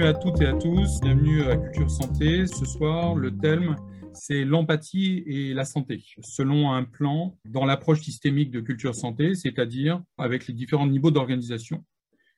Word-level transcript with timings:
À 0.00 0.14
toutes 0.14 0.40
et 0.40 0.46
à 0.46 0.54
tous, 0.54 1.00
bienvenue 1.00 1.42
à 1.42 1.56
Culture 1.56 1.90
Santé. 1.90 2.46
Ce 2.46 2.64
soir, 2.64 3.16
le 3.16 3.36
thème, 3.36 3.74
c'est 4.14 4.44
l'empathie 4.44 5.24
et 5.26 5.52
la 5.54 5.64
santé, 5.64 6.04
selon 6.20 6.72
un 6.72 6.84
plan 6.84 7.36
dans 7.44 7.64
l'approche 7.64 8.00
systémique 8.02 8.50
de 8.52 8.60
Culture 8.60 8.94
Santé, 8.94 9.34
c'est-à-dire 9.34 10.00
avec 10.16 10.46
les 10.46 10.54
différents 10.54 10.86
niveaux 10.86 11.10
d'organisation, 11.10 11.84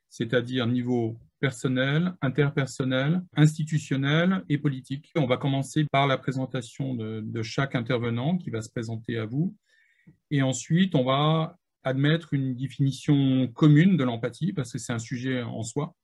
c'est-à-dire 0.08 0.66
niveau 0.66 1.18
personnel, 1.38 2.14
interpersonnel, 2.22 3.22
institutionnel 3.36 4.42
et 4.48 4.56
politique. 4.56 5.12
On 5.14 5.26
va 5.26 5.36
commencer 5.36 5.84
par 5.92 6.06
la 6.06 6.16
présentation 6.16 6.94
de 6.94 7.42
chaque 7.42 7.74
intervenant 7.74 8.38
qui 8.38 8.50
va 8.50 8.62
se 8.62 8.70
présenter 8.70 9.18
à 9.18 9.26
vous. 9.26 9.54
Et 10.30 10.42
ensuite, 10.42 10.94
on 10.94 11.04
va 11.04 11.58
admettre 11.84 12.32
une 12.32 12.54
définition 12.56 13.48
commune 13.48 13.96
de 13.96 14.04
l'empathie, 14.04 14.52
parce 14.52 14.72
que 14.72 14.78
c'est 14.78 14.92
un 14.92 14.98
sujet 14.98 15.42
en 15.42 15.62
soi. 15.62 15.94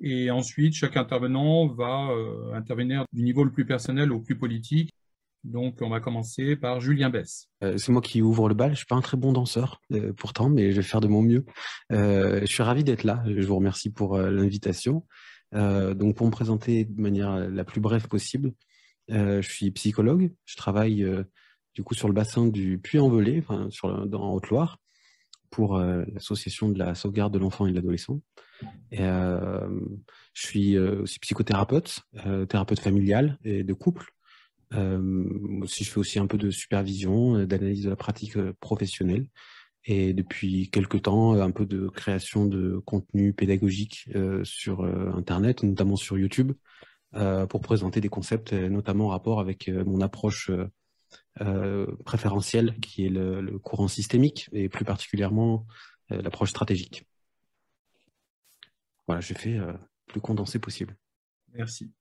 Et 0.00 0.30
ensuite, 0.30 0.74
chaque 0.74 0.96
intervenant 0.96 1.68
va 1.68 2.10
euh, 2.10 2.52
intervenir 2.52 3.04
du 3.12 3.22
niveau 3.22 3.44
le 3.44 3.52
plus 3.52 3.64
personnel 3.64 4.12
au 4.12 4.20
plus 4.20 4.36
politique. 4.36 4.90
Donc, 5.44 5.82
on 5.82 5.90
va 5.90 6.00
commencer 6.00 6.56
par 6.56 6.80
Julien 6.80 7.10
Bess. 7.10 7.48
Euh, 7.62 7.76
c'est 7.76 7.92
moi 7.92 8.00
qui 8.00 8.22
ouvre 8.22 8.48
le 8.48 8.54
bal. 8.54 8.72
Je 8.72 8.78
suis 8.78 8.86
pas 8.86 8.96
un 8.96 9.02
très 9.02 9.16
bon 9.16 9.32
danseur, 9.32 9.80
euh, 9.92 10.12
pourtant, 10.14 10.48
mais 10.48 10.72
je 10.72 10.76
vais 10.76 10.82
faire 10.82 11.00
de 11.00 11.08
mon 11.08 11.22
mieux. 11.22 11.44
je 11.90 12.46
suis 12.46 12.62
ravi 12.62 12.82
d'être 12.82 13.04
là. 13.04 13.22
Je 13.26 13.46
vous 13.46 13.56
remercie 13.56 13.90
pour 13.90 14.18
l'invitation. 14.18 15.06
donc, 15.52 16.16
pour 16.16 16.26
me 16.26 16.32
présenter 16.32 16.86
de 16.86 17.00
manière 17.00 17.48
la 17.48 17.64
plus 17.64 17.80
brève 17.80 18.08
possible, 18.08 18.52
je 19.08 19.42
suis 19.42 19.70
psychologue. 19.70 20.32
Je 20.44 20.56
travaille 20.56 21.06
du 21.74 21.82
coup 21.84 21.94
sur 21.94 22.08
le 22.08 22.14
bassin 22.14 22.46
du 22.46 22.78
Puy-en-Velay, 22.78 23.38
enfin, 23.38 23.68
sur 23.70 23.88
en 23.88 24.32
Haute-Loire 24.32 24.78
pour 25.50 25.78
l'association 25.78 26.68
de 26.68 26.78
la 26.78 26.96
sauvegarde 26.96 27.32
de 27.32 27.38
l'enfant 27.38 27.66
et 27.66 27.70
de 27.70 27.76
l'adolescent. 27.76 28.20
Euh, 28.98 29.68
je 30.32 30.46
suis 30.46 30.76
euh, 30.76 31.02
aussi 31.02 31.18
psychothérapeute, 31.18 32.02
thérapeute 32.48 32.80
familial 32.80 33.38
et 33.44 33.64
de 33.64 33.72
couple. 33.72 34.12
je 34.72 35.84
fais 35.84 35.98
aussi 35.98 36.18
un 36.18 36.26
peu 36.26 36.38
de 36.38 36.50
supervision, 36.50 37.44
d'analyse 37.44 37.84
de 37.84 37.90
la 37.90 37.96
pratique 37.96 38.38
professionnelle 38.60 39.26
et 39.86 40.14
depuis 40.14 40.70
quelques 40.70 41.02
temps, 41.02 41.34
un 41.34 41.50
peu 41.50 41.66
de 41.66 41.88
création 41.88 42.46
de 42.46 42.78
contenu 42.84 43.32
pédagogique 43.34 44.08
sur 44.42 44.84
Internet, 44.84 45.62
notamment 45.62 45.96
sur 45.96 46.16
YouTube, 46.18 46.52
pour 47.48 47.60
présenter 47.60 48.00
des 48.00 48.08
concepts, 48.08 48.52
notamment 48.52 49.06
en 49.06 49.10
rapport 49.10 49.40
avec 49.40 49.68
mon 49.68 50.00
approche 50.00 50.50
euh, 51.40 51.86
préférentiel 52.04 52.78
qui 52.78 53.06
est 53.06 53.08
le, 53.08 53.58
courant 53.58 53.88
systémique 53.88 54.48
et 54.52 54.68
plus 54.68 54.84
particulièrement 54.84 55.66
euh, 56.12 56.22
l'approche 56.22 56.50
stratégique. 56.50 57.08
Voilà, 59.06 59.20
j'ai 59.20 59.34
fait 59.34 59.54
le 59.54 59.62
euh, 59.62 59.72
plus 60.06 60.20
condensé 60.20 60.58
possible. 60.58 60.96
Merci. 61.52 61.92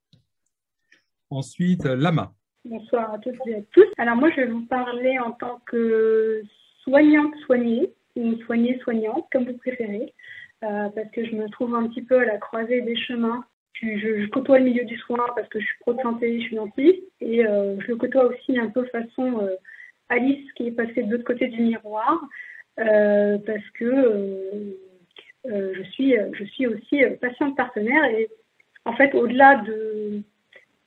Ensuite, 1.29 1.85
Lama. 1.85 2.33
Bonsoir 2.65 3.13
à 3.13 3.19
toutes 3.19 3.35
et 3.47 3.55
à 3.55 3.61
tous. 3.71 3.87
Alors 3.97 4.15
moi, 4.15 4.29
je 4.31 4.37
vais 4.37 4.47
vous 4.47 4.65
parler 4.65 5.19
en 5.19 5.31
tant 5.31 5.59
que 5.65 6.43
soignante 6.83 7.35
soignée 7.45 7.93
ou 8.15 8.35
soignée 8.45 8.79
soignante, 8.79 9.27
comme 9.31 9.45
vous 9.45 9.57
préférez, 9.57 10.13
parce 10.61 11.09
que 11.13 11.25
je 11.25 11.35
me 11.35 11.49
trouve 11.49 11.75
un 11.75 11.87
petit 11.87 12.03
peu 12.03 12.19
à 12.19 12.25
la 12.25 12.37
croisée 12.37 12.81
des 12.81 12.95
chemins 12.95 13.43
je, 13.83 14.29
côtoie 14.29 14.59
le 14.59 14.65
milieu 14.65 14.85
du 14.85 14.97
soin 14.97 15.25
parce 15.35 15.47
que 15.49 15.59
je 15.59 15.65
suis 15.65 15.77
pro 15.81 15.93
de 15.93 16.01
santé, 16.01 16.39
je 16.39 16.45
suis 16.45 16.55
dentiste, 16.55 17.03
et 17.21 17.45
euh, 17.45 17.79
je 17.79 17.87
le 17.87 17.95
côtoie 17.95 18.25
aussi 18.25 18.57
un 18.57 18.69
peu 18.69 18.85
façon 18.85 19.39
euh, 19.41 19.55
Alice 20.09 20.51
qui 20.53 20.67
est 20.67 20.71
passée 20.71 21.03
de 21.03 21.11
l'autre 21.11 21.23
côté 21.23 21.47
du 21.47 21.61
miroir, 21.61 22.21
euh, 22.79 23.37
parce 23.45 23.69
que 23.73 24.75
je, 25.45 25.83
suis, 25.91 26.15
je 26.33 26.43
suis 26.45 26.67
aussi 26.67 27.01
patiente 27.21 27.55
partenaire, 27.55 28.05
et 28.05 28.29
en 28.85 28.93
fait, 28.93 29.13
au-delà 29.13 29.63
de, 29.65 30.21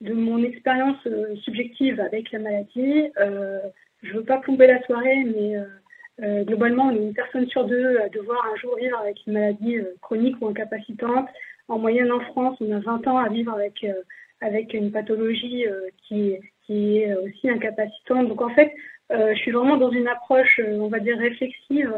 mon 0.01 0.43
expérience 0.43 0.97
subjective 1.43 1.99
avec 1.99 2.31
la 2.31 2.39
maladie, 2.39 3.09
je 3.17 4.13
ne 4.13 4.17
veux 4.17 4.23
pas 4.23 4.37
plomber 4.37 4.67
la 4.67 4.81
soirée, 4.83 5.23
mais 5.25 6.43
globalement, 6.45 6.91
une 6.91 7.13
personne 7.13 7.47
sur 7.47 7.65
deux 7.65 7.97
à 7.99 8.09
devoir 8.09 8.45
un 8.51 8.55
jour 8.57 8.75
vivre 8.77 8.97
avec 8.99 9.17
une 9.25 9.33
maladie 9.33 9.77
chronique 10.01 10.35
ou 10.41 10.47
incapacitante, 10.47 11.27
en 11.67 11.79
moyenne 11.79 12.11
en 12.11 12.19
France, 12.21 12.57
on 12.61 12.71
a 12.71 12.79
20 12.79 13.07
ans 13.07 13.17
à 13.17 13.29
vivre 13.29 13.53
avec, 13.53 13.83
euh, 13.83 14.01
avec 14.41 14.73
une 14.73 14.91
pathologie 14.91 15.67
euh, 15.67 15.89
qui, 16.07 16.37
qui 16.65 16.99
est 16.99 17.13
aussi 17.15 17.49
incapacitante. 17.49 18.29
Donc 18.29 18.41
en 18.41 18.49
fait, 18.49 18.73
euh, 19.11 19.33
je 19.33 19.39
suis 19.39 19.51
vraiment 19.51 19.77
dans 19.77 19.91
une 19.91 20.07
approche, 20.07 20.61
on 20.65 20.87
va 20.87 20.99
dire, 20.99 21.17
réflexive 21.17 21.93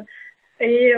et 0.60 0.94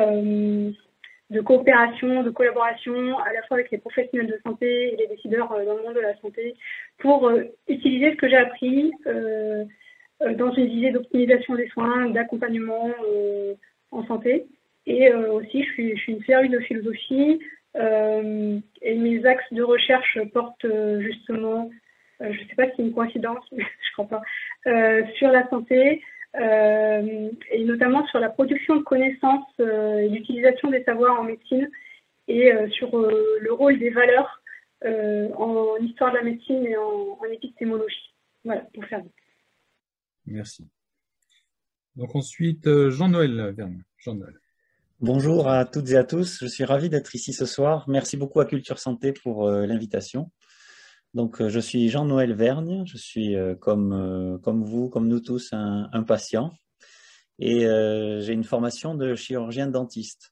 de 1.31 1.41
coopération, 1.41 2.23
de 2.23 2.29
collaboration, 2.29 3.17
à 3.19 3.33
la 3.33 3.41
fois 3.43 3.57
avec 3.57 3.71
les 3.71 3.79
professionnels 3.79 4.27
de 4.27 4.39
santé 4.43 4.93
et 4.93 4.95
les 4.97 5.07
décideurs 5.07 5.49
dans 5.49 5.57
le 5.57 5.83
monde 5.83 5.95
de 5.95 5.99
la 5.99 6.15
santé, 6.17 6.55
pour 6.99 7.31
utiliser 7.67 8.11
ce 8.11 8.17
que 8.17 8.29
j'ai 8.29 8.37
appris 8.37 8.91
dans 9.05 10.53
une 10.53 10.67
visée 10.67 10.91
d'optimisation 10.91 11.55
des 11.55 11.67
soins, 11.69 12.09
d'accompagnement 12.09 12.91
en 13.91 14.05
santé. 14.05 14.45
Et 14.85 15.11
aussi, 15.13 15.63
je 15.63 15.71
suis, 15.71 15.97
je 15.97 16.01
suis 16.01 16.13
une 16.13 16.23
férue 16.23 16.49
de 16.49 16.59
philosophie, 16.59 17.39
euh, 17.77 18.59
et 18.81 18.95
mes 18.95 19.25
axes 19.25 19.51
de 19.51 19.63
recherche 19.63 20.19
portent 20.33 20.65
euh, 20.65 21.01
justement, 21.01 21.69
euh, 22.21 22.31
je 22.33 22.41
ne 22.41 22.47
sais 22.47 22.55
pas 22.55 22.65
si 22.65 22.73
c'est 22.77 22.83
une 22.83 22.93
coïncidence, 22.93 23.45
mais 23.51 23.63
je 23.87 23.93
crois 23.93 24.07
pas, 24.07 24.21
sur 25.15 25.29
la 25.29 25.47
santé 25.49 26.01
et 26.33 27.63
notamment 27.65 28.05
sur 28.07 28.19
la 28.19 28.29
production 28.29 28.77
de 28.77 28.83
connaissances 28.83 29.47
et 29.59 30.07
l'utilisation 30.09 30.69
des 30.69 30.83
savoirs 30.83 31.19
en 31.19 31.23
médecine 31.23 31.69
et 32.27 32.51
sur 32.71 32.95
le 32.97 33.51
rôle 33.51 33.79
des 33.79 33.89
valeurs 33.89 34.41
en 34.85 35.75
histoire 35.81 36.11
de 36.11 36.17
la 36.17 36.23
médecine 36.23 36.65
et 36.65 36.77
en, 36.77 37.17
en 37.19 37.25
épistémologie. 37.31 38.13
Voilà, 38.45 38.61
pour 38.73 38.85
faire 38.85 39.01
vite. 39.01 39.13
Merci. 40.25 40.67
Donc 41.95 42.15
ensuite, 42.15 42.67
Jean-Noël 42.89 43.53
Verne. 43.55 43.83
Jean-Noël. 43.97 44.35
Bonjour 45.01 45.47
à 45.47 45.65
toutes 45.65 45.89
et 45.89 45.97
à 45.97 46.03
tous, 46.03 46.37
je 46.41 46.45
suis 46.45 46.63
ravi 46.63 46.87
d'être 46.87 47.15
ici 47.15 47.33
ce 47.33 47.47
soir. 47.47 47.89
Merci 47.89 48.17
beaucoup 48.17 48.39
à 48.39 48.45
Culture 48.45 48.77
Santé 48.77 49.13
pour 49.13 49.47
euh, 49.47 49.65
l'invitation. 49.65 50.29
Donc, 51.13 51.41
euh, 51.41 51.49
je 51.49 51.59
suis 51.59 51.89
Jean-Noël 51.89 52.33
Vergne, 52.33 52.83
je 52.85 52.97
suis 52.97 53.35
euh, 53.35 53.55
comme, 53.55 54.39
comme 54.43 54.63
vous, 54.63 54.89
comme 54.89 55.07
nous 55.07 55.19
tous, 55.19 55.49
un, 55.51 56.03
patient 56.03 56.53
et 57.39 57.61
j'ai 57.61 58.33
une 58.33 58.43
formation 58.43 58.93
de 58.93 59.15
chirurgien 59.15 59.65
dentiste. 59.65 60.31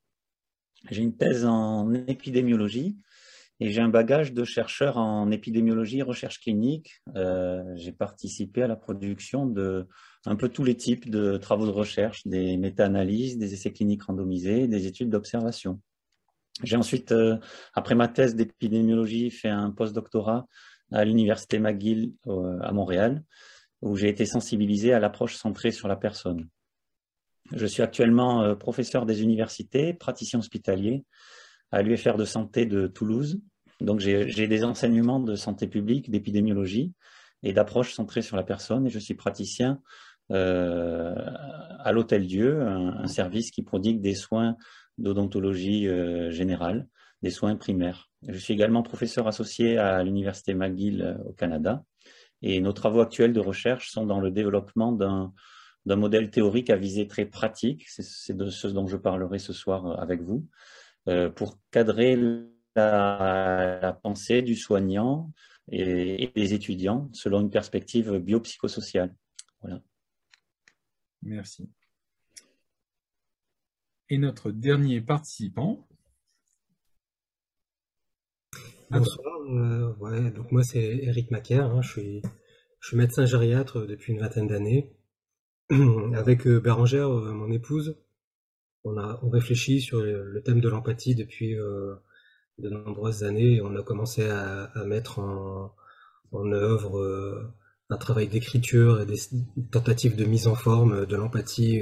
J'ai 0.91 1.01
une 1.01 1.17
thèse 1.17 1.43
en 1.43 1.91
épidémiologie 1.91 2.97
et 3.59 3.71
j'ai 3.71 3.81
un 3.81 3.89
bagage 3.89 4.31
de 4.31 4.43
chercheur 4.43 4.97
en 4.97 5.31
épidémiologie 5.31 6.03
recherche 6.03 6.39
clinique. 6.39 7.01
j'ai 7.15 7.91
participé 7.93 8.61
à 8.61 8.67
la 8.67 8.75
production 8.75 9.47
de 9.47 9.87
un 10.25 10.35
peu 10.35 10.49
tous 10.49 10.63
les 10.63 10.75
types 10.75 11.09
de 11.09 11.37
travaux 11.37 11.65
de 11.65 11.71
recherche, 11.71 12.27
des 12.27 12.57
méta-analyses, 12.57 13.39
des 13.39 13.55
essais 13.55 13.71
cliniques 13.71 14.03
randomisés, 14.03 14.67
des 14.67 14.85
études 14.85 15.09
d'observation. 15.09 15.81
J'ai 16.63 16.75
ensuite, 16.75 17.11
euh, 17.11 17.37
après 17.73 17.95
ma 17.95 18.07
thèse 18.07 18.35
d'épidémiologie, 18.35 19.31
fait 19.31 19.49
un 19.49 19.71
post-doctorat 19.71 20.45
à 20.91 21.05
l'Université 21.05 21.59
McGill 21.59 22.13
euh, 22.27 22.59
à 22.61 22.71
Montréal, 22.71 23.23
où 23.81 23.95
j'ai 23.95 24.09
été 24.09 24.25
sensibilisé 24.25 24.93
à 24.93 24.99
l'approche 24.99 25.35
centrée 25.35 25.71
sur 25.71 25.87
la 25.87 25.95
personne. 25.95 26.49
Je 27.53 27.65
suis 27.65 27.81
actuellement 27.81 28.43
euh, 28.43 28.55
professeur 28.55 29.05
des 29.05 29.23
universités, 29.23 29.93
praticien 29.93 30.39
hospitalier 30.39 31.05
à 31.71 31.81
l'UFR 31.81 32.17
de 32.17 32.25
santé 32.25 32.65
de 32.65 32.87
Toulouse. 32.87 33.39
Donc 33.79 34.01
j'ai 34.01 34.47
des 34.47 34.63
enseignements 34.65 35.21
de 35.21 35.35
santé 35.35 35.67
publique, 35.67 36.09
d'épidémiologie 36.11 36.93
et 37.43 37.53
d'approche 37.53 37.93
centrée 37.93 38.21
sur 38.21 38.35
la 38.35 38.43
personne, 38.43 38.87
et 38.87 38.89
je 38.89 38.99
suis 38.99 39.13
praticien 39.13 39.79
à 40.29 41.91
l'Hôtel 41.91 42.27
Dieu, 42.27 42.61
un, 42.61 43.07
service 43.07 43.51
qui 43.51 43.63
prodigue 43.63 44.01
des 44.01 44.15
soins 44.15 44.57
d'odontologie 44.99 45.87
euh, 45.87 46.31
générale, 46.31 46.87
des 47.21 47.31
soins 47.31 47.55
primaires. 47.55 48.09
Je 48.27 48.37
suis 48.37 48.53
également 48.53 48.83
professeur 48.83 49.27
associé 49.27 49.77
à 49.77 50.03
l'Université 50.03 50.53
McGill 50.53 51.01
euh, 51.01 51.17
au 51.25 51.33
Canada 51.33 51.83
et 52.41 52.61
nos 52.61 52.73
travaux 52.73 53.01
actuels 53.01 53.33
de 53.33 53.39
recherche 53.39 53.89
sont 53.89 54.05
dans 54.05 54.19
le 54.21 54.31
développement 54.31 54.91
d'un 54.93 55.33
modèle 55.85 56.29
théorique 56.29 56.69
à 56.69 56.77
visée 56.77 57.07
très 57.07 57.25
pratique, 57.25 57.85
c'est 57.89 58.35
de 58.35 58.49
ce 58.49 58.67
dont 58.67 58.87
je 58.87 58.95
parlerai 58.95 59.39
ce 59.39 59.51
soir 59.51 59.99
avec 59.99 60.21
vous, 60.21 60.47
pour 61.35 61.59
cadrer 61.69 62.17
la, 62.77 63.99
pensée 64.03 64.41
du 64.41 64.55
soignant 64.55 65.33
et, 65.69 66.23
et, 66.23 66.31
des 66.33 66.53
étudiants 66.53 67.09
selon 67.11 67.41
une 67.41 67.49
perspective 67.49 68.19
biopsychosociale. 68.19 69.13
Voilà. 69.61 69.81
Merci. 71.21 71.69
Et 74.11 74.17
notre 74.17 74.49
dernier 74.51 75.01
participant. 75.01 75.87
Bonsoir, 78.89 79.39
euh, 79.51 80.31
donc 80.31 80.51
moi 80.51 80.63
c'est 80.63 80.81
Eric 80.81 81.29
Macaire, 81.29 81.65
hein, 81.65 81.83
je, 81.83 81.91
suis, 81.91 82.21
médecin 82.93 83.25
gériatre 83.25 83.85
depuis 83.85 84.13
une 84.13 84.19
vingtaine 84.19 84.47
d'années. 84.47 84.95
Avec 86.15 86.47
euh, 86.47 86.59
Bérangère, 86.59 87.07
euh, 87.07 87.33
mon 87.33 87.51
épouse, 87.51 87.99
on, 88.83 88.97
a, 88.97 89.19
on 89.21 89.29
réfléchit 89.29 89.79
sur 89.79 90.01
le, 90.01 90.41
thème 90.43 90.59
de 90.59 90.69
l'empathie 90.69 91.13
depuis 91.13 91.53
de 91.53 92.69
nombreuses 92.69 93.23
années. 93.23 93.61
On 93.61 93.75
a 93.75 93.83
commencé 93.83 94.27
à, 94.27 94.71
mettre 94.87 95.19
en 95.19 96.51
œuvre 96.51 97.53
un 97.91 97.97
travail 97.97 98.27
d'écriture 98.27 99.01
et 99.01 99.05
des 99.05 99.19
tentatives 99.71 100.15
de 100.15 100.25
mise 100.25 100.47
en 100.47 100.55
forme 100.55 101.05
de 101.05 101.15
l'empathie 101.15 101.81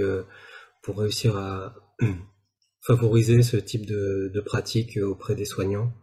pour 0.82 0.98
réussir 0.98 1.38
à 1.38 1.87
favoriser 2.82 3.42
ce 3.42 3.58
type 3.58 3.86
de, 3.86 4.42
pratique 4.46 4.98
auprès 4.98 5.36
des 5.36 5.46
soignants, 5.46 5.94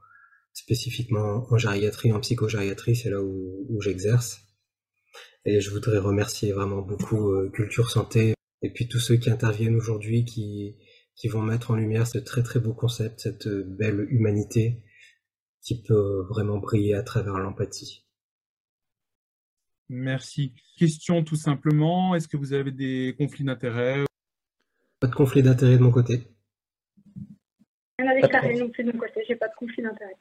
spécifiquement 0.52 1.46
en 1.50 1.58
gériatrie, 1.58 2.12
en 2.12 2.20
psychogériatrie, 2.20 2.96
c'est 2.96 3.10
là 3.10 3.22
où, 3.22 3.80
j'exerce. 3.80 4.40
Et 5.44 5.60
je 5.60 5.70
voudrais 5.70 5.98
remercier 5.98 6.52
vraiment 6.52 6.82
beaucoup 6.82 7.32
euh, 7.32 7.50
Culture 7.50 7.90
Santé 7.90 8.34
et 8.62 8.70
puis 8.70 8.88
tous 8.88 8.98
ceux 8.98 9.16
qui 9.16 9.30
interviennent 9.30 9.76
aujourd'hui 9.76 10.24
qui, 10.24 10.76
qui 11.16 11.28
vont 11.28 11.42
mettre 11.42 11.70
en 11.70 11.76
lumière 11.76 12.06
ce 12.06 12.18
très 12.18 12.42
très 12.42 12.60
beau 12.60 12.72
concept, 12.72 13.20
cette 13.20 13.48
belle 13.48 14.06
humanité 14.10 14.82
qui 15.62 15.82
peut 15.82 16.24
vraiment 16.28 16.58
briller 16.58 16.94
à 16.94 17.02
travers 17.02 17.38
l'empathie. 17.38 18.04
Merci. 19.88 20.54
Question 20.78 21.24
tout 21.24 21.36
simplement, 21.36 22.14
est-ce 22.14 22.28
que 22.28 22.36
vous 22.36 22.52
avez 22.52 22.72
des 22.72 23.14
conflits 23.18 23.44
d'intérêts 23.44 24.04
Pas 25.04 25.10
de 25.10 25.16
conflit 25.16 25.42
d'intérêt 25.42 25.76
de 25.76 25.82
mon 25.82 25.90
côté. 25.90 26.22
Rien 27.98 28.10
à 28.10 28.14
déclarer 28.14 28.54
non 28.54 28.70
plus 28.70 28.84
de 28.84 28.90
mon 28.90 28.98
côté, 28.98 29.22
j'ai 29.28 29.36
pas 29.36 29.48
de 29.48 29.54
conflit 29.54 29.82
d'intérêt. 29.82 30.16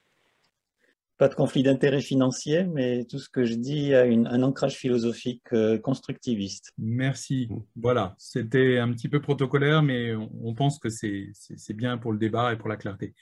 Pas 1.18 1.30
de 1.30 1.36
conflit 1.36 1.64
d'intérêt 1.64 2.02
financier, 2.02 2.66
mais 2.66 3.06
tout 3.06 3.18
ce 3.18 3.30
que 3.30 3.46
je 3.46 3.54
dis 3.54 3.94
a 3.94 4.02
un 4.02 4.44
ancrage 4.44 4.76
philosophique 4.76 5.42
euh, 5.54 5.78
constructiviste. 5.78 6.74
Merci. 6.78 7.48
Voilà, 7.78 8.14
c'était 8.18 8.78
un 8.78 8.92
petit 8.92 9.08
peu 9.08 9.22
protocolaire, 9.22 9.84
mais 9.84 10.14
on 10.16 10.54
pense 10.54 10.80
que 10.80 10.90
c'est 10.90 11.32
bien 11.74 11.98
pour 11.98 12.12
le 12.12 12.18
débat 12.18 12.52
et 12.52 12.58
pour 12.58 12.68
la 12.68 12.76
clarté. 12.76 13.14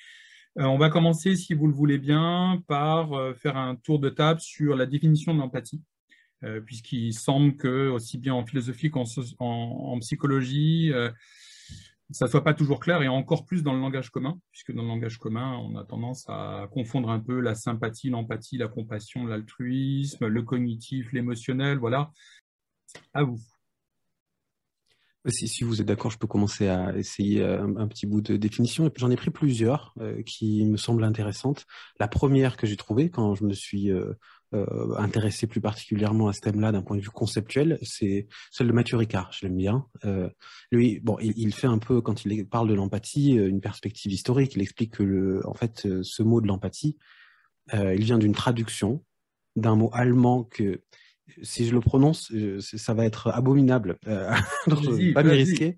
Euh, 0.58 0.64
on 0.64 0.80
va 0.80 0.90
commencer, 0.90 1.36
si 1.36 1.54
vous 1.54 1.68
le 1.68 1.76
voulez 1.76 2.00
bien, 2.00 2.64
par 2.68 3.14
euh, 3.14 3.36
faire 3.36 3.56
un 3.56 3.76
tour 3.76 4.00
de 4.00 4.10
table 4.10 4.40
sur 4.40 4.76
la 4.76 4.88
définition 4.88 5.36
de 5.36 5.40
l'empathie. 5.40 5.84
puisqu'il 6.66 7.14
semble 7.14 7.56
que, 7.56 7.90
aussi 7.90 8.18
bien 8.18 8.34
en 8.34 8.44
philosophie 8.44 8.90
qu'en 8.90 9.04
en, 9.38 10.00
psychologie, 10.00 10.92
ça 12.12 12.26
ne 12.26 12.30
soit 12.30 12.44
pas 12.44 12.54
toujours 12.54 12.80
clair 12.80 13.02
et 13.02 13.08
encore 13.08 13.46
plus 13.46 13.64
dans 13.64 13.74
le 13.74 13.80
langage 13.80 14.10
commun, 14.10 14.40
puisque 14.52 14.74
dans 14.74 14.82
le 14.82 14.88
langage 14.88 15.18
commun, 15.18 15.58
on 15.58 15.76
a 15.76 15.84
tendance 15.84 16.26
à 16.28 16.68
confondre 16.72 17.10
un 17.10 17.20
peu 17.20 17.40
la 17.40 17.56
sympathie, 17.56 18.10
l'empathie, 18.10 18.58
la 18.58 18.68
compassion, 18.68 19.26
l'altruisme, 19.26 20.28
le 20.28 20.42
cognitif, 20.44 21.12
l'émotionnel, 21.12 21.78
voilà. 21.78 22.12
À 23.14 23.24
vous. 23.24 23.40
Si, 25.28 25.48
si 25.48 25.64
vous 25.64 25.82
êtes 25.82 25.88
d'accord, 25.88 26.10
je 26.10 26.18
peux 26.18 26.26
commencer 26.26 26.68
à 26.68 26.98
essayer 26.98 27.42
euh, 27.42 27.68
un, 27.78 27.88
petit 27.88 28.08
bout 28.08 28.22
de 28.22 28.38
définition. 28.38 28.90
J'en 28.96 29.12
ai 29.12 29.16
pris 29.16 29.30
plusieurs 29.30 29.94
euh, 30.00 30.24
qui 30.24 30.66
me 30.66 30.78
semblent 30.78 31.04
intéressantes. 31.04 31.68
La 32.00 32.08
première 32.08 32.58
que 32.58 32.66
j'ai 32.66 32.76
trouvée 32.76 33.12
quand 33.12 33.36
je 33.36 33.44
me 33.44 33.54
suis 33.54 33.92
euh, 33.92 34.14
euh, 34.54 34.96
intéressé 34.98 35.48
plus 35.48 35.62
particulièrement 35.62 36.28
à 36.28 36.34
ce 36.34 36.42
thème-là 36.42 36.74
d'un 36.74 36.82
point 36.82 36.98
de 36.98 37.02
vue 37.02 37.10
conceptuel, 37.10 37.80
c'est 37.84 38.28
celle 38.52 38.68
de 38.68 38.74
Mathieu 38.74 38.98
Ricard. 38.98 39.32
Je 39.32 39.46
l'aime 39.46 39.56
bien. 39.56 39.86
Euh, 40.04 40.30
lui, 40.72 41.00
bon, 41.00 41.18
il, 41.22 41.34
il, 41.38 41.54
fait 41.54 41.68
un 41.68 41.78
peu 41.78 42.02
quand 42.02 42.26
il 42.26 42.46
parle 42.46 42.68
de 42.68 42.74
l'empathie 42.74 43.40
euh, 43.40 43.48
une 43.48 43.62
perspective 43.62 44.12
historique. 44.12 44.56
Il 44.56 44.62
explique 44.62 44.98
que 44.98 45.04
le, 45.04 45.42
en 45.48 45.54
fait, 45.54 45.88
ce 46.04 46.24
mot 46.24 46.42
de 46.42 46.48
l'empathie, 46.48 46.98
euh, 47.74 47.96
il 47.96 48.04
vient 48.04 48.18
d'une 48.18 48.34
traduction 48.34 49.04
d'un 49.56 49.76
mot 49.76 49.90
allemand 49.94 50.44
que 50.44 50.82
si 51.42 51.66
je 51.66 51.74
le 51.74 51.80
prononce, 51.80 52.34
ça 52.60 52.94
va 52.94 53.06
être 53.06 53.30
abominable. 53.30 54.00
Donc, 54.68 54.84
je 54.84 55.14
pas 55.14 55.24
m'y 55.24 55.32
risquer. 55.32 55.78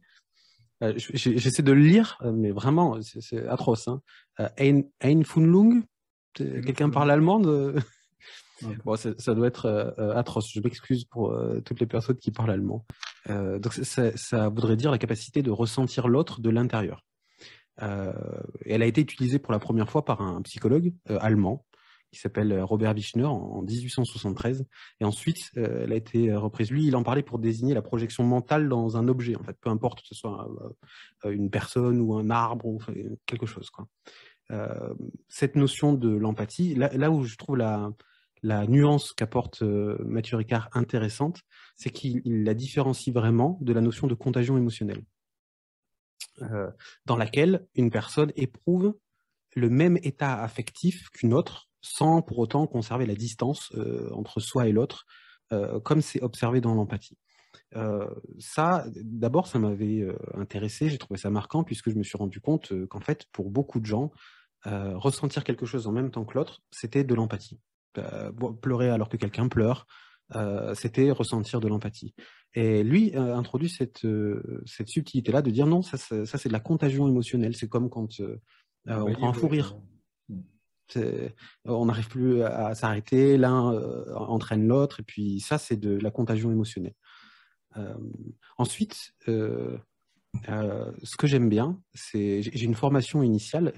J'essaie 0.81 1.61
de 1.61 1.71
le 1.71 1.81
lire, 1.81 2.17
mais 2.33 2.49
vraiment, 2.49 2.99
c'est 3.01 3.47
atroce. 3.47 3.87
Hein. 3.87 4.01
Ein, 4.57 4.81
Einfunlung, 4.99 5.83
quelqu'un 6.33 6.89
parle 6.89 7.11
allemand 7.11 7.39
de... 7.39 7.75
Ça, 9.17 9.33
doit 9.33 9.47
être 9.47 9.65
euh, 9.65 9.91
euh, 9.99 10.15
atroce. 10.15 10.51
Je 10.53 10.59
m'excuse 10.61 11.05
pour 11.05 11.31
euh, 11.31 11.61
toutes 11.61 11.79
les 11.79 11.85
personnes 11.85 12.17
qui 12.17 12.31
parlent 12.31 12.51
allemand. 12.51 12.85
donc 13.27 13.73
ça, 13.73 14.49
voudrait 14.49 14.75
dire 14.75 14.91
la 14.91 14.97
capacité 14.97 15.41
de 15.41 15.51
ressentir 15.51 16.07
l'autre 16.07 16.41
de 16.41 16.49
l'intérieur. 16.49 17.05
elle 17.77 18.81
a 18.81 18.85
été 18.85 19.01
utilisée 19.01 19.39
pour 19.39 19.53
la 19.53 19.59
première 19.59 19.89
fois 19.89 20.03
par 20.05 20.21
un 20.21 20.41
psychologue 20.41 20.93
allemand 21.07 21.65
qui 22.11 22.19
s'appelle 22.19 22.61
Robert 22.61 22.93
Wichner 22.93 23.25
en 23.25 23.63
1873. 23.63 24.65
Et 24.99 25.05
ensuite, 25.05 25.49
elle 25.55 25.91
a 25.91 25.95
été 25.95 26.35
reprise. 26.35 26.69
Lui, 26.69 26.85
il 26.85 26.95
en 26.95 27.01
parlait 27.01 27.23
pour 27.23 27.39
désigner 27.39 27.73
la 27.73 27.81
projection 27.81 28.23
mentale 28.23 28.69
dans 28.69 28.97
un 28.97 29.07
objet, 29.07 29.35
en 29.35 29.43
fait, 29.43 29.57
peu 29.59 29.71
importe 29.71 30.01
que 30.01 30.07
ce 30.09 30.15
soit 30.15 30.47
une 31.25 31.49
personne 31.49 32.01
ou 32.01 32.13
un 32.15 32.29
arbre 32.29 32.65
ou 32.65 32.79
quelque 33.25 33.47
chose. 33.47 33.71
Cette 35.27 35.55
notion 35.55 35.93
de 35.93 36.09
l'empathie, 36.09 36.75
là, 36.75 37.09
où 37.09 37.23
je 37.23 37.35
trouve 37.35 37.57
la, 37.57 37.89
la 38.43 38.67
nuance 38.67 39.13
qu'apporte 39.13 39.61
euh, 39.61 39.97
Mathieu 40.05 40.35
Ricard 40.35 40.69
intéressante, 40.73 41.41
c'est 41.75 41.89
qu'il 41.89 42.21
la 42.25 42.53
différencie 42.53 43.13
vraiment 43.13 43.57
de 43.61 43.71
la 43.73 43.81
notion 43.81 44.05
de 44.05 44.13
contagion 44.13 44.57
émotionnelle, 44.57 45.03
euh, 46.41 46.69
dans 47.05 47.15
laquelle 47.15 47.65
une 47.73 47.89
personne 47.89 48.31
éprouve 48.35 48.95
le 49.55 49.69
même 49.69 49.97
état 50.03 50.43
affectif 50.43 51.09
qu'une 51.09 51.33
autre, 51.33 51.69
sans 51.81 52.21
pour 52.21 52.37
autant 52.39 52.67
conserver 52.67 53.05
la 53.05 53.15
distance 53.15 53.71
euh, 53.75 54.09
entre 54.11 54.39
soi 54.39 54.67
et 54.67 54.71
l'autre, 54.71 55.05
comme 55.83 56.01
c'est 56.01 56.23
observé 56.23 56.61
dans 56.61 56.73
l'empathie. 56.73 57.15
ça, 58.39 58.85
d'abord, 58.95 59.45
ça 59.45 59.59
m'avait 59.59 60.03
intéressé, 60.33 60.89
j'ai 60.89 60.97
trouvé 60.97 61.19
ça 61.19 61.29
marquant, 61.29 61.63
puisque 61.63 61.91
je 61.91 61.95
me 61.95 62.01
suis 62.01 62.17
rendu 62.17 62.41
compte 62.41 62.73
qu'en 62.87 63.01
fait, 63.01 63.27
pour 63.31 63.51
beaucoup 63.51 63.79
de 63.79 63.85
gens, 63.85 64.11
ressentir 64.65 65.43
quelque 65.43 65.67
chose 65.67 65.85
en 65.85 65.91
même 65.91 66.09
temps 66.09 66.25
que 66.25 66.33
l'autre, 66.33 66.63
c'était 66.71 67.03
de 67.03 67.13
l'empathie. 67.13 67.59
Euh, 67.97 68.31
pleurer 68.61 68.89
alors 68.89 69.09
que 69.09 69.17
quelqu'un 69.17 69.47
pleure, 69.47 69.85
euh, 70.35 70.73
c'était 70.73 71.11
ressentir 71.11 71.59
de 71.59 71.67
l'empathie. 71.67 72.13
Et 72.53 72.83
lui 72.83 73.15
euh, 73.15 73.35
introduit 73.35 73.69
cette, 73.69 74.05
cette 74.65 74.87
subtilité-là 74.87 75.41
de 75.41 75.51
dire 75.51 75.67
non, 75.67 75.81
ça, 75.81 75.97
ça, 75.97 76.25
c'est 76.25 76.49
de 76.49 76.53
la 76.53 76.59
contagion 76.59 77.07
émotionnelle. 77.07 77.55
C'est 77.55 77.69
comme 77.69 77.89
quand 77.89 78.19
on 78.87 79.13
prend 79.13 79.29
un 79.29 79.33
fou 79.33 79.47
rire. 79.47 79.77
On 81.65 81.85
n'arrive 81.85 82.07
plus 82.07 82.43
à, 82.43 82.75
s'arrêter, 82.75 83.37
l'un 83.37 83.71
entraîne 84.15 84.67
l'autre, 84.67 84.99
et 84.99 85.03
puis 85.03 85.39
ça, 85.39 85.57
c'est 85.57 85.77
de 85.77 85.97
la 85.97 86.11
contagion 86.11 86.51
émotionnelle. 86.51 86.95
ensuite, 88.57 89.13
euh, 89.27 89.77
ce 90.45 91.15
que 91.17 91.27
j'aime 91.27 91.49
bien, 91.49 91.79
c'est 91.93 92.41
j'ai 92.41 92.65
une 92.65 92.75
formation 92.75 93.23
initiale. 93.23 93.73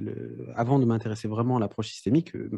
avant 0.56 0.80
de 0.80 0.86
m'intéresser 0.86 1.28
vraiment 1.28 1.58
à 1.58 1.60
l'approche 1.60 1.90
systémique, 1.90 2.36
euh, 2.36 2.50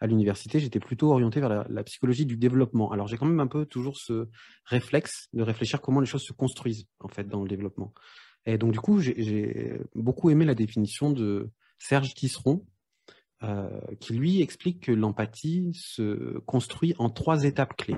à 0.00 0.06
l'université, 0.06 0.58
j'étais 0.60 0.80
plutôt 0.80 1.10
orienté 1.12 1.40
vers 1.40 1.68
la, 1.68 1.84
psychologie 1.84 2.26
du 2.26 2.36
développement. 2.36 2.90
Alors 2.90 3.06
j'ai 3.06 3.16
quand 3.16 3.26
même 3.26 3.40
un 3.40 3.46
peu 3.46 3.66
toujours 3.66 3.96
ce 3.96 4.28
réflexe 4.64 5.28
de 5.32 5.42
réfléchir 5.42 5.80
comment 5.80 6.00
les 6.00 6.06
choses 6.06 6.24
se 6.24 6.32
construisent 6.32 6.86
en 7.00 7.08
fait 7.08 7.28
dans 7.28 7.42
le 7.42 7.48
développement. 7.48 7.92
Et 8.46 8.58
donc 8.58 8.72
du 8.72 8.80
coup, 8.80 9.00
j'ai 9.00 9.80
beaucoup 9.94 10.30
aimé 10.30 10.44
la 10.44 10.54
définition 10.54 11.10
de 11.10 11.50
Serge 11.78 12.14
Tisseron, 12.14 12.66
euh, 13.42 13.68
qui 14.00 14.14
lui 14.14 14.40
explique 14.40 14.80
que 14.80 14.92
l'empathie 14.92 15.72
se 15.74 16.38
construit 16.40 16.94
en 16.98 17.10
trois 17.10 17.44
étapes 17.44 17.76
clés, 17.76 17.96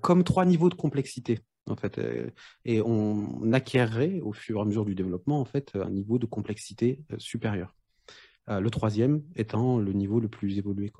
comme 0.00 0.24
trois 0.24 0.44
niveaux 0.44 0.68
de 0.68 0.74
complexité 0.74 1.40
en 1.68 1.76
fait, 1.76 1.98
euh, 1.98 2.30
et 2.64 2.80
on 2.80 3.52
acquerrait 3.52 4.20
au 4.20 4.32
fur 4.32 4.58
et 4.58 4.60
à 4.60 4.64
mesure 4.64 4.84
du 4.84 4.94
développement 4.94 5.40
en 5.40 5.44
fait 5.44 5.72
un 5.74 5.90
niveau 5.90 6.18
de 6.18 6.26
complexité 6.26 7.04
euh, 7.12 7.18
supérieur. 7.18 7.74
Euh, 8.48 8.60
le 8.60 8.70
troisième 8.70 9.22
étant 9.36 9.78
le 9.78 9.92
niveau 9.92 10.20
le 10.20 10.28
plus 10.28 10.58
évolué. 10.58 10.92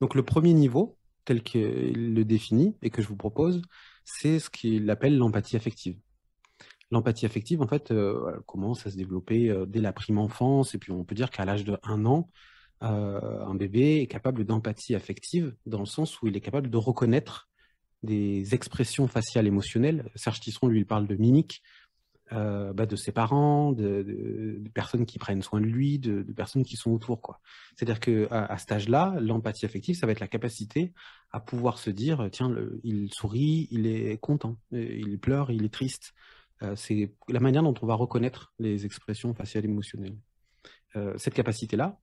Donc 0.00 0.14
le 0.14 0.22
premier 0.22 0.52
niveau, 0.52 0.98
tel 1.24 1.42
qu'il 1.42 2.14
le 2.14 2.24
définit 2.24 2.76
et 2.82 2.90
que 2.90 3.00
je 3.00 3.08
vous 3.08 3.16
propose, 3.16 3.62
c'est 4.04 4.38
ce 4.38 4.50
qu'il 4.50 4.88
appelle 4.90 5.16
l'empathie 5.16 5.56
affective. 5.56 5.98
L'empathie 6.90 7.26
affective, 7.26 7.62
en 7.62 7.66
fait, 7.66 7.92
commence 8.46 8.86
à 8.86 8.90
se 8.90 8.96
développer 8.96 9.52
dès 9.66 9.80
la 9.80 9.92
prime 9.92 10.18
enfance, 10.18 10.76
et 10.76 10.78
puis 10.78 10.92
on 10.92 11.02
peut 11.02 11.16
dire 11.16 11.30
qu'à 11.30 11.44
l'âge 11.44 11.64
de 11.64 11.76
un 11.82 12.06
an, 12.06 12.30
un 12.80 13.54
bébé 13.56 14.02
est 14.02 14.06
capable 14.06 14.44
d'empathie 14.44 14.94
affective 14.94 15.56
dans 15.66 15.80
le 15.80 15.86
sens 15.86 16.22
où 16.22 16.28
il 16.28 16.36
est 16.36 16.40
capable 16.40 16.70
de 16.70 16.76
reconnaître 16.76 17.48
des 18.02 18.54
expressions 18.54 19.08
faciales 19.08 19.46
émotionnelles. 19.46 20.10
Serge 20.14 20.40
Tisseron, 20.40 20.68
lui, 20.68 20.80
il 20.80 20.86
parle 20.86 21.06
de 21.06 21.16
mimique, 21.16 21.62
euh, 22.32 22.72
bah, 22.72 22.86
de 22.86 22.96
ses 22.96 23.12
parents, 23.12 23.70
de, 23.70 24.60
personnes 24.74 25.06
qui 25.06 25.16
prennent 25.16 25.42
soin 25.42 25.60
de 25.60 25.66
lui, 25.66 26.00
de, 26.00 26.22
personnes 26.32 26.64
qui 26.64 26.74
sont 26.74 26.90
autour. 26.90 27.40
C'est-à-dire 27.76 28.00
qu'à 28.00 28.46
à 28.46 28.58
cet 28.58 28.72
âge-là, 28.72 29.16
l'empathie 29.20 29.64
affective, 29.64 29.94
ça 29.94 30.06
va 30.06 30.12
être 30.12 30.18
la 30.18 30.26
capacité 30.26 30.92
à 31.30 31.38
pouvoir 31.38 31.78
se 31.78 31.88
dire, 31.88 32.28
tiens, 32.32 32.52
il 32.82 33.14
sourit, 33.14 33.68
il 33.70 33.86
est 33.86 34.18
content, 34.18 34.58
il 34.72 35.20
pleure, 35.20 35.52
il 35.52 35.64
est 35.64 35.72
triste. 35.72 36.14
Euh, 36.62 36.74
c'est 36.74 37.14
la 37.28 37.38
manière 37.38 37.62
dont 37.62 37.74
on 37.80 37.86
va 37.86 37.94
reconnaître 37.94 38.52
les 38.58 38.84
expressions 38.86 39.32
faciales 39.32 39.64
émotionnelles. 39.64 40.16
Euh, 40.96 41.16
cette 41.18 41.34
capacité-là, 41.34 42.00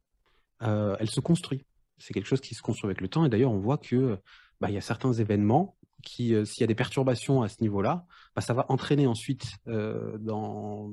elle 0.62 1.09
se 1.09 1.19
construit. 1.19 1.65
C'est 1.97 2.13
quelque 2.13 2.27
chose 2.27 2.39
qui 2.39 2.55
se 2.55 2.62
construit 2.62 2.88
avec 2.88 3.01
le 3.01 3.09
temps. 3.09 3.25
Et 3.25 3.29
d'ailleurs, 3.29 3.51
on 3.51 3.59
voit 3.59 3.77
que 3.77 4.17
bah, 4.62 4.69
il 4.69 4.75
y 4.75 4.77
a 4.77 4.81
certains 4.81 5.12
événements 5.12 5.75
euh, 6.19 6.45
s'il 6.45 6.62
y 6.62 6.63
a 6.63 6.67
des 6.67 6.75
perturbations 6.75 7.41
à 7.41 7.50
ce 7.50 7.62
niveau-là, 7.62 8.05
bah, 8.36 8.41
ça 8.41 8.53
va 8.53 8.65
entraîner 8.69 9.07
ensuite 9.07 9.57
euh, 9.67 10.17
dans 10.17 10.91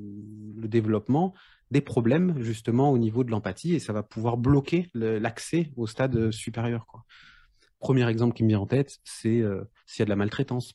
le 0.55 0.67
développement 0.67 1.33
des 1.71 1.81
problèmes 1.81 2.41
justement 2.41 2.91
au 2.91 2.97
niveau 2.97 3.23
de 3.23 3.31
l'empathie 3.31 3.73
et 3.75 3.79
ça 3.79 3.93
va 3.93 4.03
pouvoir 4.03 4.37
bloquer 4.37 4.89
l'accès 4.93 5.71
au 5.77 5.87
stade 5.87 6.31
supérieur. 6.31 6.85
Quoi. 6.85 7.05
Premier 7.79 8.07
exemple 8.09 8.35
qui 8.35 8.43
me 8.43 8.49
vient 8.49 8.59
en 8.59 8.67
tête, 8.67 8.99
c'est 9.05 9.41
s'il 9.85 9.99
y 9.99 10.01
a 10.01 10.05
de 10.05 10.09
la 10.09 10.17
maltraitance. 10.17 10.73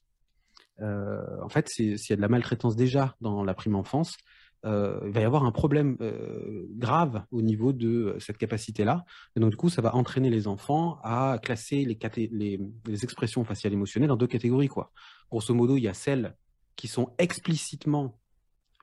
en 0.80 1.48
fait, 1.50 1.68
s'il 1.68 1.98
y 1.98 2.12
a 2.12 2.16
de 2.16 2.20
la 2.22 2.28
maltraitance 2.28 2.76
déjà 2.76 3.14
dans 3.20 3.44
la 3.44 3.52
prime 3.52 3.76
enfance, 3.76 4.16
euh, 4.64 5.00
il 5.04 5.12
va 5.12 5.20
y 5.20 5.24
avoir 5.24 5.44
un 5.44 5.52
problème 5.52 5.96
euh, 6.00 6.66
grave 6.70 7.24
au 7.30 7.42
niveau 7.42 7.72
de 7.72 8.16
cette 8.18 8.38
capacité-là. 8.38 9.04
Et 9.36 9.40
donc, 9.40 9.50
du 9.50 9.56
coup, 9.56 9.68
ça 9.68 9.82
va 9.82 9.94
entraîner 9.94 10.30
les 10.30 10.48
enfants 10.48 10.98
à 11.02 11.38
classer 11.42 11.84
les, 11.84 12.60
expressions 13.02 13.44
faciales 13.44 13.72
émotionnelles 13.72 14.08
dans 14.08 14.16
deux 14.16 14.26
catégories. 14.26 14.68
Quoi. 14.68 14.90
Grosso 15.30 15.54
modo, 15.54 15.76
il 15.76 15.82
y 15.82 15.88
a 15.88 15.94
celles 15.94 16.34
qui 16.74 16.88
sont 16.88 17.12
explicitement 17.18 18.18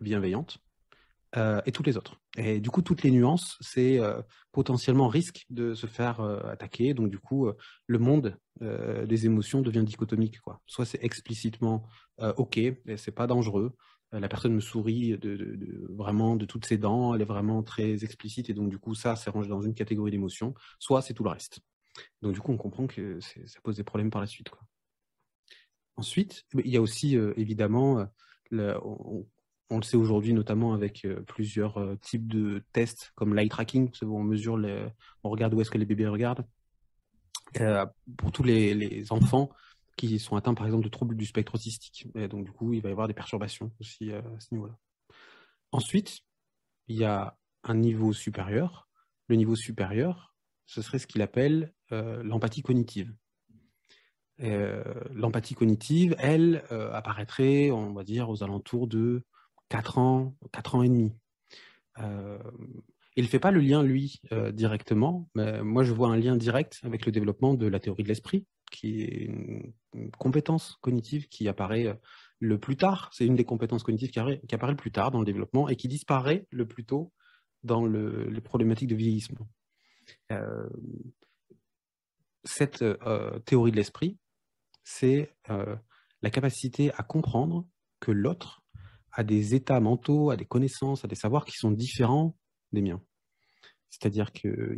bienveillantes 0.01 0.59
euh, 1.35 1.61
et 1.65 1.71
toutes 1.71 1.87
les 1.87 1.97
autres. 1.97 2.17
Et 2.37 2.59
du 2.59 2.69
coup, 2.69 2.81
toutes 2.81 3.03
les 3.03 3.11
nuances, 3.11 3.57
c'est 3.61 3.99
potentiellement 4.51 5.07
risque 5.07 5.45
de 5.49 5.73
se 5.73 5.85
faire 5.85 6.21
attaquer. 6.21 6.93
Donc, 6.93 7.09
du 7.09 7.19
coup, 7.19 7.47
le 7.85 7.99
monde 7.99 8.37
des 8.59 9.25
émotions 9.25 9.61
devient 9.61 9.83
dichotomique. 9.83 10.39
Quoi. 10.41 10.61
Soit 10.65 10.85
c'est 10.85 11.03
explicitement 11.03 11.85
OK, 12.37 12.57
et 12.57 12.81
c'est 12.97 13.11
pas 13.11 13.27
dangereux, 13.27 13.75
euh, 13.75 13.92
la 14.19 14.27
personne 14.27 14.53
me 14.53 14.59
sourit 14.59 15.17
de, 15.17 15.87
vraiment 15.89 16.35
de 16.35 16.45
toutes 16.45 16.65
ses 16.65 16.77
dents, 16.77 17.15
elle 17.15 17.21
est 17.21 17.25
vraiment 17.25 17.63
très 17.63 18.03
explicite 18.03 18.49
et 18.49 18.53
donc 18.53 18.69
du 18.69 18.77
coup 18.77 18.95
ça 18.95 19.15
c'est 19.15 19.29
rangé 19.29 19.49
dans 19.49 19.61
une 19.61 19.73
catégorie 19.73 20.11
d'émotions, 20.11 20.53
soit 20.79 21.01
c'est 21.01 21.13
tout 21.13 21.23
le 21.23 21.29
reste. 21.29 21.59
Donc 22.21 22.33
du 22.33 22.39
coup 22.39 22.51
on 22.51 22.57
comprend 22.57 22.87
que 22.87 23.19
ça 23.19 23.59
pose 23.63 23.77
des 23.77 23.83
problèmes 23.83 24.11
par 24.11 24.21
la 24.21 24.27
suite. 24.27 24.51
Ensuite, 25.95 26.45
il 26.53 26.71
y 26.71 26.77
a 26.77 26.81
aussi 26.81 27.17
euh, 27.17 27.33
évidemment, 27.37 28.07
euh, 28.53 28.79
on, 28.83 29.77
le 29.77 29.83
sait 29.83 29.97
aujourd'hui 29.97 30.33
notamment 30.33 30.73
avec 30.73 31.07
plusieurs 31.27 31.79
types 32.01 32.27
de 32.27 32.63
tests 32.73 33.11
comme 33.15 33.35
l'eye 33.35 33.49
tracking, 33.49 33.89
où 34.03 34.17
on 34.17 34.23
mesure, 34.23 34.59
on 35.23 35.29
regarde 35.29 35.53
où 35.55 35.61
est-ce 35.61 35.71
que 35.71 35.79
les 35.79 35.85
bébés 35.85 36.07
regardent. 36.07 36.45
pour 38.17 38.31
tous 38.31 38.43
les 38.43 39.11
enfants, 39.11 39.49
qui 39.95 40.19
sont 40.19 40.35
atteints 40.35 40.53
par 40.53 40.65
exemple 40.65 40.83
de 40.83 40.89
troubles 40.89 41.15
du 41.15 41.25
spectre 41.25 41.55
autistique. 41.55 42.07
Et 42.15 42.27
donc 42.27 42.45
du 42.45 42.51
coup, 42.51 42.73
il 42.73 42.81
va 42.81 42.89
y 42.89 42.91
avoir 42.91 43.07
des 43.07 43.13
perturbations 43.13 43.71
aussi 43.79 44.11
euh, 44.11 44.21
à 44.35 44.39
ce 44.39 44.53
niveau-là. 44.53 44.77
Ensuite, 45.71 46.21
il 46.87 46.97
y 46.97 47.03
a 47.03 47.37
un 47.63 47.75
niveau 47.75 48.13
supérieur. 48.13 48.87
Le 49.27 49.35
niveau 49.35 49.55
supérieur, 49.55 50.35
ce 50.65 50.81
serait 50.81 50.99
ce 50.99 51.07
qu'il 51.07 51.21
appelle 51.21 51.73
euh, 51.91 52.23
l'empathie 52.23 52.61
cognitive. 52.61 53.13
Euh, 54.41 54.83
l'empathie 55.13 55.53
cognitive, 55.53 56.15
elle, 56.17 56.63
apparaîtrait, 56.69 57.71
on 57.71 57.93
va 57.93 58.03
dire, 58.03 58.29
aux 58.29 58.43
alentours 58.43 58.87
de 58.87 59.23
4 59.69 59.97
ans, 59.99 60.35
4 60.51 60.75
ans 60.75 60.83
et 60.83 60.89
demi. 60.89 61.13
il 63.15 63.23
ne 63.23 63.27
fait 63.27 63.39
pas 63.39 63.51
le 63.51 63.61
lien, 63.61 63.83
lui, 63.83 64.21
directement, 64.51 65.29
mais 65.35 65.61
moi 65.61 65.83
je 65.83 65.93
vois 65.93 66.09
un 66.09 66.17
lien 66.17 66.35
direct 66.35 66.79
avec 66.83 67.05
le 67.05 67.11
développement 67.11 67.53
de 67.53 67.67
la 67.67 67.79
théorie 67.79 68.03
de 68.03 68.07
l'esprit, 68.07 68.45
qui 68.73 69.03
est 69.03 69.25
une, 69.25 69.73
compétence 70.17 70.77
cognitive 70.81 71.27
qui 71.27 71.47
apparaît 71.47 71.85
euh, 71.85 71.93
le 72.39 72.59
plus 72.59 72.75
tard. 72.75 73.11
C'est 73.13 73.25
une 73.25 73.35
des 73.35 73.45
compétences 73.45 73.83
cognitives 73.83 74.09
qui, 74.09 74.19
apparaît 74.19 74.71
le 74.71 74.75
plus 74.75 74.91
tard 74.91 75.11
dans 75.11 75.19
le 75.19 75.25
développement 75.25 75.69
et 75.69 75.75
qui 75.75 75.87
disparaît 75.87 76.47
le 76.49 76.67
plus 76.67 76.83
tôt 76.83 77.13
dans 77.61 77.85
les 77.85 78.41
problématiques 78.41 78.89
de 78.89 78.95
vieillissement. 78.95 79.47
Euh, 80.31 80.67
cette 82.43 82.81
euh, 82.81 83.39
théorie 83.45 83.71
de 83.71 83.77
l'esprit, 83.77 84.17
c'est 84.83 85.33
la 85.47 86.29
capacité 86.29 86.91
à 86.95 87.03
comprendre 87.03 87.65
que 88.01 88.11
l'autre 88.11 88.65
a 89.13 89.23
des 89.23 89.55
états 89.55 89.79
mentaux, 89.79 90.31
a 90.31 90.35
des 90.35 90.45
connaissances, 90.45 91.05
a 91.05 91.07
des 91.07 91.15
savoirs 91.15 91.45
qui 91.45 91.55
sont 91.55 91.71
différents 91.71 92.35
des 92.73 92.81
miens. 92.81 93.01
C'est-à-dire 93.89 94.33
que 94.33 94.73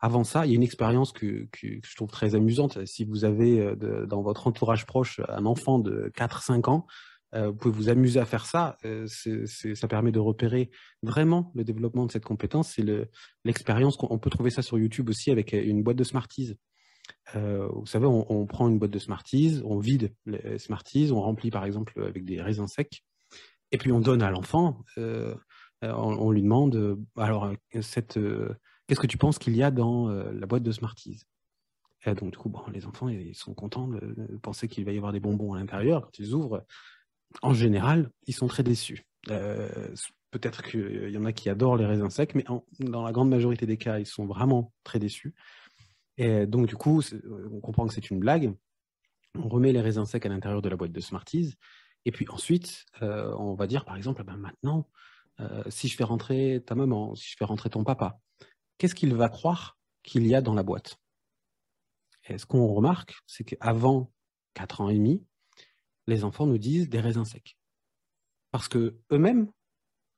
avant 0.00 0.24
ça, 0.24 0.44
il 0.44 0.50
y 0.50 0.52
a 0.52 0.56
une 0.56 0.62
expérience 0.62 1.12
que, 1.12 1.48
je 1.62 1.96
trouve 1.96 2.10
très 2.10 2.34
amusante. 2.34 2.84
Si 2.86 3.04
vous 3.04 3.24
avez 3.24 3.60
euh, 3.60 4.06
dans 4.06 4.22
votre 4.22 4.46
entourage 4.46 4.86
proche 4.86 5.20
un 5.28 5.46
enfant 5.46 5.78
de 5.78 6.10
4-5 6.16 6.68
ans, 6.68 6.86
euh, 7.34 7.48
vous 7.48 7.54
pouvez 7.54 7.74
vous 7.74 7.88
amuser 7.88 8.20
à 8.20 8.24
faire 8.24 8.46
ça. 8.46 8.76
Euh, 8.84 9.06
ça 9.06 9.88
permet 9.88 10.12
de 10.12 10.20
repérer 10.20 10.70
vraiment 11.02 11.52
le 11.54 11.64
développement 11.64 12.06
de 12.06 12.12
cette 12.12 12.24
compétence. 12.24 12.72
C'est 12.74 12.84
l'expérience 13.44 13.96
qu'on 13.96 14.18
peut 14.18 14.30
trouver 14.30 14.50
ça 14.50 14.62
sur 14.62 14.78
YouTube 14.78 15.08
aussi 15.08 15.30
avec 15.30 15.52
une 15.52 15.82
boîte 15.82 15.96
de 15.96 16.04
Smarties. 16.04 16.58
vous 17.34 17.86
savez, 17.86 18.06
on, 18.06 18.46
prend 18.46 18.68
une 18.68 18.78
boîte 18.78 18.92
de 18.92 18.98
Smarties, 18.98 19.62
on 19.64 19.78
vide 19.78 20.14
les 20.26 20.58
Smarties, 20.58 21.10
on 21.12 21.20
remplit 21.20 21.50
par 21.50 21.64
exemple 21.64 22.00
avec 22.04 22.24
des 22.24 22.40
raisins 22.40 22.68
secs, 22.68 23.02
et 23.72 23.78
puis 23.78 23.90
on 23.90 24.00
donne 24.00 24.22
à 24.22 24.30
l'enfant. 24.30 24.84
on, 25.82 26.30
lui 26.30 26.42
demande 26.42 26.98
alors 27.16 27.52
cette 27.80 28.18
Qu'est-ce 28.86 29.00
que 29.00 29.06
tu 29.06 29.18
penses 29.18 29.38
qu'il 29.38 29.56
y 29.56 29.62
a 29.62 29.70
dans 29.70 30.10
euh, 30.10 30.32
la 30.32 30.46
boîte 30.46 30.62
de 30.62 30.72
Smarties? 30.72 31.22
Donc, 32.06 32.32
du 32.32 32.36
coup, 32.36 32.50
bon, 32.50 32.60
les 32.70 32.84
enfants, 32.84 33.08
ils 33.08 33.34
sont 33.34 33.54
contents 33.54 33.88
de, 33.88 34.38
penser 34.42 34.68
qu'il 34.68 34.84
va 34.84 34.92
y 34.92 34.98
avoir 34.98 35.12
des 35.12 35.20
bonbons 35.20 35.54
à 35.54 35.58
l'intérieur. 35.58 36.02
Quand 36.02 36.18
ils 36.18 36.34
ouvrent, 36.34 36.62
en 37.40 37.54
général, 37.54 38.10
ils 38.26 38.34
sont 38.34 38.46
très 38.46 38.62
déçus. 38.62 39.06
Euh, 39.30 39.88
peut-être 40.30 40.62
qu'il 40.62 41.08
y 41.08 41.16
en 41.16 41.24
a 41.24 41.32
qui 41.32 41.48
adorent 41.48 41.76
les 41.76 41.86
raisins 41.86 42.10
secs, 42.10 42.34
mais 42.34 42.44
dans 42.78 43.02
la 43.02 43.12
grande 43.12 43.30
majorité 43.30 43.64
des 43.64 43.78
cas, 43.78 44.00
ils 44.00 44.06
sont 44.06 44.26
vraiment 44.26 44.70
très 44.82 44.98
déçus. 44.98 45.34
Et 46.18 46.46
donc, 46.46 46.66
du 46.66 46.76
coup, 46.76 47.00
on 47.50 47.60
comprend 47.60 47.86
que 47.86 47.94
c'est 47.94 48.10
une 48.10 48.20
blague. 48.20 48.54
On 49.38 49.48
remet 49.48 49.72
les 49.72 49.80
raisins 49.80 50.04
secs 50.04 50.26
à 50.26 50.28
l'intérieur 50.28 50.60
de 50.60 50.68
la 50.68 50.76
boîte 50.76 50.92
de 50.92 51.00
Smarties. 51.00 51.54
Et 52.04 52.12
puis 52.12 52.26
ensuite, 52.28 52.84
euh, 53.00 53.34
on 53.38 53.54
va 53.54 53.66
dire, 53.66 53.86
par 53.86 53.96
exemple, 53.96 54.22
ben 54.24 54.36
maintenant, 54.36 54.90
si 55.68 55.88
je 55.88 55.96
fais 55.96 56.04
rentrer 56.04 56.62
ta 56.64 56.76
maman, 56.76 57.16
si 57.16 57.30
je 57.30 57.36
fais 57.36 57.44
rentrer 57.44 57.68
ton 57.68 57.82
papa, 57.82 58.20
qu'est-ce 58.78 58.94
qu'il 58.94 59.14
va 59.14 59.28
croire 59.28 59.78
qu'il 60.02 60.26
y 60.26 60.34
a 60.34 60.40
dans 60.40 60.54
la 60.54 60.62
boîte? 60.62 60.98
Et 62.28 62.38
ce 62.38 62.46
qu'on 62.46 62.66
remarque, 62.66 63.14
c'est 63.26 63.44
qu'avant 63.44 64.12
4 64.54 64.80
ans 64.80 64.88
et 64.88 64.94
demi, 64.94 65.24
les 66.06 66.24
enfants 66.24 66.46
nous 66.46 66.58
disent 66.58 66.88
des 66.88 67.00
raisins 67.00 67.24
secs. 67.24 67.56
Parce 68.50 68.68
que 68.68 68.98
eux-mêmes 69.10 69.50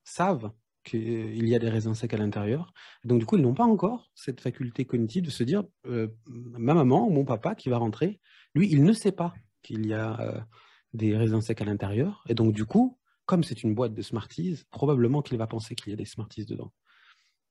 savent 0.04 0.52
qu'il 0.84 1.48
y 1.48 1.54
a 1.54 1.58
des 1.58 1.68
raisins 1.68 1.94
secs 1.94 2.14
à 2.14 2.16
l'intérieur. 2.16 2.72
Donc, 3.04 3.18
du 3.18 3.26
coup, 3.26 3.36
ils 3.36 3.42
n'ont 3.42 3.54
pas 3.54 3.64
encore 3.64 4.10
cette 4.14 4.40
faculté 4.40 4.84
cognitive 4.84 5.24
de 5.24 5.30
se 5.30 5.42
dire 5.42 5.64
euh, 5.86 6.08
ma 6.26 6.74
maman 6.74 7.06
ou 7.06 7.10
mon 7.10 7.24
papa 7.24 7.54
qui 7.54 7.68
va 7.68 7.78
rentrer, 7.78 8.20
lui, 8.54 8.70
il 8.70 8.84
ne 8.84 8.92
sait 8.92 9.12
pas 9.12 9.34
qu'il 9.62 9.86
y 9.86 9.94
a 9.94 10.20
euh, 10.20 10.40
des 10.92 11.16
raisins 11.16 11.40
secs 11.40 11.60
à 11.60 11.64
l'intérieur. 11.64 12.22
Et 12.28 12.34
donc, 12.34 12.52
du 12.52 12.64
coup, 12.64 12.98
comme 13.26 13.42
c'est 13.42 13.64
une 13.64 13.74
boîte 13.74 13.94
de 13.94 14.02
Smarties, 14.02 14.62
probablement 14.70 15.22
qu'il 15.22 15.36
va 15.38 15.48
penser 15.48 15.74
qu'il 15.74 15.90
y 15.90 15.92
a 15.92 15.96
des 15.96 16.04
Smarties 16.04 16.46
dedans. 16.46 16.72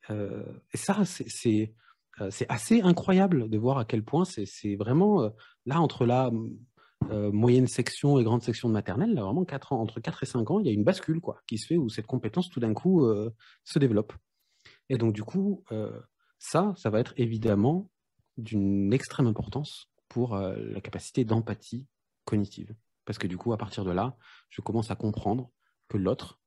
Euh, 0.09 0.43
et 0.73 0.77
ça, 0.77 1.01
euh, 1.01 2.29
c'est 2.31 2.49
assez 2.49 2.81
incroyable 2.81 3.49
de 3.49 3.57
voir 3.57 3.77
à 3.77 3.85
quel 3.85 4.03
point 4.03 4.25
c'est 4.25 4.75
vraiment 4.75 5.23
euh, 5.23 5.29
là 5.65 5.81
entre 5.81 6.05
la 6.05 6.31
moyenne 7.09 7.67
section 7.67 8.17
et 8.17 8.23
grande 8.23 8.41
section 8.41 8.67
de 8.67 8.73
maternelle, 8.73 9.13
là, 9.13 9.21
vraiment 9.21 9.45
entre 9.71 9.99
4 9.99 10.23
et 10.23 10.25
5 10.25 10.49
ans, 10.49 10.59
il 10.59 10.65
y 10.65 10.69
a 10.69 10.73
une 10.73 10.83
bascule 10.83 11.21
quoi, 11.21 11.39
qui 11.45 11.59
se 11.59 11.67
fait 11.67 11.77
où 11.77 11.87
cette 11.87 12.07
compétence 12.07 12.49
tout 12.49 12.59
d'un 12.59 12.73
coup 12.73 13.07
se 13.63 13.77
développe. 13.77 14.13
Et 14.89 14.97
donc 14.97 15.13
du 15.13 15.21
coup, 15.21 15.63
ça, 16.39 16.73
ça 16.77 16.89
va 16.89 16.99
être 16.99 17.13
évidemment 17.17 17.91
d'une 18.37 18.91
extrême 18.91 19.27
importance 19.27 19.91
pour 20.07 20.35
la 20.35 20.81
capacité 20.81 21.25
d'empathie 21.25 21.85
cognitive. 22.23 22.73
Parce 23.05 23.19
que 23.19 23.27
du 23.27 23.37
coup, 23.37 23.53
à 23.53 23.57
partir 23.57 23.85
de 23.85 23.91
là, 23.91 24.17
je 24.49 24.61
commence 24.61 24.89
à 24.89 24.95
comprendre 24.95 25.51
que 25.89 25.97
l'autre 25.97 26.39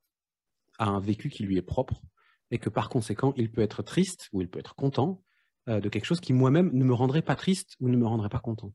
a 0.80 0.88
un 0.88 0.98
vécu 0.98 1.28
qui 1.28 1.44
lui 1.44 1.56
est 1.56 1.62
propre 1.62 2.02
et 2.50 2.58
que 2.58 2.68
par 2.68 2.88
conséquent, 2.88 3.34
il 3.36 3.50
peut 3.50 3.60
être 3.60 3.82
triste 3.82 4.28
ou 4.32 4.40
il 4.40 4.48
peut 4.48 4.58
être 4.58 4.74
content 4.74 5.22
euh, 5.68 5.80
de 5.80 5.88
quelque 5.88 6.04
chose 6.04 6.20
qui 6.20 6.32
moi-même 6.32 6.70
ne 6.72 6.84
me 6.84 6.94
rendrait 6.94 7.22
pas 7.22 7.36
triste 7.36 7.76
ou 7.80 7.88
ne 7.88 7.96
me 7.96 8.06
rendrait 8.06 8.30
pas 8.30 8.40
content. 8.40 8.72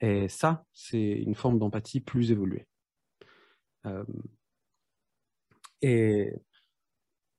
Et 0.00 0.28
ça, 0.28 0.64
c'est 0.72 1.12
une 1.12 1.34
forme 1.34 1.58
d'empathie 1.58 2.00
plus 2.00 2.30
évoluée. 2.30 2.66
Euh, 3.86 4.04
et 5.80 6.32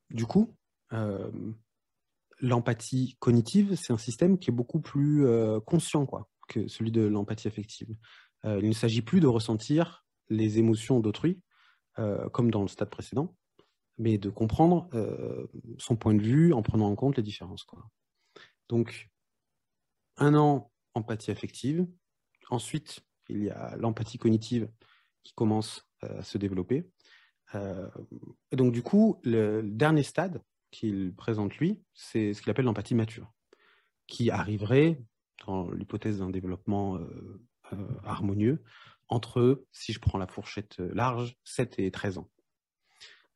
du 0.09 0.25
coup, 0.25 0.55
euh, 0.91 1.31
l'empathie 2.39 3.15
cognitive, 3.19 3.75
c'est 3.75 3.93
un 3.93 3.97
système 3.97 4.37
qui 4.37 4.49
est 4.49 4.53
beaucoup 4.53 4.81
plus 4.81 5.25
conscient 5.65 6.05
quoi, 6.05 6.29
que 6.49 6.67
celui 6.67 6.91
de 6.91 7.01
l'empathie 7.01 7.47
affective. 7.47 7.95
il 8.43 8.67
ne 8.67 8.73
s'agit 8.73 9.01
plus 9.01 9.21
de 9.21 9.27
ressentir 9.27 10.05
les 10.29 10.59
émotions 10.59 10.99
d'autrui, 10.99 11.41
comme 12.33 12.51
dans 12.51 12.61
le 12.61 12.67
stade 12.67 12.89
précédent, 12.89 13.33
mais 13.97 14.17
de 14.17 14.29
comprendre 14.29 14.89
euh, 14.93 15.47
son 15.77 15.95
point 15.95 16.13
de 16.13 16.21
vue 16.21 16.53
en 16.53 16.61
prenant 16.61 16.89
en 16.89 16.95
compte 16.95 17.17
les 17.17 17.23
différences. 17.23 17.65
Donc, 18.69 19.11
un 20.17 20.35
an, 20.35 20.71
empathie 20.93 21.31
affective. 21.31 21.87
Ensuite, 22.49 23.01
il 23.29 23.43
y 23.43 23.49
a 23.49 23.75
l'empathie 23.77 24.17
cognitive 24.17 24.69
qui 25.23 25.33
commence 25.33 25.87
euh, 26.03 26.19
à 26.19 26.23
se 26.23 26.37
développer. 26.37 26.89
Euh, 27.55 27.89
et 28.51 28.55
donc, 28.55 28.73
du 28.73 28.81
coup, 28.81 29.19
le 29.23 29.61
dernier 29.61 30.03
stade 30.03 30.41
qu'il 30.71 31.13
présente 31.15 31.55
lui, 31.57 31.83
c'est 31.93 32.33
ce 32.33 32.41
qu'il 32.41 32.49
appelle 32.49 32.65
l'empathie 32.65 32.95
mature, 32.95 33.31
qui 34.07 34.31
arriverait, 34.31 35.01
dans 35.45 35.69
l'hypothèse 35.69 36.19
d'un 36.19 36.31
développement 36.31 36.99
harmonieux, 38.03 38.63
entre, 39.07 39.65
si 39.71 39.93
je 39.93 39.99
prends 39.99 40.17
la 40.17 40.25
fourchette 40.25 40.79
large, 40.79 41.37
7 41.43 41.77
et 41.79 41.91
13 41.91 42.17
ans. 42.17 42.29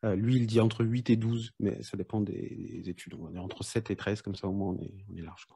Lui, 0.04 0.38
il 0.38 0.48
dit 0.48 0.60
entre 0.60 0.86
8 0.86 1.10
et 1.10 1.16
12, 1.16 1.54
mais 1.60 1.82
ça 1.84 1.98
dépend 1.98 2.22
des, 2.22 2.84
études. 2.86 3.16
On 3.16 3.30
dire 3.30 3.44
entre 3.44 3.63
7 3.63 3.92
et 3.92 3.96
13, 3.96 4.22
comme 4.22 4.36
ça 4.36 4.48
au 4.48 4.54
moins 4.54 4.74
on 4.74 4.80
est, 4.80 4.94
on 5.10 5.16
est 5.16 5.22
large. 5.22 5.48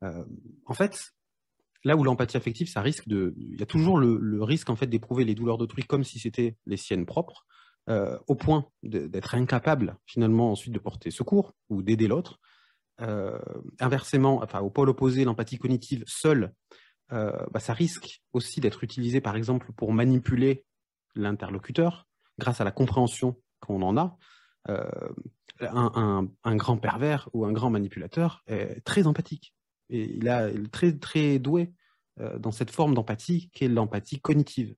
en 0.00 0.74
fait, 0.74 1.12
là 1.84 1.96
où 1.96 2.04
l'empathie 2.04 2.36
affective, 2.36 2.68
ça 2.68 2.82
risque 2.82 3.08
de. 3.08 3.34
Il 3.36 3.58
y 3.58 3.62
a 3.62 3.66
toujours 3.66 3.98
le, 3.98 4.42
risque 4.42 4.70
en 4.70 4.76
fait 4.76 4.86
d'éprouver 4.86 5.24
les 5.24 5.34
douleurs 5.34 5.58
d'autrui 5.58 5.84
comme 5.84 6.04
si 6.04 6.18
c'était 6.18 6.56
les 6.66 6.76
siennes 6.76 7.06
propres, 7.06 7.46
euh, 7.88 8.18
au 8.26 8.34
point 8.34 8.68
d'être 8.82 9.34
incapable 9.34 9.96
finalement 10.06 10.52
ensuite 10.52 10.74
de 10.74 10.78
porter 10.78 11.10
secours 11.10 11.54
ou 11.68 11.82
d'aider 11.82 12.08
l'autre. 12.08 12.40
Euh, 13.00 13.38
inversement, 13.78 14.42
enfin 14.42 14.60
au 14.60 14.70
pôle 14.70 14.88
opposé, 14.88 15.24
l'empathie 15.24 15.58
cognitive 15.58 16.02
seule, 16.06 16.52
euh, 17.12 17.32
bah, 17.52 17.60
ça 17.60 17.72
risque 17.72 18.22
aussi 18.32 18.60
d'être 18.60 18.82
utilisé 18.82 19.20
par 19.20 19.36
exemple 19.36 19.72
pour 19.72 19.92
manipuler 19.92 20.64
l'interlocuteur 21.14 22.08
grâce 22.38 22.60
à 22.60 22.64
la 22.64 22.72
compréhension 22.72 23.40
qu'on 23.60 23.82
en 23.82 23.96
a. 23.96 24.16
Un, 25.60 26.28
un, 26.44 26.56
grand 26.56 26.76
pervers 26.76 27.28
ou 27.32 27.44
un 27.44 27.52
grand 27.52 27.70
manipulateur 27.70 28.42
est 28.46 28.80
très 28.84 29.06
empathique 29.06 29.54
et 29.90 30.04
il, 30.16 30.28
est 30.28 30.70
très, 30.70 30.92
très 30.92 31.38
doué 31.38 31.72
euh, 32.20 32.38
dans 32.38 32.50
cette 32.50 32.70
forme 32.70 32.94
d'empathie 32.94 33.50
qui 33.52 33.64
est 33.64 33.68
l'empathie 33.68 34.20
cognitive, 34.20 34.74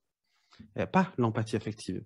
pas 0.92 1.12
l'empathie 1.16 1.56
affective. 1.56 2.02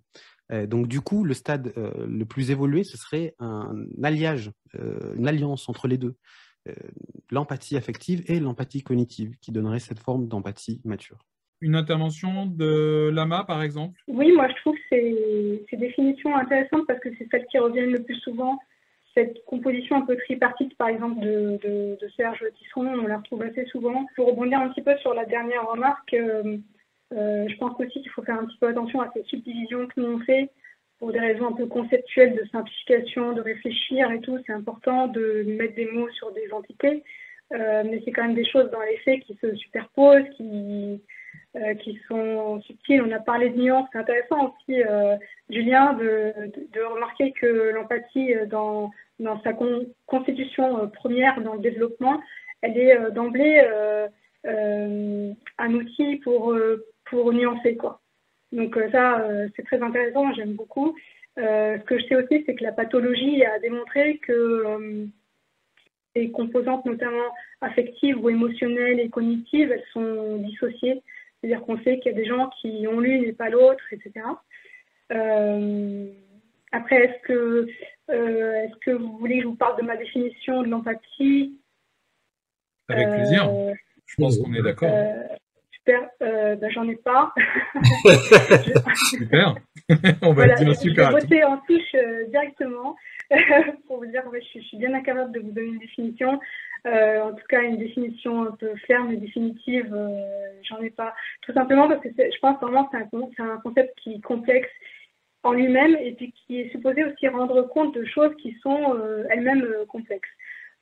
donc 0.49 0.87
du 0.87 1.01
coup, 1.01 1.23
le 1.23 1.33
stade 1.33 1.73
euh, 1.77 2.07
le 2.07 2.25
plus 2.25 2.51
évolué, 2.51 2.83
ce 2.83 2.97
serait 2.97 3.35
un 3.39 3.85
alliage, 4.03 4.51
euh, 4.75 5.13
une 5.15 5.27
alliance 5.27 5.67
entre 5.69 5.87
les 5.87 5.97
deux, 5.97 6.15
l'empathie 7.29 7.77
affective 7.77 8.23
et 8.25 8.39
l'empathie 8.39 8.81
cognitive, 8.81 9.35
qui 9.39 9.51
donnerait 9.51 9.79
cette 9.79 9.99
forme 9.99 10.27
d'empathie 10.27 10.81
mature. 10.83 11.19
Une 11.61 11.75
intervention 11.75 12.47
de 12.47 13.11
Lama, 13.13 13.43
par 13.43 13.61
exemple? 13.61 14.01
Oui, 14.07 14.31
moi 14.33 14.47
je 14.49 14.55
trouve 14.61 14.74
ces 14.89 15.77
définitions 15.77 16.35
intéressantes 16.35 16.87
parce 16.87 16.99
que 16.99 17.09
c'est 17.17 17.27
celles 17.31 17.45
qui 17.47 17.57
reviennent 17.57 17.91
le 17.91 18.03
plus 18.03 18.15
souvent 18.15 18.59
cette 19.15 19.43
composition 19.45 19.95
un 19.95 20.01
peu 20.01 20.17
tripartite, 20.17 20.75
par 20.77 20.89
exemple, 20.89 21.21
de, 21.21 21.57
de, 21.63 22.07
Serge 22.17 22.43
Tisseron, 22.57 22.99
on 22.99 23.07
la 23.07 23.17
retrouve 23.17 23.43
assez 23.43 23.65
souvent. 23.65 24.05
Pour 24.15 24.27
rebondir 24.27 24.59
un 24.59 24.69
petit 24.69 24.81
peu 24.81 24.95
sur 24.97 25.13
la 25.13 25.25
dernière 25.25 25.65
remarque, 25.67 26.13
euh, 26.13 26.57
euh, 27.13 27.47
je 27.47 27.55
pense 27.57 27.79
aussi 27.79 28.01
qu'il 28.01 28.11
faut 28.11 28.23
faire 28.23 28.39
un 28.39 28.45
petit 28.45 28.57
peu 28.57 28.67
attention 28.67 29.01
à 29.01 29.09
ces 29.13 29.23
subdivisions 29.23 29.87
que 29.87 30.01
nous 30.01 30.17
on 30.17 30.19
fait 30.19 30.49
pour 30.99 31.11
des 31.11 31.19
raisons 31.19 31.47
un 31.47 31.53
peu 31.53 31.65
conceptuelles 31.65 32.35
de 32.35 32.45
simplification, 32.51 33.33
de 33.33 33.41
réfléchir 33.41 34.11
et 34.11 34.19
tout. 34.19 34.37
C'est 34.45 34.53
important 34.53 35.07
de 35.07 35.43
mettre 35.47 35.75
des 35.75 35.85
mots 35.91 36.09
sur 36.09 36.31
des 36.33 36.51
entités, 36.51 37.03
euh, 37.53 37.83
mais 37.85 38.01
c'est 38.03 38.11
quand 38.11 38.23
même 38.23 38.35
des 38.35 38.49
choses 38.49 38.69
dans 38.71 38.81
les 38.81 38.97
faits 38.97 39.21
qui 39.21 39.37
se 39.41 39.55
superposent, 39.55 40.27
qui, 40.35 41.01
qui 41.79 41.99
sont 42.07 42.61
subtiles. 42.61 43.01
On 43.01 43.11
a 43.11 43.19
parlé 43.19 43.49
de 43.49 43.57
nuances. 43.57 43.87
C'est 43.91 43.99
intéressant 43.99 44.53
aussi, 44.53 44.81
Julien, 45.49 45.93
de, 45.93 46.83
remarquer 46.93 47.31
que 47.31 47.71
l'empathie 47.73 48.33
dans 48.49 48.91
dans 49.19 49.41
sa 49.41 49.53
constitution 50.05 50.79
euh, 50.79 50.87
première 50.87 51.41
dans 51.41 51.53
le 51.53 51.61
développement, 51.61 52.21
elle 52.61 52.77
est 52.77 52.97
euh, 52.97 53.09
d'emblée 53.11 53.61
euh, 53.63 54.07
un 55.57 55.73
outil 55.73 56.17
pour, 56.17 56.55
pour 57.05 57.33
nuancer. 57.33 57.75
Quoi. 57.77 57.99
Donc 58.51 58.77
ça, 58.91 59.27
c'est 59.55 59.63
très 59.63 59.81
intéressant, 59.81 60.31
j'aime 60.33 60.53
beaucoup. 60.53 60.95
ce 61.35 61.81
que 61.81 61.97
je 61.97 62.05
sais 62.05 62.15
aussi, 62.15 62.43
c'est 62.45 62.53
que 62.53 62.63
la 62.63 62.71
pathologie 62.71 63.43
a 63.43 63.57
démontré 63.57 64.17
que 64.19 65.07
les 66.15 66.29
composantes, 66.29 66.85
notamment 66.85 67.33
affectives 67.61 68.23
ou 68.23 68.29
émotionnelles 68.29 68.99
et 68.99 69.09
cognitives, 69.09 69.71
elles 69.71 69.83
sont 69.91 70.37
dissociées. 70.37 71.01
C'est-à-dire 71.45 71.63
qu'on 71.63 71.77
sait 71.83 71.99
qu'il 71.99 72.11
y 72.11 72.15
a 72.15 72.17
des 72.17 72.25
gens 72.25 72.49
qui 72.59 72.87
ont 72.87 72.99
l'une 72.99 73.23
et 73.23 73.31
pas 73.31 73.49
l'autre, 73.49 73.83
etc. 73.91 74.25
après, 76.71 77.05
est-ce 77.05 77.27
que 77.27 77.67
euh, 78.09 78.63
est-ce 78.63 78.75
que 78.77 78.91
vous 78.91 79.17
voulez 79.17 79.37
que 79.37 79.43
je 79.43 79.47
vous 79.47 79.55
parle 79.55 79.77
de 79.77 79.85
ma 79.85 79.95
définition 79.95 80.63
de 80.63 80.67
l'empathie? 80.67 81.59
Avec 82.89 83.09
plaisir. 83.09 83.47
Euh, 83.49 83.73
je 84.05 84.15
pense 84.17 84.37
qu'on 84.39 84.53
est 84.53 84.61
d'accord. 84.61 84.89
Euh, 84.91 85.23
super. 85.71 86.09
Ben, 86.19 86.69
j'en 86.71 86.87
ai 86.87 86.95
pas. 86.95 87.33
super. 89.09 89.55
On 90.23 90.29
va 90.29 90.33
voilà, 90.33 90.55
dire 90.55 90.75
super. 90.75 91.11
Je 91.11 91.15
vais 91.15 91.21
voter 91.21 91.43
en 91.43 91.57
touche 91.57 91.95
directement 92.29 92.95
pour 93.87 93.97
vous 93.97 94.07
dire 94.07 94.23
que 94.23 94.39
je, 94.39 94.59
suis 94.61 94.77
bien 94.77 94.93
incapable 94.95 95.31
de 95.31 95.39
vous 95.41 95.51
donner 95.51 95.67
une 95.67 95.79
définition. 95.79 96.39
En 96.85 97.33
tout 97.33 97.45
cas, 97.49 97.61
une 97.61 97.77
définition 97.77 98.43
un 98.43 98.51
peu 98.51 98.75
ferme 98.87 99.11
et 99.11 99.17
définitive, 99.17 99.95
j'en 100.63 100.81
ai 100.81 100.91
pas. 100.91 101.13
Tout 101.41 101.53
simplement 101.53 101.87
parce 101.87 102.01
que 102.01 102.09
je 102.09 102.39
pense 102.39 102.59
vraiment 102.61 102.85
que 102.85 102.97
c'est 103.35 103.41
un, 103.41 103.57
concept 103.57 103.97
qui 103.99 104.13
est 104.13 104.21
complexe 104.21 104.69
en 105.45 105.53
lui-même 105.53 105.95
et 106.01 106.13
puis 106.13 106.33
qui 106.33 106.59
est 106.59 106.71
supposé 106.71 107.03
aussi 107.03 107.27
rendre 107.27 107.61
compte 107.61 107.93
de 107.95 108.03
choses 108.05 108.35
qui 108.41 108.57
sont 108.63 108.95
euh, 108.95 109.25
elles-mêmes 109.29 109.63
euh, 109.63 109.85
complexes. 109.85 110.29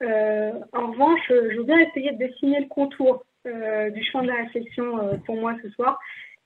Euh, 0.02 0.52
en 0.72 0.92
revanche, 0.92 1.22
je 1.30 1.58
veux 1.58 1.63
bien 1.63 1.80
essayer 1.80 2.12
de 2.12 2.18
dessiner 2.18 2.62
le 2.62 2.68
contour 2.68 3.26
du 3.46 4.04
champ 4.06 4.22
de 4.22 4.28
la 4.28 4.36
réflexion 4.36 5.20
pour 5.26 5.36
moi 5.36 5.54
ce 5.62 5.70
soir. 5.72 6.00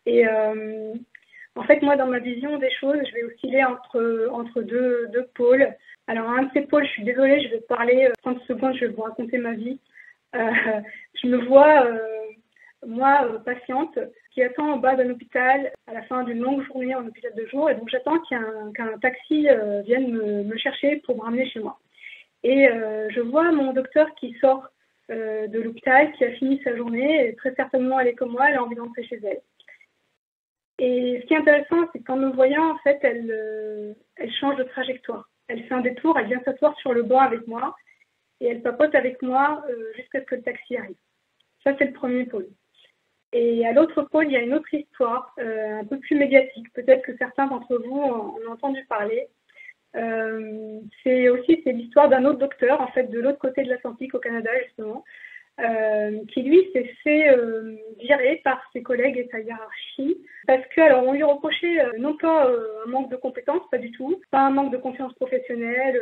Et 0.07 0.25
en 0.27 1.63
fait, 1.63 1.81
moi, 1.83 1.95
dans 1.95 2.07
ma 2.07 2.17
vision 2.17 2.57
des 2.57 2.71
choses, 2.71 2.97
je 3.07 3.13
vais 3.13 3.23
osciller 3.23 3.63
entre, 3.63 4.61
deux 4.61 5.29
pôles. 5.35 5.75
Alors, 6.07 6.29
un 6.29 6.43
de 6.43 6.49
ces 6.53 6.61
pôles, 6.61 6.85
je 6.85 6.91
suis 6.91 7.03
désolée, 7.03 7.41
je 7.43 7.49
vais 7.49 7.61
parler 7.61 8.09
30 8.23 8.41
secondes, 8.47 8.75
je 8.75 8.85
vais 8.85 8.93
vous 8.93 9.01
raconter 9.01 9.37
ma 9.37 9.53
vie. 9.53 9.79
je 10.33 11.27
me 11.27 11.37
vois, 11.45 11.87
moi, 12.85 13.41
patiente, 13.43 13.97
qui 14.37 14.43
attend 14.43 14.73
en 14.73 14.77
bas 14.77 14.95
d'un 14.95 15.09
hôpital 15.09 15.71
à 15.87 15.93
la 15.93 16.03
fin 16.03 16.23
d'une 16.23 16.39
longue 16.39 16.63
journée 16.67 16.93
en 16.93 17.07
hôpital 17.07 17.33
de 17.33 17.47
jour. 17.47 17.71
Et 17.71 17.73
donc 17.73 17.89
j'attends 17.89 18.19
qu'un 18.29 18.99
taxi 19.01 19.49
euh, 19.49 19.81
vienne 19.81 20.11
me, 20.11 20.57
chercher 20.57 20.97
pour 20.97 21.17
me 21.17 21.21
ramener 21.21 21.49
chez 21.49 21.59
moi. 21.59 21.79
Et 22.43 22.69
euh, 22.69 23.09
je 23.09 23.19
vois 23.19 23.51
mon 23.51 23.73
docteur 23.73 24.13
qui 24.13 24.37
sort 24.39 24.67
euh, 25.09 25.47
de 25.47 25.59
l'hôpital, 25.59 26.11
qui 26.11 26.23
a 26.23 26.33
fini 26.33 26.61
sa 26.63 26.77
journée, 26.77 27.29
et 27.29 27.35
très 27.35 27.55
certainement 27.55 27.99
elle 27.99 28.09
est 28.09 28.13
comme 28.13 28.33
moi, 28.33 28.47
elle 28.47 28.57
a 28.57 28.63
envie 28.63 28.75
d'entrer 28.75 29.03
chez 29.05 29.19
elle. 29.23 29.41
Et 30.77 31.19
ce 31.19 31.25
qui 31.25 31.33
est 31.33 31.37
intéressant, 31.37 31.89
c'est 31.91 32.03
qu'en 32.03 32.17
me 32.17 32.29
voyant, 32.29 32.75
en 32.75 32.77
fait, 32.83 32.99
elle, 33.01 33.95
elle 34.17 34.33
change 34.33 34.57
de 34.57 34.65
trajectoire. 34.65 35.27
Elle 35.47 35.63
fait 35.63 35.73
un 35.73 35.81
détour, 35.81 36.17
elle 36.17 36.27
vient 36.27 36.41
s'asseoir 36.43 36.77
sur 36.77 36.93
le 36.93 37.03
banc 37.03 37.19
avec 37.19 37.47
moi, 37.47 37.75
et 38.39 38.47
elle 38.47 38.61
papote 38.61 38.93
avec 38.95 39.21
moi 39.21 39.63
jusqu'à 39.95 40.19
ce 40.21 40.25
que 40.25 40.35
le 40.35 40.43
taxi 40.43 40.77
arrive. 40.77 40.95
Ça, 41.63 41.75
c'est 41.77 41.85
le 41.85 41.93
premier 41.93 42.25
pôle. 42.25 42.47
Et 43.33 43.67
à 43.67 43.73
l'autre 43.73 44.03
pôle, 44.03 44.27
il 44.27 44.31
y 44.31 44.37
a 44.37 44.41
une 44.41 44.53
autre 44.53 44.73
histoire, 44.73 45.33
euh, 45.39 45.79
un 45.81 45.85
peu 45.85 45.99
plus 45.99 46.15
médiatique. 46.15 46.71
Peut-être 46.73 47.03
que 47.03 47.17
certains 47.17 47.47
d'entre 47.47 47.77
vous 47.77 47.99
en 47.99 48.35
ont 48.47 48.51
entendu 48.51 48.85
parler. 48.85 49.27
Euh, 49.95 50.79
c'est 51.03 51.29
aussi 51.29 51.61
l'histoire 51.65 52.07
d'un 52.09 52.23
autre 52.25 52.39
docteur, 52.39 52.79
en 52.79 52.87
fait, 52.87 53.03
de 53.03 53.19
l'autre 53.19 53.39
côté 53.39 53.63
de 53.63 53.69
l'Atlantique, 53.69 54.13
au 54.13 54.19
Canada 54.19 54.49
justement, 54.63 55.03
euh, 55.59 56.19
qui 56.33 56.43
lui 56.43 56.69
s'est 56.71 56.93
fait 57.03 57.35
virer 57.99 58.41
par 58.43 58.61
ses 58.73 58.83
collègues 58.83 59.17
et 59.17 59.27
sa 59.31 59.39
hiérarchie 59.39 60.17
parce 60.45 60.65
que 60.67 60.81
alors 60.81 61.03
on 61.07 61.13
lui 61.13 61.23
reprochait 61.23 61.77
non 61.97 62.15
pas 62.15 62.47
un 62.85 62.89
manque 62.89 63.09
de 63.09 63.15
compétences, 63.15 63.67
pas 63.71 63.79
du 63.79 63.91
tout, 63.91 64.21
pas 64.31 64.41
un 64.41 64.51
manque 64.51 64.71
de 64.71 64.77
confiance 64.77 65.13
professionnelle, 65.15 66.01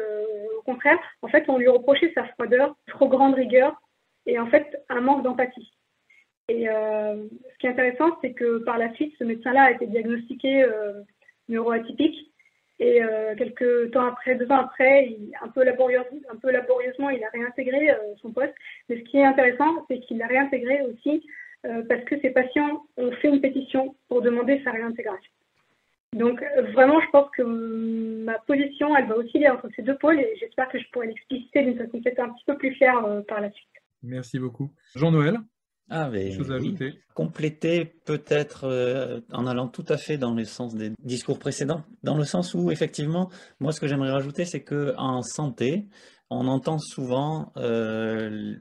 au 0.58 0.62
contraire, 0.63 1.00
en 1.22 1.28
fait 1.30 1.46
on 1.48 1.58
lui 1.58 1.70
reprochait 1.70 2.12
sa 2.13 2.26
froideur, 2.26 2.76
trop 2.88 3.08
grande 3.08 3.36
rigueur 3.36 3.82
et 4.26 4.39
en 4.39 4.48
fait 4.48 4.84
un 4.89 5.02
manque 5.02 5.24
d'empathie. 5.24 5.72
Et 6.48 6.70
euh, 6.70 7.28
ce 7.54 7.58
qui 7.58 7.68
est 7.68 7.72
intéressant, 7.72 8.18
c'est 8.22 8.34
que 8.34 8.60
par 8.60 8.78
la 8.78 8.94
suite, 8.94 9.15
ce 9.18 9.24
médecin-là 9.24 9.63
a 9.63 9.72
été 9.72 9.88
diagnostiqué 9.88 10.63
euh, 10.63 11.02
neuroatypique. 11.50 12.32
Et 12.80 13.02
euh, 13.02 13.36
quelques 13.36 13.92
temps 13.92 14.06
après, 14.06 14.36
deux 14.36 14.52
ans 14.52 14.60
après, 14.60 15.16
un, 15.42 15.48
peu 15.48 15.62
un 15.62 16.36
peu 16.36 16.52
laborieusement, 16.52 17.10
il 17.10 17.24
a 17.24 17.30
réintégré 17.30 17.90
son 18.22 18.32
poste. 18.32 18.54
Mais 18.90 18.98
ce 18.98 19.04
qui 19.04 19.18
est 19.18 19.26
intéressant, 19.26 19.86
c'est 19.88 20.00
qu'il 20.02 20.18
l'a 20.18 20.28
réintégré 20.28 20.82
aussi 20.82 21.26
parce 21.90 22.04
que 22.04 22.20
ses 22.22 22.30
patients 22.30 22.86
ont 22.98 23.12
fait 23.14 23.30
une 23.30 23.42
pétition 23.42 23.96
pour 24.08 24.22
demander 24.22 24.62
sa 24.64 24.70
réintégration. 24.70 25.32
Donc 26.14 26.40
vraiment, 26.74 27.02
je 27.02 27.10
pense 27.10 27.28
que 27.32 27.42
ma 27.42 28.38
position, 28.40 28.96
elle 28.96 29.08
va 29.08 29.18
osciller 29.18 29.50
entre 29.50 29.70
ces 29.76 29.82
deux 29.82 29.98
pôles 29.98 30.20
et 30.20 30.36
j'espère 30.40 30.70
que 30.70 30.78
je 30.78 30.86
pourrai 30.92 31.08
l'expliciter 31.08 31.64
d'une 31.64 31.78
façon 31.78 32.00
peut-être 32.02 32.20
un 32.20 32.30
petit 32.30 32.46
peu 32.46 32.56
plus 32.58 32.72
claire 32.76 33.02
par 33.28 33.42
la 33.42 33.50
suite. 33.52 33.68
Merci 34.04 34.38
beaucoup. 34.38 34.70
Jean-Noël? 34.96 35.40
Ah, 35.89 36.10
mais 36.10 36.36
compléter 37.13 37.86
peut-être 37.86 38.63
euh, 38.63 39.21
en 39.32 39.45
allant 39.45 39.67
tout 39.67 39.86
à 39.88 39.98
fait 39.98 40.17
dans 40.17 40.34
le 40.34 40.43
sens 40.43 40.74
des 40.74 40.91
discours 41.04 41.38
précédents, 41.38 41.84
dans 42.02 42.17
le 42.17 42.26
sens 42.26 42.56
où 42.56 42.71
effectivement, 42.71 43.30
moi 43.60 43.71
ce 43.71 43.80
que 43.80 43.88
j'aimerais 43.88 44.12
rajouter, 44.12 44.45
c'est 44.45 44.63
que 44.63 44.95
en 44.98 45.21
santé, 45.21 45.88
on 46.32 46.48
entend 46.48 46.80
souvent 46.80 47.54
euh, 47.58 48.56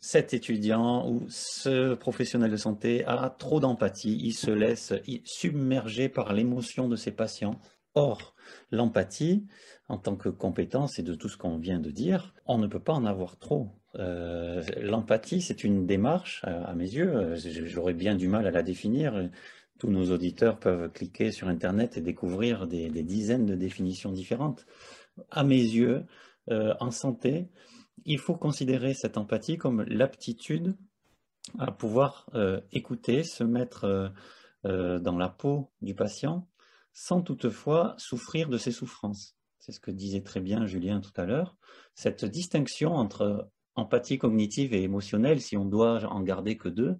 cet 0.00 0.32
étudiant 0.32 1.08
ou 1.08 1.26
ce 1.28 1.94
professionnel 1.94 2.50
de 2.50 2.56
santé 2.56 3.04
a 3.04 3.28
trop 3.28 3.60
d'empathie, 3.60 4.18
il 4.22 4.32
se 4.32 4.50
laisse 4.50 4.94
submerger 5.24 6.08
par 6.08 6.32
l'émotion 6.32 6.88
de 6.88 6.96
ses 6.96 7.10
patients. 7.10 7.58
Or, 7.94 8.34
l'empathie, 8.70 9.46
en 9.88 9.98
tant 9.98 10.16
que 10.16 10.28
compétence 10.28 10.98
et 10.98 11.02
de 11.02 11.14
tout 11.14 11.28
ce 11.28 11.36
qu'on 11.36 11.58
vient 11.58 11.80
de 11.80 11.90
dire, 11.90 12.34
on 12.44 12.58
ne 12.58 12.66
peut 12.66 12.80
pas 12.80 12.92
en 12.92 13.06
avoir 13.06 13.38
trop. 13.38 13.70
Euh, 13.98 14.62
l'empathie, 14.80 15.40
c'est 15.40 15.64
une 15.64 15.86
démarche, 15.86 16.44
à 16.44 16.74
mes 16.74 16.88
yeux, 16.88 17.14
euh, 17.14 17.36
j'aurais 17.66 17.94
bien 17.94 18.14
du 18.14 18.28
mal 18.28 18.46
à 18.46 18.50
la 18.50 18.62
définir, 18.62 19.30
tous 19.78 19.90
nos 19.90 20.10
auditeurs 20.10 20.58
peuvent 20.58 20.90
cliquer 20.90 21.32
sur 21.32 21.48
Internet 21.48 21.96
et 21.96 22.00
découvrir 22.00 22.66
des, 22.66 22.88
dizaines 23.02 23.46
de 23.46 23.54
définitions 23.54 24.12
différentes. 24.12 24.66
À 25.30 25.44
mes 25.44 25.60
yeux, 25.60 26.04
euh, 26.50 26.74
en 26.80 26.90
santé, 26.90 27.48
il 28.04 28.18
faut 28.18 28.36
considérer 28.36 28.94
cette 28.94 29.18
empathie 29.18 29.58
comme 29.58 29.82
l'aptitude 29.82 30.76
à 31.58 31.72
pouvoir 31.72 32.28
euh, 32.34 32.60
écouter, 32.72 33.22
se 33.22 33.44
mettre 33.44 34.12
euh, 34.64 34.98
dans 34.98 35.18
la 35.18 35.28
peau 35.28 35.70
du 35.82 35.94
patient, 35.94 36.48
sans 36.92 37.20
toutefois 37.20 37.94
souffrir 37.98 38.48
de 38.48 38.58
ses 38.58 38.72
souffrances. 38.72 39.36
C'est 39.58 39.72
ce 39.72 39.80
que 39.80 39.90
disait 39.90 40.22
très 40.22 40.40
bien 40.40 40.66
Julien 40.66 41.00
tout 41.00 41.18
à 41.20 41.26
l'heure. 41.26 41.56
Cette 41.94 42.24
distinction 42.24 42.94
entre 42.94 43.50
empathie 43.76 44.18
cognitive 44.18 44.74
et 44.74 44.82
émotionnelle, 44.82 45.40
si 45.40 45.56
on 45.56 45.64
doit 45.64 46.04
en 46.06 46.22
garder 46.22 46.56
que 46.56 46.68
deux, 46.68 46.96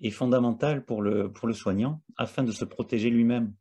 est 0.00 0.10
fondamentale 0.10 0.84
pour 0.84 1.02
le, 1.02 1.30
pour 1.30 1.46
le 1.46 1.54
soignant 1.54 2.02
afin 2.16 2.42
de 2.42 2.52
se 2.52 2.64
protéger 2.64 3.10
lui-même. 3.10 3.52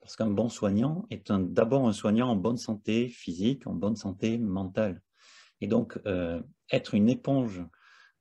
Parce 0.00 0.16
qu'un 0.16 0.30
bon 0.30 0.48
soignant 0.48 1.06
est 1.10 1.32
d'abord 1.32 1.86
un 1.86 1.92
soignant 1.92 2.28
en 2.28 2.36
bonne 2.36 2.56
santé 2.56 3.08
physique, 3.08 3.66
en 3.66 3.74
bonne 3.74 3.96
santé 3.96 4.36
mentale. 4.36 5.00
Et 5.60 5.68
donc, 5.68 5.98
euh, 6.06 6.42
être 6.72 6.94
une 6.94 7.08
éponge 7.08 7.62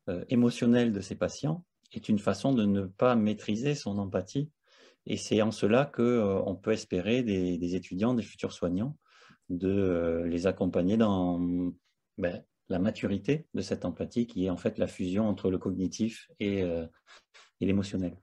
euh, 0.07 0.23
émotionnelle 0.29 0.93
de 0.93 1.01
ses 1.01 1.15
patients 1.15 1.65
est 1.91 2.07
une 2.07 2.19
façon 2.19 2.53
de 2.53 2.65
ne 2.65 2.85
pas 2.85 3.15
maîtriser 3.15 3.73
son 3.73 3.97
empathie. 3.97 4.51
Et 5.07 5.17
c'est 5.17 5.41
en 5.41 5.49
cela 5.49 5.85
qu'on 5.85 6.03
euh, 6.03 6.53
peut 6.53 6.71
espérer 6.71 7.23
des, 7.23 7.75
étudiants, 7.75 8.13
des 8.13 8.21
futurs 8.21 8.53
soignants, 8.53 8.95
de 9.49 10.23
les 10.27 10.45
accompagner 10.45 10.97
dans 10.97 11.41
ben, 12.19 12.43
la 12.71 12.79
maturité 12.79 13.45
de 13.53 13.61
cette 13.61 13.85
empathie 13.85 14.27
qui 14.27 14.45
est 14.45 14.49
en 14.49 14.57
fait 14.57 14.77
la 14.77 14.87
fusion 14.87 15.27
entre 15.27 15.51
le 15.51 15.57
cognitif 15.57 16.29
et, 16.39 16.61
et 16.61 17.65
l'émotionnel. 17.65 18.17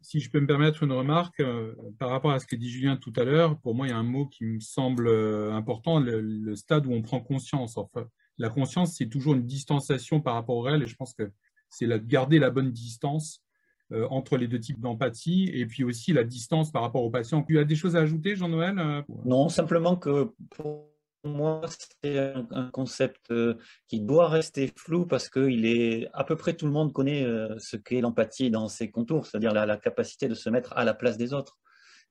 Si, 0.00 0.20
je 0.20 0.30
peux 0.30 0.40
me 0.40 0.46
permettre 0.46 0.82
une 0.82 0.92
remarque 0.92 1.40
euh, 1.40 1.74
par 1.98 2.08
rapport 2.08 2.30
à 2.30 2.38
ce 2.38 2.46
que 2.46 2.56
dit 2.56 2.70
Julien 2.70 2.96
tout 2.96 3.12
à 3.16 3.24
l'heure, 3.24 3.58
pour 3.60 3.74
moi, 3.74 3.86
il 3.86 3.90
y 3.90 3.92
a 3.92 3.98
un 3.98 4.02
mot 4.02 4.26
qui 4.26 4.44
me 4.44 4.60
semble 4.60 5.08
euh, 5.08 5.52
important, 5.52 6.00
le, 6.00 6.56
stade 6.56 6.86
où 6.86 6.92
on 6.92 7.02
prend 7.02 7.20
conscience. 7.20 7.76
Enfin, 7.76 8.06
la 8.38 8.48
conscience, 8.48 8.96
c'est 8.96 9.08
toujours 9.08 9.34
une 9.34 9.44
distanciation 9.44 10.22
par 10.22 10.34
rapport 10.34 10.56
au 10.56 10.62
réel, 10.62 10.82
et 10.82 10.86
je 10.86 10.96
pense 10.96 11.12
que 11.12 11.30
c'est 11.68 11.86
de 11.86 11.96
garder 11.98 12.38
la 12.38 12.48
bonne 12.48 12.72
distance 12.72 13.44
euh, 13.92 14.08
entre 14.08 14.38
les 14.38 14.48
deux 14.48 14.58
types 14.60 14.80
d'empathie, 14.80 15.50
et 15.52 15.66
puis 15.66 15.84
aussi 15.84 16.14
la 16.14 16.24
distance 16.24 16.72
par 16.72 16.80
rapport 16.80 17.02
au 17.02 17.10
patient. 17.10 17.42
Tu 17.42 17.58
as 17.58 17.64
des 17.64 17.76
choses 17.76 17.94
à 17.94 18.00
ajouter, 18.00 18.36
Jean-Noël 18.36 19.04
Non, 19.26 19.50
simplement 19.50 19.96
que 19.96 20.32
pour 20.48 20.93
moi, 21.24 21.62
c'est 22.02 22.18
un, 22.18 22.70
concept 22.70 23.30
euh, 23.30 23.54
qui 23.88 24.00
doit 24.00 24.28
rester 24.28 24.72
flou 24.76 25.06
parce 25.06 25.28
que 25.28 25.48
il 25.48 25.66
est 25.66 26.08
à 26.12 26.24
peu 26.24 26.36
près 26.36 26.54
tout 26.54 26.66
le 26.66 26.72
monde 26.72 26.92
connaît 26.92 27.24
euh, 27.24 27.58
ce 27.58 27.76
qu'est 27.76 28.00
l'empathie 28.00 28.50
dans 28.50 28.68
ses 28.68 28.90
contours, 28.90 29.26
c'est-à-dire 29.26 29.52
la, 29.52 29.76
capacité 29.76 30.28
de 30.28 30.34
se 30.34 30.50
mettre 30.50 30.72
à 30.74 30.84
la 30.84 30.94
place 30.94 31.16
des 31.16 31.32
autres. 31.32 31.58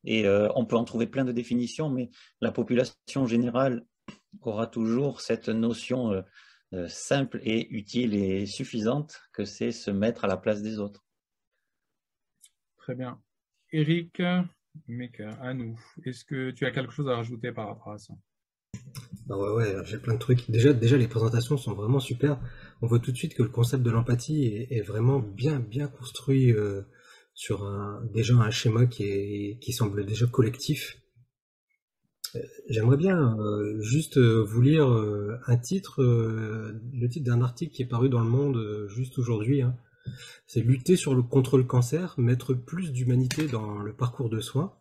Et 0.04 0.26
euh, 0.26 0.50
on 0.56 0.66
peut 0.66 0.76
en 0.76 0.84
trouver 0.84 1.08
plein 1.08 1.26
de 1.26 1.32
définitions, 1.32 1.90
mais 1.90 2.10
la 2.42 2.52
population 2.52 3.26
générale 3.28 3.86
aura 4.42 4.68
toujours 4.68 5.22
cette 5.22 5.48
notion 5.48 6.24
simple 6.88 7.40
et 7.44 7.70
utile 7.70 8.16
et 8.16 8.48
suffisante 8.48 9.22
que 9.32 9.46
c'est 9.46 9.72
se 9.72 9.92
mettre 9.92 10.26
à 10.26 10.28
la 10.28 10.38
place 10.38 10.62
des 10.62 10.80
autres. 10.80 11.06
Très 12.78 12.96
bien. 12.96 13.22
Eric, 13.72 14.20
à 14.20 15.54
nous, 15.54 15.80
est-ce 16.04 16.26
que 16.26 16.52
tu 16.52 16.66
as 16.66 16.72
quelque 16.72 16.92
chose 16.92 17.08
à 17.08 17.16
rajouter 17.16 17.52
par 17.52 17.68
rapport 17.68 17.94
à 17.94 17.98
ça? 17.98 18.14
Ah 19.30 19.38
ouais, 19.38 19.50
ouais, 19.52 19.76
j'ai 19.86 19.98
plein 20.00 20.16
de 20.16 20.20
trucs. 20.20 20.50
Déjà, 20.52 20.74
déjà, 20.74 20.98
les 20.98 21.08
présentations 21.08 21.58
sont 21.58 21.74
vraiment 21.74 22.00
super. 22.00 22.40
On 22.82 22.88
voit 22.88 23.00
tout 23.00 23.12
de 23.12 23.18
suite 23.18 23.36
que 23.36 23.44
le 23.44 23.50
concept 23.50 23.84
de 23.84 23.90
l'empathie 23.90 24.68
est, 24.70 24.82
vraiment 24.82 25.20
bien, 25.20 25.60
bien 25.60 25.88
construit 25.88 26.52
euh, 26.52 26.82
sur 27.34 27.66
un, 27.66 28.04
déjà 28.14 28.36
un 28.36 28.52
schéma 28.52 28.86
qui, 28.86 29.04
est, 29.04 29.60
qui 29.62 29.72
semble 29.72 30.06
déjà 30.06 30.28
collectif. 30.28 30.98
Euh, 32.36 32.40
j'aimerais 32.68 32.98
bien 32.98 33.38
euh, 33.40 33.80
juste 33.82 34.18
vous 34.20 34.62
lire 34.62 34.88
un 35.48 35.58
titre, 35.58 36.04
le 36.04 37.08
titre 37.08 37.26
d'un 37.26 37.42
article 37.42 37.74
qui 37.74 37.84
est 37.84 37.88
paru 37.88 38.10
dans 38.10 38.22
le 38.22 38.30
Monde 38.30 38.88
juste 38.90 39.18
aujourd'hui. 39.20 39.62
Hein. 39.62 39.78
C'est 40.48 40.62
lutter 40.62 40.98
sur 40.98 41.16
le, 41.16 41.22
contre 41.22 41.58
le 41.58 41.64
cancer, 41.64 42.16
mettre 42.18 42.54
plus 42.54 42.92
d'humanité 42.92 43.48
dans 43.48 43.80
le 43.80 43.94
parcours 43.94 44.30
de 44.30 44.42
soins. 44.42 44.74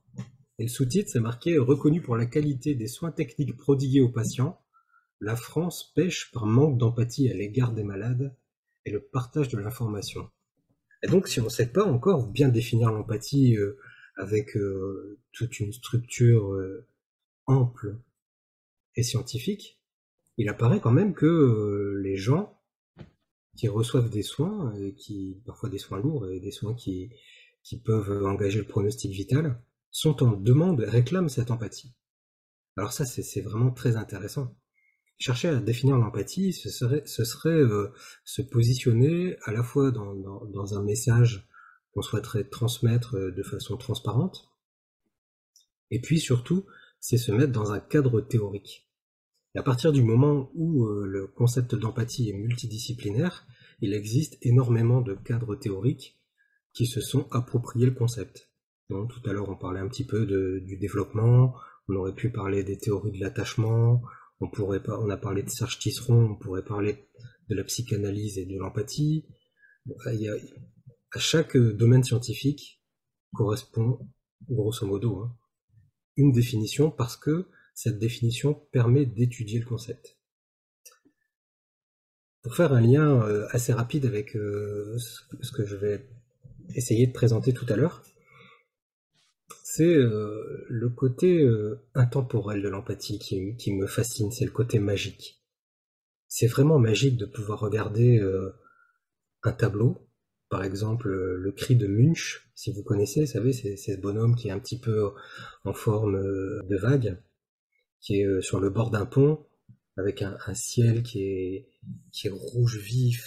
Et 0.62 0.66
le 0.66 0.70
sous-titre, 0.70 1.10
c'est 1.10 1.18
marqué 1.18 1.58
Reconnu 1.58 2.00
pour 2.00 2.14
la 2.14 2.24
qualité 2.24 2.76
des 2.76 2.86
soins 2.86 3.10
techniques 3.10 3.56
prodigués 3.56 4.00
aux 4.00 4.12
patients, 4.12 4.60
la 5.20 5.34
France 5.34 5.92
pêche 5.92 6.30
par 6.30 6.46
manque 6.46 6.78
d'empathie 6.78 7.28
à 7.28 7.34
l'égard 7.34 7.72
des 7.72 7.82
malades 7.82 8.32
et 8.86 8.92
le 8.92 9.00
partage 9.00 9.48
de 9.48 9.58
l'information. 9.58 10.30
Et 11.02 11.08
donc, 11.08 11.26
si 11.26 11.40
on 11.40 11.46
ne 11.46 11.48
sait 11.48 11.72
pas 11.72 11.84
encore 11.84 12.28
bien 12.28 12.48
définir 12.48 12.92
l'empathie 12.92 13.56
euh, 13.56 13.76
avec 14.14 14.56
euh, 14.56 15.18
toute 15.32 15.58
une 15.58 15.72
structure 15.72 16.52
euh, 16.52 16.86
ample 17.46 17.98
et 18.94 19.02
scientifique, 19.02 19.80
il 20.36 20.48
apparaît 20.48 20.78
quand 20.78 20.92
même 20.92 21.12
que 21.12 21.98
les 22.04 22.14
gens 22.14 22.56
qui 23.56 23.66
reçoivent 23.66 24.10
des 24.10 24.22
soins, 24.22 24.72
et 24.76 24.94
qui 24.94 25.42
parfois 25.44 25.68
des 25.68 25.78
soins 25.78 25.98
lourds 25.98 26.30
et 26.30 26.38
des 26.38 26.52
soins 26.52 26.74
qui, 26.74 27.10
qui 27.64 27.80
peuvent 27.80 28.24
engager 28.24 28.60
le 28.60 28.68
pronostic 28.68 29.10
vital, 29.10 29.60
sont 29.92 30.22
en 30.22 30.32
demande, 30.32 30.80
réclament 30.80 31.28
cette 31.28 31.50
empathie. 31.50 31.94
Alors 32.76 32.92
ça, 32.92 33.04
c'est 33.04 33.42
vraiment 33.42 33.70
très 33.70 33.96
intéressant. 33.96 34.56
Chercher 35.18 35.48
à 35.48 35.60
définir 35.60 35.98
l'empathie, 35.98 36.52
ce 36.52 36.70
serait, 36.70 37.50
euh, 37.50 37.92
se 38.24 38.42
positionner 38.42 39.36
à 39.44 39.52
la 39.52 39.62
fois 39.62 39.92
dans, 39.92 40.74
un 40.74 40.82
message 40.82 41.48
qu'on 41.92 42.02
souhaiterait 42.02 42.44
transmettre 42.44 43.16
euh, 43.16 43.30
de 43.30 43.42
façon 43.42 43.76
transparente, 43.76 44.48
et 45.90 46.00
puis 46.00 46.18
surtout, 46.18 46.64
c'est 46.98 47.18
se 47.18 47.30
mettre 47.30 47.52
dans 47.52 47.72
un 47.72 47.80
cadre 47.80 48.22
théorique. 48.22 48.88
Et 49.54 49.58
à 49.58 49.62
partir 49.62 49.92
du 49.92 50.02
moment 50.02 50.50
où 50.54 50.86
euh, 50.86 51.04
le 51.06 51.26
concept 51.26 51.74
d'empathie 51.74 52.30
est 52.30 52.32
multidisciplinaire, 52.32 53.46
il 53.82 53.92
existe 53.92 54.38
énormément 54.40 55.02
de 55.02 55.14
cadres 55.14 55.54
théoriques 55.54 56.18
qui 56.72 56.86
se 56.86 57.02
sont 57.02 57.28
appropriés 57.30 57.84
le 57.84 57.92
concept 57.92 58.51
tout 59.08 59.28
à 59.28 59.32
l'heure, 59.32 59.48
on 59.48 59.56
parlait 59.56 59.80
un 59.80 59.88
petit 59.88 60.06
peu 60.06 60.26
du 60.60 60.76
développement, 60.76 61.54
on 61.88 61.94
aurait 61.96 62.14
pu 62.14 62.30
parler 62.30 62.62
des 62.64 62.78
théories 62.78 63.12
de 63.12 63.20
l'attachement, 63.20 64.02
on, 64.40 65.10
a 65.10 65.16
parlé 65.16 65.42
de 65.42 65.50
Serge 65.50 65.78
Tisseron, 65.78 66.30
on 66.32 66.36
pourrait 66.36 66.64
parler 66.64 67.08
de 67.48 67.54
la 67.54 67.64
psychanalyse 67.64 68.38
et 68.38 68.46
de 68.46 68.58
l'empathie. 68.58 69.26
à 69.96 71.18
chaque 71.18 71.56
domaine 71.56 72.04
scientifique 72.04 72.82
correspond, 73.34 73.98
grosso 74.48 74.86
modo, 74.86 75.20
hein, 75.20 75.36
une 76.16 76.32
définition 76.32 76.90
parce 76.90 77.16
que 77.16 77.48
cette 77.74 77.98
définition 77.98 78.54
permet 78.72 79.06
d'étudier 79.06 79.60
le 79.60 79.66
concept. 79.66 80.18
Pour 82.42 82.56
faire 82.56 82.72
un 82.72 82.80
lien 82.80 83.22
euh, 83.22 83.46
assez 83.50 83.72
rapide 83.72 84.04
avec 84.04 84.36
euh, 84.36 84.98
ce 84.98 85.52
que 85.52 85.64
je 85.64 85.76
vais 85.76 86.08
essayer 86.74 87.06
de 87.06 87.12
présenter 87.12 87.52
tout 87.52 87.66
à 87.68 87.76
l'heure, 87.76 88.02
c'est 89.74 89.84
euh, 89.84 90.66
le 90.68 90.90
côté 90.90 91.40
euh, 91.40 91.82
intemporel 91.94 92.60
de 92.60 92.68
l'empathie 92.68 93.18
qui, 93.18 93.72
me 93.72 93.86
fascine, 93.86 94.30
c'est 94.30 94.44
le 94.44 94.50
côté 94.50 94.78
magique. 94.78 95.42
C'est 96.28 96.46
vraiment 96.46 96.78
magique 96.78 97.16
de 97.16 97.24
pouvoir 97.24 97.60
regarder 97.60 98.18
euh, 98.18 98.50
un 99.42 99.52
tableau, 99.52 100.06
par 100.50 100.62
exemple 100.62 101.08
le 101.08 101.52
cri 101.52 101.74
de 101.74 101.86
Munch, 101.86 102.52
si 102.54 102.70
vous 102.70 102.82
connaissez, 102.82 103.20
vous 103.20 103.32
savez, 103.32 103.54
c'est 103.54 103.76
ce 103.78 103.98
bonhomme 103.98 104.36
qui 104.36 104.48
est 104.48 104.50
un 104.50 104.58
petit 104.58 104.78
peu 104.78 105.10
en 105.64 105.72
forme 105.72 106.20
de 106.20 106.76
vague, 106.76 107.18
qui 108.02 108.20
est 108.20 108.42
sur 108.42 108.60
le 108.60 108.68
bord 108.68 108.90
d'un 108.90 109.06
pont, 109.06 109.46
avec 109.96 110.20
un, 110.20 110.36
ciel 110.52 111.02
qui 111.02 111.22
est, 111.22 111.68
qui 112.10 112.26
est 112.26 112.30
rouge 112.30 112.76
vif, 112.76 113.26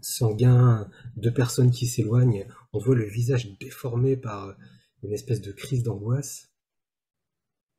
sanguin, 0.00 0.90
deux 1.16 1.32
personnes 1.32 1.70
qui 1.70 1.86
s'éloignent, 1.86 2.48
on 2.72 2.80
voit 2.80 2.96
le 2.96 3.06
visage 3.06 3.56
déformé 3.60 4.16
par 4.16 4.56
une 5.04 5.12
espèce 5.12 5.40
de 5.40 5.52
crise 5.52 5.82
d'angoisse. 5.82 6.50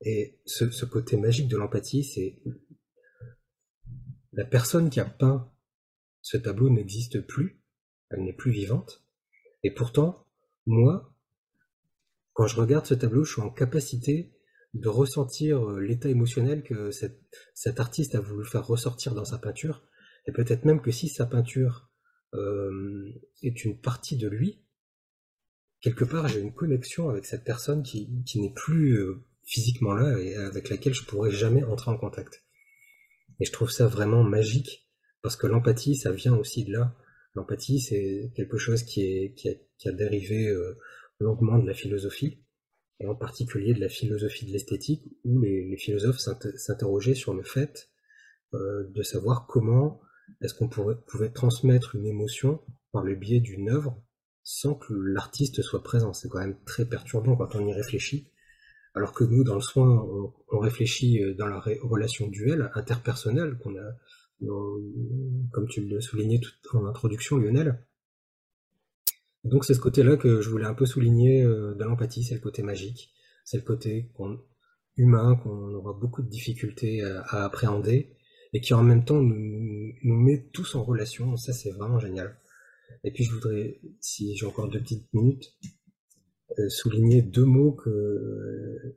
Et 0.01 0.39
ce, 0.45 0.85
côté 0.85 1.17
magique 1.17 1.47
de 1.47 1.57
l'empathie, 1.57 2.03
c'est 2.03 2.41
la 4.33 4.45
personne 4.45 4.89
qui 4.89 4.99
a 4.99 5.05
peint 5.05 5.51
ce 6.21 6.37
tableau 6.37 6.69
n'existe 6.69 7.21
plus, 7.21 7.61
elle 8.09 8.23
n'est 8.23 8.33
plus 8.33 8.51
vivante. 8.51 9.05
Et 9.63 9.71
pourtant, 9.71 10.27
moi, 10.65 11.15
quand 12.33 12.47
je 12.47 12.59
regarde 12.59 12.85
ce 12.85 12.93
tableau, 12.93 13.23
je 13.23 13.33
suis 13.33 13.41
en 13.41 13.49
capacité 13.49 14.33
de 14.73 14.89
ressentir 14.89 15.69
euh, 15.69 15.79
l'état 15.79 16.09
émotionnel 16.09 16.63
que 16.63 16.89
cet 16.91 17.79
artiste 17.79 18.15
a 18.15 18.19
voulu 18.19 18.43
faire 18.43 18.67
ressortir 18.67 19.15
dans 19.15 19.23
sa 19.23 19.37
peinture. 19.37 19.87
Et 20.27 20.31
peut-être 20.31 20.65
même 20.65 20.81
que 20.81 20.91
si 20.91 21.07
sa 21.07 21.25
peinture 21.25 21.89
euh, 22.33 23.13
est 23.41 23.63
une 23.63 23.79
partie 23.79 24.17
de 24.17 24.27
lui, 24.27 24.64
quelque 25.85 26.03
part, 26.03 26.27
j'ai 26.27 26.39
une 26.39 26.53
connexion 26.53 27.09
avec 27.09 27.25
cette 27.25 27.43
personne 27.43 27.83
qui, 27.83 28.09
n'est 28.37 28.53
plus 28.53 28.97
euh, 28.97 29.23
physiquement 29.43 29.93
là 29.93 30.17
et 30.17 30.35
avec 30.35 30.69
laquelle 30.69 30.95
je 30.95 31.03
pourrais 31.03 31.29
jamais 31.29 31.63
entrer 31.63 31.91
en 31.91 31.97
contact. 31.97 32.43
Et 33.39 33.45
je 33.45 33.51
trouve 33.51 33.69
ça 33.69 33.85
vraiment 33.85 34.23
magique 34.23 34.89
parce 35.21 35.35
que 35.35 35.45
l'empathie, 35.45 35.95
ça 35.95 36.11
vient 36.11 36.35
aussi 36.35 36.65
de 36.65 36.73
là. 36.73 36.95
L'empathie, 37.35 37.79
c'est 37.79 38.31
quelque 38.35 38.57
chose 38.57 38.81
qui, 38.81 39.03
est, 39.03 39.33
qui, 39.35 39.87
a, 39.87 39.91
dérivé 39.91 40.47
euh, 40.47 40.75
longuement 41.19 41.59
de 41.59 41.67
la 41.67 41.75
philosophie, 41.75 42.41
et 42.99 43.05
en 43.05 43.13
particulier 43.13 43.75
de 43.75 43.81
la 43.81 43.89
philosophie 43.89 44.47
de 44.47 44.53
l'esthétique, 44.53 45.03
où 45.23 45.39
les, 45.39 45.77
philosophes 45.77 46.17
s'interrogeaient 46.17 47.13
sur 47.13 47.35
le 47.35 47.43
fait 47.43 47.91
euh, 48.55 48.89
de 48.89 49.03
savoir 49.03 49.45
comment 49.45 50.01
est-ce 50.41 50.55
qu'on 50.55 50.67
pouvait 50.67 51.29
transmettre 51.29 51.95
une 51.95 52.07
émotion 52.07 52.61
par 52.91 53.03
le 53.03 53.13
biais 53.13 53.39
d'une 53.39 53.69
œuvre 53.69 54.01
sans 54.45 54.75
que 54.75 54.93
l'artiste 54.93 55.63
soit 55.63 55.83
présent. 55.83 56.13
C'est 56.13 56.29
quand 56.29 56.39
même 56.39 56.55
très 56.65 56.85
perturbant 56.85 57.35
quand 57.35 57.55
on 57.55 57.67
y 57.67 57.73
réfléchit. 57.73 58.29
Alors 58.93 59.11
que 59.11 59.23
nous, 59.23 59.43
dans 59.43 59.55
le 59.55 59.61
soin, 59.61 60.07
on, 60.51 60.59
réfléchit 60.59 61.21
euh, 61.21 61.33
dans 61.33 61.47
la 61.47 61.59
relation 61.81 62.27
duelle, 62.27 62.71
interpersonnelle, 62.75 63.57
qu'on 63.57 63.75
a, 63.75 63.97
comme 65.51 65.67
tu 65.67 65.81
le 65.81 65.99
soulignais 65.99 66.39
tout 66.39 66.77
en 66.77 66.85
introduction, 66.85 67.37
Lionel. 67.37 67.83
Donc 69.43 69.65
c'est 69.65 69.73
ce 69.73 69.79
côté-là 69.79 70.15
que 70.15 70.41
je 70.41 70.49
voulais 70.49 70.65
un 70.65 70.75
peu 70.75 70.85
souligner 70.85 71.43
euh, 71.43 71.73
de 71.73 71.83
l'empathie, 71.83 72.23
c'est 72.23 72.35
le 72.35 72.39
côté 72.39 72.61
magique, 72.61 73.11
c'est 73.43 73.57
le 73.57 73.63
côté 73.63 74.11
humain 74.95 75.35
qu'on 75.37 75.73
aura 75.73 75.93
beaucoup 75.93 76.21
de 76.21 76.29
difficultés 76.29 77.03
à, 77.03 77.45
appréhender 77.45 78.15
et 78.53 78.61
qui 78.61 78.73
en 78.73 78.83
même 78.83 79.05
temps 79.05 79.21
nous 79.21 79.93
met 80.03 80.49
tous 80.53 80.75
en 80.75 80.83
relation. 80.83 81.35
Ça 81.35 81.51
c'est 81.51 81.71
vraiment 81.71 81.99
génial. 81.99 82.37
Et 83.03 83.11
puis 83.11 83.23
je 83.23 83.31
voudrais, 83.31 83.79
si 84.01 84.35
j'ai 84.35 84.45
encore 84.45 84.67
deux 84.67 84.79
petites 84.79 85.13
minutes, 85.13 85.55
euh, 86.59 86.69
souligner 86.69 87.21
deux 87.21 87.45
mots 87.45 87.73
que, 87.73 88.95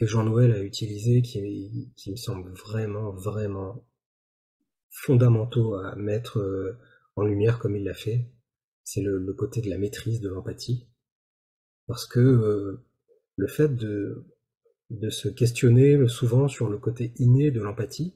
Jean-Noël 0.00 0.52
a 0.52 0.62
utilisés 0.62 1.22
qui, 1.22 2.10
me 2.10 2.16
semblent 2.16 2.52
vraiment, 2.52 3.12
vraiment 3.12 3.86
fondamentaux 4.90 5.76
à 5.76 5.96
mettre 5.96 6.38
euh, 6.38 6.78
en 7.16 7.24
lumière 7.24 7.58
comme 7.58 7.76
il 7.76 7.84
l'a 7.84 7.94
fait. 7.94 8.28
C'est 8.82 9.00
le, 9.00 9.32
côté 9.32 9.62
de 9.62 9.70
la 9.70 9.78
maîtrise 9.78 10.20
de 10.20 10.28
l'empathie. 10.28 10.88
Parce 11.86 12.06
que 12.06 12.20
euh, 12.20 12.84
le 13.36 13.46
fait 13.46 13.74
de, 13.74 14.26
de 14.90 15.10
se 15.10 15.28
questionner 15.28 16.06
souvent 16.06 16.48
sur 16.48 16.68
le 16.68 16.78
côté 16.78 17.14
inné 17.16 17.50
de 17.50 17.62
l'empathie, 17.62 18.14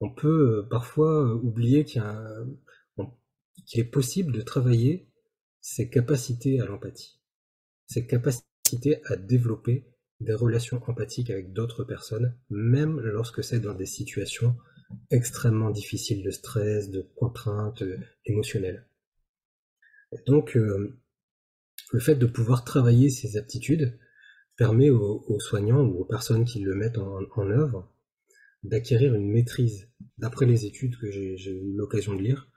on 0.00 0.10
peut 0.10 0.66
parfois 0.70 1.34
oublier 1.34 1.84
qu'il 1.84 2.02
qu'il 3.64 3.80
est 3.80 3.84
possible 3.84 4.32
de 4.32 4.42
travailler 4.42 5.08
ses 5.60 5.88
capacités 5.88 6.60
à 6.60 6.66
l'empathie 6.66 7.16
cette 7.86 8.08
capacité 8.08 9.00
à 9.06 9.16
développer 9.16 9.86
des 10.20 10.34
relations 10.34 10.82
empathiques 10.86 11.30
avec 11.30 11.52
d'autres 11.52 11.84
personnes, 11.84 12.36
même 12.50 13.00
lorsque 13.00 13.44
c'est 13.44 13.60
dans 13.60 13.74
des 13.74 13.86
situations 13.86 14.56
extrêmement 15.10 15.70
difficiles 15.70 16.22
de 16.22 16.30
stress, 16.30 16.90
de 16.90 17.02
contraintes 17.16 17.82
euh, 17.82 17.98
émotionnelles. 18.24 18.86
donc, 20.26 20.56
euh, 20.56 20.98
le 21.92 22.00
fait 22.00 22.16
de 22.16 22.26
pouvoir 22.26 22.64
travailler 22.64 23.10
ces 23.10 23.36
aptitudes 23.36 23.98
permet 24.56 24.90
aux, 24.90 25.38
soignants 25.38 25.84
ou 25.84 26.00
aux 26.00 26.04
personnes 26.04 26.44
qui 26.44 26.60
le 26.60 26.74
mettent 26.74 26.98
en, 26.98 27.50
œuvre 27.50 27.94
d'acquérir 28.64 29.14
une 29.14 29.30
maîtrise. 29.30 29.88
D'après 30.18 30.46
les 30.46 30.64
études 30.64 30.96
que 30.98 31.10
j'ai 31.10 31.52
eu 31.52 31.76
l'occasion 31.76 32.14
de 32.14 32.22
lire, 32.22 32.50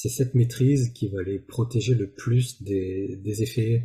c'est 0.00 0.08
cette 0.08 0.36
maîtrise 0.36 0.92
qui 0.92 1.08
va 1.08 1.24
les 1.24 1.40
protéger 1.40 1.96
le 1.96 2.08
plus 2.08 2.62
des 2.62 3.42
effets 3.42 3.84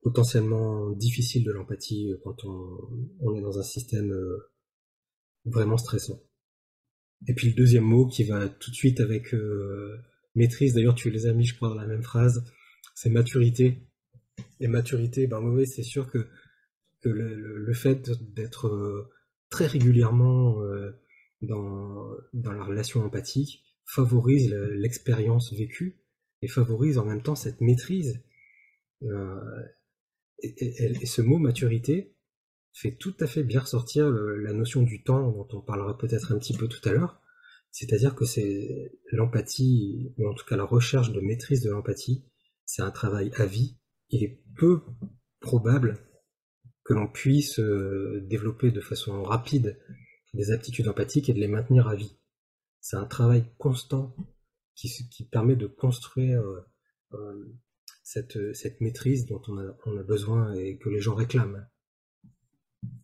potentiellement 0.00 0.90
difficile 0.90 1.44
de 1.44 1.52
l'empathie 1.52 2.12
euh, 2.12 2.18
quand 2.24 2.44
on, 2.44 3.34
est 3.34 3.42
dans 3.42 3.58
un 3.58 3.62
système 3.62 4.10
euh, 4.10 4.50
vraiment 5.44 5.76
stressant. 5.76 6.22
Et 7.28 7.34
puis 7.34 7.48
le 7.48 7.54
deuxième 7.54 7.84
mot 7.84 8.06
qui 8.06 8.24
va 8.24 8.48
tout 8.48 8.70
de 8.70 8.76
suite 8.76 9.00
avec 9.00 9.34
euh, 9.34 9.98
maîtrise, 10.34 10.72
d'ailleurs 10.72 10.94
tu 10.94 11.10
les 11.10 11.26
as 11.26 11.34
mis 11.34 11.44
je 11.44 11.56
crois 11.56 11.68
dans 11.68 11.74
la 11.74 11.86
même 11.86 12.02
phrase, 12.02 12.44
c'est 12.94 13.10
maturité. 13.10 13.86
Et 14.60 14.68
maturité, 14.68 15.26
ben 15.26 15.40
oui, 15.42 15.66
c'est 15.66 15.82
sûr 15.82 16.10
que, 16.10 16.26
le, 17.02 17.74
fait 17.74 18.10
d'être 18.32 19.10
très 19.50 19.66
régulièrement 19.66 20.56
dans, 21.42 22.08
dans 22.32 22.52
la 22.52 22.64
relation 22.64 23.04
empathique 23.04 23.63
favorise 23.86 24.50
l'expérience 24.52 25.52
vécue 25.52 26.00
et 26.42 26.48
favorise 26.48 26.98
en 26.98 27.04
même 27.04 27.22
temps 27.22 27.34
cette 27.34 27.60
maîtrise. 27.60 28.22
Et, 30.42 31.06
ce 31.06 31.22
mot 31.22 31.38
maturité 31.38 32.16
fait 32.72 32.96
tout 32.96 33.14
à 33.20 33.26
fait 33.26 33.42
bien 33.42 33.60
ressortir 33.60 34.10
la 34.10 34.52
notion 34.52 34.82
du 34.82 35.02
temps 35.02 35.30
dont 35.30 35.48
on 35.52 35.60
parlera 35.60 35.96
peut-être 35.96 36.32
un 36.32 36.38
petit 36.38 36.56
peu 36.56 36.68
tout 36.68 36.86
à 36.88 36.92
l'heure. 36.92 37.20
C'est-à-dire 37.70 38.14
que 38.14 38.24
c'est 38.24 38.92
l'empathie, 39.10 40.12
ou 40.16 40.28
en 40.28 40.34
tout 40.34 40.44
cas 40.44 40.56
la 40.56 40.64
recherche 40.64 41.12
de 41.12 41.20
maîtrise 41.20 41.62
de 41.62 41.70
l'empathie, 41.70 42.24
c'est 42.66 42.82
un 42.82 42.90
travail 42.90 43.32
à 43.34 43.46
vie. 43.46 43.78
Il 44.10 44.22
est 44.22 44.40
peu 44.56 44.80
probable 45.40 45.98
que 46.84 46.94
l'on 46.94 47.08
puisse 47.08 47.58
euh, 47.58 48.20
développer 48.28 48.70
de 48.70 48.80
façon 48.80 49.22
rapide 49.22 49.78
des 50.34 50.50
aptitudes 50.52 50.88
empathiques 50.88 51.28
et 51.28 51.32
de 51.32 51.40
les 51.40 51.48
maintenir 51.48 51.88
à 51.88 51.96
vie. 51.96 52.16
C'est 52.84 52.96
un 52.96 53.06
travail 53.06 53.50
constant 53.56 54.14
qui, 54.74 55.26
permet 55.32 55.56
de 55.56 55.66
construire 55.66 56.42
euh, 56.42 56.60
euh, 57.14 57.54
cette, 58.02 58.78
maîtrise 58.82 59.24
dont 59.24 59.40
on 59.48 59.56
a, 59.56 60.02
besoin 60.02 60.52
et 60.52 60.76
que 60.76 60.90
les 60.90 61.00
gens 61.00 61.14
réclament. 61.14 61.66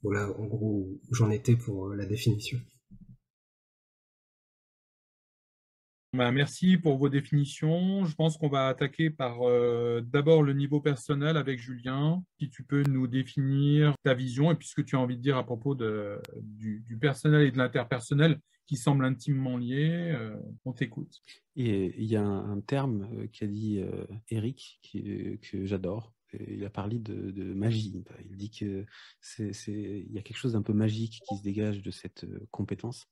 Voilà 0.03 0.39
en 0.39 0.45
gros 0.45 0.87
où 0.87 1.01
j'en 1.15 1.31
étais 1.31 1.57
pour 1.57 1.89
euh, 1.89 1.97
la 1.97 2.05
définition. 2.05 2.61
Bah, 6.13 6.31
merci 6.31 6.77
pour 6.77 6.99
vos 6.99 7.09
définitions. 7.09 8.05
Je 8.05 8.15
pense 8.15 8.37
qu'on 8.37 8.51
va 8.51 8.69
attaquer 8.69 9.09
par 9.09 9.39
d'abord 10.03 10.43
le 10.43 10.53
niveau 10.53 10.83
personnel 10.83 11.39
avec 11.39 11.59
Julien. 11.59 12.23
Si 12.39 12.51
tu 12.51 12.65
peux 12.65 12.83
nous 12.83 13.07
définir 13.07 13.95
ta 14.03 14.13
vision 14.13 14.51
et 14.51 14.57
puis 14.57 14.69
ce 14.69 14.75
que 14.75 14.83
tu 14.83 14.97
as 14.97 15.01
envie 15.01 15.17
de 15.17 15.23
dire 15.23 15.39
à 15.39 15.47
propos 15.47 15.75
du 15.75 16.99
personnel 17.01 17.47
et 17.47 17.51
de 17.51 17.57
l'interpersonnel 17.57 18.39
qui 18.71 18.77
semblent 18.77 19.05
intimement 19.05 19.57
liés. 19.57 20.13
Euh, 20.15 20.37
on 20.65 20.73
t'écoute. 20.73 21.23
Et 21.57 21.93
il 22.01 22.05
y 22.05 22.15
a 22.15 22.23
un, 22.23 22.61
terme 22.61 23.09
euh, 23.17 23.27
qu'a 23.27 23.49
dit 23.49 23.81
euh, 23.81 24.07
Eric 24.29 24.79
que 25.43 25.67
j'adore. 25.67 26.15
Il 26.39 26.65
a 26.65 26.71
parlé 26.71 27.01
de, 27.01 27.53
magie. 27.53 28.05
Il 28.31 28.37
dit 28.37 28.53
que 28.53 28.87
c'est, 29.21 29.51
il 29.67 30.13
y 30.13 30.19
a 30.21 30.23
quelque 30.23 30.37
chose 30.37 30.53
d'un 30.53 30.63
peu 30.63 30.73
magique 30.73 31.21
qui 31.29 31.37
se 31.37 31.43
dégage 31.43 31.83
de 31.83 31.91
cette 31.91 32.25
compétence. 32.53 33.09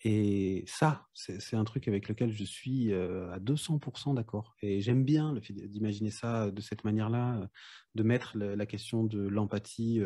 Et 0.00 0.64
ça, 0.66 1.06
c'est 1.12 1.56
un 1.56 1.64
truc 1.64 1.88
avec 1.88 2.08
lequel 2.08 2.32
je 2.32 2.44
suis 2.44 2.90
à 2.94 3.38
200% 3.38 4.14
d'accord. 4.14 4.56
Et 4.62 4.80
j'aime 4.80 5.04
bien 5.04 5.34
d'imaginer 5.34 6.10
ça 6.10 6.50
de 6.50 6.60
cette 6.62 6.84
manière-là, 6.84 7.50
de 7.94 8.02
mettre 8.02 8.38
la 8.38 8.64
question 8.64 9.04
de 9.04 9.20
l'empathie 9.20 10.00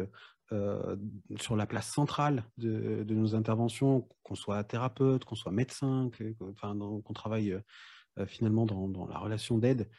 euh, 0.53 0.97
sur 1.39 1.57
la 1.57 1.67
place 1.67 1.93
centrale 1.93 2.43
de, 2.57 3.05
nos 3.05 3.35
interventions, 3.35 4.09
qu'on 4.23 4.35
soit 4.35 4.65
thérapeute, 4.65 5.27
qu'on 5.27 5.35
soit 5.35 5.53
médecin, 5.53 6.11
qu'on 6.39 7.13
travaille 7.13 7.53
euh, 8.19 8.27
finalement 8.27 8.65
dans, 8.65 9.07
la 9.07 9.19
relation 9.19 9.59
d'aide. 9.59 9.91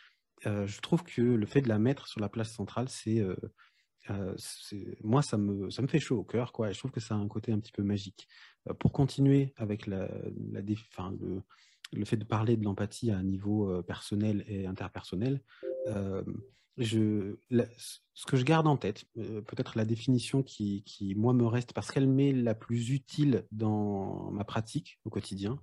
Euh, 0.47 0.65
je 0.65 0.81
trouve 0.81 1.03
que 1.03 1.21
le 1.21 1.45
fait 1.45 1.61
de 1.61 1.69
la 1.69 1.77
mettre 1.77 2.07
sur 2.07 2.19
la 2.19 2.29
place 2.29 2.51
centrale, 2.51 2.89
c'est 2.89 3.23
moi 5.03 5.21
ça 5.21 5.37
me 5.37 5.69
ça 5.69 5.83
me 5.83 5.87
fait 5.87 5.99
chaud 5.99 6.17
au 6.17 6.23
cœur 6.23 6.51
quoi. 6.51 6.71
Je 6.71 6.79
trouve 6.79 6.89
que 6.89 6.99
ça 6.99 7.13
a 7.13 7.17
un 7.19 7.27
côté 7.27 7.51
un 7.51 7.59
petit 7.59 7.71
peu 7.71 7.83
magique. 7.83 8.27
pour 8.79 8.91
continuer 8.91 9.53
avec 9.55 9.85
la, 9.85 10.07
la 10.51 10.61
le, 10.61 11.43
le 11.93 12.05
fait 12.05 12.17
de 12.17 12.23
parler 12.23 12.57
de 12.57 12.63
l'empathie 12.63 13.11
à 13.11 13.17
un 13.17 13.23
niveau 13.23 13.83
personnel 13.83 14.43
et 14.47 14.65
interpersonnel, 14.65 15.43
je, 16.79 17.35
ce 18.13 18.25
que 18.25 18.37
je 18.37 18.43
garde 18.43 18.65
en 18.65 18.77
tête, 18.77 19.05
euh, 19.17 19.41
peut-être 19.41 19.77
la 19.77 19.85
définition 19.85 20.41
qui, 20.41 20.83
moi, 21.17 21.33
me 21.33 21.45
reste 21.45 21.73
parce 21.73 21.91
qu'elle 21.91 22.07
m'est 22.07 22.31
la 22.31 22.55
plus 22.55 22.89
utile 22.89 23.45
dans 23.51 24.31
ma 24.31 24.45
pratique 24.45 24.99
au 25.03 25.09
quotidien, 25.09 25.59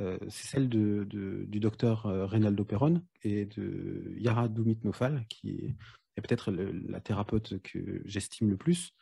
euh, 0.00 0.18
c'est 0.28 0.46
celle 0.46 0.68
du 0.68 1.60
docteur 1.60 2.06
euh, 2.06 2.26
Reynaldo 2.26 2.64
Perron 2.64 3.02
et 3.22 3.46
de 3.46 4.14
Yara 4.16 4.48
Doumit 4.48 4.78
Nofal, 4.84 5.26
qui 5.28 5.50
est, 5.50 6.20
peut-être 6.20 6.52
la 6.52 7.00
thérapeute 7.00 7.60
que 7.62 8.02
j'estime 8.04 8.50
le 8.50 8.58
plus, 8.58 8.92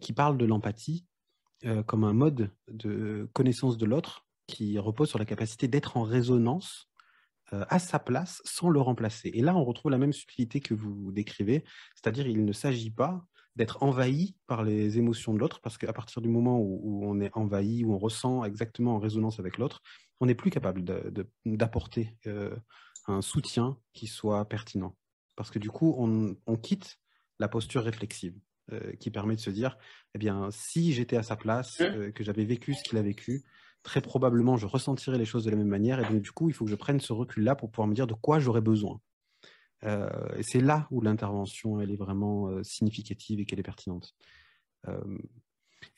qui 0.00 0.12
parle 0.12 0.36
de 0.36 0.44
l'empathie 0.44 1.06
comme 1.86 2.04
un 2.04 2.12
mode 2.12 2.50
de 2.70 3.28
connaissance 3.32 3.78
de 3.78 3.86
l'autre 3.86 4.26
qui 4.46 4.78
repose 4.78 5.08
sur 5.08 5.18
la 5.18 5.24
capacité 5.24 5.66
d'être 5.66 5.96
en 5.96 6.02
résonance 6.02 6.91
à 7.52 7.78
sa 7.78 7.98
place 7.98 8.40
sans 8.44 8.70
le 8.70 8.80
remplacer. 8.80 9.30
Et 9.34 9.42
là, 9.42 9.54
on 9.54 9.64
retrouve 9.64 9.90
la 9.90 9.98
même 9.98 10.12
subtilité 10.12 10.60
que 10.60 10.74
vous 10.74 11.12
décrivez, 11.12 11.64
c'est-à-dire 11.94 12.26
il 12.26 12.44
ne 12.44 12.52
s'agit 12.52 12.90
pas 12.90 13.26
d'être 13.56 13.82
envahi 13.82 14.34
par 14.46 14.62
les 14.62 14.98
émotions 14.98 15.34
de 15.34 15.38
l'autre, 15.38 15.60
parce 15.60 15.76
qu'à 15.76 15.92
partir 15.92 16.22
du 16.22 16.28
moment 16.28 16.58
où, 16.58 17.04
on 17.04 17.20
est 17.20 17.30
envahi, 17.34 17.84
où 17.84 17.92
on 17.92 17.98
ressent 17.98 18.44
exactement 18.44 18.96
en 18.96 18.98
résonance 18.98 19.38
avec 19.38 19.58
l'autre, 19.58 19.82
on 20.20 20.26
n'est 20.26 20.34
plus 20.34 20.50
capable 20.50 20.82
d'apporter 21.44 22.16
euh, 22.26 22.54
un 23.06 23.20
soutien 23.20 23.76
qui 23.92 24.06
soit 24.06 24.44
pertinent. 24.48 24.96
Parce 25.36 25.50
que 25.50 25.58
du 25.58 25.70
coup, 25.70 25.94
on, 25.98 26.56
quitte 26.56 26.98
la 27.38 27.48
posture 27.48 27.82
réflexive, 27.82 28.34
euh, 28.72 28.92
qui 28.96 29.10
permet 29.10 29.34
de 29.34 29.40
se 29.40 29.50
dire, 29.50 29.76
eh 30.14 30.18
bien, 30.18 30.48
si 30.50 30.92
j'étais 30.92 31.16
à 31.16 31.22
sa 31.22 31.36
place, 31.36 31.80
mmh. 31.80 32.12
que 32.12 32.24
j'avais 32.24 32.44
vécu 32.44 32.74
ce 32.74 32.82
qu'il 32.82 32.96
a 32.96 33.02
vécu, 33.02 33.44
très 33.82 34.00
probablement, 34.00 34.56
je 34.56 34.66
ressentirai 34.66 35.18
les 35.18 35.24
choses 35.24 35.44
de 35.44 35.50
la 35.50 35.56
même 35.56 35.68
manière. 35.68 35.98
Et 35.98 36.12
donc, 36.12 36.22
du 36.22 36.32
coup, 36.32 36.48
il 36.48 36.54
faut 36.54 36.64
que 36.64 36.70
je 36.70 36.76
prenne 36.76 37.00
ce 37.00 37.12
recul-là 37.12 37.56
pour 37.56 37.70
pouvoir 37.70 37.88
me 37.88 37.94
dire 37.94 38.06
de 38.06 38.14
quoi 38.14 38.38
j'aurais 38.38 38.60
besoin. 38.60 39.00
et 39.84 40.42
c'est 40.42 40.60
là 40.60 40.86
où 40.90 41.00
l'intervention, 41.00 41.80
elle 41.80 41.90
est 41.90 41.96
vraiment 41.96 42.62
significative 42.62 43.40
et 43.40 43.44
qu'elle 43.44 43.58
est 43.58 43.64
pertinente. 43.64 44.14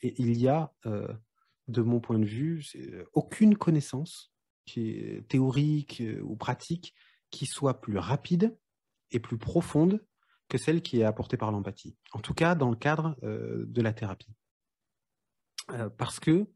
et 0.01 0.15
il 0.17 0.37
y 0.37 0.47
a, 0.47 0.73
de 1.67 1.81
mon 1.81 1.99
point 1.99 2.19
de 2.19 2.25
vue, 2.25 2.63
aucune 3.13 3.55
connaissance 3.55 4.33
théorique 5.27 6.01
ou 6.23 6.35
pratique 6.35 6.95
qui 7.29 7.45
soit 7.45 7.81
plus 7.81 7.97
rapide 7.97 8.57
et 9.11 9.19
plus 9.19 9.37
profonde 9.37 10.03
que 10.47 10.57
celle 10.57 10.81
qui 10.81 10.99
est 10.99 11.03
apportée 11.03 11.37
par 11.37 11.51
l'empathie. 11.51 11.97
En 12.13 12.19
tout 12.19 12.33
cas, 12.33 12.55
dans 12.55 12.69
le 12.69 12.75
cadre 12.75 13.15
de 13.21 13.81
la 13.81 13.93
thérapie. 13.93 14.33
parce 15.97 16.19
que 16.19 16.47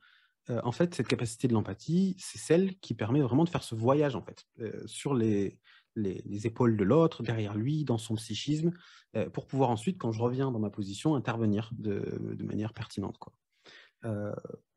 euh, 0.49 0.59
en 0.63 0.71
fait, 0.71 0.95
cette 0.95 1.07
capacité 1.07 1.47
de 1.47 1.53
l'empathie, 1.53 2.15
c'est 2.19 2.37
celle 2.37 2.77
qui 2.79 2.93
permet 2.93 3.21
vraiment 3.21 3.43
de 3.43 3.49
faire 3.49 3.63
ce 3.63 3.75
voyage, 3.75 4.15
en 4.15 4.21
fait, 4.21 4.45
euh, 4.59 4.81
sur 4.85 5.13
les, 5.13 5.59
les, 5.95 6.47
épaules 6.47 6.77
de 6.77 6.83
l'autre, 6.83 7.23
derrière 7.23 7.55
lui, 7.55 7.83
dans 7.83 7.97
son 7.97 8.15
psychisme, 8.15 8.71
euh, 9.15 9.29
pour 9.29 9.47
pouvoir 9.47 9.69
ensuite, 9.69 9.97
quand 9.97 10.11
je 10.11 10.21
reviens 10.21 10.51
dans 10.51 10.59
ma 10.59 10.69
position, 10.69 11.15
intervenir 11.15 11.69
de, 11.73 12.03
manière 12.43 12.73
pertinente. 12.73 13.17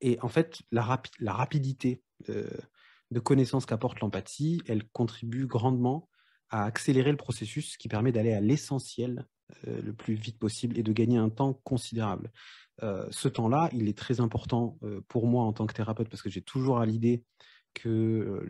Et 0.00 0.18
en 0.20 0.28
fait, 0.28 0.62
la, 0.72 1.00
la 1.20 1.32
rapidité 1.32 2.02
de 2.26 3.20
connaissance 3.20 3.66
qu'apporte 3.66 4.00
l'empathie, 4.00 4.60
elle 4.66 4.88
contribue 4.88 5.46
grandement 5.46 6.08
à 6.50 6.64
accélérer 6.64 7.12
le 7.12 7.16
processus 7.16 7.76
qui 7.76 7.86
permet 7.88 8.10
d'aller 8.10 8.32
à 8.32 8.40
l'essentiel 8.40 9.28
le 9.64 9.92
plus 9.92 10.14
vite 10.14 10.40
possible 10.40 10.76
et 10.76 10.82
de 10.82 10.92
gagner 10.92 11.18
un 11.18 11.28
temps 11.28 11.52
considérable. 11.62 12.32
Euh, 12.82 13.06
ce 13.10 13.28
temps-là, 13.28 13.68
il 13.72 13.88
est 13.88 13.96
très 13.96 14.20
important 14.20 14.78
euh, 14.82 15.00
pour 15.08 15.26
moi 15.26 15.44
en 15.44 15.52
tant 15.52 15.66
que 15.66 15.74
thérapeute 15.74 16.08
parce 16.08 16.22
que 16.22 16.30
j'ai 16.30 16.42
toujours 16.42 16.78
à 16.78 16.86
l'idée 16.86 17.22
que 17.74 17.88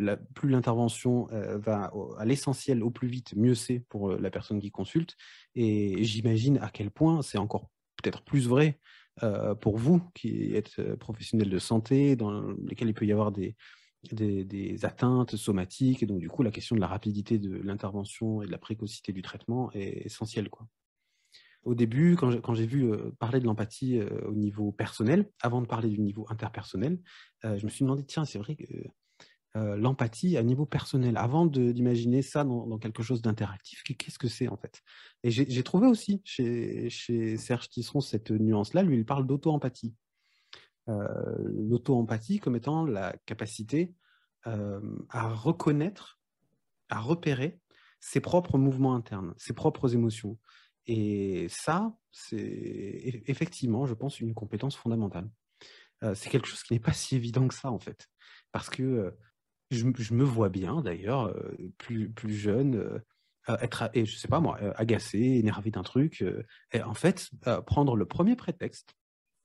euh, 0.01 0.17
plus 0.35 0.49
l'intervention 0.49 1.29
va 1.31 1.93
à 2.19 2.25
l'essentiel 2.25 2.83
au 2.83 2.91
plus 2.91 3.09
vite, 3.09 3.35
mieux 3.37 3.55
c'est 3.55 3.81
pour 3.89 4.13
la 4.13 4.31
personne 4.31 4.61
qui 4.61 4.71
consulte. 4.71 5.17
Et 5.55 6.03
j'imagine 6.05 6.59
à 6.59 6.71
quel 6.71 6.91
point 6.91 7.23
c'est 7.23 7.39
encore 7.39 7.69
peut-être 8.03 8.23
plus 8.23 8.49
vrai 8.49 8.79
pour 9.61 9.77
vous 9.77 10.01
qui 10.15 10.55
êtes 10.57 10.81
professionnel 10.97 11.51
de 11.51 11.59
santé, 11.59 12.17
dans 12.17 12.51
lesquels 12.67 12.89
il 12.89 12.95
peut 12.95 13.05
y 13.05 13.13
avoir 13.13 13.31
des, 13.31 13.55
des, 14.11 14.85
atteintes 14.85 15.37
somatiques. 15.37 16.03
Et 16.03 16.07
donc, 16.07 16.19
du 16.19 16.29
coup, 16.29 16.43
la 16.43 16.51
question 16.51 16.75
de 16.75 16.81
la 16.81 16.87
rapidité 16.87 17.39
de 17.39 17.55
l'intervention 17.59 18.43
et 18.43 18.47
de 18.47 18.51
la 18.51 18.59
précocité 18.59 19.13
du 19.13 19.23
traitement 19.23 19.71
est 19.73 20.07
essentielle. 20.07 20.49
Quoi 20.49 20.67
au 21.65 21.75
début, 21.75 22.17
quand 22.17 22.55
j'ai 22.55 22.67
vu 22.67 22.93
euh, 22.93 23.13
parler 23.19 23.39
de 23.39 23.47
l'empathie 23.47 23.99
euh, 23.99 24.09
au 24.27 24.35
niveau 24.35 24.73
personnel, 24.73 25.31
avant 25.41 25.61
de 25.61 25.67
parler 25.67 25.89
du 25.89 26.01
niveau 26.01 26.27
interpersonnel, 26.29 27.01
euh, 27.45 27.57
je 27.57 27.65
me 27.65 27.71
suis 27.71 27.85
demandé, 27.85 28.05
tiens, 28.05 28.25
c'est 28.25 28.39
vrai 28.39 28.57
que 28.57 28.65
l'empathie 29.55 30.39
à 30.39 30.43
niveau 30.43 30.65
personnel, 30.65 31.19
avant 31.19 31.45
d'imaginer 31.45 32.23
ça 32.23 32.43
dans, 32.43 32.79
quelque 32.79 33.03
chose 33.03 33.21
d'interactif, 33.21 33.83
qu'est-ce 33.83 34.19
que 34.19 34.27
c'est 34.27 34.49
en 34.49 34.57
fait? 34.57 34.81
Et 35.25 35.31
j'ai 35.31 35.63
trouvé 35.63 35.87
aussi 35.89 36.23
chez, 36.25 36.89
chez 36.89 37.37
Serge 37.37 37.69
Tisseron 37.69 38.01
cette 38.01 38.31
nuance-là, 38.31 38.83
lui, 38.83 38.97
il 38.97 39.05
parle 39.05 39.27
d'auto-empathie. 39.27 39.95
L'auto-empathie 40.87 42.39
comme 42.39 42.57
étant 42.57 42.87
la 42.87 43.15
capacité 43.27 43.93
à 44.45 45.29
reconnaître, 45.29 46.19
à 46.89 47.01
repérer 47.01 47.61
ses 48.01 48.21
propres 48.21 48.57
mouvements 48.57 48.95
internes, 48.95 49.35
ses 49.37 49.53
propres 49.53 49.95
émotions. 49.95 50.39
Et 50.87 51.47
ça, 51.49 51.95
c'est 52.11 53.23
effectivement, 53.27 53.87
je 53.87 53.95
pense, 53.95 54.21
une 54.21 54.35
compétence 54.35 54.77
fondamentale. 54.77 55.29
Euh, 56.03 56.15
c'est 56.15 56.31
quelque 56.31 56.49
chose 56.49 56.63
qui 56.63 56.73
n'est 56.73 56.81
pas 56.81 56.93
si 56.93 57.17
évident 57.17 57.47
que 57.47 57.55
ça, 57.55 57.71
en 57.71 57.79
fait. 57.79 58.09
Parce 58.51 58.69
que 58.69 58.83
euh, 58.83 59.11
je, 59.71 59.85
me 60.15 60.25
vois 60.25 60.49
bien, 60.49 60.83
d'ailleurs, 60.83 61.27
euh, 61.27 61.57
plus, 61.79 62.35
jeune, 62.35 63.03
être, 63.49 63.91
et 63.95 64.05
je 64.05 64.17
sais 64.17 64.29
pas 64.29 64.41
moi, 64.41 64.59
agacé, 64.77 65.19
énervé 65.19 65.71
d'un 65.71 65.83
truc, 65.83 66.25
et 66.73 66.83
en 66.83 66.95
fait, 66.95 67.31
prendre 67.67 67.97
le 67.97 68.07
premier 68.07 68.37
prétexte 68.37 68.95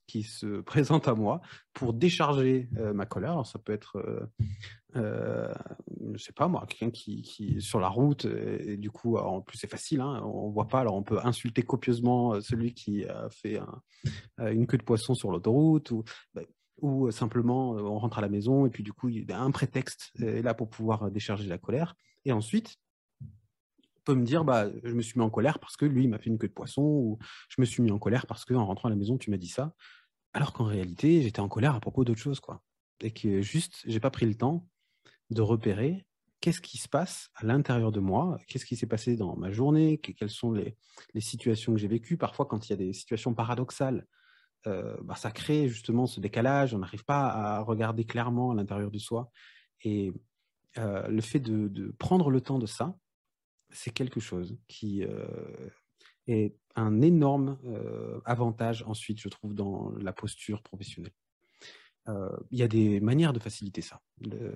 qui 0.07 0.23
se 0.23 0.61
présente 0.61 1.07
à 1.07 1.15
moi 1.15 1.41
pour 1.73 1.93
décharger 1.93 2.69
euh, 2.77 2.93
ma 2.93 3.05
colère. 3.05 3.45
Ça 3.45 3.59
peut 3.59 3.73
être, 3.73 3.97
euh, 3.97 4.25
euh, 4.95 5.53
je 6.13 6.23
sais 6.23 6.33
pas 6.33 6.47
moi, 6.47 6.65
quelqu'un 6.67 6.89
qui, 6.89 7.21
qui 7.21 7.57
est 7.57 7.59
sur 7.59 7.79
la 7.79 7.89
route 7.89 8.25
et, 8.25 8.77
du 8.77 8.89
coup, 8.89 9.17
en 9.17 9.41
plus 9.41 9.57
c'est 9.57 9.69
facile, 9.69 10.01
hein, 10.01 10.23
on 10.23 10.49
voit 10.49 10.67
pas. 10.67 10.79
Alors 10.79 10.95
on 10.95 11.03
peut 11.03 11.19
insulter 11.23 11.61
copieusement 11.61 12.41
celui 12.41 12.73
qui 12.73 13.05
a 13.05 13.29
fait 13.29 13.59
une 14.39 14.65
queue 14.65 14.77
de 14.77 14.83
poisson 14.83 15.13
sur 15.13 15.31
l'autoroute 15.31 15.91
ou 15.91 16.03
bah, 16.33 16.41
ou 16.81 17.09
simplement 17.09 17.71
on 17.71 17.97
rentre 17.97 18.19
à 18.19 18.21
la 18.21 18.29
maison 18.29 18.67
et 18.67 18.69
puis 18.69 18.83
du 18.83 18.93
coup 18.93 19.09
il 19.09 19.27
y 19.27 19.31
a 19.31 19.41
un 19.41 19.49
prétexte 19.49 20.11
là 20.19 20.53
pour 20.53 20.69
pouvoir 20.69 21.09
décharger 21.11 21.47
la 21.47 21.57
colère. 21.57 21.95
Et 22.25 22.31
ensuite, 22.31 22.77
peut 24.07 24.15
me 24.15 24.25
dire 24.25 24.43
bah 24.45 24.67
je 24.83 24.93
me 24.93 25.01
suis 25.01 25.19
mis 25.19 25.25
en 25.25 25.29
colère 25.29 25.59
parce 25.59 25.75
que 25.75 25.85
lui 25.85 26.07
m'a 26.07 26.17
fait 26.17 26.29
une 26.29 26.37
queue 26.37 26.47
de 26.47 26.53
poisson 26.53 26.81
ou 26.81 27.19
je 27.49 27.59
me 27.59 27.65
suis 27.65 27.83
mis 27.83 27.91
en 27.91 27.99
colère 27.99 28.25
parce 28.25 28.45
que 28.45 28.53
en 28.53 28.65
rentrant 28.65 28.87
à 28.87 28.89
la 28.89 28.95
maison 28.95 29.17
tu 29.17 29.29
m'as 29.29 29.37
dit 29.37 29.49
ça. 29.49 29.73
Alors 30.33 30.53
qu'en 30.53 30.65
réalité 30.65 31.21
j'étais 31.21 31.41
en 31.41 31.49
colère 31.49 31.75
à 31.75 31.79
propos 31.79 32.05
d'autre 32.05 32.21
chose 32.21 32.39
quoi. 32.39 32.63
Et 33.01 33.11
que 33.11 33.41
juste 33.41 33.83
j'ai 33.85 33.99
pas 33.99 34.09
pris 34.09 34.25
le 34.25 34.35
temps 34.35 34.65
de 35.29 35.41
repérer 35.41 36.05
qu'est-ce 36.39 36.61
qui 36.61 36.77
se 36.77 36.87
passe 36.87 37.29
à 37.35 37.45
l'intérieur 37.45 37.91
de 37.91 37.99
moi 37.99 38.39
qu'est-ce 38.47 38.65
qui 38.65 38.77
s'est 38.77 38.87
passé 38.87 39.17
dans 39.17 39.35
ma 39.35 39.51
journée 39.51 39.97
quelles 39.97 40.29
sont 40.29 40.53
les, 40.53 40.77
les 41.13 41.21
situations 41.21 41.73
que 41.73 41.79
j'ai 41.79 41.89
vécues. 41.89 42.17
Parfois 42.17 42.45
quand 42.45 42.67
il 42.67 42.71
y 42.71 42.73
a 42.73 42.77
des 42.77 42.93
situations 42.93 43.33
paradoxales 43.33 44.07
euh, 44.65 44.95
bah, 45.03 45.15
ça 45.15 45.31
crée 45.31 45.67
justement 45.67 46.07
ce 46.07 46.19
décalage. 46.19 46.73
On 46.73 46.79
n'arrive 46.79 47.05
pas 47.05 47.27
à 47.27 47.59
regarder 47.61 48.05
clairement 48.05 48.51
à 48.51 48.55
l'intérieur 48.55 48.91
de 48.91 48.97
soi. 48.97 49.29
Et 49.83 50.11
euh, 50.77 51.07
le 51.07 51.21
fait 51.21 51.39
de, 51.39 51.67
de 51.67 51.91
prendre 51.99 52.29
le 52.31 52.41
temps 52.41 52.59
de 52.59 52.65
ça 52.65 52.95
c'est 53.71 53.91
quelque 53.91 54.19
chose 54.19 54.57
qui 54.67 55.03
euh, 55.03 55.69
est 56.27 56.55
un 56.75 57.01
énorme 57.01 57.57
euh, 57.65 58.19
avantage 58.25 58.83
ensuite, 58.87 59.19
je 59.19 59.29
trouve, 59.29 59.53
dans 59.53 59.91
la 59.99 60.13
posture 60.13 60.61
professionnelle. 60.61 61.13
Euh, 62.07 62.29
il 62.51 62.59
y 62.59 62.63
a 62.63 62.67
des 62.67 62.99
manières 63.01 63.33
de 63.33 63.39
faciliter 63.39 63.81
ça. 63.81 64.01
Le, 64.21 64.55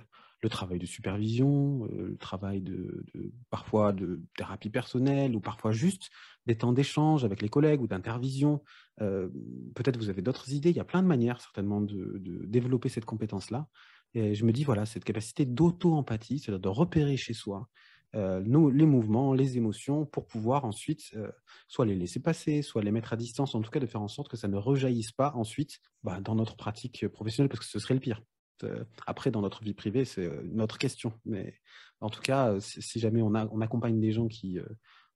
travail 0.49 0.79
de 0.79 0.87
supervision, 0.87 1.85
le 1.85 2.17
travail 2.17 2.61
de, 2.61 3.05
parfois 3.51 3.93
de 3.93 4.21
thérapie 4.35 4.71
personnelle 4.71 5.35
ou 5.35 5.39
parfois 5.39 5.71
juste 5.71 6.09
des 6.47 6.57
temps 6.57 6.73
d'échange 6.73 7.23
avec 7.23 7.43
les 7.43 7.49
collègues 7.49 7.81
ou 7.81 7.87
d'intervision. 7.87 8.63
Peut-être 8.97 9.97
vous 9.97 10.09
avez 10.09 10.23
d'autres 10.23 10.51
idées. 10.51 10.71
Il 10.71 10.77
y 10.77 10.79
a 10.79 10.83
plein 10.83 11.03
de 11.03 11.07
manières 11.07 11.41
certainement 11.41 11.79
de, 11.79 12.17
de 12.17 12.43
développer 12.47 12.89
cette 12.89 13.05
compétence-là. 13.05 13.67
Et 14.15 14.33
je 14.33 14.43
me 14.43 14.51
dis, 14.51 14.63
voilà, 14.63 14.87
cette 14.87 15.03
capacité 15.03 15.45
d'auto-empathie, 15.45 16.39
c'est-à-dire 16.39 16.59
de 16.59 16.69
repérer 16.69 17.17
chez 17.17 17.33
soi 17.33 17.69
euh, 18.15 18.41
les 18.41 18.85
mouvements, 18.85 19.33
les 19.33 19.57
émotions, 19.57 20.05
pour 20.05 20.27
pouvoir 20.27 20.65
ensuite 20.65 21.11
euh, 21.15 21.31
soit 21.67 21.85
les 21.85 21.95
laisser 21.95 22.19
passer, 22.19 22.61
soit 22.61 22.83
les 22.83 22.91
mettre 22.91 23.13
à 23.13 23.15
distance, 23.15 23.55
en 23.55 23.61
tout 23.61 23.71
cas 23.71 23.79
de 23.79 23.85
faire 23.85 24.01
en 24.01 24.09
sorte 24.09 24.27
que 24.29 24.37
ça 24.37 24.47
ne 24.47 24.57
rejaillisse 24.57 25.11
pas 25.11 25.31
ensuite 25.35 25.79
bah, 26.03 26.19
dans 26.19 26.35
notre 26.35 26.57
pratique 26.57 27.07
professionnelle, 27.07 27.49
parce 27.49 27.61
que 27.61 27.71
ce 27.71 27.79
serait 27.79 27.93
le 27.93 27.99
pire. 28.01 28.21
Euh, 28.63 28.83
après, 29.07 29.31
dans 29.31 29.41
notre 29.41 29.63
vie 29.63 29.73
privée, 29.73 30.03
c'est 30.03 30.29
notre 30.43 30.77
question. 30.77 31.13
Mais 31.25 31.55
en 32.01 32.09
tout 32.09 32.21
cas, 32.21 32.59
si 32.59 32.99
jamais 32.99 33.21
on, 33.21 33.33
accompagne 33.33 33.99
des 33.99 34.11
gens 34.11 34.27
qui 34.27 34.59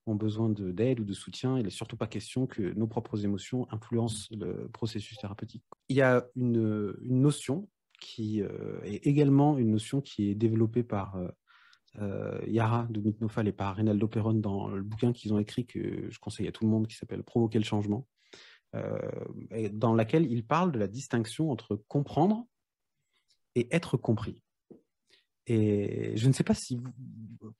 ont 0.05 0.15
besoin 0.15 0.49
d'aide 0.49 0.99
ou 0.99 1.03
de 1.03 1.13
soutien, 1.13 1.57
il 1.57 1.65
n'est 1.65 1.71
surtout 1.71 1.97
pas 1.97 2.07
question 2.07 2.47
que 2.47 2.61
nos 2.73 2.87
propres 2.87 3.25
émotions 3.25 3.67
influencent 3.71 4.27
le 4.31 4.69
processus 4.69 5.17
thérapeutique. 5.17 5.63
Il 5.89 5.97
y 5.97 6.01
a 6.01 6.25
une 6.35 6.95
notion 7.01 7.67
qui 7.99 8.41
est 8.41 9.05
également 9.05 9.57
une 9.57 9.71
notion 9.71 10.01
qui 10.01 10.29
est 10.29 10.35
développée 10.35 10.83
par 10.83 11.17
euh, 12.01 12.41
Yara 12.47 12.87
de 12.89 12.99
Mitnofal 12.99 13.47
et 13.47 13.51
par 13.51 13.75
Reynaldo 13.75 14.07
Perron 14.07 14.33
dans 14.33 14.67
le 14.67 14.83
bouquin 14.83 15.13
qu'ils 15.13 15.33
ont 15.33 15.39
écrit 15.39 15.65
que 15.65 16.09
je 16.09 16.19
conseille 16.19 16.47
à 16.47 16.51
tout 16.51 16.63
le 16.63 16.69
monde 16.69 16.87
qui 16.87 16.95
s'appelle 16.95 17.23
Provoquer 17.23 17.59
le 17.59 17.63
changement, 17.63 18.07
euh, 18.75 18.99
dans 19.71 19.93
laquelle 19.93 20.29
ils 20.29 20.45
parlent 20.45 20.71
de 20.71 20.79
la 20.79 20.87
distinction 20.87 21.51
entre 21.51 21.75
comprendre 21.87 22.45
et 23.55 23.73
être 23.73 23.97
compris. 23.97 24.41
Et 25.47 26.17
je 26.17 26.27
ne 26.27 26.33
sais 26.33 26.43
pas 26.43 26.55
si 26.55 26.77
vous, 26.77 26.91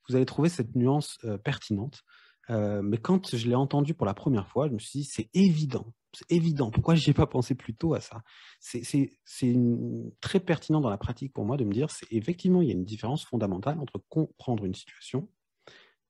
vous 0.08 0.16
avez 0.16 0.26
trouvé 0.26 0.48
cette 0.48 0.74
nuance 0.74 1.18
euh, 1.24 1.38
pertinente, 1.38 2.02
euh, 2.50 2.82
mais 2.82 2.98
quand 2.98 3.34
je 3.34 3.48
l'ai 3.48 3.54
entendu 3.54 3.94
pour 3.94 4.06
la 4.06 4.14
première 4.14 4.46
fois, 4.48 4.68
je 4.68 4.72
me 4.72 4.78
suis 4.78 5.00
dit, 5.00 5.04
c'est 5.04 5.28
évident, 5.34 5.92
c'est 6.12 6.30
évident. 6.30 6.70
Pourquoi 6.70 6.94
je 6.94 7.04
n'y 7.04 7.10
ai 7.10 7.14
pas 7.14 7.26
pensé 7.26 7.54
plus 7.54 7.74
tôt 7.74 7.94
à 7.94 8.00
ça? 8.00 8.22
C'est 8.60 9.10
très 10.20 10.40
pertinent 10.40 10.80
dans 10.80 10.90
la 10.90 10.98
pratique 10.98 11.32
pour 11.32 11.44
moi 11.44 11.56
de 11.56 11.64
me 11.64 11.72
dire, 11.72 11.90
c'est 11.90 12.06
effectivement, 12.12 12.62
il 12.62 12.68
y 12.68 12.70
a 12.70 12.74
une 12.74 12.84
différence 12.84 13.24
fondamentale 13.24 13.78
entre 13.80 14.00
comprendre 14.08 14.64
une 14.64 14.74
situation 14.74 15.28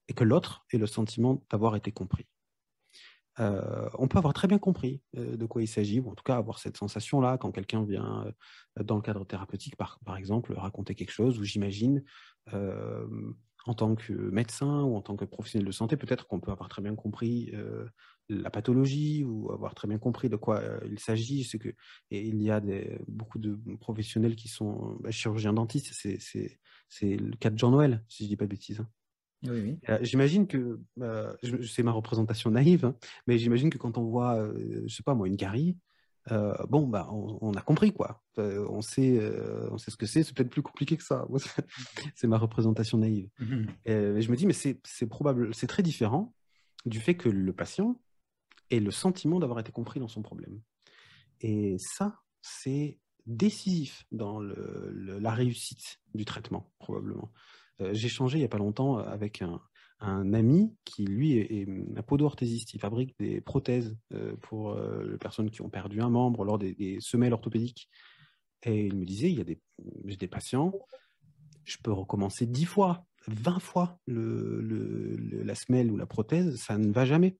et 0.08 0.14
que 0.14 0.24
l'autre 0.24 0.64
ait 0.72 0.78
le 0.78 0.86
sentiment 0.86 1.42
d'avoir 1.50 1.74
été 1.74 1.90
compris. 1.90 2.26
Euh, 3.38 3.90
on 3.98 4.08
peut 4.08 4.16
avoir 4.16 4.32
très 4.32 4.48
bien 4.48 4.58
compris 4.58 5.02
euh, 5.16 5.36
de 5.36 5.44
quoi 5.44 5.60
il 5.60 5.68
s'agit, 5.68 6.00
ou 6.00 6.08
en 6.08 6.14
tout 6.14 6.22
cas 6.22 6.36
avoir 6.36 6.58
cette 6.58 6.78
sensation-là 6.78 7.36
quand 7.36 7.50
quelqu'un 7.52 7.84
vient, 7.84 8.24
dans 8.80 8.96
le 8.96 9.02
cadre 9.02 9.24
thérapeutique, 9.24 9.76
par, 9.76 9.98
par, 10.06 10.16
exemple, 10.16 10.54
raconter 10.54 10.94
quelque 10.94 11.12
chose, 11.12 11.38
où 11.38 11.44
j'imagine 11.44 12.02
en 13.66 13.74
tant 13.74 13.94
que 13.94 14.12
médecin 14.12 14.82
ou 14.82 14.96
en 14.96 15.02
tant 15.02 15.16
que 15.16 15.24
professionnel 15.24 15.66
de 15.66 15.72
santé, 15.72 15.96
peut-être 15.96 16.26
qu'on 16.26 16.40
peut 16.40 16.52
avoir 16.52 16.68
très 16.68 16.82
bien 16.82 16.94
compris 16.94 17.50
euh, 17.54 17.84
la 18.28 18.50
pathologie 18.50 19.24
ou 19.24 19.52
avoir 19.52 19.74
très 19.74 19.88
bien 19.88 19.98
compris 19.98 20.28
de 20.28 20.36
quoi 20.36 20.60
euh, 20.60 20.78
il 20.86 20.98
s'agit. 20.98 21.44
C'est 21.44 21.58
que 21.58 21.70
et 22.10 22.26
il 22.26 22.40
y 22.40 22.50
a 22.50 22.60
des, 22.60 22.98
beaucoup 23.08 23.38
de 23.38 23.58
professionnels 23.80 24.36
qui 24.36 24.48
sont 24.48 24.96
bah, 25.00 25.10
chirurgiens 25.10 25.52
dentistes. 25.52 25.92
C'est 25.92 27.16
le 27.16 27.36
cas 27.36 27.50
de 27.50 27.58
Jean 27.58 27.70
Noël, 27.70 28.04
si 28.08 28.24
je 28.24 28.28
dis 28.28 28.36
pas 28.36 28.44
de 28.44 28.50
bêtises. 28.50 28.80
Hein. 28.80 28.88
Oui, 29.42 29.78
j'imagine 30.00 30.46
que, 30.46 30.80
c'est 31.62 31.82
ma 31.82 31.92
représentation 31.92 32.50
naïve, 32.50 32.86
hein, 32.86 32.96
mais 33.26 33.38
j'imagine 33.38 33.70
que 33.70 33.78
quand 33.78 33.98
on 33.98 34.04
voit, 34.04 34.50
je 34.86 34.92
sais 34.92 35.02
pas 35.02 35.14
moi, 35.14 35.28
une 35.28 35.36
carie, 35.36 35.76
bon, 36.68 36.86
bah, 36.86 37.08
on, 37.12 37.52
a 37.54 37.60
compris 37.60 37.92
quoi. 37.92 38.22
on, 38.36 38.82
sait, 38.82 39.20
on 39.70 39.78
sait 39.78 39.90
ce 39.90 39.96
que 39.96 40.06
c'est, 40.06 40.22
c'est 40.22 40.34
peut-être 40.34 40.50
plus 40.50 40.62
compliqué 40.62 40.96
que 40.96 41.04
ça. 41.04 41.26
c'est 42.14 42.26
ma 42.26 42.38
représentation 42.38 42.98
naïve. 42.98 43.28
Et 43.84 44.20
je 44.20 44.30
me 44.30 44.36
dis, 44.36 44.46
mais 44.46 44.52
c'est 44.52 45.06
probable, 45.08 45.54
c'est 45.54 45.66
très 45.66 45.82
différent 45.82 46.34
du 46.84 47.00
fait 47.00 47.14
que 47.14 47.28
le 47.28 47.52
patient 47.52 48.00
ait 48.70 48.80
le 48.80 48.90
sentiment 48.90 49.38
d'avoir 49.38 49.60
été 49.60 49.72
compris 49.72 50.00
dans 50.00 50.08
son 50.08 50.22
problème. 50.22 50.60
Et 51.40 51.76
ça, 51.78 52.20
c'est 52.42 52.98
décisif 53.26 54.04
dans 54.12 54.40
la 54.40 55.30
réussite 55.32 56.00
du 56.14 56.24
traitement, 56.24 56.72
probablement. 56.78 57.32
J'ai 57.92 58.08
changé 58.08 58.38
il 58.38 58.40
n'y 58.40 58.46
a 58.46 58.48
pas 58.48 58.58
longtemps 58.58 58.98
avec 58.98 59.42
un, 59.42 59.60
ami 60.00 60.74
qui, 60.84 61.04
lui, 61.04 61.38
est, 61.38 61.66
un 61.96 62.02
podo-orthésiste. 62.02 62.74
Il 62.74 62.80
fabrique 62.80 63.14
des 63.18 63.40
prothèses 63.40 63.96
pour 64.42 64.74
les 64.74 65.18
personnes 65.18 65.50
qui 65.50 65.62
ont 65.62 65.70
perdu 65.70 66.00
un 66.00 66.10
membre 66.10 66.44
lors 66.44 66.58
des, 66.58 66.98
semelles 67.00 67.32
orthopédiques. 67.32 67.88
Et 68.62 68.86
il 68.86 68.96
me 68.96 69.04
disait, 69.04 69.30
il 69.30 69.38
y 69.38 69.40
a 69.40 70.16
des, 70.16 70.28
patients, 70.28 70.72
je 71.64 71.76
peux 71.82 71.92
recommencer 71.92 72.46
dix 72.46 72.64
fois, 72.64 73.06
20 73.28 73.60
fois 73.60 73.98
le, 74.06 75.16
la 75.42 75.54
semelle 75.54 75.90
ou 75.90 75.96
la 75.96 76.06
prothèse, 76.06 76.56
ça 76.56 76.78
ne 76.78 76.92
va 76.92 77.04
jamais. 77.04 77.38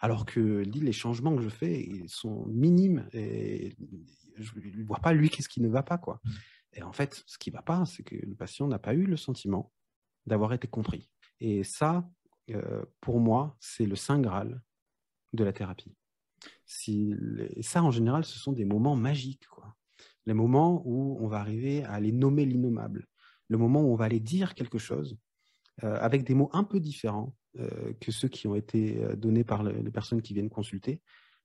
alors 0.00 0.24
que 0.24 0.40
les 0.40 0.92
changements 0.92 1.36
que 1.36 1.42
je 1.42 1.50
fais 1.50 1.82
ils 1.82 2.08
sont 2.08 2.46
minimes 2.46 3.06
et 3.12 3.76
je 4.36 4.52
ne 4.56 4.84
vois 4.84 4.98
pas 4.98 5.12
lui 5.12 5.28
qu'est-ce 5.28 5.48
qui 5.48 5.60
ne 5.60 5.68
va 5.68 5.82
pas 5.82 5.98
quoi. 5.98 6.20
Et 6.72 6.82
en 6.82 6.92
fait, 6.92 7.22
ce 7.26 7.38
qui 7.38 7.50
ne 7.50 7.56
va 7.56 7.62
pas, 7.62 7.84
c'est 7.86 8.02
que 8.02 8.14
le 8.14 8.34
patient 8.34 8.68
n'a 8.68 8.78
pas 8.78 8.94
eu 8.94 9.04
le 9.04 9.16
sentiment 9.16 9.72
d'avoir 10.26 10.52
été 10.52 10.68
compris. 10.68 11.10
Et 11.40 11.64
ça, 11.64 12.08
pour 13.00 13.20
moi, 13.20 13.56
c'est 13.60 13.86
le 13.86 13.96
saint 13.96 14.20
graal 14.20 14.62
de 15.32 15.44
la 15.44 15.52
thérapie. 15.52 15.94
Si, 16.64 17.14
et 17.54 17.62
ça, 17.62 17.82
en 17.82 17.90
général, 17.90 18.24
ce 18.24 18.38
sont 18.38 18.52
des 18.52 18.64
moments 18.64 18.96
magiques. 18.96 19.44
Les 20.26 20.34
moments 20.34 20.82
où 20.84 21.18
on 21.20 21.28
va 21.28 21.38
arriver 21.38 21.84
à 21.84 21.92
aller 21.92 22.12
nommer 22.12 22.44
l'innommable, 22.44 23.06
le 23.48 23.58
moment 23.58 23.82
où 23.82 23.92
on 23.92 23.96
va 23.96 24.06
aller 24.06 24.20
dire 24.20 24.54
quelque 24.54 24.78
chose 24.78 25.16
avec 25.82 26.24
des 26.24 26.34
mots 26.34 26.50
un 26.52 26.64
peu 26.64 26.80
différents 26.80 27.34
que 28.00 28.10
ceux 28.10 28.28
qui 28.28 28.48
ont 28.48 28.54
été 28.54 29.00
donnés 29.16 29.44
par 29.44 29.62
les 29.62 29.90
personnes 29.90 30.22
qui 30.22 30.34
viennent 30.34 30.50
consulter, 30.50 31.00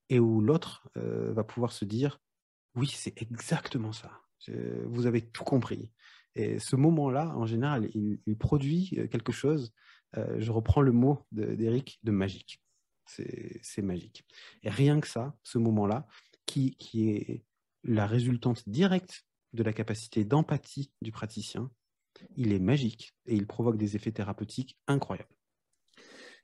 et 0.10 0.20
où 0.20 0.42
l'autre 0.42 0.90
va 0.96 1.44
pouvoir 1.44 1.72
se 1.72 1.86
dire 1.86 2.20
oui, 2.76 2.88
c'est 2.88 3.22
exactement 3.22 3.92
ça. 3.92 4.12
Vous 4.86 5.06
avez 5.06 5.22
tout 5.22 5.44
compris. 5.44 5.92
Et 6.36 6.60
ce 6.60 6.76
moment-là, 6.76 7.34
en 7.36 7.46
général, 7.46 7.90
il, 7.94 8.38
produit 8.38 8.90
quelque 9.12 9.32
chose. 9.32 9.74
je 10.16 10.52
reprends 10.52 10.82
le 10.82 10.92
mot 10.92 11.26
d'Eric 11.32 12.00
de, 12.04 12.12
magique. 12.12 12.62
C'est 13.06 13.82
magique. 13.82 14.26
Et 14.64 14.70
rien 14.70 15.00
que 15.02 15.08
ça, 15.08 15.36
ce 15.44 15.58
moment-là, 15.58 16.08
qui, 16.46 16.76
qui 16.78 17.10
est 17.10 17.44
la 17.84 18.08
résultante 18.08 18.68
directe 18.68 19.26
de 19.54 19.64
la 19.64 19.74
capacité 19.74 20.24
d'empathie 20.24 20.92
du 21.02 21.12
praticien, 21.12 21.70
il 22.36 22.54
est 22.54 22.60
magique 22.60 23.14
et 23.26 23.36
il 23.36 23.48
provoque 23.48 23.78
des 23.78 23.96
effets 23.96 24.12
thérapeutiques 24.12 24.78
incroyables. 24.88 25.36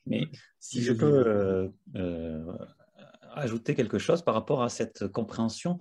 Mais 0.06 0.30
si 0.60 0.82
je 0.82 0.94
peux 0.94 1.28
euh, 1.28 1.70
euh, 1.96 2.58
ajouter 3.38 3.76
quelque 3.76 3.98
chose 3.98 4.22
par 4.22 4.34
rapport 4.34 4.64
à 4.64 4.70
cette 4.70 5.08
compréhension, 5.08 5.80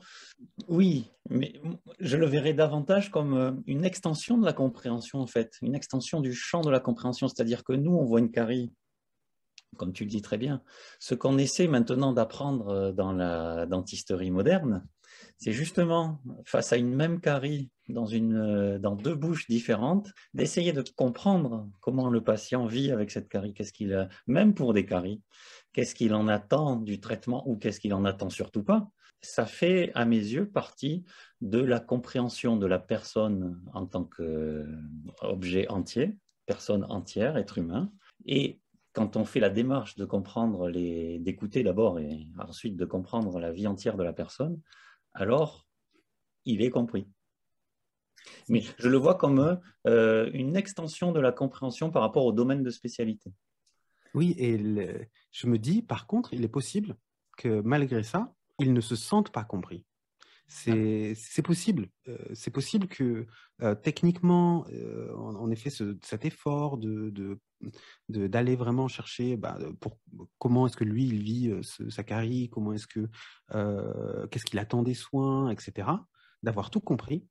oui, 0.68 1.10
mais 1.30 1.60
je 2.00 2.16
le 2.16 2.26
verrais 2.26 2.54
davantage 2.54 3.10
comme 3.10 3.34
euh, 3.34 3.52
une 3.66 3.84
extension 3.84 4.38
de 4.38 4.44
la 4.44 4.52
compréhension, 4.52 5.20
en 5.20 5.26
fait, 5.26 5.56
une 5.62 5.74
extension 5.74 6.20
du 6.20 6.32
champ 6.32 6.60
de 6.60 6.70
la 6.70 6.80
compréhension, 6.80 7.28
c'est-à-dire 7.28 7.64
que 7.64 7.72
nous, 7.72 7.92
on 7.92 8.04
voit 8.04 8.20
une 8.20 8.30
carie, 8.30 8.72
comme 9.76 9.92
tu 9.92 10.04
le 10.04 10.10
dis 10.10 10.22
très 10.22 10.38
bien. 10.38 10.62
Ce 11.00 11.14
qu'on 11.14 11.38
essaie 11.38 11.68
maintenant 11.68 12.12
d'apprendre 12.12 12.92
dans 12.92 13.12
la 13.12 13.66
dentisterie 13.66 14.30
moderne, 14.30 14.86
c'est 15.38 15.52
justement 15.52 16.20
face 16.44 16.72
à 16.72 16.76
une 16.76 16.94
même 16.94 17.20
carie 17.20 17.70
euh, 17.90 18.78
dans 18.78 18.96
deux 18.96 19.14
bouches 19.14 19.46
différentes, 19.48 20.12
d'essayer 20.34 20.72
de 20.72 20.82
comprendre 20.96 21.68
comment 21.80 22.08
le 22.08 22.22
patient 22.22 22.66
vit 22.66 22.90
avec 22.90 23.10
cette 23.10 23.28
carie, 23.28 23.54
qu'est-ce 23.54 23.72
qu'il 23.72 23.94
a, 23.94 24.08
même 24.26 24.54
pour 24.54 24.72
des 24.72 24.86
caries, 24.86 25.22
qu'est-ce 25.76 25.94
qu'il 25.94 26.14
en 26.14 26.26
attend 26.26 26.76
du 26.76 27.00
traitement 27.00 27.46
ou 27.46 27.54
qu'est-ce 27.58 27.80
qu'il 27.80 27.92
en 27.92 28.06
attend 28.06 28.30
surtout 28.30 28.62
pas. 28.62 28.88
Ça 29.20 29.44
fait, 29.44 29.92
à 29.94 30.06
mes 30.06 30.16
yeux, 30.16 30.48
partie 30.48 31.04
de 31.42 31.58
la 31.58 31.80
compréhension 31.80 32.56
de 32.56 32.64
la 32.64 32.78
personne 32.78 33.60
en 33.74 33.84
tant 33.84 34.04
qu'objet 34.04 35.68
entier, 35.68 36.16
personne 36.46 36.86
entière, 36.88 37.36
être 37.36 37.58
humain. 37.58 37.92
Et 38.24 38.58
quand 38.94 39.16
on 39.16 39.26
fait 39.26 39.38
la 39.38 39.50
démarche 39.50 39.96
de 39.96 40.06
comprendre, 40.06 40.70
les, 40.70 41.18
d'écouter 41.18 41.62
d'abord 41.62 41.98
et 41.98 42.26
ensuite 42.38 42.78
de 42.78 42.86
comprendre 42.86 43.38
la 43.38 43.52
vie 43.52 43.66
entière 43.66 43.98
de 43.98 44.02
la 44.02 44.14
personne, 44.14 44.58
alors 45.12 45.66
il 46.46 46.62
est 46.62 46.70
compris. 46.70 47.06
Mais 48.48 48.62
je 48.78 48.88
le 48.88 48.96
vois 48.96 49.16
comme 49.16 49.60
euh, 49.86 50.30
une 50.32 50.56
extension 50.56 51.12
de 51.12 51.20
la 51.20 51.32
compréhension 51.32 51.90
par 51.90 52.00
rapport 52.00 52.24
au 52.24 52.32
domaine 52.32 52.62
de 52.62 52.70
spécialité. 52.70 53.30
Oui, 54.16 54.34
et 54.38 54.58
je 55.30 55.46
me 55.46 55.58
dis, 55.58 55.82
par 55.82 56.06
contre, 56.06 56.32
il 56.32 56.42
est 56.42 56.48
possible 56.48 56.96
que 57.36 57.60
malgré 57.60 58.02
ça, 58.02 58.34
ils 58.58 58.72
ne 58.72 58.80
se 58.80 58.96
sentent 58.96 59.30
pas 59.30 59.44
compris. 59.44 59.84
C'est 60.48 61.42
possible. 61.44 61.88
Euh, 62.08 62.16
c'est 62.32 62.50
possible 62.50 62.86
que 62.86 63.26
euh, 63.62 63.74
techniquement, 63.74 64.64
on, 65.14 65.50
ait 65.50 65.56
fait 65.56 65.70
cet 66.02 66.24
effort 66.24 66.78
de 66.78 67.38
d'aller 68.08 68.54
vraiment 68.54 68.86
chercher 68.86 69.36
bah, 69.36 69.58
pour 69.80 69.98
comment 70.38 70.66
est-ce 70.66 70.76
que 70.76 70.84
lui 70.84 71.06
il 71.06 71.22
vit 71.22 71.52
sa 71.62 72.04
carie, 72.04 72.48
comment 72.50 72.72
est-ce 72.72 72.86
que 72.86 73.08
qu'est-ce 74.28 74.44
qu'il 74.44 74.58
attend 74.58 74.82
des 74.82 74.94
soins, 74.94 75.50
etc. 75.50 75.88
D'avoir 76.42 76.70
tout 76.70 76.80
compris 76.80 77.26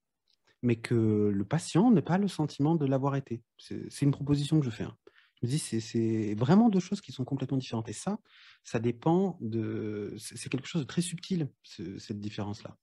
mais 0.66 0.78
que 0.78 0.96
le 1.32 1.46
patient 1.46 1.92
n'ait 1.92 2.02
pas 2.02 2.18
le 2.18 2.28
sentiment 2.28 2.76
de 2.76 2.86
l'avoir 2.88 3.16
été. 3.16 3.44
C'est 3.58 4.02
une 4.02 4.12
proposition 4.12 4.60
que 4.60 4.66
je 4.66 4.72
fais. 4.72 4.84
Hein. 4.84 4.98
Je 5.46 5.52
me 5.52 5.58
dis, 5.58 5.60
c'est 5.60 6.36
vraiment 6.36 6.70
deux 6.70 6.80
choses 6.80 7.02
qui 7.02 7.12
sont 7.12 7.24
complètement 7.24 7.58
différentes. 7.58 7.88
Et 7.90 7.94
ça, 7.94 8.18
ça 8.64 8.80
dépend 8.80 9.38
de... 9.42 10.16
C'est 10.18 10.50
quelque 10.50 10.68
chose 10.68 10.82
de 10.82 10.88
très 10.88 11.02
subtil, 11.02 11.50
cette 11.64 12.20
différence-là. 12.20 12.78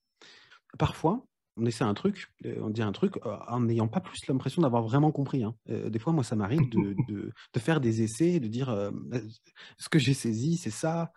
Parfois, 0.78 1.26
on 1.56 1.66
essaie 1.66 1.84
un 1.84 1.94
truc, 1.94 2.32
euh, 2.46 2.56
on 2.60 2.70
dit 2.70 2.82
un 2.82 2.92
truc 2.92 3.16
euh, 3.26 3.36
en 3.48 3.60
n'ayant 3.60 3.88
pas 3.88 4.00
plus 4.00 4.26
l'impression 4.26 4.62
d'avoir 4.62 4.82
vraiment 4.82 5.10
compris. 5.10 5.44
Hein. 5.44 5.54
Euh, 5.70 5.90
des 5.90 5.98
fois, 5.98 6.12
moi, 6.12 6.24
ça 6.24 6.36
m'arrive 6.36 6.68
de, 6.70 6.94
de, 7.52 7.58
faire 7.58 7.80
des 7.80 8.02
essais, 8.02 8.40
de 8.40 8.48
dire 8.48 8.92
ce 9.78 9.88
que 9.88 9.98
j'ai 9.98 10.14
saisi, 10.14 10.56
c'est 10.56 10.70
ça. 10.70 11.12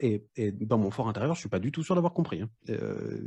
et, 0.00 0.22
dans 0.60 0.78
mon 0.78 0.90
fort 0.90 1.08
intérieur, 1.08 1.34
je 1.34 1.40
suis 1.40 1.48
pas 1.48 1.58
du 1.58 1.72
tout 1.72 1.82
sûr 1.82 1.94
d'avoir 1.94 2.14
compris. 2.14 2.42
Hein. 2.42 2.50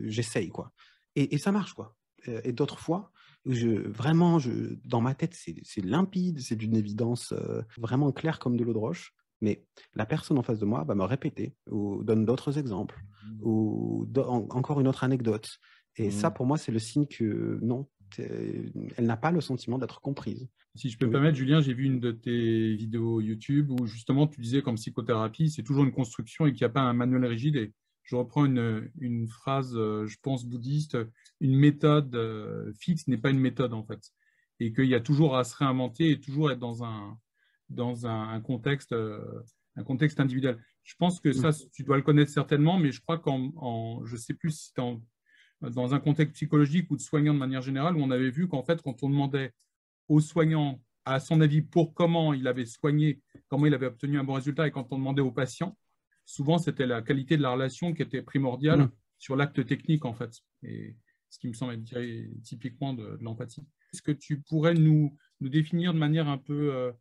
J'essaye, 0.05 0.49
quoi. 0.49 0.71
Et, 1.15 1.35
et, 1.35 1.37
ça 1.37 1.51
marche, 1.51 1.73
quoi. 1.73 1.95
Et 2.25 2.51
d'autres 2.51 2.79
fois, 2.79 3.11
je, 3.45 3.87
vraiment, 3.87 4.39
je, 4.39 4.51
dans 4.85 5.01
ma 5.01 5.15
tête, 5.15 5.33
c'est 5.33 5.85
limpide, 5.85 6.39
c'est 6.39 6.55
d'une 6.55 6.75
évidence 6.75 7.33
euh, 7.33 7.61
vraiment 7.77 8.11
claire 8.11 8.39
comme 8.39 8.57
de 8.57 8.63
l'eau 8.63 8.73
de 8.73 8.77
roche. 8.77 9.13
Mais 9.41 9.65
la 9.95 10.05
personne 10.05 10.37
en 10.37 10.43
face 10.43 10.59
de 10.59 10.65
moi 10.65 10.83
va 10.83 10.95
me 10.95 11.03
répéter 11.03 11.55
ou 11.71 12.03
donne 12.03 12.25
d'autres 12.25 12.57
exemples 12.57 13.01
mmh. 13.23 13.39
ou 13.41 14.05
encore 14.49 14.81
une 14.81 14.87
autre 14.87 15.05
anecdote. 15.05 15.59
Et 15.95 16.11
ça, 16.11 16.29
mmh. 16.29 16.33
pour 16.33 16.45
moi, 16.45 16.57
c'est 16.57 16.73
le 16.73 16.79
signe 16.79 17.05
que 17.07 17.57
non, 17.61 17.87
elle 18.17 19.05
n'a 19.05 19.17
pas 19.17 19.31
le 19.31 19.41
sentiment 19.41 19.77
d'être 19.77 20.01
comprise. 20.01 20.49
Si 20.75 20.89
je 20.89 20.97
peux 20.97 21.07
me 21.07 21.11
permettre, 21.11 21.37
Julien, 21.37 21.61
j'ai 21.61 21.73
vu 21.73 21.85
une 21.85 21.99
de 21.99 22.11
tes 22.11 22.75
vidéos 22.75 23.21
YouTube 23.21 23.71
où 23.71 23.85
justement 23.85 24.27
tu 24.27 24.39
disais 24.39 24.61
qu'en 24.61 24.75
psychothérapie, 24.75 25.49
c'est 25.49 25.63
toujours 25.63 25.83
une 25.83 25.91
construction 25.91 26.45
et 26.45 26.53
qu'il 26.53 26.63
n'y 26.63 26.69
a 26.69 26.73
pas 26.73 26.81
un 26.81 26.93
manuel 26.93 27.25
rigide. 27.25 27.55
Et 27.55 27.73
je 28.09 28.15
reprends 28.15 28.45
une, 28.45 29.27
phrase, 29.27 29.75
euh, 29.75 30.07
je 30.07 30.17
pense, 30.19 30.43
bouddhiste, 30.43 30.97
une 31.41 31.55
méthode 31.55 32.15
euh, 32.15 32.73
fixe 32.79 33.07
n'est 33.07 33.19
pas 33.19 33.29
une 33.29 33.39
méthode 33.39 33.71
en 33.71 33.83
fait. 33.83 34.01
Et 34.59 34.73
qu'il 34.73 34.87
y 34.87 34.95
a 34.95 34.99
toujours 34.99 35.37
à 35.37 35.43
se 35.43 35.55
réinventer 35.55 36.09
et 36.09 36.19
toujours 36.19 36.49
être 36.51 36.57
dans 36.57 36.83
un, 36.83 37.19
dans 37.69 38.07
un, 38.07 38.41
contexte, 38.41 38.93
euh, 38.93 39.43
un 39.75 39.83
contexte 39.83 40.19
individuel. 40.19 40.57
Je 40.83 40.95
pense 40.97 41.19
que 41.19 41.31
ça, 41.33 41.51
tu 41.71 41.83
dois 41.83 41.97
le 41.97 42.01
connaître 42.01 42.31
certainement, 42.31 42.79
mais 42.79 42.91
je 42.91 42.99
crois 42.99 43.19
qu'en, 43.19 44.03
je 44.05 44.13
ne 44.13 44.19
sais 44.19 44.33
plus 44.33 44.57
si 44.57 44.71
c'est 44.75 45.69
dans 45.69 45.93
un 45.93 45.99
contexte 45.99 46.33
psychologique 46.33 46.89
ou 46.89 46.95
de 46.95 47.01
soignant 47.01 47.35
de 47.35 47.39
manière 47.39 47.61
générale, 47.61 47.95
où 47.95 48.01
on 48.01 48.09
avait 48.09 48.31
vu 48.31 48.47
qu'en 48.47 48.63
fait, 48.63 48.81
quand 48.81 49.03
on 49.03 49.09
demandait 49.09 49.53
aux 50.07 50.19
soignants, 50.19 50.81
à 51.05 51.19
son 51.19 51.41
avis, 51.41 51.61
pour 51.61 51.93
comment 51.93 52.33
il 52.33 52.47
avait 52.47 52.65
soigné, 52.65 53.21
comment 53.49 53.67
il 53.67 53.73
avait 53.75 53.85
obtenu 53.85 54.17
un 54.17 54.23
bon 54.23 54.33
résultat, 54.33 54.67
et 54.67 54.71
quand 54.71 54.91
on 54.91 54.97
demandait 54.97 55.21
aux 55.21 55.31
patients, 55.31 55.77
souvent 56.29 56.59
c'était 56.59 56.85
la 56.85 57.01
qualité 57.01 57.37
de 57.37 57.41
la 57.41 57.51
relation 57.51 57.91
qui 57.91 58.03
était 58.03 58.21
primordiale 58.21 58.81
mm. 58.81 58.91
sur 59.17 59.35
l'acte 59.35 59.65
technique 59.65 60.05
en 60.05 60.13
fait. 60.13 60.31
Et 60.61 60.95
ce 61.29 61.39
qui 61.39 61.47
me 61.47 61.53
semble 61.53 61.73
être 61.73 62.41
typiquement 62.43 62.93
de, 62.93 63.17
l'empathie. 63.21 63.65
Est-ce 63.93 64.01
que 64.01 64.11
tu 64.11 64.41
pourrais 64.41 64.75
nous, 64.75 65.15
nous, 65.41 65.49
définir 65.49 65.93
de 65.93 65.99
manière 65.99 66.27
un 66.27 66.37
peu, 66.37 66.73
euh, 66.73 66.91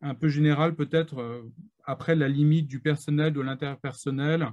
un 0.00 0.14
peu 0.14 0.28
générale, 0.28 0.74
peut-être 0.74 1.18
euh, 1.18 1.42
après 1.84 2.14
la 2.14 2.28
limite 2.28 2.66
du 2.66 2.80
personnel, 2.80 3.32
de 3.34 3.40
l'interpersonnel, 3.40 4.50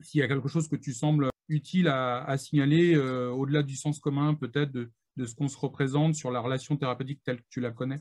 s'il 0.00 0.20
y 0.20 0.24
a 0.24 0.28
quelque 0.28 0.48
chose 0.48 0.68
que 0.68 0.76
tu 0.76 0.92
sembles 0.92 1.30
utile 1.48 1.88
à, 1.88 2.36
signaler 2.36 2.94
euh, 2.94 3.30
au-delà 3.30 3.62
du 3.62 3.76
sens 3.76 4.00
commun, 4.00 4.34
peut-être 4.34 4.72
de, 4.72 4.90
de, 5.16 5.26
ce 5.26 5.34
qu'on 5.34 5.48
se 5.48 5.58
représente 5.58 6.14
sur 6.14 6.30
la 6.32 6.40
relation 6.40 6.76
thérapeutique 6.76 7.22
telle 7.22 7.38
que 7.38 7.48
tu 7.50 7.60
la 7.60 7.70
connais? 7.70 8.00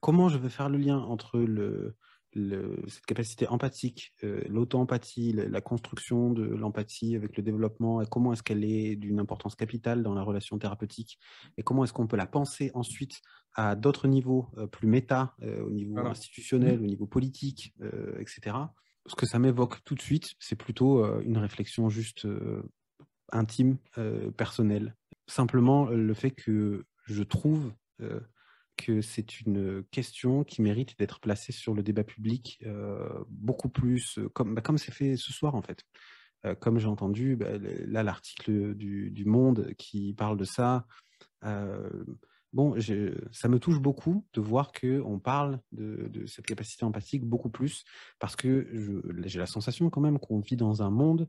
Comment 0.00 0.28
je 0.28 0.36
vais 0.36 0.50
faire 0.50 0.68
le 0.68 0.78
lien 0.78 0.98
entre 0.98 1.38
le, 1.38 1.96
cette 2.34 3.04
capacité 3.06 3.46
empathique, 3.48 4.14
euh, 4.24 4.42
l'auto-empathie, 4.48 5.32
la, 5.32 5.60
construction 5.60 6.30
de 6.30 6.42
l'empathie 6.42 7.14
avec 7.14 7.36
le 7.36 7.42
développement, 7.42 8.00
et 8.00 8.06
comment 8.06 8.32
est-ce 8.32 8.42
qu'elle 8.42 8.64
est 8.64 8.96
d'une 8.96 9.20
importance 9.20 9.54
capitale 9.54 10.02
dans 10.02 10.14
la 10.14 10.22
relation 10.22 10.58
thérapeutique, 10.58 11.18
et 11.58 11.62
comment 11.62 11.84
est-ce 11.84 11.92
qu'on 11.92 12.06
peut 12.06 12.16
la 12.16 12.26
penser 12.26 12.70
ensuite 12.74 13.20
à 13.54 13.76
d'autres 13.76 14.08
niveaux 14.08 14.48
euh, 14.56 14.66
plus 14.66 14.88
méta, 14.88 15.34
euh, 15.42 15.62
au 15.62 15.70
niveau 15.70 15.98
institutionnel, 15.98 16.80
mmh. 16.80 16.84
au 16.84 16.86
niveau 16.86 17.06
politique, 17.06 17.74
etc. 18.18 18.56
Ce 19.06 19.14
que 19.14 19.26
ça 19.26 19.38
m'évoque 19.38 19.82
tout 19.84 19.94
de 19.94 20.00
suite, 20.00 20.34
c'est 20.38 20.56
plutôt 20.56 21.04
une 21.22 21.36
réflexion 21.36 21.88
juste 21.88 22.26
intime, 23.32 23.78
personnelle. 24.36 24.96
Simplement 25.26 25.86
le 25.86 26.14
fait 26.14 26.30
que 26.30 26.84
je 27.06 27.22
trouve 27.24 27.72
que 28.84 29.00
c'est 29.00 29.40
une 29.40 29.84
question 29.90 30.44
qui 30.44 30.62
mérite 30.62 30.98
d'être 30.98 31.20
placée 31.20 31.52
sur 31.52 31.74
le 31.74 31.82
débat 31.82 32.04
public 32.04 32.58
euh, 32.66 33.08
beaucoup 33.28 33.68
plus, 33.68 34.18
euh, 34.18 34.28
comme 34.30 34.54
bah, 34.54 34.62
comme 34.62 34.78
c'est 34.78 34.92
fait 34.92 35.16
ce 35.16 35.32
soir 35.32 35.54
en 35.54 35.62
fait. 35.62 35.84
Euh, 36.44 36.54
comme 36.56 36.78
j'ai 36.78 36.88
entendu, 36.88 37.36
bah, 37.36 37.58
là 37.58 38.02
l'article 38.02 38.74
du, 38.74 39.10
du, 39.10 39.24
Monde 39.24 39.72
qui 39.78 40.14
parle 40.14 40.36
de 40.36 40.44
ça, 40.44 40.86
bon, 42.52 42.76
ça 43.30 43.48
me 43.48 43.58
touche 43.58 43.78
beaucoup 43.78 44.26
de 44.32 44.40
voir 44.40 44.72
qu'on 44.72 45.20
parle 45.20 45.60
de, 45.70 46.26
cette 46.26 46.46
capacité 46.46 46.84
empathique 46.84 47.24
beaucoup 47.24 47.50
plus, 47.50 47.84
parce 48.18 48.34
que 48.34 49.02
j'ai 49.24 49.38
la 49.38 49.46
sensation 49.46 49.88
quand 49.90 50.00
même 50.00 50.18
qu'on 50.18 50.40
vit 50.40 50.56
dans 50.56 50.82
un 50.82 50.90
monde 50.90 51.28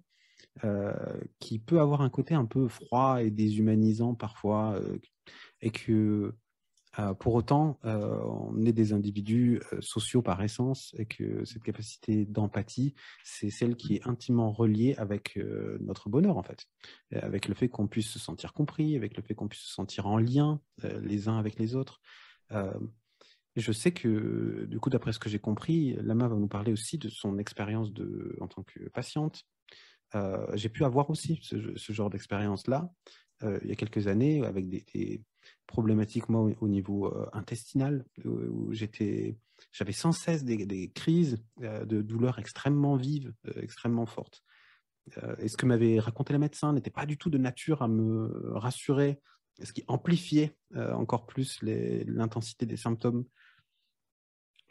qui 1.39 1.59
peut 1.59 1.79
avoir 1.79 2.01
un 2.01 2.09
côté 2.09 2.33
un 2.33 2.45
peu 2.45 2.67
froid 2.67 3.23
et 3.23 3.29
déshumanisant 3.29 4.15
parfois, 4.15 4.79
et 5.61 5.69
que 5.69 6.35
pour 7.19 7.33
autant, 7.33 7.79
euh, 7.85 8.19
on 8.23 8.63
est 8.65 8.71
des 8.71 8.93
individus 8.93 9.59
euh, 9.73 9.81
sociaux 9.81 10.21
par 10.21 10.43
essence 10.43 10.93
et 10.99 11.05
que 11.07 11.43
cette 11.43 11.63
capacité 11.63 12.25
d'empathie, 12.25 12.93
c'est 13.23 13.49
celle 13.49 13.75
qui 13.75 13.95
est 13.95 14.07
intimement 14.07 14.51
reliée 14.51 14.93
avec 14.97 15.39
notre 15.79 16.09
bonheur 16.09 16.37
en 16.37 16.43
fait, 16.43 16.65
avec 17.11 17.47
le 17.47 17.55
fait 17.55 17.67
qu'on 17.67 17.87
puisse 17.87 18.09
se 18.09 18.19
sentir 18.19 18.53
compris, 18.53 18.95
avec 18.95 19.17
le 19.17 19.23
fait 19.23 19.33
qu'on 19.33 19.47
puisse 19.47 19.63
se 19.63 19.73
sentir 19.73 20.05
en 20.05 20.17
lien 20.17 20.61
les 21.01 21.27
uns 21.27 21.37
avec 21.37 21.57
les 21.57 21.75
autres. 21.75 22.01
je 23.55 23.71
sais 23.71 23.91
que, 23.91 24.65
du 24.65 24.79
coup, 24.79 24.89
d'après 24.89 25.13
ce 25.13 25.19
que 25.19 25.29
j'ai 25.29 25.39
compris, 25.39 25.95
Lama 26.01 26.27
va 26.27 26.35
nous 26.35 26.47
parler 26.47 26.71
aussi 26.71 26.97
de 26.97 27.09
son 27.09 27.37
expérience 27.37 27.89
en 28.39 28.47
tant 28.47 28.63
que 28.63 28.89
patiente. 28.89 29.43
j'ai 30.53 30.69
pu 30.69 30.83
avoir 30.83 31.09
aussi 31.09 31.39
ce, 31.41 31.93
genre 31.93 32.09
d'expérience-là 32.09 32.91
il 33.41 33.67
y 33.67 33.71
a 33.71 33.75
quelques 33.75 34.07
années 34.07 34.45
avec 34.45 34.69
des 34.69 35.23
problématique, 35.67 36.29
au, 36.29 36.67
niveau 36.67 37.07
euh, 37.07 37.29
intestinal, 37.33 38.05
où 38.25 38.73
j'étais, 38.73 39.37
j'avais 39.71 39.91
sans 39.91 40.11
cesse 40.11 40.43
des, 40.43 40.91
crises 40.91 41.37
euh, 41.61 41.85
de 41.85 42.01
douleurs 42.01 42.39
extrêmement 42.39 42.95
vives, 42.95 43.33
euh, 43.47 43.61
extrêmement 43.61 44.05
fortes. 44.05 44.43
et 45.39 45.47
ce 45.47 45.57
que 45.57 45.65
m'avait 45.65 45.99
raconté 45.99 46.33
le 46.33 46.39
médecin 46.39 46.73
n'était 46.73 46.91
pas 46.91 47.05
du 47.05 47.17
tout 47.17 47.29
de 47.29 47.37
nature 47.37 47.81
à 47.81 47.87
me 47.87 48.53
rassurer, 48.55 49.19
ce 49.61 49.73
qui 49.73 49.83
amplifiait 49.87 50.55
encore 50.75 51.27
plus 51.27 51.61
l'intensité 51.61 52.65
des 52.65 52.77
symptômes. 52.77 53.25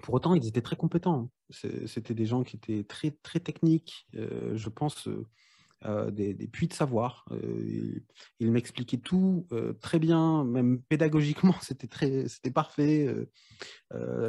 Pour 0.02 0.14
autant, 0.14 0.34
ils 0.34 0.46
étaient 0.48 0.62
très 0.62 0.74
compétents. 0.74 1.30
C'était 1.50 2.14
des 2.14 2.26
gens 2.26 2.42
qui 2.42 2.56
étaient 2.56 2.82
très, 2.82 3.12
très 3.22 3.38
techniques. 3.40 4.08
je 4.14 4.68
pense 4.70 5.06
euh, 5.84 6.10
des, 6.10 6.34
puits 6.46 6.68
de 6.68 6.72
savoir. 6.72 7.24
Euh, 7.32 8.00
il, 8.38 8.52
m'expliquait 8.52 8.98
tout 8.98 9.46
euh, 9.52 9.72
très 9.74 9.98
bien, 9.98 10.44
même 10.44 10.80
pédagogiquement, 10.82 11.54
c'était 11.62 11.88
très, 11.88 12.28
c'était 12.28 12.50
parfait. 12.50 13.12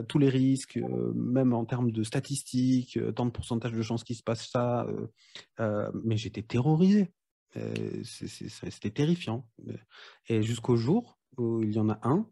tous 0.08 0.20
les 0.20 0.30
risques, 0.30 0.80
même 1.16 1.54
en 1.54 1.66
termes 1.66 1.92
de 1.92 2.04
statistiques, 2.04 3.00
tant 3.16 3.26
de 3.26 3.32
pourcentage 3.32 3.74
de 3.74 3.82
chances 3.82 4.04
qu'il 4.04 4.16
se 4.16 4.24
passe 4.24 4.50
ça. 4.50 4.88
mais 6.04 6.18
j'étais 6.18 6.44
terrorisé. 6.44 7.14
c'était 8.04 8.92
terrifiant. 8.92 9.48
Et 10.28 10.44
jusqu'au 10.44 10.76
jour 10.76 11.20
où 11.38 11.64
il 11.64 11.74
y 11.74 11.80
en 11.80 11.90
a 11.90 12.00
un 12.04 12.28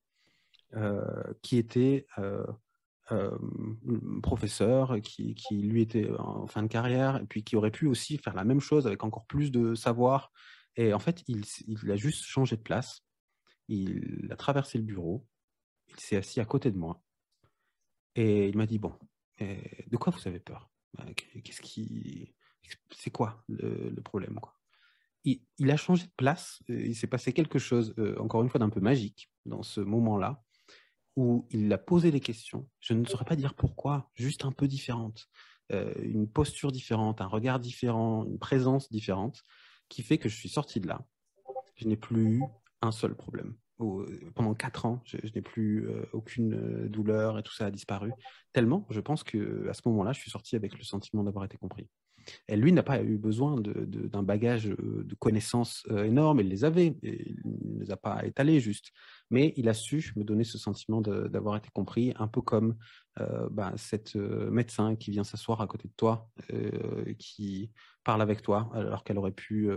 qui 1.41 1.57
était 1.57 2.05
professeur 4.23 5.01
qui, 5.01 5.35
lui 5.51 5.81
était 5.81 6.09
en 6.17 6.47
fin 6.47 6.63
de 6.63 6.67
carrière 6.67 7.17
et 7.17 7.25
puis 7.25 7.43
qui 7.43 7.55
aurait 7.55 7.71
pu 7.71 7.87
aussi 7.87 8.17
faire 8.17 8.35
la 8.35 8.43
même 8.43 8.59
chose 8.59 8.87
avec 8.87 9.03
encore 9.03 9.25
plus 9.25 9.51
de 9.51 9.75
savoir. 9.75 10.31
Et 10.75 10.93
en 10.93 10.99
fait, 10.99 11.23
il, 11.27 11.43
a 11.91 11.95
juste 11.95 12.23
changé 12.23 12.55
de 12.55 12.61
place. 12.61 13.03
Il 13.67 14.27
a 14.31 14.35
traversé 14.35 14.77
le 14.77 14.83
bureau. 14.83 15.27
Il 15.89 15.99
s'est 15.99 16.17
assis 16.17 16.39
à 16.39 16.45
côté 16.45 16.71
de 16.71 16.77
moi. 16.77 17.01
Et 18.15 18.47
il 18.47 18.57
m'a 18.57 18.65
dit, 18.65 18.79
bon, 18.79 18.93
de 19.39 19.97
quoi 19.97 20.13
vous 20.13 20.27
avez 20.27 20.39
peur? 20.39 20.69
Bah, 20.93 21.05
Qu'est-ce 21.43 21.61
qui... 21.61 22.33
C'est 22.91 23.11
quoi 23.11 23.43
le, 23.49 24.01
problème 24.01 24.39
quoi? 24.39 24.55
Il, 25.23 25.69
a 25.69 25.77
changé 25.77 26.05
de 26.05 26.13
place. 26.15 26.63
Il 26.67 26.95
s'est 26.95 27.07
passé 27.07 27.33
quelque 27.33 27.59
chose, 27.59 27.93
euh, 27.99 28.17
encore 28.17 28.41
une 28.41 28.49
fois, 28.49 28.59
d'un 28.59 28.69
peu 28.69 28.79
magique 28.79 29.29
dans 29.45 29.61
ce 29.61 29.81
moment-là 29.81 30.43
où 31.15 31.47
il 31.51 31.71
a 31.73 31.77
posé 31.77 32.11
des 32.11 32.19
questions, 32.19 32.67
je 32.79 32.93
ne 32.93 33.05
saurais 33.05 33.25
pas 33.25 33.35
dire 33.35 33.53
pourquoi, 33.53 34.09
juste 34.15 34.45
un 34.45 34.51
peu 34.51 34.67
différente, 34.67 35.27
euh, 35.71 35.93
une 36.01 36.27
posture 36.27 36.71
différente, 36.71 37.21
un 37.21 37.27
regard 37.27 37.59
différent, 37.59 38.25
une 38.25 38.39
présence 38.39 38.89
différente, 38.91 39.43
qui 39.89 40.03
fait 40.03 40.17
que 40.17 40.29
je 40.29 40.35
suis 40.35 40.49
sorti 40.49 40.79
de 40.79 40.87
là. 40.87 41.05
Je 41.75 41.87
n'ai 41.87 41.97
plus 41.97 42.37
eu 42.37 42.43
un 42.81 42.91
seul 42.91 43.15
problème. 43.15 43.55
Euh, 43.81 44.31
pendant 44.35 44.53
quatre 44.53 44.85
ans, 44.85 45.01
je, 45.05 45.17
n'ai 45.33 45.41
plus 45.41 45.87
euh, 45.87 46.05
aucune 46.13 46.87
douleur 46.87 47.39
et 47.39 47.43
tout 47.43 47.53
ça 47.53 47.65
a 47.65 47.71
disparu. 47.71 48.11
Tellement, 48.53 48.85
je 48.89 48.99
pense 48.99 49.23
que 49.23 49.67
à 49.69 49.73
ce 49.73 49.81
moment-là, 49.85 50.13
je 50.13 50.19
suis 50.19 50.31
sorti 50.31 50.55
avec 50.55 50.77
le 50.77 50.83
sentiment 50.83 51.23
d'avoir 51.23 51.45
été 51.45 51.57
compris. 51.57 51.89
Et 52.47 52.55
lui 52.55 52.71
n'a 52.71 52.83
pas 52.83 53.01
eu 53.01 53.17
besoin 53.17 53.55
d'un 53.59 54.23
bagage 54.23 54.65
de 54.65 55.15
connaissances 55.15 55.85
énorme, 55.89 56.39
il 56.41 56.49
les 56.49 56.65
avait, 56.65 56.95
il 57.03 57.35
ne 57.45 57.79
les 57.79 57.91
a 57.91 57.97
pas 57.97 58.25
étalés 58.25 58.59
juste 58.59 58.91
mais 59.31 59.53
il 59.55 59.69
a 59.69 59.73
su 59.73 60.11
me 60.17 60.23
donner 60.23 60.43
ce 60.43 60.57
sentiment 60.57 61.01
d'avoir 61.01 61.55
été 61.55 61.69
compris, 61.73 62.13
un 62.17 62.27
peu 62.27 62.41
comme 62.41 62.75
euh, 63.19 63.47
bah, 63.49 63.71
cette 63.77 64.17
euh, 64.17 64.51
médecin 64.51 64.95
qui 64.95 65.09
vient 65.09 65.23
s'asseoir 65.23 65.61
à 65.61 65.67
côté 65.67 65.87
de 65.87 65.93
toi, 65.95 66.29
euh, 66.53 67.13
qui 67.17 67.71
parle 68.03 68.21
avec 68.21 68.41
toi, 68.41 68.69
alors 68.73 69.03
qu'elle 69.03 69.17
aurait 69.17 69.31
pu 69.31 69.69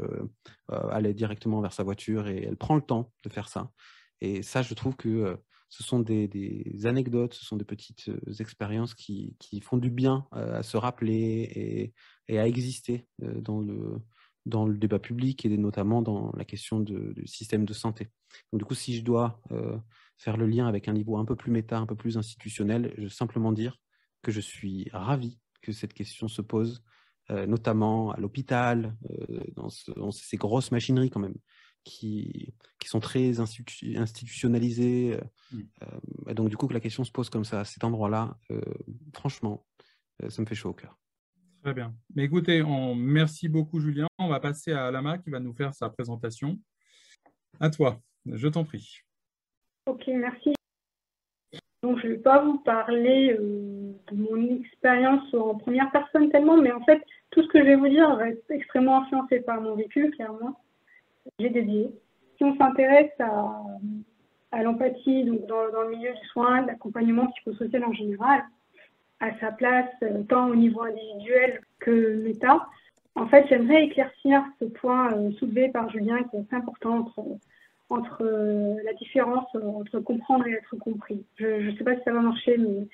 aller 0.68 1.14
directement 1.14 1.60
vers 1.60 1.72
sa 1.72 1.84
voiture, 1.84 2.26
et 2.26 2.44
elle 2.44 2.56
prend 2.56 2.74
le 2.74 2.82
temps 2.82 3.12
de 3.22 3.28
faire 3.28 3.48
ça. 3.48 3.70
Et 4.20 4.42
ça, 4.42 4.62
je 4.62 4.74
trouve 4.74 4.96
que 4.96 5.38
ce 5.74 5.82
sont 5.82 5.98
des, 5.98 6.86
anecdotes, 6.86 7.34
ce 7.34 7.44
sont 7.44 7.56
des 7.56 7.64
petites 7.64 8.10
expériences 8.38 8.94
qui, 8.94 9.36
font 9.62 9.76
du 9.76 9.90
bien 9.90 10.26
à 10.32 10.62
se 10.62 10.76
rappeler 10.76 11.92
et 12.28 12.38
à 12.38 12.46
exister 12.46 13.06
dans 13.18 13.60
le, 13.60 14.00
dans 14.46 14.66
le 14.66 14.76
débat 14.76 14.98
public 14.98 15.44
et 15.44 15.56
notamment 15.56 16.02
dans 16.02 16.32
la 16.36 16.44
question 16.44 16.80
du 16.80 17.26
système 17.26 17.64
de 17.64 17.72
santé. 17.72 18.08
Du 18.52 18.64
coup, 18.64 18.74
si 18.74 18.94
je 18.96 19.02
dois 19.02 19.40
euh, 19.52 19.78
faire 20.18 20.36
le 20.36 20.46
lien 20.46 20.66
avec 20.66 20.88
un 20.88 20.92
niveau 20.92 21.16
un 21.16 21.24
peu 21.24 21.36
plus 21.36 21.50
méta, 21.50 21.78
un 21.78 21.86
peu 21.86 21.96
plus 21.96 22.18
institutionnel, 22.18 22.92
je 22.96 23.04
veux 23.04 23.08
simplement 23.08 23.52
dire 23.52 23.78
que 24.22 24.30
je 24.30 24.40
suis 24.40 24.88
ravi 24.92 25.38
que 25.62 25.72
cette 25.72 25.94
question 25.94 26.28
se 26.28 26.42
pose, 26.42 26.82
euh, 27.30 27.46
notamment 27.46 28.10
à 28.12 28.18
l'hôpital, 28.18 28.96
euh, 29.10 29.40
dans, 29.56 30.10
ces 30.10 30.36
grosses 30.36 30.72
machineries 30.72 31.10
quand 31.10 31.20
même, 31.20 31.36
qui, 31.84 32.54
qui 32.78 32.88
sont 32.88 33.00
très 33.00 33.40
institutionnalisées. 33.40 35.18
Mmh. 35.52 36.32
donc, 36.32 36.48
du 36.48 36.56
coup, 36.56 36.66
que 36.66 36.74
la 36.74 36.80
question 36.80 37.04
se 37.04 37.12
pose 37.12 37.30
comme 37.30 37.44
ça, 37.44 37.60
à 37.60 37.64
cet 37.64 37.84
endroit-là, 37.84 38.36
franchement, 39.14 39.64
ça 40.28 40.42
me 40.42 40.46
fait 40.46 40.54
chaud 40.54 40.70
au 40.70 40.74
cœur. 40.74 40.98
Très 41.62 41.72
bien. 41.72 41.94
Mais 42.14 42.24
écoutez, 42.24 42.62
on... 42.62 42.94
merci 42.94 43.48
beaucoup 43.48 43.80
Julien. 43.80 44.06
On 44.18 44.28
va 44.28 44.38
passer 44.38 44.72
à 44.72 44.86
Alama 44.86 45.16
qui 45.16 45.30
va 45.30 45.40
nous 45.40 45.54
faire 45.54 45.72
sa 45.72 45.88
présentation. 45.88 46.58
À 47.58 47.70
toi, 47.70 48.00
je 48.26 48.48
t'en 48.48 48.64
prie. 48.64 48.98
Ok, 49.86 50.04
merci. 50.08 50.52
Donc, 51.82 52.00
je 52.00 52.06
ne 52.06 52.12
vais 52.12 52.18
pas 52.18 52.42
vous 52.42 52.58
parler 52.58 53.36
euh, 53.38 53.92
de 54.10 54.16
mon 54.16 54.60
expérience 54.60 55.22
en 55.34 55.54
première 55.54 55.90
personne 55.90 56.30
tellement, 56.30 56.56
mais 56.56 56.72
en 56.72 56.82
fait, 56.84 57.02
tout 57.30 57.42
ce 57.42 57.48
que 57.48 57.58
je 57.58 57.64
vais 57.64 57.76
vous 57.76 57.88
dire 57.88 58.14
va 58.16 58.28
être 58.28 58.50
extrêmement 58.50 59.02
influencé 59.02 59.40
par 59.40 59.60
mon 59.60 59.74
vécu, 59.74 60.10
clairement. 60.12 60.58
J'ai 61.38 61.50
dédié. 61.50 61.90
Si 62.36 62.44
on 62.44 62.56
s'intéresse 62.56 63.12
à, 63.20 64.62
l'empathie, 64.62 65.24
dans, 65.48 65.82
le 65.82 65.90
milieu 65.90 66.12
du 66.12 66.26
soin, 66.28 66.62
de 66.62 66.68
l'accompagnement 66.68 67.26
psychosocial 67.28 67.84
en 67.84 67.92
général, 67.92 68.44
à 69.20 69.36
sa 69.38 69.52
place, 69.52 69.90
euh, 70.02 70.22
tant 70.28 70.48
au 70.48 70.54
niveau 70.54 70.82
individuel 70.82 71.60
que 71.80 71.90
l'État. 71.90 72.66
En 73.14 73.26
fait, 73.26 73.46
j'aimerais 73.48 73.84
éclaircir 73.84 74.44
ce 74.58 74.64
point 74.64 75.12
euh, 75.12 75.30
soulevé 75.38 75.68
par 75.68 75.88
Julien 75.90 76.22
qui 76.24 76.36
est 76.36 76.40
assez 76.40 76.56
important 76.56 76.98
entre, 76.98 77.24
entre 77.90 78.22
euh, 78.22 78.74
la 78.84 78.92
différence 78.94 79.46
entre 79.54 80.00
comprendre 80.00 80.46
et 80.46 80.52
être 80.52 80.76
compris. 80.76 81.24
Je 81.36 81.70
ne 81.70 81.76
sais 81.76 81.84
pas 81.84 81.96
si 81.96 82.02
ça 82.04 82.12
va 82.12 82.20
marcher, 82.20 82.58
mais 82.58 82.86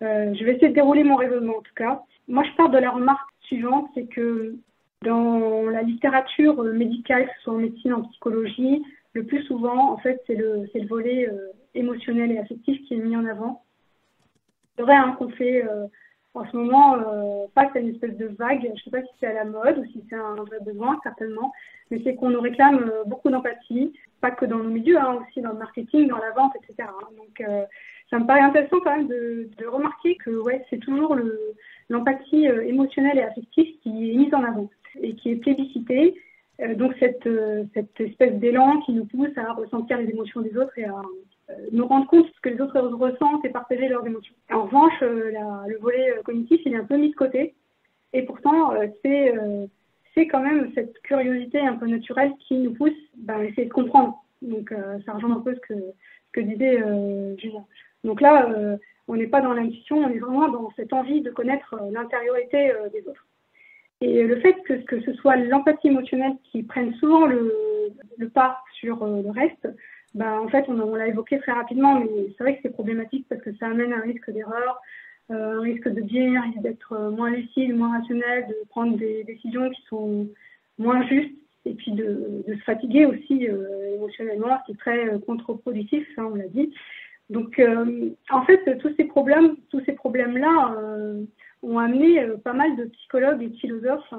je 0.00 0.44
vais 0.44 0.52
essayer 0.52 0.68
de 0.68 0.74
dérouler 0.74 1.02
mon 1.02 1.16
raisonnement 1.16 1.58
en 1.58 1.62
tout 1.62 1.74
cas. 1.74 2.02
Moi, 2.28 2.44
je 2.44 2.56
pars 2.56 2.70
de 2.70 2.78
la 2.78 2.90
remarque 2.90 3.28
suivante, 3.40 3.88
c'est 3.94 4.06
que 4.06 4.56
dans 5.04 5.68
la 5.70 5.82
littérature 5.82 6.62
médicale, 6.62 7.26
que 7.26 7.32
ce 7.36 7.42
soit 7.42 7.54
en 7.54 7.58
médecine, 7.58 7.94
en 7.94 8.02
psychologie, 8.02 8.82
le 9.12 9.24
plus 9.24 9.42
souvent, 9.44 9.92
en 9.92 9.98
fait, 9.98 10.22
c'est 10.26 10.34
le, 10.34 10.68
le 10.74 10.86
volet 10.86 11.30
émotionnel 11.74 12.32
et 12.32 12.38
affectif 12.38 12.82
qui 12.86 12.94
est 12.94 12.98
mis 12.98 13.16
en 13.16 13.24
avant 13.26 13.62
C'est 14.76 14.82
vrai 14.82 14.96
hein, 14.96 15.14
qu'on 15.18 15.28
fait 15.30 15.64
en 16.34 16.44
ce 16.50 16.56
moment 16.56 16.96
face 17.54 17.74
à 17.76 17.78
une 17.78 17.90
espèce 17.90 18.16
de 18.16 18.26
vague, 18.26 18.62
je 18.62 18.68
ne 18.68 18.76
sais 18.76 18.90
pas 18.90 19.02
si 19.02 19.10
c'est 19.20 19.26
à 19.26 19.32
la 19.34 19.44
mode 19.44 19.78
ou 19.78 19.84
si 19.92 20.04
c'est 20.08 20.16
un 20.16 20.34
vrai 20.34 20.58
besoin, 20.64 20.98
certainement, 21.04 21.52
mais 21.90 22.00
c'est 22.02 22.16
qu'on 22.16 22.30
nous 22.30 22.40
réclame 22.40 22.90
beaucoup 23.06 23.30
d'empathie, 23.30 23.92
pas 24.20 24.32
que 24.32 24.46
dans 24.46 24.58
nos 24.58 24.70
milieux, 24.70 24.98
hein, 24.98 25.20
aussi 25.22 25.40
dans 25.42 25.52
le 25.52 25.58
marketing, 25.58 26.08
dans 26.08 26.18
la 26.18 26.32
vente, 26.32 26.52
etc. 26.56 26.88
Donc, 27.16 27.40
ça 28.10 28.18
me 28.18 28.26
paraît 28.26 28.40
intéressant 28.40 28.80
quand 28.80 28.96
même 28.96 29.08
de, 29.08 29.66
remarquer 29.66 30.16
que 30.16 30.30
ouais, 30.30 30.64
c'est 30.70 30.78
toujours 30.78 31.16
l'empathie 31.88 32.44
émotionnelle 32.44 33.18
et 33.18 33.22
affective 33.22 33.78
qui 33.82 34.10
est 34.10 34.14
mise 34.14 34.34
en 34.34 34.44
avant 34.44 34.70
et 35.02 35.14
qui 35.14 35.30
est 35.30 35.36
plébiscitée 35.36 36.14
euh, 36.60 36.74
donc 36.74 36.94
cette, 37.00 37.26
euh, 37.26 37.64
cette 37.74 38.00
espèce 38.00 38.34
d'élan 38.34 38.80
qui 38.82 38.92
nous 38.92 39.06
pousse 39.06 39.36
à 39.36 39.52
ressentir 39.52 39.98
les 39.98 40.08
émotions 40.10 40.40
des 40.40 40.56
autres 40.56 40.78
et 40.78 40.84
à 40.84 40.94
euh, 41.50 41.54
nous 41.72 41.86
rendre 41.86 42.06
compte 42.06 42.26
de 42.26 42.32
ce 42.32 42.40
que 42.40 42.48
les 42.48 42.60
autres 42.60 42.80
ressentent 42.80 43.44
et 43.44 43.48
partager 43.48 43.88
leurs 43.88 44.06
émotions. 44.06 44.34
En 44.52 44.62
revanche, 44.62 45.00
le 45.00 45.78
volet 45.78 46.14
cognitif, 46.24 46.60
il 46.64 46.74
est 46.74 46.78
un 46.78 46.84
peu 46.84 46.96
mis 46.96 47.10
de 47.10 47.16
côté. 47.16 47.54
Et 48.12 48.22
pourtant, 48.22 48.72
c'est 49.02 50.28
quand 50.28 50.40
même 50.40 50.70
cette 50.74 50.96
curiosité 51.00 51.58
un 51.58 51.74
peu 51.74 51.86
naturelle 51.86 52.32
qui 52.46 52.54
nous 52.56 52.72
pousse 52.72 52.92
ben, 53.16 53.40
à 53.40 53.44
essayer 53.44 53.66
de 53.66 53.72
comprendre. 53.72 54.24
Donc, 54.40 54.72
ça 55.04 55.12
rejoint 55.12 55.36
un 55.36 55.40
peu 55.40 55.54
ce 55.54 55.60
que, 55.60 55.74
ce 55.74 56.32
que 56.32 56.40
disait 56.40 56.78
Julien. 57.38 57.64
Donc 58.04 58.20
là, 58.20 58.78
on 59.08 59.16
n'est 59.16 59.26
pas 59.26 59.40
dans 59.40 59.52
l'intuition, 59.52 59.96
on 59.98 60.08
est 60.08 60.18
vraiment 60.18 60.48
dans 60.48 60.70
cette 60.76 60.92
envie 60.92 61.22
de 61.22 61.30
connaître 61.30 61.76
l'intériorité 61.90 62.72
des 62.92 63.08
autres. 63.08 63.26
Et 64.00 64.22
le 64.22 64.38
fait 64.40 64.54
que, 64.64 65.00
ce 65.00 65.12
soit 65.14 65.36
l'empathie 65.36 65.88
émotionnelle 65.88 66.34
qui 66.50 66.62
prenne 66.62 66.92
souvent 66.96 67.24
le, 67.24 68.28
pas 68.34 68.58
sur 68.74 69.02
euh, 69.02 69.22
le 69.22 69.30
reste, 69.30 69.68
bah, 70.14 70.40
en 70.40 70.48
fait, 70.48 70.66
on, 70.68 70.94
l'a 70.94 71.08
évoqué 71.08 71.38
très 71.38 71.52
rapidement, 71.52 71.98
mais 72.00 72.08
c'est 72.36 72.44
vrai 72.44 72.56
que 72.56 72.60
c'est 72.62 72.72
problématique 72.72 73.26
parce 73.30 73.40
que 73.40 73.54
ça 73.56 73.66
amène 73.66 73.94
un 73.94 74.00
risque 74.00 74.30
d'erreur, 74.30 74.80
euh, 75.30 75.58
un 75.58 75.62
risque 75.62 75.88
de 75.88 76.02
biais, 76.02 76.36
un 76.36 76.42
risque 76.42 76.60
d'être 76.60 76.92
euh, 76.92 77.10
moins 77.10 77.30
lucide, 77.30 77.74
moins 77.74 77.98
rationnel, 77.98 78.46
de 78.46 78.56
prendre 78.68 78.96
des 78.98 79.24
décisions 79.24 79.70
qui 79.70 79.82
sont 79.88 80.28
moins 80.78 81.06
justes 81.06 81.34
et 81.64 81.72
puis 81.72 81.92
de, 81.92 82.44
de 82.46 82.54
se 82.56 82.62
fatiguer 82.64 83.06
aussi 83.06 83.48
émotionnellement, 83.94 84.58
ce 84.60 84.66
qui 84.66 84.72
est 84.72 84.80
très 84.80 85.18
contre-productif, 85.26 86.06
hein, 86.18 86.28
on 86.30 86.34
l'a 86.34 86.48
dit. 86.48 86.74
Donc, 87.30 87.60
en 88.30 88.42
fait, 88.44 88.78
tous 88.78 88.94
ces 88.96 89.04
problèmes, 89.04 89.56
tous 89.70 89.80
ces 89.86 89.92
problèmes-là, 89.92 90.76
ont 91.64 91.78
amené 91.78 92.20
euh, 92.20 92.36
pas 92.36 92.52
mal 92.52 92.76
de 92.76 92.84
psychologues 92.84 93.42
et 93.42 93.48
de 93.48 93.56
philosophes 93.56 94.14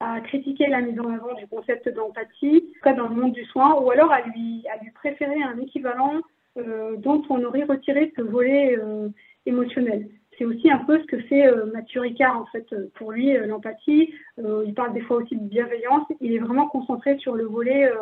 à 0.00 0.20
critiquer 0.20 0.66
la 0.68 0.80
mise 0.80 0.98
en 0.98 1.12
avant 1.12 1.34
du 1.34 1.46
concept 1.46 1.88
d'empathie, 1.90 2.72
dans 2.84 3.08
le 3.08 3.14
monde 3.14 3.32
du 3.32 3.44
soin, 3.44 3.78
ou 3.80 3.90
alors 3.90 4.10
à 4.10 4.22
lui, 4.22 4.64
à 4.72 4.82
lui 4.82 4.90
préférer 4.92 5.42
un 5.42 5.58
équivalent 5.58 6.14
euh, 6.56 6.96
dont 6.96 7.22
on 7.28 7.44
aurait 7.44 7.64
retiré 7.64 8.10
ce 8.16 8.22
volet 8.22 8.78
euh, 8.78 9.10
émotionnel. 9.44 10.08
C'est 10.38 10.46
aussi 10.46 10.70
un 10.70 10.78
peu 10.78 10.98
ce 11.00 11.04
que 11.04 11.18
fait 11.24 11.52
Mathieu 11.74 12.00
Ricard, 12.00 12.40
en 12.40 12.46
fait, 12.46 12.64
pour 12.94 13.12
lui, 13.12 13.36
l'empathie. 13.46 14.14
il 14.38 14.72
parle 14.74 14.94
des 14.94 15.02
fois 15.02 15.18
aussi 15.18 15.36
de 15.36 15.44
bienveillance. 15.46 16.06
Il 16.22 16.32
est 16.32 16.38
vraiment 16.38 16.66
concentré 16.66 17.18
sur 17.18 17.34
le 17.34 17.44
volet 17.44 17.92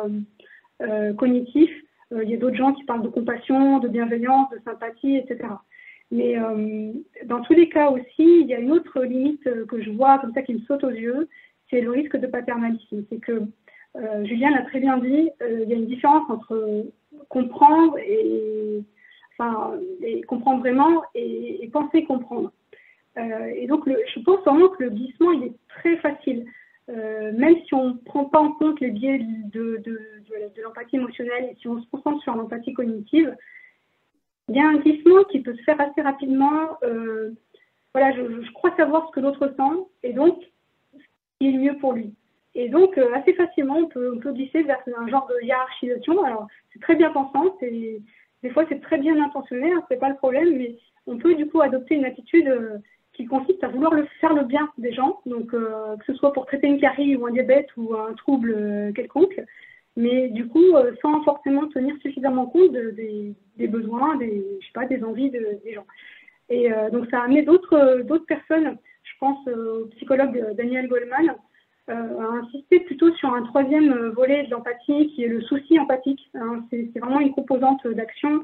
cognitif. 1.17 1.69
Il 2.11 2.29
y 2.29 2.33
a 2.33 2.37
d'autres 2.37 2.55
gens 2.55 2.73
qui 2.73 2.83
parlent 2.85 3.03
de 3.03 3.07
compassion, 3.07 3.79
de 3.79 3.87
bienveillance, 3.87 4.49
de 4.49 4.59
sympathie, 4.65 5.17
etc. 5.17 5.47
Mais 6.11 6.39
euh, 6.39 6.91
dans 7.25 7.41
tous 7.41 7.53
les 7.53 7.69
cas 7.69 7.89
aussi, 7.89 8.05
il 8.41 8.47
y 8.47 8.53
a 8.53 8.59
une 8.59 8.71
autre 8.71 9.03
limite 9.03 9.45
euh, 9.47 9.65
que 9.65 9.81
je 9.81 9.91
vois 9.91 10.17
comme 10.19 10.33
ça 10.33 10.41
qui 10.41 10.55
me 10.55 10.59
saute 10.61 10.83
aux 10.83 10.89
yeux, 10.89 11.27
c'est 11.69 11.81
le 11.81 11.91
risque 11.91 12.17
de 12.17 12.25
paternalisme. 12.25 13.03
C'est 13.09 13.19
que 13.19 13.43
euh, 13.95 14.25
Julien 14.25 14.49
l'a 14.51 14.63
très 14.63 14.79
bien 14.79 14.97
dit, 14.97 15.29
il 15.41 15.69
y 15.69 15.73
a 15.73 15.75
une 15.75 15.87
différence 15.87 16.29
entre 16.29 16.85
comprendre 17.27 17.97
et, 17.99 18.83
comprendre 20.27 20.59
vraiment 20.59 21.03
et, 21.15 21.69
penser 21.71 22.03
comprendre. 22.03 22.51
et 23.17 23.67
donc, 23.67 23.87
je 23.87 24.19
pense 24.21 24.43
vraiment 24.43 24.69
que 24.69 24.83
le 24.83 24.89
glissement, 24.89 25.31
il 25.31 25.43
est 25.45 25.53
très 25.69 25.97
facile. 25.97 26.45
Même 26.89 27.55
si 27.65 27.73
on 27.73 27.89
ne 27.89 27.93
prend 27.93 28.25
pas 28.25 28.39
en 28.39 28.51
compte 28.53 28.79
les 28.79 28.91
biais 28.91 29.19
de, 29.19 29.81
l'empathie 30.63 30.95
émotionnelle 30.95 31.49
et 31.51 31.55
si 31.55 31.67
on 31.67 31.81
se 31.81 31.87
concentre 31.89 32.21
sur 32.23 32.35
l'empathie 32.35 32.73
cognitive, 32.73 33.35
il 34.49 34.55
y 34.55 34.59
a 34.59 34.67
un 34.67 34.77
glissement 34.77 35.23
qui 35.25 35.41
peut 35.41 35.55
se 35.55 35.61
faire 35.63 35.79
assez 35.79 36.01
rapidement. 36.01 36.77
Euh, 36.83 37.31
voilà, 37.93 38.15
je, 38.15 38.51
crois 38.53 38.75
savoir 38.75 39.07
ce 39.07 39.11
que 39.11 39.19
l'autre 39.19 39.47
sent 39.55 39.79
et 40.03 40.13
donc 40.13 40.39
ce 40.93 41.03
qui 41.39 41.49
est 41.49 41.57
mieux 41.57 41.77
pour 41.77 41.93
lui. 41.93 42.13
Et 42.55 42.67
donc, 42.69 42.97
euh, 42.97 43.13
assez 43.13 43.33
facilement, 43.33 43.77
on 43.77 43.87
peut, 43.87 44.19
glisser 44.33 44.63
vers 44.63 44.81
un 44.97 45.07
genre 45.07 45.27
de 45.27 45.45
hiérarchisation. 45.45 46.23
Alors, 46.23 46.47
c'est 46.73 46.81
très 46.81 46.95
bien 46.95 47.11
pensant, 47.11 47.55
des 47.61 48.49
fois, 48.51 48.65
c'est 48.69 48.81
très 48.81 48.97
bien 48.97 49.21
intentionné, 49.23 49.71
hein, 49.71 49.83
c'est 49.89 49.99
pas 49.99 50.09
le 50.09 50.15
problème, 50.15 50.57
mais 50.57 50.77
on 51.07 51.17
peut 51.17 51.35
du 51.35 51.47
coup 51.47 51.61
adopter 51.61 51.95
une 51.95 52.05
attitude 52.05 52.47
euh, 52.47 52.77
qui 53.19 53.25
consiste 53.25 53.61
à 53.65 53.67
vouloir 53.67 53.93
faire 54.21 54.33
le 54.33 54.45
bien 54.45 54.69
des 54.77 54.93
gens, 54.93 55.19
donc 55.25 55.47
que 55.47 56.05
ce 56.07 56.13
soit 56.13 56.31
pour 56.31 56.45
traiter 56.45 56.67
une 56.67 56.79
carie 56.79 57.17
ou 57.17 57.27
un 57.27 57.31
diabète 57.31 57.67
ou 57.75 57.93
un 57.93 58.13
trouble 58.13 58.93
quelconque, 58.95 59.41
mais 59.99 60.29
du 60.29 60.47
coup, 60.47 60.75
euh, 60.75 60.93
sans 61.01 61.21
forcément 61.23 61.67
tenir 61.67 61.93
suffisamment 62.01 62.45
compte 62.45 62.71
des, 62.71 63.67
besoins, 63.67 64.15
des, 64.15 64.45
je 64.61 64.65
sais 64.65 64.71
pas, 64.73 64.85
des 64.85 65.03
envies 65.03 65.29
des 65.29 65.73
gens. 65.73 65.85
Et 66.47 66.71
euh, 66.71 66.89
donc, 66.89 67.07
ça 67.11 67.19
a 67.19 67.25
amené 67.25 67.43
d'autres 67.43 68.25
personnes, 68.25 68.77
je 69.03 69.11
pense 69.19 69.45
euh, 69.49 69.83
au 69.83 69.85
psychologue 69.87 70.55
Daniel 70.55 70.87
Goldman, 70.87 71.35
à 71.89 71.93
insister 72.43 72.79
plutôt 72.81 73.11
sur 73.15 73.33
un 73.33 73.41
troisième 73.41 74.09
volet 74.09 74.43
de 74.43 74.51
l'empathie, 74.51 75.07
qui 75.07 75.23
est 75.23 75.27
le 75.27 75.41
souci 75.41 75.77
empathique. 75.79 76.29
Hein. 76.35 76.63
c'est 76.69 76.99
vraiment 76.99 77.19
une 77.19 77.33
composante 77.33 77.85
d'action. 77.87 78.43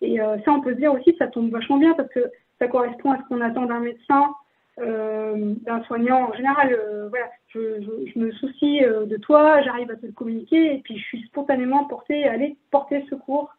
Et 0.00 0.18
ça, 0.18 0.52
on 0.52 0.60
peut 0.60 0.74
se 0.74 0.78
dire 0.78 0.94
aussi, 0.94 1.12
ça 1.18 1.26
tombe 1.26 1.50
vachement 1.50 1.78
bien 1.78 1.94
parce 1.94 2.08
que 2.10 2.30
correspond 2.68 3.12
à 3.12 3.18
ce 3.18 3.28
qu'on 3.28 3.40
attend 3.40 3.66
d'un 3.66 3.80
médecin, 3.80 4.34
euh, 4.80 5.54
d'un 5.62 5.82
soignant 5.84 6.30
en 6.30 6.32
général. 6.34 6.72
Euh, 6.72 7.08
voilà, 7.08 7.30
je, 7.48 8.18
me 8.18 8.32
soucie 8.32 8.84
euh, 8.84 9.06
de 9.06 9.16
toi, 9.16 9.62
j'arrive 9.62 9.90
à 9.90 9.96
te 9.96 10.06
le 10.06 10.12
communiquer 10.12 10.74
et 10.74 10.78
puis 10.78 10.98
je 10.98 11.04
suis 11.04 11.22
spontanément 11.26 11.84
portée 11.84 12.26
à 12.26 12.32
aller 12.32 12.56
porter 12.70 13.04
secours 13.08 13.54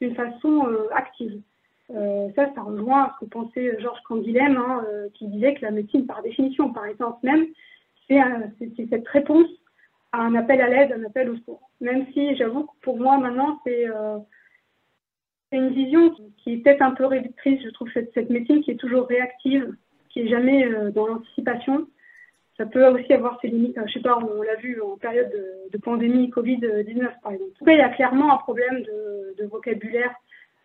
d'une 0.00 0.14
façon 0.14 0.68
active. 0.92 1.40
ça, 1.88 2.52
ça 2.54 2.60
rejoint 2.60 3.12
ce 3.14 3.24
que 3.24 3.30
pensait 3.30 3.80
Georges 3.80 4.02
Canguilhem, 4.06 4.56
hein, 4.56 4.84
qui 5.14 5.26
disait 5.28 5.54
que 5.54 5.64
la 5.64 5.70
médecine, 5.70 6.04
par 6.04 6.22
définition, 6.22 6.72
par 6.72 6.84
essence 6.86 7.22
même, 7.22 7.46
c'est 8.08 8.88
cette 8.90 9.08
réponse 9.08 9.48
à 10.12 10.18
un 10.18 10.34
appel 10.34 10.60
à 10.60 10.68
l'aide, 10.68 10.92
un 10.92 11.04
appel 11.04 11.30
au 11.30 11.36
secours. 11.36 11.70
Même 11.80 12.06
si 12.12 12.36
j'avoue 12.36 12.64
que 12.64 12.72
pour 12.82 12.98
moi 12.98 13.16
maintenant, 13.16 13.58
c'est 13.64 13.86
une 15.52 15.70
vision 15.70 16.14
qui 16.38 16.54
est 16.54 16.56
peut-être 16.58 16.82
un 16.82 16.92
peu 16.92 17.06
réductrice. 17.06 17.62
Je 17.62 17.70
trouve 17.70 17.88
cette, 17.92 18.12
cette 18.14 18.30
médecine 18.30 18.62
qui 18.62 18.72
est 18.72 18.76
toujours 18.76 19.06
réactive, 19.06 19.74
qui 20.10 20.20
est 20.20 20.28
jamais 20.28 20.66
euh, 20.66 20.90
dans 20.90 21.06
l'anticipation. 21.06 21.86
Ça 22.56 22.64
peut 22.64 22.86
aussi 22.86 23.12
avoir 23.12 23.38
ses 23.40 23.48
limites. 23.48 23.78
Je 23.86 23.92
sais 23.92 24.00
pas, 24.00 24.18
on 24.18 24.42
l'a 24.42 24.56
vu 24.56 24.80
en 24.80 24.96
période 24.96 25.30
de, 25.72 25.78
pandémie 25.78 26.30
Covid-19 26.30 27.20
par 27.22 27.32
exemple. 27.32 27.50
En 27.54 27.58
tout 27.58 27.64
cas, 27.66 27.72
il 27.72 27.78
y 27.78 27.82
a 27.82 27.90
clairement 27.90 28.32
un 28.32 28.38
problème 28.38 28.82
de, 28.82 29.44
vocabulaire 29.44 30.14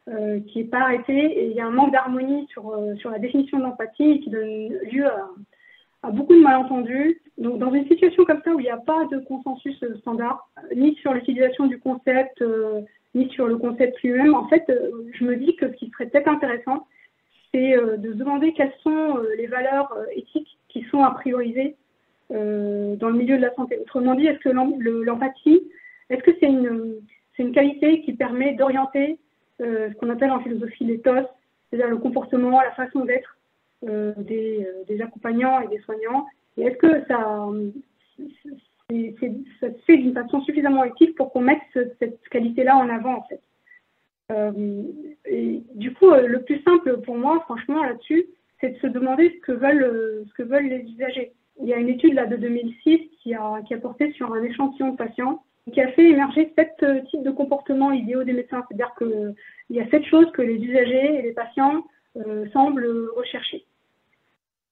euh, 0.07 0.39
qui 0.47 0.59
n'est 0.59 0.69
pas 0.69 0.79
arrêté 0.79 1.13
et 1.13 1.47
il 1.47 1.53
y 1.53 1.59
a 1.59 1.67
un 1.67 1.71
manque 1.71 1.91
d'harmonie 1.91 2.47
sur, 2.49 2.69
euh, 2.69 2.95
sur 2.95 3.11
la 3.11 3.19
définition 3.19 3.59
de 3.59 3.63
l'empathie 3.63 4.21
qui 4.21 4.29
donne 4.29 4.69
lieu 4.91 5.05
à, 6.01 6.11
beaucoup 6.11 6.33
de 6.33 6.41
malentendus. 6.41 7.21
Donc, 7.37 7.59
dans 7.59 7.73
une 7.73 7.87
situation 7.87 8.23
comme 8.23 8.41
ça 8.43 8.51
où 8.51 8.59
il 8.59 8.63
n'y 8.63 8.69
a 8.69 8.77
pas 8.77 9.05
de 9.11 9.19
consensus 9.19 9.83
standard, 9.99 10.49
ni 10.75 10.95
sur 10.95 11.13
l'utilisation 11.13 11.67
du 11.67 11.79
concept, 11.79 12.41
ni 13.13 13.29
sur 13.29 13.47
le 13.47 13.57
concept 13.57 14.01
lui-même, 14.01 14.33
en 14.35 14.47
fait, 14.47 14.63
je 15.13 15.23
me 15.23 15.35
dis 15.35 15.55
que 15.55 15.67
ce 15.67 15.73
qui 15.73 15.89
serait 15.89 16.07
peut-être 16.07 16.29
intéressant, 16.29 16.87
c'est 17.53 17.75
euh, 17.75 17.97
de 17.97 18.13
se 18.13 18.17
demander 18.17 18.53
quelles 18.53 18.73
sont 18.81 19.17
euh, 19.17 19.35
les 19.37 19.47
valeurs 19.47 19.91
euh, 19.93 20.05
éthiques 20.15 20.57
qui 20.69 20.83
sont 20.83 21.03
à 21.03 21.11
prioriser 21.11 21.75
dans 22.29 23.09
le 23.09 23.13
milieu 23.13 23.35
de 23.35 23.41
la 23.41 23.53
santé. 23.55 23.77
Autrement 23.77 24.15
dit, 24.15 24.25
est-ce 24.25 24.39
que 24.39 24.47
l'empathie, 24.47 25.61
est-ce 26.09 26.23
que 26.23 26.31
c'est 26.39 26.45
une, 26.45 26.95
une 27.39 27.51
qualité 27.51 27.99
qui 28.03 28.13
permet 28.13 28.53
d'orienter 28.53 29.19
ce 29.59 29.93
qu'on 29.95 30.09
appelle 30.09 30.31
en 30.31 30.39
philosophie 30.39 30.85
l'éthos, 30.85 31.27
c'est-à-dire 31.69 31.89
le 31.89 31.97
comportement, 31.97 32.61
la 32.61 32.71
façon 32.71 33.03
d'être 33.03 33.37
des, 33.83 34.65
des, 34.87 35.01
accompagnants 35.01 35.59
et 35.59 35.67
des 35.67 35.79
soignants? 35.79 36.25
Et 36.55 36.61
est-ce 36.61 36.77
que 36.77 37.05
ça, 37.09 37.49
ça 39.59 39.67
se 39.67 39.81
fait 39.85 39.97
d'une 39.97 40.13
façon 40.13 40.41
suffisamment 40.41 40.83
éthique 40.83 41.15
pour 41.15 41.31
qu'on 41.31 41.41
mette 41.41 41.61
cette 41.73 42.19
qualité-là 42.29 42.77
en 42.77 42.89
avant 42.89 43.17
en 43.17 43.23
fait 43.23 43.41
euh, 44.31 44.83
du 45.75 45.93
coup, 45.93 46.09
euh, 46.09 46.27
le 46.27 46.41
plus 46.41 46.61
simple 46.63 46.97
pour 47.01 47.17
moi, 47.17 47.39
franchement, 47.41 47.83
là-dessus, 47.83 48.25
c'est 48.59 48.69
de 48.69 48.77
se 48.77 48.87
demander 48.87 49.33
ce 49.35 49.45
que 49.45 49.51
veulent, 49.51 49.83
euh, 49.83 50.23
ce 50.27 50.33
que 50.33 50.43
veulent 50.43 50.67
les 50.67 50.83
usagers. 50.83 51.33
Il 51.61 51.67
y 51.67 51.73
a 51.73 51.77
une 51.77 51.89
étude 51.89 52.13
là 52.13 52.25
de 52.25 52.37
2006 52.37 52.99
qui 53.21 53.33
a, 53.33 53.61
qui 53.67 53.73
a 53.73 53.77
porté 53.77 54.11
sur 54.13 54.33
un 54.33 54.41
échantillon 54.43 54.91
de 54.91 54.97
patients 54.97 55.43
qui 55.71 55.79
a 55.79 55.89
fait 55.89 56.09
émerger 56.09 56.51
sept 56.55 56.83
types 57.09 57.23
de 57.23 57.29
comportements 57.29 57.91
idéaux 57.91 58.23
des 58.23 58.33
médecins. 58.33 58.63
C'est-à-dire 58.67 58.93
qu'il 58.97 59.35
y 59.69 59.79
a 59.79 59.87
sept 59.89 60.03
choses 60.05 60.31
que 60.31 60.41
les 60.41 60.55
usagers 60.55 61.19
et 61.19 61.21
les 61.21 61.33
patients 61.33 61.83
semblent 62.51 63.09
rechercher. 63.15 63.63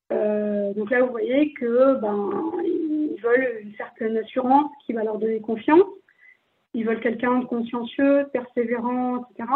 donc 0.10 0.90
là, 0.90 1.02
vous 1.04 1.12
voyez 1.12 1.54
que 1.54 1.94
ben, 2.02 2.52
ils 3.20 3.24
veulent 3.24 3.60
une 3.62 3.74
certaine 3.76 4.18
assurance 4.18 4.72
qui 4.86 4.94
va 4.94 5.04
leur 5.04 5.18
donner 5.18 5.42
confiance. 5.42 5.84
Ils 6.74 6.86
veulent 6.86 7.02
quelqu'un 7.02 7.40
de 7.40 7.46
consciencieux, 7.46 8.28
persévérant, 8.32 9.26
etc. 9.26 9.50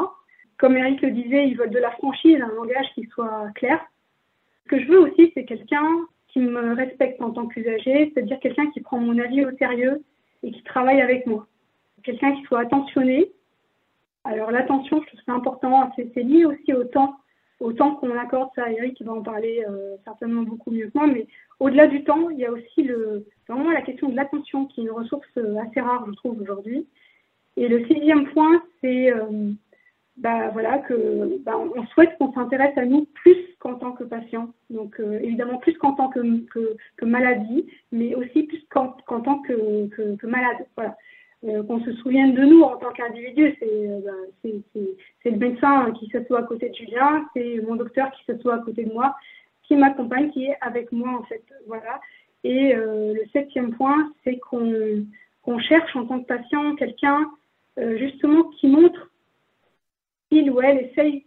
comme 0.58 0.76
Eric 0.78 1.02
le 1.02 1.12
disait, 1.12 1.48
ils 1.48 1.58
veulent 1.58 1.70
de 1.70 1.80
la 1.80 1.92
franchise, 1.92 2.42
un 2.42 2.54
langage 2.54 2.88
qui 2.96 3.06
soit 3.06 3.48
clair. 3.56 3.80
Ce 4.64 4.70
que 4.70 4.80
je 4.80 4.88
veux 4.88 5.00
aussi, 5.00 5.32
c'est 5.34 5.46
quelqu'un 5.46 5.88
qui 6.30 6.40
me 6.40 6.74
respecte 6.74 7.22
en 7.22 7.32
tant 7.32 7.48
qu'usager, 7.48 8.12
c'est-à-dire 8.14 8.40
quelqu'un 8.40 8.70
qui 8.72 8.82
prend 8.82 9.00
mon 9.00 9.18
avis 9.20 9.46
au 9.46 9.56
sérieux 9.58 10.04
et 10.42 10.52
qui 10.52 10.64
travaille 10.64 11.02
avec 11.02 11.26
moi. 11.28 11.48
Quelqu'un 12.04 12.36
qui 12.36 12.44
soit 12.44 12.62
attentionné. 12.62 13.32
Alors 14.26 14.52
l'attention, 14.52 15.02
je 15.02 15.08
trouve 15.08 15.20
c'est 15.26 15.32
important, 15.32 15.92
c'est 15.96 16.24
lié 16.24 16.46
aussi 16.46 16.74
au 16.74 16.84
temps, 16.86 17.16
au 17.60 17.74
temps 17.74 17.96
qu'on 17.96 18.18
accorde, 18.18 18.50
ça 18.56 18.72
Eric 18.72 19.02
va 19.02 19.14
en 19.14 19.22
parler 19.22 19.66
euh, 19.68 19.96
certainement 20.04 20.44
beaucoup 20.44 20.72
mieux 20.72 20.88
que 20.88 20.98
moi, 20.98 21.08
mais 21.08 21.28
au-delà 21.60 21.88
du 21.88 22.04
temps, 22.04 22.30
il 22.30 22.40
y 22.40 22.46
a 22.46 22.52
aussi 22.52 22.84
le, 22.84 23.26
vraiment 23.48 23.72
la 23.72 23.82
question 23.82 24.10
de 24.10 24.16
l'attention 24.16 24.66
qui 24.66 24.82
est 24.82 24.84
une 24.84 24.92
ressource 24.92 25.28
euh, 25.38 25.58
assez 25.58 25.82
rare, 25.82 26.06
je 26.08 26.14
trouve, 26.14 26.42
aujourd'hui. 26.42 26.88
Et 27.56 27.68
le 27.68 27.86
sixième 27.86 28.28
point, 28.32 28.64
c'est 28.82 29.14
euh, 29.14 29.52
bah, 30.18 30.50
voilà, 30.50 30.82
bah, 31.42 31.58
on 31.58 31.86
souhaite 31.88 32.18
qu'on 32.18 32.34
s'intéresse 32.34 32.78
à 32.78 32.86
nous 32.86 33.06
plus 33.14 33.38
qu'en 33.60 33.76
tant 33.76 33.94
que 33.94 34.04
patient. 34.04 34.50
Donc 34.70 35.00
euh, 35.00 35.20
évidemment 35.22 35.58
plus 35.58 35.74
qu'en 35.74 35.94
tant 35.94 36.10
que, 36.10 36.20
que, 36.98 37.06
maladie, 37.06 37.66
mais 37.92 38.14
aussi 38.16 38.44
plus 38.44 38.64
qu'en 38.70 38.90
tant 39.22 39.40
que, 39.40 39.88
que, 39.88 40.28
malade. 40.28 40.66
Voilà. 40.76 40.96
Euh, 41.46 41.62
qu'on 41.64 41.84
se 41.84 41.92
souvienne 41.96 42.34
de 42.36 42.44
nous 42.44 42.62
en 42.62 42.78
tant 42.78 42.92
qu'individu, 42.92 43.54
c'est 43.60 44.02
bah, 44.06 44.52
le 45.26 45.38
médecin 45.38 45.92
qui 46.00 46.08
s'assoit 46.10 46.40
à 46.40 46.44
côté 46.44 46.70
de 46.70 46.76
Julien, 46.76 47.26
c'est 47.36 47.62
mon 47.68 47.76
docteur 47.76 48.12
qui 48.12 48.24
s'assoit 48.26 48.56
à 48.56 48.60
côté 48.60 48.86
de 48.86 48.94
moi, 48.94 49.16
qui 49.64 49.76
m'accompagne, 49.76 50.32
qui 50.32 50.46
est 50.46 50.58
avec 50.62 50.92
moi 50.94 51.20
en 51.20 51.24
fait. 51.24 51.44
Voilà. 51.68 52.00
Et 52.46 52.74
le 52.74 53.24
septième 53.32 53.74
point, 53.74 54.12
c'est 54.24 54.38
qu'on 54.38 55.60
cherche 55.60 55.96
en 55.96 56.06
tant 56.06 56.22
que 56.22 56.28
patient 56.28 56.76
quelqu'un 56.76 57.30
euh, 57.80 57.98
justement 57.98 58.44
qui 58.60 58.68
montre 58.68 59.10
qu'il 60.30 60.50
ou 60.52 60.62
elle 60.62 60.90
essaye, 60.92 61.26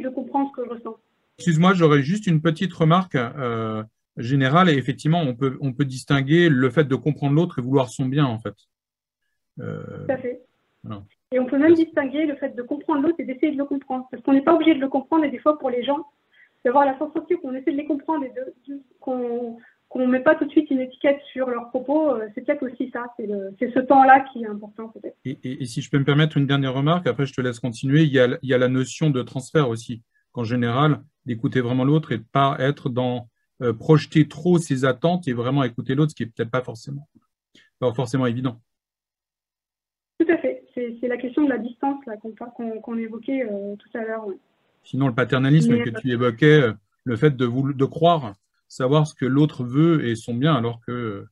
de 0.00 0.08
comprendre 0.08 0.50
ce 0.50 0.62
que 0.62 0.68
je 0.68 0.74
ressens. 0.74 0.96
Excuse-moi, 1.38 1.74
j'aurais 1.74 2.02
juste 2.02 2.26
une 2.26 2.40
petite 2.40 2.72
remarque 2.72 3.16
euh, 3.16 3.82
générale. 4.16 4.70
Et 4.70 4.74
effectivement, 4.74 5.22
on 5.22 5.72
peut 5.72 5.84
distinguer 5.84 6.48
le 6.48 6.70
fait 6.70 6.84
de 6.84 6.94
comprendre 6.94 7.34
l'autre 7.34 7.58
et 7.58 7.62
vouloir 7.62 7.88
son 7.88 8.06
bien, 8.06 8.24
en 8.24 8.38
fait. 8.38 8.54
Euh, 9.60 10.04
Tout 10.06 10.12
à 10.12 10.16
fait. 10.16 10.42
Et 11.32 11.38
on 11.40 11.46
peut 11.46 11.58
même 11.58 11.74
distinguer 11.74 12.26
le 12.26 12.36
fait 12.36 12.54
de 12.54 12.62
comprendre 12.62 13.02
l'autre 13.02 13.16
et 13.18 13.24
d'essayer 13.24 13.52
de 13.52 13.58
le 13.58 13.64
comprendre. 13.64 14.06
Parce 14.10 14.22
qu'on 14.22 14.32
n'est 14.32 14.42
pas 14.42 14.54
obligé 14.54 14.74
de 14.74 14.80
le 14.80 14.88
comprendre, 14.88 15.24
et 15.24 15.30
des 15.30 15.38
fois, 15.38 15.58
pour 15.58 15.70
les 15.70 15.82
gens, 15.82 16.06
d'avoir 16.64 16.84
la 16.84 16.98
sensation 16.98 17.38
qu'on 17.38 17.54
essaie 17.54 17.72
de 17.72 17.76
les 17.76 17.86
comprendre 17.86 18.24
et 18.24 18.30
de, 18.30 18.80
qu'on 19.00 19.58
qu'on 19.94 20.08
ne 20.08 20.10
met 20.10 20.20
pas 20.20 20.34
tout 20.34 20.44
de 20.44 20.50
suite 20.50 20.68
une 20.70 20.80
étiquette 20.80 21.20
sur 21.32 21.48
leurs 21.48 21.68
propos, 21.68 22.10
euh, 22.10 22.26
c'est 22.34 22.44
peut-être 22.44 22.64
aussi 22.66 22.90
ça, 22.90 23.04
c'est 23.16 23.72
ce 23.72 23.78
temps-là 23.78 24.24
qui 24.32 24.42
est 24.42 24.46
important 24.46 24.88
peut-être. 24.88 25.16
Et, 25.24 25.64
si 25.66 25.82
je 25.82 25.90
peux 25.90 26.00
me 26.00 26.04
permettre 26.04 26.36
une 26.36 26.48
dernière 26.48 26.74
remarque, 26.74 27.06
après 27.06 27.26
je 27.26 27.32
te 27.32 27.40
laisse 27.40 27.60
continuer, 27.60 28.02
il 28.02 28.12
y 28.12 28.18
a, 28.18 28.36
il 28.42 28.48
y 28.48 28.54
a 28.54 28.58
la 28.58 28.66
notion 28.66 29.10
de 29.10 29.22
transfert 29.22 29.68
aussi, 29.68 30.02
qu'en 30.32 30.42
général, 30.42 31.00
d'écouter 31.26 31.60
vraiment 31.60 31.84
l'autre 31.84 32.10
et 32.10 32.16
de 32.16 32.22
ne 32.22 32.28
pas 32.28 32.56
être 32.58 32.88
dans 32.88 33.28
euh, 33.62 33.72
projeter 33.72 34.26
trop 34.26 34.58
ses 34.58 34.84
attentes 34.84 35.28
et 35.28 35.32
vraiment 35.32 35.62
écouter 35.62 35.94
l'autre, 35.94 36.10
ce 36.10 36.16
qui 36.16 36.24
n'est 36.24 36.30
peut-être 36.30 36.50
pas 36.50 36.62
forcément, 36.62 37.08
pas 37.78 37.92
forcément 37.94 38.26
évident. 38.26 38.60
Tout 40.18 40.26
à 40.30 40.38
fait, 40.38 40.64
c'est 40.74 41.08
la 41.08 41.16
question 41.16 41.44
de 41.44 41.48
la 41.48 41.58
distance 41.58 42.04
qu'on 42.82 42.98
évoquait 42.98 43.44
euh, 43.44 43.74
tout 43.76 43.98
à 43.98 44.04
l'heure. 44.04 44.26
Sinon, 44.84 45.08
le 45.08 45.14
paternalisme 45.14 45.82
que 45.82 45.90
tu 45.90 46.12
évoquais, 46.12 46.60
le 47.04 47.16
fait 47.16 47.36
de, 47.36 47.72
de 47.72 47.84
croire 47.84 48.34
savoir 48.68 49.06
ce 49.06 49.14
que 49.14 49.26
l'autre 49.26 49.64
veut 49.64 50.06
et 50.06 50.14
son 50.14 50.34
bien, 50.34 50.54
alors 50.54 50.80
que 50.86 51.26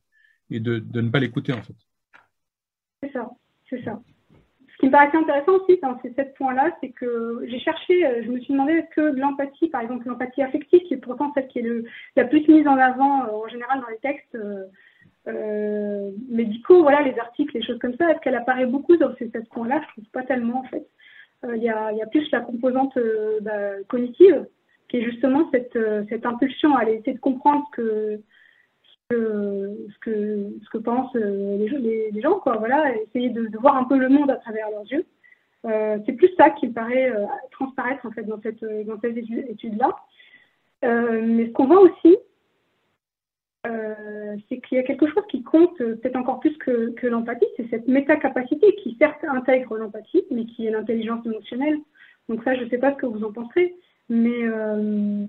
et 0.49 0.59
de, 0.59 0.79
de 0.79 1.01
ne 1.01 1.09
pas 1.09 1.19
l'écouter 1.19 1.53
en 1.53 1.61
fait. 1.61 1.75
C'est 3.01 3.11
ça, 3.11 3.29
c'est 3.69 3.83
ça. 3.83 3.99
Ce 4.71 4.77
qui 4.77 4.87
me 4.87 4.91
paraissait 4.91 5.17
intéressant 5.17 5.53
aussi 5.53 5.79
dans 5.81 5.99
ces 6.01 6.13
sept 6.13 6.33
points-là, 6.35 6.75
c'est 6.81 6.89
que 6.89 7.43
j'ai 7.47 7.59
cherché, 7.59 8.05
euh, 8.05 8.21
je 8.23 8.31
me 8.31 8.39
suis 8.39 8.53
demandé 8.53 8.73
est-ce 8.73 8.95
que 8.95 9.17
l'empathie, 9.17 9.69
par 9.69 9.81
exemple 9.81 10.07
l'empathie 10.07 10.41
affective, 10.41 10.81
qui 10.81 10.93
est 10.93 10.97
pourtant 10.97 11.31
celle 11.33 11.47
qui 11.47 11.59
est 11.59 11.63
le, 11.63 11.85
la 12.15 12.25
plus 12.25 12.47
mise 12.47 12.67
en 12.67 12.77
avant 12.77 13.23
euh, 13.23 13.31
en 13.31 13.47
général 13.47 13.81
dans 13.81 13.87
les 13.87 13.99
textes 13.99 14.37
euh, 15.27 16.11
médicaux, 16.29 16.81
voilà, 16.81 17.01
les 17.01 17.17
articles, 17.17 17.57
les 17.57 17.63
choses 17.63 17.79
comme 17.79 17.95
ça, 17.95 18.11
est-ce 18.11 18.19
qu'elle 18.19 18.35
apparaît 18.35 18.65
beaucoup 18.65 18.97
dans 18.97 19.15
ces 19.15 19.29
sept 19.29 19.47
points-là? 19.49 19.81
Je 19.81 19.85
ne 19.85 19.91
trouve 19.91 20.11
pas 20.11 20.23
tellement 20.23 20.59
en 20.59 20.63
fait. 20.63 20.85
Il 21.55 21.61
y, 21.61 21.69
a, 21.69 21.91
plus 22.09 22.31
la 22.31 22.39
composante 22.39 22.97
bah, 23.41 23.73
cognitive 23.89 24.45
qui 24.93 24.97
est 24.97 25.03
justement 25.03 25.49
cette, 25.51 25.75
euh, 25.75 26.03
cette 26.07 26.23
impulsion 26.25 26.75
à 26.75 26.81
aller 26.81 26.93
essayer 26.93 27.13
de 27.13 27.19
comprendre 27.19 27.65
ce 27.73 28.21
que, 29.09 29.79
ce 29.89 30.69
que, 30.69 30.77
pensent 30.77 31.15
euh, 31.15 31.57
les, 31.57 32.21
gens, 32.21 32.39
quoi, 32.39 32.57
voilà, 32.57 32.95
essayer 32.97 33.29
de, 33.29 33.49
voir 33.59 33.75
un 33.75 33.85
peu 33.85 33.97
le 33.97 34.07
monde 34.07 34.29
à 34.29 34.35
travers 34.35 34.69
leurs 34.69 34.85
yeux. 34.91 35.05
Euh, 35.65 35.97
c'est 36.05 36.13
plus 36.13 36.29
ça 36.37 36.51
qui 36.51 36.67
me 36.67 36.73
paraît 36.73 37.11
transparaître 37.49 38.05
en 38.05 38.11
fait 38.11 38.23
dans 38.23 38.39
cette, 38.41 38.63
dans 38.85 38.99
cette 38.99 39.17
étude-là. 39.17 39.95
mais 40.83 41.47
ce 41.47 41.51
qu'on 41.53 41.65
voit 41.65 41.81
aussi, 41.81 42.15
c'est 44.49 44.59
qu'il 44.61 44.77
y 44.77 44.81
a 44.81 44.83
quelque 44.83 45.07
chose 45.07 45.23
qui 45.29 45.41
compte 45.43 45.77
peut-être 45.77 46.15
encore 46.15 46.39
plus 46.39 46.57
que, 46.57 47.07
l'empathie, 47.07 47.45
c'est 47.57 47.69
cette 47.69 47.87
métacapacité 47.87 48.75
qui 48.75 48.95
certes 48.99 49.23
intègre 49.23 49.77
l'empathie, 49.77 50.25
mais 50.31 50.45
qui 50.45 50.67
est 50.67 50.71
l'intelligence 50.71 51.25
émotionnelle. 51.25 51.77
Donc 52.29 52.43
ça, 52.43 52.55
je 52.55 52.63
ne 52.63 52.69
sais 52.69 52.77
pas 52.77 52.91
ce 52.91 52.97
que 52.97 53.05
vous 53.05 53.23
en 53.23 53.31
penserez, 53.31 53.75
mais, 54.09 54.43
euh, 54.43 55.25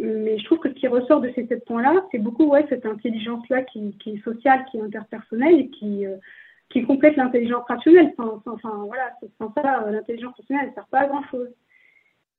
mais 0.00 0.38
je 0.38 0.44
trouve 0.44 0.58
que 0.58 0.68
ce 0.68 0.74
qui 0.74 0.88
ressort 0.88 1.20
de 1.20 1.30
ces 1.34 1.46
sept 1.46 1.64
points-là, 1.64 2.04
c'est 2.10 2.18
beaucoup 2.18 2.46
ouais, 2.46 2.66
cette 2.68 2.86
intelligence-là 2.86 3.62
qui, 3.62 3.94
est 4.06 4.22
sociale, 4.22 4.64
qui 4.70 4.78
est 4.78 4.82
interpersonnelle 4.82 5.60
et 5.60 5.68
qui, 5.70 6.06
euh, 6.06 6.16
complète 6.86 7.16
l'intelligence 7.16 7.64
rationnelle. 7.66 8.12
Enfin, 8.18 8.42
enfin 8.46 8.84
voilà, 8.86 9.10
sans 9.38 9.52
ça, 9.54 9.84
euh, 9.84 9.92
l'intelligence 9.92 10.34
rationnelle, 10.36 10.68
ne 10.68 10.74
sert 10.74 10.86
pas 10.88 11.00
à 11.00 11.06
grand-chose. 11.06 11.48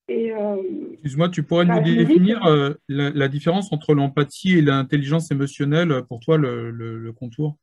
Excuse-moi, 0.10 1.30
tu 1.30 1.44
pourrais 1.44 1.66
nous 1.66 1.76
bah, 1.76 1.82
définir 1.82 2.42
la, 2.88 3.28
différence 3.28 3.74
entre 3.74 3.94
l'empathie 3.94 4.58
et 4.58 4.62
l'intelligence 4.62 5.32
émotionnelle, 5.32 6.04
pour 6.08 6.20
toi, 6.20 6.38
le, 6.38 6.72
le, 6.72 7.12
contour? 7.12 7.56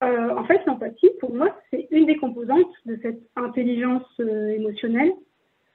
En 0.00 0.44
fait, 0.44 0.64
l'empathie, 0.66 1.10
pour 1.18 1.34
moi, 1.34 1.58
c'est 1.70 1.88
une 1.90 2.06
des 2.06 2.16
composantes 2.16 2.72
de 2.84 2.98
cette 3.02 3.20
intelligence 3.34 4.06
émotionnelle 4.20 5.12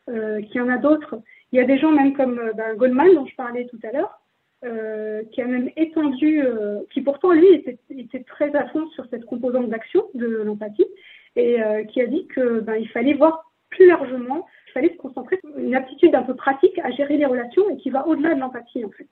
euh, 0.09 0.41
qu'il 0.41 0.55
y 0.55 0.59
en 0.59 0.69
a 0.69 0.77
d'autres. 0.77 1.21
Il 1.51 1.57
y 1.57 1.61
a 1.61 1.65
des 1.65 1.77
gens 1.77 1.91
même 1.91 2.13
comme 2.13 2.39
euh, 2.39 2.53
ben, 2.53 2.75
Goldman, 2.75 3.13
dont 3.13 3.25
je 3.27 3.35
parlais 3.35 3.67
tout 3.67 3.79
à 3.83 3.91
l'heure, 3.91 4.19
euh, 4.65 5.23
qui 5.31 5.41
a 5.41 5.45
même 5.45 5.69
étendu, 5.77 6.43
qui 6.91 7.01
pourtant 7.01 7.31
lui 7.31 7.47
était, 7.53 7.77
était, 7.89 8.23
très 8.23 8.53
à 8.55 8.67
fond 8.69 8.87
sur 8.89 9.05
cette 9.11 9.25
composante 9.25 9.69
d'action 9.69 10.03
de 10.15 10.25
l'empathie, 10.25 10.87
et 11.35 11.57
qui 11.89 12.01
a 12.01 12.07
dit 12.07 12.27
que 12.27 12.59
ben, 12.59 12.75
il 12.75 12.89
fallait 12.89 13.13
voir 13.13 13.51
plus 13.69 13.87
largement, 13.87 14.47
il 14.71 14.73
fallait 14.73 14.93
se 14.93 14.97
concentrer 14.97 15.37
sur 15.39 15.57
une 15.57 15.75
aptitude 15.75 16.15
un 16.15 16.23
peu 16.23 16.35
pratique 16.35 16.79
à 16.79 16.91
gérer 16.91 17.17
les 17.17 17.25
relations 17.25 17.69
et 17.69 17.77
qui 17.77 17.89
va 17.89 18.07
au-delà 18.07 18.33
de 18.33 18.39
l'empathie 18.39 18.85
en 18.85 18.89
fait. 18.89 19.07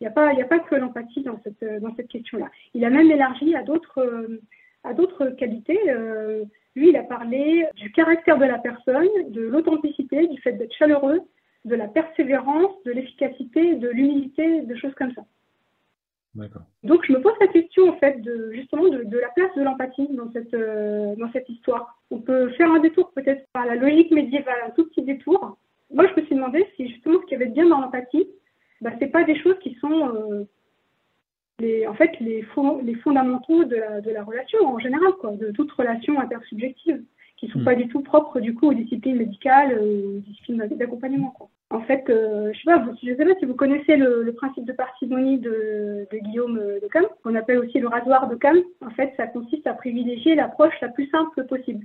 Il 0.00 0.04
n'y 0.04 0.08
a, 0.08 0.10
pas, 0.10 0.28
a 0.28 0.44
pas 0.44 0.60
que 0.60 0.76
l'empathie 0.76 1.22
dans 1.22 1.40
cette, 1.42 1.64
dans 1.82 1.94
cette 1.96 2.08
question-là. 2.08 2.50
Il 2.74 2.84
a 2.84 2.90
même 2.90 3.10
élargi 3.10 3.56
à 3.56 3.62
d'autres, 3.62 4.38
à 4.84 4.94
d'autres 4.94 5.30
qualités. 5.30 5.80
Lui, 6.76 6.90
il 6.90 6.96
a 6.96 7.02
parlé 7.02 7.66
du 7.74 7.90
caractère 7.90 8.38
de 8.38 8.44
la 8.44 8.58
personne, 8.58 9.08
de 9.28 9.40
l'authenticité, 9.40 10.28
du 10.28 10.40
fait 10.40 10.52
d'être 10.52 10.74
chaleureux, 10.74 11.22
de 11.64 11.74
la 11.74 11.88
persévérance, 11.88 12.70
de 12.84 12.92
l'efficacité, 12.92 13.74
de 13.74 13.88
l'humilité, 13.88 14.60
de 14.62 14.74
choses 14.76 14.94
comme 14.94 15.12
ça. 15.14 15.22
Donc 16.82 17.04
je 17.06 17.12
me 17.12 17.20
pose 17.20 17.32
la 17.40 17.48
question 17.48 17.88
en 17.88 17.96
fait 17.96 18.20
de 18.20 18.52
justement 18.52 18.88
de, 18.88 19.18
la 19.18 19.28
place 19.28 19.54
de 19.56 19.62
l'empathie 19.62 20.08
dans 20.12 20.30
cette 20.32 20.54
euh, 20.54 21.16
dans 21.16 21.30
cette 21.32 21.48
histoire. 21.48 21.98
On 22.10 22.20
peut 22.20 22.50
faire 22.50 22.70
un 22.70 22.80
détour 22.80 23.10
peut-être 23.12 23.46
par 23.52 23.66
la 23.66 23.74
logique 23.74 24.10
médiévale, 24.10 24.62
un 24.66 24.70
tout 24.70 24.86
petit 24.88 25.02
détour. 25.02 25.58
Moi 25.92 26.06
je 26.06 26.20
me 26.20 26.26
suis 26.26 26.36
demandé 26.36 26.66
si 26.76 26.88
justement 26.88 27.20
ce 27.20 27.26
qu'il 27.26 27.38
y 27.38 27.42
avait 27.42 27.50
de 27.50 27.54
bien 27.54 27.68
dans 27.68 27.80
l'empathie, 27.80 28.28
bah, 28.80 28.90
c'est 28.98 29.08
pas 29.08 29.24
des 29.24 29.38
choses 29.40 29.58
qui 29.60 29.74
sont 29.80 30.14
euh, 30.14 30.44
les, 31.58 31.86
en 31.86 31.94
fait, 31.94 32.12
les, 32.20 32.44
les 32.82 32.94
fondamentaux 32.96 33.64
de 33.64 33.76
la, 33.76 34.00
de 34.00 34.10
la, 34.10 34.22
relation 34.22 34.64
en 34.66 34.78
général, 34.78 35.12
quoi, 35.20 35.32
de 35.32 35.50
toute 35.50 35.72
relation 35.72 36.20
intersubjective, 36.20 37.02
qui 37.38 37.46
ne 37.46 37.52
sont 37.52 37.60
hmm. 37.60 37.64
pas 37.64 37.74
du 37.74 37.88
tout 37.88 38.00
propres 38.00 38.40
du 38.40 38.54
coup 38.54 38.68
aux 38.68 38.74
disciplines 38.74 39.16
médicales, 39.16 39.72
euh, 39.72 40.16
aux 40.16 40.20
disciplines 40.20 40.58
d'accompagnement. 40.58 41.34
En 41.70 41.80
fait, 41.82 42.04
euh, 42.08 42.52
je 42.52 42.70
ne 42.70 42.96
sais, 42.96 43.16
sais, 43.16 43.24
pas 43.24 43.38
si 43.38 43.44
vous 43.44 43.54
connaissez 43.54 43.96
le, 43.96 44.32
principe 44.32 44.64
de 44.64 44.72
parcimonie 44.72 45.38
de, 45.38 46.06
de 46.10 46.18
Guillaume 46.18 46.56
de 46.58 46.88
Cam, 46.90 47.04
qu'on 47.22 47.34
appelle 47.34 47.58
aussi 47.58 47.78
le 47.78 47.88
rasoir 47.88 48.28
de 48.28 48.36
Cam. 48.36 48.56
En 48.84 48.90
fait, 48.90 49.12
ça 49.16 49.26
consiste 49.26 49.66
à 49.66 49.74
privilégier 49.74 50.34
l'approche 50.34 50.74
la 50.80 50.88
plus 50.88 51.08
simple 51.10 51.44
possible. 51.44 51.84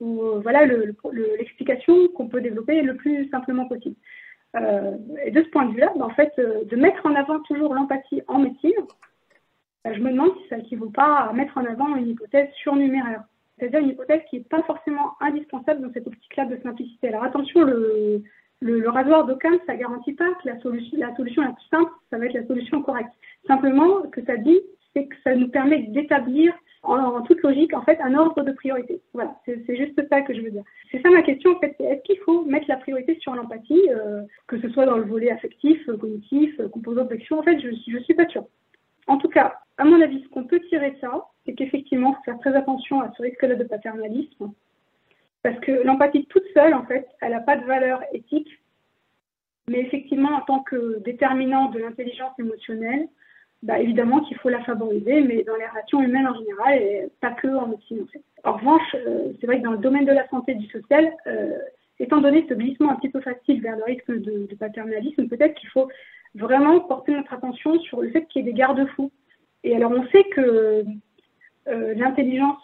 Ou 0.00 0.22
euh, 0.22 0.40
voilà 0.40 0.66
l'explication 0.66 2.08
qu'on 2.08 2.28
peut 2.28 2.40
développer 2.40 2.82
le 2.82 2.96
plus 2.96 3.28
simplement 3.30 3.66
possible. 3.66 3.96
Euh, 4.56 4.96
et 5.24 5.30
de 5.30 5.42
ce 5.42 5.48
point 5.48 5.66
de 5.66 5.72
vue-là, 5.72 5.92
ben, 5.96 6.04
en 6.04 6.10
fait, 6.10 6.32
euh, 6.38 6.64
de 6.64 6.76
mettre 6.76 7.04
en 7.06 7.14
avant 7.14 7.40
toujours 7.40 7.74
l'empathie 7.74 8.22
en 8.28 8.38
médecine, 8.38 8.72
ben, 9.84 9.94
je 9.94 10.00
me 10.00 10.10
demande 10.10 10.32
si 10.42 10.48
ça 10.48 10.56
n'équivaut 10.56 10.90
pas 10.90 11.28
à 11.28 11.32
mettre 11.32 11.58
en 11.58 11.64
avant 11.64 11.94
une 11.96 12.08
hypothèse 12.08 12.50
surnuméraire. 12.54 13.24
C'est-à-dire 13.58 13.80
une 13.80 13.90
hypothèse 13.90 14.22
qui 14.28 14.38
n'est 14.38 14.44
pas 14.44 14.62
forcément 14.62 15.12
indispensable 15.20 15.80
dans 15.80 15.92
cette 15.92 16.06
optique-là 16.06 16.46
de 16.46 16.58
simplicité. 16.62 17.08
Alors 17.08 17.24
attention, 17.24 17.62
le, 17.62 18.22
le, 18.60 18.88
rasoir 18.88 19.26
d'Occam, 19.26 19.58
ça 19.66 19.74
ne 19.74 19.78
garantit 19.78 20.14
pas 20.14 20.32
que 20.42 20.48
la 20.48 20.58
solution, 20.60 20.98
la 20.98 21.14
solution 21.14 21.42
la 21.42 21.52
plus 21.52 21.66
simple, 21.70 21.90
ça 22.10 22.18
va 22.18 22.26
être 22.26 22.34
la 22.34 22.46
solution 22.46 22.82
correcte. 22.82 23.12
Simplement, 23.46 24.02
ce 24.04 24.08
que 24.08 24.24
ça 24.24 24.36
dit, 24.36 24.60
c'est 24.94 25.06
que 25.06 25.16
ça 25.22 25.34
nous 25.34 25.48
permet 25.48 25.82
d'établir 25.82 26.52
en, 26.82 27.22
toute 27.22 27.40
logique, 27.42 27.74
en 27.74 27.82
fait, 27.82 27.98
un 28.00 28.14
ordre 28.14 28.42
de 28.42 28.52
priorité. 28.52 29.00
Voilà, 29.14 29.34
c'est 29.46 29.76
juste 29.76 30.00
ça 30.08 30.20
que 30.20 30.34
je 30.34 30.40
veux 30.42 30.50
dire. 30.50 30.62
C'est 30.90 31.00
ça 31.00 31.10
ma 31.10 31.22
question, 31.22 31.52
en 31.52 31.58
fait, 31.58 31.74
est-ce 31.78 32.02
qu'il 32.02 32.18
faut 32.18 32.44
mettre 32.44 32.66
la 32.68 32.76
priorité 32.76 33.18
sur 33.20 33.34
l'empathie, 33.34 33.88
euh, 33.90 34.22
que 34.46 34.60
ce 34.60 34.68
soit 34.68 34.86
dans 34.86 34.98
le 34.98 35.04
volet 35.04 35.30
affectif, 35.30 35.84
cognitif, 35.86 36.60
composant 36.72 37.04
d'action? 37.04 37.38
En 37.38 37.42
fait, 37.42 37.58
je 37.60 37.68
ne 37.68 38.00
suis 38.00 38.14
pas 38.14 38.28
sûre. 38.28 38.44
En 39.06 39.16
tout 39.18 39.28
cas, 39.28 39.54
à 39.78 39.84
mon 39.84 40.00
avis, 40.00 40.22
ce 40.22 40.28
qu'on 40.28 40.44
peut 40.44 40.60
tirer 40.68 40.90
de 40.92 40.98
ça, 40.98 41.26
c'est 41.44 41.54
qu'effectivement, 41.54 42.10
il 42.10 42.16
faut 42.16 42.22
faire 42.24 42.38
très 42.38 42.56
attention 42.56 43.00
à 43.00 43.12
ce 43.16 43.22
risque-là 43.22 43.54
de 43.54 43.64
paternalisme, 43.64 44.52
parce 45.42 45.58
que 45.60 45.72
l'empathie 45.84 46.26
toute 46.26 46.46
seule, 46.54 46.74
en 46.74 46.84
fait, 46.84 47.06
elle 47.20 47.32
n'a 47.32 47.40
pas 47.40 47.56
de 47.56 47.64
valeur 47.64 48.02
éthique, 48.12 48.48
mais 49.68 49.80
effectivement, 49.80 50.30
en 50.30 50.40
tant 50.42 50.60
que 50.60 50.98
déterminant 51.00 51.70
de 51.70 51.78
l'intelligence 51.78 52.38
émotionnelle, 52.38 53.08
bah, 53.62 53.78
évidemment 53.78 54.20
qu'il 54.20 54.36
faut 54.36 54.50
la 54.50 54.62
favoriser, 54.62 55.22
mais 55.22 55.42
dans 55.42 55.56
les 55.56 55.66
relations 55.66 56.02
humaines 56.02 56.26
en 56.26 56.34
général, 56.34 56.74
et 56.74 57.08
pas 57.20 57.30
que 57.30 57.48
en 57.48 57.68
médecine. 57.68 58.02
En, 58.02 58.06
fait. 58.06 58.22
en 58.44 58.52
revanche, 58.52 58.94
euh, 58.94 59.32
c'est 59.40 59.46
vrai 59.46 59.58
que 59.58 59.64
dans 59.64 59.72
le 59.72 59.78
domaine 59.78 60.04
de 60.04 60.12
la 60.12 60.28
santé 60.28 60.52
et 60.52 60.56
du 60.56 60.66
social, 60.66 61.10
euh, 61.26 61.58
étant 61.98 62.20
donné 62.20 62.44
ce 62.46 62.54
glissement 62.54 62.90
un 62.90 62.96
petit 62.96 63.08
peu 63.08 63.20
facile 63.20 63.62
vers 63.62 63.76
le 63.76 63.84
risque 63.84 64.10
de, 64.10 64.54
paternalisme, 64.56 65.28
peut-être 65.28 65.54
qu'il 65.54 65.70
faut 65.70 65.88
vraiment 66.34 66.80
porter 66.80 67.12
notre 67.12 67.32
attention 67.32 67.80
sur 67.80 68.02
le 68.02 68.10
fait 68.10 68.26
qu'il 68.26 68.44
y 68.44 68.48
ait 68.48 68.52
des 68.52 68.58
garde-fous. 68.58 69.10
Et 69.62 69.74
alors, 69.74 69.92
on 69.92 70.06
sait 70.08 70.24
que 70.24 70.84
euh, 71.68 71.94
l'intelligence 71.94 72.58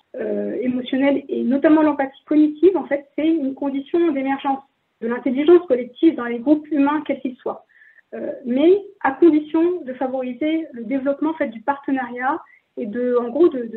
émotionnelle 0.61 1.25
et 1.29 1.43
notamment 1.43 1.83
l'empathie 1.83 2.25
cognitive, 2.27 2.77
en 2.77 2.85
fait, 2.85 3.07
c'est 3.17 3.27
une 3.27 3.55
condition 3.55 4.11
d'émergence 4.13 4.61
de 5.01 5.09
l'intelligence 5.09 5.67
collective 5.67 6.15
dans 6.17 6.27
les 6.27 6.39
groupes 6.39 6.67
humains, 6.71 7.03
quels 7.07 7.21
qu'ils 7.21 7.37
soient. 7.37 7.65
Euh, 8.13 8.33
mais 8.45 8.83
à 9.03 9.13
condition 9.13 9.83
de 9.83 9.95
favoriser 9.95 10.67
le 10.73 10.85
développement 10.85 11.33
fait, 11.35 11.49
du 11.49 11.61
partenariat 11.61 12.41
et 12.77 12.87
de, 12.87 13.17
en 13.17 13.29
gros, 13.29 13.49
de, 13.49 13.71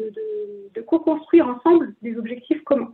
de, 0.74 0.82
co-construire 0.82 1.48
ensemble 1.48 1.94
des 2.02 2.18
objectifs 2.18 2.64
communs. 2.64 2.94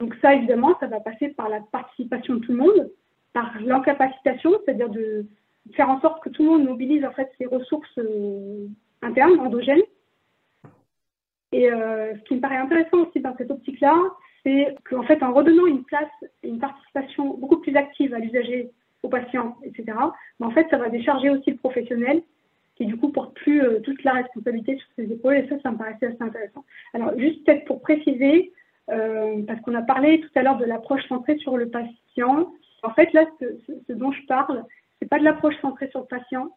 Donc 0.00 0.14
ça, 0.22 0.34
évidemment, 0.34 0.76
ça 0.80 0.86
va 0.86 1.00
passer 1.00 1.28
par 1.28 1.48
la 1.48 1.60
participation 1.60 2.34
de 2.34 2.38
tout 2.40 2.52
le 2.52 2.58
monde, 2.58 2.90
par 3.32 3.52
l'encapacitation, 3.60 4.52
c'est-à-dire 4.64 4.88
de 4.88 5.26
faire 5.72 5.90
en 5.90 6.00
sorte 6.00 6.22
que 6.22 6.28
tout 6.28 6.42
le 6.42 6.50
monde 6.50 6.64
mobilise 6.64 7.04
en 7.04 7.12
fait 7.12 7.30
ses 7.38 7.46
ressources 7.46 7.98
euh, 7.98 8.66
internes, 9.02 9.38
endogènes. 9.40 9.82
Et 11.54 11.70
euh, 11.70 12.16
ce 12.16 12.22
qui 12.24 12.34
me 12.34 12.40
paraît 12.40 12.56
intéressant 12.56 13.06
aussi 13.06 13.20
dans 13.20 13.36
cette 13.36 13.48
optique-là, 13.48 13.94
c'est 14.42 14.74
qu'en 14.90 15.04
fait, 15.04 15.22
en 15.22 15.32
redonnant 15.32 15.66
une 15.66 15.84
place 15.84 16.10
une 16.42 16.58
participation 16.58 17.34
beaucoup 17.34 17.58
plus 17.58 17.76
active 17.76 18.12
à 18.12 18.18
l'usager 18.18 18.70
aux 19.04 19.08
patients, 19.08 19.56
etc. 19.62 19.96
Mais 20.40 20.46
en 20.46 20.50
fait, 20.50 20.66
ça 20.68 20.78
va 20.78 20.88
décharger 20.88 21.30
aussi 21.30 21.52
le 21.52 21.56
professionnel 21.56 22.22
qui 22.74 22.86
du 22.86 22.96
coup 22.96 23.10
porte 23.10 23.34
plus 23.34 23.62
euh, 23.62 23.78
toute 23.78 24.02
la 24.02 24.14
responsabilité 24.14 24.76
sur 24.78 24.88
ses 24.96 25.12
épaules 25.12 25.36
et 25.36 25.48
ça, 25.48 25.54
ça 25.60 25.70
me 25.70 25.78
paraissait 25.78 26.06
assez 26.06 26.22
intéressant. 26.22 26.64
Alors 26.92 27.16
juste 27.16 27.46
peut-être 27.46 27.66
pour 27.66 27.80
préciser, 27.82 28.52
euh, 28.90 29.40
parce 29.46 29.60
qu'on 29.60 29.76
a 29.76 29.82
parlé 29.82 30.20
tout 30.22 30.30
à 30.34 30.42
l'heure 30.42 30.58
de 30.58 30.64
l'approche 30.64 31.06
centrée 31.06 31.38
sur 31.38 31.56
le 31.56 31.70
patient. 31.70 32.52
En 32.82 32.90
fait, 32.94 33.12
là, 33.12 33.26
ce, 33.38 33.92
dont 33.92 34.10
je 34.10 34.26
parle, 34.26 34.64
c'est 35.00 35.08
pas 35.08 35.20
de 35.20 35.24
l'approche 35.24 35.54
centrée 35.60 35.88
sur 35.90 36.00
le 36.00 36.06
patient. 36.06 36.50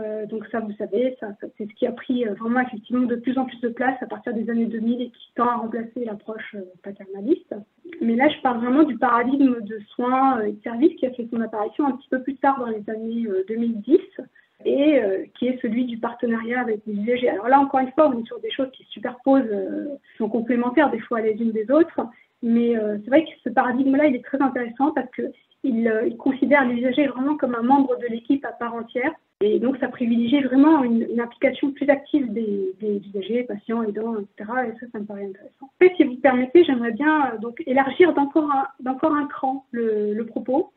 Euh, 0.00 0.26
donc 0.26 0.46
ça, 0.50 0.60
vous 0.60 0.72
savez, 0.78 1.16
c'est 1.58 1.66
ce 1.68 1.74
qui 1.74 1.86
a 1.86 1.92
pris 1.92 2.24
vraiment 2.24 2.60
effectivement 2.60 3.06
de 3.06 3.16
plus 3.16 3.36
en 3.38 3.44
plus 3.44 3.60
de 3.60 3.68
place 3.68 4.00
à 4.02 4.06
partir 4.06 4.32
des 4.32 4.48
années 4.48 4.66
2000 4.66 5.02
et 5.02 5.10
qui 5.10 5.32
tend 5.34 5.48
à 5.48 5.56
remplacer 5.56 6.04
l'approche 6.04 6.56
paternaliste. 6.82 7.54
Mais 8.00 8.16
là, 8.16 8.28
je 8.28 8.40
parle 8.40 8.58
vraiment 8.58 8.82
du 8.84 8.96
paradigme 8.96 9.60
de 9.60 9.80
soins 9.94 10.38
euh, 10.38 10.46
et 10.46 10.52
de 10.52 10.62
services 10.62 10.96
qui 10.96 11.06
a 11.06 11.10
fait 11.10 11.28
son 11.30 11.40
apparition 11.40 11.86
un 11.86 11.92
petit 11.92 12.08
peu 12.08 12.22
plus 12.22 12.36
tard 12.36 12.58
dans 12.58 12.66
les 12.66 12.88
années 12.88 13.26
2010 13.48 13.98
euh, 13.98 14.22
et 14.64 14.98
euh, 14.98 15.24
qui 15.38 15.48
est 15.48 15.60
celui 15.60 15.84
du 15.84 15.98
partenariat 15.98 16.60
avec 16.60 16.80
les 16.86 16.94
usagers. 16.94 17.28
Alors 17.28 17.48
là, 17.48 17.60
encore 17.60 17.80
une 17.80 17.92
fois, 17.92 18.08
on 18.08 18.20
est 18.20 18.26
sur 18.26 18.40
des 18.40 18.50
choses 18.50 18.70
qui 18.72 18.84
se 18.84 18.90
superposent, 18.90 19.42
qui 19.42 20.16
sont 20.18 20.28
complémentaires 20.28 20.90
des 20.90 21.00
fois 21.00 21.20
les 21.20 21.32
unes 21.32 21.52
des 21.52 21.70
autres, 21.70 22.00
mais 22.42 22.74
c'est 22.74 23.08
vrai 23.08 23.24
que 23.24 23.30
ce 23.44 23.50
paradigme-là, 23.50 24.06
il 24.06 24.16
est 24.16 24.24
très 24.24 24.40
intéressant 24.40 24.92
parce 24.92 25.10
qu'il 25.14 25.32
il 25.62 26.16
considère 26.18 26.66
l'usager 26.66 27.06
vraiment 27.06 27.36
comme 27.36 27.54
un 27.54 27.62
membre 27.62 27.98
de 27.98 28.06
l'équipe 28.06 28.44
à 28.44 28.52
part 28.52 28.74
entière 28.74 29.12
et 29.42 29.58
donc, 29.58 29.78
ça 29.78 29.88
privilégie 29.88 30.42
vraiment 30.42 30.84
une, 30.84 31.02
une 31.10 31.20
implication 31.20 31.72
plus 31.72 31.88
active 31.88 32.30
des, 32.30 32.74
usagers, 32.82 33.44
patients, 33.44 33.82
aidants, 33.82 34.16
etc. 34.18 34.50
Et 34.66 34.78
ça, 34.78 34.86
ça 34.92 34.98
me 34.98 35.06
paraît 35.06 35.24
intéressant. 35.24 35.62
En 35.62 35.70
fait, 35.78 35.94
si 35.96 36.04
vous 36.04 36.16
permettez, 36.16 36.62
j'aimerais 36.64 36.92
bien 36.92 37.32
euh, 37.32 37.38
donc 37.38 37.62
élargir 37.66 38.12
d'encore 38.12 38.50
un, 38.52 39.26
cran 39.28 39.64
le, 39.70 40.22
propos, 40.24 40.72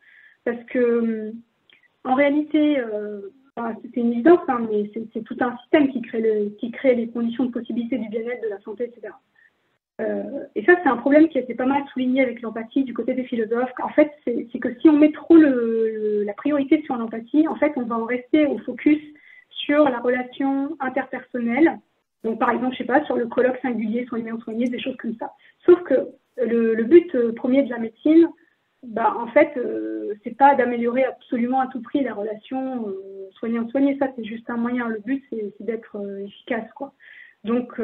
parce 0.45 0.63
que 0.69 0.79
euh, 0.79 1.31
en 2.05 2.13
réalité, 2.15 2.79
euh, 2.79 3.33
c'est 3.57 3.99
une 3.99 4.13
évidence, 4.13 4.39
hein, 4.47 4.65
mais 4.71 4.89
c'est, 5.13 5.23
tout 5.23 5.37
un 5.41 5.57
système 5.57 5.91
qui 5.91 6.01
crée, 6.01 6.21
le, 6.21 6.49
qui 6.51 6.71
crée 6.71 6.95
les 6.95 7.09
conditions 7.09 7.43
de 7.43 7.51
possibilité 7.51 7.97
du 7.97 8.07
bien-être, 8.07 8.43
de 8.43 8.49
la 8.49 8.61
santé, 8.61 8.85
etc. 8.85 9.13
Euh, 10.01 10.45
et 10.55 10.65
ça, 10.65 10.73
c'est 10.81 10.89
un 10.89 10.97
problème 10.97 11.29
qui 11.29 11.37
a 11.37 11.41
été 11.41 11.53
pas 11.53 11.65
mal 11.65 11.83
souligné 11.93 12.21
avec 12.21 12.41
l'empathie 12.41 12.83
du 12.83 12.93
côté 12.93 13.13
des 13.13 13.25
philosophes. 13.25 13.71
En 13.81 13.89
fait, 13.89 14.11
c'est 14.25 14.59
que 14.59 14.73
si 14.79 14.89
on 14.89 14.97
met 14.97 15.11
trop 15.11 15.37
la 15.37 16.33
priorité 16.33 16.81
sur 16.83 16.95
l'empathie, 16.95 17.47
en 17.47 17.55
fait, 17.55 17.73
on 17.75 17.83
va 17.83 17.97
en 17.97 18.05
rester 18.05 18.45
au 18.45 18.57
focus 18.59 19.01
sur 19.49 19.89
la 19.89 19.99
relation 19.99 20.75
interpersonnelle. 20.79 21.79
Donc, 22.23 22.39
par 22.39 22.51
exemple, 22.51 22.73
je 22.73 22.79
sais 22.79 22.85
pas, 22.85 23.03
sur 23.05 23.15
le 23.15 23.27
colloque 23.27 23.59
singulier, 23.61 24.05
soigné 24.05 24.31
ou 24.31 24.41
soigné, 24.41 24.67
des 24.67 24.79
choses 24.79 24.97
comme 24.97 25.15
ça. 25.17 25.33
Sauf 25.65 25.81
que 25.83 26.09
le, 26.37 26.83
but 26.83 27.13
euh, 27.15 27.33
premier 27.33 27.63
de 27.63 27.69
la 27.69 27.79
médecine, 27.79 28.29
bah, 28.83 29.15
en 29.17 29.27
fait, 29.27 29.53
euh, 29.57 30.13
c'est 30.23 30.37
pas 30.37 30.55
d'améliorer 30.55 31.03
absolument 31.03 31.59
à 31.59 31.67
tout 31.67 31.81
prix 31.81 32.03
la 32.03 32.13
relation 32.13 32.87
euh, 32.87 33.29
soignant-soigné. 33.39 33.97
Ça, 33.99 34.07
c'est 34.15 34.23
juste 34.23 34.49
un 34.49 34.57
moyen. 34.57 34.87
Le 34.87 34.99
but, 34.99 35.23
c'est 35.29 35.53
d'être 35.59 35.97
efficace, 36.25 36.69
quoi. 36.75 36.93
Donc, 37.43 37.77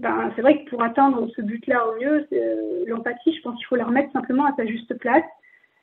ben, 0.00 0.30
c'est 0.36 0.42
vrai 0.42 0.62
que 0.62 0.70
pour 0.70 0.82
atteindre 0.82 1.26
ce 1.34 1.42
but-là 1.42 1.88
au 1.88 1.96
mieux, 1.96 2.26
euh, 2.32 2.84
l'empathie, 2.86 3.34
je 3.34 3.42
pense 3.42 3.56
qu'il 3.56 3.66
faut 3.66 3.76
la 3.76 3.86
remettre 3.86 4.12
simplement 4.12 4.44
à 4.44 4.54
sa 4.56 4.66
juste 4.66 4.94
place 4.98 5.24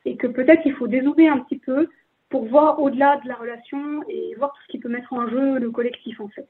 et 0.05 0.18
que 0.18 0.28
peut-être 0.28 0.61
il 0.66 0.74
faut 0.74 0.88
dézoomer 0.88 1.30
un 1.30 1.39
petit 1.39 1.57
peu 1.57 1.88
pour 2.30 2.45
voir 2.45 2.82
au-delà 2.82 3.20
de 3.24 3.28
la 3.28 3.36
relation 3.36 4.03
et 4.07 4.36
voir 4.36 4.53
tout 4.53 4.61
ce 4.64 4.72
qui 4.72 4.80
peut 4.80 4.89
mettre 4.89 5.14
en 5.14 5.28
jeu 5.28 5.59
le 5.59 5.72
collectif 5.72 6.20
en 6.20 6.28
fait. 6.28 6.47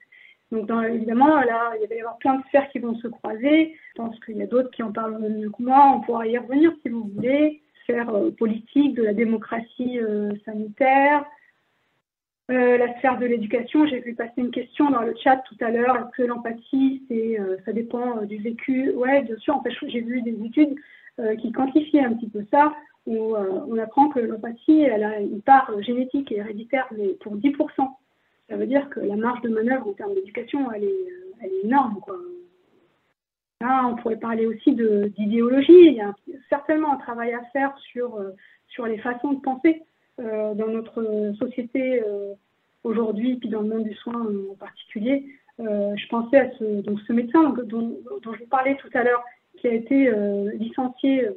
Donc 0.51 0.69
évidemment, 0.87 1.41
là, 1.41 1.73
il 1.81 1.87
va 1.87 1.95
y 1.95 1.99
avoir 1.99 2.17
plein 2.17 2.35
de 2.35 2.43
sphères 2.45 2.69
qui 2.69 2.79
vont 2.79 2.95
se 2.95 3.07
croiser. 3.07 3.75
Je 3.89 4.01
pense 4.01 4.19
qu'il 4.19 4.37
y 4.37 4.43
a 4.43 4.47
d'autres 4.47 4.69
qui 4.71 4.83
en 4.83 4.91
parlent 4.91 5.17
mieux 5.19 5.49
que 5.49 5.63
moi. 5.63 5.93
On 5.95 6.01
pourra 6.01 6.27
y 6.27 6.37
revenir 6.37 6.71
si 6.83 6.89
vous 6.89 7.09
voulez. 7.15 7.61
Sphère 7.83 8.09
euh, 8.15 8.31
politique, 8.31 8.93
de 8.95 9.03
la 9.03 9.13
démocratie 9.13 9.99
euh, 9.99 10.31
sanitaire, 10.45 11.25
euh, 12.53 12.77
la 12.77 12.95
sphère 12.97 13.17
de 13.17 13.25
l'éducation, 13.25 13.85
j'ai 13.87 13.99
vu 13.99 14.13
passer 14.13 14.33
une 14.37 14.51
question 14.51 14.89
dans 14.89 15.01
le 15.01 15.13
chat 15.23 15.37
tout 15.37 15.57
à 15.61 15.71
l'heure. 15.71 15.95
Est-ce 15.97 16.17
que 16.17 16.23
l'empathie, 16.23 17.03
c'est, 17.07 17.39
euh, 17.39 17.57
ça 17.65 17.73
dépend 17.73 18.17
euh, 18.17 18.25
du 18.25 18.37
vécu? 18.37 18.91
Oui, 18.95 19.21
bien 19.23 19.37
sûr. 19.37 19.55
En 19.55 19.63
fait, 19.63 19.71
j'ai 19.87 20.01
vu 20.01 20.21
des 20.21 20.37
études 20.45 20.75
qui 21.39 21.51
quantifiaient 21.51 22.03
un 22.03 22.13
petit 22.13 22.27
peu 22.27 22.43
ça, 22.49 22.73
où 23.05 23.35
on 23.35 23.77
apprend 23.77 24.09
que 24.09 24.19
l'empathie, 24.19 24.81
elle 24.81 25.03
a 25.03 25.19
une 25.19 25.43
part 25.43 25.71
génétique 25.83 26.31
et 26.31 26.37
héréditaire, 26.37 26.87
mais 26.97 27.09
pour 27.21 27.35
10%. 27.35 27.55
Ça 28.49 28.55
veut 28.55 28.65
dire 28.65 28.89
que 28.89 28.99
la 28.99 29.15
marge 29.15 29.41
de 29.41 29.49
manœuvre 29.49 29.89
en 29.89 29.93
termes 29.93 30.15
d'éducation, 30.15 30.71
elle 30.71 30.85
est, 30.85 31.07
elle 31.39 31.51
est 31.51 31.65
énorme. 31.65 31.99
Quoi. 32.01 32.17
Là, 33.61 33.85
on 33.85 33.95
pourrait 33.95 34.17
parler 34.17 34.47
aussi 34.47 34.73
d'idéologie. 34.73 35.85
Il 35.85 35.93
y 35.93 36.01
a 36.01 36.15
certainement 36.49 36.93
un 36.93 36.97
travail 36.97 37.31
à 37.33 37.43
faire 37.53 37.77
sur, 37.91 38.19
sur 38.69 38.87
les 38.87 38.97
façons 38.97 39.33
de 39.33 39.41
penser. 39.41 39.83
Euh, 40.19 40.53
dans 40.53 40.67
notre 40.67 41.33
société 41.39 42.03
euh, 42.03 42.33
aujourd'hui, 42.83 43.37
puis 43.37 43.49
dans 43.49 43.61
le 43.61 43.67
monde 43.67 43.85
du 43.85 43.95
soin 43.95 44.13
en 44.51 44.53
particulier. 44.53 45.25
Euh, 45.59 45.95
je 45.95 46.07
pensais 46.07 46.37
à 46.37 46.51
ce, 46.51 47.13
médecin 47.13 47.51
dont, 47.65 47.97
je 48.23 48.29
vous 48.29 48.47
parlais 48.47 48.75
tout 48.75 48.89
à 48.93 49.03
l'heure, 49.03 49.23
qui 49.57 49.67
a 49.67 49.73
été 49.73 50.11
licencié 50.53 51.29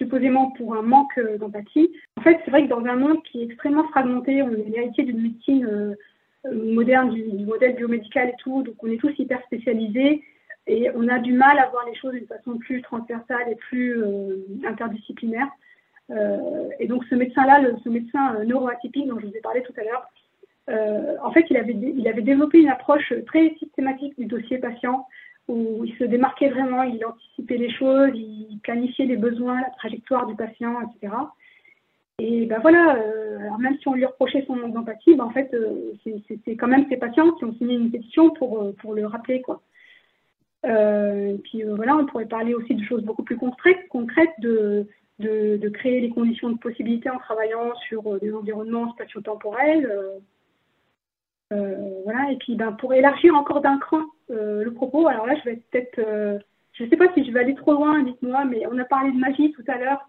supposément 0.00 0.52
pour 0.52 0.74
un 0.74 0.82
manque 0.82 1.20
d'empathie. 1.38 1.90
En 2.16 2.22
fait, 2.22 2.38
c'est 2.44 2.50
vrai 2.50 2.64
que 2.64 2.70
dans 2.70 2.84
un 2.84 2.96
monde 2.96 3.22
qui 3.24 3.42
est 3.42 3.44
extrêmement 3.44 3.86
fragmenté, 3.88 4.42
on 4.42 4.50
est 4.50 4.70
l'héritier 4.70 5.04
d'une 5.04 5.20
médecine 5.20 5.96
moderne, 6.50 7.10
du, 7.10 7.44
modèle 7.44 7.76
biomédical 7.76 8.28
et 8.28 8.36
tout, 8.38 8.62
donc 8.62 8.76
on 8.82 8.90
est 8.90 8.98
tous 8.98 9.12
hyper 9.18 9.42
spécialisés 9.42 10.22
et 10.66 10.90
on 10.94 11.08
a 11.08 11.18
du 11.18 11.32
mal 11.32 11.58
à 11.58 11.68
voir 11.68 11.84
les 11.86 11.96
choses 11.96 12.12
d'une 12.12 12.26
façon 12.26 12.56
plus 12.58 12.80
transversale 12.80 13.50
et 13.50 13.56
plus 13.56 14.02
interdisciplinaire. 14.64 15.48
Euh, 16.10 16.68
et 16.78 16.86
donc 16.86 17.04
ce 17.04 17.14
médecin-là, 17.14 17.62
ce 17.84 17.88
médecin 17.88 18.36
euh, 18.36 18.44
neuroatypique 18.44 19.06
dont 19.06 19.18
je 19.20 19.26
vous 19.26 19.36
ai 19.36 19.40
parlé 19.40 19.62
tout 19.62 19.74
à 19.76 19.84
l'heure, 19.84 20.06
euh, 20.70 21.16
en 21.22 21.32
fait, 21.32 21.46
il 21.50 21.56
avait, 21.56 21.74
il 21.74 22.06
avait 22.08 22.22
développé 22.22 22.58
une 22.58 22.68
approche 22.68 23.12
très 23.26 23.54
systématique 23.58 24.18
du 24.18 24.26
dossier 24.26 24.58
patient 24.58 25.06
où 25.48 25.82
il 25.84 25.94
se 25.96 26.04
démarquait 26.04 26.50
vraiment, 26.50 26.82
il 26.82 27.04
anticipait 27.04 27.56
les 27.56 27.70
choses, 27.70 28.10
il 28.14 28.58
planifiait 28.62 29.06
les 29.06 29.16
besoins, 29.16 29.60
la 29.62 29.70
trajectoire 29.70 30.26
du 30.26 30.36
patient, 30.36 30.76
etc. 30.82 31.14
Et 32.18 32.44
ben 32.44 32.58
voilà, 32.60 32.98
alors 33.40 33.58
même 33.58 33.78
si 33.78 33.88
on 33.88 33.94
lui 33.94 34.04
reprochait 34.04 34.44
son 34.46 34.56
manque 34.56 34.74
d'empathie, 34.74 35.14
ben 35.14 35.24
en 35.24 35.30
fait, 35.30 35.50
c'est 36.44 36.56
quand 36.56 36.66
même 36.66 36.84
ces 36.90 36.98
patients 36.98 37.30
qui 37.32 37.46
ont 37.46 37.54
signé 37.54 37.76
une 37.76 37.90
pétition 37.90 38.28
pour, 38.30 38.74
pour 38.76 38.92
le 38.92 39.06
rappeler. 39.06 39.40
Quoi. 39.40 39.62
Euh, 40.66 41.36
puis 41.44 41.62
voilà, 41.62 41.96
on 41.96 42.04
pourrait 42.04 42.26
parler 42.26 42.52
aussi 42.52 42.74
de 42.74 42.84
choses 42.84 43.02
beaucoup 43.02 43.22
plus 43.22 43.38
concrètes, 43.38 43.88
concrètes 43.88 44.34
de, 44.40 44.86
de, 45.18 45.68
créer 45.68 46.00
les 46.00 46.10
conditions 46.10 46.50
de 46.50 46.58
possibilité 46.58 47.10
en 47.10 47.18
travaillant 47.18 47.74
sur 47.88 48.06
euh, 48.06 48.18
des 48.18 48.32
environnements 48.32 48.92
spatio-temporels. 48.92 49.90
Euh. 51.52 52.00
voilà, 52.04 52.30
et 52.30 52.36
puis 52.36 52.56
ben, 52.56 52.72
pour 52.72 52.92
élargir 52.94 53.34
encore 53.34 53.60
d'un 53.60 53.78
cran 53.78 54.02
le 54.30 54.68
propos, 54.70 55.08
alors 55.08 55.26
là, 55.26 55.34
je 55.36 55.48
vais 55.48 55.62
peut-être, 55.70 55.98
je 56.74 56.84
ne 56.84 56.90
sais 56.90 56.96
pas 56.96 57.10
si 57.14 57.24
je 57.24 57.32
vais 57.32 57.40
aller 57.40 57.54
trop 57.54 57.72
loin, 57.72 58.02
dites-moi, 58.02 58.44
mais 58.44 58.66
on 58.70 58.78
a 58.78 58.84
parlé 58.84 59.10
de 59.10 59.16
magie 59.16 59.52
tout 59.52 59.64
à 59.66 59.78
l'heure. 59.78 60.06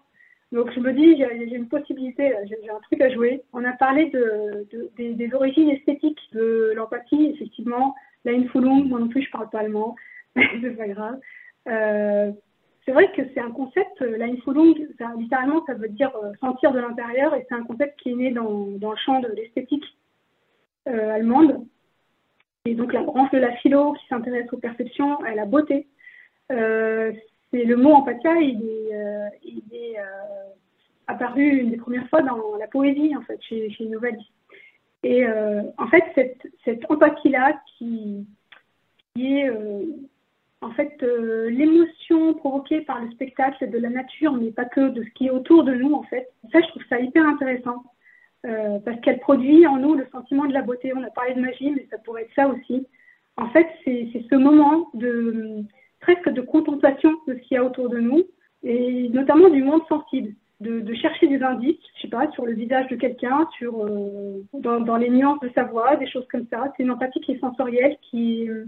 Donc 0.52 0.70
je 0.74 0.80
me 0.80 0.92
dis, 0.92 1.16
j'ai 1.16 1.56
une 1.56 1.68
possibilité, 1.68 2.34
j'ai 2.44 2.70
un 2.70 2.80
truc 2.80 3.00
à 3.00 3.08
jouer. 3.08 3.42
On 3.54 3.64
a 3.64 3.72
parlé 3.72 4.10
de, 4.10 4.68
des, 4.98 5.34
origines 5.34 5.70
esthétiques 5.70 6.20
de 6.32 6.72
l'empathie, 6.76 7.32
effectivement. 7.34 7.94
Là, 8.26 8.32
une 8.32 8.48
Fulung, 8.50 8.86
moi 8.86 9.00
non 9.00 9.08
plus, 9.08 9.22
je 9.22 9.30
parle 9.30 9.48
pas 9.48 9.60
allemand, 9.60 9.96
c'est 10.36 10.76
pas 10.76 10.88
grave. 10.88 11.20
Euh, 12.80 12.84
c'est 12.84 12.92
vrai 12.92 13.10
que 13.12 13.22
c'est 13.34 13.40
un 13.40 13.50
concept, 13.50 14.00
la 14.00 14.26
Fulung, 14.44 14.88
ça, 14.98 15.12
littéralement, 15.16 15.64
ça 15.66 15.74
veut 15.74 15.88
dire 15.88 16.10
euh, 16.16 16.32
sentir 16.40 16.72
de 16.72 16.80
l'intérieur, 16.80 17.34
et 17.34 17.46
c'est 17.48 17.54
un 17.54 17.64
concept 17.64 17.98
qui 18.00 18.10
est 18.10 18.14
né 18.14 18.30
dans, 18.32 18.68
le 18.80 18.96
champ 18.96 19.20
de 19.20 19.28
l'esthétique 19.28 19.84
euh, 20.88 21.14
allemande. 21.14 21.66
Et 22.66 22.74
donc 22.74 22.92
la 22.92 23.02
branche 23.02 23.30
de 23.30 23.38
la 23.38 23.52
philo 23.56 23.92
qui 23.94 24.06
s'intéresse 24.08 24.52
aux 24.52 24.58
perceptions, 24.58 25.18
à 25.24 25.34
la 25.34 25.46
beauté. 25.46 25.86
Euh, 26.52 27.12
c'est 27.50 27.64
le 27.64 27.76
mot 27.76 27.92
empathia, 27.92 28.34
il 28.36 28.62
est, 28.62 28.94
euh, 28.94 29.28
euh, 29.72 30.50
apparu 31.06 31.42
une 31.42 31.70
des 31.70 31.76
premières 31.76 32.08
fois 32.08 32.22
dans 32.22 32.56
la 32.56 32.66
poésie, 32.68 33.16
en 33.16 33.22
fait, 33.22 33.40
chez, 33.42 33.70
chez 33.70 33.84
les 33.84 33.96
Et 35.02 35.26
euh, 35.26 35.62
en 35.78 35.88
fait, 35.88 36.04
cette, 36.14 36.46
cette 36.64 36.90
empathie-là, 36.90 37.60
qui, 37.78 38.26
est 39.16 39.50
en 40.60 40.70
fait 40.72 41.02
l'émotion 41.48 42.34
provoquée 42.34 42.82
par 42.82 43.02
le 43.02 43.10
spectacle 43.12 43.70
de 43.70 43.78
la 43.78 43.90
nature, 43.90 44.32
mais 44.32 44.50
pas 44.50 44.66
que 44.66 44.90
de 44.90 45.02
ce 45.02 45.10
qui 45.10 45.26
est 45.26 45.30
autour 45.30 45.64
de 45.64 45.72
nous, 45.72 45.92
en 45.92 46.02
fait. 46.04 46.28
Ça, 46.52 46.60
je 46.60 46.68
trouve 46.68 46.82
ça 46.88 47.00
hyper 47.00 47.26
intéressant. 47.26 47.82
parce 48.42 49.00
qu'elle 49.00 49.20
produit 49.20 49.66
en 49.66 49.78
nous 49.78 49.94
le 49.94 50.06
sentiment 50.12 50.46
de 50.46 50.52
la 50.52 50.62
beauté. 50.62 50.92
On 50.94 51.02
a 51.02 51.10
parlé 51.10 51.34
de 51.34 51.40
magie, 51.40 51.70
mais 51.70 51.86
ça 51.90 51.98
pourrait 51.98 52.22
être 52.22 52.34
ça 52.34 52.48
aussi. 52.48 52.86
En 53.36 53.48
fait, 53.48 53.66
c'est 53.84 54.08
ce 54.28 54.34
moment 54.34 54.90
de, 54.94 55.64
presque 56.00 56.28
de 56.30 56.40
contemplation 56.40 57.12
de 57.26 57.34
ce 57.34 57.38
qu'il 57.40 57.54
y 57.54 57.58
a 57.58 57.64
autour 57.64 57.88
de 57.88 57.98
nous, 57.98 58.24
et 58.62 59.08
notamment 59.10 59.48
du 59.48 59.62
monde 59.62 59.82
sensible, 59.88 60.34
de, 60.60 60.94
chercher 60.94 61.26
des 61.26 61.42
indices, 61.42 61.78
je 61.96 62.02
sais 62.02 62.08
pas, 62.08 62.30
sur 62.32 62.44
le 62.44 62.52
visage 62.52 62.86
de 62.88 62.96
quelqu'un, 62.96 63.48
sur 63.56 63.82
euh, 63.82 64.42
dans, 64.52 64.96
les 64.96 65.08
nuances 65.08 65.40
de 65.40 65.50
sa 65.54 65.64
voix, 65.64 65.96
des 65.96 66.06
choses 66.06 66.26
comme 66.30 66.46
ça. 66.50 66.70
C'est 66.76 66.82
une 66.82 66.90
empathie 66.90 67.20
qui 67.20 67.32
est 67.32 67.40
sensorielle, 67.40 67.96
qui 68.10 68.48
euh, 68.48 68.66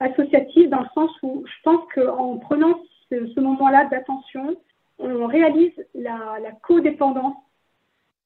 associative 0.00 0.68
dans 0.68 0.80
le 0.80 0.88
sens 0.94 1.10
où 1.22 1.44
je 1.46 1.62
pense 1.64 1.80
qu'en 1.94 2.38
prenant 2.38 2.78
ce, 3.10 3.40
moment-là 3.40 3.86
d'attention, 3.86 4.56
on 4.98 5.26
réalise 5.26 5.72
la, 5.94 6.38
codépendance 6.62 7.36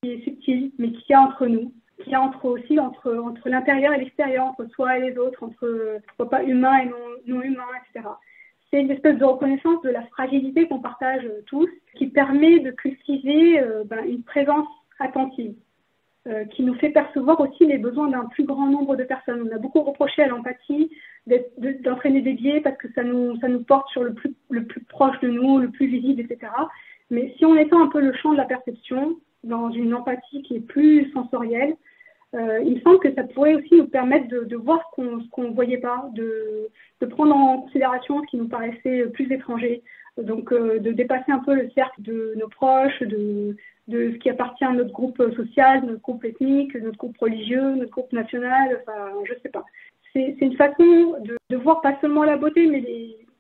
qui 0.03 0.13
est 0.13 0.25
subtile, 0.25 0.73
mais 0.79 0.93
qu'il 0.93 1.11
y 1.11 1.15
a 1.15 1.21
entre 1.21 1.47
nous, 1.47 1.73
qu'il 2.03 2.13
y 2.13 2.15
a 2.15 2.23
entre 2.23 2.47
aussi 2.47 2.79
entre, 2.79 3.15
entre 3.15 3.49
l'intérieur 3.49 3.93
et 3.93 3.99
l'extérieur, 3.99 4.47
entre 4.47 4.67
soi 4.67 4.99
et 4.99 5.11
les 5.11 5.19
autres, 5.19 5.43
entre 5.43 6.01
pas 6.25 6.43
humain 6.43 6.79
et 6.79 6.87
non, 6.87 6.97
non 7.27 7.43
humain, 7.43 7.67
etc 7.95 8.09
c'est 8.71 8.81
une 8.81 8.91
espèce 8.91 9.19
de 9.19 9.25
reconnaissance 9.25 9.83
de 9.83 9.91
la 9.91 10.07
fragilité 10.07 10.69
qu'on 10.69 10.81
partage 10.81 11.29
tous, 11.47 11.69
qui 11.97 12.07
permet 12.07 12.61
de 12.61 12.71
cultiver 12.71 13.61
euh, 13.61 13.85
ben, 13.85 14.05
une 14.05 14.23
présence 14.23 14.69
attentive, 14.99 15.55
euh, 16.27 16.45
qui 16.45 16.63
nous 16.63 16.75
fait 16.75 16.91
percevoir 16.91 17.41
aussi 17.41 17.65
les 17.65 17.79
besoins 17.79 18.09
d'un 18.09 18.27
plus 18.27 18.45
grand 18.45 18.67
nombre 18.67 18.95
de 18.95 19.05
personnes. 19.05 19.49
On 19.51 19.57
a 19.57 19.59
beaucoup 19.59 19.81
reproché 19.81 20.23
à 20.23 20.27
l'empathie 20.27 20.91
d'entraîner 21.83 22.21
des 22.21 22.35
biais 22.35 22.61
parce 22.61 22.77
que 22.77 22.93
ça 22.93 23.03
nous, 23.03 23.41
ça 23.41 23.49
nous 23.49 23.63
porte 23.63 23.89
sur 23.89 24.05
le 24.05 24.13
plus, 24.13 24.35
le 24.51 24.67
plus 24.67 24.83
proche 24.83 25.19
de 25.21 25.29
nous, 25.29 25.59
le 25.59 25.71
plus 25.71 25.87
visible, 25.87 26.21
etc. 26.21 26.53
Mais 27.11 27.35
si 27.39 27.47
on 27.47 27.57
étend 27.57 27.83
un 27.83 27.89
peu 27.89 28.01
le 28.01 28.13
champ 28.13 28.33
de 28.33 28.37
la 28.37 28.45
perception 28.45 29.17
dans 29.45 29.71
une 29.71 29.95
empathie 29.95 30.43
qui 30.43 30.57
est 30.57 30.67
plus 30.67 31.11
sensorielle, 31.13 31.75
euh, 32.35 32.61
il 32.67 32.83
semble 32.83 32.99
que 32.99 33.15
ça 33.15 33.25
pourrait 33.25 33.55
aussi 33.55 33.77
nous 33.77 33.89
permettre 33.89 34.29
de, 34.29 34.57
voir 34.57 34.81
ce 34.95 35.29
qu'on 35.31 35.43
ne 35.45 35.55
voyait 35.55 35.79
pas, 35.79 36.09
de, 36.13 36.71
prendre 37.09 37.35
en 37.35 37.63
considération 37.63 38.21
ce 38.21 38.27
qui 38.27 38.37
nous 38.37 38.49
paraissait 38.49 39.07
plus 39.15 39.33
étranger, 39.33 39.83
donc 40.19 40.53
euh, 40.53 40.79
de 40.81 40.93
dépasser 40.93 41.33
un 41.33 41.39
peu 41.39 41.55
le 41.55 41.71
cercle 41.71 42.03
de 42.03 42.35
nos 42.37 42.49
proches, 42.49 43.01
de, 43.01 43.57
ce 43.91 44.17
qui 44.19 44.31
appartient 44.31 44.65
à 44.65 44.73
notre 44.73 44.93
groupe 44.93 45.23
social, 45.37 45.85
notre 45.85 46.01
groupe 46.03 46.25
ethnique, 46.25 46.75
notre 46.77 46.99
groupe 46.99 47.19
religieux, 47.19 47.75
notre 47.75 47.91
groupe 47.91 48.13
national, 48.13 48.81
enfin, 48.83 49.11
je 49.25 49.35
sais 49.43 49.49
pas. 49.49 49.65
C'est 50.13 50.37
une 50.41 50.57
façon 50.57 51.17
de, 51.23 51.57
voir 51.57 51.81
pas 51.83 51.97
seulement 52.01 52.25
la 52.25 52.37
beauté, 52.37 52.67
mais 52.67 52.85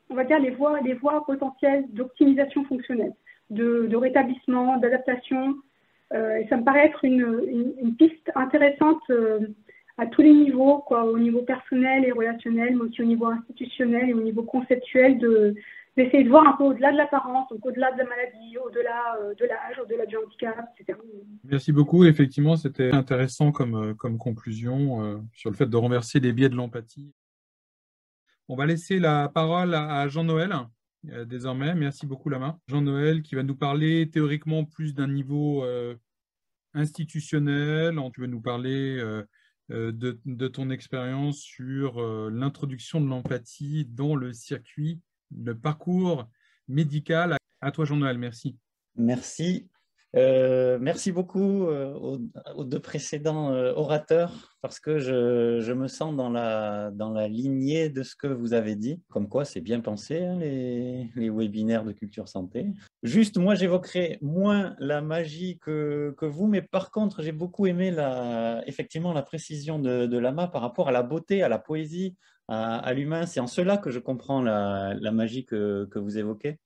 on 0.09 0.15
va 0.15 0.25
dire 0.25 0.39
les 0.39 0.51
voies, 0.51 0.81
les 0.81 0.95
voies 0.95 1.25
potentielles 1.25 1.85
d'optimisation 1.91 2.65
fonctionnelle, 2.65 3.13
de, 3.51 3.87
de 3.87 3.97
rétablissement, 3.97 4.77
d'adaptation, 4.77 5.57
euh, 6.13 6.37
et 6.37 6.47
ça 6.49 6.57
me 6.57 6.65
paraît 6.65 6.87
être 6.87 7.05
une, 7.05 7.75
une, 7.81 7.95
piste 7.95 8.31
intéressante 8.35 9.03
euh, 9.11 9.41
à 9.99 10.07
tous 10.07 10.23
les 10.23 10.33
niveaux, 10.33 10.79
quoi, 10.79 11.05
au 11.05 11.19
niveau 11.19 11.43
personnel 11.43 12.05
et 12.05 12.13
relationnel, 12.13 12.77
mais 12.77 12.83
aussi 12.83 13.03
au 13.03 13.07
niveau 13.07 13.27
institutionnel 13.27 14.11
et 14.11 14.15
au 14.15 14.23
niveau 14.23 14.43
conceptuel, 14.43 15.19
de, 15.19 15.55
d'essayer 15.97 16.25
de 16.25 16.29
voir 16.29 16.47
un 16.47 16.57
peu 16.57 16.65
au-delà 16.65 16.93
de 16.93 16.97
l'apparence, 16.97 17.51
au-delà 17.51 17.93
de 17.93 17.99
la 17.99 18.05
maladie, 18.05 18.57
au-delà 18.59 19.17
euh, 19.21 19.35
de 19.35 19.45
l'âge, 19.45 19.79
au-delà 19.83 20.07
du 20.07 20.17
handicap, 20.17 20.73
etc. 20.79 20.99
Merci 21.45 21.73
beaucoup. 21.73 22.05
Effectivement, 22.05 22.57
c'était 22.57 22.93
intéressant 22.93 23.53
comme, 23.53 23.95
comme 23.97 24.19
conclusion 24.19 25.23
sur 25.35 25.51
le 25.51 25.57
fait 25.57 25.67
de 25.67 25.77
renverser 25.77 26.21
les 26.21 26.33
biais 26.33 26.49
de 26.49 26.57
l'empathie. 26.57 27.13
On 28.49 28.57
va 28.57 28.67
laisser 28.67 28.99
la 28.99 29.29
parole 29.29 29.75
à 29.75 30.09
Jean-Noël. 30.09 30.53
Euh, 31.09 31.25
désormais. 31.25 31.75
Merci 31.75 32.07
beaucoup, 32.07 32.29
Lama. 32.29 32.59
Jean-Noël, 32.69 33.23
qui 33.23 33.35
va 33.35 33.43
nous 33.43 33.57
parler 33.57 34.11
théoriquement 34.11 34.65
plus 34.65 34.95
d'un 34.95 35.09
niveau 35.09 35.65
euh, 35.65 35.97
institutionnel. 36.75 37.99
Tu 38.13 38.21
vas 38.21 38.27
nous 38.27 38.41
parler 38.41 38.99
euh, 38.99 39.25
de, 39.93 40.49
ton 40.49 40.71
expérience 40.71 41.39
sur 41.39 42.03
l'introduction 42.31 43.01
de 43.01 43.07
l'empathie 43.07 43.87
dans 43.87 44.17
le 44.17 44.33
circuit, 44.33 45.01
le 45.37 45.57
parcours 45.59 46.29
médical. 46.69 47.37
À 47.61 47.73
toi, 47.73 47.85
Jean-Noël. 47.85 48.19
Merci. 48.19 48.57
Merci. 48.97 49.71
Euh, 50.17 50.79
merci 50.81 51.13
beaucoup 51.13 51.69
euh, 51.69 52.19
aux, 52.57 52.65
deux 52.65 52.81
précédents 52.81 53.53
euh, 53.53 53.73
orateurs 53.75 54.57
parce 54.61 54.81
que 54.81 54.99
je, 54.99 55.73
me 55.73 55.87
sens 55.87 56.17
dans 56.17 56.31
la, 56.31 56.91
dans 56.91 57.11
la 57.11 57.29
lignée 57.29 57.89
de 57.91 58.03
ce 58.03 58.17
que 58.17 58.27
vous 58.27 58.53
avez 58.53 58.75
dit, 58.75 59.01
comme 59.09 59.29
quoi 59.29 59.45
c'est 59.45 59.61
bien 59.61 59.81
pensé 59.81 60.25
hein, 60.25 60.37
les, 60.37 61.31
webinaires 61.31 61.85
de 61.85 61.93
culture 61.93 62.29
santé. 62.29 62.67
Juste, 63.05 63.39
moi 63.39 63.55
j'évoquerai 63.55 64.19
moins 64.21 64.75
la 64.81 65.01
magie 65.01 65.59
que, 65.59 66.13
que 66.19 66.27
vous, 66.27 66.49
mais 66.49 66.61
par 66.61 66.91
contre 66.91 67.23
j'ai 67.23 67.33
beaucoup 67.33 67.67
aimé 67.67 67.93
la, 67.93 68.63
effectivement 68.67 69.13
la 69.13 69.23
précision 69.23 69.79
de 69.79 70.19
Lama 70.19 70.49
par 70.49 70.63
rapport 70.63 70.89
à 70.89 70.93
la 70.93 71.05
beauté, 71.05 71.43
à 71.45 71.49
la 71.49 71.61
poésie, 71.61 72.17
à, 72.51 72.93
l'humain. 72.95 73.27
C'est 73.27 73.41
en 73.41 73.47
cela 73.47 73.79
que 73.79 73.91
je 73.91 73.99
comprends 73.99 74.43
la, 74.43 75.13
magie 75.13 75.45
que, 75.45 75.87
que 75.91 75.99
vous 75.99 76.19
évoquez. 76.19 76.59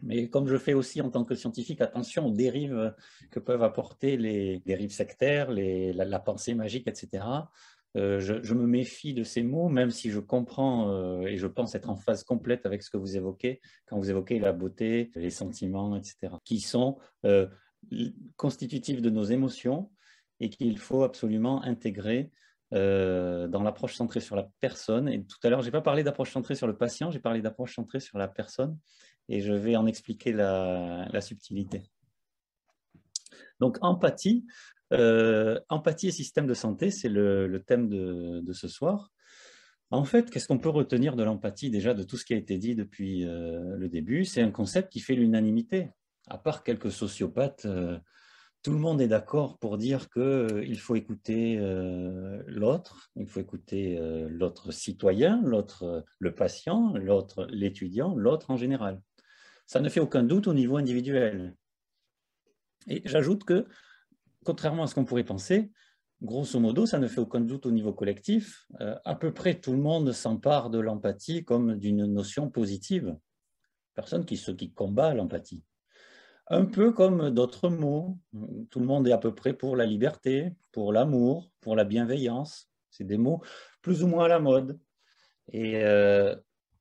Mais 0.00 0.28
comme 0.28 0.46
je 0.46 0.56
fais 0.56 0.74
aussi 0.74 1.00
en 1.00 1.10
tant 1.10 1.24
que 1.24 1.34
scientifique 1.34 1.80
attention 1.80 2.26
aux 2.26 2.32
dérives 2.32 2.94
que 3.30 3.40
peuvent 3.40 3.64
apporter 3.64 4.16
les 4.16 4.60
dérives 4.64 4.92
sectaires, 4.92 5.50
la, 5.50 6.18
pensée 6.20 6.54
magique, 6.54 6.86
etc., 6.86 7.24
euh, 7.96 8.20
je, 8.20 8.54
me 8.54 8.66
méfie 8.66 9.14
de 9.14 9.24
ces 9.24 9.42
mots, 9.42 9.70
même 9.70 9.90
si 9.90 10.10
je 10.10 10.20
comprends 10.20 10.90
euh, 10.90 11.22
et 11.22 11.38
je 11.38 11.46
pense 11.46 11.74
être 11.74 11.88
en 11.88 11.96
phase 11.96 12.22
complète 12.22 12.66
avec 12.66 12.82
ce 12.82 12.90
que 12.90 12.98
vous 12.98 13.16
évoquez, 13.16 13.60
quand 13.86 13.96
vous 13.96 14.10
évoquez 14.10 14.38
la 14.38 14.52
beauté, 14.52 15.10
les 15.16 15.30
sentiments, 15.30 15.96
etc., 15.96 16.34
qui 16.44 16.60
sont 16.60 16.98
euh, 17.24 17.48
constitutifs 18.36 19.00
de 19.00 19.08
nos 19.08 19.24
émotions 19.24 19.90
et 20.38 20.50
qu'il 20.50 20.78
faut 20.78 21.02
absolument 21.02 21.62
intégrer 21.64 22.30
dans 22.70 23.62
l'approche 23.62 23.94
centrée 23.94 24.20
sur 24.20 24.36
la 24.36 24.48
personne. 24.60 25.08
Et 25.08 25.24
tout 25.24 25.38
à 25.42 25.50
l'heure, 25.50 25.62
je 25.62 25.66
n'ai 25.66 25.72
pas 25.72 25.80
parlé 25.80 26.02
d'approche 26.02 26.32
centrée 26.32 26.54
sur 26.54 26.66
le 26.66 26.76
patient, 26.76 27.10
j'ai 27.10 27.20
parlé 27.20 27.40
d'approche 27.40 27.74
centrée 27.74 28.00
sur 28.00 28.18
la 28.18 28.28
personne 28.28 28.78
et 29.28 29.40
je 29.40 29.52
vais 29.52 29.76
en 29.76 29.86
expliquer 29.86 30.32
la, 30.32 31.20
subtilité. 31.20 31.82
Donc, 33.60 33.78
empathie. 33.82 34.46
Euh, 34.94 35.60
empathie 35.68 36.08
et 36.08 36.12
système 36.12 36.46
de 36.46 36.54
santé, 36.54 36.90
c'est 36.90 37.10
le, 37.10 37.62
thème 37.66 37.88
de, 37.88 38.52
ce 38.52 38.68
soir. 38.68 39.12
En 39.90 40.04
fait, 40.04 40.30
qu'est-ce 40.30 40.48
qu'on 40.48 40.58
peut 40.58 40.68
retenir 40.68 41.16
de 41.16 41.22
l'empathie 41.22 41.70
déjà 41.70 41.94
de 41.94 42.02
tout 42.02 42.16
ce 42.16 42.24
qui 42.24 42.34
a 42.34 42.36
été 42.36 42.58
dit 42.58 42.74
depuis 42.74 43.26
euh, 43.26 43.76
le 43.76 43.88
début? 43.88 44.24
C'est 44.24 44.42
un 44.42 44.50
concept 44.50 44.92
qui 44.92 45.00
fait 45.00 45.14
l'unanimité. 45.14 45.90
À 46.28 46.36
part 46.36 46.62
quelques 46.62 46.92
sociopathes, 46.92 47.64
euh, 47.64 47.98
tout 48.62 48.72
le 48.72 48.78
monde 48.78 49.00
est 49.00 49.08
d'accord 49.08 49.58
pour 49.58 49.78
dire 49.78 50.10
qu'il 50.10 50.78
faut 50.78 50.96
écouter 50.96 51.58
l'autre, 52.46 53.10
il 53.16 53.26
faut 53.26 53.40
écouter 53.40 53.98
l'autre 54.28 54.72
citoyen, 54.72 55.40
l'autre 55.44 56.04
le 56.18 56.34
patient, 56.34 56.92
l'autre 56.94 57.46
l'étudiant, 57.50 58.14
l'autre 58.16 58.50
en 58.50 58.56
général 58.56 59.00
ça 59.68 59.80
ne 59.80 59.90
fait 59.90 60.00
aucun 60.00 60.24
doute 60.24 60.48
au 60.48 60.54
niveau 60.54 60.78
individuel. 60.78 61.54
Et 62.88 63.02
j'ajoute 63.04 63.44
que, 63.44 63.68
contrairement 64.42 64.84
à 64.84 64.86
ce 64.86 64.94
qu'on 64.94 65.04
pourrait 65.04 65.24
penser, 65.24 65.70
grosso 66.22 66.58
modo, 66.58 66.86
ça 66.86 66.98
ne 66.98 67.06
fait 67.06 67.20
aucun 67.20 67.42
doute 67.42 67.66
au 67.66 67.70
niveau 67.70 67.92
collectif. 67.92 68.66
Euh, 68.80 68.96
à 69.04 69.14
peu 69.14 69.32
près 69.32 69.60
tout 69.60 69.72
le 69.72 69.78
monde 69.78 70.10
s'empare 70.12 70.70
de 70.70 70.78
l'empathie 70.78 71.44
comme 71.44 71.76
d'une 71.76 72.06
notion 72.06 72.50
positive. 72.50 73.14
Personne 73.94 74.24
qui 74.24 74.72
combat 74.72 75.12
l'empathie. 75.12 75.62
Un 76.50 76.64
peu 76.64 76.92
comme 76.92 77.30
d'autres 77.30 77.68
mots. 77.68 78.18
Tout 78.70 78.80
le 78.80 78.86
monde 78.86 79.06
est 79.06 79.12
à 79.12 79.18
peu 79.18 79.34
près 79.34 79.52
pour 79.52 79.76
la 79.76 79.84
liberté, 79.84 80.52
pour 80.72 80.92
l'amour, 80.92 81.50
pour 81.60 81.76
la 81.76 81.84
bienveillance. 81.84 82.70
C'est 82.90 83.04
des 83.04 83.18
mots 83.18 83.42
plus 83.82 84.02
ou 84.02 84.06
moins 84.06 84.24
à 84.24 84.28
la 84.28 84.38
mode. 84.38 84.78
Et 85.52 85.84
euh, 85.84 86.34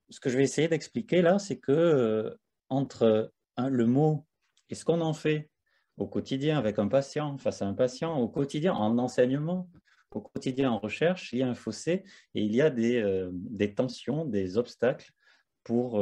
ce 0.10 0.22
que 0.22 0.30
je 0.30 0.38
vais 0.38 0.44
essayer 0.44 0.70
d'expliquer 0.70 1.22
là, 1.22 1.38
c'est 1.38 1.58
que 1.58 1.74
euh, 1.74 2.34
entre 2.70 3.34
le 3.58 3.86
mot 3.86 4.26
et 4.70 4.76
ce 4.76 4.86
qu'on 4.86 5.02
en 5.02 5.14
fait 5.14 5.50
au 5.98 6.08
quotidien 6.08 6.58
avec 6.58 6.80
un 6.80 6.88
patient, 6.88 7.38
face 7.38 7.62
à 7.62 7.68
un 7.68 7.74
patient, 7.74 8.18
au 8.18 8.30
quotidien 8.30 8.74
en 8.74 8.98
enseignement, 9.00 9.70
au 10.12 10.22
quotidien 10.22 10.72
en 10.72 10.80
recherche, 10.80 11.34
il 11.34 11.40
y 11.40 11.44
a 11.44 11.50
un 11.50 11.56
fossé 11.56 12.04
et 12.36 12.42
il 12.42 12.56
y 12.56 12.62
a 12.62 12.70
des, 12.70 13.02
euh, 13.02 13.30
des 13.34 13.74
tensions, 13.74 14.24
des 14.24 14.58
obstacles 14.58 15.12
pour 15.66 16.02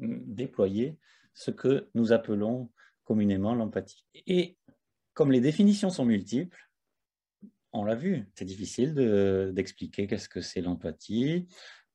déployer 0.00 0.96
ce 1.38 1.52
que 1.52 1.88
nous 1.94 2.12
appelons 2.12 2.68
communément 3.04 3.54
l'empathie. 3.54 4.04
Et 4.26 4.58
comme 5.14 5.30
les 5.30 5.40
définitions 5.40 5.88
sont 5.88 6.04
multiples, 6.04 6.68
on 7.72 7.84
l'a 7.84 7.94
vu, 7.94 8.28
c'est 8.34 8.44
difficile 8.44 8.92
d'expliquer 9.54 10.08
qu'est-ce 10.08 10.28
que 10.28 10.40
c'est 10.40 10.60
l'empathie. 10.60 11.46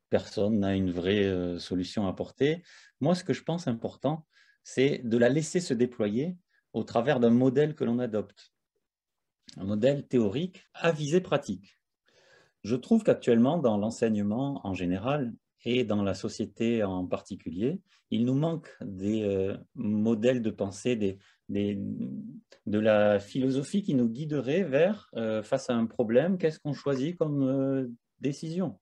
Personne 0.09 0.59
n'a 0.59 0.75
une 0.75 0.91
vraie 0.91 1.25
euh, 1.25 1.59
solution 1.59 2.07
à 2.07 2.11
apporter. 2.11 2.63
Moi, 3.01 3.15
ce 3.15 3.25
que 3.25 3.33
je 3.33 3.43
pense 3.43 3.67
important, 3.67 4.25
c'est 4.63 4.99
de 5.03 5.17
la 5.17 5.27
laisser 5.27 5.59
se 5.59 5.73
déployer 5.73 6.37
au 6.71 6.85
travers 6.85 7.19
d'un 7.19 7.31
modèle 7.31 7.75
que 7.75 7.83
l'on 7.83 7.99
adopte. 7.99 8.53
Un 9.57 9.65
modèle 9.65 10.07
théorique 10.07 10.63
à 10.73 10.93
visée 10.93 11.19
pratique. 11.19 11.81
Je 12.63 12.77
trouve 12.77 13.03
qu'actuellement, 13.03 13.57
dans 13.57 13.77
l'enseignement 13.77 14.65
en 14.65 14.73
général 14.73 15.33
et 15.65 15.83
dans 15.83 16.03
la 16.03 16.13
société 16.13 16.83
en 16.83 17.05
particulier, 17.05 17.79
il 18.11 18.25
nous 18.25 18.33
manque 18.33 18.69
des 18.81 19.23
euh, 19.23 19.57
modèles 19.75 20.41
de 20.41 20.49
pensée, 20.49 20.95
des, 20.95 21.17
de 21.49 22.79
la 22.79 23.19
philosophie 23.19 23.81
qui 23.81 23.95
nous 23.95 24.09
guiderait 24.09 24.63
vers, 24.63 25.09
euh, 25.15 25.41
face 25.41 25.69
à 25.69 25.75
un 25.75 25.85
problème, 25.85 26.37
qu'est-ce 26.37 26.59
qu'on 26.59 26.73
choisit 26.73 27.17
comme 27.17 27.43
euh, 27.43 27.87
décision? 28.19 28.79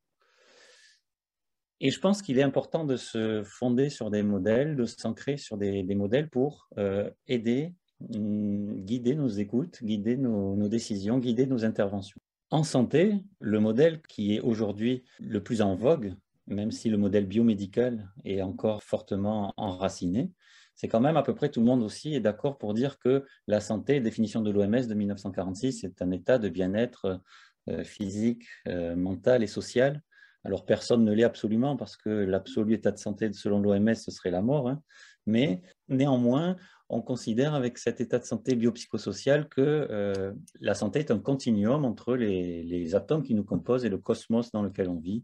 Et 1.80 1.90
je 1.90 2.00
pense 2.00 2.22
qu'il 2.22 2.38
est 2.38 2.44
important 2.44 2.86
de 2.86 2.96
se 2.96 3.42
fonder 3.44 3.90
sur 3.90 4.12
des 4.12 4.22
modèles, 4.22 4.76
de 4.76 4.86
s'ancrer 4.86 5.38
sur 5.38 5.58
des, 5.58 5.84
modèles 5.96 6.30
pour 6.30 6.70
aider, 7.26 7.74
mm, 8.02 8.82
guider 8.82 9.16
nos 9.16 9.30
écoutes, 9.30 9.84
guider 9.84 10.16
nos 10.16 10.68
décisions, 10.68 11.18
guider 11.18 11.48
nos 11.48 11.66
interventions. 11.66 12.20
En 12.52 12.64
santé, 12.64 13.16
le 13.40 13.60
modèle 13.60 14.02
qui 14.02 14.36
est 14.36 14.42
aujourd'hui 14.42 15.04
le 15.20 15.42
plus 15.42 15.62
en 15.62 15.74
vogue, 15.74 16.14
même 16.52 16.72
si 16.72 16.90
le 16.90 16.98
modèle 16.98 17.26
biomédical 17.26 18.10
est 18.26 18.42
encore 18.42 18.84
fortement 18.84 19.54
enraciné, 19.58 20.32
c'est 20.76 20.88
quand 20.88 21.00
même 21.00 21.18
à 21.18 21.24
peu 21.24 21.36
près 21.36 21.50
tout 21.50 21.60
le 21.60 21.66
monde 21.66 21.84
aussi 21.84 22.16
est 22.16 22.20
d'accord 22.20 22.58
pour 22.58 22.74
dire 22.74 22.98
que 23.00 23.26
la 23.48 23.60
santé, 23.60 24.00
définition 24.00 24.42
de 24.42 24.52
l'OMS 24.52 24.88
de 24.88 24.94
1946, 24.94 25.82
c'est 25.82 26.02
un 26.02 26.12
état 26.12 26.40
de 26.40 26.50
bien-être 26.50 27.22
euh, 27.70 27.84
physique, 27.84 28.46
euh, 28.68 28.96
mental 28.96 29.44
et 29.44 29.48
social. 29.48 30.02
Alors 30.44 30.66
personne 30.66 31.06
ne 31.06 31.14
l'est 31.14 31.24
absolument 31.24 31.78
parce 31.78 31.98
que 31.98 32.10
l'absolu 32.10 32.74
état 32.74 32.92
de 32.92 32.98
santé 32.98 33.32
selon 33.34 33.60
l'OMS, 33.60 33.94
ce 33.94 34.10
serait 34.10 34.32
la 34.32 34.42
mort. 34.42 34.70
Hein. 34.70 34.82
Mais 35.28 35.62
néanmoins, 35.88 36.56
on 36.90 37.02
considère 37.02 37.54
avec 37.54 37.78
cet 37.78 38.02
état 38.02 38.18
de 38.18 38.26
santé 38.26 38.56
biopsychosocial 38.56 39.48
que 39.48 39.62
euh, 39.62 40.34
la 40.60 40.74
santé 40.74 41.00
est 41.00 41.12
un 41.12 41.20
continuum 41.20 41.86
entre 41.86 42.16
les, 42.16 42.96
atomes 42.96 43.24
qui 43.24 43.36
nous 43.36 43.44
composent 43.44 43.86
et 43.86 43.90
le 43.90 44.00
cosmos 44.00 44.52
dans 44.52 44.64
lequel 44.64 44.90
on 44.90 45.00
vit 45.00 45.24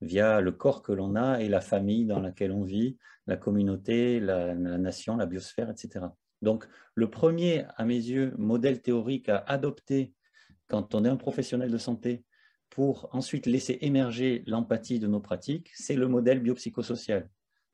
via 0.00 0.40
le 0.40 0.52
corps 0.52 0.82
que 0.82 0.92
l'on 0.92 1.16
a 1.16 1.40
et 1.40 1.48
la 1.48 1.60
famille 1.60 2.06
dans 2.06 2.20
laquelle 2.20 2.52
on 2.52 2.62
vit, 2.62 2.96
la 3.26 3.36
communauté, 3.36 4.20
la, 4.20 4.54
nation, 4.54 5.16
la 5.16 5.26
biosphère, 5.26 5.70
etc. 5.70 6.06
Donc, 6.42 6.66
le 6.94 7.10
premier, 7.10 7.64
à 7.76 7.84
mes 7.84 7.96
yeux, 7.96 8.34
modèle 8.38 8.80
théorique 8.80 9.28
à 9.28 9.38
adopter 9.38 10.14
quand 10.68 10.94
on 10.94 11.04
est 11.04 11.08
un 11.08 11.16
professionnel 11.16 11.70
de 11.70 11.78
santé 11.78 12.24
pour 12.70 13.08
ensuite 13.12 13.46
laisser 13.46 13.78
émerger 13.80 14.44
l'empathie 14.46 15.00
de 15.00 15.06
nos 15.06 15.20
pratiques, 15.20 15.70
c'est 15.74 15.96
le 15.96 16.06
modèle 16.06 16.40
biopsychosocial. 16.40 17.28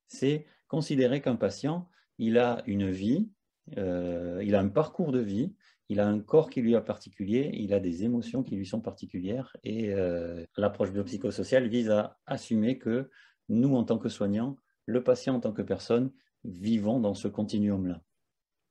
C'est 0.07 0.45
considérer 0.67 1.21
qu'un 1.21 1.35
patient, 1.35 1.89
il 2.17 2.37
a 2.37 2.63
une 2.65 2.89
vie, 2.89 3.29
euh, 3.77 4.41
il 4.43 4.55
a 4.55 4.61
un 4.61 4.69
parcours 4.69 5.11
de 5.11 5.19
vie, 5.19 5.53
il 5.89 5.99
a 5.99 6.07
un 6.07 6.19
corps 6.19 6.49
qui 6.49 6.61
lui 6.61 6.73
est 6.73 6.81
particulier, 6.81 7.51
il 7.53 7.73
a 7.73 7.79
des 7.79 8.03
émotions 8.03 8.43
qui 8.43 8.55
lui 8.55 8.65
sont 8.65 8.81
particulières 8.81 9.55
et 9.63 9.93
euh, 9.93 10.43
l'approche 10.57 10.91
biopsychosociale 10.91 11.67
vise 11.67 11.89
à 11.91 12.17
assumer 12.25 12.77
que 12.77 13.09
nous, 13.49 13.75
en 13.75 13.83
tant 13.83 13.99
que 13.99 14.09
soignants, 14.09 14.57
le 14.85 15.03
patient 15.03 15.35
en 15.35 15.39
tant 15.39 15.51
que 15.51 15.61
personne, 15.61 16.11
vivons 16.43 16.99
dans 16.99 17.13
ce 17.13 17.27
continuum-là. 17.27 18.01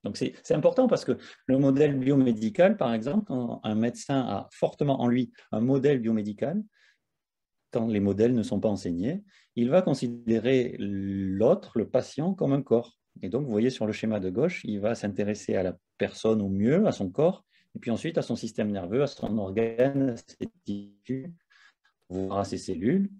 Donc 0.03 0.19
c'est 0.19 0.53
important 0.53 0.87
parce 0.87 1.05
que 1.05 1.17
le 1.47 1.59
modèle 1.59 1.99
biomédical, 1.99 2.77
par 2.77 2.93
exemple, 2.93 3.25
quand 3.27 3.61
un 3.65 3.75
médecin 3.75 4.21
a 4.21 4.49
fortement 4.53 5.01
en 5.01 5.09
lui 5.09 5.33
un 5.51 5.61
modèle 5.61 5.99
biomédical, 5.99 6.63
quand 7.71 7.87
les 7.87 8.01
modèles 8.01 8.35
ne 8.35 8.43
sont 8.43 8.61
pas 8.61 8.69
enseignés, 8.69 9.25
il 9.57 9.71
va 9.71 9.83
considérer 9.83 10.77
l'autre, 10.79 11.79
le 11.79 11.89
patient, 11.89 12.35
comme 12.35 12.53
un 12.53 12.63
corps. 12.63 12.99
Et 13.23 13.29
donc, 13.29 13.45
vous 13.45 13.51
voyez 13.51 13.71
sur 13.71 13.87
le 13.87 13.93
schéma 13.93 14.21
de 14.21 14.31
gauche, 14.31 14.63
il 14.65 14.81
va 14.81 14.95
s'intéresser 14.95 15.57
à 15.57 15.63
la 15.63 15.77
personne 15.99 16.43
au 16.43 16.49
mieux, 16.49 16.87
à 16.87 16.93
son 16.93 17.11
corps, 17.11 17.45
et 17.75 17.79
puis 17.79 17.91
ensuite 17.91 18.19
à 18.19 18.23
son 18.23 18.37
système 18.37 18.71
nerveux, 18.71 19.03
à 19.03 19.07
son 19.07 19.37
organe, 19.39 20.11
à 20.11 20.17
ses 20.17 20.49
tissus, 20.65 21.33
voire 22.09 22.39
à 22.39 22.45
ses 22.45 22.59
cellules. 22.59 23.11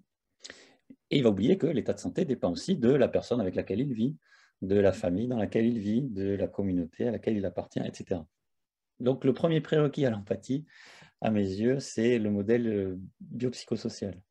Et 1.11 1.17
il 1.17 1.23
va 1.23 1.29
oublier 1.29 1.57
que 1.57 1.67
l'état 1.67 1.93
de 1.93 1.99
santé 1.99 2.25
dépend 2.25 2.51
aussi 2.51 2.75
de 2.75 2.91
la 2.91 3.07
personne 3.07 3.41
avec 3.41 3.55
laquelle 3.55 3.79
il 3.79 3.93
vit, 3.93 4.15
de 4.61 4.75
la 4.75 4.91
famille 4.91 5.27
dans 5.27 5.37
laquelle 5.37 5.65
il 5.65 5.79
vit, 5.79 6.01
de 6.01 6.35
la 6.35 6.47
communauté 6.47 7.07
à 7.07 7.11
laquelle 7.11 7.37
il 7.37 7.45
appartient, 7.45 7.81
etc. 7.85 8.21
Donc, 8.99 9.25
le 9.25 9.33
premier 9.33 9.61
prérequis 9.61 10.05
à 10.05 10.09
l'empathie, 10.09 10.65
à 11.21 11.29
mes 11.29 11.43
yeux, 11.43 11.79
c'est 11.79 12.17
le 12.17 12.29
modèle 12.29 12.67
euh, 12.67 12.99
biopsychosocial. 13.19 14.21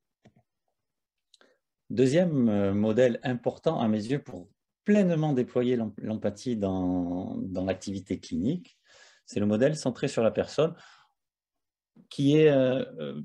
Deuxième 1.91 2.49
euh, 2.49 2.73
modèle 2.73 3.21
important 3.23 3.79
à 3.79 3.89
mes 3.89 4.05
yeux 4.05 4.23
pour 4.23 4.49
pleinement 4.85 5.33
déployer 5.33 5.79
l'empathie 5.99 6.57
dans, 6.57 7.39
l'activité 7.67 8.21
clinique. 8.21 8.79
C'est 9.27 9.41
le 9.41 9.47
modèle 9.47 9.77
centré 9.77 10.09
sur 10.09 10.23
la 10.23 10.31
personne, 10.31 10.75
qui 12.11 12.37
est 12.37 12.51
euh, 12.51 13.21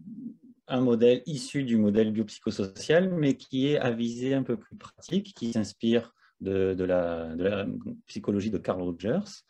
un 0.68 0.82
modèle 0.82 1.22
issu 1.26 1.64
du 1.64 1.78
modèle 1.78 2.12
biopsychosocial, 2.12 3.10
mais 3.10 3.36
qui 3.36 3.68
est 3.68 3.78
à 3.78 3.92
visée 3.92 4.34
un 4.34 4.44
peu 4.44 4.58
plus 4.58 4.78
pratique, 4.78 5.34
qui 5.34 5.52
s'inspire 5.52 6.14
de, 6.40 6.76
la, 6.84 7.36
de, 7.36 7.44
la, 7.44 7.68
psychologie 8.08 8.52
de 8.52 8.58
Carl 8.58 8.82
Rogers, 8.82 9.44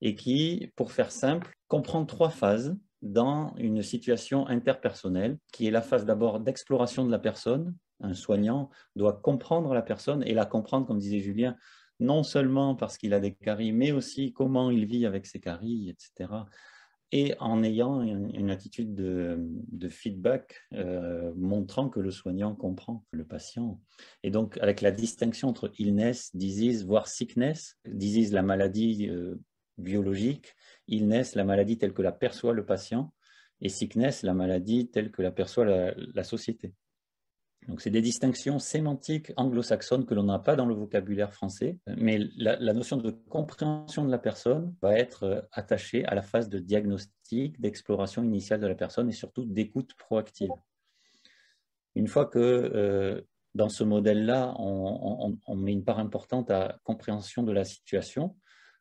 et 0.00 0.14
qui, 0.14 0.72
pour 0.74 0.90
faire 0.90 1.12
simple, 1.12 1.54
comprend 1.68 2.04
trois 2.04 2.30
phases 2.30 2.76
dans 3.02 3.54
une 3.58 3.82
situation 3.82 4.46
interpersonnelle, 4.48 5.38
qui 5.52 5.66
est 5.66 5.70
la 5.70 5.82
phase 5.82 6.06
d'abord 6.06 6.40
d'exploration 6.40 7.04
de 7.04 7.10
la 7.10 7.18
personne, 7.18 7.74
un 8.04 8.14
soignant 8.14 8.70
doit 8.96 9.14
comprendre 9.14 9.74
la 9.74 9.82
personne 9.82 10.22
et 10.24 10.34
la 10.34 10.46
comprendre, 10.46 10.86
comme 10.86 10.98
disait 10.98 11.20
Julien, 11.20 11.56
non 12.00 12.22
seulement 12.22 12.74
parce 12.74 12.98
qu'il 12.98 13.14
a 13.14 13.20
des 13.20 13.34
caries, 13.34 13.72
mais 13.72 13.92
aussi 13.92 14.32
comment 14.32 14.70
il 14.70 14.86
vit 14.86 15.06
avec 15.06 15.26
ses 15.26 15.40
caries, 15.40 15.90
etc. 15.90 16.30
Et 17.12 17.34
en 17.38 17.62
ayant 17.62 18.02
une, 18.02 18.50
attitude 18.50 18.94
de, 18.94 19.88
feedback 19.88 20.62
euh, 20.72 21.32
montrant 21.36 21.88
que 21.88 22.00
le 22.00 22.10
soignant 22.10 22.56
comprend 22.56 23.04
le 23.12 23.24
patient. 23.24 23.80
Et 24.24 24.30
donc, 24.30 24.58
avec 24.58 24.80
la 24.80 24.90
distinction 24.90 25.48
entre 25.48 25.70
illness, 25.78 26.34
disease, 26.34 26.84
voire 26.84 27.06
sickness, 27.06 27.78
disease, 27.86 28.32
la 28.32 28.42
maladie 28.42 29.08
euh, 29.08 29.36
biologique, 29.78 30.56
illness, 30.88 31.36
la 31.36 31.44
maladie 31.44 31.78
telle 31.78 31.92
que 31.92 32.02
la 32.02 32.10
perçoit 32.10 32.52
le 32.52 32.66
patient, 32.66 33.12
et 33.60 33.68
sickness, 33.68 34.24
la 34.24 34.34
maladie 34.34 34.90
telle 34.90 35.12
que 35.12 35.22
la 35.22 35.30
perçoit 35.30 35.64
la 35.64 36.24
société. 36.24 36.74
Donc, 37.68 37.80
c'est 37.80 37.90
des 37.90 38.02
distinctions 38.02 38.58
sémantiques 38.58 39.32
anglo-saxonnes 39.36 40.04
que 40.04 40.14
l'on 40.14 40.24
n'a 40.24 40.38
pas 40.38 40.54
dans 40.54 40.66
le 40.66 40.74
vocabulaire 40.74 41.32
français, 41.32 41.78
mais 41.96 42.18
la, 42.36 42.72
notion 42.74 42.98
de 42.98 43.10
compréhension 43.10 44.04
de 44.04 44.10
la 44.10 44.18
personne 44.18 44.74
va 44.82 44.98
être 44.98 45.22
euh, 45.22 45.40
attachée 45.50 46.04
à 46.04 46.14
la 46.14 46.22
phase 46.22 46.48
de 46.48 46.58
diagnostic, 46.58 47.58
d'exploration 47.60 48.22
initiale 48.22 48.60
de 48.60 48.66
la 48.66 48.74
personne 48.74 49.08
et 49.08 49.12
surtout 49.12 49.46
d'écoute 49.46 49.94
proactive. 49.94 50.50
Une 51.94 52.06
fois 52.06 52.26
que 52.26 52.38
euh, 52.38 53.22
dans 53.54 53.70
ce 53.70 53.82
modèle-là, 53.82 54.54
on, 54.58 55.38
on, 55.46 55.56
met 55.56 55.72
une 55.72 55.84
part 55.84 56.00
importante 56.00 56.50
à 56.50 56.78
compréhension 56.84 57.44
de 57.44 57.52
la 57.52 57.64
situation, 57.64 58.36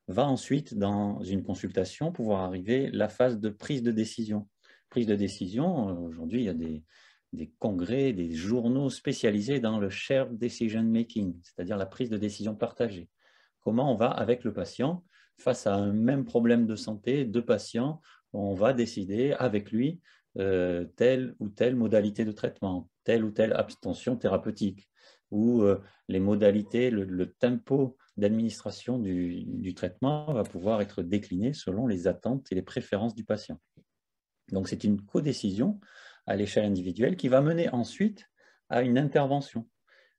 va 0.09 0.25
ensuite, 0.25 0.77
dans 0.77 1.21
une 1.23 1.43
consultation, 1.43 2.11
pouvoir 2.11 2.41
arriver 2.41 2.89
la 2.91 3.07
phase 3.07 3.39
de 3.39 3.49
prise 3.49 3.81
de 3.81 3.91
décision. 3.91 4.49
Prise 4.89 5.07
de 5.07 5.15
décision, 5.15 5.89
euh, 5.89 5.93
aujourd'hui, 5.93 6.41
il 6.41 6.45
y 6.45 6.49
a 6.49 6.53
des, 6.53 6.83
des 7.33 7.51
congrès, 7.59 8.13
des 8.13 8.31
journaux 8.31 8.89
spécialisés 8.89 9.59
dans 9.59 9.79
le 9.79 9.89
shared 9.89 10.37
decision 10.37 10.83
making, 10.83 11.35
c'est-à-dire 11.43 11.77
la 11.77 11.85
prise 11.85 12.09
de 12.09 12.17
décision 12.17 12.55
partagée. 12.55 13.09
Comment 13.61 13.91
on 13.91 13.95
va 13.95 14.09
avec 14.09 14.43
le 14.43 14.53
patient 14.53 15.03
face 15.39 15.65
à 15.65 15.73
un 15.75 15.91
même 15.91 16.25
problème 16.25 16.67
de 16.67 16.75
santé, 16.75 17.25
deux 17.25 17.43
patients, 17.43 18.01
on 18.33 18.53
va 18.53 18.73
décider 18.73 19.33
avec 19.33 19.71
lui 19.71 19.99
euh, 20.37 20.85
telle 20.95 21.35
ou 21.39 21.49
telle 21.49 21.75
modalité 21.75 22.23
de 22.23 22.31
traitement, 22.31 22.89
telle 23.03 23.23
ou 23.23 23.31
telle 23.31 23.53
abstention 23.53 24.15
thérapeutique, 24.15 24.89
ou 25.31 25.63
euh, 25.63 25.81
les 26.07 26.19
modalités, 26.19 26.91
le, 26.91 27.25
tempo 27.33 27.97
d'administration 28.17 28.99
du, 28.99 29.43
du 29.45 29.73
traitement 29.73 30.31
va 30.33 30.43
pouvoir 30.43 30.81
être 30.81 31.01
décliné 31.01 31.53
selon 31.53 31.87
les 31.87 32.07
attentes 32.07 32.51
et 32.51 32.55
les 32.55 32.61
préférences 32.61 33.15
du 33.15 33.23
patient. 33.23 33.59
Donc 34.51 34.67
c'est 34.67 34.83
une 34.83 35.01
codécision 35.01 35.79
à 36.25 36.35
l'échelle 36.35 36.65
individuelle 36.65 37.15
qui 37.15 37.27
va 37.27 37.41
mener 37.41 37.69
ensuite 37.69 38.29
à 38.69 38.81
une 38.81 38.97
intervention. 38.97 39.67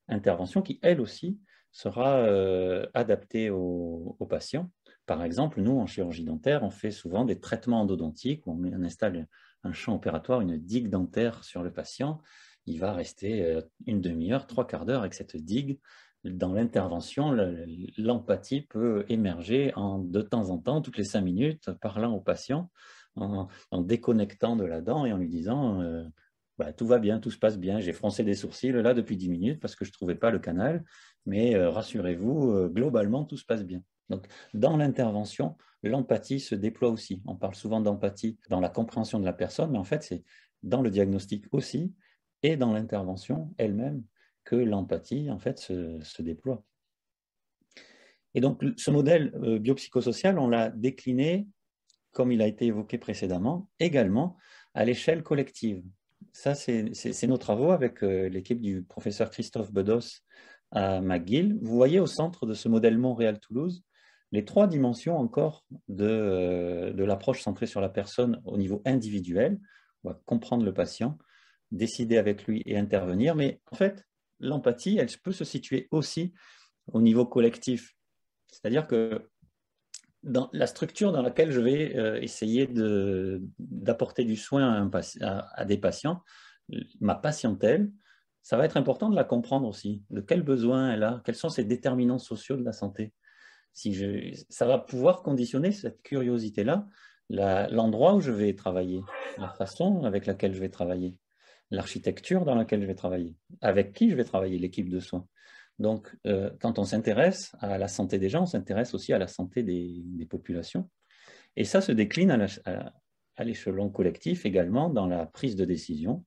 Intervention 0.07 0.61
qui, 0.61 0.79
elle 0.81 1.01
aussi, 1.01 1.39
sera 1.71 2.19
euh, 2.19 2.85
adaptée 2.93 3.49
aux, 3.49 4.17
patients. 4.29 4.71
Par 5.05 5.23
exemple, 5.23 5.61
nous, 5.61 5.77
en 5.77 5.85
chirurgie 5.85 6.23
dentaire, 6.23 6.63
on 6.63 6.69
fait 6.69 6.91
souvent 6.91 7.25
des 7.25 7.39
traitements 7.39 7.81
endodontiques 7.81 8.47
où 8.47 8.51
on, 8.51 8.63
on 8.63 8.83
installe 8.83 9.27
un 9.63 9.73
champ 9.73 9.95
opératoire, 9.95 10.41
une 10.41 10.57
digue 10.57 10.89
dentaire 10.89 11.43
sur 11.43 11.63
le 11.63 11.71
patient. 11.71 12.21
Il 12.65 12.79
va 12.79 12.93
rester 12.93 13.43
euh, 13.43 13.61
une 13.85 14.01
demi-heure, 14.01 14.47
trois 14.47 14.65
quarts 14.65 14.85
d'heure 14.85 15.01
avec 15.01 15.13
cette 15.13 15.35
digue 15.35 15.79
dans 16.25 16.53
l'intervention, 16.53 17.35
l'empathie 17.97 18.61
peut 18.61 19.05
émerger 19.09 19.71
en, 19.75 19.99
de 19.99 20.21
temps 20.21 20.49
en 20.49 20.57
temps, 20.57 20.81
toutes 20.81 20.97
les 20.97 21.03
cinq 21.03 21.21
minutes, 21.21 21.69
parlant 21.81 22.13
au 22.13 22.19
patient, 22.19 22.71
en, 23.15 23.81
déconnectant 23.81 24.55
de 24.55 24.65
la 24.65 24.81
dent 24.81 25.05
et 25.05 25.13
en 25.13 25.17
lui 25.17 25.29
disant 25.29 25.81
euh, 25.81 26.03
bah, 26.57 26.73
tout 26.73 26.87
va 26.87 26.99
bien, 26.99 27.19
tout 27.19 27.31
se 27.31 27.37
passe 27.37 27.57
bien, 27.57 27.79
j'ai 27.79 27.93
froncé 27.93 28.23
des 28.23 28.35
sourcils 28.35 28.71
là 28.71 28.93
depuis 28.93 29.17
dix 29.17 29.29
minutes 29.29 29.59
parce 29.59 29.75
que 29.75 29.85
je 29.85 29.89
ne 29.89 29.93
trouvais 29.93 30.15
pas 30.15 30.31
le 30.31 30.39
canal, 30.39 30.83
mais 31.25 31.55
euh, 31.55 31.69
rassurez-vous, 31.69 32.51
euh, 32.51 32.69
globalement, 32.69 33.25
tout 33.25 33.37
se 33.37 33.45
passe 33.45 33.63
bien. 33.63 33.81
Donc, 34.09 34.27
dans 34.53 34.77
l'intervention, 34.77 35.57
l'empathie 35.83 36.39
se 36.39 36.55
déploie 36.55 36.89
aussi. 36.89 37.21
On 37.25 37.35
parle 37.35 37.55
souvent 37.55 37.81
d'empathie 37.81 38.37
dans 38.49 38.59
la 38.59 38.69
compréhension 38.69 39.19
de 39.19 39.25
la 39.25 39.33
personne, 39.33 39.71
mais 39.71 39.77
en 39.77 39.83
fait, 39.83 40.03
c'est 40.03 40.23
dans 40.63 40.81
le 40.81 40.89
diagnostic 40.89 41.45
aussi 41.51 41.93
et 42.43 42.57
dans 42.57 42.73
l'intervention 42.73 43.53
elle-même 43.57 44.03
que 44.43 44.55
l'empathie 44.55 45.29
en 45.31 45.39
fait 45.39 45.57
se, 45.59 46.21
déploie. 46.21 46.63
Et 48.35 48.41
donc 48.41 48.63
ce 48.77 48.91
modèle 48.91 49.31
biopsychosocial, 49.59 50.37
on 50.37 50.47
l'a 50.47 50.69
décliné, 50.69 51.47
comme 52.15 52.31
il 52.31 52.41
a 52.41 52.47
été 52.47 52.65
évoqué 52.65 52.97
précédemment, 52.97 53.69
également 53.79 54.37
à 54.73 54.85
l'échelle 54.85 55.21
collective. 55.21 55.83
Ça, 56.31 56.55
c'est 56.55 57.27
nos 57.27 57.37
travaux 57.37 57.71
avec 57.71 58.03
euh, 58.03 58.29
l'équipe 58.29 58.61
du 58.61 58.83
professeur 58.83 59.29
Christophe 59.29 59.71
Bedos 59.71 60.21
à 60.71 61.01
McGill. 61.01 61.57
Vous 61.61 61.75
voyez 61.75 61.99
au 61.99 62.07
centre 62.07 62.45
de 62.45 62.53
ce 62.53 62.69
modèle 62.69 62.97
Montréal-Toulouse 62.97 63.83
les 64.31 64.45
trois 64.45 64.67
dimensions 64.67 65.17
encore 65.17 65.65
euh, 65.99 66.93
de 66.93 67.03
l'approche 67.03 67.41
centrée 67.41 67.67
sur 67.67 67.81
la 67.81 67.89
personne 67.89 68.41
au 68.45 68.57
niveau 68.57 68.81
individuel. 68.85 69.59
On 70.03 70.09
va 70.09 70.21
comprendre 70.25 70.65
le 70.65 70.73
patient, 70.73 71.17
décider 71.71 72.17
avec 72.17 72.45
lui 72.45 72.63
et 72.65 72.77
intervenir. 72.77 73.35
Mais 73.35 73.59
en 73.71 73.75
fait, 73.75 74.05
l'empathie, 74.39 74.97
elle 74.97 75.09
peut 75.21 75.33
se 75.33 75.43
situer 75.43 75.89
aussi 75.91 76.33
au 76.87 77.01
niveau 77.01 77.25
collectif. 77.25 77.93
C'est-à-dire 78.47 78.87
que 78.87 79.29
dans 80.25 80.49
la 80.53 80.67
structure 80.67 81.11
dans 81.11 81.21
laquelle 81.21 81.51
je 81.51 81.61
vais 81.61 81.95
euh, 81.95 82.19
essayer 82.21 82.67
d'apporter 82.67 84.25
du 84.25 84.35
soin 84.35 84.89
à, 85.21 85.65
des 85.65 85.77
patients, 85.77 86.21
ma 86.99 87.15
patientèle, 87.15 87.91
ça 88.41 88.57
va 88.57 88.65
être 88.65 88.77
important 88.77 89.09
de 89.09 89.15
la 89.15 89.23
comprendre 89.23 89.67
aussi, 89.67 90.03
de 90.09 90.21
quels 90.21 90.43
besoins 90.43 90.91
elle 90.91 91.03
a, 91.03 91.21
quels 91.25 91.35
sont 91.35 91.49
ses 91.49 91.63
déterminants 91.63 92.19
sociaux 92.19 92.57
de 92.57 92.63
la 92.63 92.73
santé. 92.73 93.13
Si 93.73 93.93
je, 93.93 94.35
ça 94.49 94.65
va 94.65 94.77
pouvoir 94.79 95.21
conditionner 95.21 95.71
cette 95.71 96.01
curiosité-là, 96.01 96.87
l'endroit 97.29 98.15
où 98.15 98.21
je 98.21 98.31
vais 98.31 98.53
travailler, 98.53 99.01
la 99.37 99.49
façon 99.49 100.03
avec 100.05 100.25
laquelle 100.25 100.53
je 100.53 100.59
vais 100.59 100.69
travailler 100.69 101.17
l'architecture 101.71 102.45
dans 102.45 102.55
laquelle 102.55 102.81
je 102.81 102.87
vais 102.87 102.95
travailler, 102.95 103.35
avec 103.61 103.93
qui 103.93 104.09
je 104.09 104.15
vais 104.15 104.23
travailler, 104.23 104.59
l'équipe 104.59 104.89
de 104.89 104.99
soins. 104.99 105.27
Donc, 105.79 106.15
euh, 106.25 106.49
quand 106.61 106.79
on 106.79 106.85
s'intéresse 106.85 107.53
à 107.59 107.77
la 107.77 107.87
santé 107.87 108.17
des 108.17 108.29
gens, 108.29 108.43
on 108.43 108.47
s'intéresse 108.47 108.93
aussi 108.93 109.13
à 109.13 109.17
la 109.17 109.27
santé 109.27 109.63
des, 109.63 110.25
populations. 110.29 110.89
Et 111.55 111.65
ça 111.65 111.81
se 111.81 111.91
décline 111.91 112.31
à 112.31 113.43
l'échelon 113.43 113.89
collectif 113.89 114.45
également 114.45 114.89
dans 114.89 115.07
la 115.07 115.25
prise 115.25 115.55
de 115.55 115.65
décision 115.65 116.25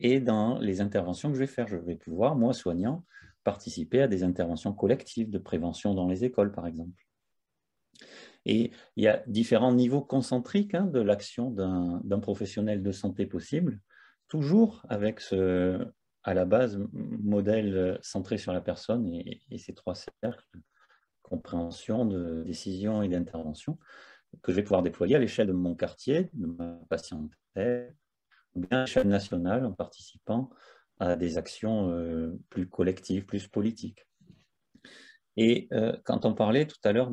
et 0.00 0.20
dans 0.20 0.58
les 0.58 0.80
interventions 0.80 1.28
que 1.28 1.34
je 1.34 1.40
vais 1.40 1.46
faire. 1.46 1.68
Je 1.68 1.76
vais 1.76 1.96
pouvoir, 1.96 2.36
moi, 2.36 2.52
soignant, 2.52 3.04
participer 3.44 4.02
à 4.02 4.08
des 4.08 4.22
interventions 4.22 4.72
collectives 4.72 5.30
de 5.30 5.38
prévention 5.38 5.94
dans 5.94 6.08
les 6.08 6.24
écoles, 6.24 6.52
par 6.52 6.66
exemple. 6.66 7.06
Et 8.46 8.70
il 8.96 9.04
y 9.04 9.08
a 9.08 9.22
différents 9.26 9.74
niveaux 9.74 10.00
concentriques 10.00 10.74
hein, 10.74 10.86
de 10.86 11.00
l'action 11.00 11.50
d'un 11.50 12.20
professionnel 12.20 12.82
de 12.82 12.92
santé 12.92 13.26
possible 13.26 13.80
toujours 14.30 14.86
avec 14.88 15.20
ce, 15.20 15.84
à 16.22 16.34
la 16.34 16.44
base, 16.44 16.78
modèle 16.92 17.98
centré 18.02 18.38
sur 18.38 18.52
la 18.52 18.60
personne 18.60 19.06
et, 19.06 19.58
ces 19.58 19.74
trois 19.74 19.94
cercles, 19.94 20.58
compréhension, 21.22 22.04
de 22.04 22.42
décision 22.42 23.02
et 23.02 23.08
d'intervention, 23.08 23.78
que 24.42 24.52
je 24.52 24.56
vais 24.56 24.62
pouvoir 24.62 24.82
déployer 24.82 25.16
à 25.16 25.18
l'échelle 25.18 25.46
de 25.46 25.52
mon 25.52 25.74
quartier, 25.74 26.28
de 26.34 26.46
ma 26.46 26.78
patientèle, 26.88 27.94
ou 28.54 28.60
bien 28.60 28.78
à 28.78 28.80
l'échelle 28.82 29.08
nationale 29.08 29.64
en 29.64 29.72
participant 29.72 30.50
à 30.98 31.16
des 31.16 31.38
actions 31.38 31.90
euh, 31.90 32.38
plus 32.50 32.68
collectives, 32.68 33.24
plus 33.24 33.48
politiques. 33.48 34.06
Et 35.36 35.68
euh, 35.72 35.96
quand 36.04 36.26
on 36.26 36.34
parlait 36.34 36.66
tout 36.66 36.80
à 36.84 36.92
l'heure 36.92 37.10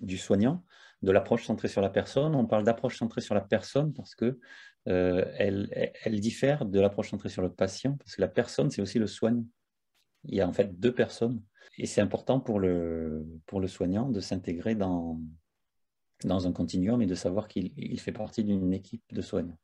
du 0.00 0.18
soignant, 0.18 0.64
de 1.04 1.12
l'approche 1.12 1.44
centrée 1.44 1.68
sur 1.68 1.80
la 1.80 1.90
personne, 1.90 2.34
on 2.34 2.46
parle 2.46 2.64
d'approche 2.64 2.98
centrée 2.98 3.20
sur 3.20 3.34
la 3.34 3.40
personne 3.40 3.92
parce 3.92 4.14
que 4.14 4.38
euh, 4.88 5.24
elle, 5.38 6.20
diffère 6.20 6.64
de 6.64 6.80
l'approche 6.80 7.10
centrée 7.10 7.28
sur 7.28 7.42
le 7.42 7.52
patient, 7.52 7.96
parce 7.96 8.16
que 8.16 8.20
la 8.20 8.28
personne, 8.28 8.70
c'est 8.70 8.82
aussi 8.82 8.98
le 8.98 9.06
soignant. 9.06 9.46
Il 10.24 10.34
y 10.34 10.40
a 10.40 10.48
en 10.48 10.52
fait 10.52 10.78
deux 10.78 10.92
personnes, 10.92 11.42
et 11.78 11.86
c'est 11.86 12.00
important 12.00 12.40
pour 12.40 12.58
le, 12.58 13.26
pour 13.46 13.60
le 13.60 13.68
soignant 13.68 14.08
de 14.08 14.20
s'intégrer 14.20 14.74
dans, 14.74 15.20
dans 16.24 16.46
un 16.46 16.52
continuum 16.52 17.00
et 17.02 17.06
de 17.06 17.14
savoir 17.14 17.48
qu'il 17.48 18.00
fait 18.00 18.12
partie 18.12 18.44
d'une 18.44 18.72
équipe 18.72 19.02
de 19.12 19.22
soignants. 19.22 19.58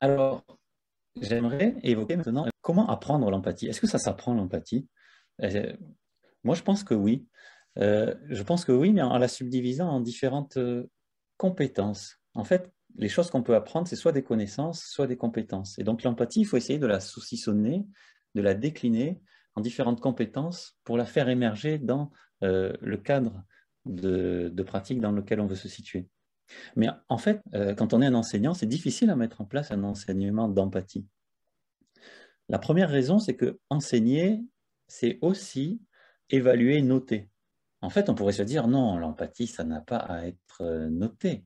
Alors, 0.00 0.44
j'aimerais 1.20 1.76
évoquer 1.82 2.16
maintenant 2.16 2.46
comment 2.60 2.88
apprendre 2.88 3.30
l'empathie. 3.30 3.66
Est-ce 3.66 3.80
que 3.80 3.88
ça 3.88 3.98
s'apprend 3.98 4.34
l'empathie? 4.34 4.86
Euh, 5.42 5.76
Moi, 6.44 6.54
je 6.54 6.62
pense 6.62 6.84
que 6.84 6.94
oui. 6.94 7.26
Euh, 7.80 8.14
je 8.28 8.42
pense 8.42 8.64
que 8.64 8.72
oui, 8.72 8.92
mais 8.92 9.02
en 9.02 9.18
la 9.18 9.28
subdivisant 9.28 9.88
en 9.88 10.00
différentes 10.00 10.58
compétences. 11.36 12.16
En 12.34 12.44
fait, 12.44 12.72
les 12.96 13.08
choses 13.08 13.30
qu'on 13.30 13.42
peut 13.42 13.54
apprendre, 13.54 13.86
c'est 13.86 13.96
soit 13.96 14.12
des 14.12 14.22
connaissances, 14.22 14.82
soit 14.84 15.06
des 15.06 15.16
compétences. 15.16 15.78
Et 15.78 15.84
donc 15.84 16.02
l'empathie, 16.02 16.40
il 16.40 16.44
faut 16.44 16.56
essayer 16.56 16.78
de 16.78 16.86
la 16.86 17.00
saucissonner, 17.00 17.86
de 18.34 18.42
la 18.42 18.54
décliner 18.54 19.20
en 19.54 19.60
différentes 19.60 20.00
compétences 20.00 20.76
pour 20.84 20.96
la 20.96 21.04
faire 21.04 21.28
émerger 21.28 21.78
dans 21.78 22.10
euh, 22.42 22.72
le 22.80 22.96
cadre 22.96 23.44
de, 23.84 24.62
pratique 24.66 25.00
dans 25.00 25.12
lequel 25.12 25.40
on 25.40 25.46
veut 25.46 25.56
se 25.56 25.68
situer. 25.68 26.08
Mais 26.76 26.88
en 27.08 27.18
fait, 27.18 27.40
euh, 27.54 27.74
quand 27.74 27.92
on 27.92 28.02
est 28.02 28.06
un 28.06 28.14
enseignant, 28.14 28.54
c'est 28.54 28.66
difficile 28.66 29.10
à 29.10 29.16
mettre 29.16 29.40
en 29.40 29.44
place 29.44 29.70
un 29.70 29.84
enseignement 29.84 30.48
d'empathie. 30.48 31.06
La 32.48 32.58
première 32.58 32.88
raison, 32.88 33.18
c'est 33.18 33.36
que 33.36 33.58
enseigner, 33.68 34.40
c'est 34.86 35.18
aussi 35.20 35.82
évaluer, 36.30 36.80
noter. 36.82 37.28
En 37.80 37.90
fait, 37.90 38.08
on 38.08 38.14
pourrait 38.14 38.32
se 38.32 38.42
dire, 38.42 38.66
non, 38.66 38.98
l'empathie, 38.98 39.46
ça 39.46 39.64
n'a 39.64 39.80
pas 39.80 39.98
à 39.98 40.26
être 40.26 40.62
euh, 40.62 40.88
noté. 40.88 41.44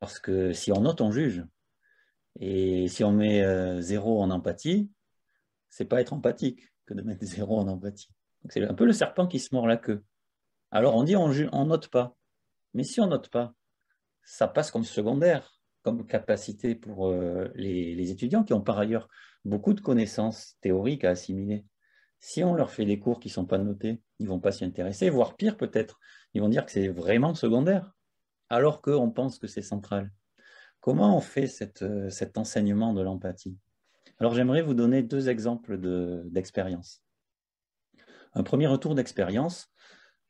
Parce 0.00 0.20
que 0.20 0.52
si 0.52 0.70
on 0.72 0.82
note, 0.82 1.00
on 1.00 1.10
juge. 1.10 1.44
Et 2.40 2.86
si 2.88 3.02
on 3.02 3.12
met 3.12 3.42
euh, 3.42 3.80
zéro 3.80 4.22
en 4.22 4.30
empathie, 4.30 4.90
c'est 5.68 5.84
pas 5.84 6.00
être 6.00 6.12
empathique 6.12 6.60
que 6.86 6.94
de 6.94 7.02
mettre 7.02 7.24
zéro 7.24 7.58
en 7.58 7.68
empathie. 7.68 8.08
C'est 8.48 8.64
un 8.64 8.74
peu 8.74 8.84
le 8.84 8.92
serpent 8.92 9.26
qui 9.26 9.40
se 9.40 9.54
mord 9.54 9.66
la 9.66 9.76
queue. 9.76 10.04
Alors 10.70 10.94
on 10.94 11.02
dit 11.02 11.16
on, 11.16 11.32
on 11.52 11.64
note 11.64 11.88
pas. 11.88 12.16
Mais 12.74 12.84
si 12.84 13.00
on 13.00 13.08
note 13.08 13.28
pas, 13.30 13.54
ça 14.22 14.46
passe 14.46 14.70
comme 14.70 14.84
secondaire, 14.84 15.58
comme 15.82 16.06
capacité 16.06 16.74
pour 16.74 17.08
euh, 17.08 17.48
les, 17.54 17.94
les, 17.94 18.10
étudiants 18.10 18.44
qui 18.44 18.52
ont 18.52 18.60
par 18.60 18.78
ailleurs 18.78 19.08
beaucoup 19.44 19.72
de 19.72 19.80
connaissances 19.80 20.56
théoriques 20.60 21.04
à 21.04 21.10
assimiler. 21.10 21.64
Si 22.20 22.42
on 22.42 22.54
leur 22.54 22.70
fait 22.70 22.84
des 22.84 22.98
cours 22.98 23.20
qui 23.20 23.28
ne 23.28 23.32
sont 23.32 23.46
pas 23.46 23.58
notés, 23.58 24.02
ils 24.18 24.28
vont 24.28 24.40
pas 24.40 24.52
s'y 24.52 24.64
intéresser, 24.64 25.10
voire 25.10 25.36
pire 25.36 25.56
peut-être, 25.56 26.00
ils 26.34 26.40
vont 26.40 26.48
dire 26.48 26.64
que 26.64 26.72
c'est 26.72 26.88
vraiment 26.88 27.34
secondaire 27.34 27.94
alors 28.50 28.80
qu'on 28.82 29.10
pense 29.10 29.38
que 29.38 29.46
c'est 29.46 29.62
central. 29.62 30.10
Comment 30.80 31.16
on 31.16 31.20
fait 31.20 31.48
euh, 31.82 32.08
cet 32.08 32.38
enseignement 32.38 32.94
de 32.94 33.02
l'empathie? 33.02 33.56
Alors 34.18 34.34
j'aimerais 34.34 34.62
vous 34.62 34.74
donner 34.74 35.02
deux 35.02 35.28
exemples 35.28 35.78
d'expérience. 36.30 37.02
Un 38.34 38.42
premier 38.42 38.66
retour 38.66 38.94
d'expérience, 38.94 39.70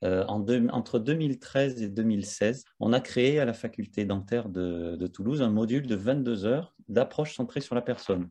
euh, 0.03 0.25
entre 0.25 0.99
2013 0.99 1.81
et 1.81 1.89
2016, 1.89 2.63
on 2.79 2.93
a 2.93 3.01
créé 3.01 3.39
à 3.39 3.45
la 3.45 3.53
faculté 3.53 4.05
dentaire 4.05 4.49
de, 4.49 5.07
Toulouse 5.07 5.41
un 5.41 5.49
module 5.49 5.87
de 5.87 5.95
22 5.95 6.45
heures 6.45 6.73
d'approche 6.87 7.35
centrée 7.35 7.61
sur 7.61 7.75
la 7.75 7.81
personne. 7.81 8.29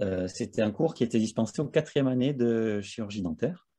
Euh, 0.00 0.26
c'était 0.28 0.62
un 0.62 0.70
cours 0.70 0.94
qui 0.94 1.04
était 1.04 1.18
dispensé 1.18 1.60
aux 1.60 1.66
quatrième 1.66 2.08
année 2.08 2.32
de 2.32 2.80
chirurgie 2.80 3.22
dentaire 3.22 3.70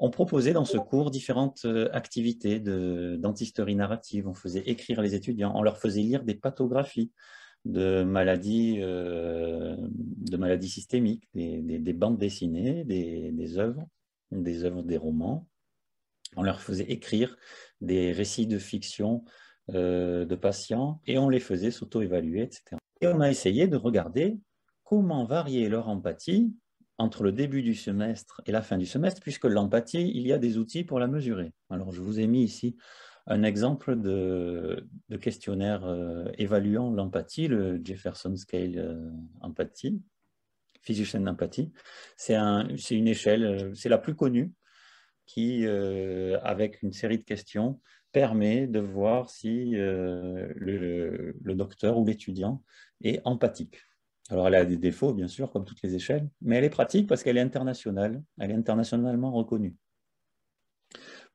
on 0.00 0.10
proposait 0.10 0.54
dans 0.54 0.64
ce 0.64 0.78
cours 0.78 1.10
différentes 1.10 1.66
euh, 1.66 1.90
activités 1.92 2.58
de 2.58 3.16
dentisterie 3.20 3.76
narrative. 3.76 4.26
On 4.26 4.34
faisait 4.34 4.62
écrire 4.66 5.02
les 5.02 5.14
étudiants, 5.14 5.52
on 5.54 5.62
leur 5.62 5.76
faisait 5.78 6.00
lire 6.00 6.24
des 6.24 6.34
pathographies 6.34 7.12
de 7.66 8.02
maladies, 8.02 8.78
euh, 8.80 9.76
de 9.80 10.36
maladies 10.38 10.70
systémiques, 10.70 11.28
des, 11.34 11.92
bandes 11.92 12.16
dessinées, 12.16 12.84
des, 12.84 13.58
œuvres, 13.58 13.86
des 14.30 14.64
œuvres, 14.64 14.82
des 14.82 14.96
romans. 14.96 15.46
On 16.34 16.42
leur 16.42 16.62
faisait 16.62 16.90
écrire 16.90 17.36
des 17.82 18.12
récits 18.12 18.46
de 18.46 18.58
fiction 18.58 19.22
de 19.68 20.34
patients 20.36 21.00
et 21.06 21.18
on 21.18 21.28
les 21.28 21.38
faisait 21.38 21.70
s'auto-évaluer, 21.70 22.42
etc. 22.42 22.76
Et 23.02 23.08
on 23.08 23.20
a 23.20 23.30
essayé 23.30 23.68
de 23.68 23.76
regarder 23.76 24.38
comment 24.90 25.24
varier 25.24 25.68
leur 25.68 25.88
empathie 25.88 26.52
entre 26.98 27.22
le 27.22 27.30
début 27.30 27.62
du 27.62 27.76
semestre 27.76 28.42
et 28.44 28.50
la 28.50 28.60
fin 28.60 28.76
du 28.76 28.86
semestre, 28.86 29.22
puisque 29.22 29.44
l'empathie, 29.44 30.10
il 30.12 30.26
y 30.26 30.32
a 30.32 30.38
des 30.38 30.58
outils 30.58 30.82
pour 30.82 30.98
la 30.98 31.06
mesurer. 31.06 31.52
Alors, 31.70 31.92
je 31.92 32.00
vous 32.00 32.18
ai 32.18 32.26
mis 32.26 32.42
ici 32.42 32.76
un 33.28 33.44
exemple 33.44 33.94
de, 33.94 34.84
questionnaire 35.20 35.84
euh, 35.84 36.24
évaluant 36.38 36.90
l'empathie, 36.90 37.46
le 37.46 37.80
Jefferson 37.84 38.34
Scale 38.34 38.78
euh, 38.78 39.12
Empathy, 39.42 40.02
Physician 40.82 41.24
Empathy. 41.28 41.72
C'est 42.16 42.34
une 42.90 43.06
échelle, 43.06 43.44
euh, 43.44 43.74
c'est 43.74 43.88
la 43.88 43.98
plus 43.98 44.16
connue, 44.16 44.52
qui, 45.24 45.64
avec 45.68 46.82
une 46.82 46.92
série 46.92 47.18
de 47.18 47.22
questions, 47.22 47.80
permet 48.10 48.66
de 48.66 48.80
voir 48.80 49.30
si 49.30 49.70
le 49.76 51.32
docteur 51.54 51.96
ou 51.98 52.04
l'étudiant 52.04 52.64
est 53.00 53.20
empathique. 53.24 53.76
Alors, 54.30 54.46
elle 54.46 54.54
a 54.54 54.64
des 54.64 54.76
défauts, 54.76 55.12
bien 55.12 55.28
sûr, 55.28 55.50
comme 55.50 55.64
toutes 55.64 55.82
les 55.82 55.94
échelles, 55.94 56.28
mais 56.40 56.56
elle 56.56 56.64
est 56.64 56.70
pratique 56.70 57.08
parce 57.08 57.22
qu'elle 57.22 57.36
est 57.36 57.40
internationale, 57.42 58.22
elle 58.38 58.52
est 58.52 58.54
internationalement 58.54 59.32
reconnue. 59.32 59.76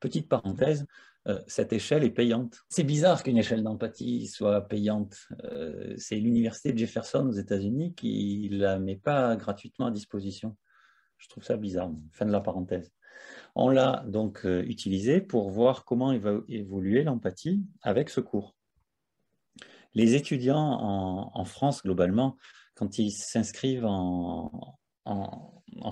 Petite 0.00 0.28
parenthèse, 0.28 0.86
euh, 1.28 1.40
cette 1.46 1.72
échelle 1.72 2.04
est 2.04 2.10
payante. 2.10 2.60
C'est 2.68 2.84
bizarre 2.84 3.22
qu'une 3.22 3.36
échelle 3.36 3.62
d'empathie 3.62 4.28
soit 4.28 4.62
payante. 4.62 5.28
Euh, 5.44 5.94
c'est 5.98 6.16
l'université 6.16 6.76
Jefferson 6.76 7.26
aux 7.26 7.32
États-Unis 7.32 7.94
qui 7.94 8.48
ne 8.50 8.58
la 8.58 8.78
met 8.78 8.96
pas 8.96 9.36
gratuitement 9.36 9.86
à 9.86 9.90
disposition. 9.90 10.56
Je 11.18 11.28
trouve 11.28 11.44
ça 11.44 11.56
bizarre. 11.56 11.90
Fin 12.12 12.26
de 12.26 12.32
la 12.32 12.40
parenthèse. 12.40 12.92
On 13.54 13.70
l'a 13.70 14.04
donc 14.06 14.46
euh, 14.46 14.62
utilisé 14.62 15.20
pour 15.20 15.50
voir 15.50 15.84
comment 15.84 16.16
va 16.16 16.40
évoluer 16.48 17.02
l'empathie 17.02 17.62
avec 17.82 18.08
ce 18.08 18.20
cours. 18.20 18.54
Les 19.94 20.14
étudiants 20.14 21.30
en 21.32 21.44
France, 21.46 21.82
globalement, 21.82 22.36
quand 22.76 22.98
ils 22.98 23.10
s'inscrivent 23.10 23.86
en, 23.86 24.78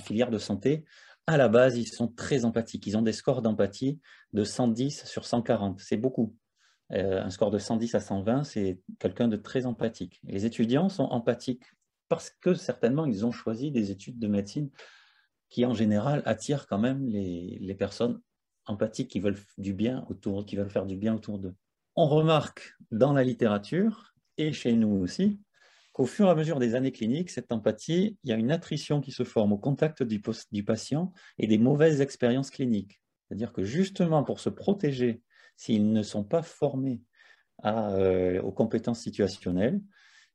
filière 0.00 0.30
de 0.30 0.38
santé, 0.38 0.84
à 1.26 1.36
la 1.36 1.48
base, 1.48 1.78
ils 1.78 1.86
sont 1.86 2.08
très 2.08 2.44
empathiques. 2.44 2.86
Ils 2.86 2.96
ont 2.96 3.02
des 3.02 3.12
scores 3.12 3.42
d'empathie 3.42 3.98
de 4.32 4.44
110 4.44 5.04
sur 5.06 5.24
140. 5.24 5.80
C'est 5.80 5.96
beaucoup. 5.96 6.36
Euh, 6.92 7.22
un 7.22 7.30
score 7.30 7.50
de 7.50 7.58
110 7.58 7.94
à 7.94 8.00
120, 8.00 8.44
c'est 8.44 8.80
quelqu'un 8.98 9.26
de 9.26 9.36
très 9.36 9.64
empathique. 9.64 10.20
les 10.24 10.44
étudiants 10.44 10.90
sont 10.90 11.04
empathiques 11.04 11.64
parce 12.08 12.30
que 12.42 12.52
certainement, 12.52 13.06
ils 13.06 13.24
ont 13.24 13.32
choisi 13.32 13.70
des 13.70 13.90
études 13.90 14.18
de 14.18 14.28
médecine 14.28 14.70
qui, 15.48 15.64
en 15.64 15.72
général, 15.72 16.22
attirent 16.26 16.66
quand 16.66 16.78
même 16.78 17.06
les, 17.06 17.58
les 17.58 17.74
personnes 17.74 18.20
empathiques 18.66 19.10
qui 19.10 19.20
veulent 19.20 19.38
du 19.56 19.72
bien 19.72 20.04
autour, 20.10 20.44
qui 20.44 20.56
veulent 20.56 20.70
faire 20.70 20.84
du 20.84 20.96
bien 20.96 21.14
autour 21.14 21.38
d'eux. 21.38 21.54
On 21.96 22.06
remarque 22.06 22.74
dans 22.90 23.14
la 23.14 23.24
littérature 23.24 24.14
et 24.36 24.52
chez 24.52 24.74
nous 24.74 24.96
aussi 24.96 25.40
qu'au 25.94 26.06
fur 26.06 26.26
et 26.26 26.30
à 26.30 26.34
mesure 26.34 26.58
des 26.58 26.74
années 26.74 26.90
cliniques, 26.90 27.30
cette 27.30 27.52
empathie, 27.52 28.18
il 28.24 28.30
y 28.30 28.32
a 28.32 28.36
une 28.36 28.50
attrition 28.50 29.00
qui 29.00 29.12
se 29.12 29.22
forme 29.22 29.52
au 29.52 29.58
contact 29.58 30.02
du, 30.02 30.20
patient 30.64 31.12
et 31.38 31.46
des 31.46 31.56
mauvaises 31.56 32.00
expériences 32.00 32.50
cliniques. 32.50 33.00
C'est-à-dire 33.22 33.52
que 33.52 33.62
justement 33.62 34.24
pour 34.24 34.40
se 34.40 34.50
protéger, 34.50 35.22
s'ils 35.56 35.92
ne 35.92 36.02
sont 36.02 36.24
pas 36.24 36.42
formés 36.42 37.00
euh, 37.64 38.42
aux 38.42 38.50
compétences 38.50 39.00
situationnelles, 39.00 39.80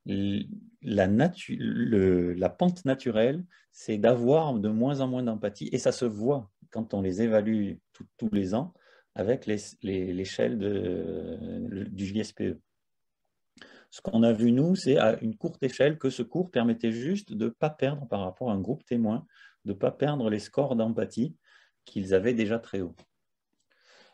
la, 0.05 1.07
la 1.07 2.49
pente 2.49 2.85
naturelle, 2.85 3.43
c'est 3.73 3.97
d'avoir 3.97 4.53
de 4.53 4.69
moins 4.69 5.01
en 5.01 5.09
moins 5.09 5.23
d'empathie, 5.23 5.69
et 5.73 5.77
ça 5.77 5.91
se 5.91 6.05
voit 6.05 6.49
quand 6.71 6.93
on 6.93 7.01
les 7.01 7.21
évalue 7.21 7.73
tous 8.17 8.29
les 8.31 8.55
ans 8.55 8.73
avec 9.13 9.45
l'échelle 9.45 10.57
du 11.91 12.05
JSPE. 12.05 12.61
Ce 13.91 14.01
qu'on 14.01 14.23
a 14.23 14.33
vu, 14.33 14.51
nous, 14.51 14.75
c'est 14.75 14.97
à 14.97 15.19
une 15.21 15.35
courte 15.35 15.61
échelle 15.63 15.97
que 15.97 16.09
ce 16.09 16.21
cours 16.21 16.51
permettait 16.51 16.91
juste 16.91 17.33
de 17.33 17.45
ne 17.45 17.49
pas 17.49 17.69
perdre 17.69 18.07
par 18.07 18.21
rapport 18.21 18.51
à 18.51 18.53
un 18.53 18.59
groupe 18.59 18.85
témoin, 18.85 19.25
de 19.65 19.73
ne 19.73 19.77
pas 19.77 19.91
perdre 19.91 20.29
les 20.29 20.39
scores 20.39 20.75
d'empathie 20.75 21.35
qu'ils 21.85 22.13
avaient 22.13 22.33
déjà 22.33 22.59
très 22.59 22.81
hauts. 22.81 22.95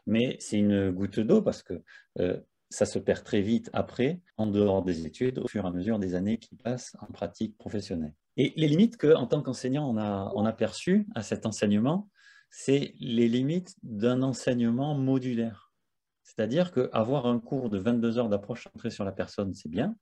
Mais 0.05 0.37
c'est 0.39 0.57
une 0.57 0.91
goutte 0.91 1.19
d'eau 1.19 1.41
parce 1.41 1.63
que 1.63 1.81
euh, 2.19 2.39
ça 2.69 2.85
se 2.85 2.99
perd 2.99 3.23
très 3.23 3.41
vite 3.41 3.69
après, 3.73 4.21
en 4.37 4.47
dehors 4.47 4.83
des 4.83 5.05
études, 5.05 5.39
au 5.39 5.47
fur 5.47 5.65
et 5.65 5.67
à 5.67 5.71
mesure 5.71 5.99
des 5.99 6.15
années 6.15 6.37
qui 6.37 6.55
passent 6.55 6.95
en 6.99 7.07
pratique 7.07 7.57
professionnelle. 7.57 8.13
Et 8.37 8.53
les 8.55 8.67
limites 8.67 8.97
qu'en 8.97 9.27
tant 9.27 9.41
qu'enseignant, 9.41 9.89
on 9.89 9.97
a, 9.97 10.31
on 10.35 10.45
a 10.45 10.53
perçues 10.53 11.07
à 11.15 11.21
cet 11.21 11.45
enseignement, 11.45 12.09
c'est 12.49 12.93
les 12.99 13.27
limites 13.27 13.75
d'un 13.83 14.21
enseignement 14.21 14.95
modulaire. 14.95 15.64
C'est-à-dire 16.35 16.71
qu'avoir 16.71 17.27
un 17.27 17.39
cours 17.39 17.69
de 17.69 17.77
22 17.77 18.17
heures 18.17 18.29
d'approche 18.29 18.63
centrée 18.63 18.89
sur 18.89 19.05
la 19.05 19.11
personne, 19.11 19.53
c'est 19.53 19.69
bien, 19.69 19.95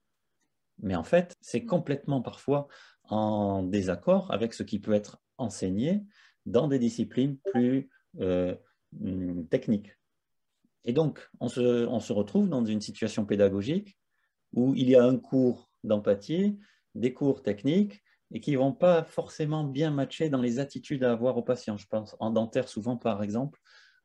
mais 0.82 0.96
en 0.96 1.04
fait, 1.04 1.36
c'est 1.42 1.66
complètement 1.66 2.22
parfois 2.22 2.68
en 3.04 3.64
désaccord 3.64 4.32
avec 4.32 4.54
ce 4.54 4.64
qui 4.64 4.80
peut 4.80 4.94
être 4.94 5.22
enseigné 5.38 6.04
dans 6.46 6.68
des 6.68 6.80
disciplines 6.80 7.38
plus 7.38 7.90
euh, 8.20 8.56
hmm, 8.94 9.46
techniques. 9.46 9.96
Et 10.86 10.94
donc, 10.94 11.30
on 11.40 11.48
se, 11.48 11.86
on 11.86 12.00
se, 12.00 12.12
retrouve 12.12 12.50
dans 12.50 12.66
une 12.66 12.82
situation 12.82 13.26
pédagogique 13.26 13.98
où 14.54 14.74
il 14.76 14.90
y 14.90 14.96
a 14.96 15.04
un 15.04 15.18
cours 15.18 15.70
d'empathie, 15.84 16.60
des 16.96 17.14
cours 17.14 17.42
techniques, 17.42 18.04
et 18.32 18.40
qui 18.40 18.54
ne 18.54 18.58
vont 18.58 18.74
pas 18.74 19.04
forcément 19.04 19.64
bien 19.64 19.92
matcher 19.92 20.30
dans 20.30 20.42
les 20.42 20.60
attitudes 20.60 21.04
à 21.04 21.12
avoir 21.12 21.38
aux 21.38 21.44
patients. 21.44 21.78
Je 21.78 21.88
pense 21.88 22.16
en 22.20 22.32
dentaire 22.32 22.68
souvent, 22.68 22.98
par 22.98 23.22
exemple, 23.24 23.60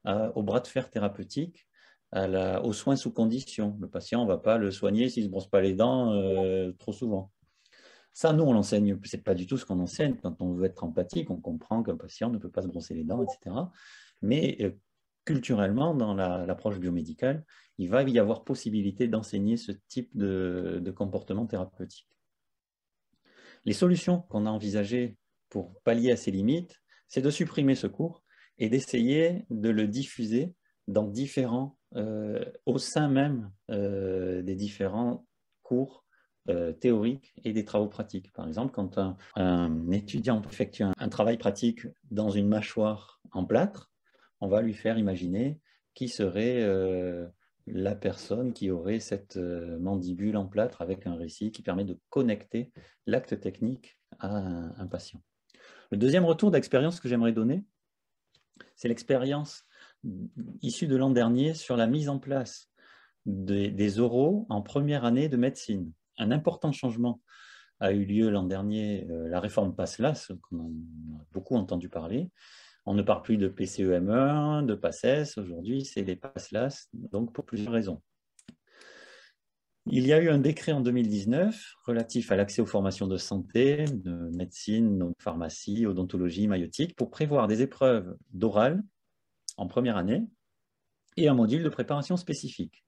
au 0.07 0.43
bras 0.43 0.61
de 0.61 0.67
fer 0.67 0.91
thérapeutique, 0.91 1.68
aux 2.15 2.73
soins 2.73 2.97
sous 2.97 3.13
condition. 3.13 3.77
Le 3.81 3.89
patient, 3.89 4.23
ne 4.23 4.29
va 4.29 4.39
pas 4.39 4.59
le 4.59 4.71
soigner 4.71 5.09
s'il 5.09 5.25
ne 5.25 5.27
se 5.29 5.31
brosse 5.31 5.49
pas 5.49 5.61
les 5.61 5.75
dents 5.75 6.13
euh, 6.13 6.73
trop 6.79 6.93
souvent. 6.93 7.31
Ça, 8.13 8.33
nous, 8.33 8.45
on 8.45 8.53
l'enseigne, 8.53 8.99
ce 9.05 9.17
n'est 9.17 9.23
pas 9.23 9.35
du 9.35 9.47
tout 9.47 9.57
ce 9.57 9.65
qu'on 9.65 9.79
enseigne. 9.79 10.17
Quand 10.23 10.41
on 10.43 10.53
veut 10.53 10.65
être 10.67 10.83
empathique, 10.83 11.31
on 11.31 11.41
comprend 11.41 11.83
qu'un 11.83 11.97
patient 11.97 12.31
ne 12.31 12.39
peut 12.39 12.51
pas 12.51 12.63
se 12.63 12.67
brosser 12.67 12.95
les 12.95 13.05
dents, 13.05 13.23
etc. 13.23 13.55
Mais 14.23 14.57
euh, 14.61 14.71
culturellement, 15.25 15.95
dans 15.95 16.15
l'approche 16.15 16.81
biomédicale, 16.81 17.45
il 17.77 17.89
va 17.89 18.03
y 18.03 18.19
avoir 18.19 18.45
possibilité 18.45 19.07
d'enseigner 19.07 19.57
ce 19.57 19.73
type 19.87 20.17
de, 20.17 20.93
comportement 20.97 21.47
thérapeutique. 21.47 22.09
Les 23.65 23.73
solutions 23.73 24.23
qu'on 24.23 24.47
a 24.47 24.51
envisagées 24.51 25.17
pour 25.49 25.81
pallier 25.83 26.13
à 26.13 26.17
ces 26.17 26.31
limites, 26.31 26.81
c'est 27.07 27.23
de 27.23 27.31
supprimer 27.31 27.75
ce 27.75 27.87
cours 27.87 28.25
et 28.59 28.69
d'essayer 28.69 29.45
de 29.51 29.69
le 29.69 29.87
diffuser 29.87 30.55
dans 30.89 31.07
différents 31.07 31.78
au 31.95 32.79
sein 32.79 33.09
même 33.09 33.51
euh, 33.71 34.43
des 34.43 34.55
différents 34.55 35.27
cours 35.63 36.05
euh, 36.49 36.73
théoriques 36.73 37.35
et 37.45 37.53
des 37.53 37.65
travaux 37.65 37.89
pratiques. 37.89 38.33
Par 38.33 38.47
exemple, 38.47 38.73
quand 38.73 38.99
un, 39.37 39.91
étudiant 39.91 40.43
effectue 40.43 40.85
un, 40.85 41.09
travail 41.09 41.39
pratique 41.39 41.87
dans 42.11 42.31
une 42.31 42.49
mâchoire 42.49 43.21
en 43.33 43.45
plâtre, 43.45 43.91
on 44.41 44.49
va 44.49 44.63
lui 44.63 44.75
faire 44.75 44.99
imaginer 44.99 45.61
qui 45.95 46.09
serait 46.09 46.65
la 47.67 47.95
personne 47.97 48.53
qui 48.53 48.71
aurait 48.71 49.01
cette 49.01 49.37
mandibule 49.37 50.37
en 50.37 50.47
plâtre 50.47 50.81
avec 50.81 51.09
un 51.09 51.17
récit 51.17 51.51
qui 51.51 51.63
permet 51.63 51.85
de 51.85 51.99
connecter 52.09 52.73
l'acte 53.07 53.41
technique 53.41 53.99
à 54.21 54.29
un 54.29 54.87
patient. 54.87 55.21
Le 55.91 55.97
deuxième 55.97 56.25
retour 56.25 56.53
d'expérience 56.53 57.01
que 57.01 57.09
j'aimerais 57.09 57.33
donner, 57.33 57.65
c'est 58.77 58.89
l'expérience 58.89 59.65
issu 60.63 60.87
de 60.87 60.97
l'an 60.97 61.11
dernier 61.11 61.55
sur 61.55 61.77
la 61.77 61.87
mise 61.87 62.09
en 62.09 62.19
place 62.19 62.71
des, 63.27 63.99
oraux 63.99 64.47
en 64.49 64.63
première 64.63 65.05
année 65.05 65.29
de 65.29 65.37
médecine. 65.37 65.93
Un 66.19 66.31
important 66.31 66.73
changement 66.73 67.21
a 67.81 67.93
eu 67.93 68.05
lieu 68.05 68.31
l'an 68.31 68.45
dernier, 68.45 69.07
euh, 69.09 69.29
la 69.29 69.39
réforme 69.39 69.75
PASLAS, 69.75 70.33
qu'on 70.43 70.59
a 70.59 71.25
beaucoup 71.33 71.57
entendu 71.57 71.89
parler. 71.89 72.31
On 72.87 72.95
ne 72.95 73.03
parle 73.03 73.23
plus 73.23 73.37
de 73.37 73.49
PCEM1, 73.49 74.65
de 74.65 74.75
PASSES, 74.75 75.39
aujourd'hui 75.39 75.85
c'est 75.85 76.03
les 76.03 76.17
PASLAS, 76.17 76.89
donc 76.93 77.33
pour 77.33 77.45
plusieurs 77.45 77.73
raisons. 77.73 78.03
Il 79.91 80.07
y 80.07 80.13
a 80.13 80.21
eu 80.21 80.29
un 80.29 80.39
décret 80.39 80.73
en 80.73 80.81
2019 80.81 81.75
relatif 81.87 82.31
à 82.33 82.37
l'accès 82.37 82.61
aux 82.61 82.67
formations 82.67 83.07
de 83.07 83.17
santé, 83.17 83.85
de 83.85 84.31
médecine, 84.37 84.99
de 84.99 85.07
pharmacie, 85.19 85.87
odontologie, 85.87 86.47
maïotique, 86.47 86.95
pour 86.95 87.11
prévoir 87.11 87.47
des 87.47 87.63
épreuves 87.63 88.17
d'oral 88.33 88.83
en 89.59 89.67
première 89.67 89.97
année 89.97 90.27
et 91.17 91.29
un 91.29 91.35
module 91.35 91.63
de 91.63 91.69
préparation 91.69 92.17
spécifique. 92.17 92.85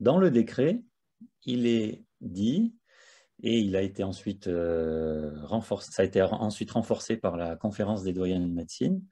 Dans 0.00 0.18
le 0.18 0.30
décret, 0.30 0.82
il 1.44 1.66
est 1.66 2.04
dit, 2.20 2.74
et 3.42 3.58
il 3.58 3.76
a 3.76 3.82
été 3.82 4.02
ensuite 4.02 4.48
euh, 4.48 5.32
renforcé, 5.44 5.90
ça 5.92 6.02
a 6.02 6.04
été 6.04 6.20
ensuite 6.20 6.72
renforcé 6.72 7.16
par 7.16 7.36
la 7.36 7.56
conférence 7.56 8.02
des 8.02 8.12
doyens 8.12 8.40
de 8.40 8.46
médecine, 8.46 9.02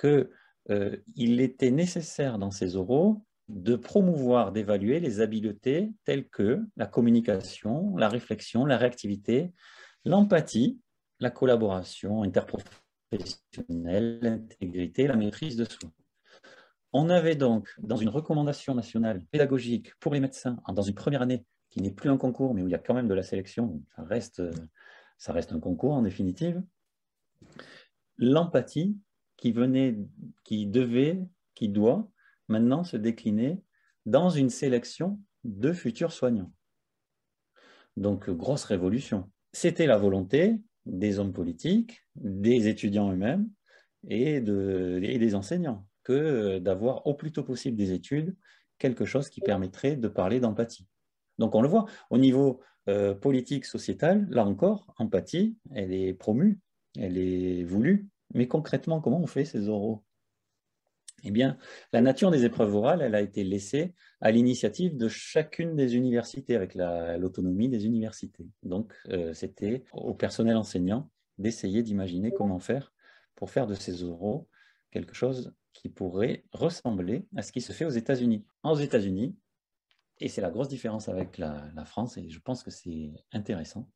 qu'il 0.00 0.28
euh, 0.70 0.96
était 1.16 1.70
nécessaire 1.70 2.38
dans 2.38 2.50
ces 2.50 2.76
oraux 2.76 3.24
de 3.48 3.76
promouvoir, 3.76 4.52
d'évaluer 4.52 5.00
les 5.00 5.20
habiletés 5.20 5.92
telles 6.04 6.28
que 6.28 6.60
la 6.76 6.86
communication, 6.86 7.96
la 7.96 8.08
réflexion, 8.08 8.64
la 8.64 8.76
réactivité, 8.76 9.52
l'empathie, 10.04 10.80
la 11.20 11.30
collaboration 11.30 12.22
interprofessionnelle, 12.22 14.18
l'intégrité, 14.22 15.06
la 15.06 15.16
maîtrise 15.16 15.56
de 15.56 15.64
soi. 15.64 15.90
On 16.92 17.10
avait 17.10 17.36
donc, 17.36 17.68
dans 17.78 17.96
une 17.96 18.08
recommandation 18.08 18.74
nationale 18.74 19.24
pédagogique 19.30 19.94
pour 20.00 20.14
les 20.14 20.20
médecins, 20.20 20.58
dans 20.72 20.82
une 20.82 20.94
première 20.94 21.22
année, 21.22 21.44
qui 21.70 21.82
n'est 21.82 21.90
plus 21.90 22.08
un 22.08 22.16
concours, 22.16 22.54
mais 22.54 22.62
où 22.62 22.68
il 22.68 22.70
y 22.70 22.74
a 22.74 22.78
quand 22.78 22.94
même 22.94 23.08
de 23.08 23.14
la 23.14 23.22
sélection, 23.22 23.82
ça 23.94 24.02
reste, 24.04 24.42
ça 25.18 25.32
reste 25.32 25.52
un 25.52 25.60
concours 25.60 25.92
en 25.92 26.02
définitive, 26.02 26.62
l'empathie 28.16 28.96
qui 29.36 29.52
venait, 29.52 29.98
qui 30.44 30.66
devait, 30.66 31.20
qui 31.54 31.68
doit 31.68 32.10
maintenant 32.48 32.84
se 32.84 32.96
décliner 32.96 33.62
dans 34.06 34.30
une 34.30 34.50
sélection 34.50 35.20
de 35.44 35.72
futurs 35.72 36.12
soignants. 36.12 36.52
Donc, 37.96 38.30
grosse 38.30 38.64
révolution. 38.64 39.30
C'était 39.52 39.86
la 39.86 39.98
volonté 39.98 40.60
des 40.86 41.18
hommes 41.18 41.32
politiques, 41.32 42.04
des 42.16 42.68
étudiants 42.68 43.12
eux-mêmes 43.12 43.48
et, 44.08 44.40
des 44.40 45.34
enseignants 45.34 45.87
que 46.08 46.58
d'avoir 46.58 47.06
au 47.06 47.14
plus 47.14 47.32
tôt 47.32 47.42
possible 47.42 47.76
des 47.76 47.92
études, 47.92 48.34
quelque 48.78 49.04
chose 49.04 49.28
qui 49.28 49.40
permettrait 49.40 49.96
de 49.96 50.08
parler 50.08 50.40
d'empathie. 50.40 50.86
Donc 51.38 51.54
on 51.54 51.60
le 51.60 51.68
voit, 51.68 51.84
au 52.10 52.16
niveau 52.16 52.60
euh, 52.88 53.14
politique, 53.14 53.66
sociétal, 53.66 54.26
là 54.30 54.44
encore, 54.46 54.94
empathie, 54.96 55.56
elle 55.74 55.92
est 55.92 56.14
promue, 56.14 56.58
elle 56.96 57.18
est 57.18 57.62
voulue, 57.64 58.08
mais 58.32 58.48
concrètement, 58.48 59.00
comment 59.00 59.20
on 59.20 59.26
fait 59.26 59.44
ces 59.44 59.68
oraux? 59.68 60.02
Eh 61.24 61.30
bien, 61.30 61.58
la 61.92 62.00
nature 62.00 62.30
des 62.30 62.44
épreuves 62.44 62.74
orales, 62.74 63.02
elle 63.02 63.14
a 63.14 63.20
été 63.20 63.44
laissée 63.44 63.92
à 64.20 64.30
l'initiative 64.30 64.96
de 64.96 65.08
chacune 65.08 65.74
des 65.74 65.96
universités, 65.96 66.54
avec 66.54 66.74
l'autonomie 66.74 67.68
des 67.68 67.86
universités. 67.86 68.46
Donc, 68.62 68.94
euh, 69.08 69.34
c'était 69.34 69.84
au 69.92 70.14
personnel 70.14 70.56
enseignant 70.56 71.10
d'essayer 71.36 71.82
d'imaginer 71.82 72.32
comment 72.32 72.60
faire 72.60 72.92
pour 73.34 73.50
faire 73.50 73.66
de 73.66 73.74
ces 73.74 74.04
oraux 74.04 74.48
quelque 74.90 75.14
chose 75.14 75.52
qui 75.78 75.88
pourrait 75.88 76.44
ressembler 76.52 77.24
à 77.36 77.42
ce 77.42 77.52
qui 77.52 77.60
se 77.60 77.72
fait 77.72 77.84
aux 77.84 77.90
États-Unis. 77.90 78.44
Aux 78.64 78.74
États-Unis, 78.74 79.36
et 80.18 80.28
c'est 80.28 80.40
la 80.40 80.50
grosse 80.50 80.68
différence 80.68 81.08
avec 81.08 81.38
la, 81.38 81.84
France, 81.84 82.16
et 82.16 82.28
je 82.28 82.40
pense 82.40 82.64
que 82.64 82.70
c'est 82.72 83.12
intéressant, 83.32 83.88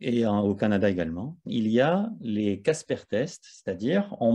et 0.00 0.26
au 0.26 0.54
Canada 0.54 0.90
également, 0.90 1.38
il 1.46 1.68
y 1.68 1.80
a 1.80 2.10
les 2.20 2.60
Casper 2.60 2.98
tests, 3.08 3.46
c'est-à-dire 3.46 4.14
on, 4.20 4.34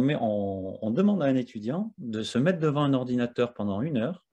on, 0.81 0.89
demande 0.89 1.21
à 1.21 1.27
un 1.27 1.35
étudiant 1.35 1.93
de 1.99 2.23
se 2.23 2.39
mettre 2.39 2.59
devant 2.59 2.81
un 2.81 2.93
ordinateur 2.93 3.53
pendant 3.53 3.81
une 3.81 3.97
heure. 3.97 4.25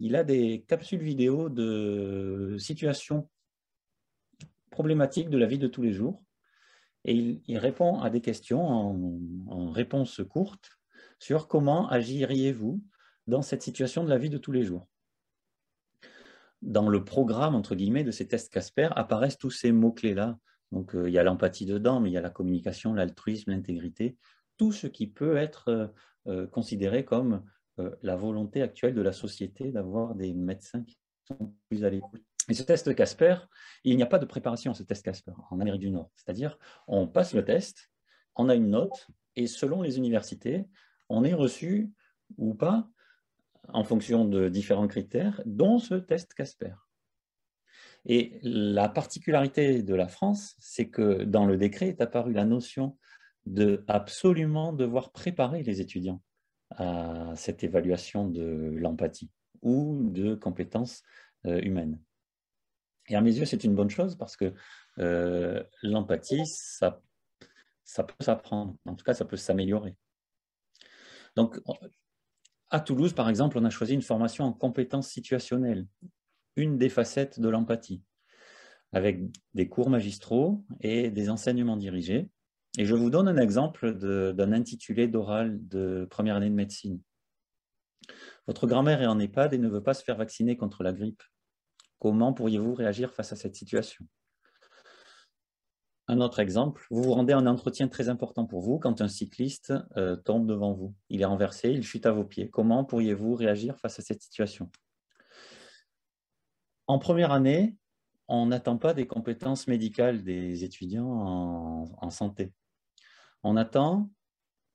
Il 0.00 0.16
a 0.16 0.24
des 0.24 0.64
capsules 0.66 1.02
vidéo 1.02 1.48
de 1.48 2.56
situations 2.58 3.28
problématiques 4.70 5.30
de 5.30 5.38
la 5.38 5.46
vie 5.46 5.58
de 5.58 5.68
tous 5.68 5.82
les 5.82 5.92
jours 5.92 6.24
et 7.04 7.14
il, 7.14 7.58
répond 7.58 8.00
à 8.00 8.10
des 8.10 8.22
questions 8.22 8.66
en, 8.66 9.20
en 9.46 9.70
réponse 9.70 10.22
courte 10.28 10.80
sur 11.18 11.48
comment 11.48 11.88
agiriez-vous 11.88 12.82
dans 13.26 13.42
cette 13.42 13.62
situation 13.62 14.04
de 14.04 14.10
la 14.10 14.18
vie 14.18 14.30
de 14.30 14.38
tous 14.38 14.52
les 14.52 14.62
jours 14.62 14.88
dans 16.64 16.88
le 16.88 17.04
programme, 17.04 17.54
entre 17.54 17.74
guillemets, 17.74 18.04
de 18.04 18.10
ces 18.10 18.26
tests 18.26 18.52
Casper 18.52 18.88
apparaissent 18.96 19.38
tous 19.38 19.50
ces 19.50 19.70
mots-clés-là. 19.70 20.38
Donc, 20.72 20.94
euh, 20.94 21.08
il 21.08 21.12
y 21.12 21.18
a 21.18 21.22
l'empathie 21.22 21.66
dedans, 21.66 22.00
mais 22.00 22.10
il 22.10 22.14
y 22.14 22.16
a 22.16 22.22
la 22.22 22.30
communication, 22.30 22.94
l'altruisme, 22.94 23.50
l'intégrité, 23.50 24.16
tout 24.56 24.72
ce 24.72 24.86
qui 24.86 25.06
peut 25.06 25.36
être 25.36 25.68
euh, 25.68 25.86
euh, 26.26 26.46
considéré 26.46 27.04
comme 27.04 27.44
la 28.02 28.14
volonté 28.14 28.62
actuelle 28.62 28.94
de 28.94 29.02
la 29.02 29.10
société 29.10 29.72
d'avoir 29.72 30.14
des 30.14 30.32
médecins 30.32 30.84
qui 30.84 30.96
sont 31.24 31.52
plus 31.68 31.84
à 31.84 31.90
l'écoute. 31.90 32.22
Et 32.48 32.54
ce 32.54 32.62
test 32.62 32.94
Casper, 32.94 33.34
il 33.82 33.96
n'y 33.96 34.02
a 34.04 34.06
pas 34.06 34.20
de 34.20 34.26
préparation 34.26 34.70
à 34.70 34.74
ce 34.74 34.84
test 34.84 35.04
Casper 35.04 35.32
en 35.50 35.58
Amérique 35.58 35.80
du 35.80 35.90
Nord. 35.90 36.08
C'est-à-dire, 36.14 36.56
on 36.86 37.08
passe 37.08 37.34
le 37.34 37.44
test, 37.44 37.90
on 38.36 38.48
a 38.48 38.54
une 38.54 38.70
note, 38.70 39.08
et 39.34 39.48
selon 39.48 39.82
les 39.82 39.98
universités, 39.98 40.66
on 41.08 41.24
est 41.24 41.34
reçu 41.34 41.90
ou 42.36 42.54
pas 42.54 42.88
en 43.68 43.84
fonction 43.84 44.24
de 44.24 44.48
différents 44.48 44.88
critères, 44.88 45.40
dont 45.46 45.78
ce 45.78 45.94
test 45.94 46.34
Casper. 46.34 46.74
Et 48.06 48.38
la 48.42 48.88
particularité 48.88 49.82
de 49.82 49.94
la 49.94 50.08
France, 50.08 50.54
c'est 50.58 50.88
que 50.88 51.24
dans 51.24 51.46
le 51.46 51.56
décret 51.56 51.88
est 51.88 52.02
apparue 52.02 52.34
la 52.34 52.44
notion 52.44 52.98
de 53.46 53.84
absolument 53.88 54.72
devoir 54.72 55.12
préparer 55.12 55.62
les 55.62 55.80
étudiants 55.80 56.22
à 56.70 57.32
cette 57.36 57.64
évaluation 57.64 58.28
de 58.28 58.74
l'empathie 58.76 59.30
ou 59.62 60.10
de 60.10 60.34
compétences 60.34 61.02
euh, 61.46 61.60
humaines. 61.62 61.98
Et 63.08 63.16
à 63.16 63.20
mes 63.20 63.36
yeux, 63.36 63.44
c'est 63.44 63.64
une 63.64 63.74
bonne 63.74 63.90
chose 63.90 64.16
parce 64.16 64.36
que 64.36 64.52
euh, 64.98 65.62
l'empathie, 65.82 66.46
ça, 66.46 67.00
ça 67.84 68.02
peut 68.02 68.14
s'apprendre. 68.20 68.76
En 68.86 68.94
tout 68.94 69.04
cas, 69.04 69.14
ça 69.14 69.24
peut 69.24 69.36
s'améliorer. 69.36 69.94
Donc, 71.36 71.60
à 72.70 72.80
Toulouse, 72.80 73.12
par 73.12 73.28
exemple, 73.28 73.58
on 73.58 73.64
a 73.64 73.70
choisi 73.70 73.94
une 73.94 74.02
formation 74.02 74.44
en 74.44 74.52
compétences 74.52 75.08
situationnelles 75.08 75.86
une 76.56 76.78
des 76.78 76.88
facettes 76.88 77.40
de 77.40 77.48
l'empathie, 77.48 78.02
avec 78.92 79.20
des 79.54 79.68
cours 79.68 79.90
magistraux 79.90 80.64
et 80.80 81.10
des 81.10 81.30
enseignements 81.30 81.76
dirigés. 81.76 82.30
Et 82.78 82.86
je 82.86 82.94
vous 82.94 83.10
donne 83.10 83.28
un 83.28 83.36
exemple 83.36 83.94
d'un 83.94 84.52
intitulé 84.52 85.08
d'oral 85.08 85.58
de 85.68 86.06
première 86.10 86.36
année 86.36 86.50
de 86.50 86.54
médecine. 86.54 87.00
Votre 88.46 88.66
grand-mère 88.66 89.00
est 89.00 89.06
en 89.06 89.18
EHPAD 89.18 89.54
et 89.54 89.58
ne 89.58 89.68
veut 89.68 89.82
pas 89.82 89.94
se 89.94 90.04
faire 90.04 90.16
vacciner 90.16 90.56
contre 90.56 90.82
la 90.82 90.92
grippe. 90.92 91.22
Comment 91.98 92.32
pourriez-vous 92.32 92.74
réagir 92.74 93.14
face 93.14 93.32
à 93.32 93.36
cette 93.36 93.54
situation? 93.54 94.04
Un 96.06 96.20
autre 96.20 96.38
exemple, 96.38 96.86
vous 96.90 97.02
vous 97.02 97.14
rendez 97.14 97.32
un 97.32 97.46
entretien 97.46 97.88
très 97.88 98.10
important 98.10 98.44
pour 98.44 98.60
vous 98.60 98.78
quand 98.78 99.00
un 99.00 99.08
cycliste 99.08 99.72
euh, 99.96 100.16
tombe 100.16 100.46
devant 100.46 100.74
vous. 100.74 100.94
Il 101.08 101.22
est 101.22 101.26
renversé, 101.26 101.70
il 101.70 101.82
chute 101.82 102.04
à 102.04 102.12
vos 102.12 102.24
pieds. 102.24 102.50
Comment 102.50 102.84
pourriez-vous 102.84 103.34
réagir 103.34 103.78
face 103.78 103.98
à 103.98 104.02
cette 104.02 104.20
situation? 104.20 104.70
En 106.86 106.98
première 106.98 107.32
année, 107.32 107.74
on 108.28 108.46
n'attend 108.46 108.76
pas 108.76 108.92
des 108.92 109.06
compétences 109.06 109.66
médicales 109.66 110.22
des 110.22 110.62
étudiants 110.62 111.88
en, 111.98 112.10
santé. 112.10 112.52
On 113.42 113.56
attend, 113.56 114.10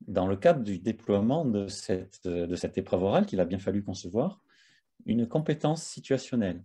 dans 0.02 0.26
le 0.26 0.36
cadre 0.36 0.64
du 0.64 0.80
déploiement 0.80 1.46
de 1.46 1.68
cette, 1.68 2.28
de 2.28 2.56
cette 2.56 2.80
épreuve 2.80 3.04
orale 3.04 3.28
qu'il 3.28 3.40
a 3.40 3.46
bien 3.46 3.60
fallu 3.60 3.84
concevoir, 3.84 4.42
une 5.06 5.28
compétence 5.28 5.84
situationnelle. 5.84 6.64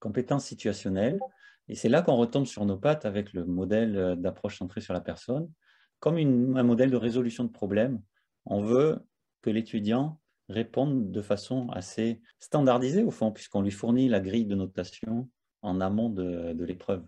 Compétence 0.00 0.44
situationnelle, 0.44 1.20
et 1.68 1.74
c'est 1.74 1.88
là 1.88 2.02
qu'on 2.02 2.16
retombe 2.16 2.46
sur 2.46 2.64
nos 2.64 2.76
pattes 2.76 3.06
avec 3.06 3.32
le 3.32 3.44
modèle 3.44 4.16
d'approche 4.18 4.58
centrée 4.58 4.80
sur 4.80 4.94
la 4.94 5.00
personne, 5.00 5.50
comme 5.98 6.16
un 6.16 6.62
modèle 6.62 6.90
de 6.90 6.96
résolution 6.96 7.44
de 7.44 7.50
problèmes. 7.50 8.00
On 8.44 8.62
veut 8.62 8.98
que 9.42 9.50
l'étudiant 9.50 10.20
répondent 10.48 11.10
de 11.10 11.22
façon 11.22 11.68
assez 11.70 12.20
standardisée 12.38 13.02
au 13.02 13.10
fond, 13.10 13.32
puisqu'on 13.32 13.62
lui 13.62 13.70
fournit 13.70 14.08
la 14.08 14.20
grille 14.20 14.46
de 14.46 14.54
notation 14.54 15.28
en 15.62 15.80
amont 15.80 16.10
de, 16.10 16.64
l'épreuve. 16.64 17.04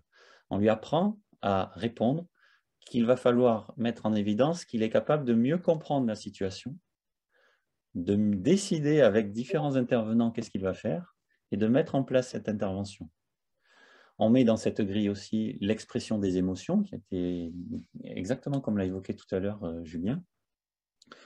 On 0.49 0.57
lui 0.57 0.69
apprend 0.69 1.17
à 1.41 1.71
répondre 1.75 2.25
qu'il 2.81 3.05
va 3.05 3.15
falloir 3.15 3.73
mettre 3.77 4.05
en 4.05 4.13
évidence 4.13 4.65
qu'il 4.65 4.83
est 4.83 4.89
capable 4.89 5.23
de 5.23 5.33
mieux 5.33 5.57
comprendre 5.57 6.07
la 6.07 6.15
situation, 6.15 6.75
de 7.95 8.15
décider 8.15 9.01
avec 9.01 9.31
différents 9.31 9.75
intervenants 9.75 10.31
qu'est-ce 10.31 10.49
qu'il 10.49 10.63
va 10.63 10.73
faire 10.73 11.15
et 11.51 11.57
de 11.57 11.67
mettre 11.67 11.95
en 11.95 12.03
place 12.03 12.29
cette 12.29 12.49
intervention. 12.49 13.09
On 14.19 14.29
met 14.29 14.43
dans 14.43 14.57
cette 14.57 14.81
grille 14.81 15.09
aussi 15.09 15.57
l'expression 15.61 16.19
des 16.19 16.37
émotions, 16.37 16.83
qui 16.83 16.95
était 16.95 17.51
exactement 18.03 18.59
comme 18.59 18.77
l'a 18.77 18.85
évoqué 18.85 19.15
tout 19.15 19.33
à 19.33 19.39
l'heure 19.39 19.63
euh, 19.63 19.83
Julien, 19.85 20.21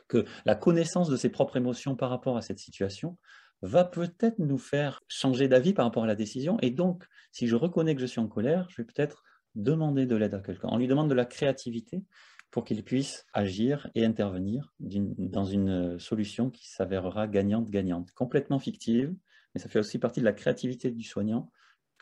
que 0.08 0.26
la 0.46 0.56
connaissance 0.56 1.10
de 1.10 1.18
ses 1.18 1.30
propres 1.30 1.58
émotions 1.58 1.96
par 1.96 2.12
rapport 2.12 2.38
à 2.38 2.42
cette 2.42 2.60
situation 2.60 3.18
va 3.64 3.84
peut-être 3.84 4.40
nous 4.40 4.58
faire 4.58 5.02
changer 5.08 5.48
d'avis 5.48 5.74
par 5.74 5.86
rapport 5.86 6.04
à 6.04 6.08
la 6.08 6.16
décision. 6.16 6.58
Et 6.62 6.70
donc, 6.70 7.06
si 7.32 7.48
je 7.48 7.56
reconnais 7.56 7.96
que 7.96 8.02
je 8.02 8.06
suis 8.06 8.20
en 8.20 8.28
colère, 8.28 8.68
je 8.70 8.82
vais 8.82 8.86
peut-être 8.86 9.24
demander 9.56 10.06
de 10.06 10.16
l'aide 10.16 10.34
à 10.34 10.40
quelqu'un. 10.40 10.68
On 10.72 10.78
lui 10.78 10.88
demande 10.88 11.10
de 11.10 11.16
la 11.16 11.26
créativité 11.26 12.04
pour 12.52 12.64
qu'il 12.64 12.84
puisse 12.84 13.26
agir 13.34 13.90
et 13.96 14.06
intervenir 14.06 14.74
dans 14.80 15.46
une 15.46 15.98
solution 15.98 16.52
qui 16.52 16.70
s'avérera 16.70 17.28
gagnante-gagnante, 17.28 18.12
complètement 18.12 18.60
fictive, 18.60 19.16
mais 19.54 19.62
ça 19.62 19.70
fait 19.70 19.80
aussi 19.80 19.98
partie 19.98 20.20
de 20.20 20.26
la 20.26 20.34
créativité 20.34 20.92
du 20.92 21.04
soignant 21.04 21.52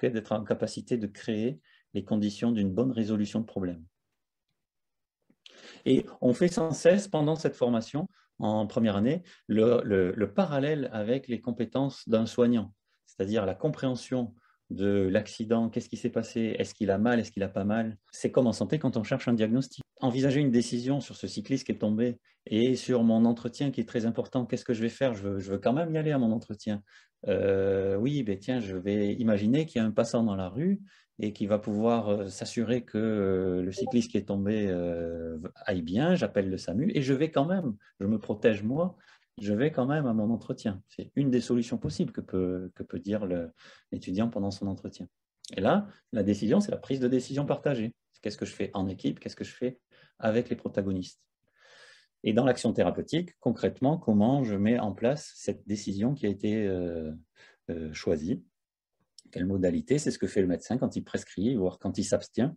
d'être 0.10 0.32
en 0.32 0.44
capacité 0.44 0.98
de 0.98 1.07
créer 1.07 1.60
les 1.94 2.03
conditions 2.03 2.52
d'une 2.52 2.72
bonne 2.72 2.91
résolution 2.91 3.40
de 3.40 3.45
problème. 3.45 3.84
Et 5.86 6.06
on 6.22 6.34
fait 6.34 6.48
sans 6.48 6.72
cesse 6.72 7.07
pendant 7.07 7.36
cette 7.36 7.56
formation, 7.56 8.07
en 8.40 8.65
première 8.68 8.95
année, 8.95 9.23
le, 9.48 10.26
parallèle 10.26 10.90
avec 10.94 11.28
les 11.28 11.41
compétences 11.41 12.07
d'un 12.07 12.26
soignant, 12.26 12.73
c'est-à-dire 13.06 13.45
la 13.45 13.56
compréhension 13.56 14.34
de 14.72 15.07
l'accident, 15.07 15.69
qu'est-ce 15.69 15.89
qui 15.89 15.98
s'est 15.98 16.10
passé, 16.10 16.56
est-ce 16.57 16.73
qu'il 16.73 16.89
a 16.91 16.98
mal, 16.98 17.19
est-ce 17.19 17.31
qu'il 17.31 17.43
a 17.43 17.49
pas 17.49 17.65
mal? 17.65 17.98
C'est 18.11 18.31
comme 18.31 18.48
en 18.48 18.53
santé 18.53 18.80
quand 18.80 18.98
on 18.98 19.03
cherche 19.03 19.27
un 19.27 19.34
diagnostic. 19.34 19.84
Envisager 19.99 20.39
une 20.39 20.52
décision 20.52 20.99
sur 20.99 21.15
ce 21.15 21.27
cycliste 21.27 21.65
qui 21.65 21.73
est 21.73 21.77
tombé 21.77 22.19
et 22.48 22.76
sur 22.76 23.03
mon 23.03 23.26
entretien 23.26 23.69
qui 23.69 23.81
est 23.81 23.88
très 23.88 24.06
important, 24.06 24.45
qu'est-ce 24.45 24.65
que 24.65 24.73
je 24.73 24.81
vais 24.81 24.89
faire? 24.89 25.14
Je 25.14 25.27
veux, 25.27 25.57
quand 25.60 25.73
même 25.73 25.93
y 25.93 25.98
aller 25.98 26.11
à 26.11 26.18
mon 26.18 26.31
entretien. 26.31 26.81
Euh, 27.27 27.95
oui, 27.98 28.23
ben 28.23 28.39
tiens, 28.39 28.60
je 28.60 28.77
vais 28.77 29.14
imaginer 29.14 29.65
qu'il 29.65 29.80
y 29.80 29.84
a 29.84 29.88
un 29.88 29.91
passant 29.91 30.23
dans 30.23 30.35
la 30.35 30.49
rue 30.49 30.81
et 31.19 31.34
qui 31.34 31.45
va 31.45 31.60
pouvoir 31.60 32.10
euh, 32.10 32.27
s'assurer 32.30 32.84
que 32.84 32.98
euh, 32.98 33.61
le 33.61 33.72
cycliste 33.72 34.10
qui 34.10 34.18
est 34.18 34.27
tombé 34.27 34.73
aille 35.65 35.84
bien, 35.84 36.15
j'appelle 36.15 36.49
le 36.49 36.57
SAMU 36.57 36.91
et 36.95 37.02
je 37.02 37.14
vais 37.14 37.30
quand 37.30 37.45
même, 37.45 37.76
je 37.99 38.07
me 38.07 38.18
protège 38.18 38.64
moi 38.64 38.98
je 39.39 39.53
vais 39.53 39.71
quand 39.71 39.85
même 39.85 40.05
à 40.05 40.13
mon 40.13 40.29
entretien. 40.31 40.81
C'est 40.87 41.11
une 41.15 41.29
des 41.29 41.41
solutions 41.41 41.77
possibles 41.77 42.11
que 42.11 42.21
peut, 42.21 42.99
dire 42.99 43.25
l'étudiant 43.91 44.29
pendant 44.29 44.51
son 44.51 44.67
entretien. 44.67 45.07
Et 45.55 45.61
là, 45.61 45.87
la 46.11 46.23
décision, 46.23 46.59
c'est 46.59 46.71
la 46.71 46.77
prise 46.77 46.99
de 46.99 47.07
décision 47.07 47.45
partagée. 47.45 47.93
Qu'est-ce 48.21 48.37
que 48.37 48.45
je 48.45 48.53
fais 48.53 48.69
en 48.73 48.87
équipe? 48.87 49.19
Qu'est-ce 49.19 49.35
que 49.35 49.43
je 49.43 49.53
fais 49.53 49.79
avec 50.19 50.49
les 50.49 50.55
protagonistes? 50.55 51.21
Et 52.23 52.33
dans 52.33 52.45
l'action 52.45 52.71
thérapeutique, 52.71 53.31
concrètement, 53.39 53.97
comment 53.97 54.43
je 54.43 54.55
mets 54.55 54.77
en 54.77 54.91
place 54.91 55.33
cette 55.35 55.67
décision 55.67 56.13
qui 56.13 56.27
a 56.27 56.29
été 56.29 56.67
euh, 56.67 57.11
euh, 57.71 57.91
choisie? 57.93 58.43
Quelle 59.31 59.45
modalité? 59.45 59.97
C'est 59.97 60.11
ce 60.11 60.19
que 60.19 60.27
fait 60.27 60.41
le 60.41 60.47
médecin 60.47 60.77
quand 60.77 60.95
il 60.95 61.03
prescrit, 61.03 61.55
voire 61.55 61.79
quand 61.79 61.97
il 61.97 62.03
s'abstient, 62.03 62.55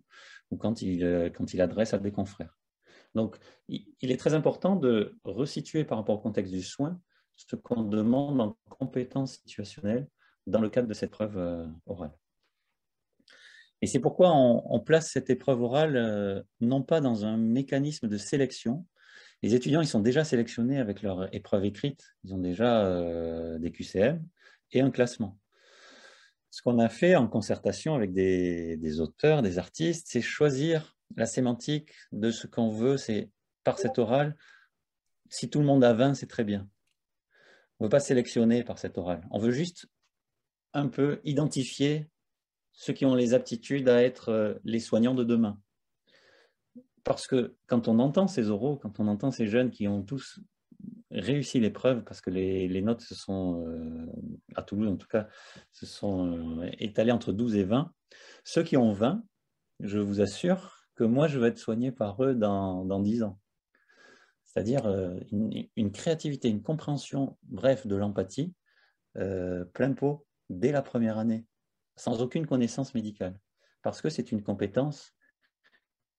ou 0.50 0.56
quand 0.56 0.82
il, 0.82 1.02
euh, 1.02 1.30
quand 1.30 1.54
il 1.54 1.62
adresse 1.62 1.94
à 1.94 1.98
des 1.98 2.12
confrères. 2.12 2.58
Donc, 3.14 3.36
il 3.68 4.10
est 4.10 4.16
très 4.16 4.34
important 4.34 4.76
de 4.76 5.16
resituer 5.24 5.84
par 5.84 5.98
rapport 5.98 6.16
au 6.16 6.20
contexte 6.20 6.52
du 6.52 6.62
soin 6.62 7.00
ce 7.36 7.56
qu'on 7.56 7.82
demande 7.82 8.40
en 8.40 8.56
compétences 8.68 9.38
situationnelles 9.44 10.08
dans 10.46 10.60
le 10.60 10.68
cadre 10.68 10.88
de 10.88 10.94
cette 10.94 11.10
preuve 11.10 11.36
euh, 11.36 11.66
orale. 11.86 12.12
Et 13.82 13.86
c'est 13.86 14.00
pourquoi 14.00 14.32
on, 14.34 14.80
place 14.80 15.10
cette 15.10 15.28
épreuve 15.28 15.60
orale 15.60 15.96
euh, 15.96 16.42
non 16.60 16.82
pas 16.82 17.00
dans 17.00 17.26
un 17.26 17.36
mécanisme 17.36 18.08
de 18.08 18.16
sélection. 18.16 18.86
Les 19.42 19.54
étudiants, 19.54 19.82
ils 19.82 19.86
sont 19.86 20.00
déjà 20.00 20.24
sélectionnés 20.24 20.78
avec 20.78 21.02
leur 21.02 21.34
épreuve 21.34 21.66
écrite. 21.66 22.14
Ils 22.24 22.32
ont 22.32 22.38
déjà 22.38 22.86
euh, 22.86 23.58
des 23.58 23.72
QCM 23.72 24.24
et 24.72 24.80
un 24.80 24.90
classement. 24.90 25.38
Ce 26.50 26.62
qu'on 26.62 26.78
a 26.78 26.88
fait 26.88 27.14
en 27.16 27.26
concertation 27.26 27.94
avec 27.94 28.14
des 28.14 29.00
auteurs, 29.00 29.42
des 29.42 29.58
artistes, 29.58 30.06
c'est 30.08 30.22
choisir 30.22 30.93
la 31.16 31.26
sémantique 31.26 31.92
de 32.12 32.30
ce 32.30 32.46
qu'on 32.46 32.70
veut, 32.70 32.96
c'est 32.96 33.30
par 33.62 33.78
cette 33.78 33.98
orale, 33.98 34.36
si 35.28 35.50
tout 35.50 35.58
le 35.58 35.64
monde 35.64 35.84
a 35.84 35.92
20, 35.92 36.14
c'est 36.14 36.26
très 36.26 36.44
bien. 36.44 36.68
On 37.78 37.84
ne 37.84 37.86
veut 37.86 37.90
pas 37.90 38.00
sélectionner 38.00 38.62
par 38.62 38.78
cette 38.78 38.98
orale. 38.98 39.26
On 39.30 39.38
veut 39.38 39.50
juste 39.50 39.86
un 40.72 40.88
peu 40.88 41.20
identifier 41.24 42.08
ceux 42.72 42.92
qui 42.92 43.06
ont 43.06 43.14
les 43.14 43.34
aptitudes 43.34 43.88
à 43.88 44.02
être 44.02 44.28
euh, 44.30 44.54
les 44.64 44.80
soignants 44.80 45.14
de 45.14 45.24
demain. 45.24 45.60
Parce 47.04 47.26
que 47.26 47.56
quand 47.66 47.88
on 47.88 47.98
entend 47.98 48.26
ces 48.26 48.50
oraux, 48.50 48.76
quand 48.76 48.98
on 49.00 49.06
entend 49.06 49.30
ces 49.30 49.46
jeunes 49.46 49.70
qui 49.70 49.88
ont 49.88 50.02
tous 50.02 50.40
réussi 51.10 51.60
l'épreuve, 51.60 52.02
parce 52.04 52.20
que 52.20 52.30
les, 52.30 52.82
notes 52.82 53.02
se 53.02 53.14
sont, 53.14 53.66
euh, 53.66 54.06
à 54.56 54.62
Toulouse 54.62 54.88
en 54.88 54.96
tout 54.96 55.06
cas, 55.06 55.28
se 55.70 55.86
sont 55.86 56.60
euh, 56.62 56.70
étalées 56.78 57.12
entre 57.12 57.32
12 57.32 57.56
et 57.56 57.64
20, 57.64 57.92
ceux 58.42 58.62
qui 58.62 58.76
ont 58.76 58.92
20, 58.92 59.22
je 59.80 59.98
vous 59.98 60.20
assure 60.20 60.73
que 60.94 61.04
moi, 61.04 61.28
je 61.28 61.38
vais 61.38 61.48
être 61.48 61.58
soigné 61.58 61.92
par 61.92 62.22
eux 62.22 62.34
dans, 62.34 62.84
dans 62.84 63.00
10 63.00 63.22
ans. 63.24 63.38
C'est-à-dire 64.54 64.86
euh, 64.86 65.18
une, 65.32 65.90
créativité, 65.90 66.48
une 66.48 66.62
compréhension, 66.62 67.36
bref, 67.42 67.86
de 67.88 67.96
l'empathie, 67.96 68.54
euh, 69.16 69.64
plein 69.64 69.92
pot, 69.92 70.26
dès 70.48 70.70
la 70.70 70.80
première 70.80 71.18
année, 71.18 71.44
sans 71.96 72.22
aucune 72.22 72.46
connaissance 72.46 72.94
médicale. 72.94 73.36
Parce 73.82 74.00
que 74.00 74.08
c'est 74.08 74.30
une 74.30 74.44
compétence 74.44 75.12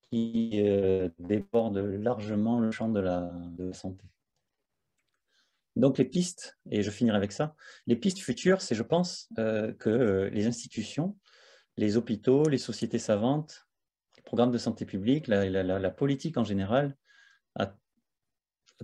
qui 0.10 0.62
euh, 0.62 1.10
déborde 1.18 1.78
largement 1.78 2.60
le 2.60 2.72
champ 2.72 2.90
de 2.90 3.00
la, 3.00 3.32
de 3.52 3.68
la 3.68 3.74
santé. 3.74 4.06
Donc 5.78 5.98
les 5.98 6.06
pistes, 6.06 6.58
et 6.70 6.84
je 6.84 6.92
finirai 6.92 7.18
avec 7.18 7.32
ça, 7.32 7.56
les 7.88 7.96
pistes 7.96 8.20
futures, 8.20 8.62
c'est 8.62 8.76
je 8.76 8.84
pense 8.84 9.30
que 9.36 10.30
les 10.32 10.48
institutions, 10.48 11.18
les 11.76 11.98
hôpitaux, 11.98 12.48
les 12.48 12.58
sociétés 12.58 13.00
savantes, 13.00 13.65
programme 14.26 14.52
de 14.52 14.58
santé 14.58 14.86
publique, 14.86 15.28
la, 15.28 15.92
politique 15.92 16.38
en 16.38 16.44
général, 16.44 16.96
a, 17.56 17.74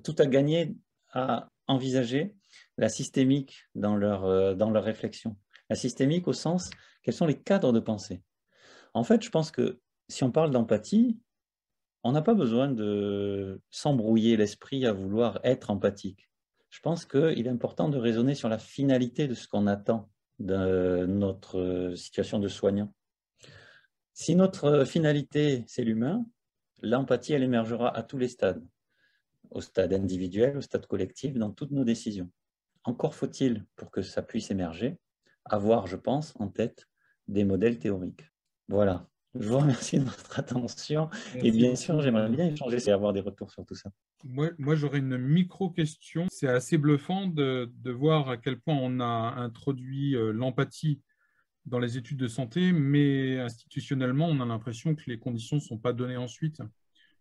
tout 0.04 0.16
à 0.18 0.26
gagner 0.26 0.76
à 1.12 1.50
envisager 1.68 2.36
la 2.78 2.90
systémique 2.90 3.66
dans 3.76 3.96
leur, 3.96 4.26
euh, 4.26 4.54
dans 4.56 4.70
leur 4.70 4.84
réflexion. 4.84 5.36
La 5.70 5.76
systémique 5.76 6.28
au 6.28 6.34
sens, 6.34 6.70
quels 7.04 7.14
sont 7.14 7.26
les 7.26 7.40
cadres 7.40 7.74
de 7.74 7.80
pensée? 7.80 8.22
En 8.94 9.04
fait, 9.04 9.24
je 9.24 9.30
pense 9.30 9.52
que 9.52 9.80
si 10.10 10.24
on 10.24 10.32
parle 10.32 10.52
d'empathie, 10.52 11.20
on 12.04 12.12
n'a 12.12 12.22
pas 12.22 12.34
besoin 12.34 12.68
de 12.68 13.62
s'embrouiller 13.70 14.38
l'esprit 14.38 14.86
à 14.86 14.94
vouloir 14.94 15.40
être 15.44 15.70
empathique. 15.70 16.30
Je 16.70 16.80
pense 16.80 17.06
qu'il 17.06 17.46
est 17.46 17.50
important 17.50 17.90
de 17.90 17.98
raisonner 17.98 18.36
sur 18.36 18.50
la 18.50 18.58
finalité 18.58 19.28
de 19.28 19.34
ce 19.34 19.48
qu'on 19.48 19.68
attend 19.68 20.10
de 20.40 21.06
notre 21.06 21.94
situation 21.96 22.40
de 22.40 22.48
soignant. 22.48 22.94
Si 24.14 24.36
notre 24.36 24.86
finalité, 24.86 25.64
c'est 25.68 25.84
l'humain, 25.84 26.26
l'empathie, 26.82 27.34
elle 27.34 27.44
émergera 27.44 27.96
à 27.96 28.04
tous 28.04 28.18
les 28.18 28.28
stades, 28.28 28.64
au 29.50 29.62
stade 29.62 29.94
individuel, 29.94 30.58
au 30.58 30.62
stade 30.62 30.86
collectif, 30.86 31.34
dans 31.36 31.52
toutes 31.52 31.72
nos 31.72 31.84
décisions. 31.86 32.30
Encore 32.84 33.16
faut-il, 33.16 33.66
pour 33.76 33.92
que 33.92 34.02
ça 34.02 34.22
puisse 34.22 34.52
émerger, 34.52 34.98
avoir, 35.46 35.88
je 35.88 35.96
pense, 35.96 36.34
en 36.40 36.50
tête 36.50 36.88
des 37.28 37.46
modèles 37.46 37.80
théoriques. 37.80 38.30
Voilà. 38.68 39.08
Je 39.36 39.48
vous 39.48 39.60
remercie 39.60 39.98
de 39.98 40.04
votre 40.04 40.40
attention. 40.40 41.10
et 41.36 41.52
bien 41.52 41.76
sûr, 41.76 42.02
j'aimerais 42.02 42.30
bien 42.30 42.48
échanger 42.48 42.78
et 42.86 42.92
avoir 42.92 43.14
des 43.14 43.22
retours 43.22 43.50
sur 43.50 43.66
tout 43.66 43.76
ça. 43.76 43.90
Moi, 44.26 44.50
moi 44.58 44.76
j'aurais 44.76 45.00
une 45.00 45.18
micro-question. 45.18 46.28
C'est 46.30 46.50
assez 46.50 46.78
bluffant 46.78 47.28
de, 47.28 47.72
de, 47.78 47.92
voir 47.92 48.30
à 48.30 48.38
quel 48.38 48.60
point 48.60 48.78
on 48.78 49.00
a 49.00 49.06
introduit 49.38 50.16
euh, 50.16 50.32
l'empathie 50.32 51.00
dans 51.66 51.80
les 51.80 51.98
études 51.98 52.18
de 52.18 52.28
santé, 52.28 52.72
mais 52.72 53.40
institutionnellement, 53.40 54.28
on 54.28 54.40
a 54.40 54.46
l'impression 54.46 54.96
que 54.96 55.04
les 55.08 55.20
conditions 55.20 55.58
ne 55.58 55.62
sont 55.62 55.78
pas 55.78 55.94
données 55.94 56.18
ensuite, 56.18 56.62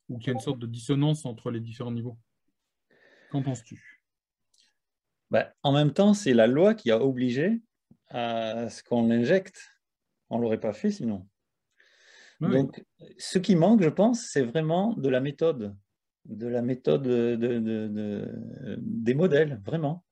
ou 0.08 0.18
qu'il 0.18 0.28
y 0.28 0.30
a 0.30 0.34
une 0.34 0.40
sorte 0.40 0.58
de 0.58 0.66
dissonance 0.66 1.26
entre 1.26 1.50
les 1.50 1.60
différents 1.60 1.92
niveaux. 1.92 2.18
Qu'en 3.30 3.42
penses-tu? 3.42 4.00
Bah, 5.30 5.52
En 5.62 5.72
même 5.72 5.92
temps, 5.92 6.14
c'est 6.14 6.34
la 6.34 6.46
loi 6.46 6.74
qui 6.74 6.90
a 6.90 7.00
obligé 7.02 7.60
à 8.08 8.68
ce 8.70 8.82
qu'on 8.82 9.06
l'injecte. 9.06 9.70
On 10.30 10.38
ne 10.38 10.42
l'aurait 10.42 10.60
pas 10.60 10.72
fait 10.72 10.90
sinon. 10.90 11.28
Donc, 12.40 12.82
ce 13.18 13.38
qui 13.38 13.54
manque, 13.54 13.82
je 13.82 13.90
pense, 13.90 14.22
c'est 14.22 14.42
vraiment 14.42 14.94
de 14.94 15.08
la 15.10 15.20
méthode, 15.20 15.76
de 16.24 16.46
la 16.46 16.62
méthode 16.62 17.06
des 18.78 19.14
modèles, 19.14 19.60
vraiment. 19.64 20.04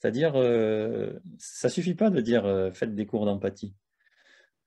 C'est-à-dire, 0.00 0.32
euh, 0.34 1.12
ça 1.38 1.68
ne 1.68 1.72
suffit 1.72 1.94
pas 1.94 2.08
de 2.08 2.20
dire 2.20 2.46
euh, 2.46 2.70
faites 2.72 2.94
des 2.94 3.04
cours 3.04 3.26
d'empathie. 3.26 3.74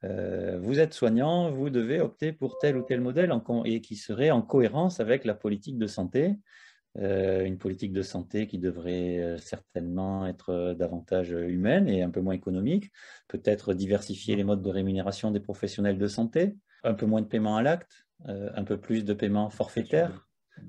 Euh, 0.04 0.58
vous 0.60 0.78
êtes 0.78 0.94
soignant, 0.94 1.50
vous 1.50 1.70
devez 1.70 2.00
opter 2.00 2.32
pour 2.32 2.58
tel 2.58 2.76
ou 2.76 2.82
tel 2.82 3.00
modèle 3.00 3.32
et 3.64 3.80
qui 3.80 3.96
serait 3.96 4.30
en 4.30 4.42
cohérence 4.42 5.00
avec 5.00 5.24
la 5.24 5.34
politique 5.34 5.78
de 5.78 5.86
santé, 5.86 6.36
une 6.96 7.58
politique 7.58 7.92
de 7.92 8.02
santé 8.02 8.46
qui 8.46 8.60
devrait 8.60 9.36
certainement 9.38 10.28
être 10.28 10.76
davantage 10.78 11.32
humaine 11.32 11.88
et 11.88 12.02
un 12.02 12.10
peu 12.10 12.20
moins 12.20 12.34
économique, 12.34 12.92
peut-être 13.26 13.74
diversifier 13.74 14.36
les 14.36 14.44
modes 14.44 14.62
de 14.62 14.70
rémunération 14.70 15.32
des 15.32 15.40
professionnels 15.40 15.98
de 15.98 16.06
santé, 16.06 16.54
un 16.84 16.94
peu 16.94 17.06
moins 17.06 17.22
de 17.22 17.26
paiement 17.26 17.56
à 17.56 17.62
l'acte, 17.62 18.06
un 18.26 18.62
peu 18.62 18.78
plus 18.78 19.04
de 19.04 19.12
paiement 19.12 19.50
forfaitaire, 19.50 20.28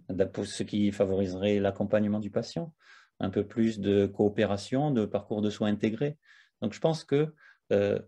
ce 0.10 0.64
qui 0.64 0.92
favoriserait 0.92 1.60
l'accompagnement 1.60 2.20
du 2.20 2.32
patient 2.32 2.74
un 3.20 3.30
peu 3.30 3.46
plus 3.46 3.80
de 3.80 4.06
coopération, 4.06 4.92
de 4.92 5.06
parcours 5.06 5.42
de 5.42 5.50
soins 5.50 5.70
intégrés. 5.70 6.18
Donc 6.62 6.74
je 6.74 6.80
pense 6.80 7.04
que 7.04 7.34
euh, 7.72 8.00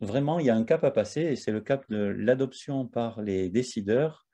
vraiment, 0.00 0.38
il 0.38 0.46
y 0.46 0.50
a 0.50 0.56
un 0.56 0.64
cap 0.64 0.84
à 0.84 0.90
passer 0.90 1.22
et 1.22 1.36
c'est 1.36 1.52
le 1.52 1.60
cap 1.60 1.88
de 1.90 1.98
l'adoption 1.98 2.86
par 2.86 3.22
les 3.22 3.48
décideurs 3.48 4.26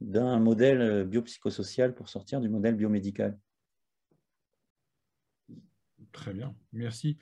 d'un 0.00 0.38
modèle 0.38 1.04
biopsychosocial 1.04 1.94
pour 1.94 2.08
sortir 2.08 2.40
du 2.40 2.48
modèle 2.48 2.74
biomédical. 2.74 3.38
Très 6.12 6.34
bien, 6.34 6.54
merci. 6.72 7.18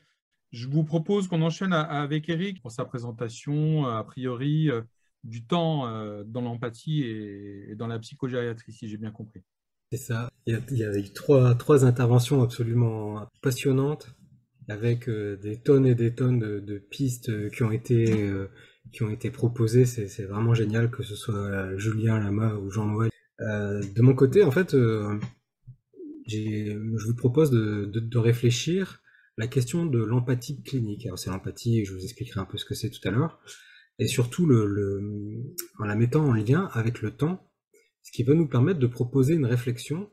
Je 0.51 0.67
vous 0.67 0.83
propose 0.83 1.29
qu'on 1.29 1.43
enchaîne 1.43 1.73
avec 1.73 2.29
Eric 2.29 2.61
pour 2.61 2.73
sa 2.73 2.85
présentation, 2.85 3.87
a 3.87 4.03
priori, 4.03 4.69
euh, 4.69 4.83
du 5.23 5.45
temps 5.45 5.87
euh, 5.87 6.25
dans 6.25 6.41
l'empathie 6.41 7.03
et 7.03 7.75
dans 7.77 7.87
la 7.87 7.99
psychogériatrie, 7.99 8.73
si 8.73 8.89
j'ai 8.89 8.97
bien 8.97 9.13
compris. 9.13 9.45
C'est 9.93 9.99
ça. 9.99 10.31
Il 10.47 10.55
y, 10.71 10.85
a, 10.85 10.97
eu 10.97 11.13
trois, 11.13 11.57
trois 11.57 11.85
interventions 11.85 12.43
absolument 12.43 13.29
passionnantes 13.43 14.15
avec 14.69 15.09
euh, 15.09 15.37
des 15.37 15.61
tonnes 15.61 15.85
et 15.85 15.97
des 15.97 16.15
tonnes 16.15 16.39
de, 16.39 16.79
pistes 16.79 17.51
qui 17.51 17.65
ont 17.65 17.73
été, 17.73 18.23
euh, 18.23 18.49
qui 18.93 19.03
ont 19.03 19.11
été 19.11 19.33
proposées. 19.33 19.87
C'est 19.87 20.27
vraiment 20.27 20.55
génial 20.55 20.93
que 20.93 21.03
ce 21.03 21.17
soit 21.17 21.77
Julien 21.77 22.21
Lama 22.21 22.55
ou 22.55 22.71
Jean-Noël. 22.71 23.11
Euh, 23.41 23.83
de 23.83 24.03
mon 24.03 24.15
côté, 24.15 24.45
en 24.45 24.53
fait, 24.53 24.77
je 24.77 25.19
vous 26.77 27.17
propose 27.17 27.51
de, 27.51 27.87
de, 27.87 28.19
réfléchir 28.19 29.03
la 29.39 29.49
question 29.49 29.87
de 29.87 29.99
l'empathie 29.99 30.63
clinique. 30.63 31.05
Alors 31.07 31.19
c'est 31.19 31.31
l'empathie, 31.31 31.85
je 31.85 31.93
vous 31.93 32.05
expliquerai 32.05 32.39
un 32.39 32.45
peu 32.45 32.59
ce 32.59 32.65
que 32.65 32.77
c'est 32.77 32.91
tout 32.91 33.09
à 33.09 33.11
l'heure, 33.11 33.41
et 33.99 34.07
surtout 34.07 34.47
le, 34.47 34.67
le, 34.67 35.03
en 35.81 35.85
la 35.85 35.97
mettant 35.97 36.27
en 36.27 36.33
lien 36.33 36.71
avec 36.75 37.03
le 37.03 37.11
temps 37.11 37.50
ce 38.11 38.17
qui 38.17 38.25
va 38.25 38.35
nous 38.35 38.49
permettre 38.49 38.81
de 38.81 38.89
proposer 38.89 39.35
une 39.35 39.47
réflexion. 39.47 40.11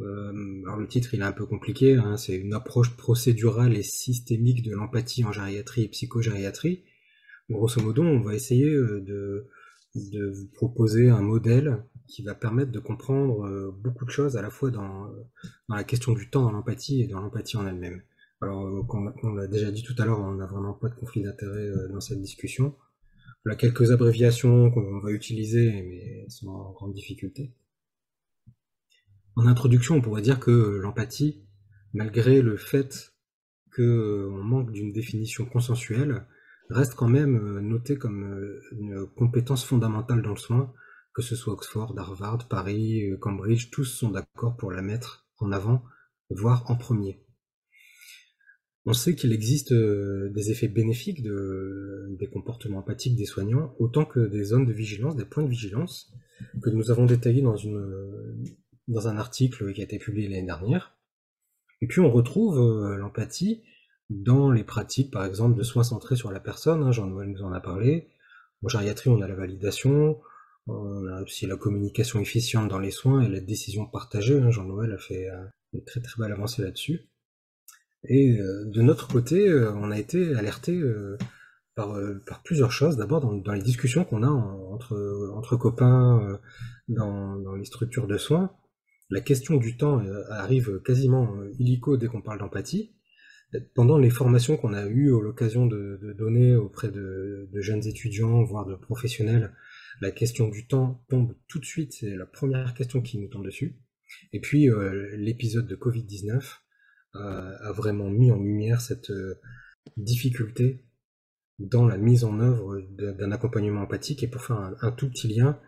Euh, 0.00 0.62
alors 0.64 0.78
le 0.78 0.88
titre 0.88 1.12
il 1.12 1.20
est 1.20 1.24
un 1.24 1.32
peu 1.32 1.44
compliqué, 1.44 1.94
hein, 1.94 2.16
c'est 2.16 2.36
une 2.36 2.54
approche 2.54 2.96
procédurale 2.96 3.76
et 3.76 3.82
systémique 3.82 4.62
de 4.62 4.74
l'empathie 4.74 5.24
en 5.24 5.32
gériatrie 5.32 5.82
et 5.82 5.88
psychogériatrie. 5.88 6.84
Grosso 7.50 7.82
modo, 7.82 8.02
on 8.02 8.20
va 8.20 8.34
essayer 8.34 8.72
euh, 8.72 9.02
de, 9.02 9.46
vous 9.94 10.48
proposer 10.54 11.10
un 11.10 11.20
modèle 11.20 11.84
qui 12.08 12.22
va 12.22 12.34
permettre 12.34 12.72
de 12.72 12.78
comprendre 12.78 13.46
euh, 13.46 13.70
beaucoup 13.78 14.06
de 14.06 14.10
choses 14.10 14.38
à 14.38 14.42
la 14.42 14.48
fois 14.48 14.70
dans, 14.70 15.10
la 15.68 15.84
question 15.84 16.14
du 16.14 16.30
temps, 16.30 16.44
dans 16.44 16.52
l'empathie 16.52 17.02
et 17.02 17.06
dans 17.06 17.20
l'empathie 17.20 17.58
en 17.58 17.66
elle-même. 17.66 18.00
Alors, 18.40 18.86
comme 18.86 19.12
on 19.22 19.34
l'a 19.34 19.48
déjà 19.48 19.70
dit 19.70 19.82
tout 19.82 19.94
à 19.98 20.06
l'heure, 20.06 20.20
on 20.20 20.32
n'a 20.32 20.46
vraiment 20.46 20.72
pas 20.72 20.88
de 20.88 20.94
conflit 20.94 21.22
d'intérêt 21.22 21.70
dans 21.92 22.00
cette 22.00 22.20
discussion. 22.22 22.74
On 23.46 23.50
a 23.50 23.56
quelques 23.56 23.90
abréviations 23.90 24.70
qu'on 24.70 25.00
va 25.00 25.10
utiliser, 25.10 25.82
mais 25.82 26.26
en 26.46 26.72
grande 26.72 26.94
difficulté. 26.94 27.54
En 29.36 29.46
introduction, 29.46 29.96
on 29.96 30.00
pourrait 30.00 30.22
dire 30.22 30.40
que 30.40 30.78
l'empathie, 30.80 31.44
malgré 31.92 32.40
le 32.40 32.56
fait 32.56 33.14
qu'on 33.74 34.42
manque 34.42 34.72
d'une 34.72 34.92
définition 34.92 35.44
consensuelle, 35.44 36.26
reste 36.70 36.94
quand 36.94 37.08
même 37.08 37.60
notée 37.60 37.98
comme 37.98 38.60
une 38.72 39.06
compétence 39.14 39.64
fondamentale 39.64 40.22
dans 40.22 40.30
le 40.30 40.36
soin, 40.36 40.72
que 41.12 41.20
ce 41.20 41.36
soit 41.36 41.52
Oxford, 41.52 41.94
Harvard, 41.98 42.48
Paris, 42.48 43.10
Cambridge, 43.20 43.70
tous 43.70 43.84
sont 43.84 44.10
d'accord 44.10 44.56
pour 44.56 44.72
la 44.72 44.80
mettre 44.80 45.26
en 45.38 45.52
avant, 45.52 45.84
voire 46.30 46.70
en 46.70 46.76
premier. 46.76 47.23
On 48.86 48.92
sait 48.92 49.14
qu'il 49.14 49.32
existe 49.32 49.72
euh, 49.72 50.30
des 50.30 50.50
effets 50.50 50.68
bénéfiques 50.68 51.22
de, 51.22 52.06
des 52.18 52.26
comportements 52.26 52.78
empathiques 52.78 53.16
des 53.16 53.24
soignants, 53.24 53.74
autant 53.78 54.04
que 54.04 54.20
des 54.20 54.44
zones 54.44 54.66
de 54.66 54.72
vigilance, 54.72 55.16
des 55.16 55.24
points 55.24 55.42
de 55.42 55.48
vigilance, 55.48 56.12
que 56.62 56.70
nous 56.70 56.90
avons 56.90 57.06
détaillés 57.06 57.40
dans, 57.40 57.56
une, 57.56 58.44
dans 58.88 59.08
un 59.08 59.16
article 59.16 59.72
qui 59.72 59.80
a 59.80 59.84
été 59.84 59.98
publié 59.98 60.28
l'année 60.28 60.46
dernière. 60.46 60.96
Et 61.80 61.86
puis 61.86 62.00
on 62.00 62.10
retrouve 62.10 62.58
euh, 62.58 62.96
l'empathie 62.96 63.62
dans 64.10 64.50
les 64.50 64.64
pratiques, 64.64 65.10
par 65.10 65.24
exemple, 65.24 65.56
de 65.56 65.62
soins 65.62 65.82
centrés 65.82 66.16
sur 66.16 66.30
la 66.30 66.40
personne, 66.40 66.82
hein, 66.82 66.92
Jean-Noël 66.92 67.30
nous 67.30 67.42
en 67.42 67.52
a 67.52 67.60
parlé. 67.60 68.08
En 68.62 68.68
gériatrie, 68.68 69.10
on 69.10 69.20
a 69.22 69.28
la 69.28 69.34
validation, 69.34 70.20
on 70.66 71.06
a 71.06 71.22
aussi 71.22 71.46
la 71.46 71.56
communication 71.56 72.20
efficiente 72.20 72.68
dans 72.68 72.78
les 72.78 72.90
soins 72.90 73.22
et 73.22 73.28
la 73.28 73.40
décision 73.40 73.86
partagée. 73.86 74.38
Hein, 74.38 74.50
Jean-Noël 74.50 74.92
a 74.92 74.98
fait 74.98 75.28
euh, 75.28 75.44
une 75.72 75.84
très 75.84 76.00
très 76.00 76.20
belle 76.20 76.32
avancée 76.32 76.62
là-dessus. 76.62 77.08
Et 78.08 78.38
euh, 78.38 78.64
de 78.66 78.82
notre 78.82 79.08
côté, 79.08 79.48
euh, 79.48 79.72
on 79.74 79.90
a 79.90 79.98
été 79.98 80.34
alerté 80.34 80.72
euh, 80.72 81.16
par, 81.74 81.98
par, 82.26 82.42
plusieurs 82.42 82.72
choses. 82.72 82.96
D'abord, 82.96 83.20
dans, 83.20 83.52
les 83.52 83.62
discussions 83.62 84.04
qu'on 84.04 84.22
a 84.22 84.28
entre, 84.28 85.32
entre 85.34 85.56
copains 85.56 86.38
dans, 86.88 87.36
dans, 87.36 87.54
les 87.54 87.64
structures 87.64 88.06
de 88.06 88.16
soins, 88.16 88.54
la 89.10 89.20
question 89.20 89.56
du 89.56 89.76
temps 89.76 90.02
arrive 90.30 90.80
quasiment 90.84 91.34
illico 91.58 91.96
dès 91.96 92.06
qu'on 92.06 92.22
parle 92.22 92.38
d'empathie. 92.38 92.94
Pendant 93.74 93.98
les 93.98 94.10
formations 94.10 94.56
qu'on 94.56 94.72
a 94.72 94.86
eues 94.86 95.10
l'occasion 95.20 95.66
de, 95.66 95.98
de, 96.00 96.12
donner 96.12 96.54
auprès 96.56 96.90
de, 96.90 97.48
de, 97.52 97.60
jeunes 97.60 97.86
étudiants, 97.86 98.42
voire 98.44 98.66
de 98.66 98.74
professionnels, 98.76 99.52
la 100.00 100.10
question 100.10 100.48
du 100.48 100.66
temps 100.66 101.04
tombe 101.08 101.34
tout 101.48 101.58
de 101.58 101.64
suite, 101.64 101.92
c'est 101.92 102.14
la 102.14 102.26
première 102.26 102.74
question 102.74 103.00
qui 103.00 103.18
nous 103.18 103.28
tombe 103.28 103.44
dessus. 103.44 103.76
Et 104.32 104.40
puis 104.40 104.68
l'épisode 105.16 105.66
de 105.66 105.74
Covid-19 105.74 106.63
a, 107.14 107.72
vraiment 107.72 108.10
mis 108.10 108.30
en 108.30 108.36
lumière 108.36 108.80
cette 108.80 109.10
euh, 109.10 109.40
difficulté 109.96 110.84
dans 111.58 111.86
la 111.86 111.96
mise 111.96 112.24
en 112.24 112.40
œuvre 112.40 112.80
d'un 112.80 113.30
accompagnement 113.30 113.82
empathique. 113.82 114.22
Et 114.22 114.28
pour 114.28 114.42
faire 114.42 114.74
un, 114.80 114.92
tout 114.92 115.08
petit 115.08 115.28
lien, 115.28 115.60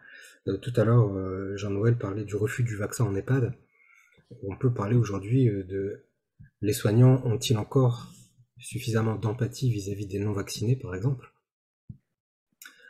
euh, 0.49 0.57
tout 0.59 0.73
à 0.77 0.85
l'heure, 0.85 1.13
euh, 1.17 1.57
Jean-Noël 1.57 1.97
parlait 1.97 2.25
du 2.25 2.35
refus 2.35 2.65
du 2.65 2.77
vaccin 2.77 3.05
en 3.05 3.15
EHPAD. 3.15 3.55
On 4.43 4.57
peut 4.57 4.73
parler 4.73 4.97
aujourd'hui 4.97 5.47
de 5.47 6.05
les 6.61 6.73
soignants 6.73 7.25
ont-ils 7.25 7.57
encore 7.57 8.13
suffisamment 8.59 9.15
d'empathie 9.15 9.71
vis-à-vis 9.71 10.07
des 10.07 10.19
non-vaccinés, 10.19 10.75
par 10.75 10.95
exemple? 10.95 11.33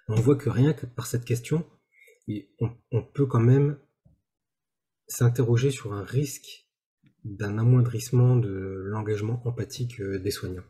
On 0.09 0.15
voit 0.15 0.37
que 0.37 0.49
rien 0.49 0.73
que 0.73 0.87
par 0.87 1.07
cette 1.07 1.27
question, 1.27 1.69
on 2.59 3.03
peut 3.03 3.27
quand 3.27 3.41
même 3.41 3.79
s'interroger 5.09 5.71
sur 5.71 5.93
un 5.93 6.05
risque 6.05 6.66
d'un 7.27 7.59
amoindrissement 7.59 8.37
de 8.37 8.83
l'engagement 8.87 9.43
empathique 9.47 10.01
euh, 10.01 10.19
des 10.19 10.31
soignants. 10.31 10.65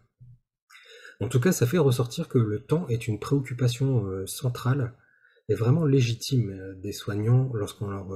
En 1.21 1.29
tout 1.29 1.41
cas, 1.41 1.53
ça 1.53 1.67
fait 1.67 1.79
ressortir 1.79 2.29
que 2.29 2.39
le 2.39 2.61
temps 2.61 2.89
est 2.89 3.09
une 3.09 3.21
préoccupation 3.21 4.07
euh, 4.07 4.27
centrale 4.27 4.95
et 5.49 5.55
vraiment 5.55 5.85
légitime 5.85 6.51
euh, 6.51 6.75
des 6.75 6.93
soignants 6.93 7.53
lorsqu'on 7.55 7.91
leur 7.91 8.09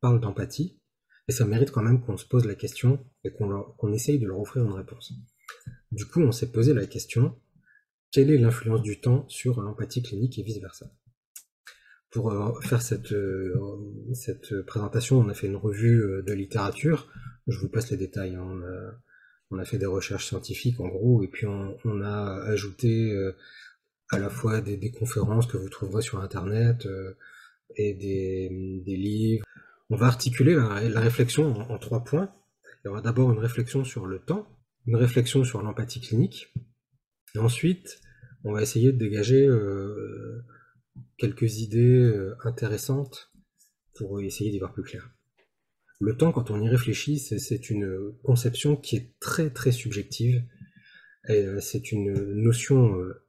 parle 0.00 0.20
d'empathie, 0.20 0.80
et 1.28 1.32
ça 1.32 1.46
mérite 1.46 1.70
quand 1.70 1.82
même 1.82 2.00
qu'on 2.02 2.16
se 2.16 2.26
pose 2.26 2.44
la 2.44 2.54
question 2.54 3.04
et 3.24 3.32
qu'on 3.32 3.92
essaye 3.92 4.18
de 4.18 4.26
leur 4.26 4.40
offrir 4.40 4.64
une 4.64 4.72
réponse. 4.72 5.12
Du 5.90 6.06
coup, 6.06 6.20
on 6.20 6.32
s'est 6.32 6.52
posé 6.52 6.74
la 6.74 6.86
question, 6.86 7.40
quelle 8.12 8.30
est 8.30 8.38
l'influence 8.38 8.82
du 8.82 9.00
temps 9.00 9.26
sur 9.28 9.60
l'empathie 9.60 10.02
clinique 10.02 10.38
et 10.38 10.42
vice-versa? 10.42 10.92
Pour 12.10 12.32
faire 12.62 12.82
cette, 12.82 13.14
cette 14.14 14.62
présentation, 14.62 15.18
on 15.18 15.28
a 15.28 15.34
fait 15.34 15.48
une 15.48 15.56
revue 15.56 16.22
de 16.24 16.32
littérature 16.32 17.08
je 17.46 17.58
vous 17.58 17.68
passe 17.68 17.90
les 17.90 17.96
détails. 17.96 18.34
Hein. 18.34 18.60
On, 19.50 19.58
a, 19.58 19.64
fait 19.64 19.78
des 19.78 19.86
recherches 19.86 20.26
scientifiques 20.26 20.80
en 20.80 20.88
gros, 20.88 21.22
et 21.22 21.28
puis 21.28 21.46
on, 21.46 22.00
a 22.02 22.42
ajouté 22.46 23.12
euh, 23.12 23.36
à 24.10 24.18
la 24.18 24.28
fois 24.28 24.60
des, 24.60 24.90
conférences 24.90 25.46
que 25.46 25.56
vous 25.56 25.68
trouverez 25.68 26.02
sur 26.02 26.20
Internet 26.20 26.86
euh, 26.86 27.16
et 27.76 27.94
des, 27.94 28.96
livres. 28.96 29.44
On 29.88 29.96
va 29.96 30.06
articuler 30.06 30.54
la, 30.54 31.00
réflexion 31.00 31.54
en, 31.70 31.78
trois 31.78 32.02
points. 32.02 32.32
Il 32.84 32.88
y 32.88 32.90
aura 32.90 33.02
d'abord 33.02 33.32
une 33.32 33.38
réflexion 33.38 33.84
sur 33.84 34.06
le 34.06 34.18
temps, 34.18 34.48
une 34.86 34.96
réflexion 34.96 35.44
sur 35.44 35.62
l'empathie 35.62 36.00
clinique, 36.00 36.52
et 37.34 37.38
ensuite 37.38 38.00
on 38.44 38.52
va 38.52 38.62
essayer 38.62 38.92
de 38.92 38.98
dégager 38.98 39.44
euh, 39.46 40.44
quelques 41.18 41.58
idées 41.58 42.12
intéressantes 42.44 43.32
pour 43.94 44.20
essayer 44.20 44.50
d'y 44.50 44.58
voir 44.58 44.72
plus 44.72 44.84
clair. 44.84 45.15
Le 45.98 46.16
temps, 46.16 46.30
quand 46.30 46.50
on 46.50 46.60
y 46.60 46.68
réfléchit, 46.68 47.18
c'est 47.18 47.70
une 47.70 48.12
conception 48.22 48.76
qui 48.76 48.96
est 48.96 49.18
très 49.18 49.50
très 49.50 49.72
subjective. 49.72 50.42
Euh, 51.30 51.58
c'est 51.60 51.90
une 51.90 52.12
notion 52.34 53.00
euh, 53.00 53.24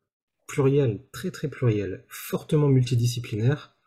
plurielle, 0.48 1.02
très 1.12 1.32
très 1.32 1.48
plurielle, 1.48 2.04
fortement 2.10 2.68
multidisciplinaire, 2.68 3.78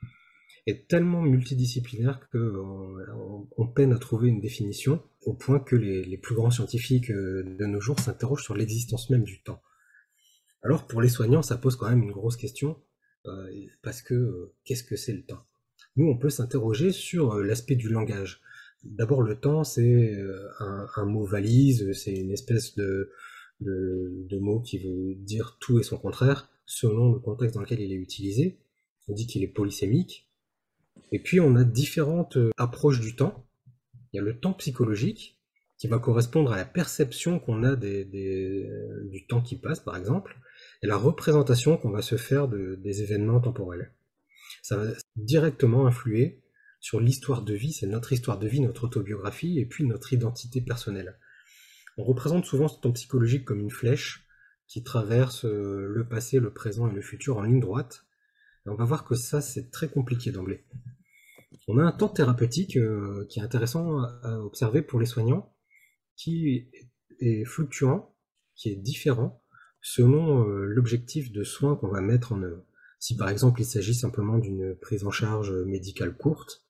et 0.66 0.84
tellement 0.86 1.22
multidisciplinaire 1.22 2.28
qu'on 2.30 3.66
peine 3.74 3.92
à 3.92 3.98
trouver 3.98 4.28
une 4.28 4.40
définition, 4.40 5.02
au 5.22 5.34
point 5.34 5.60
que 5.60 5.76
les, 5.76 6.16
plus 6.18 6.34
grands 6.34 6.50
scientifiques 6.50 7.10
euh, 7.10 7.44
de 7.58 7.66
nos 7.66 7.80
jours 7.80 8.00
s'interrogent 8.00 8.44
sur 8.44 8.54
l'existence 8.54 9.10
même 9.10 9.24
du 9.24 9.42
temps. 9.42 9.62
Alors 10.62 10.86
pour 10.86 11.02
les 11.02 11.08
soignants, 11.08 11.42
ça 11.42 11.56
pose 11.56 11.76
quand 11.76 11.88
même 11.88 12.02
une 12.02 12.12
grosse 12.12 12.36
question, 12.36 12.82
parce 13.82 14.00
que 14.00 14.52
qu'est-ce 14.64 14.82
que 14.82 14.96
c'est 14.96 15.12
le 15.12 15.22
temps? 15.22 15.44
Nous, 15.96 16.06
on 16.06 16.16
peut 16.16 16.30
s'interroger 16.30 16.90
sur 16.90 17.36
l'aspect 17.38 17.76
du 17.76 17.88
langage. 17.88 18.40
D'abord, 18.82 19.22
le 19.22 19.38
temps, 19.38 19.62
c'est 19.64 20.14
euh, 20.14 20.48
un, 20.96 21.04
mot 21.04 21.24
valise, 21.24 21.92
c'est 21.92 22.14
une 22.14 22.30
espèce 22.30 22.74
de, 22.76 23.12
de, 23.60 24.38
mot 24.38 24.60
qui 24.60 24.78
veut 24.78 25.14
dire 25.16 25.58
tout 25.60 25.78
et 25.78 25.82
son 25.82 25.98
contraire, 25.98 26.48
selon 26.64 27.12
le 27.12 27.18
contexte 27.18 27.54
dans 27.54 27.60
lequel 27.60 27.80
il 27.80 27.92
est 27.92 27.96
utilisé. 27.96 28.58
On 29.08 29.12
dit 29.12 29.26
qu'il 29.26 29.42
est 29.42 29.48
polysémique. 29.48 30.30
Et 31.12 31.18
puis, 31.22 31.40
on 31.40 31.56
a 31.56 31.64
différentes 31.64 32.36
euh, 32.36 32.50
approches 32.56 33.00
du 33.00 33.16
temps. 33.16 33.46
Il 34.12 34.16
y 34.16 34.20
a 34.20 34.22
le 34.22 34.38
temps 34.38 34.54
psychologique, 34.54 35.40
qui 35.78 35.88
va 35.88 35.98
correspondre 35.98 36.52
à 36.52 36.56
la 36.56 36.64
perception 36.64 37.38
qu'on 37.38 37.62
a 37.64 37.74
des, 37.74 38.04
du 38.04 39.26
temps 39.26 39.40
qui 39.40 39.56
passe, 39.56 39.80
par 39.80 39.96
exemple, 39.96 40.36
et 40.82 40.86
la 40.86 40.96
représentation 40.96 41.78
qu'on 41.78 41.90
va 41.90 42.02
se 42.02 42.16
faire 42.16 42.48
des 42.48 43.02
événements 43.02 43.40
temporels. 43.40 43.90
Ça 44.62 44.76
va 44.76 44.90
directement 45.16 45.86
influer 45.86 46.39
sur 46.80 46.98
l'histoire 46.98 47.42
de 47.42 47.54
vie, 47.54 47.72
c'est 47.72 47.86
notre 47.86 48.12
histoire 48.12 48.38
de 48.38 48.48
vie, 48.48 48.60
notre 48.60 48.84
autobiographie, 48.84 49.58
et 49.58 49.66
puis 49.66 49.84
notre 49.84 50.12
identité 50.12 50.60
personnelle. 50.60 51.18
On 51.98 52.04
représente 52.04 52.46
souvent 52.46 52.68
ce 52.68 52.80
temps 52.80 52.92
psychologique 52.92 53.44
comme 53.44 53.60
une 53.60 53.70
flèche 53.70 54.26
qui 54.66 54.82
traverse 54.82 55.44
euh, 55.44 55.86
le 55.88 56.08
passé, 56.08 56.38
le 56.38 56.52
présent 56.52 56.88
et 56.88 56.94
le 56.94 57.02
futur 57.02 57.36
en 57.36 57.42
ligne 57.42 57.60
droite. 57.60 58.06
On 58.66 58.74
va 58.74 58.84
voir 58.84 59.04
que 59.04 59.14
ça, 59.14 59.40
c'est 59.40 59.70
très 59.70 59.88
compliqué 59.88 60.30
d'emblée. 60.30 60.64
On 61.68 61.78
a 61.78 61.82
un 61.82 61.92
temps 61.92 62.08
thérapeutique 62.08 62.76
euh, 62.76 63.26
qui 63.28 63.40
est 63.40 63.42
intéressant 63.42 64.02
à 64.22 64.38
observer 64.40 64.82
pour 64.82 65.00
les 65.00 65.06
soignants, 65.06 65.54
qui 66.16 66.70
est 67.20 67.44
fluctuant, 67.44 68.14
qui 68.54 68.70
est 68.70 68.76
différent 68.76 69.42
selon 69.82 70.46
euh, 70.48 70.64
l'objectif 70.66 71.32
de 71.32 71.42
soins 71.42 71.76
qu'on 71.76 71.88
va 71.88 72.00
mettre 72.00 72.32
en 72.32 72.42
œuvre. 72.42 72.64
Si 72.98 73.16
par 73.16 73.28
exemple 73.28 73.60
il 73.60 73.64
s'agit 73.64 73.94
simplement 73.94 74.38
d'une 74.38 74.74
prise 74.74 75.04
en 75.04 75.10
charge 75.10 75.50
médicale 75.50 76.16
courte, 76.16 76.64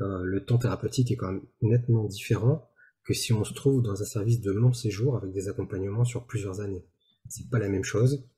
euh, 0.00 0.22
le 0.22 0.44
temps 0.44 0.58
thérapeutique 0.58 1.10
est 1.10 1.16
quand 1.16 1.32
même 1.32 1.46
nettement 1.62 2.04
différent 2.04 2.68
que 3.04 3.14
si 3.14 3.32
on 3.32 3.44
se 3.44 3.54
trouve 3.54 3.82
dans 3.82 4.02
un 4.02 4.04
service 4.04 4.40
de 4.40 4.50
long 4.50 4.72
séjour 4.72 5.16
avec 5.16 5.32
des 5.32 5.48
accompagnements 5.48 6.04
sur 6.04 6.26
plusieurs 6.26 6.60
années. 6.60 6.84
C'est 7.28 7.48
pas 7.48 7.58
la 7.58 7.68
même 7.68 7.84
chose. 7.84 8.28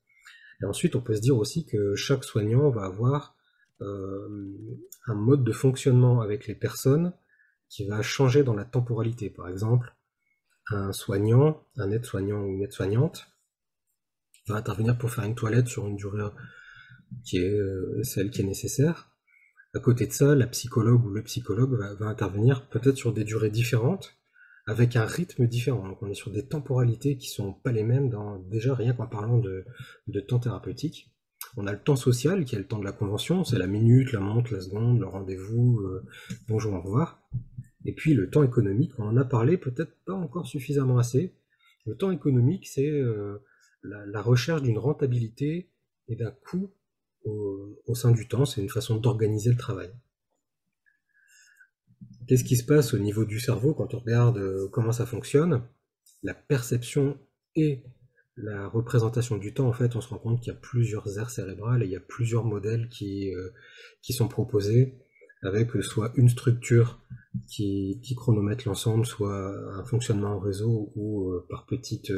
Et 0.61 0.65
ensuite, 0.65 0.95
on 0.95 1.01
peut 1.01 1.15
se 1.15 1.21
dire 1.21 1.37
aussi 1.37 1.65
que 1.65 1.95
chaque 1.95 2.23
soignant 2.23 2.69
va 2.69 2.85
avoir 2.85 3.35
euh, 3.81 4.27
un 5.07 5.15
mode 5.15 5.43
de 5.43 5.51
fonctionnement 5.51 6.21
avec 6.21 6.47
les 6.47 6.55
personnes 6.55 7.13
qui 7.67 7.87
va 7.87 8.01
changer 8.01 8.43
dans 8.43 8.55
la 8.55 8.65
temporalité. 8.65 9.29
Par 9.29 9.47
exemple, 9.47 9.95
un 10.69 10.91
soignant, 10.91 11.63
un 11.77 11.91
aide-soignant 11.91 12.41
ou 12.43 12.53
une 12.53 12.61
aide-soignante 12.61 13.27
va 14.47 14.55
intervenir 14.55 14.97
pour 14.97 15.11
faire 15.11 15.23
une 15.23 15.35
toilette 15.35 15.67
sur 15.67 15.87
une 15.87 15.95
durée 15.95 16.23
qui 17.23 17.37
est 17.37 17.53
euh, 17.53 18.03
celle 18.03 18.29
qui 18.29 18.41
est 18.41 18.45
nécessaire 18.45 19.08
À 19.75 19.79
côté 19.79 20.07
de 20.07 20.11
ça, 20.11 20.33
la 20.33 20.47
psychologue 20.47 21.05
ou 21.05 21.09
le 21.09 21.23
psychologue 21.23 21.73
va, 21.73 22.07
intervenir 22.07 22.67
peut-être 22.69 22.97
sur 22.97 23.13
des 23.13 23.23
durées 23.23 23.51
différentes, 23.51 24.17
avec 24.65 24.95
un 24.95 25.05
rythme 25.05 25.47
différent. 25.47 25.87
Donc 25.87 26.01
on 26.01 26.09
est 26.09 26.15
sur 26.15 26.31
des 26.31 26.47
temporalités 26.47 27.17
qui 27.17 27.27
sont 27.27 27.53
pas 27.53 27.71
les 27.71 27.83
mêmes 27.83 28.09
dans 28.09 28.39
déjà 28.39 28.73
rien 28.73 28.93
qu'en 28.93 29.07
parlant 29.07 29.37
de, 29.37 29.65
temps 30.27 30.39
thérapeutique. 30.39 31.11
On 31.55 31.67
a 31.67 31.71
le 31.71 31.79
temps 31.79 31.95
social 31.95 32.45
qui 32.45 32.55
est 32.55 32.59
le 32.59 32.67
temps 32.67 32.79
de 32.79 32.85
la 32.85 32.91
convention, 32.91 33.43
c'est 33.43 33.57
la 33.57 33.67
minute, 33.67 34.11
la 34.11 34.19
montre, 34.19 34.53
la 34.53 34.61
seconde, 34.61 34.99
le 34.99 35.07
rendez-vous, 35.07 35.79
euh, 35.79 36.05
bonjour, 36.47 36.73
au 36.73 36.81
revoir. 36.81 37.21
Et 37.85 37.93
puis 37.93 38.13
le 38.13 38.29
temps 38.29 38.43
économique, 38.43 38.91
on 38.97 39.03
en 39.03 39.17
a 39.17 39.25
parlé 39.25 39.57
peut-être 39.57 39.95
pas 40.05 40.13
encore 40.13 40.47
suffisamment 40.47 40.97
assez. 40.97 41.35
Le 41.85 41.95
temps 41.95 42.11
économique, 42.11 42.67
c'est 42.67 42.89
euh, 42.89 43.39
la, 43.83 44.21
recherche 44.21 44.61
d'une 44.61 44.77
rentabilité 44.77 45.71
et 46.07 46.15
d'un 46.15 46.31
coût 46.31 46.71
au, 47.25 47.95
sein 47.95 48.11
du 48.11 48.27
temps, 48.27 48.45
c'est 48.45 48.61
une 48.61 48.69
façon 48.69 48.97
d'organiser 48.97 49.49
le 49.49 49.57
travail. 49.57 49.91
Qu'est-ce 52.27 52.43
qui 52.43 52.55
se 52.55 52.63
passe 52.63 52.93
au 52.93 52.99
niveau 52.99 53.25
du 53.25 53.39
cerveau 53.39 53.73
quand 53.73 53.93
on 53.93 53.99
regarde 53.99 54.37
euh, 54.37 54.69
comment 54.71 54.91
ça 54.91 55.05
fonctionne? 55.05 55.63
La 56.21 56.33
perception 56.33 57.17
et 57.55 57.83
la 58.37 58.67
représentation 58.67 59.37
du 59.37 59.53
temps, 59.53 59.67
en 59.67 59.73
fait, 59.73 59.95
on 59.95 60.01
se 60.01 60.09
rend 60.09 60.19
compte 60.19 60.39
qu'il 60.39 60.53
y 60.53 60.55
a 60.55 60.59
plusieurs 60.59 61.17
aires 61.17 61.29
cérébrales 61.29 61.81
et 61.81 61.85
il 61.85 61.91
y 61.91 61.95
a 61.95 62.01
plusieurs 62.01 62.45
modèles 62.45 62.87
qui, 62.89 63.33
euh, 63.33 63.49
sont 64.11 64.27
proposés 64.27 64.99
avec 65.41 65.71
soit 65.81 66.11
une 66.15 66.29
structure 66.29 66.99
qui, 67.47 67.99
chronomètre 68.15 68.67
l'ensemble, 68.67 69.05
soit 69.05 69.55
un 69.73 69.83
fonctionnement 69.85 70.35
en 70.35 70.39
réseau 70.39 70.91
ou 70.95 71.31
euh, 71.31 71.45
par 71.49 71.65
petites 71.65 72.13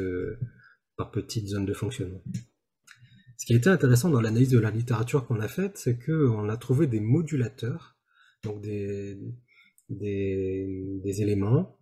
par 0.97 1.11
petites 1.11 1.47
zones 1.47 1.65
de 1.65 1.73
fonctionnement. 1.73 2.21
Ce 3.41 3.47
qui 3.47 3.55
était 3.55 3.71
intéressant 3.71 4.11
dans 4.11 4.21
l'analyse 4.21 4.51
de 4.51 4.59
la 4.59 4.69
littérature 4.69 5.25
qu'on 5.25 5.39
a 5.39 5.47
faite, 5.47 5.75
c'est 5.75 5.97
qu'on 5.97 6.47
a 6.47 6.57
trouvé 6.57 6.85
des 6.85 6.99
modulateurs, 6.99 7.97
donc 8.43 8.61
des, 8.61 9.17
éléments 11.03 11.75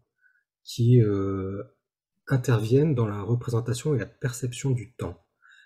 qui 0.64 1.02
euh, 1.02 1.62
interviennent 2.28 2.96
dans 2.96 3.08
la 3.08 3.22
représentation 3.22 3.94
et 3.94 4.00
la 4.00 4.06
perception 4.06 4.72
du 4.72 4.94
temps. 4.94 5.22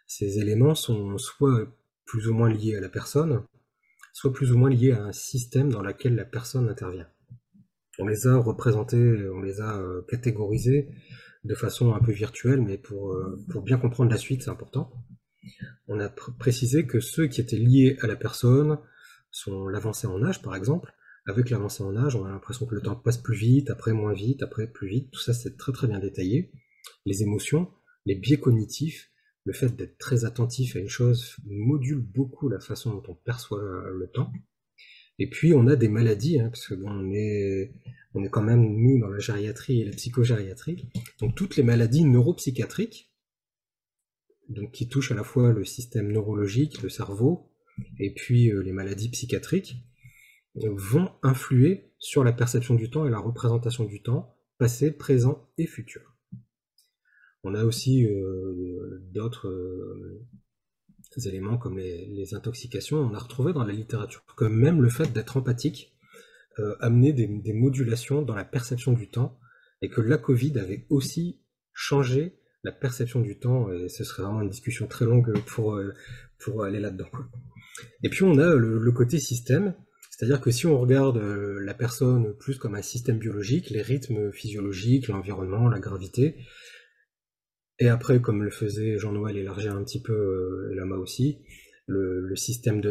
Ces 0.08 0.40
éléments 0.40 0.74
sont 0.74 1.20
soit 1.20 1.72
plus 2.06 2.28
ou 2.28 2.34
moins 2.34 2.52
liés 2.52 2.76
à 2.76 2.82
la 2.82 2.90
personne, 2.90 3.44
soit 4.14 4.34
plus 4.34 4.52
ou 4.52 4.58
moins 4.58 4.72
liés 4.72 4.94
à 4.94 5.04
un 5.04 5.12
système 5.12 5.72
dans 5.72 5.84
lequel 5.84 6.16
la 6.16 6.26
personne 6.26 6.70
intervient. 6.70 7.08
On 8.00 8.08
les 8.08 8.26
a 8.26 8.36
représentés, 8.38 9.30
on 9.30 9.42
les 9.42 9.62
a 9.62 9.78
euh, 9.78 10.02
catégorisés 10.10 10.90
de 11.44 11.54
façon 11.54 11.94
un 11.94 12.00
peu 12.00 12.14
virtuelle, 12.14 12.64
mais 12.64 12.80
pour, 12.80 13.14
euh, 13.14 13.40
pour 13.52 13.62
bien 13.62 13.78
comprendre 13.78 14.10
la 14.10 14.18
suite, 14.18 14.42
c'est 14.42 14.50
important. 14.50 14.92
On 15.88 16.00
a 16.00 16.10
précisé 16.10 16.86
que 16.86 17.00
ceux 17.00 17.28
qui 17.28 17.42
étaient 17.42 17.58
liés 17.58 17.98
à 18.02 18.08
la 18.08 18.16
personne 18.16 18.78
sont 19.32 19.68
l'avancée 19.68 20.08
en 20.08 20.24
âge, 20.24 20.42
par 20.42 20.56
exemple. 20.56 20.94
Avec 21.26 21.50
l'avancée 21.50 21.84
en 21.84 21.96
âge, 21.96 22.16
on 22.16 22.26
a 22.26 22.30
l'impression 22.30 22.66
que 22.66 22.76
le 22.76 22.82
temps 22.82 22.96
passe 22.96 23.18
plus 23.18 23.36
vite, 23.36 23.70
après 23.70 23.94
moins 23.94 24.14
vite, 24.14 24.44
après 24.44 24.68
plus 24.68 24.90
vite. 24.90 25.12
Tout 25.12 25.22
ça, 25.22 25.34
c'est 25.34 25.58
très 25.58 25.72
très 25.72 25.88
bien 25.88 26.00
détaillé. 26.00 26.52
Les 27.06 27.24
émotions, 27.24 27.72
les 28.06 28.16
biais 28.16 28.40
cognitifs, 28.40 29.10
le 29.46 29.54
fait 29.54 29.76
d'être 29.76 29.98
très 29.98 30.26
attentif 30.26 30.76
à 30.76 30.80
une 30.80 30.90
chose 30.90 31.38
module 31.46 32.00
beaucoup 32.00 32.50
la 32.50 32.60
façon 32.60 32.92
dont 32.92 33.04
on 33.08 33.16
perçoit 33.16 33.62
le 33.62 34.08
temps. 34.08 34.32
Et 35.20 35.30
puis 35.30 35.54
on 35.54 35.68
a 35.68 35.76
des 35.76 35.90
maladies, 35.90 36.40
hein, 36.40 36.50
parce 36.50 36.68
que 36.68 36.76
on 36.84 37.12
est, 37.14 37.72
est 38.16 38.30
quand 38.30 38.42
même 38.42 38.64
nous 38.64 39.00
dans 39.00 39.10
la 39.10 39.20
gériatrie 39.20 39.82
et 39.82 39.86
la 39.86 39.92
psychogériatrie. 39.92 40.90
Donc 41.20 41.36
toutes 41.36 41.56
les 41.56 41.64
maladies 41.64 42.04
neuropsychiatriques, 42.04 43.13
donc 44.54 44.72
qui 44.72 44.88
touchent 44.88 45.12
à 45.12 45.16
la 45.16 45.24
fois 45.24 45.52
le 45.52 45.66
système 45.66 46.12
neurologique, 46.12 46.82
le 46.82 46.90
cerveau, 46.90 47.50
et 48.00 48.14
puis 48.14 48.52
euh, 48.52 48.62
les 48.62 48.72
maladies 48.72 49.10
psychiatriques, 49.10 49.78
vont 50.56 51.12
influer 51.24 51.92
sur 51.98 52.24
la 52.24 52.32
perception 52.32 52.76
du 52.76 52.92
temps 52.92 53.08
et 53.08 53.10
la 53.10 53.20
représentation 53.20 53.86
du 53.86 54.04
temps, 54.04 54.36
passé, 54.60 54.92
présent 54.92 55.50
et 55.58 55.66
futur. 55.66 56.16
On 57.44 57.56
a 57.56 57.64
aussi 57.64 58.06
euh, 58.06 59.02
d'autres 59.12 59.48
euh, 59.48 60.24
éléments 61.26 61.58
comme 61.58 61.80
les, 61.80 62.36
intoxications. 62.36 63.00
On 63.00 63.16
a 63.16 63.20
retrouvé 63.20 63.52
dans 63.52 63.64
la 63.64 63.74
littérature 63.74 64.24
que 64.38 64.46
même 64.46 64.82
le 64.82 64.90
fait 64.90 65.12
d'être 65.12 65.38
empathique 65.38 65.90
amenait 66.82 67.14
des, 67.14 67.54
modulations 67.54 68.22
dans 68.22 68.36
la 68.36 68.46
perception 68.46 68.94
du 68.94 69.10
temps 69.10 69.40
et 69.82 69.90
que 69.90 70.02
la 70.02 70.20
Covid 70.20 70.60
avait 70.60 70.86
aussi 70.92 71.42
changé 71.74 72.38
la 72.64 72.72
perception 72.72 73.20
du 73.20 73.38
temps, 73.38 73.72
et 73.72 73.90
ce 73.90 74.04
serait 74.04 74.24
vraiment 74.24 74.42
une 74.42 74.50
discussion 74.50 74.88
très 74.88 75.06
longue 75.06 75.38
pour, 75.48 75.76
euh, 75.76 75.94
aller 76.64 76.80
là-dedans. 76.80 77.10
Et 78.04 78.10
puis 78.10 78.24
on 78.24 78.38
a 78.38 78.56
le, 78.56 78.92
côté 78.92 79.20
système, 79.20 79.76
c'est-à-dire 80.12 80.42
que 80.42 80.52
si 80.52 80.66
on 80.66 80.80
regarde 80.80 81.18
euh, 81.18 81.60
la 81.62 81.74
personne 81.74 82.34
plus 82.38 82.58
comme 82.58 82.76
un 82.76 82.82
système 82.82 83.18
biologique, 83.18 83.70
les 83.70 83.82
rythmes 83.82 84.32
physiologiques, 84.32 85.08
l'environnement, 85.08 85.68
la 85.70 85.80
gravité, 85.80 86.38
et 87.80 87.90
après, 87.90 88.22
comme 88.22 88.44
le 88.44 88.52
faisait 88.52 88.98
Jean-Noël, 88.98 89.36
élargir 89.36 89.76
un 89.76 89.84
petit 89.84 90.02
peu, 90.02 90.14
euh, 90.14 90.76
Lama 90.76 90.96
aussi, 90.96 91.40
le, 91.88 92.36
système 92.36 92.82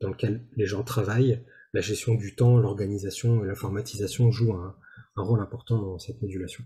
dans 0.00 0.08
lequel 0.08 0.46
les 0.56 0.66
gens 0.66 0.82
travaillent, 0.82 1.44
la 1.74 1.80
gestion 1.80 2.14
du 2.14 2.34
temps, 2.34 2.56
l'organisation 2.56 3.44
et 3.44 3.46
l'informatisation 3.46 4.30
jouent 4.30 4.54
un 4.54 4.74
rôle 5.16 5.40
important 5.40 5.78
dans 5.82 5.98
cette 5.98 6.22
modulation. 6.22 6.64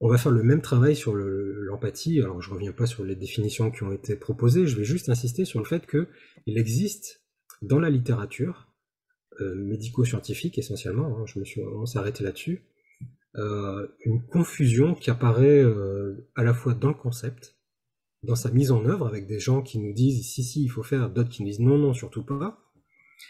On 0.00 0.08
va 0.08 0.16
faire 0.16 0.32
le 0.32 0.42
même 0.42 0.62
travail 0.62 0.96
sur 0.96 1.14
l'empathie. 1.14 2.20
Alors, 2.20 2.40
je 2.40 2.50
reviens 2.50 2.72
pas 2.72 2.86
sur 2.86 3.04
les 3.04 3.14
définitions 3.14 3.70
qui 3.70 3.82
ont 3.82 3.92
été 3.92 4.16
proposées. 4.16 4.66
Je 4.66 4.76
vais 4.76 4.84
juste 4.84 5.08
insister 5.10 5.44
sur 5.44 5.58
le 5.58 5.66
fait 5.66 5.86
qu'il 5.86 6.56
existe 6.56 7.20
dans 7.62 7.78
la 7.78 7.90
littérature 7.90 8.70
euh, 9.40 9.54
médico-scientifique 9.54 10.58
essentiellement, 10.58 11.18
hein, 11.18 11.24
je 11.26 11.38
me 11.38 11.44
suis 11.44 11.62
arrêté 11.94 12.24
là-dessus, 12.24 12.64
euh, 13.36 13.86
une 14.04 14.22
confusion 14.22 14.94
qui 14.94 15.10
apparaît 15.10 15.62
euh, 15.62 16.28
à 16.34 16.42
la 16.42 16.52
fois 16.52 16.74
dans 16.74 16.88
le 16.88 16.94
concept, 16.94 17.56
dans 18.22 18.34
sa 18.34 18.50
mise 18.50 18.70
en 18.70 18.84
œuvre, 18.84 19.06
avec 19.06 19.26
des 19.26 19.38
gens 19.38 19.62
qui 19.62 19.78
nous 19.78 19.92
disent 19.92 20.26
si 20.28 20.42
si 20.42 20.62
il 20.62 20.68
faut 20.68 20.82
faire, 20.82 21.08
d'autres 21.10 21.30
qui 21.30 21.42
nous 21.42 21.48
disent 21.48 21.60
non 21.60 21.78
non 21.78 21.94
surtout 21.94 22.24
pas, 22.24 22.58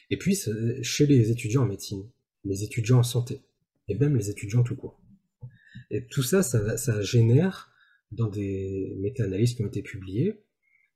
et 0.09 0.17
puis 0.17 0.37
chez 0.83 1.07
les 1.07 1.31
étudiants 1.31 1.63
en 1.63 1.67
médecine, 1.67 2.09
les 2.45 2.65
étudiants 2.65 2.99
en 2.99 3.05
santé, 3.05 3.43
et 3.87 3.95
même 3.95 4.17
les 4.17 4.31
étudiants 4.31 4.63
tout 4.63 4.77
court. 4.77 5.01
Et 5.91 6.07
tout 6.07 6.23
ça, 6.23 6.43
ça, 6.43 7.03
génère, 7.03 7.71
dans 8.13 8.29
des 8.29 8.97
méta-analyses 9.01 9.55
qui 9.55 9.63
ont 9.63 9.67
été 9.67 9.83
publiées, 9.83 10.45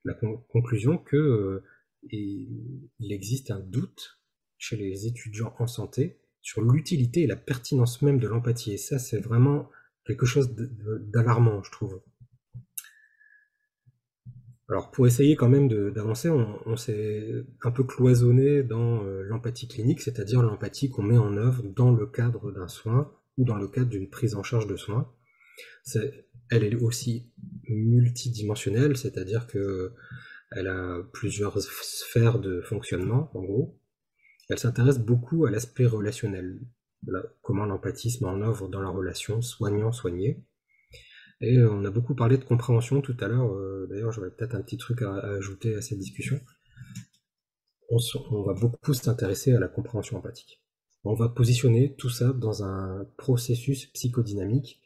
la 0.04 0.14
conclusion 0.14 0.98
que 0.98 1.16
euh, 1.16 1.64
il 2.10 3.12
existe 3.12 3.50
un 3.50 3.60
doute 3.60 4.20
chez 4.58 4.76
les 4.76 5.06
étudiants 5.06 5.54
en 5.58 5.66
santé 5.66 6.20
sur 6.42 6.62
l'utilité 6.62 7.22
et 7.22 7.26
la 7.26 7.36
pertinence 7.36 8.02
même 8.02 8.18
de 8.18 8.28
l'empathie. 8.28 8.72
Et 8.72 8.78
ça, 8.78 8.98
c'est 8.98 9.18
vraiment 9.18 9.70
quelque 10.06 10.26
chose 10.26 10.54
d'alarmant, 10.54 11.62
je 11.62 11.70
trouve. 11.70 12.02
Alors 14.68 14.90
pour 14.90 15.06
essayer 15.06 15.36
quand 15.36 15.48
même 15.48 15.68
d'avancer, 15.92 16.30
on, 16.30 16.76
s'est 16.76 17.44
un 17.62 17.70
peu 17.70 17.84
cloisonné 17.84 18.62
dans 18.62 19.04
euh, 19.04 19.22
l'empathie 19.22 19.68
clinique, 19.68 20.00
c'est-à-dire 20.00 20.42
l'empathie 20.42 20.88
qu'on 20.88 21.02
met 21.02 21.18
en 21.18 21.36
œuvre 21.36 21.62
dans 21.62 21.92
le 21.92 22.06
cadre 22.06 22.50
d'un 22.50 22.68
soin 22.68 23.12
ou 23.36 23.44
dans 23.44 23.56
le 23.56 23.69
cadre 23.69 23.90
d'une 23.90 24.09
prise 24.09 24.35
en 24.35 24.43
charge 24.43 24.66
de 24.66 24.77
soins. 24.77 25.12
elle 26.51 26.65
est 26.65 26.74
aussi 26.77 27.32
multidimensionnelle, 27.69 28.97
c'est-à-dire 28.97 29.47
que 29.47 29.93
elle 30.51 30.69
a 30.69 31.02
plusieurs 31.12 31.61
sphères 31.61 32.39
de 32.39 32.61
fonctionnement, 32.61 33.31
en 33.35 33.43
gros. 33.43 33.81
Elle 34.48 34.59
s'intéresse 34.59 34.98
beaucoup 34.98 35.47
à 35.47 35.51
l'aspect 35.51 35.86
relationnel, 35.86 36.61
comment 37.43 37.65
l'empathie 37.65 38.11
se 38.11 38.23
met 38.23 38.31
en 38.31 38.40
œuvre 38.43 38.69
dans 38.69 38.81
la 38.81 38.89
relation 38.89 39.43
soignant-soigné. 39.43 40.44
Et 41.40 41.62
on 41.62 41.85
a 41.85 41.90
beaucoup 41.90 42.15
parlé 42.15 42.39
de 42.39 42.44
compréhension 42.44 43.01
tout 43.01 43.16
à 43.20 43.28
l'heure. 43.28 43.52
Euh, 43.52 43.86
d'ailleurs, 43.90 44.12
j'aurais 44.12 44.31
peut-être 44.31 44.55
un 44.55 44.62
petit 44.62 44.77
truc 44.77 45.02
à, 45.02 45.15
ajouter 45.15 45.74
à 45.74 45.82
cette 45.82 45.98
discussion. 45.98 46.40
on 47.90 48.43
va 48.44 48.55
beaucoup 48.55 48.94
s'intéresser 48.94 49.52
à 49.52 49.59
la 49.59 49.69
compréhension 49.69 50.19
empathique 50.19 50.63
on 51.05 51.14
va 51.14 51.28
positionner 51.28 51.94
tout 51.94 52.09
ça 52.09 52.32
dans 52.32 52.64
un 52.64 53.06
processus 53.16 53.86
psychodynamique, 53.86 54.81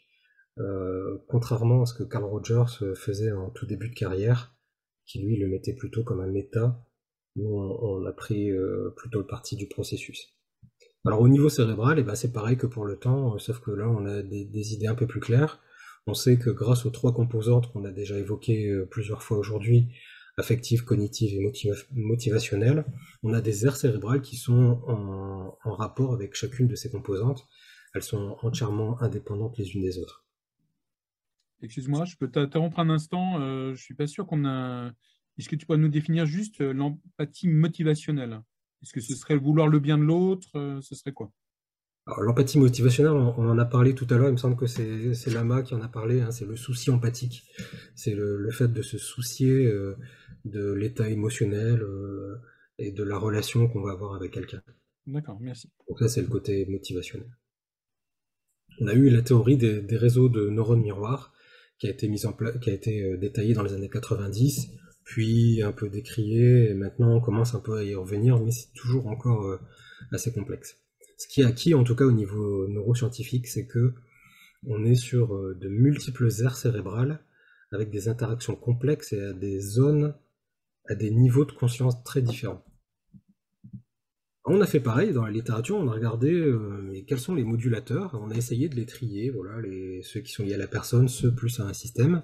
euh, 0.58 1.18
contrairement 1.28 1.82
à 1.82 1.86
ce 1.86 1.94
que 1.94 2.02
Carl 2.02 2.24
Rogers 2.24 2.94
faisait 2.96 3.30
en 3.32 3.50
tout 3.50 3.66
début 3.66 3.88
de 3.88 3.94
carrière, 3.94 4.54
qui 5.06 5.20
lui 5.20 5.36
le 5.36 5.46
mettait 5.46 5.74
plutôt 5.74 6.02
comme 6.02 6.20
un 6.20 6.26
méta. 6.26 6.84
Nous, 7.36 7.48
on, 7.48 8.04
a 8.04 8.12
pris 8.12 8.50
euh, 8.50 8.92
plutôt 8.96 9.20
le 9.20 9.26
parti 9.26 9.54
du 9.54 9.68
processus. 9.68 10.34
Alors 11.04 11.20
au 11.20 11.28
niveau 11.28 11.48
cérébral, 11.48 12.00
eh 12.00 12.02
ben, 12.02 12.16
c'est 12.16 12.32
pareil 12.32 12.56
que 12.56 12.66
pour 12.66 12.84
le 12.84 12.96
temps, 12.96 13.34
euh, 13.34 13.38
sauf 13.38 13.60
que 13.60 13.70
là, 13.70 13.88
on 13.88 14.04
a 14.04 14.22
des, 14.22 14.74
idées 14.74 14.88
un 14.88 14.96
peu 14.96 15.06
plus 15.06 15.20
claires. 15.20 15.60
On 16.08 16.14
sait 16.14 16.38
que 16.38 16.50
grâce 16.50 16.84
aux 16.84 16.90
trois 16.90 17.14
composantes 17.14 17.72
qu'on 17.72 17.84
a 17.84 17.92
déjà 17.92 18.18
évoquées 18.18 18.82
plusieurs 18.90 19.22
fois 19.22 19.38
aujourd'hui, 19.38 19.92
affective, 20.38 20.84
cognitive 20.84 21.34
et 21.34 21.52
motivationnelle, 21.92 22.84
on 23.22 23.34
a 23.34 23.40
des 23.40 23.66
aires 23.66 23.76
cérébrales 23.76 24.22
qui 24.22 24.36
sont 24.36 24.82
en, 24.86 25.74
rapport 25.74 26.12
avec 26.14 26.34
chacune 26.34 26.66
de 26.66 26.74
ces 26.74 26.90
composantes. 26.90 27.46
Elles 27.94 28.02
sont 28.02 28.36
entièrement 28.42 29.00
indépendantes 29.02 29.58
les 29.58 29.74
unes 29.74 29.82
des 29.82 29.98
autres. 29.98 30.24
Excuse-moi, 31.62 32.04
je 32.04 32.16
peux 32.16 32.30
t'interrompre 32.30 32.78
un 32.78 32.88
instant. 32.90 33.40
Euh, 33.40 33.74
je 33.74 33.82
suis 33.82 33.94
pas 33.94 34.06
sûr 34.06 34.26
qu'on 34.26 34.44
a 34.44 34.92
Est-ce 35.36 35.48
que 35.48 35.56
tu 35.56 35.66
pourrais 35.66 35.78
nous 35.78 35.88
définir 35.88 36.24
juste 36.24 36.60
l'empathie 36.60 37.48
motivationnelle? 37.48 38.40
Est-ce 38.82 38.92
que 38.92 39.00
ce 39.00 39.14
serait 39.14 39.36
vouloir 39.36 39.66
le 39.66 39.80
bien 39.80 39.98
de 39.98 40.04
l'autre 40.04 40.80
Ce 40.80 40.94
serait 40.94 41.12
quoi? 41.12 41.32
L'empathie 42.20 42.58
motivationnelle, 42.58 43.12
on, 43.12 43.48
en 43.48 43.58
a 43.58 43.64
parlé 43.64 43.94
tout 43.94 44.06
à 44.10 44.16
l'heure, 44.16 44.28
il 44.28 44.32
me 44.32 44.38
semble 44.38 44.56
que 44.56 44.66
c'est 44.66 45.30
Lama 45.32 45.62
qui 45.62 45.74
en 45.74 45.82
a 45.82 45.88
parlé, 45.88 46.20
hein, 46.20 46.30
c'est 46.30 46.46
le 46.46 46.56
souci 46.56 46.90
empathique. 46.90 47.44
C'est 47.94 48.14
le, 48.14 48.50
fait 48.50 48.68
de 48.68 48.82
se 48.82 48.98
soucier 48.98 49.66
euh, 49.66 49.96
de 50.44 50.72
l'état 50.72 51.08
émotionnel 51.08 51.82
euh, 51.82 52.40
et 52.78 52.92
de 52.92 53.02
la 53.02 53.18
relation 53.18 53.68
qu'on 53.68 53.82
va 53.82 53.92
avoir 53.92 54.14
avec 54.14 54.32
quelqu'un. 54.32 54.62
D'accord, 55.06 55.38
merci. 55.40 55.70
Donc 55.88 55.98
ça, 55.98 56.08
c'est 56.08 56.22
le 56.22 56.28
côté 56.28 56.66
motivationnel. 56.66 57.28
On 58.80 58.86
a 58.86 58.94
eu 58.94 59.10
la 59.10 59.22
théorie 59.22 59.56
des, 59.56 59.84
réseaux 59.96 60.28
de 60.28 60.48
neurones 60.48 60.82
miroirs 60.82 61.32
qui 61.78 61.86
a 61.86 61.90
été 61.90 62.08
mise 62.08 62.26
en 62.26 62.32
qui 62.32 62.70
a 62.70 62.72
été 62.72 63.02
euh, 63.02 63.16
détaillée 63.16 63.54
dans 63.54 63.62
les 63.62 63.74
années 63.74 63.90
90, 63.90 64.70
puis 65.04 65.62
un 65.62 65.72
peu 65.72 65.88
décriée, 65.88 66.70
et 66.70 66.74
maintenant 66.74 67.16
on 67.16 67.20
commence 67.20 67.54
un 67.54 67.60
peu 67.60 67.76
à 67.76 67.84
y 67.84 67.94
revenir, 67.94 68.38
mais 68.40 68.50
c'est 68.50 68.72
toujours 68.74 69.06
encore 69.06 69.58
assez 70.12 70.32
complexe. 70.32 70.76
Ce 71.18 71.26
qui 71.26 71.42
est 71.42 71.44
acquis, 71.44 71.74
en 71.74 71.82
tout 71.84 71.96
cas 71.96 72.04
au 72.04 72.12
niveau 72.12 72.68
neuroscientifique, 72.68 73.48
c'est 73.48 73.66
que 73.66 73.92
on 74.66 74.84
est 74.84 74.94
sur 74.94 75.34
euh, 75.34 75.54
de 75.60 75.68
multiples 75.68 76.28
aires 76.42 76.56
cérébrales 76.56 77.20
avec 77.72 77.90
des 77.90 78.08
interactions 78.08 78.54
complexes 78.56 79.12
et 79.12 79.20
à 79.20 79.32
des 79.32 79.60
zones, 79.60 80.14
à 80.86 80.94
des 80.94 81.10
niveaux 81.10 81.44
de 81.44 81.52
conscience 81.52 82.02
très 82.04 82.22
différents. 82.22 82.64
On 84.44 84.60
a 84.60 84.66
fait 84.66 84.80
pareil 84.80 85.12
dans 85.12 85.24
la 85.24 85.30
littérature, 85.30 85.76
on 85.76 85.88
a 85.88 85.92
regardé 85.92 86.32
euh, 86.32 87.04
quels 87.06 87.18
sont 87.18 87.34
les 87.34 87.44
modulateurs, 87.44 88.18
on 88.22 88.30
a 88.30 88.34
essayé 88.34 88.68
de 88.68 88.76
les 88.76 88.86
trier, 88.86 89.28
voilà, 89.28 89.60
ceux 90.02 90.20
qui 90.20 90.32
sont 90.32 90.44
liés 90.44 90.54
à 90.54 90.58
la 90.58 90.68
personne, 90.68 91.08
ceux 91.08 91.34
plus 91.34 91.60
à 91.60 91.64
un 91.64 91.74
système, 91.74 92.22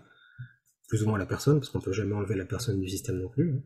plus 0.88 1.02
ou 1.02 1.06
moins 1.06 1.16
à 1.16 1.18
la 1.18 1.26
personne, 1.26 1.58
parce 1.58 1.68
qu'on 1.68 1.80
ne 1.80 1.84
peut 1.84 1.92
jamais 1.92 2.14
enlever 2.14 2.36
la 2.36 2.46
personne 2.46 2.80
du 2.80 2.88
système 2.88 3.18
non 3.18 3.28
plus. 3.28 3.52
Hein. 3.52 3.62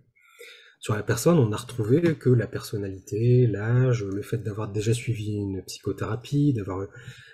Sur 0.80 0.94
la 0.94 1.02
personne, 1.02 1.38
on 1.38 1.52
a 1.52 1.56
retrouvé 1.56 2.16
que 2.16 2.30
la 2.30 2.46
personnalité, 2.46 3.46
l'âge, 3.46 4.04
le 4.04 4.22
fait 4.22 4.38
d'avoir 4.38 4.70
déjà 4.70 4.94
suivi 4.94 5.34
une 5.34 5.62
psychothérapie, 5.64 6.52
d'avoir 6.52 6.86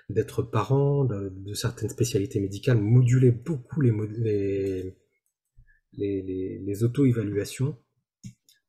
d'être 0.09 0.43
parent, 0.43 1.05
de, 1.05 1.55
certaines 1.55 1.89
spécialités 1.89 2.41
médicales 2.41 2.81
modulaient 2.81 3.31
beaucoup 3.31 3.81
les, 3.81 3.93
les, 5.93 6.59
les, 6.59 6.85
auto-évaluations 6.85 7.77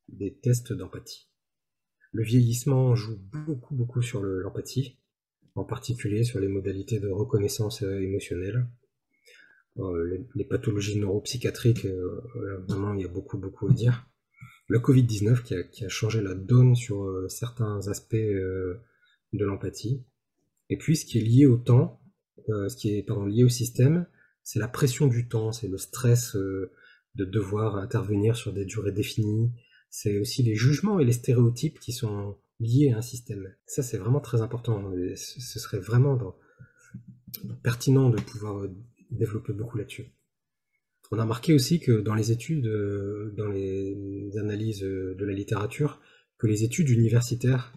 des 0.10 0.38
tests 0.38 0.74
d'empathie. 0.74 1.30
Le 2.12 2.24
vieillissement 2.24 2.96
joue 2.96 3.18
beaucoup 3.18 3.76
beaucoup 3.76 4.02
sur 4.02 4.24
l'empathie, 4.24 5.00
en 5.56 5.66
particulier 5.66 6.24
sur 6.24 6.40
les 6.40 6.48
modalités 6.48 7.00
de 7.00 7.10
reconnaissance 7.10 7.84
euh, 7.84 8.00
émotionnelle. 8.02 8.68
Euh, 9.78 10.26
les, 10.36 10.46
pathologies 10.46 10.98
neuropsychiatriques, 11.00 11.86
euh, 11.86 12.64
vraiment 12.68 12.94
il 12.94 13.02
y 13.02 13.06
a 13.06 13.10
beaucoup 13.10 13.38
beaucoup 13.38 13.68
à 13.68 13.74
dire 13.74 14.08
le 14.68 14.80
Covid-19 14.80 15.70
qui 15.70 15.86
a, 15.86 15.90
changé 15.90 16.22
la 16.22 16.34
donne 16.34 16.76
sur 16.76 17.04
euh, 17.04 17.28
certains 17.30 17.88
aspects 17.88 18.16
euh, 18.16 18.82
de 19.34 19.46
l'empathie. 19.46 20.04
Et 20.70 20.78
puis 20.78 20.96
ce 20.96 21.06
qui 21.06 21.20
est 21.20 21.22
lié 21.22 21.46
au 21.46 21.58
temps, 21.58 22.02
euh, 22.50 22.68
ce 22.70 22.76
qui 22.76 22.96
est 22.96 23.04
pardon, 23.04 23.26
lié 23.26 23.44
au 23.44 23.50
système, 23.50 24.08
c'est 24.44 24.60
la 24.60 24.68
pression 24.68 25.08
du 25.08 25.28
temps, 25.28 25.52
c'est 25.52 25.68
le 25.68 25.78
stress 25.78 26.36
de 26.36 27.26
devoir 27.26 27.78
intervenir 27.78 28.36
sur 28.36 28.54
des 28.54 28.66
durées 28.66 28.92
définies, 28.92 29.52
c'est 29.90 30.20
aussi 30.20 30.44
les 30.44 30.56
jugements 30.56 31.00
et 31.00 31.06
les 31.06 31.14
stéréotypes 31.14 31.80
qui 31.80 31.94
sont 31.94 32.38
liés 32.60 32.92
à 32.92 32.98
un 32.98 33.02
système. 33.02 33.56
Ça 33.66 33.82
c'est 33.82 33.98
vraiment 33.98 34.20
très 34.20 34.42
important, 34.42 34.92
ce 35.16 35.60
serait 35.60 35.80
vraiment 35.80 36.36
pertinent 37.64 38.12
de 38.12 38.22
pouvoir 38.22 38.68
développer 39.10 39.54
beaucoup 39.54 39.80
là-dessus. 39.80 40.15
On 41.12 41.20
a 41.20 41.24
remarqué 41.24 41.54
aussi 41.54 41.80
que 41.80 42.02
dans 42.02 42.16
les 42.16 42.32
études, 42.32 42.68
euh, 42.68 43.34
dans 43.38 43.48
les 43.48 44.38
analyses 44.38 44.82
de 44.82 45.26
la 45.26 45.34
littérature, 45.34 46.02
que 46.38 46.48
les 46.48 46.64
études 46.64 46.90
universitaires 46.90 47.74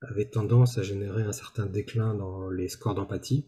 avaient 0.00 0.28
tendance 0.28 0.78
à 0.78 0.82
générer 0.82 1.22
un 1.22 1.32
certain 1.32 1.66
déclin 1.66 2.14
dans 2.14 2.48
les 2.50 2.68
scores 2.68 2.94
d'empathie. 2.94 3.46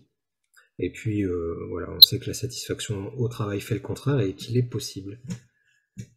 Et 0.78 0.90
puis, 0.90 1.24
euh, 1.24 1.54
voilà, 1.68 1.90
on 1.92 2.00
sait 2.00 2.18
que 2.18 2.26
la 2.26 2.34
satisfaction 2.34 3.12
au 3.18 3.28
travail 3.28 3.60
fait 3.60 3.74
le 3.74 3.80
contraire 3.80 4.20
et 4.20 4.34
qu'il 4.34 4.56
est 4.56 4.68
possible. 4.68 5.20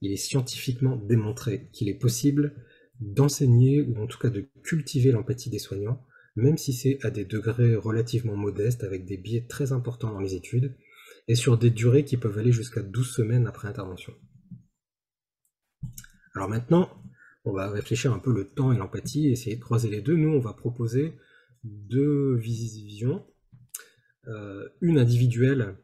Il 0.02 0.12
est 0.12 0.18
scientifiquement 0.18 0.96
démontré 0.96 1.70
qu'il 1.74 1.90
est 1.90 2.00
possible 2.00 2.56
d'enseigner 3.00 3.82
ou 3.82 4.02
en 4.02 4.08
tout 4.08 4.18
cas 4.20 4.30
de 4.30 4.48
cultiver 4.64 5.12
l'empathie 5.12 5.50
des 5.50 5.60
soignants, 5.60 6.06
même 6.36 6.58
si 6.58 6.74
c'est 6.74 7.00
à 7.04 7.12
des 7.12 7.26
degrés 7.26 7.76
relativement 7.76 8.38
modestes, 8.38 8.84
avec 8.84 9.06
des 9.06 9.18
biais 9.18 9.46
très 9.48 9.72
importants 9.72 10.12
dans 10.12 10.22
les 10.22 10.36
études, 10.36 10.76
et 11.28 11.36
sur 11.36 11.58
des 11.58 11.70
durées 11.70 12.06
qui 12.06 12.18
peuvent 12.18 12.38
aller 12.38 12.52
jusqu'à 12.52 12.82
12 12.82 13.10
semaines 13.10 13.48
après 13.48 13.68
intervention. 13.68 14.14
Alors 16.36 16.50
maintenant, 16.50 16.90
on 17.46 17.52
va 17.52 17.70
réfléchir 17.70 18.14
un 18.14 18.20
peu 18.20 18.34
le 18.34 18.50
temps 18.50 18.72
et 18.72 18.78
l'empathie, 18.78 19.28
essayer 19.28 19.56
de 19.56 19.62
croiser 19.62 19.90
les 19.90 20.02
deux. 20.02 20.16
Nous, 20.16 20.30
on 20.30 20.40
va 20.40 20.54
proposer 20.54 21.14
deux 21.64 22.36
visions. 22.36 23.26
Euh, 24.28 24.70
une 24.82 24.98
individuelle 24.98 25.78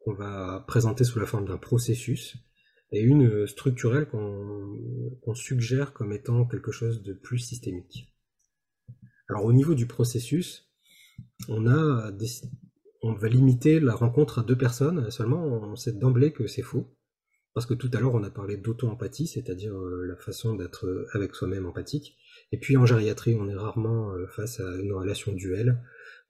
qu'on 0.00 0.14
va 0.14 0.64
présenter 0.66 1.04
sous 1.04 1.18
la 1.18 1.26
forme 1.26 1.46
d'un 1.46 1.58
processus 1.58 2.36
et 2.90 3.00
une 3.00 3.46
structurelle 3.46 4.08
qu'on 4.08 5.34
suggère 5.34 5.92
comme 5.92 6.12
étant 6.12 6.44
quelque 6.44 6.72
chose 6.72 7.02
de 7.02 7.12
plus 7.12 7.38
systémique. 7.38 8.12
Alors 9.28 9.44
au 9.44 9.52
niveau 9.52 9.74
du 9.74 9.86
processus, 9.86 10.70
on 11.48 11.66
a 11.66 12.12
on 13.04 13.12
va 13.12 13.28
limiter 13.28 13.80
la 13.80 13.94
rencontre 13.94 14.38
à 14.38 14.42
deux 14.42 14.56
personnes 14.56 15.10
seulement, 15.10 15.44
on 15.44 15.76
sait 15.76 15.92
d'emblée 15.92 16.32
que 16.32 16.46
c'est 16.46 16.62
faux. 16.62 16.96
Parce 17.52 17.66
que 17.66 17.74
tout 17.74 17.90
à 17.92 18.00
l'heure, 18.00 18.14
on 18.14 18.24
a 18.24 18.30
parlé 18.30 18.56
d'auto-empathie, 18.56 19.28
c'est-à-dire 19.28 19.76
euh, 19.76 20.06
la 20.06 20.16
façon 20.16 20.54
d'être 20.54 20.86
euh, 20.86 21.06
avec 21.12 21.36
soi-même 21.36 21.66
empathique. 21.66 22.16
Et 22.50 22.58
puis 22.58 22.76
en 22.76 22.86
gériatrie, 22.86 23.36
on 23.36 23.48
est 23.48 23.54
rarement 23.54 24.12
euh, 24.12 24.26
face 24.26 24.58
à 24.58 24.74
une 24.76 24.92
relation 24.92 25.32
duel. 25.32 25.80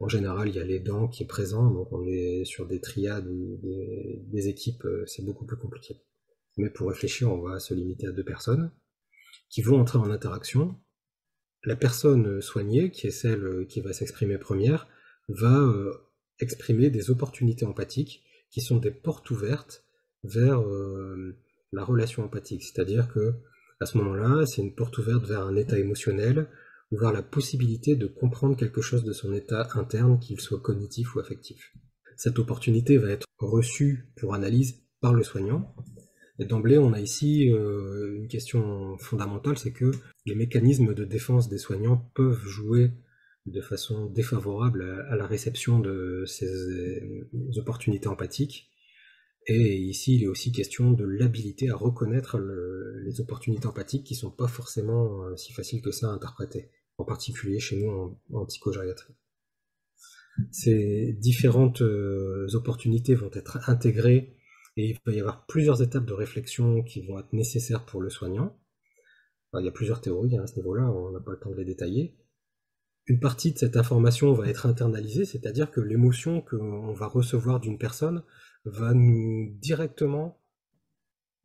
En 0.01 0.09
général, 0.09 0.49
il 0.49 0.57
y 0.57 0.59
a 0.59 0.65
l'aidant 0.65 1.09
qui 1.09 1.23
est 1.23 1.27
présent, 1.27 1.71
donc 1.71 1.93
on 1.93 2.05
est 2.07 2.45
sur 2.45 2.67
des 2.67 2.81
triades 2.81 3.29
ou 3.29 3.59
des, 3.63 4.49
équipes, 4.49 4.87
c'est 5.07 5.25
beaucoup 5.25 5.47
plus 5.47 5.57
compliqué. 5.57 6.03
Mais 6.59 6.69
pour 6.69 6.89
réfléchir, 6.89 7.33
on 7.33 7.41
va 7.41 7.61
se 7.61 7.73
limiter 7.73 8.09
à 8.09 8.13
deux 8.13 8.25
personnes 8.25 8.73
qui 9.49 9.63
vont 9.63 9.81
entrer 9.81 9.99
en 9.99 10.11
interaction. 10.11 10.75
La 11.63 11.77
personne 11.77 12.43
soignée, 12.43 12.91
qui 12.91 13.07
est 13.07 13.13
celle 13.13 13.67
qui 13.69 13.81
va 13.81 13.93
s'exprimer 13.93 14.37
première, 14.37 14.89
va 15.29 15.73
exprimer 16.41 16.91
des 16.91 17.11
opportunités 17.11 17.67
empathiques 17.67 18.23
qui 18.51 18.61
sont 18.61 18.79
des 18.79 18.91
portes 18.91 19.31
ouvertes 19.31 19.85
vers 20.23 20.61
euh, 20.61 21.37
la 21.73 21.85
relation 21.85 22.25
empathique. 22.25 22.63
C'est-à-dire 22.63 23.13
que 23.13 23.35
à 23.81 23.87
ce 23.87 23.99
moment-là, 23.99 24.47
c'est 24.47 24.63
une 24.63 24.75
porte 24.75 24.97
ouverte 24.99 25.27
vers 25.27 25.43
un 25.43 25.57
état 25.57 25.79
émotionnel 25.79 26.49
ou 26.93 26.97
vers 26.97 27.13
la 27.13 27.23
possibilité 27.23 27.97
de 27.97 28.07
comprendre 28.07 28.57
quelque 28.57 28.81
chose 28.81 29.05
de 29.05 29.13
son 29.13 29.35
état 29.35 29.69
interne, 29.75 30.19
qu'il 30.19 30.41
soit 30.41 30.61
cognitif 30.61 31.15
ou 31.15 31.21
affectif. 31.21 31.75
Cette 32.17 32.39
opportunité 32.39 32.99
va 32.99 33.11
être 33.11 33.27
reçue 33.39 34.13
pour 34.17 34.35
analyse 34.35 34.83
par 35.01 35.13
le 35.13 35.25
soignant. 35.25 35.75
Et 36.39 36.45
d'emblée, 36.45 36.79
on 36.79 36.93
a 36.93 37.01
ici 37.01 37.53
euh, 37.53 38.17
une 38.17 38.29
question 38.29 38.97
fondamentale, 38.99 39.59
c'est 39.59 39.73
que 39.73 39.91
les 40.25 40.35
mécanismes 40.35 40.95
de 40.95 41.05
défense 41.05 41.49
des 41.49 41.59
soignants 41.59 42.11
peuvent 42.15 42.45
jouer 42.47 42.93
de 43.47 43.61
façon 43.61 44.07
défavorable 44.07 45.05
à 45.11 45.17
la 45.17 45.27
réception 45.27 45.79
de 45.79 46.25
ces 46.27 46.47
euh, 46.47 47.29
opportunités 47.57 48.09
empathiques. 48.09 48.71
Et 49.47 49.77
ici, 49.77 50.17
il 50.17 50.23
est 50.23 50.29
aussi 50.29 50.53
question 50.53 50.93
de 50.93 51.05
l'habilité 51.05 51.69
à 51.69 51.77
reconnaître 51.77 52.39
les 52.39 53.21
opportunités 53.21 53.67
empathiques 53.67 54.05
qui 54.05 54.15
sont 54.15 54.31
pas 54.31 54.49
forcément 54.49 55.25
euh, 55.25 55.37
si 55.37 55.53
faciles 55.53 55.83
que 55.83 55.91
ça 55.91 56.09
à 56.09 56.13
interpréter, 56.13 56.71
en 56.97 57.05
particulier 57.05 57.59
chez 57.61 57.77
nous 57.77 57.91
en, 57.91 58.21
en 58.33 58.47
psychogériatrie. 58.47 59.15
Ces 60.51 61.13
différentes 61.21 61.83
euh, 61.83 62.49
opportunités 62.55 63.15
vont 63.15 63.31
être 63.35 63.69
intégrées 63.69 64.37
et 64.77 64.91
il 64.91 64.99
va 65.07 65.13
y 65.13 65.21
avoir 65.21 65.47
plusieurs 65.47 65.83
étapes 65.83 66.07
de 66.07 66.15
réflexion 66.15 66.83
qui 66.83 67.07
vont 67.07 67.19
être 67.19 67.33
nécessaires 67.35 67.85
pour 67.85 68.01
le 68.01 68.09
soignant. 68.09 68.59
il 69.59 69.65
y 69.65 69.69
a 69.69 69.73
plusieurs 69.73 70.01
théories 70.01 70.37
hein, 70.37 70.43
à 70.43 70.47
ce 70.47 70.57
niveau-là, 70.57 70.91
on 70.91 71.13
n'a 71.13 71.21
pas 71.21 71.33
le 71.33 71.39
temps 71.39 71.51
de 71.51 71.57
les 71.57 71.65
détailler 71.67 72.17
une 73.07 73.21
partie 73.21 73.53
de 73.53 73.59
cette 73.59 73.77
information 73.77 74.33
va 74.33 74.49
être 74.49 74.67
internalisée, 74.67 75.25
c'est-à-dire 75.25 75.71
que 75.71 75.81
l'émotion 75.81 76.41
qu'on 76.41 76.93
va 76.93 77.07
recevoir 77.07 77.61
d'une 77.61 77.79
personne 77.79 78.25
va 78.65 78.95
nous 78.95 79.55
directement 79.61 80.41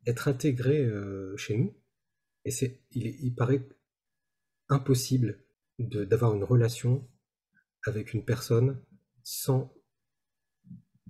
être 0.06 0.28
intégrée 0.28 0.84
euh, 0.84 1.36
chez 1.36 1.56
nous. 1.56 1.76
Et 2.46 2.50
c'est, 2.50 2.80
il, 2.92 3.34
paraît 3.34 3.68
impossible 4.70 5.44
d'avoir 5.78 6.34
une 6.34 6.44
relation 6.44 7.06
avec 7.84 8.14
une 8.14 8.24
personne 8.24 8.82
sans 9.22 9.74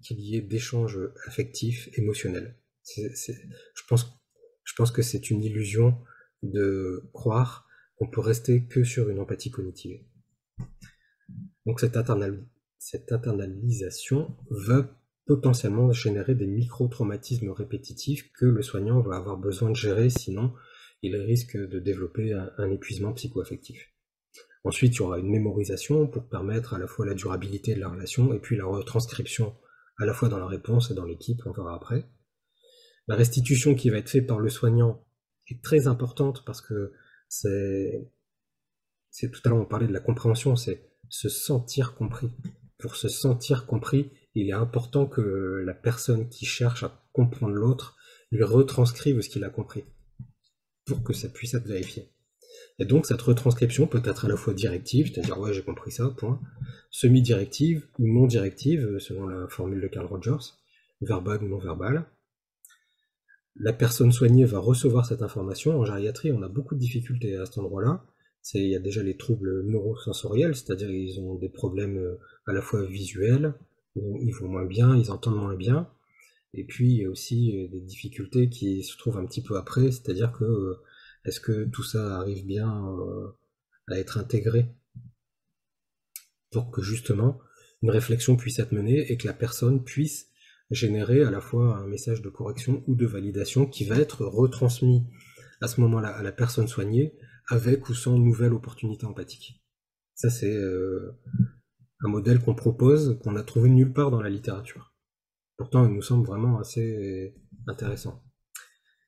qu'il 0.03 0.19
y 0.19 0.37
ait 0.37 0.41
d'échanges 0.43 0.99
affectifs, 1.27 1.89
émotionnels. 1.97 2.57
je, 2.97 3.83
pense, 3.89 4.21
je 4.65 4.75
pense 4.75 4.91
que 4.91 5.03
c'est 5.03 5.31
une 5.31 5.45
illusion 5.45 6.03
de 6.43 7.09
croire 7.13 7.69
qu'on 7.97 8.09
peut 8.09 8.21
rester 8.21 8.67
que 8.67 8.83
sur 8.83 9.11
une 9.11 9.21
empathie 9.21 9.51
cognitive. 9.51 10.03
Donc 11.67 11.81
cette, 11.81 11.97
internalisation 11.97 14.37
va 14.51 14.89
potentiellement 15.27 15.93
générer 15.93 16.35
des 16.35 16.47
micro-traumatismes 16.47 17.51
répétitifs 17.51 18.33
que 18.33 18.47
le 18.47 18.63
soignant 18.63 19.01
va 19.01 19.17
avoir 19.17 19.37
besoin 19.37 19.71
de 19.71 19.77
gérer, 19.77 20.11
sinon 20.11 20.53
il 21.03 21.17
risque 21.17 21.57
de 21.57 21.79
développer 21.79 22.33
un, 22.33 22.71
épuisement 22.71 23.13
psychoaffectif. 23.13 23.93
Ensuite, 24.65 24.95
il 24.95 24.99
y 24.99 25.03
aura 25.03 25.19
une 25.19 25.31
mémorisation 25.31 26.07
pour 26.07 26.29
permettre 26.29 26.75
à 26.75 26.79
la 26.79 26.87
fois 26.87 27.07
la 27.07 27.15
durabilité 27.15 27.75
de 27.75 27.81
la 27.81 27.89
relation 27.89 28.35
et 28.35 28.39
puis 28.39 28.57
la 28.57 28.67
retranscription 28.67 29.57
à 29.99 30.05
la 30.05 30.13
fois 30.13 30.29
dans 30.29 30.39
la 30.39 30.47
réponse 30.47 30.91
et 30.91 30.95
dans 30.95 31.05
l'équipe, 31.05 31.41
on 31.47 31.53
verra 31.53 31.75
après. 31.75 32.07
La 33.07 33.17
restitution 33.17 33.75
qui 33.75 33.91
va 33.91 33.99
être 33.99 34.11
faite 34.11 34.27
par 34.27 34.39
le 34.39 34.49
soignant 34.49 35.05
est 35.49 35.63
très 35.63 35.87
importante 35.87 36.45
parce 36.45 36.61
que 36.61 36.93
c'est, 37.29 38.11
c'est 39.11 39.31
tout 39.31 39.41
à 39.45 39.49
l'heure 39.49 39.59
on 39.59 39.65
parlait 39.65 39.87
de 39.87 39.93
la 39.93 40.01
compréhension, 40.01 40.57
c'est 40.57 40.91
se 41.09 41.29
sentir 41.29 41.95
compris. 41.95 42.31
Pour 42.79 42.97
se 42.97 43.09
sentir 43.09 43.67
compris, 43.67 44.11
il 44.35 44.49
est 44.49 44.55
important 44.55 45.07
que 45.07 45.63
la 45.65 45.75
personne 45.75 46.29
qui 46.29 46.47
cherche 46.47 46.83
à 46.83 47.05
comprendre 47.13 47.55
l'autre 47.55 47.97
lui 48.31 48.45
retranscrive 48.45 49.21
ce 49.21 49.29
qu'il 49.29 49.45
a 49.45 49.51
compris 49.51 49.85
pour 50.87 51.03
que 51.03 51.13
ça 51.13 51.29
puisse 51.29 51.55
être 51.55 51.67
vérifié. 51.67 52.11
Et 52.79 52.85
donc 52.85 53.07
cette 53.07 53.21
retranscription 53.21 53.87
peut 53.87 54.03
être 54.05 54.25
à 54.25 54.29
la 54.29 54.37
fois 54.37 54.55
directive, 54.55 55.13
c'est-à-dire 55.13 55.39
ouais 55.39 55.53
j'ai 55.53 55.63
compris 55.63 55.91
ça, 55.91 56.09
point, 56.17 56.41
semi-directive 56.91 57.87
ou 57.99 58.07
non 58.07 58.27
directive, 58.27 58.99
selon 58.99 59.27
la 59.27 59.49
formule 59.49 59.81
de 59.81 59.89
Carl 59.89 60.07
Rogers, 60.07 60.55
verbale 61.01 61.43
ou 61.45 61.49
non 61.49 61.59
verbale. 61.59 62.07
La 63.57 63.73
personne 63.73 64.13
soignée 64.13 64.45
va 64.45 64.59
recevoir 64.59 65.05
cette 65.05 65.23
information. 65.23 65.79
En 65.79 65.85
gériatrie, 65.85 66.33
on 66.33 66.43
a 66.43 66.49
beaucoup 66.49 66.75
de 66.75 66.81
difficultés 66.81 67.37
à 67.37 67.45
cet 67.45 67.59
endroit-là. 67.59 68.05
Il 68.55 68.69
y 68.69 68.77
a 68.77 68.81
déjà 68.81 69.03
les 69.03 69.17
troubles 69.17 69.63
neurosensoriels, 69.63 70.57
c'est-à-dire 70.57 70.89
qu'ils 70.89 71.21
ont 71.21 71.35
des 71.37 71.49
problèmes 71.49 71.99
euh, 71.99 72.19
à 72.47 72.53
la 72.53 72.63
fois 72.63 72.85
visuels, 72.85 73.55
ils 73.97 74.35
vont 74.35 74.49
moins 74.49 74.65
bien, 74.65 74.97
ils 74.97 75.11
entendent 75.11 75.41
moins 75.41 75.57
bien. 75.57 75.91
Et 76.55 76.65
puis 76.65 76.91
il 76.91 77.03
y 77.03 77.05
a 77.05 77.11
aussi 77.11 77.57
euh, 77.57 77.69
des 77.69 77.81
difficultés 77.81 78.49
qui 78.49 78.83
se 78.83 78.97
trouvent 78.97 79.19
un 79.19 79.27
petit 79.27 79.43
peu 79.43 79.57
après, 79.57 79.93
c'est-à-dire 79.93 80.33
que 80.33 80.45
euh, 80.45 80.83
est-ce 81.25 81.41
que 81.41 81.65
tout 81.65 81.83
ça 81.83 82.17
arrive 82.17 82.47
bien 82.47 82.83
à 83.89 83.99
être 83.99 84.17
intégré 84.17 84.67
pour 86.51 86.71
que 86.71 86.83
justement 86.83 87.39
une 87.83 87.91
réflexion 87.91 88.37
puisse 88.37 88.59
être 88.59 88.73
menée 88.73 89.13
et 89.13 89.19
que 89.19 89.27
la 89.27 89.35
personne 89.35 89.85
puisse 89.85 90.31
générer 90.71 91.23
à 91.23 91.31
la 91.31 91.41
fois 91.41 91.77
un 91.77 91.87
message 91.87 92.23
de 92.23 92.31
correction 92.31 92.83
ou 92.87 92.95
de 92.95 93.07
validation 93.07 93.67
qui 93.67 93.85
va 93.85 93.97
être 93.97 94.25
retransmis 94.25 95.05
à 95.61 95.69
ce 95.69 95.81
moment-là 95.83 96.09
à 96.09 96.23
la 96.23 96.33
personne 96.33 96.69
soignée 96.69 97.15
avec 97.51 97.89
ou 97.89 97.95
sans 97.95 98.17
nouvelle 98.17 98.55
opportunité 98.55 99.05
empathique. 99.05 99.63
Ça 100.15 100.31
c'est 100.31 100.57
un 102.03 102.09
modèle 102.09 102.41
qu'on 102.41 102.55
propose, 102.55 103.19
qu'on 103.23 103.37
a 103.37 103.43
trouvé 103.43 103.69
nulle 103.69 103.93
part 103.93 104.11
dans 104.11 104.23
la 104.23 104.31
littérature. 104.31 104.95
Pourtant, 105.57 105.87
il 105.87 105.93
nous 105.93 106.03
semble 106.03 106.27
vraiment 106.27 106.59
assez 106.59 107.35
intéressant. 107.67 108.23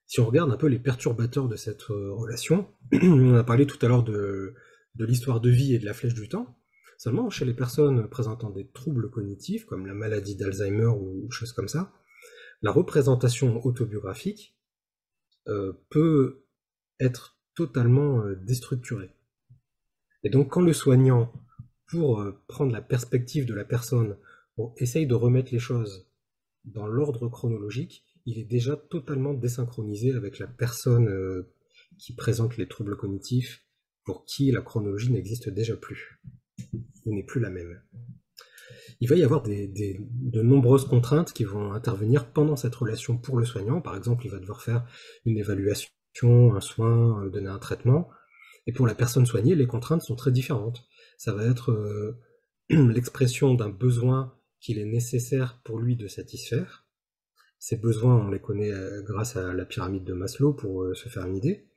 Si 0.06 0.20
on 0.20 0.27
regarde 0.27 0.52
un 0.52 0.59
peu 0.59 0.66
les 0.66 0.78
perturbateurs 0.78 1.48
de 1.48 1.56
cette 1.56 1.90
euh, 1.90 2.12
relation, 2.12 2.69
on 2.93 3.35
a 3.35 3.44
parlé 3.44 3.66
tout 3.66 3.78
à 3.81 3.89
l'heure 3.89 4.02
de, 4.02 4.55
l'histoire 4.98 5.40
de 5.40 5.48
vie 5.48 5.74
et 5.74 5.78
de 5.78 5.86
la 5.86 5.94
flèche 5.94 6.12
du 6.12 6.28
temps. 6.28 6.59
Seulement, 6.98 7.31
chez 7.31 7.47
les 7.47 7.55
personnes 7.55 8.06
présentant 8.10 8.51
des 8.51 8.69
troubles 8.69 9.10
cognitifs, 9.10 9.64
comme 9.64 9.86
la 9.86 9.94
maladie 9.94 10.36
d'Alzheimer 10.36 10.89
ou 10.89 11.31
choses 11.31 11.55
comme 11.55 11.69
ça, 11.69 11.94
la 12.60 12.70
représentation 12.70 13.64
autobiographique 13.64 14.55
euh, 15.48 15.73
peut 15.89 16.44
être 17.01 17.39
totalement 17.54 18.20
euh, 18.20 18.34
déstructurée. 18.36 19.10
Et 20.24 20.30
donc, 20.30 20.50
quand 20.50 20.60
le 20.60 20.72
soignant 20.72 21.32
pour 21.86 22.20
euh, 22.20 22.32
prendre 22.48 22.72
la 22.72 22.80
perspective 22.80 23.46
de 23.46 23.54
la 23.54 23.64
personne, 23.64 24.16
on 24.56 24.72
essaye 24.76 25.06
de 25.06 25.14
remettre 25.14 25.52
les 25.52 25.58
choses 25.58 26.06
dans 26.64 26.86
l'ordre 26.86 27.28
chronologique, 27.28 28.04
il 28.24 28.38
est 28.38 28.44
déjà 28.44 28.76
totalement 28.76 29.34
désynchronisé 29.34 30.12
avec 30.14 30.38
la 30.38 30.46
personne 30.46 31.08
euh, 31.08 31.52
qui 31.98 32.14
présente 32.14 32.56
les 32.56 32.68
troubles 32.68 32.96
cognitifs, 32.96 33.66
pour 34.04 34.24
qui 34.24 34.50
la 34.50 34.62
chronologie 34.62 35.12
n'existe 35.12 35.48
déjà 35.48 35.76
plus, 35.76 36.20
ou 37.04 37.14
n'est 37.14 37.22
plus 37.22 37.40
la 37.40 37.50
même. 37.50 37.80
Il 39.00 39.08
va 39.08 39.16
y 39.16 39.24
avoir 39.24 39.42
de 39.42 40.42
nombreuses 40.42 40.84
contraintes 40.84 41.32
qui 41.32 41.44
vont 41.44 41.72
intervenir 41.72 42.30
pendant 42.32 42.56
cette 42.56 42.74
relation 42.74 43.18
pour 43.18 43.36
le 43.36 43.44
soignant. 43.44 43.80
Par 43.80 43.96
exemple, 43.96 44.26
il 44.26 44.30
va 44.30 44.38
devoir 44.38 44.62
faire 44.62 44.86
une 45.24 45.38
évaluation, 45.38 45.90
un 46.22 46.60
soin, 46.60 47.26
donner 47.26 47.48
un 47.48 47.59
traitement. 47.59 48.09
Et 48.66 48.72
pour 48.72 48.86
la 48.86 48.94
personne 48.94 49.26
soignée, 49.26 49.55
les 49.55 49.66
contraintes 49.66 50.02
sont 50.02 50.14
très 50.14 50.30
différentes 50.30 50.86
ça 51.22 51.32
va 51.32 51.44
être 51.44 51.70
euh, 51.70 52.18
l'expression 52.70 53.55
d'un 53.55 53.68
besoin 53.68 54.36
qu'il 54.60 54.80
est 54.80 54.84
nécessaire 54.84 55.60
pour 55.64 55.78
lui 55.78 55.94
de 55.94 56.09
satisfaire. 56.09 56.84
Ces 57.60 57.76
besoins, 57.76 58.16
on 58.26 58.28
les 58.28 58.40
connaît 58.40 58.72
euh, 58.72 59.02
grâce 59.02 59.36
à 59.36 59.52
la 59.55 59.64
pyramide 59.64 60.02
de 60.02 60.14
Maslow 60.14 60.52
pour 60.52 60.82
euh, 60.82 60.94
se 60.94 61.09
faire 61.09 61.24
une 61.26 61.36
idée. 61.36 61.68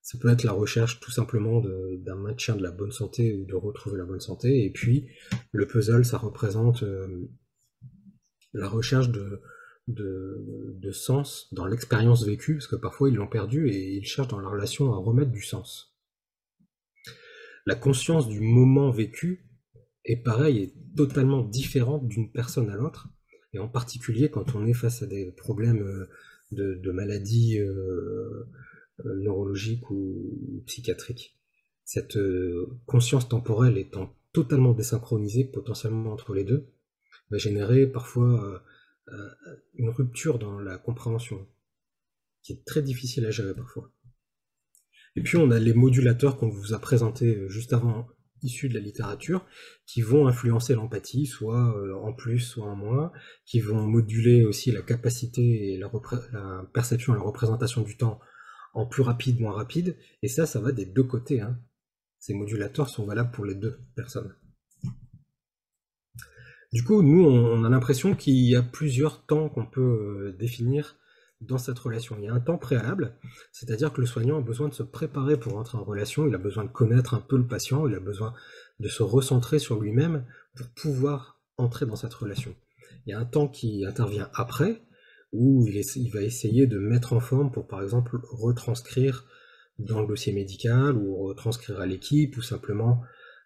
Ça 0.00 0.16
peut 0.18 0.28
être 0.28 0.44
la 0.44 0.52
recherche 0.52 1.00
tout 1.00 1.10
simplement 1.10 1.60
d'un 1.60 2.14
maintien 2.14 2.54
de 2.54 2.62
la 2.62 2.70
bonne 2.70 2.92
santé 2.92 3.34
ou 3.34 3.44
de 3.44 3.56
retrouver 3.56 3.98
la 3.98 4.04
bonne 4.04 4.20
santé. 4.20 4.64
Et 4.64 4.70
puis, 4.70 5.08
le 5.50 5.66
puzzle, 5.66 6.04
ça 6.04 6.18
représente 6.18 6.84
la 8.52 8.68
recherche 8.68 9.08
de, 9.08 9.42
de 9.88 10.90
sens 10.90 11.48
dans 11.52 11.66
l'expérience 11.66 12.24
vécue, 12.24 12.54
parce 12.54 12.66
que 12.66 12.76
parfois 12.76 13.08
ils 13.08 13.14
l'ont 13.14 13.28
perdu 13.28 13.68
et 13.68 13.96
ils 13.96 14.04
cherchent 14.04 14.28
dans 14.28 14.40
la 14.40 14.48
relation 14.48 14.92
à 14.92 14.96
remettre 14.96 15.30
du 15.30 15.42
sens 15.42 15.96
la 17.66 17.74
conscience 17.74 18.28
du 18.28 18.40
moment 18.40 18.90
vécu 18.90 19.44
est 20.04 20.16
pareil, 20.16 20.58
est 20.58 20.96
totalement 20.96 21.42
différente 21.42 22.06
d'une 22.06 22.30
personne 22.30 22.70
à 22.70 22.76
l'autre, 22.76 23.08
et 23.52 23.58
en 23.58 23.68
particulier 23.68 24.30
quand 24.30 24.54
on 24.54 24.64
est 24.66 24.72
face 24.72 25.02
à 25.02 25.06
des 25.06 25.32
problèmes 25.32 25.82
euh, 25.82 26.06
de, 26.52 26.92
maladies 26.92 27.58
euh, 27.58 28.46
euh, 29.04 29.16
neurologiques 29.20 29.90
ou 29.90 30.62
psychiatriques. 30.66 31.36
Cette 31.84 32.18
conscience 32.86 33.28
temporelle 33.28 33.78
étant 33.78 34.12
totalement 34.32 34.72
désynchronisée 34.72 35.44
potentiellement 35.44 36.12
entre 36.12 36.34
les 36.34 36.42
deux, 36.42 36.66
va 37.30 37.38
générer 37.38 37.86
parfois 37.86 38.60
une 39.74 39.90
rupture 39.90 40.38
dans 40.38 40.58
la 40.58 40.78
compréhension, 40.78 41.46
qui 42.42 42.52
est 42.52 42.64
très 42.64 42.82
difficile 42.82 43.26
à 43.26 43.30
gérer 43.30 43.54
parfois. 43.54 43.92
Et 45.16 45.22
puis 45.22 45.36
on 45.38 45.50
a 45.50 45.58
les 45.58 45.72
modulateurs 45.72 46.36
qu'on 46.36 46.50
vous 46.50 46.74
a 46.74 46.78
présentés 46.78 47.36
euh, 47.36 47.48
juste 47.48 47.72
avant, 47.72 48.06
issus 48.42 48.68
de 48.68 48.74
la 48.74 48.80
littérature, 48.80 49.46
qui 49.86 50.02
vont 50.02 50.28
influencer 50.28 50.74
l'empathie, 50.74 51.26
soit 51.26 51.74
euh, 51.78 51.94
en 51.94 52.12
plus, 52.12 52.40
soit 52.40 52.66
en 52.66 52.76
moins, 52.76 53.10
qui 53.46 53.60
vont 53.60 53.86
moduler 53.86 54.44
aussi 54.44 54.70
la 54.70 54.82
capacité 54.82 55.72
et 55.72 55.78
la, 55.78 55.90
perception 56.72 57.14
et 57.14 57.16
la 57.16 57.22
représentation 57.22 57.80
du 57.80 57.96
temps 57.96 58.20
en 58.74 58.86
plus 58.86 59.02
rapide, 59.02 59.40
moins 59.40 59.54
rapide. 59.54 59.96
Et 60.22 60.28
ça, 60.28 60.44
ça 60.44 60.60
va 60.60 60.70
des 60.70 60.84
deux 60.84 61.04
côtés. 61.04 61.40
Hein. 61.40 61.58
Ces 62.18 62.34
modulateurs 62.34 62.90
sont 62.90 63.06
valables 63.06 63.30
pour 63.30 63.46
les 63.46 63.54
deux 63.54 63.80
personnes. 63.94 64.34
Du 66.76 66.84
coup, 66.84 67.00
nous, 67.00 67.24
on 67.24 67.64
a 67.64 67.70
l'impression 67.70 68.14
qu'il 68.14 68.34
y 68.34 68.54
a 68.54 68.60
plusieurs 68.60 69.24
temps 69.24 69.48
qu'on 69.48 69.64
peut 69.64 69.80
euh, 69.80 70.36
définir 70.38 70.96
dans 71.40 71.56
cette 71.56 71.78
relation. 71.78 72.16
Il 72.18 72.24
y 72.24 72.28
a 72.28 72.34
un 72.34 72.40
temps 72.40 72.58
préalable, 72.58 73.14
c'est-à-dire 73.50 73.94
que 73.94 74.02
le 74.02 74.06
soignant 74.06 74.36
a 74.36 74.42
besoin 74.42 74.68
de 74.68 74.74
se 74.74 74.82
préparer 74.82 75.38
pour 75.38 75.56
entrer 75.56 75.78
en 75.78 75.84
relation, 75.84 76.28
il 76.28 76.34
a 76.34 76.38
besoin 76.38 76.64
de 76.64 76.68
connaître 76.68 77.14
un 77.14 77.20
peu 77.20 77.38
le 77.38 77.46
patient, 77.46 77.86
il 77.86 77.94
a 77.94 77.98
besoin 77.98 78.34
de 78.78 78.88
se 78.88 79.02
recentrer 79.02 79.58
sur 79.58 79.80
lui-même 79.80 80.26
pour 80.54 80.66
pouvoir 80.68 81.40
entrer 81.56 81.86
dans 81.86 81.96
cette 81.96 82.12
relation. 82.12 82.54
Il 83.06 83.10
y 83.10 83.14
a 83.14 83.18
un 83.18 83.24
temps 83.24 83.48
qui 83.48 83.86
intervient 83.86 84.28
après, 84.34 84.82
où 85.32 85.66
il, 85.66 86.10
va 86.10 86.20
essayer 86.20 86.66
de 86.66 86.78
mettre 86.78 87.14
en 87.14 87.20
forme 87.20 87.50
pour, 87.52 87.66
par 87.66 87.82
exemple, 87.82 88.18
retranscrire 88.22 89.24
dans 89.78 90.02
le 90.02 90.06
dossier 90.06 90.34
médical, 90.34 90.94
ou 90.98 91.24
retranscrire 91.24 91.80
à 91.80 91.86
l'équipe, 91.86 92.36
ou 92.36 92.42
simplement 92.42 93.00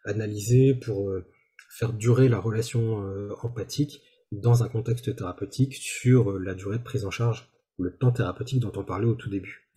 analyser 0.05 0.75
pour 0.75 1.11
euh, 1.11 1.25
faire 1.71 1.93
durer 1.93 2.29
la 2.29 2.39
relation 2.39 3.03
euh, 3.05 3.33
empathique 3.43 4.03
dans 4.33 4.63
un 4.63 4.69
contexte 4.69 5.15
thérapeutique 5.15 5.75
sur 5.75 6.33
euh, 6.33 6.39
la 6.39 6.55
durée 6.55 6.79
de 6.79 6.83
prise 6.83 7.05
en 7.05 7.11
charge 7.11 7.49
le 7.79 7.97
temps 7.97 8.13
thérapeutique 8.13 8.61
dont 8.61 8.73
on 8.77 8.85
parlait 8.85 9.07
au 9.07 9.15
tout 9.15 9.31
début. 9.31 9.71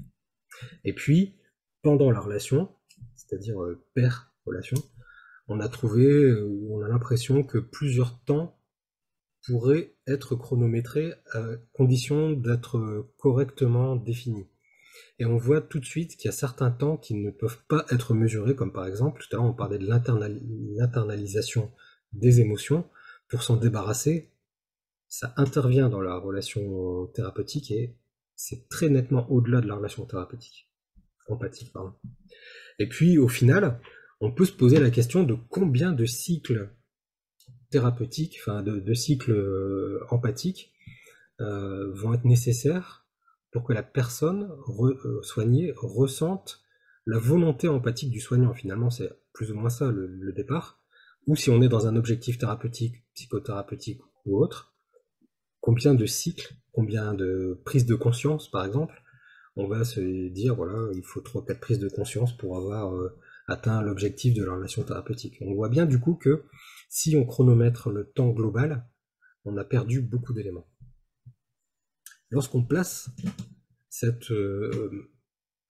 Et 0.84 0.94
puis, 0.94 1.40
pendant 1.82 2.12
la 2.12 2.20
relation, 2.20 2.70
c'est-à-dire 3.16 3.62
euh, 3.62 3.86
père-relation, 3.94 4.78
on 5.48 5.60
a 5.60 5.70
trouvé, 5.70 6.34
ou 6.34 6.76
on 6.76 6.84
a 6.84 6.88
l'impression 6.88 7.44
que 7.44 7.60
plusieurs 7.60 8.24
temps 8.24 8.60
pourraient 9.46 9.96
être 10.08 10.36
chronométrés 10.36 11.14
à 11.34 11.44
condition 11.74 12.32
d'être 12.32 13.12
correctement 13.18 13.98
définis. 13.98 14.48
Et 15.20 15.26
on 15.26 15.38
voit 15.38 15.62
tout 15.62 15.80
de 15.80 15.86
suite 15.86 16.18
qu'il 16.18 16.26
y 16.26 16.34
a 16.34 16.36
certains 16.36 16.72
temps 16.72 16.98
qui 16.98 17.16
ne 17.16 17.32
peuvent 17.32 17.60
pas 17.68 17.86
être 17.92 18.14
mesurés, 18.14 18.56
comme 18.56 18.74
par 18.74 18.86
exemple, 18.86 19.22
tout 19.22 19.36
à 19.36 19.40
l'heure 19.40 19.50
on 19.50 19.54
parlait 19.54 19.78
de 19.78 19.88
l'internalisation 19.88 21.72
des 22.14 22.40
émotions. 22.42 22.88
Pour 23.30 23.44
s'en 23.44 23.58
débarrasser, 23.58 24.32
ça 25.08 25.34
intervient 25.38 25.90
dans 25.90 26.02
la 26.02 26.18
relation 26.18 27.08
thérapeutique 27.08 27.72
et 27.72 27.96
c'est 28.36 28.68
très 28.70 28.90
nettement 28.90 29.30
au-delà 29.32 29.62
de 29.62 29.68
la 29.68 29.76
relation 29.76 30.06
thérapeutique. 30.06 30.70
Empathique, 31.28 31.72
pardon. 31.72 31.94
Et 32.80 32.88
puis, 32.88 33.18
au 33.18 33.28
final, 33.28 33.80
on 34.20 34.32
peut 34.32 34.46
se 34.46 34.52
poser 34.52 34.80
la 34.80 34.90
question 34.90 35.24
de 35.24 35.36
combien 35.50 35.94
de 35.94 36.06
cycles 36.06 36.70
thérapeutiques, 37.70 38.38
enfin 38.42 38.62
de, 38.62 38.94
cycles 38.94 40.00
empathiques, 40.10 40.74
vont 41.40 42.14
être 42.14 42.26
nécessaires 42.26 43.03
pour 43.54 43.64
que 43.64 43.74
la 43.74 43.84
personne 43.84 44.50
soignée 45.22 45.74
ressente 45.78 46.64
la 47.06 47.20
volonté 47.20 47.68
empathique 47.68 48.10
du 48.10 48.20
soignant. 48.20 48.54
Finalement, 48.54 48.90
c'est 48.90 49.12
plus 49.32 49.52
ou 49.52 49.56
moins 49.56 49.70
ça 49.70 49.92
le, 49.92 50.34
départ. 50.34 50.82
Ou 51.28 51.36
si 51.36 51.50
on 51.50 51.62
est 51.62 51.70
dans 51.70 51.88
un 51.88 51.96
objectif 51.96 52.38
thérapeutique, 52.38 53.06
psychothérapeutique 53.14 54.02
ou 54.26 54.42
autre, 54.42 54.74
combien 55.62 55.94
de 55.94 56.06
cycles, 56.06 56.56
combien 56.74 57.14
de 57.14 57.62
prises 57.64 57.86
de 57.86 57.96
conscience, 57.96 58.50
par 58.50 58.66
exemple, 58.66 59.02
on 59.56 59.68
va 59.68 59.86
se 59.86 60.30
dire, 60.30 60.56
voilà, 60.56 60.90
il 60.96 61.04
faut 61.04 61.22
3-4 61.22 61.60
prises 61.60 61.80
de 61.80 61.88
conscience 61.88 62.36
pour 62.36 62.58
avoir 62.58 62.96
euh, 62.96 63.16
atteint 63.48 63.82
l'objectif 63.82 64.34
de 64.34 64.44
la 64.44 64.54
relation 64.54 64.84
thérapeutique. 64.84 65.38
On 65.42 65.54
voit 65.54 65.70
bien 65.70 65.86
du 65.86 66.00
coup 66.00 66.16
que 66.16 66.44
si 66.90 67.16
on 67.16 67.26
chronomètre 67.26 67.92
le 67.92 68.10
temps 68.10 68.32
global, 68.32 68.88
on 69.46 69.56
a 69.58 69.64
perdu 69.64 70.02
beaucoup 70.02 70.34
d'éléments. 70.34 70.68
Lorsqu'on 72.34 72.64
place 72.64 73.12
cette 73.90 74.32
euh, 74.32 75.12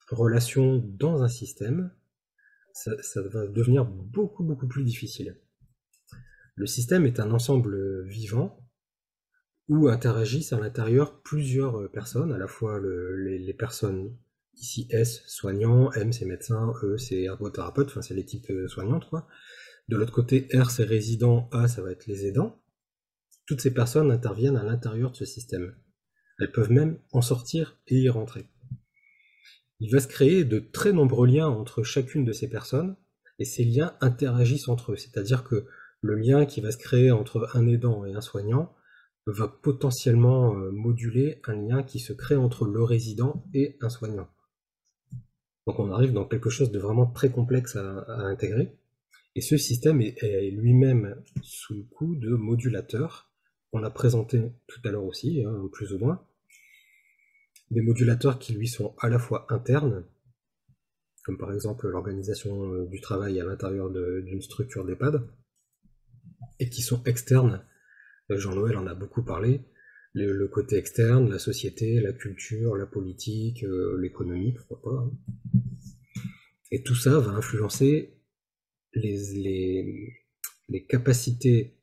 relation 0.10 0.78
dans 0.78 1.22
un 1.22 1.28
système, 1.28 1.92
ça, 2.74 2.94
va 3.22 3.48
devenir 3.48 3.84
beaucoup 3.84 4.46
beaucoup 4.46 4.70
plus 4.70 4.86
difficile. 4.86 5.38
Le 6.56 6.66
système 6.66 7.06
est 7.06 7.20
un 7.20 7.32
ensemble 7.32 8.08
vivant 8.08 8.66
où 9.68 9.90
interagissent 9.90 10.54
à 10.54 10.60
l'intérieur 10.60 11.22
plusieurs 11.22 11.92
personnes, 11.92 12.32
à 12.32 12.38
la 12.38 12.48
fois 12.48 12.80
les, 12.80 13.54
personnes 13.54 14.16
ici 14.56 14.88
S, 14.90 15.22
soignants, 15.28 15.92
M 15.92 16.14
c'est 16.14 16.26
médecin, 16.26 16.72
E 16.82 16.98
c'est 16.98 17.24
ergothérapeute, 17.24 17.90
enfin 17.90 18.02
c'est 18.02 18.14
les 18.14 18.26
types 18.26 18.50
euh, 18.52 18.70
soignantes. 18.70 19.12
De 19.90 19.98
l'autre 19.98 20.14
côté, 20.14 20.48
R 20.54 20.72
c'est 20.72 20.86
résident, 20.86 21.50
A 21.52 21.68
ça 21.68 21.82
va 21.82 21.92
être 21.92 22.08
les 22.08 22.26
aidants. 22.26 22.64
Toutes 23.48 23.60
ces 23.60 23.74
personnes 23.74 24.12
interviennent 24.12 24.56
à 24.56 24.64
l'intérieur 24.64 25.12
de 25.12 25.18
ce 25.18 25.26
système. 25.26 25.76
Elles 26.40 26.52
peuvent 26.52 26.72
même 26.72 27.00
en 27.12 27.22
sortir 27.22 27.78
et 27.88 27.98
y 27.98 28.10
rentrer 28.10 28.48
il 29.84 29.92
va 29.92 30.00
se 30.00 30.08
créer 30.08 30.46
de 30.46 30.60
très 30.60 30.94
nombreux 30.94 31.28
liens 31.28 31.50
entre 31.50 31.84
chacune 31.84 32.24
de 32.24 32.32
ces 32.32 32.50
personnes, 32.50 32.96
et 33.38 33.44
ces 33.44 33.66
liens 33.66 33.98
interagissent 34.00 34.70
entre 34.70 34.94
eux. 34.94 34.96
C'est-à-dire 34.96 35.44
que 35.44 35.66
le 36.00 36.16
lien 36.16 36.46
qui 36.46 36.62
va 36.62 36.72
se 36.72 36.78
créer 36.78 37.12
entre 37.12 37.50
un 37.54 37.68
aidant 37.68 38.06
et 38.06 38.14
un 38.14 38.22
soignant 38.22 38.74
va 39.26 39.50
potentiellement 39.50 40.56
euh, 40.56 40.72
moduler 40.72 41.42
un 41.46 41.56
lien 41.56 41.84
qui 41.84 42.00
se 42.00 42.14
crée 42.14 42.38
entre 42.38 42.66
le 42.66 42.82
résident 42.82 43.44
et 43.54 43.78
un 43.82 43.90
soignant. 43.90 44.30
Donc 45.68 45.80
on 45.80 45.92
arrive 45.92 46.14
dans 46.14 46.26
quelque 46.26 46.50
chose 46.50 46.72
de 46.72 46.80
vraiment 46.80 47.08
très 47.08 47.30
complexe 47.30 47.76
à, 47.76 48.06
intégrer. 48.20 48.78
Et 49.36 49.42
ce 49.42 49.58
système 49.58 50.00
est, 50.00 50.50
lui-même 50.52 51.22
sous 51.42 51.74
le 51.74 51.84
coup 51.84 52.16
de 52.16 52.30
modulateurs 52.30 53.33
qu'on 53.74 53.84
a 53.84 53.90
présenté 53.90 54.40
tout 54.68 54.80
à 54.86 54.92
l'heure 54.92 55.04
aussi, 55.04 55.44
hein, 55.44 55.68
plus 55.72 55.94
ou 55.94 55.98
moins, 55.98 56.24
des 57.72 57.82
modulateurs 57.82 58.38
qui 58.38 58.54
lui 58.54 58.68
sont 58.68 58.96
à 59.00 59.10
la 59.10 59.18
fois 59.18 59.48
internes, 59.50 60.06
comme 61.26 61.40
par 61.40 61.52
exemple 61.52 61.88
l'organisation 61.88 62.72
euh, 62.72 62.86
du 62.86 63.02
travail 63.02 63.42
à 63.42 63.46
l'intérieur 63.46 63.90
d'une 63.90 64.44
structure 64.44 64.86
d'EHPAD, 64.86 65.28
et 66.60 66.70
qui 66.70 66.84
sont 66.84 67.04
externes. 67.06 67.66
Euh, 68.30 68.38
Jean-Noël 68.38 68.78
en 68.78 68.86
a 68.86 68.94
beaucoup 68.94 69.24
parlé. 69.24 69.62
Le, 70.14 70.48
côté 70.48 70.76
externe, 70.78 71.28
la 71.28 71.40
société, 71.40 72.00
la 72.00 72.14
culture, 72.14 72.76
la 72.76 72.86
politique, 72.86 73.64
euh, 73.64 73.98
l'économie, 74.00 74.54
pourquoi 74.54 74.82
pas. 74.84 74.98
Hein. 75.00 75.12
Et 76.70 76.84
tout 76.84 76.94
ça 76.94 77.20
va 77.20 77.32
influencer 77.32 78.20
les 78.94 80.16
capacités 80.88 81.76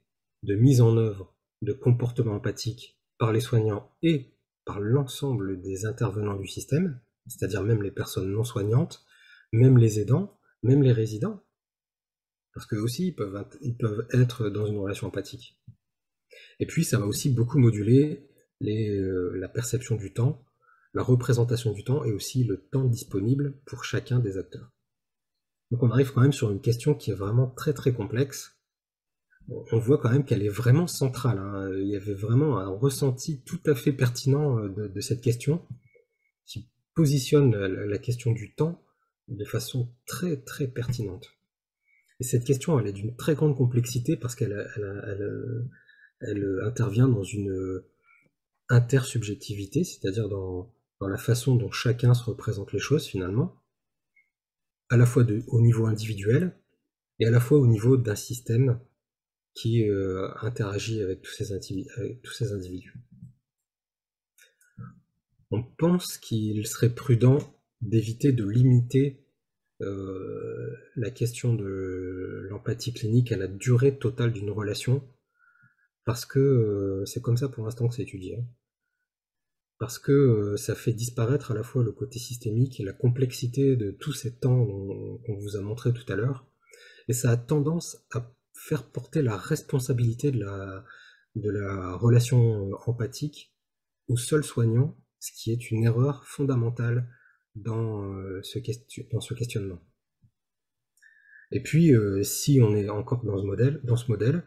de 0.44 0.54
mise 0.54 0.80
en 0.80 0.96
œuvre 0.96 1.34
de 1.62 1.72
comportements 1.72 2.34
empathiques 2.34 2.98
par 3.18 3.32
les 3.32 3.40
soignants 3.40 3.90
et 4.02 4.32
l'ensemble 4.78 5.60
des 5.60 5.86
intervenants 5.86 6.36
du 6.36 6.46
système, 6.46 7.00
c'est-à-dire 7.26 7.62
même 7.62 7.82
les 7.82 7.90
personnes 7.90 8.30
non 8.30 8.44
soignantes, 8.44 9.04
même 9.52 9.78
les 9.78 9.98
aidants, 9.98 10.38
même 10.62 10.82
les 10.82 10.92
résidents. 10.92 11.42
Parce 12.54 12.66
qu'eux 12.66 12.80
aussi, 12.80 13.08
ils 13.08 13.76
peuvent, 13.76 14.06
être 14.12 14.48
dans 14.48 14.66
une 14.66 14.78
relation 14.78 15.06
empathique. 15.06 15.58
Et 16.58 16.66
puis, 16.66 16.84
ça 16.84 16.98
va 16.98 17.06
aussi 17.06 17.30
beaucoup 17.30 17.58
moduler 17.58 18.28
euh, 18.62 19.32
la 19.36 19.48
perception 19.48 19.96
du 19.96 20.12
temps, 20.12 20.44
la 20.94 21.02
représentation 21.02 21.72
du 21.72 21.84
temps 21.84 22.04
et 22.04 22.12
aussi 22.12 22.44
le 22.44 22.60
temps 22.60 22.84
disponible 22.84 23.54
pour 23.64 23.84
chacun 23.84 24.18
des 24.18 24.36
acteurs. 24.36 24.70
Donc 25.70 25.84
on 25.84 25.90
arrive 25.90 26.12
quand 26.12 26.20
même 26.20 26.32
sur 26.32 26.50
une 26.50 26.60
question 26.60 26.94
qui 26.94 27.12
est 27.12 27.14
vraiment 27.14 27.48
très 27.48 27.72
très 27.72 27.92
complexe 27.92 28.59
on 29.48 29.78
voit 29.78 29.98
quand 29.98 30.10
même 30.10 30.24
qu'elle 30.24 30.42
est 30.42 30.48
vraiment 30.48 30.86
centrale. 30.86 31.38
Hein. 31.38 31.70
Il 31.80 31.88
y 31.88 31.96
avait 31.96 32.14
vraiment 32.14 32.58
un 32.58 32.68
ressenti 32.68 33.42
tout 33.42 33.60
à 33.66 33.74
fait 33.74 33.92
pertinent 33.92 34.58
euh, 34.58 34.88
de, 34.88 35.00
cette 35.00 35.20
question, 35.20 35.66
qui 36.46 36.68
positionne 36.94 37.54
la, 37.56 37.98
question 37.98 38.32
du 38.32 38.54
temps 38.54 38.82
de 39.28 39.44
façon 39.44 39.92
très 40.06 40.36
très 40.36 40.66
pertinente. 40.66 41.32
Et 42.20 42.24
cette 42.24 42.44
question, 42.44 42.78
elle 42.78 42.86
est 42.86 42.92
d'une 42.92 43.16
très 43.16 43.34
grande 43.34 43.56
complexité 43.56 44.16
parce 44.16 44.34
qu'elle 44.34 44.52
intervient 46.62 47.08
dans 47.08 47.22
une 47.22 47.82
intersubjectivité, 48.68 49.84
c'est-à-dire 49.84 50.28
dans, 50.28 50.72
la 51.00 51.16
façon 51.16 51.56
dont 51.56 51.70
chacun 51.70 52.12
se 52.12 52.24
représente 52.24 52.72
les 52.72 52.78
choses 52.78 53.06
finalement, 53.06 53.56
à 54.90 54.96
la 54.96 55.06
fois 55.06 55.24
au 55.48 55.60
niveau 55.62 55.86
individuel 55.86 56.54
et 57.18 57.26
à 57.26 57.30
la 57.30 57.40
fois 57.40 57.58
au 57.58 57.66
niveau 57.66 57.96
d'un 57.96 58.16
système 58.16 58.78
qui 59.54 59.88
euh, 59.88 60.28
interagit 60.42 61.02
avec 61.02 61.22
tous, 61.22 61.32
ces 61.34 61.52
individus, 62.52 62.94
On 65.50 65.62
pense 65.62 66.18
qu'il 66.18 66.66
serait 66.66 66.94
prudent 66.94 67.38
d'éviter 67.80 68.32
de 68.32 68.44
limiter 68.44 69.26
euh, 69.80 70.76
la 70.96 71.10
question 71.10 71.54
de 71.54 72.46
l'empathie 72.50 72.92
clinique 72.92 73.32
à 73.32 73.36
la 73.36 73.48
durée 73.48 73.98
totale 73.98 74.32
d'une 74.32 74.50
relation, 74.50 75.02
parce 76.04 76.26
que 76.26 76.38
euh, 76.38 77.04
c'est 77.06 77.22
comme 77.22 77.36
ça 77.36 77.48
pour 77.48 77.64
l'instant 77.64 77.88
que 77.88 77.94
c'est 77.94 78.02
étudié. 78.02 78.36
Hein. 78.36 78.46
Parce 79.78 79.98
que 79.98 80.56
ça 80.56 80.74
fait 80.74 80.92
disparaître 80.92 81.52
à 81.52 81.54
la 81.54 81.62
fois 81.62 81.82
le 81.82 81.92
côté 81.92 82.18
systémique 82.18 82.78
et 82.80 82.84
la 82.84 82.92
complexité 82.92 83.76
de 83.76 83.90
tous 83.90 84.12
ces 84.12 84.36
temps 84.36 84.66
qu'on 84.66 85.36
vous 85.38 85.56
a 85.56 85.62
montré 85.62 85.92
tout 85.94 86.12
à 86.12 86.16
l'heure, 86.16 86.46
et 87.08 87.14
ça 87.14 87.30
a 87.30 87.36
tendance 87.38 88.06
à 88.12 88.30
faire 88.66 88.90
porter 88.90 89.22
la 89.22 89.36
responsabilité 89.36 90.30
de 90.30 90.40
la, 90.40 90.84
de 91.34 91.50
la 91.50 91.96
relation 91.96 92.70
empathique 92.86 93.54
au 94.08 94.16
seul 94.16 94.44
soignant, 94.44 94.96
ce 95.18 95.32
qui 95.32 95.52
est 95.52 95.70
une 95.70 95.84
erreur 95.84 96.26
fondamentale 96.26 97.08
dans, 97.54 98.04
euh, 98.14 98.40
ce, 98.42 98.58
dans 99.12 99.20
ce 99.20 99.34
questionnement. 99.34 99.80
Et 101.52 101.62
puis, 101.62 101.94
euh, 101.94 102.22
si 102.22 102.60
on 102.62 102.76
est 102.76 102.88
encore 102.88 103.24
dans 103.24 103.38
ce 103.38 103.44
modèle, 103.44 103.80
dans 103.82 103.96
ce 103.96 104.10
modèle, 104.10 104.44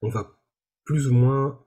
on 0.00 0.08
va 0.08 0.40
plus 0.84 1.08
ou 1.08 1.12
moins 1.12 1.64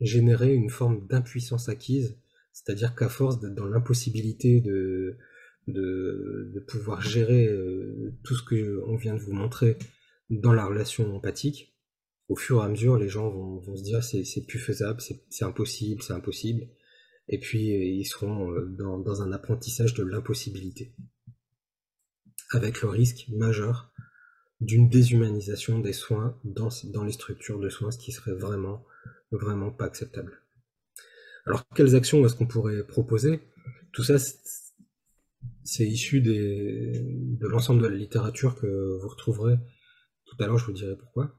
générer 0.00 0.54
une 0.54 0.70
forme 0.70 1.06
d'impuissance 1.06 1.68
acquise, 1.68 2.18
c'est-à-dire 2.52 2.94
qu'à 2.94 3.08
force 3.08 3.38
d'être 3.38 3.54
dans 3.54 3.66
l'impossibilité 3.66 4.60
de, 4.60 5.18
de, 5.68 6.64
pouvoir 6.66 7.00
gérer 7.00 7.46
euh, 7.46 8.12
tout 8.24 8.34
ce 8.34 8.42
qu'on 8.42 8.96
vient 8.96 9.14
de 9.14 9.20
vous 9.20 9.32
montrer 9.32 9.76
dans 10.30 10.52
la 10.52 10.64
relation 10.64 11.14
empathique, 11.14 11.74
au 12.28 12.36
fur 12.36 12.62
et 12.62 12.64
à 12.64 12.68
mesure, 12.68 12.96
les 12.96 13.08
gens 13.08 13.28
vont, 13.28 13.76
se 13.76 13.82
dire 13.82 14.04
c'est 14.04 14.46
plus 14.46 14.60
faisable, 14.60 15.00
c'est 15.00 15.44
impossible, 15.44 16.00
c'est 16.02 16.12
impossible. 16.12 16.68
Et 17.28 17.38
puis 17.38 17.66
ils 17.98 18.04
seront 18.04 18.52
euh, 18.52 18.66
dans, 18.66 19.22
un 19.22 19.32
apprentissage 19.32 19.94
de 19.94 20.04
l'impossibilité. 20.04 20.94
Avec 22.52 22.82
le 22.82 22.88
risque 22.88 23.26
majeur 23.28 23.92
d'une 24.60 24.88
déshumanisation 24.88 25.80
des 25.80 25.92
soins 25.92 26.38
dans, 26.44 26.68
dans 26.84 27.04
les 27.04 27.12
structures 27.12 27.58
de 27.58 27.68
soins, 27.68 27.90
ce 27.90 27.98
qui 27.98 28.12
serait 28.12 28.34
vraiment, 28.34 28.84
vraiment 29.32 29.70
pas 29.70 29.86
acceptable. 29.86 30.42
Alors 31.46 31.64
quelles 31.74 31.96
actions 31.96 32.24
est-ce 32.24 32.36
qu'on 32.36 32.46
pourrait 32.46 32.84
proposer? 32.86 33.40
Tout 33.92 34.04
ça, 34.04 34.16
c'est 35.64 35.86
issu 35.86 36.20
de 36.20 37.46
l'ensemble 37.48 37.82
de 37.82 37.88
la 37.88 37.96
littérature 37.96 38.54
que 38.54 38.98
vous 39.00 39.08
retrouverez 39.08 39.56
l'heure, 40.46 40.58
je 40.58 40.66
vous 40.66 40.72
dirai 40.72 40.96
pourquoi. 40.96 41.36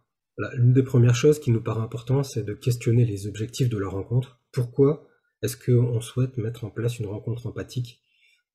L'une 0.53 0.73
des 0.73 0.83
premières 0.83 1.15
choses 1.15 1.39
qui 1.39 1.51
nous 1.51 1.61
paraît 1.61 1.81
importante, 1.81 2.25
c'est 2.25 2.43
de 2.43 2.53
questionner 2.53 3.05
les 3.05 3.27
objectifs 3.27 3.69
de 3.69 3.77
la 3.77 3.87
rencontre. 3.87 4.39
Pourquoi 4.51 5.07
est-ce 5.41 5.57
qu'on 5.57 6.01
souhaite 6.01 6.37
mettre 6.37 6.63
en 6.63 6.69
place 6.69 6.99
une 6.99 7.07
rencontre 7.07 7.47
empathique? 7.47 8.01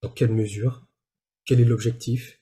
Dans 0.03 0.11
quelle 0.11 0.33
mesure? 0.33 0.87
Quel 1.45 1.61
est 1.61 1.65
l'objectif? 1.65 2.41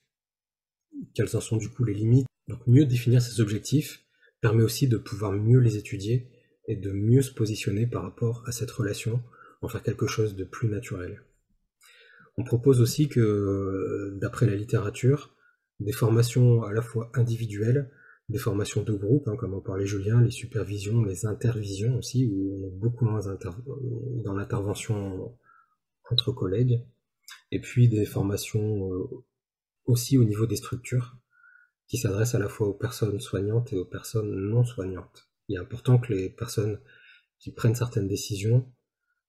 Quelles 1.14 1.36
en 1.36 1.40
sont 1.40 1.56
du 1.56 1.68
coup 1.68 1.84
les 1.84 1.94
limites? 1.94 2.26
Donc 2.48 2.66
mieux 2.66 2.86
définir 2.86 3.22
ces 3.22 3.40
objectifs 3.40 4.04
permet 4.40 4.62
aussi 4.62 4.88
de 4.88 4.96
pouvoir 4.96 5.32
mieux 5.32 5.58
les 5.58 5.76
étudier 5.76 6.30
et 6.68 6.76
de 6.76 6.92
mieux 6.92 7.22
se 7.22 7.32
positionner 7.32 7.86
par 7.86 8.02
rapport 8.02 8.44
à 8.46 8.52
cette 8.52 8.70
relation, 8.70 9.22
en 9.62 9.68
faire 9.68 9.82
quelque 9.82 10.06
chose 10.06 10.36
de 10.36 10.44
plus 10.44 10.68
naturel. 10.68 11.22
On 12.36 12.44
propose 12.44 12.80
aussi 12.80 13.08
que, 13.08 14.16
d'après 14.20 14.46
la 14.46 14.56
littérature, 14.56 15.34
des 15.80 15.92
formations 15.92 16.62
à 16.62 16.72
la 16.72 16.82
fois 16.82 17.10
individuelles, 17.14 17.90
des 18.28 18.38
formations 18.38 18.82
de 18.82 18.92
groupe, 18.94 19.28
hein, 19.28 19.36
comme 19.36 19.54
en 19.54 19.60
parlait 19.60 19.86
Julien, 19.86 20.22
les 20.22 20.30
supervisions, 20.30 21.02
les 21.04 21.26
intervisions 21.26 21.98
aussi, 21.98 22.26
où 22.26 22.58
on 22.58 22.66
est 22.66 22.78
beaucoup 22.78 23.04
moins 23.04 23.20
dans 24.24 24.34
l'intervention 24.34 25.36
entre 26.10 26.32
collègues, 26.32 26.82
et 27.50 27.60
puis 27.60 27.88
des 27.88 28.06
formations 28.06 28.92
euh, 28.92 29.04
aussi 29.86 30.16
au 30.16 30.24
niveau 30.24 30.46
des 30.46 30.56
structures, 30.56 31.16
qui 31.86 31.98
s'adressent 31.98 32.34
à 32.34 32.38
la 32.38 32.48
fois 32.48 32.68
aux 32.68 32.74
personnes 32.74 33.20
soignantes 33.20 33.72
et 33.72 33.76
aux 33.76 33.84
personnes 33.84 34.34
non 34.34 34.64
soignantes. 34.64 35.28
Il 35.48 35.56
est 35.56 35.60
important 35.60 35.98
que 35.98 36.12
les 36.12 36.30
personnes 36.30 36.80
qui 37.38 37.52
prennent 37.52 37.74
certaines 37.74 38.08
décisions 38.08 38.72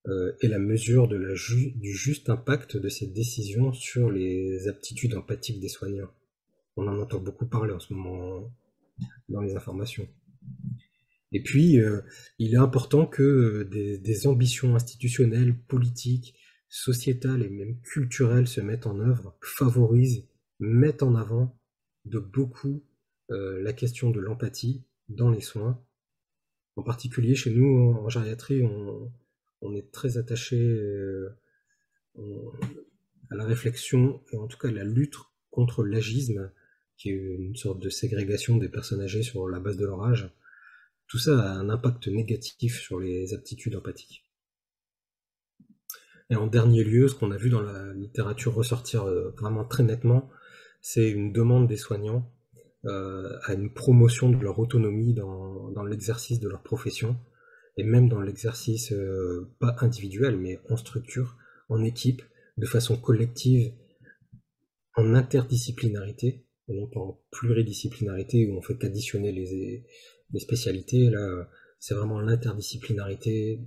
euh, 0.07 0.33
aient 0.41 0.47
la 0.47 0.59
mesure 0.59 1.07
de 1.07 1.17
la 1.17 1.33
du 1.75 1.93
juste 1.93 2.29
impact 2.29 2.77
de 2.77 2.87
ces 2.87 3.07
décisions 3.07 3.73
sur 3.73 4.09
les 4.09 4.67
aptitudes 4.67 5.15
empathiques 5.15 5.59
des 5.59 5.67
soignants. 5.67 6.11
On 6.77 6.87
en 6.87 6.99
entend 6.99 7.19
beaucoup 7.19 7.45
parler 7.45 7.73
en 7.73 7.79
ce 7.79 7.93
moment 7.93 8.51
dans 9.29 9.41
les 9.41 9.55
informations. 9.55 10.07
Et 11.31 11.41
puis, 11.41 11.79
euh, 11.79 12.01
il 12.39 12.53
est 12.53 12.57
important 12.57 13.05
que 13.05 13.21
euh, 13.21 13.65
des, 13.65 14.27
ambitions 14.27 14.75
institutionnelles, 14.75 15.57
politiques, 15.67 16.35
sociétales 16.69 17.43
et 17.43 17.49
même 17.49 17.79
culturelles 17.81 18.47
se 18.47 18.61
mettent 18.61 18.87
en 18.87 18.99
œuvre, 18.99 19.37
favorisent, 19.41 20.27
mettent 20.59 21.03
en 21.03 21.15
avant 21.15 21.59
de 22.05 22.19
beaucoup 22.19 22.83
euh, 23.31 23.61
la 23.61 23.73
question 23.73 24.11
de 24.11 24.19
l'empathie 24.19 24.85
dans 25.09 25.29
les 25.29 25.41
soins. 25.41 25.83
En 26.75 26.83
particulier, 26.83 27.35
chez 27.35 27.51
nous, 27.51 27.93
en 27.99 28.09
gériatrie, 28.09 28.63
on, 28.63 29.11
est 29.73 29.91
très 29.91 30.17
attaché 30.17 30.55
à 32.17 33.35
la 33.35 33.43
réflexion 33.43 34.21
et 34.31 34.37
en 34.37 34.47
tout 34.47 34.57
cas 34.57 34.67
à 34.67 34.71
la 34.71 34.83
lutte 34.83 35.17
contre 35.49 35.83
l'agisme 35.83 36.51
qui 36.97 37.09
est 37.09 37.13
une 37.13 37.55
sorte 37.55 37.79
de 37.79 37.89
ségrégation 37.89 38.57
des 38.57 38.69
personnes 38.69 39.01
âgées 39.01 39.23
sur 39.23 39.47
la 39.47 39.59
base 39.59 39.77
de 39.77 39.85
leur 39.85 40.03
âge, 40.03 40.29
tout 41.07 41.19
ça 41.19 41.39
a 41.39 41.53
un 41.53 41.69
impact 41.69 42.07
négatif 42.07 42.79
sur 42.79 42.99
les 42.99 43.33
aptitudes 43.33 43.75
empathiques. 43.75 44.25
Et 46.29 46.35
en 46.35 46.47
dernier 46.47 46.83
lieu, 46.83 47.07
ce 47.07 47.15
qu'on 47.15 47.31
a 47.31 47.37
vu 47.37 47.49
dans 47.49 47.61
la 47.61 47.93
littérature 47.93 48.53
ressortir 48.53 49.03
euh, 49.03 49.29
vraiment 49.37 49.63
très 49.63 49.83
nettement, 49.83 50.29
c'est 50.81 51.09
une 51.09 51.31
demande 51.31 51.67
des 51.67 51.77
soignants 51.77 52.31
euh, 52.85 53.37
à 53.43 53.53
une 53.53 53.71
promotion 53.73 54.29
de 54.29 54.37
leur 54.37 54.59
autonomie 54.59 55.13
dans, 55.13 55.83
l'exercice 55.83 56.39
de 56.39 56.49
leur 56.49 56.63
profession, 56.63 57.17
et 57.77 57.83
même 57.83 58.09
dans 58.09 58.21
l'exercice 58.21 58.91
euh, 58.91 59.51
pas 59.59 59.75
individuel, 59.79 60.37
mais 60.37 60.59
en 60.69 60.77
structure, 60.77 61.37
en 61.69 61.83
équipe, 61.83 62.23
de 62.57 62.65
façon 62.65 62.97
collective, 62.97 63.73
en 64.95 65.13
interdisciplinarité, 65.13 66.44
pas 66.67 66.99
en 66.99 67.21
pluridisciplinarité 67.31 68.47
où 68.47 68.57
on 68.57 68.61
fait 68.61 68.77
qu'additionner 68.77 69.31
les, 69.31 69.85
spécialités. 70.39 71.09
Là, 71.09 71.49
c'est 71.79 71.93
vraiment 71.93 72.19
l'interdisciplinarité, 72.19 73.61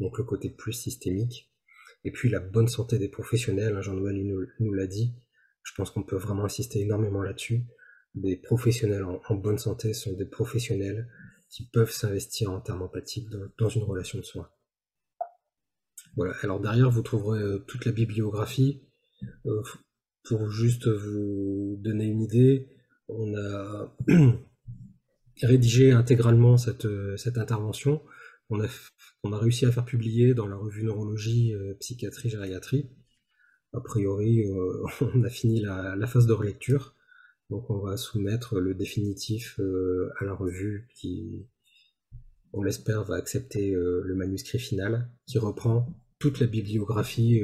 donc 0.00 0.18
le 0.18 0.24
côté 0.24 0.50
plus 0.50 0.72
systémique. 0.72 1.52
Et 2.04 2.10
puis 2.10 2.28
la 2.30 2.40
bonne 2.40 2.68
santé 2.68 2.98
des 2.98 3.08
professionnels, 3.08 3.76
hein, 3.76 3.80
Jean-Noël 3.82 4.16
nous, 4.60 4.72
l'a 4.72 4.86
dit, 4.86 5.14
je 5.62 5.72
pense 5.76 5.90
qu'on 5.90 6.02
peut 6.02 6.16
vraiment 6.16 6.44
insister 6.44 6.80
énormément 6.80 7.22
là-dessus. 7.22 7.66
Des 8.14 8.36
professionnels 8.36 9.04
en, 9.04 9.34
bonne 9.34 9.58
santé 9.58 9.92
sont 9.92 10.14
des 10.14 10.24
professionnels 10.24 11.08
qui 11.50 11.68
peuvent 11.68 11.90
s'investir 11.90 12.50
en 12.50 12.60
termes 12.60 12.82
empathiques 12.82 13.28
dans, 13.58 13.68
une 13.68 13.82
relation 13.82 14.18
de 14.18 14.24
soins. 14.24 14.48
Voilà, 16.16 16.34
alors 16.42 16.60
derrière 16.60 16.90
vous 16.90 17.02
trouverez 17.02 17.40
euh, 17.40 17.58
toute 17.66 17.84
la 17.84 17.92
bibliographie. 17.92 18.82
Euh, 19.46 19.62
pour 20.28 20.50
juste 20.50 20.86
vous 20.86 21.78
donner 21.80 22.04
une 22.04 22.20
idée, 22.20 22.68
on 23.08 23.34
a 23.34 23.96
rédigé 25.42 25.92
intégralement 25.92 26.58
cette, 26.58 26.86
cette 27.16 27.38
intervention. 27.38 28.02
On 28.50 28.60
a, 28.62 29.38
réussi 29.38 29.64
à 29.64 29.72
faire 29.72 29.86
publier 29.86 30.34
dans 30.34 30.46
la 30.46 30.56
revue 30.56 30.84
Neurologie, 30.84 31.54
euh, 31.54 31.74
Psychiatrie, 31.80 32.28
Gériatrie. 32.28 32.90
A 33.72 33.80
priori, 33.80 34.44
euh, 34.44 34.84
on 35.14 35.24
a 35.24 35.30
fini 35.30 35.60
la, 35.60 36.06
phase 36.06 36.26
de 36.26 36.32
relecture. 36.34 36.94
Donc 37.48 37.70
on 37.70 37.78
va 37.78 37.96
soumettre 37.96 38.60
le 38.60 38.74
définitif 38.74 39.58
euh, 39.58 40.10
à 40.18 40.24
la 40.26 40.34
revue 40.34 40.88
qui, 40.94 41.46
on 42.52 42.62
l'espère, 42.62 43.04
va 43.04 43.16
accepter 43.16 43.70
le 43.70 44.14
manuscrit 44.14 44.58
final 44.58 45.10
qui 45.26 45.38
reprend 45.38 45.86
toute 46.18 46.40
la 46.40 46.46
bibliographie 46.46 47.40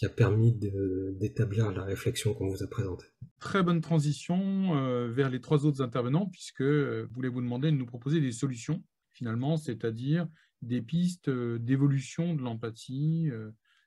qui 0.00 0.06
a 0.06 0.08
permis 0.08 0.54
d'établir 0.54 1.70
la 1.72 1.84
réflexion 1.84 2.32
qu'on 2.32 2.48
vous 2.48 2.62
a 2.62 2.66
présentée. 2.66 3.04
Très 3.38 3.62
bonne 3.62 3.82
transition 3.82 4.74
euh, 4.74 5.12
vers 5.12 5.28
les 5.28 5.42
trois 5.42 5.66
autres 5.66 5.82
intervenants, 5.82 6.24
puisque 6.24 6.62
euh, 6.62 7.06
voulez 7.10 7.28
vous 7.28 7.42
demander 7.42 7.70
de 7.70 7.76
nous 7.76 7.84
proposer 7.84 8.22
des 8.22 8.32
solutions, 8.32 8.82
finalement, 9.10 9.58
c'est-à-dire 9.58 10.26
des 10.62 10.80
pistes 10.80 11.28
euh, 11.28 11.58
d'évolution 11.58 12.34
de 12.34 12.40
l'empathie, 12.40 13.28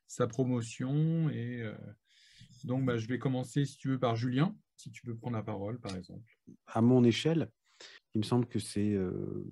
sa 0.06 0.28
promotion. 0.28 1.30
Et 1.30 1.64
donc, 2.62 2.86
bah, 2.86 2.96
je 2.96 3.08
vais 3.08 3.18
commencer, 3.18 3.64
si 3.64 3.76
tu 3.76 3.88
veux, 3.88 3.98
par 3.98 4.14
Julien, 4.14 4.56
si 4.76 4.92
tu 4.92 5.04
veux 5.08 5.16
prendre 5.16 5.36
la 5.36 5.42
parole, 5.42 5.80
par 5.80 5.96
exemple. 5.96 6.38
À 6.68 6.80
mon 6.80 7.02
échelle, 7.02 7.50
il 8.14 8.18
me 8.18 8.24
semble 8.24 8.46
que 8.46 8.60
c'est 8.60 8.96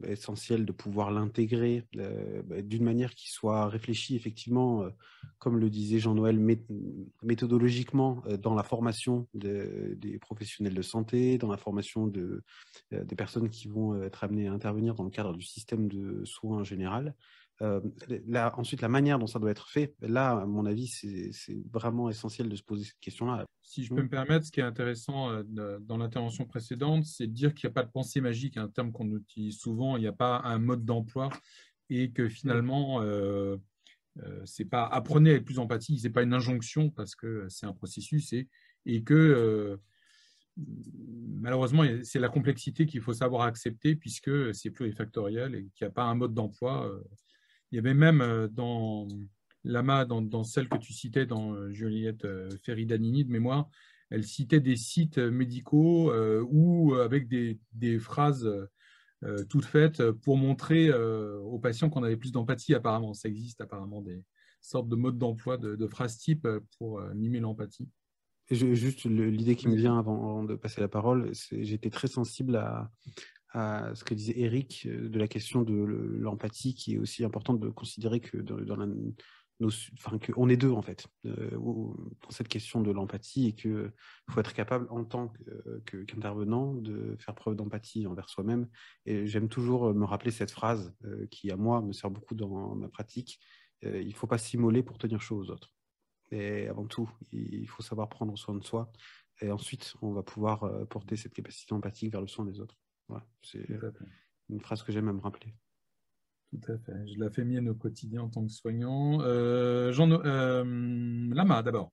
essentiel 0.07 0.65
de 0.65 0.71
pouvoir 0.71 1.11
l'intégrer 1.11 1.85
bah, 1.95 2.63
d'une 2.63 2.85
manière 2.85 3.13
qui 3.15 3.29
soit 3.29 3.69
réfléchie, 3.69 4.15
effectivement, 4.15 4.85
comme 5.41 5.59
le 5.59 5.69
disait 5.69 5.99
Jean-Noël, 5.99 6.39
méthodologiquement 7.25 8.23
dans 8.41 8.55
la 8.55 8.63
formation 8.63 9.27
des 9.35 10.17
professionnels 10.21 10.75
de 10.75 10.83
santé, 10.83 11.39
dans 11.39 11.51
la 11.51 11.57
formation 11.57 12.07
de, 12.07 12.45
des 12.93 13.17
personnes 13.17 13.51
qui 13.51 13.67
vont 13.67 14.01
être 14.01 14.23
amenées 14.23 14.47
à 14.47 14.53
intervenir 14.53 14.95
dans 14.95 15.05
le 15.05 15.11
cadre 15.11 15.33
du 15.33 15.43
système 15.43 15.89
de 15.89 16.25
soins 16.25 16.59
en 16.59 16.65
général, 16.65 17.17
euh, 17.61 17.81
ensuite, 18.57 18.81
la 18.81 18.89
manière 18.89 19.19
dont 19.19 19.27
ça 19.27 19.39
doit 19.39 19.51
être 19.51 19.69
fait, 19.69 19.95
là, 20.01 20.39
à 20.39 20.47
mon 20.47 20.65
avis, 20.67 20.89
c'est 20.89 21.31
vraiment 21.71 22.09
essentiel 22.09 22.49
de 22.49 22.57
se 22.57 22.63
poser 22.63 22.85
cette 22.85 22.99
question-là. 23.01 23.45
Si 23.63 23.85
je 23.85 23.95
peux 23.95 24.03
me 24.03 24.09
permettre, 24.09 24.47
ce 24.47 24.51
qui 24.51 24.61
est 24.61 24.65
intéressant 24.65 25.31
euh, 25.31 25.79
dans 25.81 25.97
l'intervention 25.97 26.45
précédente, 26.45 27.05
c'est 27.05 27.27
de 27.27 27.33
dire 27.33 27.55
qu'il 27.55 27.69
n'y 27.69 27.73
a 27.73 27.75
pas 27.75 27.85
de 27.85 27.91
pensée 27.91 28.21
magique, 28.21 28.57
un 28.57 28.69
terme 28.69 28.91
qu'on 28.91 29.11
utilise 29.17 29.59
souvent, 29.59 29.97
il 29.97 30.01
n'y 30.01 30.09
a 30.09 30.13
pas 30.13 30.41
un 30.45 30.59
mode 30.59 30.85
d'emploi 30.85 31.29
et 31.89 32.11
que 32.11 32.29
finalement, 32.29 33.03
euh, 33.03 33.57
euh 34.23 34.43
c'est 34.45 34.65
pas 34.65 34.85
apprenez 34.87 35.31
à 35.31 35.35
être 35.35 35.45
plus 35.45 35.59
empathique, 35.59 36.01
c'est 36.01 36.11
pas 36.11 36.23
une 36.23 36.35
injonction 36.35 36.91
parce 36.91 37.15
que 37.15 37.47
c'est 37.49 37.67
un 37.67 37.73
processus 37.73 38.33
et, 38.33 38.49
et 38.87 39.03
que 39.03 39.79
malheureusement, 41.41 41.85
c'est 42.03 42.19
la 42.19 42.29
complexité 42.29 42.87
qu'il 42.87 43.01
faut 43.01 43.15
savoir 43.15 43.43
accepter 43.43 43.95
puisque 43.95 44.55
c'est 44.55 44.71
plurifactoriel 44.71 45.55
et 45.55 45.71
qu'il 45.75 45.87
n'y 45.87 45.89
a 45.89 45.93
pas 45.93 46.05
un 46.05 46.15
mode 46.15 46.35
d'emploi. 46.35 46.91
Il 47.73 47.77
y 47.77 47.79
avait 47.79 47.95
même 47.95 48.21
euh, 48.21 48.49
dans 48.49 49.09
Lama, 49.65 50.05
dans, 50.05 50.45
celle 50.45 50.69
que 50.69 50.77
tu 50.77 50.93
citais 50.93 51.25
dans 51.25 51.55
euh, 51.55 51.73
Juliette 51.73 52.25
euh, 52.25 52.51
Ferry-Danini 52.65 53.25
de 53.25 53.33
mémoire, 53.33 53.69
elle 54.11 54.25
citait 54.25 54.61
des 54.61 54.77
sites 54.77 55.17
médicaux 55.17 56.13
ou 56.51 56.93
avec 56.97 57.29
des, 57.29 57.99
phrases 57.99 58.47
toutes 59.49 59.65
faites 59.65 60.03
pour 60.11 60.37
montrer 60.37 60.93
aux 60.93 61.59
patients 61.59 61.89
qu'on 61.89 62.03
avait 62.03 62.19
plus 62.19 62.31
d'empathie 62.31 62.75
apparemment. 62.75 63.15
Ça 63.15 63.31
existe 63.31 63.63
apparemment 63.63 64.03
des 64.03 64.23
sortes 64.61 64.91
de 64.91 64.97
modes 64.97 65.17
d'emploi 65.17 65.57
de, 65.57 65.87
phrases 65.87 66.19
type 66.19 66.47
pour 66.77 67.01
mimer 67.15 67.41
l'empathie. 67.41 67.89
Juste 68.51 69.07
l'idée 69.07 69.57
qui 69.57 69.69
me 69.69 69.77
vient 69.77 69.99
avant 69.99 70.45
de 70.45 70.57
passer 70.57 70.83
la 70.83 70.89
parole, 70.89 71.33
j'étais 71.51 71.89
très 71.89 72.09
sensible 72.09 72.57
à, 72.57 72.91
à 73.53 73.95
ce 73.95 74.05
que 74.05 74.15
disait 74.15 74.39
Eric 74.39 74.87
euh, 74.87 75.09
de 75.09 75.19
la 75.19 75.29
question 75.29 75.63
de 75.63 75.75
l'empathie, 75.75 76.75
qui 76.75 76.95
est 76.95 76.99
aussi 76.99 77.25
importante 77.25 77.61
de 77.61 77.69
considérer 77.69 78.21
que 78.21 78.39
dans, 78.39 78.57
qu'on 80.35 80.49
est 80.49 80.57
deux 80.57 80.71
en 80.71 80.83
fait 80.83 81.07
euh, 81.27 81.51
dans 81.53 82.31
cette 82.31 82.49
question 82.49 82.81
de 82.81 82.91
l'empathie 82.91 83.49
et 83.49 83.53
qu'il 83.53 83.93
faut 84.31 84.41
être 84.41 84.55
capable 84.55 84.87
en 84.91 85.05
tant 85.05 85.33
qu'intervenant 85.87 86.75
de 86.75 87.17
faire 87.21 87.35
preuve 87.35 87.55
d'empathie 87.55 88.07
envers 88.07 88.29
soi-même. 88.29 88.69
Et 89.07 89.27
j'aime 89.27 89.49
toujours 89.49 89.95
me 89.95 90.05
rappeler 90.05 90.31
cette 90.31 90.51
phrase 90.51 90.95
euh, 91.05 91.27
qui, 91.31 91.51
à 91.51 91.57
moi, 91.57 91.83
me 91.83 91.93
sert 91.93 92.11
beaucoup 92.11 92.35
dans 92.35 92.75
ma 92.75 92.89
pratique. 92.89 93.39
il 93.83 94.09
ne 94.09 94.15
faut 94.15 94.27
pas 94.27 94.39
s'immoler 94.39 94.83
pour 94.83 94.99
tenir 94.99 95.21
chaud 95.21 95.37
aux 95.37 95.51
autres. 95.51 95.75
Et 96.31 96.67
avant 96.67 96.87
tout, 96.87 97.11
il 97.31 97.69
faut 97.69 97.83
savoir 97.83 98.09
prendre 98.09 98.37
soin 98.39 98.55
de 98.55 98.65
soi. 98.65 98.91
Et 99.43 99.51
ensuite, 99.51 99.95
on 100.01 100.13
va 100.13 100.23
pouvoir 100.23 100.87
porter 100.89 101.17
cette 101.17 101.35
capacité 101.35 101.75
empathique 101.75 102.11
vers 102.11 102.23
le 102.23 102.27
soin 102.27 102.47
des 102.47 102.59
autres 102.59 102.82
c'est 103.43 103.67
une 104.49 104.61
phrase 104.61 104.83
que 104.83 104.93
j'aime 104.93 105.09
à 105.09 105.13
me 105.13 105.21
rappeler. 105.21 105.55
Tout 106.53 106.73
à 106.73 106.77
fait. 106.79 106.93
Je 107.07 107.19
la 107.19 107.31
fais 107.31 107.45
mienne 107.45 107.69
au 107.71 107.75
quotidien 107.75 108.23
en 108.23 108.29
tant 108.29 108.45
que 108.45 108.53
soignant. 108.53 109.23
Euh, 109.23 109.91
Jean, 109.93 110.11
euh, 110.11 111.35
Lama, 111.35 111.63
d'abord. 111.63 111.93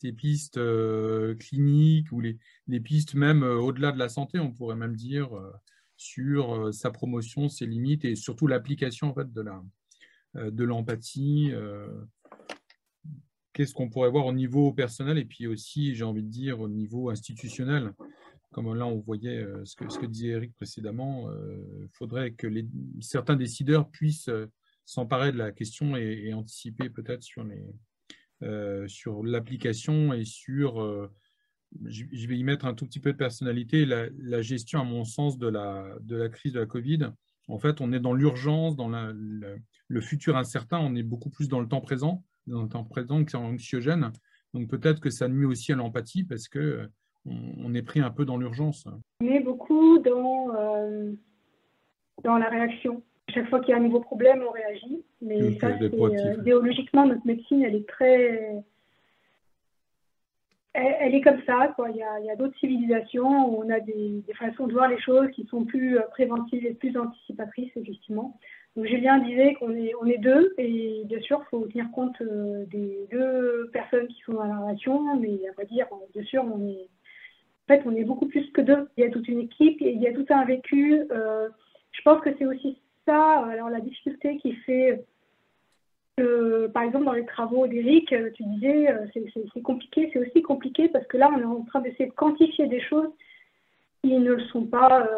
Tes 0.00 0.12
pistes 0.12 0.58
euh, 0.58 1.36
cliniques 1.36 2.10
ou 2.10 2.20
les, 2.20 2.38
les 2.66 2.80
pistes 2.80 3.14
même 3.14 3.44
au-delà 3.44 3.92
de 3.92 3.98
la 3.98 4.08
santé, 4.08 4.40
on 4.40 4.52
pourrait 4.52 4.76
même 4.76 4.96
dire, 4.96 5.30
sur 5.96 6.74
sa 6.74 6.90
promotion, 6.90 7.48
ses 7.48 7.66
limites 7.66 8.04
et 8.04 8.16
surtout 8.16 8.46
l'application 8.46 9.10
en 9.10 9.14
fait, 9.14 9.32
de, 9.32 9.40
la, 9.40 9.62
de 10.34 10.64
l'empathie. 10.64 11.52
Qu'est-ce 13.52 13.72
qu'on 13.72 13.88
pourrait 13.88 14.10
voir 14.10 14.26
au 14.26 14.34
niveau 14.34 14.72
personnel 14.72 15.16
et 15.16 15.24
puis 15.24 15.46
aussi, 15.46 15.94
j'ai 15.94 16.04
envie 16.04 16.24
de 16.24 16.28
dire, 16.28 16.60
au 16.60 16.68
niveau 16.68 17.08
institutionnel? 17.08 17.94
Comme 18.56 18.74
là 18.74 18.86
on 18.86 19.00
voyait 19.00 19.46
ce 19.66 19.76
que, 19.76 19.86
ce, 19.90 19.98
que, 19.98 20.06
disait 20.06 20.28
Eric 20.28 20.54
précédemment, 20.54 21.30
il 21.30 21.90
faudrait 21.92 22.30
que 22.30 22.48
certains 23.00 23.36
décideurs 23.36 23.90
puissent 23.90 24.30
s'emparer 24.86 25.30
de 25.30 25.36
la 25.36 25.52
question 25.52 25.94
et, 25.94 26.32
anticiper 26.32 26.88
peut-être 26.88 27.22
sur 27.22 27.44
les, 27.44 28.88
sur 28.88 29.22
l'application 29.22 30.14
et 30.14 30.24
sur 30.24 31.10
je 31.84 32.28
vais 32.28 32.38
y 32.38 32.44
mettre 32.44 32.64
un 32.64 32.72
tout 32.72 32.86
petit 32.86 32.98
peu 32.98 33.12
de 33.12 33.18
personnalité, 33.18 33.84
la, 33.84 34.40
gestion, 34.40 34.80
à 34.80 34.84
mon 34.84 35.04
sens, 35.04 35.36
de 35.36 35.48
la, 35.48 35.94
de 36.00 36.16
la 36.16 36.30
crise 36.30 36.54
de 36.54 36.60
la 36.60 36.66
Covid. 36.66 37.10
En 37.48 37.58
fait, 37.58 37.82
on 37.82 37.92
est 37.92 38.00
dans 38.00 38.14
l'urgence, 38.14 38.74
dans 38.74 38.88
le 38.88 40.00
futur 40.00 40.38
incertain, 40.38 40.78
on 40.78 40.94
est 40.94 41.02
beaucoup 41.02 41.28
plus 41.28 41.50
dans 41.50 41.60
le 41.60 41.68
temps 41.68 41.82
présent, 41.82 42.24
dans 42.46 42.62
le 42.62 42.70
temps 42.70 42.84
présent 42.84 43.22
qui 43.22 43.36
est 43.36 43.38
anxiogène. 43.38 44.12
Donc 44.54 44.70
peut-être 44.70 45.00
que 45.00 45.10
ça 45.10 45.28
nuit 45.28 45.44
aussi 45.44 45.72
à 45.72 45.76
l'empathie 45.76 46.24
parce 46.24 46.48
que 46.48 46.88
on, 47.64 47.74
est 47.74 47.82
pris 47.82 48.00
un 48.00 48.10
peu 48.10 48.24
dans 48.24 48.36
l'urgence. 48.36 48.86
On 49.20 49.26
est 49.26 49.40
beaucoup 49.40 49.98
dans, 49.98 50.54
euh, 50.54 51.12
dans 52.24 52.38
la 52.38 52.48
réaction. 52.48 53.02
Chaque 53.28 53.48
fois 53.48 53.60
qu'il 53.60 53.70
y 53.70 53.72
a 53.72 53.76
un 53.76 53.82
nouveau 53.82 54.00
problème, 54.00 54.42
on 54.46 54.52
réagit. 54.52 55.02
Mais 55.20 55.58
ça, 55.58 55.68
euh, 55.68 56.34
idéologiquement, 56.38 57.06
notre 57.06 57.26
médecine, 57.26 57.62
elle 57.62 57.74
est 57.74 57.88
très 57.88 58.64
elle, 60.76 61.14
est 61.14 61.20
comme 61.20 61.40
ça. 61.46 61.72
Quoi. 61.74 61.90
Il 61.90 61.96
y 61.96 62.30
a, 62.30 62.36
d'autres 62.36 62.58
civilisations 62.58 63.48
où 63.48 63.64
on 63.64 63.70
a 63.70 63.80
des, 63.80 64.22
façons 64.38 64.66
de 64.66 64.72
voir 64.72 64.88
les 64.88 65.00
choses 65.00 65.30
qui 65.30 65.46
sont 65.46 65.64
plus 65.64 65.98
euh, 65.98 66.02
préventives 66.10 66.66
et 66.66 66.74
plus 66.74 66.96
anticipatrices, 66.96 67.72
effectivement. 67.76 68.38
Donc 68.76 68.86
Julien 68.86 69.18
disait 69.18 69.54
qu'on 69.54 69.74
est, 69.74 69.92
on 70.02 70.06
est 70.06 70.18
deux, 70.18 70.54
et 70.58 71.02
bien 71.06 71.20
sûr, 71.20 71.42
il 71.42 71.48
faut 71.48 71.66
tenir 71.66 71.90
compte 71.92 72.20
euh, 72.20 72.66
des 72.66 73.08
deux 73.10 73.70
personnes 73.72 74.06
qui 74.08 74.20
sont 74.26 74.34
dans 74.34 74.44
la 74.44 74.58
relation, 74.58 75.18
mais 75.18 75.48
à 75.48 75.52
vrai 75.52 75.64
dire, 75.64 75.86
bien 76.12 76.24
sûr, 76.24 76.44
on 76.44 76.68
est, 76.68 76.88
fait, 77.66 77.82
on 77.86 77.94
est 77.94 78.04
beaucoup 78.04 78.26
plus 78.26 78.50
que 78.52 78.60
deux. 78.60 78.88
Il 78.96 79.04
y 79.04 79.06
a 79.06 79.10
toute 79.10 79.28
une 79.28 79.40
équipe, 79.40 79.78
il 79.80 80.00
y 80.00 80.06
a 80.06 80.12
tout 80.12 80.26
un 80.30 80.44
vécu. 80.44 81.02
Euh, 81.10 81.48
je 81.92 82.02
pense 82.02 82.20
que 82.20 82.30
c'est 82.38 82.46
aussi 82.46 82.78
ça, 83.06 83.46
alors 83.46 83.70
la 83.70 83.80
difficulté 83.80 84.36
qui 84.38 84.52
fait 84.52 85.04
par 86.72 86.82
exemple, 86.82 87.04
dans 87.04 87.12
les 87.12 87.26
travaux 87.26 87.66
d'Éric, 87.66 88.12
euh, 88.12 88.30
tu 88.34 88.42
disais, 88.44 88.90
euh, 88.90 89.06
c'est 89.14 89.62
compliqué, 89.62 90.10
c'est 90.12 90.18
aussi 90.18 90.42
compliqué 90.42 90.88
parce 90.88 91.06
que 91.06 91.16
là, 91.16 91.30
on 91.34 91.40
est 91.40 91.44
en 91.44 91.62
train 91.64 91.80
d'essayer 91.80 92.06
de 92.06 92.14
quantifier 92.14 92.66
des 92.66 92.80
choses 92.80 93.10
qui 94.02 94.12
ne 94.14 94.32
le 94.32 94.44
sont 94.44 94.64
pas. 94.64 95.08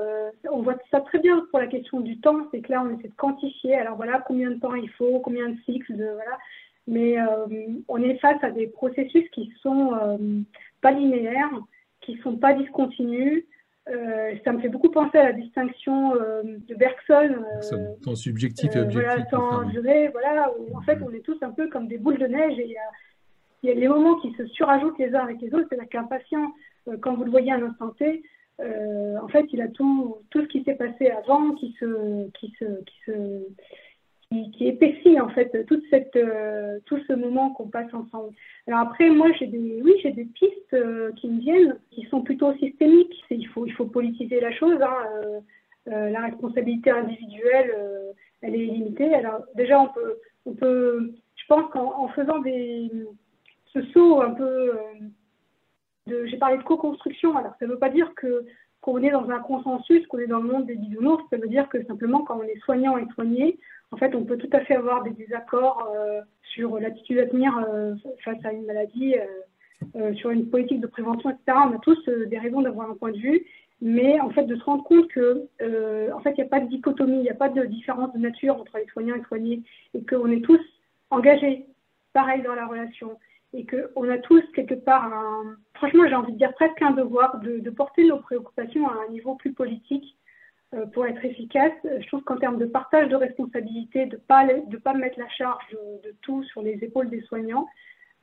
On 0.50 0.62
voit 0.62 0.76
ça 0.90 1.00
très 1.00 1.18
bien 1.18 1.46
pour 1.50 1.58
la 1.58 1.66
question 1.66 2.00
du 2.00 2.18
temps, 2.20 2.46
c'est 2.50 2.60
que 2.60 2.72
là, 2.72 2.82
on 2.84 2.96
essaie 2.96 3.08
de 3.08 3.14
quantifier. 3.14 3.74
Alors 3.74 3.96
voilà, 3.96 4.24
combien 4.26 4.50
de 4.50 4.58
temps 4.58 4.74
il 4.74 4.88
faut, 4.90 5.20
combien 5.20 5.50
de 5.50 5.56
cycles, 5.66 5.94
voilà. 5.94 6.38
Mais 6.86 7.16
on 7.88 8.00
est 8.00 8.18
face 8.18 8.42
à 8.42 8.50
des 8.50 8.66
processus 8.66 9.28
qui 9.30 9.52
sont 9.60 9.92
pas 10.80 10.92
linéaires, 10.92 11.50
qui 12.08 12.16
sont 12.22 12.36
pas 12.36 12.54
discontinus, 12.54 13.44
euh, 13.90 14.34
ça 14.44 14.52
me 14.52 14.60
fait 14.60 14.68
beaucoup 14.68 14.90
penser 14.90 15.18
à 15.18 15.24
la 15.24 15.32
distinction 15.32 16.14
euh, 16.14 16.42
de 16.42 16.74
Bergson. 16.74 17.42
Euh, 17.72 17.94
temps 18.02 18.14
subjectif 18.14 18.74
et 18.74 18.80
objectif. 18.80 19.02
Voilà, 19.02 19.24
temps 19.24 19.62
duré, 19.64 20.08
voilà, 20.08 20.50
où 20.58 20.76
en 20.76 20.80
fait 20.82 20.96
mm. 20.96 21.04
on 21.06 21.12
est 21.12 21.20
tous 21.20 21.36
un 21.42 21.50
peu 21.50 21.68
comme 21.68 21.86
des 21.86 21.98
boules 21.98 22.18
de 22.18 22.26
neige 22.26 22.58
et 22.58 22.64
il 22.64 22.70
y 22.70 22.76
a, 22.76 23.70
y 23.70 23.70
a 23.70 23.74
les 23.78 23.88
moments 23.88 24.16
qui 24.16 24.32
se 24.34 24.46
surajoutent 24.46 24.98
les 24.98 25.14
uns 25.14 25.20
avec 25.20 25.40
les 25.40 25.52
autres. 25.54 25.66
C'est-à-dire 25.68 25.88
qu'un 25.90 26.04
patient, 26.04 26.52
quand 27.00 27.14
vous 27.14 27.24
le 27.24 27.30
voyez 27.30 27.52
à 27.52 27.56
un 27.56 27.62
instant 27.62 27.90
T, 27.90 28.22
en 28.60 29.28
fait 29.28 29.46
il 29.52 29.60
a 29.60 29.68
tout, 29.68 30.16
tout 30.30 30.42
ce 30.42 30.48
qui 30.48 30.64
s'est 30.64 30.74
passé 30.74 31.10
avant 31.10 31.52
qui 31.52 31.74
se, 31.78 32.28
qui 32.30 32.52
se, 32.58 32.64
qui 32.64 32.96
se 33.06 33.12
qui, 34.30 34.68
épaissit 34.68 35.18
en 35.20 35.28
fait 35.30 35.54
euh, 35.54 36.78
tout 36.84 36.98
ce 37.06 37.12
moment 37.14 37.50
qu'on 37.50 37.68
passe 37.68 37.92
ensemble. 37.94 38.34
Alors 38.66 38.80
après, 38.80 39.08
moi, 39.10 39.28
j'ai 39.38 39.46
des, 39.46 39.80
oui, 39.82 39.94
j'ai 40.02 40.12
des 40.12 40.26
pistes 40.26 40.74
euh, 40.74 41.12
qui 41.12 41.28
me 41.28 41.40
viennent, 41.40 41.78
qui 41.90 42.04
sont 42.06 42.22
plutôt 42.22 42.52
systémiques. 42.54 43.14
Il 43.30 43.46
faut, 43.48 43.66
il 43.66 43.72
faut 43.72 43.86
politiser 43.86 44.40
la 44.40 44.52
chose. 44.52 44.78
Hein. 44.82 45.42
Euh, 45.88 46.10
la 46.10 46.20
responsabilité 46.20 46.90
individuelle, 46.90 47.74
elle 48.42 48.54
est 48.54 48.66
limitée. 48.66 49.14
Alors 49.14 49.44
déjà, 49.54 49.80
on 49.80 49.88
peut, 49.88 50.16
on 50.44 50.52
peut 50.52 51.12
je 51.36 51.46
pense 51.46 51.70
qu'en 51.70 52.08
faisant 52.08 52.40
des, 52.40 52.90
ce 53.72 53.82
saut 53.92 54.20
un 54.20 54.32
peu, 54.32 54.72
j'ai 56.06 56.36
parlé 56.36 56.58
de 56.58 56.62
co-construction. 56.62 57.34
Alors 57.38 57.54
ça 57.58 57.66
ne 57.66 57.70
veut 57.70 57.78
pas 57.78 57.88
dire 57.88 58.12
que 58.14 58.44
qu'on 58.80 59.02
est 59.02 59.10
dans 59.10 59.28
un 59.30 59.40
consensus, 59.40 60.06
qu'on 60.06 60.18
est 60.18 60.26
dans 60.26 60.38
le 60.40 60.48
monde 60.48 60.66
des 60.66 60.76
bisounours. 60.76 61.24
Ça 61.30 61.36
veut 61.36 61.48
dire 61.48 61.68
que 61.68 61.82
simplement, 61.84 62.22
quand 62.22 62.38
on 62.38 62.44
est 62.44 62.58
soignant 62.60 62.98
et 62.98 63.06
soigné, 63.14 63.58
en 63.90 63.96
fait, 63.96 64.14
on 64.14 64.24
peut 64.24 64.36
tout 64.36 64.50
à 64.52 64.60
fait 64.60 64.74
avoir 64.74 65.02
des 65.02 65.10
désaccords 65.10 65.90
euh, 65.94 66.20
sur 66.42 66.78
l'attitude 66.78 67.18
à 67.18 67.26
tenir 67.26 67.56
euh, 67.58 67.94
face 68.24 68.44
à 68.44 68.52
une 68.52 68.66
maladie, 68.66 69.14
euh, 69.96 70.14
sur 70.14 70.30
une 70.30 70.50
politique 70.50 70.80
de 70.80 70.86
prévention, 70.86 71.30
etc. 71.30 71.58
On 71.70 71.74
a 71.74 71.78
tous 71.78 72.08
des 72.08 72.38
raisons 72.38 72.60
d'avoir 72.60 72.90
un 72.90 72.94
point 72.94 73.12
de 73.12 73.18
vue, 73.18 73.46
mais 73.80 74.20
en 74.20 74.30
fait, 74.30 74.44
de 74.44 74.56
se 74.56 74.64
rendre 74.64 74.84
compte 74.84 75.08
que, 75.08 75.48
en 76.12 76.20
fait, 76.20 76.30
il 76.32 76.40
n'y 76.40 76.46
a 76.46 76.48
pas 76.48 76.60
de 76.60 76.68
dichotomie, 76.68 77.18
il 77.18 77.22
n'y 77.22 77.30
a 77.30 77.34
pas 77.34 77.48
de 77.48 77.64
différence 77.64 78.12
de 78.12 78.18
nature 78.18 78.56
entre 78.56 78.76
les 78.76 78.86
soignants 78.86 79.14
et 79.14 79.18
les 79.18 79.24
soignés, 79.24 79.62
et 79.94 80.04
qu'on 80.04 80.30
est 80.30 80.44
tous 80.44 80.60
engagés, 81.10 81.64
pareil, 82.12 82.42
dans 82.42 82.54
la 82.54 82.66
relation, 82.66 83.18
et 83.54 83.64
qu'on 83.64 84.10
a 84.10 84.18
tous 84.18 84.42
quelque 84.52 84.74
part, 84.74 85.04
un, 85.06 85.56
franchement, 85.74 86.04
j'ai 86.08 86.14
envie 86.14 86.32
de 86.32 86.38
dire 86.38 86.52
presque 86.54 86.82
un 86.82 86.90
devoir 86.90 87.38
de, 87.40 87.60
de 87.60 87.70
porter 87.70 88.04
nos 88.04 88.18
préoccupations 88.18 88.88
à 88.88 88.94
un 89.06 89.12
niveau 89.12 89.36
plus 89.36 89.52
politique 89.52 90.04
euh, 90.04 90.17
pour 90.92 91.06
être 91.06 91.24
efficace. 91.24 91.72
Je 91.84 92.06
trouve 92.08 92.22
qu'en 92.24 92.36
termes 92.36 92.58
de 92.58 92.66
partage 92.66 93.08
de 93.08 93.16
responsabilités, 93.16 94.06
de 94.06 94.16
ne 94.16 94.20
pas, 94.20 94.46
de 94.46 94.76
pas 94.76 94.94
mettre 94.94 95.18
la 95.18 95.28
charge 95.28 95.64
de, 96.04 96.14
tout 96.22 96.42
sur 96.44 96.62
les 96.62 96.78
épaules 96.82 97.08
des 97.08 97.22
soignants, 97.22 97.66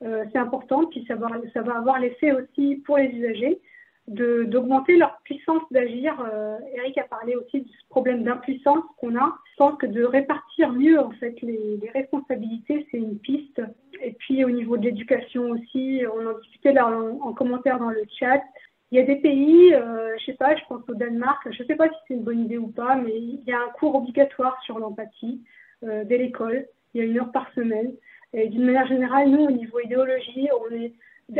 euh, 0.02 0.24
c'est 0.32 0.38
important. 0.38 0.86
Puis 0.86 1.04
ça 1.08 1.16
va, 1.16 1.28
ça 1.52 1.62
va 1.62 1.76
avoir 1.76 1.98
l'effet 1.98 2.32
aussi 2.32 2.82
pour 2.86 2.98
les 2.98 3.08
usagers 3.08 3.60
d'augmenter 4.08 4.96
leur 4.96 5.18
puissance 5.24 5.62
d'agir. 5.72 6.14
Euh, 6.32 6.58
Eric 6.76 6.96
a 6.98 7.02
parlé 7.04 7.34
aussi 7.34 7.62
de 7.62 7.66
ce 7.66 7.88
problème 7.88 8.22
d'impuissance 8.22 8.84
qu'on 8.98 9.16
a. 9.16 9.36
Je 9.50 9.56
pense 9.56 9.76
que 9.78 9.86
de 9.86 10.04
répartir 10.04 10.70
mieux 10.72 11.00
en 11.00 11.10
fait 11.10 11.34
les, 11.42 11.80
responsabilités, 11.92 12.86
c'est 12.90 12.98
une 12.98 13.18
piste. 13.18 13.60
Et 14.00 14.12
puis 14.12 14.44
au 14.44 14.50
niveau 14.50 14.76
de 14.76 14.84
l'éducation 14.84 15.50
aussi, 15.50 16.02
on 16.14 16.24
en 16.24 16.38
discutait 16.38 16.72
là 16.72 16.86
en 16.86 17.32
commentaire 17.32 17.80
dans 17.80 17.90
le 17.90 18.04
chat. 18.16 18.42
Il 18.92 18.98
y 18.98 19.00
a 19.00 19.04
des 19.04 19.16
pays, 19.16 19.74
euh, 19.74 20.14
je 20.18 20.24
sais 20.26 20.34
pas, 20.34 20.54
je 20.54 20.62
pense 20.68 20.88
au 20.88 20.94
Danemark, 20.94 21.46
je 21.50 21.64
sais 21.64 21.74
pas 21.74 21.88
si 21.88 21.94
c'est 22.06 22.14
une 22.14 22.22
bonne 22.22 22.44
idée 22.44 22.58
ou 22.58 22.68
pas, 22.68 22.94
mais 22.94 23.16
il 23.16 23.42
y 23.44 23.52
a 23.52 23.58
un 23.58 23.70
cours 23.78 23.96
obligatoire 23.96 24.60
sur 24.62 24.78
l'empathie 24.78 25.42
euh, 25.82 26.04
dès 26.04 26.18
l'école. 26.18 26.66
Il 26.94 27.00
y 27.00 27.04
a 27.04 27.06
une 27.06 27.18
heure 27.18 27.32
par 27.32 27.52
semaine. 27.54 27.92
Et 28.32 28.48
d'une 28.48 28.64
manière 28.64 28.86
générale, 28.86 29.28
nous, 29.28 29.44
au 29.44 29.50
niveau 29.50 29.80
idéologie, 29.80 30.48
on 30.60 30.74
est 30.74 30.92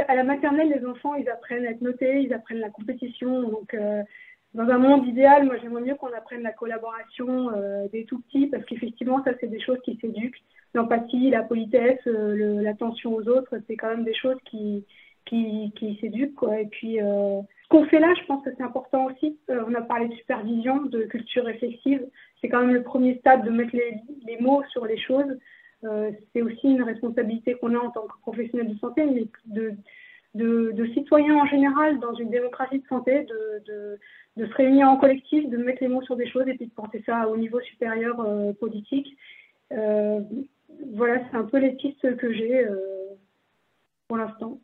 à 0.09 0.15
la 0.17 0.25
maternelle, 0.25 0.73
les 0.75 0.85
enfants, 0.87 1.15
ils 1.15 1.29
apprennent 1.29 1.67
à 1.67 1.71
être 1.71 1.81
notés, 1.81 2.23
ils 2.23 2.33
apprennent 2.33 2.61
la 2.61 2.71
compétition. 2.71 3.43
Donc, 3.43 3.75
euh, 3.75 4.03
dans 4.55 4.69
un 4.69 4.79
monde 4.79 5.07
idéal, 5.07 5.45
moi, 5.45 5.57
j'aimerais 5.61 5.83
mieux 5.83 5.95
qu'on 5.95 6.13
apprenne 6.13 6.43
la 6.43 6.53
collaboration 6.53 7.51
euh, 7.55 7.87
des 7.93 8.05
tout 8.05 8.21
petits, 8.23 8.47
parce 8.47 8.65
qu'effectivement, 8.65 9.23
ça, 9.23 9.33
c'est 9.41 9.49
des 9.49 9.61
choses 9.61 9.79
qui 9.85 9.97
s'éduquent. 10.01 10.43
L'empathie, 10.75 11.31
la 11.31 11.43
politesse, 11.43 12.01
euh, 12.07 12.63
l'attention 12.63 13.15
aux 13.15 13.29
autres, 13.29 13.55
c'est 13.67 13.77
quand 13.77 13.89
même 13.89 14.05
des 14.05 14.15
choses 14.15 14.39
qui, 14.45 14.85
qui, 15.27 15.73
qui 15.77 15.99
s'éduquent. 16.01 16.35
Quoi. 16.35 16.61
Et 16.61 16.67
puis, 16.67 17.01
euh, 17.03 17.41
ce 17.65 17.69
qu'on 17.69 17.85
fait 17.87 18.01
là, 18.01 18.15
je 18.19 18.25
pense 18.27 18.45
que 18.45 18.51
c'est 18.57 18.63
important 18.63 19.07
aussi. 19.07 19.37
Euh, 19.51 19.65
on 19.69 19.75
a 19.75 19.83
parlé 19.83 20.09
de 20.09 20.15
supervision, 20.15 20.83
de 20.83 21.03
culture 21.03 21.45
réflexive. 21.45 22.07
C'est 22.41 22.49
quand 22.49 22.61
même 22.61 22.75
le 22.75 22.83
premier 22.83 23.19
stade 23.19 23.45
de 23.45 23.51
mettre 23.51 23.75
les, 23.75 23.97
les 24.27 24.39
mots 24.39 24.63
sur 24.71 24.87
les 24.87 24.99
choses. 24.99 25.37
Euh, 25.85 26.11
c'est 26.33 26.43
aussi 26.43 26.69
une 26.69 26.83
responsabilité 26.83 27.55
qu'on 27.55 27.75
a 27.75 27.79
en 27.79 27.91
tant 27.91 28.07
que 28.07 28.19
professionnel 28.23 28.73
de 28.73 28.79
santé, 28.79 29.05
mais 29.05 29.27
de, 29.47 29.75
de, 30.35 30.73
de 30.73 30.87
citoyens 30.95 31.37
en 31.37 31.47
général 31.47 31.99
dans 31.99 32.15
une 32.15 32.31
démocratie 32.31 32.79
de 32.79 32.87
santé, 32.87 33.25
de, 33.25 33.63
de, 33.67 33.99
de, 34.37 34.47
se 34.47 34.55
réunir 34.55 34.89
en 34.89 34.97
collectif, 34.97 35.49
de 35.49 35.57
mettre 35.57 35.83
les 35.83 35.89
mots 35.89 36.03
sur 36.03 36.17
des 36.17 36.29
choses 36.29 36.49
et 36.49 36.55
puis 36.55 36.67
de 36.67 36.73
penser 36.73 37.03
ça 37.05 37.29
au 37.29 37.37
niveau 37.37 37.61
supérieur 37.61 38.21
euh, 38.21 38.53
politique. 38.55 39.17
Euh, 39.73 40.21
voilà, 40.95 41.21
c'est 41.31 41.37
un 41.37 41.45
peu 41.45 41.59
les 41.59 41.73
pistes 41.73 42.17
que 42.17 42.33
j'ai 42.33 42.67
pour 44.09 44.19
l'instant. 44.19 44.59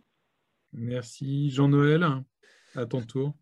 Merci. 0.73 1.51
Jean-Noël, 1.51 2.07
à 2.75 2.87
ton 2.87 3.03
tour. 3.03 3.35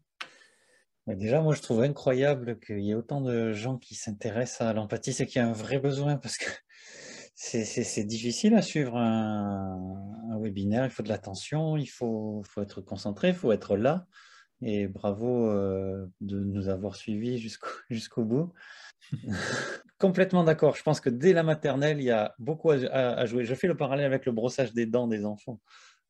Déjà, 1.06 1.40
moi, 1.40 1.54
je 1.54 1.62
trouve 1.62 1.82
incroyable 1.82 2.58
qu'il 2.60 2.80
y 2.80 2.90
ait 2.90 2.94
autant 2.94 3.20
de 3.20 3.52
gens 3.52 3.78
qui 3.78 3.94
s'intéressent 3.94 4.68
à 4.68 4.72
l'empathie. 4.72 5.12
C'est 5.12 5.26
qu'il 5.26 5.40
y 5.40 5.44
a 5.44 5.48
un 5.48 5.52
vrai 5.52 5.78
besoin 5.78 6.16
parce 6.16 6.36
que 6.36 6.46
c'est 7.34 8.04
difficile 8.04 8.54
à 8.54 8.62
suivre 8.62 8.96
un, 8.96 10.38
webinaire. 10.40 10.84
Il 10.84 10.90
faut 10.90 11.02
de 11.02 11.08
l'attention, 11.08 11.76
il 11.76 11.86
faut, 11.86 12.42
faut, 12.48 12.62
être 12.62 12.80
concentré, 12.80 13.28
il 13.28 13.34
faut 13.34 13.52
être 13.52 13.76
là. 13.76 14.06
Et 14.62 14.88
bravo 14.88 15.48
euh, 15.48 16.06
de 16.20 16.38
nous 16.38 16.68
avoir 16.68 16.94
suivis 16.94 17.38
jusqu'au 17.88 18.24
bout. 18.24 18.52
Complètement 19.98 20.44
d'accord. 20.44 20.76
Je 20.76 20.82
pense 20.82 21.00
que 21.00 21.10
dès 21.10 21.32
la 21.32 21.42
maternelle, 21.42 21.98
il 21.98 22.04
y 22.04 22.10
a 22.10 22.34
beaucoup 22.38 22.70
à, 22.70 23.26
jouer. 23.26 23.44
Je 23.44 23.54
fais 23.54 23.66
le 23.66 23.76
parallèle 23.76 24.06
avec 24.06 24.26
le 24.26 24.32
brossage 24.32 24.72
des 24.72 24.86
dents 24.86 25.08
des 25.08 25.24
enfants. 25.24 25.60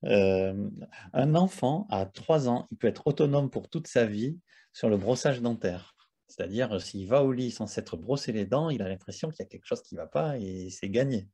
Euh, 0.04 0.68
un 1.12 1.34
enfant 1.34 1.86
à 1.90 2.06
3 2.06 2.48
ans, 2.48 2.66
il 2.70 2.78
peut 2.78 2.88
être 2.88 3.06
autonome 3.06 3.50
pour 3.50 3.68
toute 3.68 3.86
sa 3.86 4.06
vie 4.06 4.38
sur 4.72 4.88
le 4.88 4.96
brossage 4.96 5.40
dentaire. 5.40 5.94
C'est-à-dire, 6.26 6.80
s'il 6.80 7.08
va 7.08 7.24
au 7.24 7.32
lit 7.32 7.50
sans 7.50 7.66
s'être 7.66 7.96
brossé 7.96 8.32
les 8.32 8.46
dents, 8.46 8.70
il 8.70 8.82
a 8.82 8.88
l'impression 8.88 9.30
qu'il 9.30 9.40
y 9.40 9.46
a 9.46 9.48
quelque 9.48 9.66
chose 9.66 9.82
qui 9.82 9.96
ne 9.96 10.00
va 10.00 10.06
pas 10.06 10.38
et 10.38 10.70
c'est 10.70 10.88
gagné 10.88 11.28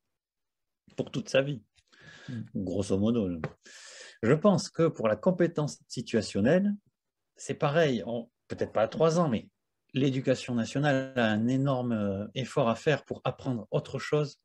pour 0.96 1.10
toute 1.10 1.28
sa 1.28 1.42
vie, 1.42 1.62
hmm. 2.28 2.42
grosso 2.54 2.96
modo. 2.98 3.28
Je 4.22 4.32
pense 4.32 4.70
que 4.70 4.88
pour 4.88 5.08
la 5.08 5.16
compétence 5.16 5.78
situationnelle, 5.88 6.72
c'est 7.36 7.54
pareil, 7.54 8.02
peut-être 8.48 8.72
pas 8.72 8.82
à 8.82 8.88
trois 8.88 9.20
ans, 9.20 9.28
mais 9.28 9.48
l'éducation 9.92 10.54
nationale 10.54 11.12
a 11.16 11.26
un 11.26 11.48
énorme 11.48 11.92
euh, 11.92 12.26
effort 12.34 12.68
à 12.68 12.74
faire 12.74 13.04
pour 13.04 13.20
apprendre 13.24 13.66
autre 13.70 13.98
chose 13.98 14.40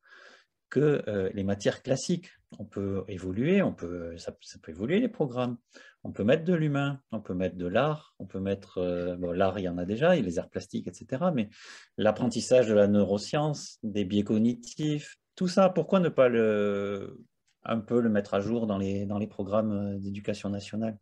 que 0.69 1.03
euh, 1.07 1.29
les 1.33 1.43
matières 1.43 1.83
classiques. 1.83 2.31
On 2.59 2.65
peut 2.65 3.03
évoluer, 3.07 3.61
on 3.61 3.73
peut, 3.73 4.17
ça, 4.17 4.31
peut 4.31 4.71
évoluer 4.71 4.99
les 4.99 5.07
programmes. 5.07 5.57
On 6.03 6.11
peut 6.11 6.23
mettre 6.23 6.43
de 6.43 6.53
l'humain, 6.53 6.99
on 7.11 7.21
peut 7.21 7.33
mettre 7.33 7.55
de 7.55 7.67
l'art, 7.67 8.13
on 8.19 8.25
peut 8.25 8.39
mettre 8.39 8.79
euh, 8.79 9.15
l'art, 9.33 9.59
il 9.59 9.63
y 9.63 9.69
en 9.69 9.77
a 9.77 9.85
déjà, 9.85 10.15
il 10.15 10.19
y 10.19 10.21
a 10.23 10.25
les 10.25 10.39
arts 10.39 10.49
plastiques, 10.49 10.87
etc. 10.87 11.25
Mais 11.33 11.49
l'apprentissage 11.97 12.67
de 12.67 12.73
la 12.73 12.87
neuroscience, 12.87 13.79
des 13.83 14.03
biais 14.03 14.23
cognitifs, 14.23 15.17
tout 15.35 15.47
ça, 15.47 15.69
pourquoi 15.69 15.99
ne 15.99 16.09
pas 16.09 16.27
le, 16.27 17.19
un 17.63 17.79
peu 17.79 18.01
le 18.01 18.09
mettre 18.09 18.33
à 18.33 18.41
jour 18.41 18.67
dans 18.67 18.77
les, 18.77 19.05
dans 19.05 19.17
les 19.17 19.27
programmes 19.27 19.99
d'éducation 19.99 20.49
nationale? 20.49 20.97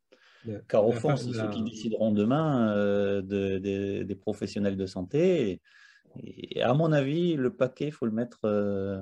Car 0.68 0.88
au 0.88 0.92
fond, 0.92 1.16
c'est 1.16 1.34
ceux 1.34 1.50
qui 1.50 1.64
décideront 1.64 2.12
demain 2.12 2.74
euh, 2.74 3.22
des 3.22 4.16
professionnels 4.16 4.78
de 4.78 4.86
santé. 4.86 5.62
Et, 6.24 6.62
à 6.62 6.74
mon 6.74 6.92
avis, 6.92 7.36
le 7.36 7.54
paquet, 7.54 7.88
il 7.88 7.92
faut 7.92 8.06
le 8.06 8.12
mettre 8.12 8.40
euh, 8.46 9.02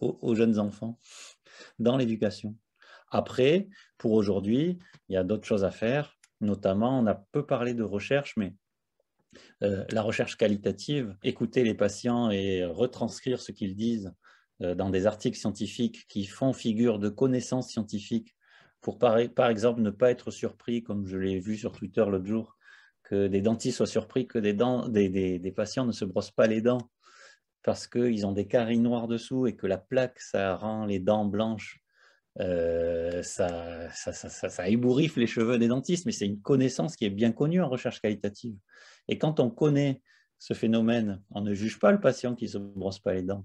aux, 0.00 0.34
jeunes 0.34 0.58
enfants 0.58 0.98
dans 1.78 1.96
l'éducation. 1.96 2.56
Après, 3.10 3.68
pour 3.96 4.12
aujourd'hui, 4.12 4.78
il 5.08 5.14
y 5.14 5.16
a 5.16 5.24
d'autres 5.24 5.46
choses 5.46 5.64
à 5.64 5.70
faire. 5.70 6.16
Notamment, 6.40 6.98
on 6.98 7.06
a 7.06 7.14
peu 7.14 7.46
parlé 7.46 7.74
de 7.74 7.82
recherche, 7.82 8.36
mais 8.36 8.54
euh, 9.62 9.84
la 9.90 10.02
recherche 10.02 10.36
qualitative, 10.36 11.16
écouter 11.22 11.64
les 11.64 11.74
patients 11.74 12.30
et 12.30 12.64
retranscrire 12.64 13.40
ce 13.40 13.52
qu'ils 13.52 13.76
disent 13.76 14.12
dans 14.60 14.90
des 14.90 15.06
articles 15.06 15.38
scientifiques 15.38 16.08
qui 16.08 16.26
font 16.26 16.52
figure 16.52 16.98
de 16.98 17.08
connaissances 17.08 17.70
scientifiques 17.70 18.34
pour 18.80 18.98
par, 18.98 19.18
exemple 19.18 19.80
ne 19.80 19.90
pas 19.90 20.10
être 20.10 20.30
surpris, 20.30 20.82
comme 20.82 21.06
je 21.06 21.16
l'ai 21.16 21.40
vu 21.40 21.56
sur 21.56 21.72
Twitter 21.72 22.04
l'autre 22.08 22.26
jour, 22.26 22.56
que 23.02 23.26
des 23.26 23.40
dentistes 23.40 23.78
soient 23.78 23.86
surpris 23.86 24.26
que 24.26 24.38
des, 24.38 25.52
patients 25.52 25.84
ne 25.84 25.92
se 25.92 26.04
brossent 26.04 26.30
pas 26.30 26.46
les 26.46 26.60
dents 26.60 26.90
parce 27.68 27.86
qu'ils 27.86 28.24
ont 28.24 28.32
des 28.32 28.46
caries 28.46 28.78
noires 28.78 29.08
dessous 29.08 29.46
et 29.46 29.54
que 29.54 29.66
la 29.66 29.76
plaque, 29.76 30.18
ça 30.20 30.56
rend 30.56 30.86
les 30.86 31.00
dents 31.00 31.26
blanches. 31.26 31.82
Euh, 32.40 33.22
ça, 33.22 33.90
ça, 33.90 34.14
ça, 34.14 34.68
ébouriffe 34.70 35.18
les 35.18 35.26
cheveux 35.26 35.58
des 35.58 35.68
dentistes, 35.68 36.06
mais 36.06 36.12
c'est 36.12 36.24
une 36.24 36.40
connaissance 36.40 36.96
qui 36.96 37.04
est 37.04 37.10
bien 37.10 37.30
connue 37.30 37.60
en 37.60 37.68
recherche 37.68 38.00
qualitative. 38.00 38.56
Et 39.06 39.18
quand 39.18 39.38
on 39.38 39.50
connaît 39.50 40.00
ce 40.38 40.54
phénomène, 40.54 41.22
on 41.30 41.42
ne 41.42 41.52
juge 41.52 41.78
pas 41.78 41.92
le 41.92 42.00
patient 42.00 42.34
qui 42.34 42.46
ne 42.46 42.50
se 42.52 42.56
brosse 42.56 43.00
pas 43.00 43.12
les 43.12 43.22
dents. 43.22 43.44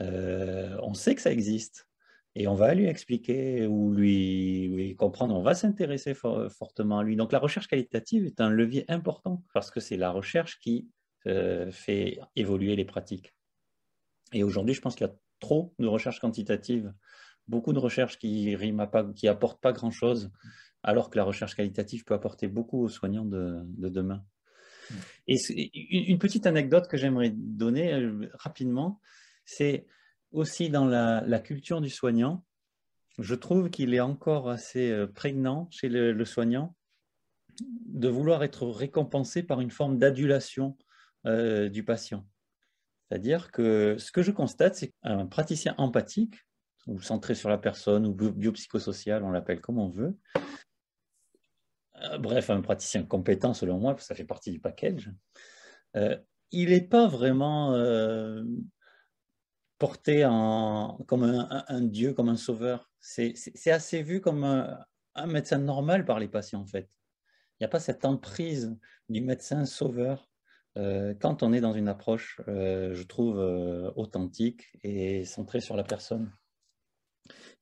Euh, 0.00 0.78
on 0.84 0.94
sait 0.94 1.16
que 1.16 1.20
ça 1.20 1.32
existe 1.32 1.88
et 2.36 2.46
on 2.46 2.54
va 2.54 2.76
lui 2.76 2.86
expliquer 2.86 3.66
ou 3.66 3.92
lui, 3.92 4.94
comprendre, 5.00 5.34
on 5.34 5.42
va 5.42 5.54
s'intéresser 5.54 6.14
fortement 6.14 7.00
à 7.00 7.02
lui. 7.02 7.16
Donc 7.16 7.32
la 7.32 7.40
recherche 7.40 7.66
qualitative 7.66 8.24
est 8.24 8.40
un 8.40 8.50
levier 8.50 8.84
important 8.86 9.42
parce 9.52 9.72
que 9.72 9.80
c'est 9.80 9.96
la 9.96 10.12
recherche 10.12 10.60
qui 10.60 10.86
euh, 11.26 11.72
fait 11.72 12.20
évoluer 12.36 12.76
les 12.76 12.84
pratiques. 12.84 13.34
Et 14.32 14.44
aujourd'hui, 14.44 14.74
je 14.74 14.80
pense 14.80 14.94
qu'il 14.94 15.06
y 15.06 15.10
a 15.10 15.14
trop 15.40 15.74
de 15.78 15.86
recherche 15.86 16.20
quantitative, 16.20 16.92
beaucoup 17.46 17.72
de 17.72 17.78
recherches 17.78 18.18
qui 18.18 18.54
riment 18.56 18.88
pas, 18.90 19.04
qui 19.14 19.28
pas 19.60 19.72
grand-chose, 19.72 20.30
alors 20.82 21.10
que 21.10 21.16
la 21.16 21.24
recherche 21.24 21.54
qualitative 21.54 22.04
peut 22.04 22.14
apporter 22.14 22.48
beaucoup 22.48 22.82
aux 22.82 22.88
soignants 22.88 23.24
de, 23.24 23.64
demain. 23.76 24.24
Et 25.26 25.36
une 26.08 26.18
petite 26.18 26.46
anecdote 26.46 26.88
que 26.88 26.96
j'aimerais 26.96 27.30
donner 27.30 27.92
euh, 27.92 28.30
rapidement, 28.34 29.00
c'est 29.44 29.86
aussi 30.32 30.70
dans 30.70 30.86
la, 30.86 31.40
culture 31.40 31.80
du 31.80 31.90
soignant, 31.90 32.44
je 33.18 33.34
trouve 33.34 33.68
qu'il 33.70 33.94
est 33.94 34.00
encore 34.00 34.48
assez 34.48 34.90
euh, 34.90 35.06
prégnant 35.06 35.68
chez 35.70 35.88
le, 35.88 36.24
soignant 36.24 36.74
de 37.60 38.08
vouloir 38.08 38.44
être 38.44 38.66
récompensé 38.66 39.42
par 39.42 39.60
une 39.60 39.70
forme 39.70 39.98
d'adulation 39.98 40.76
euh, 41.26 41.68
du 41.68 41.84
patient. 41.84 42.26
C'est-à-dire 43.08 43.50
que 43.50 43.96
ce 43.98 44.12
que 44.12 44.22
je 44.22 44.30
constate, 44.30 44.74
c'est 44.74 44.92
qu'un 45.02 45.26
praticien 45.26 45.74
empathique, 45.78 46.34
ou 46.86 47.00
centré 47.00 47.34
sur 47.34 47.48
la 47.48 47.58
personne, 47.58 48.06
ou 48.06 48.14
biopsychosocial, 48.14 49.22
on 49.24 49.30
l'appelle 49.30 49.60
comme 49.60 49.78
on 49.78 49.88
veut, 49.88 50.16
euh, 52.02 52.18
bref, 52.18 52.50
un 52.50 52.60
praticien 52.60 53.04
compétent 53.04 53.54
selon 53.54 53.78
moi, 53.78 53.96
ça 53.98 54.14
fait 54.14 54.24
partie 54.24 54.50
du 54.50 54.60
package, 54.60 55.10
il 56.50 56.70
n'est 56.70 56.86
pas 56.86 57.08
vraiment 57.08 57.74
porté 59.78 60.24
en, 60.24 60.98
comme 61.06 61.22
un, 61.22 61.80
dieu, 61.80 62.12
comme 62.12 62.28
un 62.28 62.36
sauveur. 62.36 62.90
C'est 63.00 63.70
assez 63.70 64.02
vu 64.02 64.20
comme 64.20 64.44
un, 64.44 65.26
médecin 65.26 65.58
normal 65.58 66.04
par 66.04 66.18
les 66.18 66.28
patients, 66.28 66.60
en 66.60 66.66
fait. 66.66 66.88
Il 67.54 67.62
n'y 67.62 67.66
a 67.66 67.68
pas 67.68 67.80
cette 67.80 68.04
emprise 68.04 68.76
du 69.08 69.20
médecin 69.20 69.64
sauveur 69.64 70.22
euh, 70.22 70.27
quand 71.20 71.42
on 71.42 71.52
est 71.52 71.60
dans 71.60 71.72
une 71.72 71.88
approche, 71.88 72.40
euh, 72.48 72.94
je 72.94 73.02
trouve, 73.02 73.38
euh, 73.38 73.90
authentique 73.96 74.66
et 74.82 75.24
centrée 75.24 75.60
sur 75.60 75.76
la 75.76 75.84
personne. 75.84 76.30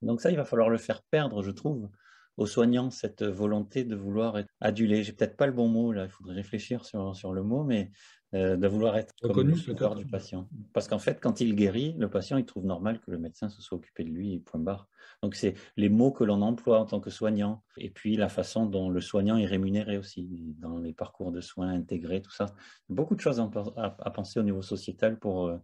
Donc 0.03 0.21
ça, 0.21 0.31
il 0.31 0.37
va 0.37 0.45
falloir 0.45 0.69
le 0.69 0.79
faire 0.79 1.03
perdre, 1.11 1.43
je 1.43 1.51
trouve, 1.51 1.89
aux 2.37 2.47
soignants, 2.47 2.91
cette 2.91 3.23
volonté 3.23 3.85
de 3.85 3.97
vouloir 3.97 4.39
être 4.39 4.53
adulé. 4.61 5.03
J'ai 5.03 5.13
peut-être 5.13 5.37
pas 5.37 5.47
le 5.47 5.53
bon 5.53 5.69
mot, 5.69 5.93
là, 5.93 6.05
il 6.05 6.11
faudrait 6.11 6.35
réfléchir 6.35 6.85
sur, 6.85 7.17
sur 7.17 7.33
le 7.33 7.43
mot, 7.43 7.65
mais 7.65 7.91
euh, 8.35 8.57
de 8.57 8.69
vouloir 8.69 8.97
être 8.97 9.15
comme 9.23 9.49
le 9.49 9.57
sauveur 9.57 9.95
du 9.95 10.05
patient. 10.05 10.49
Parce 10.75 10.89
qu'en 10.89 10.99
fait, 10.99 11.21
quand 11.21 11.41
il 11.41 11.55
guérit, 11.55 11.95
le 11.99 12.11
patient, 12.11 12.37
il 12.37 12.45
trouve 12.45 12.67
normal 12.67 13.01
que 13.01 13.11
le 13.11 13.19
médecin 13.19 13.49
se 13.49 13.63
soit 13.63 13.79
occupé 13.79 14.05
de 14.05 14.11
lui, 14.11 14.41
point 14.41 14.61
barre. 14.61 14.89
Donc, 15.23 15.35
c'est 15.35 15.55
les 15.77 15.89
mots 15.89 16.13
que 16.13 16.25
l'on 16.25 16.43
emploie 16.43 16.81
en 16.81 16.87
tant 16.87 17.01
que 17.01 17.11
soignant, 17.11 17.65
et 17.79 17.91
puis 17.91 18.17
la 18.17 18.29
façon 18.29 18.67
dont 18.67 18.91
le 18.91 19.01
soignant 19.01 19.37
est 19.37 19.47
rémunéré 19.47 19.99
aussi, 19.99 20.55
dans 20.59 20.79
les 20.79 20.93
parcours 20.93 21.33
de 21.33 21.41
soins 21.41 21.69
intégrés, 21.69 22.23
tout 22.23 22.31
ça. 22.31 22.47
Beaucoup 22.89 23.15
de 23.15 23.21
choses 23.21 23.41
à, 23.77 24.11
penser 24.11 24.41
au 24.41 24.43
niveau 24.43 24.63
sociétal 24.63 25.19
pour, 25.19 25.47
euh, 25.47 25.59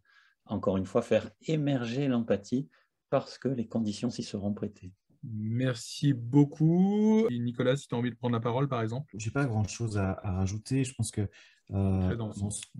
encore 0.46 0.76
une 0.76 0.86
fois, 0.86 1.02
faire 1.02 1.30
émerger 1.46 2.08
l'empathie 2.08 2.68
parce 3.10 3.38
que 3.38 3.48
les 3.48 3.68
conditions 3.68 4.10
s'y 4.10 4.22
seront 4.22 4.54
prêtées. 4.54 4.92
Merci 5.24 6.12
beaucoup. 6.12 7.28
Nicolas, 7.30 7.76
si 7.76 7.86
tu 7.86 7.94
as 7.94 7.98
envie 7.98 8.10
de 8.10 8.16
prendre 8.16 8.34
la 8.34 8.40
parole, 8.40 8.68
par 8.68 8.82
exemple. 8.82 9.14
J'ai 9.16 9.30
pas 9.30 9.44
grand-chose 9.44 9.98
à, 9.98 10.14
rajouter. 10.22 10.84
Je 10.84 10.94
pense 10.94 11.10
que 11.10 11.28
euh, 11.72 12.16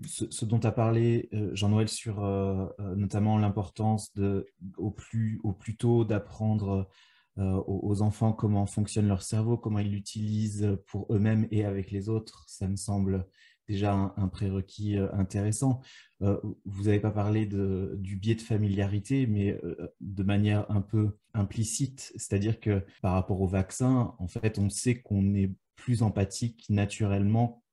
ce, 0.05 0.45
dont 0.45 0.59
tu 0.59 0.67
as 0.67 0.71
parlé, 0.71 1.29
euh, 1.33 1.51
Jean-Noël, 1.53 1.87
sur 1.87 2.23
euh, 2.23 2.67
notamment 2.95 3.37
l'importance 3.37 4.13
de, 4.13 4.45
au 4.77 4.91
plus, 4.91 5.39
au 5.43 5.53
plus 5.53 5.77
tôt 5.77 6.05
d'apprendre 6.05 6.89
aux, 7.35 8.03
enfants 8.03 8.31
comment 8.31 8.67
fonctionne 8.67 9.07
leur 9.07 9.23
cerveau, 9.23 9.57
comment 9.57 9.79
ils 9.79 9.91
l'utilisent 9.91 10.77
pour 10.85 11.11
eux-mêmes 11.11 11.47
et 11.49 11.65
avec 11.65 11.89
les 11.89 12.07
autres, 12.07 12.43
ça 12.47 12.67
me 12.67 12.75
semble 12.75 13.25
déjà 13.67 13.93
un, 13.93 14.27
prérequis 14.27 14.97
intéressant. 15.13 15.81
vous 16.19 16.83
n'avez 16.83 16.99
pas 16.99 17.11
parlé 17.11 17.45
de, 17.45 17.95
du 17.97 18.17
biais 18.17 18.35
de 18.35 18.41
familiarité, 18.41 19.27
mais 19.27 19.59
de 20.01 20.23
manière 20.23 20.69
un 20.69 20.81
peu 20.81 21.17
implicite, 21.33 22.11
c'est-à-dire 22.15 22.59
que 22.59 22.85
par 23.01 23.13
rapport 23.13 23.41
au 23.41 23.47
vaccin, 23.47 24.15
en 24.19 24.27
fait, 24.27 24.59
on 24.59 24.69
sait 24.69 25.01
qu'on 25.01 25.33
est 25.33 25.51
plus 25.75 26.01
empathique 26.01 26.65
naturellement 26.69 27.63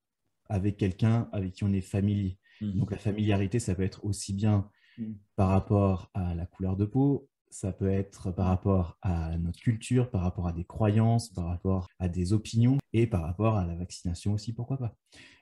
avec 0.48 0.76
quelqu'un 0.76 1.28
avec 1.32 1.52
qui 1.52 1.64
on 1.64 1.72
est 1.72 1.80
familier. 1.80 2.38
Mhm. 2.60 2.78
Donc 2.78 2.90
la 2.90 2.98
familiarité, 2.98 3.58
ça 3.58 3.74
peut 3.74 3.82
être 3.82 4.04
aussi 4.04 4.34
bien 4.34 4.68
mhm. 4.98 5.16
par 5.36 5.48
rapport 5.48 6.10
à 6.12 6.34
la 6.34 6.44
couleur 6.44 6.76
de 6.76 6.84
peau, 6.84 7.29
ça 7.50 7.72
peut 7.72 7.90
être 7.90 8.30
par 8.30 8.46
rapport 8.46 8.96
à 9.02 9.36
notre 9.38 9.60
culture, 9.60 10.10
par 10.10 10.22
rapport 10.22 10.46
à 10.46 10.52
des 10.52 10.64
croyances, 10.64 11.30
par 11.30 11.46
rapport 11.46 11.88
à 11.98 12.08
des 12.08 12.32
opinions 12.32 12.78
et 12.92 13.06
par 13.06 13.22
rapport 13.22 13.56
à 13.56 13.66
la 13.66 13.74
vaccination 13.74 14.32
aussi, 14.32 14.52
pourquoi 14.52 14.78
pas. 14.78 14.94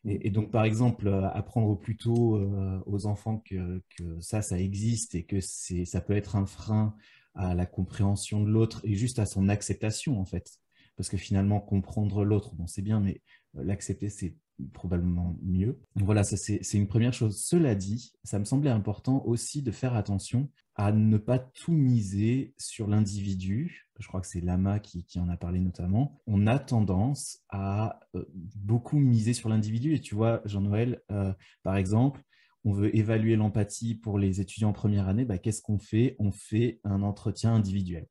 Et, 0.04 0.30
donc, 0.30 0.50
par 0.50 0.64
exemple, 0.64 1.08
euh, 1.08 1.28
apprendre 1.30 1.78
plus 1.78 1.96
tôt 1.96 2.36
euh, 2.36 2.80
aux 2.86 3.06
enfants 3.06 3.42
que, 3.44 3.82
que, 3.96 4.20
ça, 4.20 4.42
ça 4.42 4.58
existe 4.58 5.14
et 5.14 5.24
que 5.24 5.40
ça 5.40 6.00
peut 6.00 6.16
être 6.16 6.36
un 6.36 6.46
frein 6.46 6.94
à 7.34 7.54
la 7.54 7.66
compréhension 7.66 8.42
de 8.42 8.48
l'autre 8.48 8.80
et 8.84 8.94
juste 8.94 9.18
à 9.18 9.26
son 9.26 9.48
acceptation, 9.48 10.18
en 10.18 10.24
fait. 10.24 10.58
Parce 10.96 11.08
que 11.08 11.16
finalement, 11.16 11.60
comprendre 11.60 12.24
l'autre, 12.24 12.54
bon, 12.54 12.66
c'est 12.66 12.82
bien, 12.82 13.00
mais 13.00 13.22
euh, 13.56 13.64
l'accepter, 13.64 14.08
c'est 14.08 14.34
probablement 14.72 15.36
mieux. 15.42 15.78
Voilà, 15.96 16.24
ça 16.24 16.36
c'est 16.36 16.74
une 16.74 16.88
première 16.88 17.12
chose. 17.12 17.42
Cela 17.42 17.74
dit, 17.74 18.12
ça 18.24 18.38
me 18.38 18.44
semblait 18.44 18.70
important 18.70 19.24
aussi 19.24 19.62
de 19.62 19.70
faire 19.70 19.94
attention 19.94 20.50
à 20.74 20.92
ne 20.92 21.18
pas 21.18 21.38
tout 21.38 21.72
miser 21.72 22.54
sur 22.56 22.86
l'individu. 22.86 23.88
Je 23.98 24.06
crois 24.06 24.20
que 24.20 24.28
c'est 24.28 24.40
Lama 24.40 24.78
qui, 24.78 25.04
en 25.18 25.28
a 25.28 25.36
parlé 25.36 25.58
notamment. 25.58 26.20
On 26.26 26.46
a 26.46 26.58
tendance 26.58 27.40
à 27.48 27.98
euh, 28.14 28.24
beaucoup 28.54 28.98
miser 28.98 29.32
sur 29.32 29.48
l'individu. 29.48 29.94
Et 29.94 30.00
tu 30.00 30.14
vois, 30.14 30.40
Jean-Noël, 30.44 31.02
euh, 31.10 31.32
par 31.64 31.76
exemple, 31.76 32.22
on 32.64 32.72
veut 32.72 32.94
évaluer 32.96 33.34
l'empathie 33.34 33.96
pour 33.96 34.18
les 34.18 34.40
étudiants 34.40 34.70
en 34.70 34.72
première 34.72 35.08
année. 35.08 35.24
Bah, 35.24 35.38
Qu'est-ce 35.38 35.62
qu'on 35.62 35.78
fait? 35.78 36.14
On 36.20 36.30
fait 36.30 36.80
un 36.84 37.02
entretien 37.02 37.54
individuel. 37.54 38.06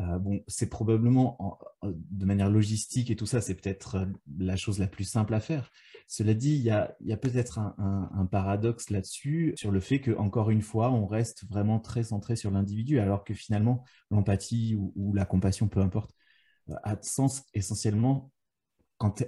Euh, 0.00 0.18
bon, 0.18 0.42
c'est 0.46 0.68
probablement 0.68 1.58
de 1.82 2.26
manière 2.26 2.50
logistique 2.50 3.10
et 3.10 3.16
tout 3.16 3.24
ça, 3.24 3.40
c'est 3.40 3.54
peut-être 3.54 3.96
euh, 3.96 4.06
la 4.38 4.56
chose 4.56 4.78
la 4.78 4.86
plus 4.86 5.04
simple 5.04 5.32
à 5.32 5.40
faire. 5.40 5.70
Cela 6.06 6.34
dit, 6.34 6.54
il 6.54 6.62
y 6.62 6.70
a, 6.70 7.16
peut-être 7.16 7.58
un, 7.58 8.28
paradoxe 8.30 8.90
là-dessus 8.90 9.54
sur 9.56 9.72
le 9.72 9.80
fait 9.80 10.00
que, 10.00 10.12
encore 10.12 10.50
une 10.50 10.62
fois, 10.62 10.92
on 10.92 11.06
reste 11.06 11.46
vraiment 11.48 11.80
très 11.80 12.04
centré 12.04 12.36
sur 12.36 12.50
l'individu, 12.50 13.00
alors 13.00 13.24
que 13.24 13.34
finalement, 13.34 13.84
l'empathie 14.10 14.76
ou, 14.76 15.14
la 15.14 15.24
compassion, 15.24 15.66
peu 15.68 15.80
importe, 15.80 16.12
euh, 16.68 16.74
a 16.84 16.96
sens 17.02 17.44
essentiellement 17.54 18.30
quand 18.98 19.24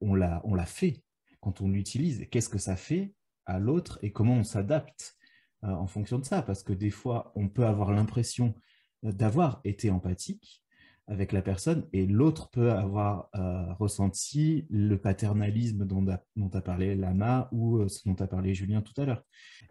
on 0.00 0.14
l'a 0.14 0.66
fait, 0.66 1.02
quand 1.40 1.60
on 1.60 1.68
l'utilise, 1.68 2.26
qu'est-ce 2.30 2.48
que 2.48 2.58
ça 2.58 2.76
fait 2.76 3.14
à 3.46 3.58
l'autre 3.58 3.98
et 4.02 4.12
comment 4.12 4.34
on 4.34 4.44
s'adapte 4.44 5.16
en 5.62 5.88
fonction 5.88 6.18
de 6.18 6.24
ça? 6.24 6.42
Parce 6.42 6.62
que 6.62 6.72
des 6.72 6.90
fois, 6.90 7.32
on 7.34 7.48
peut 7.48 7.66
avoir 7.66 7.90
l'impression 7.90 8.54
d'avoir 9.02 9.60
été 9.64 9.90
empathique 9.90 10.64
avec 11.08 11.32
la 11.32 11.40
personne 11.40 11.86
et 11.94 12.06
l'autre 12.06 12.50
peut 12.50 12.70
avoir 12.70 13.30
euh, 13.34 13.72
ressenti 13.74 14.66
le 14.68 14.96
paternalisme 14.98 15.86
dont 15.86 16.06
a, 16.06 16.60
parlé 16.60 16.94
Lama 16.94 17.48
ou 17.50 17.78
euh, 17.78 17.88
ce 17.88 18.06
dont 18.06 18.14
a 18.16 18.26
parlé 18.26 18.54
Julien 18.54 18.82
tout 18.82 18.98
à 19.00 19.06
l'heure. 19.06 19.24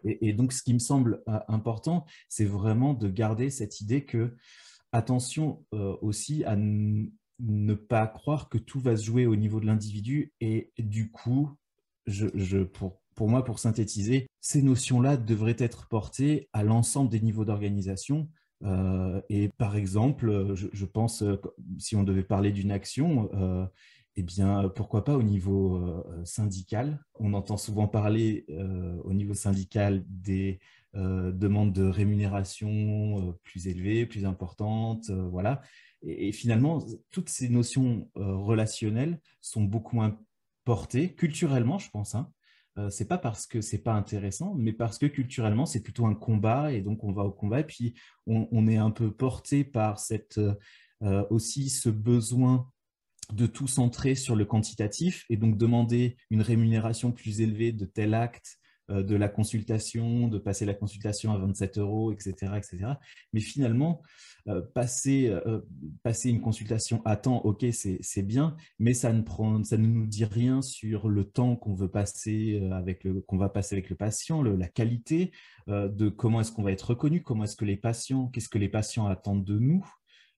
Et, 0.04 0.32
donc, 0.32 0.52
ce 0.52 0.62
qui 0.62 0.74
me 0.74 0.80
semble 0.80 1.22
important, 1.48 2.06
c'est 2.28 2.44
vraiment 2.44 2.92
de 2.92 3.08
garder 3.08 3.50
cette 3.50 3.80
idée 3.80 4.04
que, 4.04 4.36
attention 4.90 5.64
aussi 6.00 6.44
à 6.44 6.56
ne 6.56 7.74
pas 7.74 8.06
croire 8.06 8.48
que 8.48 8.58
tout 8.58 8.80
va 8.80 8.96
se 8.96 9.04
jouer 9.04 9.26
au 9.26 9.36
niveau 9.36 9.60
de 9.60 9.66
l'individu 9.66 10.32
et 10.40 10.72
du 10.78 11.10
coup, 11.10 11.56
je, 12.06 12.62
pour, 12.62 13.00
pour 13.14 13.28
moi, 13.28 13.44
pour 13.44 13.58
synthétiser, 13.58 14.28
ces 14.40 14.62
notions-là 14.62 15.16
devraient 15.16 15.56
être 15.58 15.88
portées 15.88 16.48
à 16.52 16.62
l'ensemble 16.62 17.10
des 17.10 17.20
niveaux 17.20 17.44
d'organisation. 17.44 18.30
Euh, 18.64 19.20
et 19.28 19.48
par 19.48 19.76
exemple, 19.76 20.54
je, 20.54 20.84
pense, 20.84 21.22
euh, 21.22 21.40
si 21.78 21.96
on 21.96 22.02
devait 22.02 22.22
parler 22.22 22.52
d'une 22.52 22.70
action, 22.70 23.30
euh, 23.34 23.66
eh 24.16 24.22
bien, 24.22 24.68
pourquoi 24.68 25.04
pas 25.04 25.16
au 25.16 25.22
niveau 25.22 26.04
syndical? 26.24 27.04
On 27.20 27.34
entend 27.34 27.56
souvent 27.56 27.86
parler 27.86 28.46
au 29.04 29.12
niveau 29.12 29.32
syndical 29.32 30.04
des 30.08 30.58
demandes 30.94 31.72
de 31.72 31.84
rémunération 31.84 33.38
plus 33.44 33.68
élevées, 33.68 34.06
plus 34.06 34.26
importantes, 34.26 35.08
voilà. 35.10 35.62
Et, 36.02 36.32
finalement, 36.32 36.84
toutes 37.12 37.28
ces 37.28 37.48
notions 37.48 38.10
relationnelles 38.16 39.20
sont 39.40 39.62
beaucoup 39.62 39.94
moins 39.94 40.18
portées 40.64 41.14
culturellement, 41.14 41.78
je 41.78 41.88
pense. 41.90 42.16
Hein. 42.16 42.32
Euh, 42.78 42.90
c'est 42.90 43.08
pas 43.08 43.18
parce 43.18 43.46
que 43.46 43.60
c'est 43.60 43.82
pas 43.82 43.94
intéressant, 43.94 44.54
mais 44.54 44.72
parce 44.72 44.98
que 44.98 45.06
culturellement 45.06 45.66
c'est 45.66 45.82
plutôt 45.82 46.06
un 46.06 46.14
combat 46.14 46.72
et 46.72 46.80
donc 46.80 47.02
on 47.02 47.12
va 47.12 47.24
au 47.24 47.32
combat. 47.32 47.60
Et 47.60 47.64
puis 47.64 47.94
on, 48.26 48.66
est 48.68 48.76
un 48.76 48.90
peu 48.90 49.10
porté 49.10 49.64
par 49.64 49.98
cette 49.98 50.38
euh, 51.02 51.24
aussi 51.30 51.70
ce 51.70 51.88
besoin 51.88 52.70
de 53.32 53.46
tout 53.46 53.66
centrer 53.66 54.14
sur 54.14 54.36
le 54.36 54.44
quantitatif 54.44 55.24
et 55.28 55.36
donc 55.36 55.58
demander 55.58 56.16
une 56.30 56.42
rémunération 56.42 57.12
plus 57.12 57.40
élevée 57.40 57.72
de 57.72 57.84
tel 57.84 58.14
acte 58.14 58.57
de 58.88 59.16
la 59.16 59.28
consultation, 59.28 60.28
de 60.28 60.38
passer 60.38 60.64
la 60.64 60.74
consultation 60.74 61.32
à 61.32 61.38
27 61.38 61.78
euros, 61.78 62.12
etc. 62.12 62.52
etc. 62.56 62.92
Mais 63.32 63.40
finalement, 63.40 64.02
euh, 64.48 64.62
passer, 64.62 65.28
euh, 65.28 65.60
passer 66.02 66.30
une 66.30 66.40
consultation 66.40 67.02
à 67.04 67.16
temps, 67.16 67.38
ok, 67.44 67.66
c'est 67.70 68.22
bien, 68.22 68.56
mais 68.78 68.94
ça 68.94 69.12
ne, 69.12 69.22
prend, 69.22 69.62
ça 69.62 69.76
ne 69.76 69.86
nous 69.86 70.06
dit 70.06 70.24
rien 70.24 70.62
sur 70.62 71.08
le 71.08 71.24
temps 71.24 71.56
qu'on 71.56 71.74
veut 71.74 71.90
passer 71.90 72.66
avec 72.72 73.04
le, 73.04 73.20
qu'on 73.20 73.36
va 73.36 73.48
passer 73.48 73.74
avec 73.74 73.90
le 73.90 73.96
patient, 73.96 74.42
la 74.42 74.68
qualité 74.68 75.32
de 75.66 76.08
comment 76.08 76.40
est-ce 76.40 76.52
qu'on 76.52 76.62
va 76.62 76.72
être 76.72 76.90
reconnu, 76.90 77.22
comment 77.22 77.44
est-ce 77.44 77.56
que 77.56 77.66
les 77.66 77.76
patients, 77.76 78.28
qu'est-ce 78.28 78.48
que 78.48 78.58
les 78.58 78.70
patients 78.70 79.06
attendent 79.06 79.44
de 79.44 79.58
nous, 79.58 79.84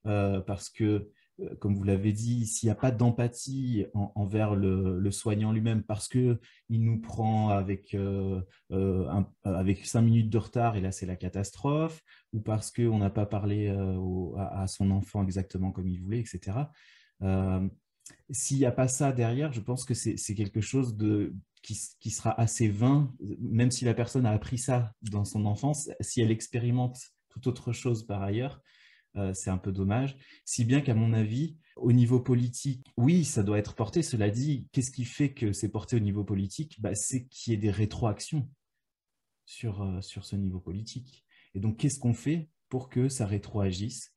parce 0.05 0.70
que 0.70 0.85
euh, 0.85 1.12
comme 1.58 1.74
vous 1.74 1.84
l'avez 1.84 2.12
dit, 2.12 2.46
s'il 2.46 2.66
n'y 2.66 2.72
a 2.72 2.76
pas 2.76 2.90
d'empathie 2.90 3.86
envers 3.94 4.54
le, 4.54 5.10
soignant 5.10 5.52
lui-même 5.52 5.82
parce 5.82 6.08
qu'il 6.08 6.38
nous 6.68 7.00
prend 7.00 7.50
avec, 7.50 7.94
euh, 7.94 8.40
euh, 8.72 9.22
avec 9.44 9.86
cinq 9.86 10.02
minutes 10.02 10.30
de 10.30 10.38
retard 10.38 10.76
et 10.76 10.80
là 10.80 10.92
c'est 10.92 11.06
la 11.06 11.16
catastrophe, 11.16 12.02
ou 12.32 12.40
parce 12.40 12.70
qu'on 12.70 12.98
n'a 12.98 13.10
pas 13.10 13.26
parlé 13.26 13.68
à, 14.36 14.66
son 14.66 14.90
enfant 14.90 15.22
exactement 15.22 15.72
comme 15.72 15.88
il 15.88 16.00
voulait, 16.00 16.20
etc. 16.20 16.58
s'il 18.30 18.58
n'y 18.58 18.64
a 18.64 18.72
pas 18.72 18.88
ça 18.88 19.12
derrière, 19.12 19.52
je 19.52 19.60
pense 19.60 19.84
que 19.84 19.94
c'est 19.94 20.34
quelque 20.34 20.60
chose 20.60 20.96
de, 20.96 21.34
qui, 21.62 22.10
sera 22.10 22.38
assez 22.40 22.68
vain, 22.68 23.12
même 23.40 23.70
si 23.70 23.84
la 23.84 23.94
personne 23.94 24.26
a 24.26 24.30
appris 24.30 24.58
ça 24.58 24.92
dans 25.02 25.24
son 25.24 25.46
enfance, 25.46 25.90
si 26.00 26.20
elle 26.20 26.30
expérimente 26.30 26.98
tout 27.28 27.48
autre 27.48 27.72
chose 27.72 28.06
par 28.06 28.22
ailleurs, 28.22 28.60
euh, 29.16 29.35
c'est 29.35 29.51
un 29.51 29.59
peu 29.59 29.73
dommage. 29.73 30.16
Si 30.45 30.65
bien 30.65 30.81
qu'à 30.81 30.95
mon 30.95 31.12
avis, 31.12 31.57
au 31.77 31.93
niveau 31.93 32.20
politique, 32.20 32.87
oui, 32.97 33.24
ça 33.24 33.43
doit 33.43 33.59
être 33.59 33.74
porté. 33.74 34.03
Cela 34.03 34.31
dit, 34.31 34.69
qu'est-ce 34.73 34.91
qui 34.91 35.05
fait 35.05 35.32
que 35.32 35.53
c'est 35.53 35.70
porté 35.70 35.97
au 35.97 36.01
niveau 36.01 36.24
politique? 36.24 36.81
Bah, 36.81 36.95
C'est 36.95 37.27
qu'il 37.27 37.53
y 37.53 37.57
ait 37.57 37.59
des 37.59 37.70
rétroactions 37.70 38.49
sur, 39.47 39.82
euh, 39.82 40.01
sur 40.01 40.24
ce 40.24 40.37
niveau 40.37 40.61
politique. 40.61 41.24
Et 41.55 41.61
donc, 41.61 41.78
qu'est-ce 41.78 41.99
qu'on 41.99 42.15
fait 42.15 42.49
pour 42.69 42.89
que 42.89 43.09
ça 43.09 43.27
rétroagisse 43.27 44.15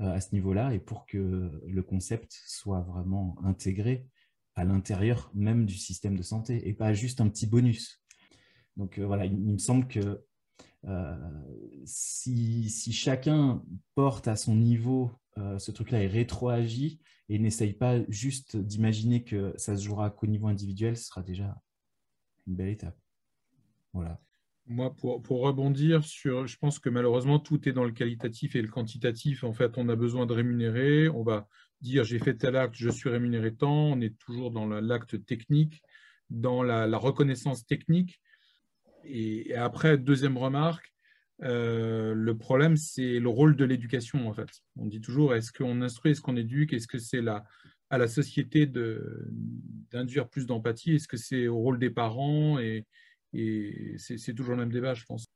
euh, 0.00 0.12
à 0.12 0.20
ce 0.20 0.34
niveau-là 0.34 0.74
et 0.74 0.78
pour 0.78 1.06
que 1.06 1.50
le 1.66 1.82
concept 1.82 2.38
soit 2.46 2.80
vraiment 2.82 3.36
intégré 3.44 4.06
à 4.56 4.64
l'intérieur 4.64 5.30
même 5.34 5.64
du 5.64 5.76
système 5.76 6.16
de 6.16 6.22
santé 6.22 6.68
et 6.68 6.74
pas 6.74 6.92
juste 6.92 7.20
un 7.20 7.28
petit 7.28 7.46
bonus? 7.46 8.02
Donc 8.76 8.98
voilà, 8.98 9.24
il 9.24 9.36
me 9.36 9.58
semble 9.58 9.86
que 9.86 10.24
euh, 10.86 11.16
si, 11.84 12.68
chacun 12.92 13.62
porte 13.94 14.28
à 14.28 14.36
son 14.36 14.54
niveau 14.54 15.10
euh, 15.38 15.58
ce 15.58 15.70
truc-là 15.70 16.02
et 16.02 16.06
rétroagit 16.06 17.00
et 17.28 17.38
n'essaye 17.38 17.72
pas 17.72 17.98
juste 18.08 18.56
d'imaginer 18.56 19.24
que 19.24 19.54
ça 19.56 19.76
se 19.76 19.82
jouera 19.82 20.10
qu'au 20.10 20.26
niveau 20.26 20.46
individuel, 20.46 20.96
ce 20.96 21.06
sera 21.06 21.22
déjà 21.22 21.56
une 22.46 22.56
belle 22.56 22.68
étape. 22.68 22.98
Voilà. 23.92 24.20
Moi, 24.66 24.94
pour, 24.94 25.22
pour, 25.22 25.40
rebondir 25.40 26.04
sur, 26.04 26.46
je 26.46 26.56
pense 26.56 26.78
que 26.78 26.88
malheureusement, 26.88 27.38
tout 27.38 27.68
est 27.68 27.72
dans 27.72 27.84
le 27.84 27.92
qualitatif 27.92 28.56
et 28.56 28.62
le 28.62 28.68
quantitatif. 28.68 29.44
En 29.44 29.52
fait, 29.52 29.76
on 29.76 29.88
a 29.88 29.96
besoin 29.96 30.26
de 30.26 30.32
rémunérer. 30.32 31.08
On 31.08 31.22
va 31.22 31.48
dire, 31.82 32.04
j'ai 32.04 32.18
fait 32.18 32.34
tel 32.34 32.56
acte, 32.56 32.74
je 32.76 32.88
suis 32.88 33.10
rémunéré 33.10 33.54
tant. 33.54 33.92
On 33.92 34.00
est 34.00 34.18
toujours 34.18 34.50
dans 34.50 34.66
l'acte 34.66 35.24
technique, 35.26 35.82
dans 36.30 36.62
la, 36.62 36.86
reconnaissance 36.96 37.66
technique. 37.66 38.20
Et, 39.06 39.54
après, 39.54 39.98
deuxième 39.98 40.36
remarque, 40.36 40.92
euh, 41.42 42.14
le 42.14 42.36
problème, 42.36 42.76
c'est 42.76 43.18
le 43.18 43.28
rôle 43.28 43.56
de 43.56 43.64
l'éducation, 43.64 44.28
en 44.28 44.32
fait. 44.32 44.48
On 44.76 44.86
dit 44.86 45.00
toujours, 45.00 45.34
est-ce 45.34 45.52
qu'on 45.52 45.82
instruit, 45.82 46.12
est-ce 46.12 46.20
qu'on 46.20 46.36
éduque, 46.36 46.72
est-ce 46.72 46.86
que 46.86 46.98
c'est 46.98 47.22
à 47.90 47.98
la 47.98 48.08
société 48.08 48.66
d'induire 48.66 50.28
plus 50.28 50.46
d'empathie, 50.46 50.94
est-ce 50.94 51.08
que 51.08 51.16
c'est 51.16 51.48
au 51.48 51.58
rôle 51.58 51.78
des 51.78 51.90
parents 51.90 52.58
Et, 52.58 52.86
c'est 53.96 54.32
toujours 54.32 54.52
le 54.52 54.60
même 54.60 54.72
débat, 54.72 54.94
je 54.94 55.04
pense. 55.04 55.26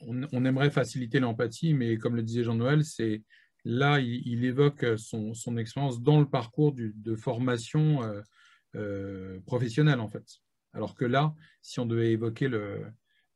On, 0.00 0.44
aimerait 0.44 0.70
faciliter 0.70 1.18
l'empathie, 1.18 1.74
mais 1.74 1.96
comme 1.96 2.14
le 2.14 2.22
disait 2.22 2.44
Jean-Noël, 2.44 2.84
c'est 2.84 3.24
là, 3.64 3.98
il, 3.98 4.44
évoque 4.44 4.86
son, 4.96 5.56
expérience 5.56 6.00
dans 6.00 6.20
le 6.20 6.28
parcours 6.28 6.72
de 6.72 7.14
formation 7.16 8.04
euh, 8.04 8.20
euh, 8.76 9.40
professionnelle, 9.46 9.98
en 9.98 10.08
fait. 10.08 10.24
Alors 10.72 10.94
que 10.94 11.04
là, 11.04 11.34
si 11.62 11.80
on 11.80 11.86
devait 11.86 12.12
évoquer 12.12 12.48
le, 12.48 12.84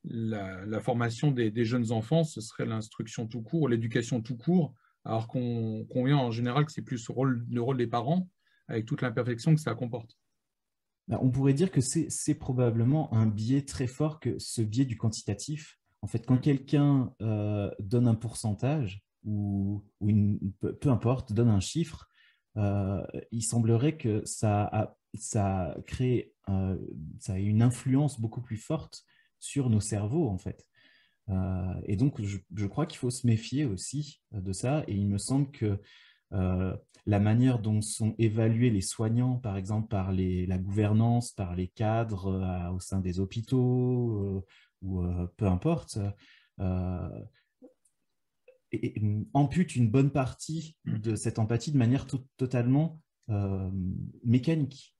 la, 0.05 0.79
formation 0.79 1.31
des, 1.31 1.65
jeunes 1.65 1.91
enfants, 1.91 2.23
ce 2.23 2.41
serait 2.41 2.65
l'instruction 2.65 3.27
tout 3.27 3.41
court, 3.41 3.69
l'éducation 3.69 4.21
tout 4.21 4.37
court, 4.37 4.73
alors 5.05 5.27
qu'on 5.27 5.85
vient 5.93 6.17
en 6.17 6.31
général 6.31 6.65
que 6.65 6.71
c'est 6.71 6.81
plus 6.81 7.07
le 7.07 7.13
rôle, 7.13 7.45
le 7.49 7.61
rôle 7.61 7.77
des 7.77 7.87
parents, 7.87 8.29
avec 8.67 8.85
toute 8.85 9.01
l'imperfection 9.01 9.53
que 9.55 9.61
ça 9.61 9.75
comporte. 9.75 10.17
Bah, 11.07 11.19
on 11.21 11.29
pourrait 11.29 11.53
dire 11.53 11.71
que 11.71 11.81
c'est 11.81 12.35
probablement 12.35 13.13
un 13.13 13.27
biais 13.27 13.63
très 13.63 13.87
fort 13.87 14.19
que 14.19 14.39
ce 14.39 14.61
biais 14.61 14.85
du 14.85 14.97
quantitatif. 14.97 15.79
En 16.01 16.07
fait, 16.07 16.25
quand 16.25 16.37
quelqu'un 16.37 17.13
euh, 17.21 17.69
donne 17.79 18.07
un 18.07 18.15
pourcentage, 18.15 19.03
ou, 19.25 19.83
peu, 20.59 20.89
importe, 20.89 21.31
donne 21.31 21.49
un 21.49 21.61
chiffre, 21.61 22.09
euh, 22.57 23.05
il 23.31 23.41
semblerait 23.41 23.97
que 23.97 24.21
ça 24.25 24.63
a, 24.63 24.97
ça 25.13 25.77
crée 25.87 26.33
euh, 26.49 26.77
ça 27.19 27.33
a 27.33 27.37
une 27.37 27.61
influence 27.61 28.19
beaucoup 28.19 28.41
plus 28.41 28.57
forte 28.57 29.05
sur 29.43 29.69
nos 29.69 29.81
cerveaux, 29.81 30.29
en 30.29 30.37
fait. 30.37 30.65
Euh, 31.29 31.73
et 31.85 31.97
donc, 31.97 32.21
je, 32.21 32.65
crois 32.65 32.85
qu'il 32.85 32.97
faut 32.97 33.09
se 33.09 33.27
méfier 33.27 33.65
aussi 33.65 34.21
euh, 34.33 34.39
de 34.39 34.53
ça. 34.53 34.85
Et 34.87 34.93
il 34.93 35.07
me 35.07 35.17
semble 35.17 35.51
que 35.51 35.81
euh, 36.31 36.75
la 37.05 37.19
manière 37.19 37.59
dont 37.59 37.81
sont 37.81 38.15
évalués 38.17 38.69
les 38.69 38.81
soignants, 38.81 39.37
par 39.37 39.57
exemple 39.57 39.89
par 39.89 40.13
les, 40.13 40.45
la 40.45 40.57
gouvernance, 40.57 41.33
par 41.33 41.55
les 41.55 41.67
cadres 41.67 42.71
au 42.73 42.79
sein 42.79 43.01
des 43.01 43.19
hôpitaux, 43.19 44.45
ou 44.81 45.03
peu 45.35 45.45
importe, 45.45 45.99
ampute 49.33 49.75
une 49.75 49.91
bonne 49.91 50.11
partie 50.11 50.77
de 50.85 51.15
cette 51.15 51.39
empathie 51.39 51.73
de 51.73 51.77
manière 51.77 52.07
totalement 52.37 53.01
mécanique 54.23 54.92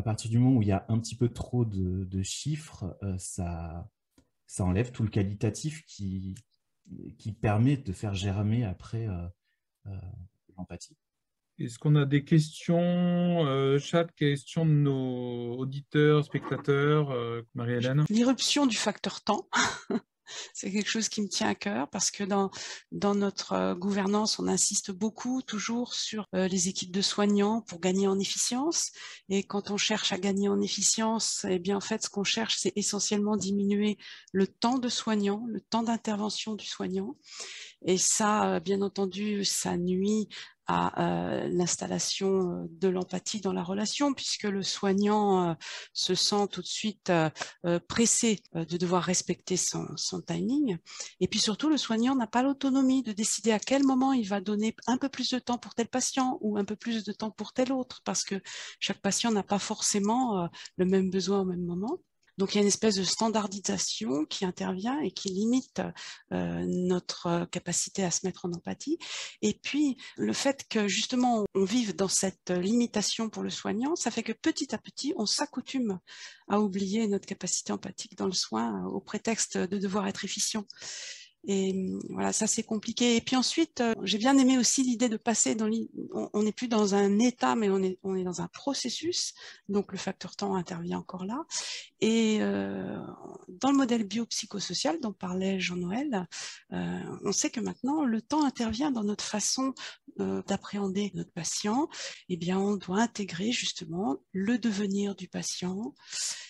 à 0.00 0.02
partir 0.02 0.30
du 0.30 0.38
moment 0.38 0.56
où 0.56 0.62
il 0.62 0.68
y 0.68 0.72
a 0.72 0.86
un 0.88 0.98
petit 0.98 1.14
peu 1.14 1.28
trop 1.28 1.66
de, 1.66 2.22
chiffres, 2.22 2.96
euh, 3.02 3.18
ça, 3.18 3.86
ça 4.46 4.64
enlève 4.64 4.92
tout 4.92 5.02
le 5.02 5.10
qualitatif 5.10 5.84
qui, 5.84 6.34
qui 7.18 7.32
permet 7.32 7.76
de 7.76 7.92
faire 7.92 8.14
germer 8.14 8.64
après 8.64 9.06
euh, 9.06 9.28
euh, 9.88 9.90
l'empathie. 10.56 10.96
Est-ce 11.58 11.78
qu'on 11.78 11.96
a 11.96 12.06
des 12.06 12.24
questions, 12.24 13.76
chat, 13.78 14.10
questions 14.12 14.64
de 14.64 14.70
nos 14.70 15.58
auditeurs, 15.58 16.24
spectateurs, 16.24 17.14
Marie-Hélène? 17.52 18.06
L'irruption 18.08 18.64
du 18.64 18.76
facteur 18.76 19.20
temps 19.20 19.46
C'est 20.54 20.70
quelque 20.70 20.88
chose 20.88 21.08
qui 21.08 21.22
me 21.22 21.28
tient 21.28 21.48
à 21.48 21.54
cœur 21.54 21.88
parce 21.90 22.10
que 22.10 22.24
dans, 22.24 22.50
dans 22.92 23.14
notre 23.14 23.52
euh, 23.52 23.74
gouvernance, 23.74 24.38
on 24.38 24.48
insiste 24.48 24.90
beaucoup 24.90 25.42
toujours 25.42 25.94
sur 25.94 26.26
euh, 26.34 26.48
les 26.48 26.68
équipes 26.68 26.92
de 26.92 27.02
soignants 27.02 27.60
pour 27.62 27.80
gagner 27.80 28.06
en 28.06 28.18
efficience. 28.18 28.90
Et 29.28 29.42
quand 29.42 29.70
on 29.70 29.76
cherche 29.76 30.12
à 30.12 30.18
gagner 30.18 30.48
en 30.48 30.60
efficience, 30.60 31.46
eh 31.48 31.58
bien, 31.58 31.76
en 31.76 31.80
fait, 31.80 32.02
ce 32.02 32.10
qu'on 32.10 32.24
cherche, 32.24 32.56
c'est 32.58 32.72
essentiellement 32.76 33.36
diminuer 33.36 33.98
le 34.32 34.46
temps 34.46 34.78
de 34.78 34.88
soignant, 34.88 35.44
le 35.48 35.60
temps 35.60 35.82
d'intervention 35.82 36.54
du 36.54 36.66
soignant. 36.66 37.16
Et 37.84 37.98
ça, 37.98 38.54
euh, 38.54 38.60
bien 38.60 38.82
entendu, 38.82 39.44
ça 39.44 39.76
nuit 39.76 40.28
à 40.70 41.02
euh, 41.02 41.48
l'installation 41.48 42.28
euh, 42.28 42.66
de 42.70 42.88
l'empathie 42.88 43.40
dans 43.40 43.52
la 43.52 43.64
relation, 43.64 44.14
puisque 44.14 44.44
le 44.44 44.62
soignant 44.62 45.56
se 45.92 46.14
sent 46.14 46.46
tout 46.52 46.62
de 46.62 46.66
suite 46.66 47.12
pressé 47.88 48.42
de 48.54 48.76
devoir 48.76 49.02
respecter 49.02 49.56
son, 49.56 49.86
timing. 50.26 50.78
Et 51.18 51.28
puis 51.28 51.40
surtout, 51.40 51.68
le 51.68 51.76
soignant 51.76 52.14
n'a 52.14 52.26
pas 52.26 52.42
l'autonomie 52.42 53.02
de 53.02 53.12
décider 53.12 53.52
à 53.52 53.58
quel 53.58 53.84
moment 53.84 54.12
il 54.12 54.28
va 54.28 54.40
donner 54.40 54.76
un 54.86 54.96
peu 54.96 55.08
plus 55.08 55.30
de 55.30 55.38
temps 55.38 55.58
pour 55.58 55.74
tel 55.74 55.88
patient 55.88 56.38
ou 56.40 56.56
un 56.56 56.64
peu 56.64 56.76
plus 56.76 57.04
de 57.04 57.12
temps 57.12 57.30
pour 57.30 57.52
tel 57.52 57.72
autre, 57.72 58.02
parce 58.04 58.24
que 58.24 58.40
chaque 58.78 59.00
patient 59.00 59.32
n'a 59.32 59.42
pas 59.42 59.58
forcément 59.58 60.48
le 60.76 60.84
même 60.84 61.10
besoin 61.10 61.40
au 61.40 61.44
même 61.44 61.64
moment. 61.64 62.00
Donc 62.38 62.54
il 62.54 62.56
y 62.56 62.58
a 62.58 62.62
une 62.62 62.68
espèce 62.68 62.96
de 62.96 63.04
standardisation 63.04 64.24
qui 64.24 64.44
intervient 64.44 64.98
et 65.00 65.10
qui 65.10 65.28
limite 65.28 65.82
euh, 66.32 66.64
notre 66.66 67.46
capacité 67.46 68.04
à 68.04 68.10
se 68.10 68.26
mettre 68.26 68.44
en 68.46 68.52
empathie. 68.52 68.98
Et 69.42 69.54
puis 69.54 69.96
le 70.16 70.32
fait 70.32 70.66
que 70.68 70.88
justement 70.88 71.44
on 71.54 71.64
vive 71.64 71.94
dans 71.94 72.08
cette 72.08 72.50
limitation 72.50 73.28
pour 73.28 73.42
le 73.42 73.50
soignant, 73.50 73.96
ça 73.96 74.10
fait 74.10 74.22
que 74.22 74.32
petit 74.32 74.74
à 74.74 74.78
petit 74.78 75.12
on 75.16 75.26
s'accoutume 75.26 75.98
à 76.48 76.60
oublier 76.60 77.06
notre 77.06 77.26
capacité 77.26 77.72
empathique 77.72 78.16
dans 78.16 78.26
le 78.26 78.32
soin 78.32 78.84
au 78.86 79.00
prétexte 79.00 79.56
de 79.58 79.78
devoir 79.78 80.06
être 80.08 80.24
efficient. 80.24 80.64
Et 81.46 81.72
mmh, 81.72 82.00
voilà, 82.10 82.32
ça 82.32 82.46
c'est 82.46 82.62
compliqué. 82.62 83.16
Et 83.16 83.20
puis 83.20 83.36
ensuite, 83.36 83.80
euh, 83.80 83.94
j'ai 84.02 84.18
bien 84.18 84.36
aimé 84.36 84.58
aussi 84.58 84.82
l'idée 84.82 85.08
de 85.08 85.16
passer 85.16 85.54
dans 85.54 85.70
on 86.12 86.42
n'est 86.42 86.52
plus 86.52 86.68
dans 86.68 86.94
un 86.94 87.18
état, 87.18 87.54
mais 87.56 87.70
on 87.70 87.82
est, 87.82 87.98
on 88.02 88.14
est 88.14 88.24
dans 88.24 88.40
un 88.40 88.48
processus. 88.48 89.34
Donc 89.68 89.92
le 89.92 89.98
facteur 89.98 90.36
temps 90.36 90.54
intervient 90.54 90.98
encore 90.98 91.24
là. 91.24 91.44
Et 92.00 92.38
euh, 92.40 92.98
dans 93.48 93.70
le 93.70 93.76
modèle 93.76 94.04
biopsychosocial 94.04 95.00
dont 95.00 95.12
parlait 95.12 95.60
Jean-Noël, 95.60 96.26
euh, 96.72 97.00
on 97.24 97.32
sait 97.32 97.50
que 97.50 97.60
maintenant 97.60 98.04
le 98.04 98.20
temps 98.20 98.44
intervient 98.44 98.90
dans 98.90 99.04
notre 99.04 99.24
façon 99.24 99.74
d'appréhender 100.18 101.12
notre 101.14 101.32
patient. 101.32 101.88
Eh 102.28 102.36
bien, 102.36 102.58
on 102.58 102.76
doit 102.76 103.00
intégrer 103.00 103.52
justement 103.52 104.18
le 104.32 104.58
devenir 104.58 105.14
du 105.14 105.28
patient. 105.28 105.94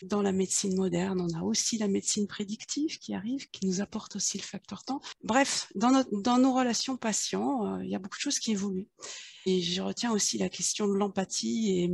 Dans 0.03 0.23
la 0.23 0.33
médecine 0.33 0.75
moderne, 0.77 1.21
on 1.21 1.39
a 1.39 1.43
aussi 1.43 1.79
la 1.79 1.87
médecine 1.87 2.27
prédictive 2.27 2.99
qui 2.99 3.15
arrive, 3.15 3.49
qui 3.51 3.67
nous 3.67 3.81
apporte 3.81 4.17
aussi 4.17 4.39
le 4.39 4.43
facteur 4.43 4.80
Bref, 5.23 5.71
dans, 5.75 6.39
nos 6.39 6.55
relations 6.55 6.97
patients, 6.97 7.67
euh, 7.67 7.85
il 7.85 7.91
y 7.91 7.95
a 7.95 7.99
beaucoup 7.99 8.17
de 8.17 8.23
choses 8.23 8.39
qui 8.39 8.53
évoluent. 8.53 8.89
Et 9.47 9.63
je 9.63 9.81
retiens 9.81 10.13
aussi 10.13 10.37
la 10.37 10.49
question 10.49 10.87
de 10.87 10.95
l'empathie 10.95 11.79
et 11.79 11.91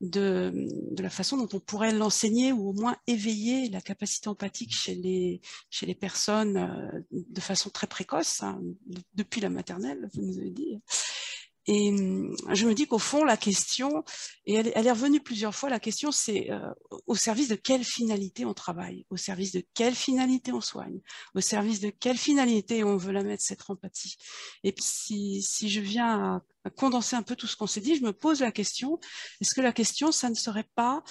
de, 0.00 0.52
la 0.98 1.10
façon 1.10 1.36
dont 1.36 1.48
on 1.52 1.60
pourrait 1.60 1.92
l'enseigner 1.92 2.52
ou 2.52 2.68
au 2.68 2.72
moins 2.72 2.96
éveiller 3.06 3.70
la 3.70 3.80
capacité 3.80 4.28
empathique 4.28 4.74
chez 4.74 4.94
les, 4.94 5.40
chez 5.70 5.86
les 5.86 5.94
personnes 5.94 6.56
euh, 6.58 7.00
de 7.10 7.40
façon 7.40 7.70
très 7.70 7.86
précoce, 7.86 8.42
hein, 8.42 8.60
depuis 9.14 9.40
la 9.40 9.48
maternelle, 9.48 10.10
vous 10.14 10.22
nous 10.22 10.38
avez 10.38 10.50
dit. 10.50 10.80
Et 11.66 11.90
hum, 11.90 12.34
je 12.52 12.66
me 12.66 12.74
dis 12.74 12.86
qu'au 12.86 12.98
fond, 12.98 13.24
la 13.24 13.36
question, 13.36 14.04
et 14.46 14.54
elle, 14.54 14.86
est 14.86 14.90
revenue 14.90 15.20
plusieurs 15.20 15.54
fois, 15.54 15.70
la 15.70 15.78
question 15.78 16.10
c'est 16.10 16.50
euh, 16.50 16.72
au 17.06 17.14
service 17.14 17.48
de 17.48 17.54
quelle 17.54 17.84
finalité 17.84 18.44
on 18.44 18.54
travaille, 18.54 19.06
au 19.10 19.16
service 19.16 19.52
de 19.52 19.62
quelle 19.74 19.94
finalité 19.94 20.52
on 20.52 20.60
soigne, 20.60 21.00
au 21.34 21.40
service 21.40 21.80
de 21.80 21.90
quelle 21.90 22.18
finalité 22.18 22.82
on 22.82 22.96
veut 22.96 23.12
la 23.12 23.22
mettre, 23.22 23.44
cette 23.44 23.68
empathie? 23.70 24.16
Et 24.64 24.72
puis 24.72 24.84
si, 24.84 25.42
si 25.42 25.68
je 25.68 25.80
viens 25.80 26.42
à, 26.64 26.70
condenser 26.70 27.16
un 27.16 27.22
peu 27.22 27.36
tout 27.36 27.46
ce 27.46 27.56
qu'on 27.56 27.66
s'est 27.66 27.80
dit, 27.80 27.96
je 27.96 28.02
me 28.02 28.12
pose 28.12 28.40
la 28.40 28.52
question, 28.52 28.98
est-ce 29.40 29.54
que 29.54 29.60
la 29.60 29.72
question, 29.72 30.10
ça 30.10 30.30
ne 30.30 30.34
serait 30.34 30.68
pas 30.74 31.02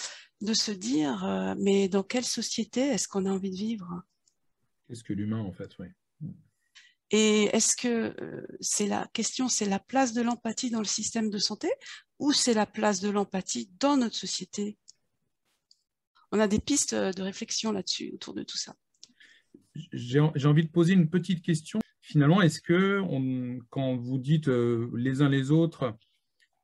de 0.41 0.53
se 0.53 0.72
dire, 0.72 1.23
euh, 1.23 1.56
mais 1.60 1.88
dans 1.88 2.03
quelle 2.03 2.26
société 2.26 2.82
est-ce 2.82 3.07
qu'on 3.07 3.26
a 3.26 3.32
envie 3.32 3.52
de 3.52 3.57
vivre? 3.57 4.02
Qu'est-ce 4.88 5.03
que 5.03 5.14
l'humain 5.14 5.40
en 5.40 5.53
fait, 5.53 5.72
oui. 5.80 5.88
Et 7.12 7.44
est-ce 7.56 7.76
que 7.76 8.15
euh, 8.22 8.48
c'est 8.62 8.88
la 8.88 9.07
question, 9.14 9.49
c'est 9.49 9.65
la 9.65 9.80
place 9.80 10.14
de 10.14 10.22
l'empathie 10.22 10.72
dans 10.72 10.80
le 10.80 10.86
système 10.86 11.30
de 11.30 11.38
santé 11.38 11.70
ou 12.20 12.31
c'est 12.31 12.54
la 12.54 12.65
place 12.65 13.02
de 13.02 13.10
l'empathie 13.10 13.70
dans 13.80 13.98
notre 13.98 14.15
société? 14.15 14.78
On 16.31 16.40
a 16.40 16.48
des 16.48 16.60
pistes 16.60 16.96
de 16.96 17.22
réflexion 17.22 17.73
là-dessus, 17.73 18.12
autour 18.14 18.34
de 18.34 18.44
tout 18.44 18.57
ça. 18.57 18.76
J'ai 19.91 20.20
envie 20.20 20.64
de 20.64 20.72
poser 20.72 20.94
une 20.94 21.10
petite 21.10 21.44
question. 21.44 21.80
Finalement, 22.02 22.41
est-ce 22.41 22.62
que 22.62 23.02
quand 23.70 23.98
vous 23.98 24.18
dites 24.18 24.48
euh, 24.48 24.90
les 24.96 25.22
uns 25.22 25.30
les 25.30 25.52
autres, 25.52 25.98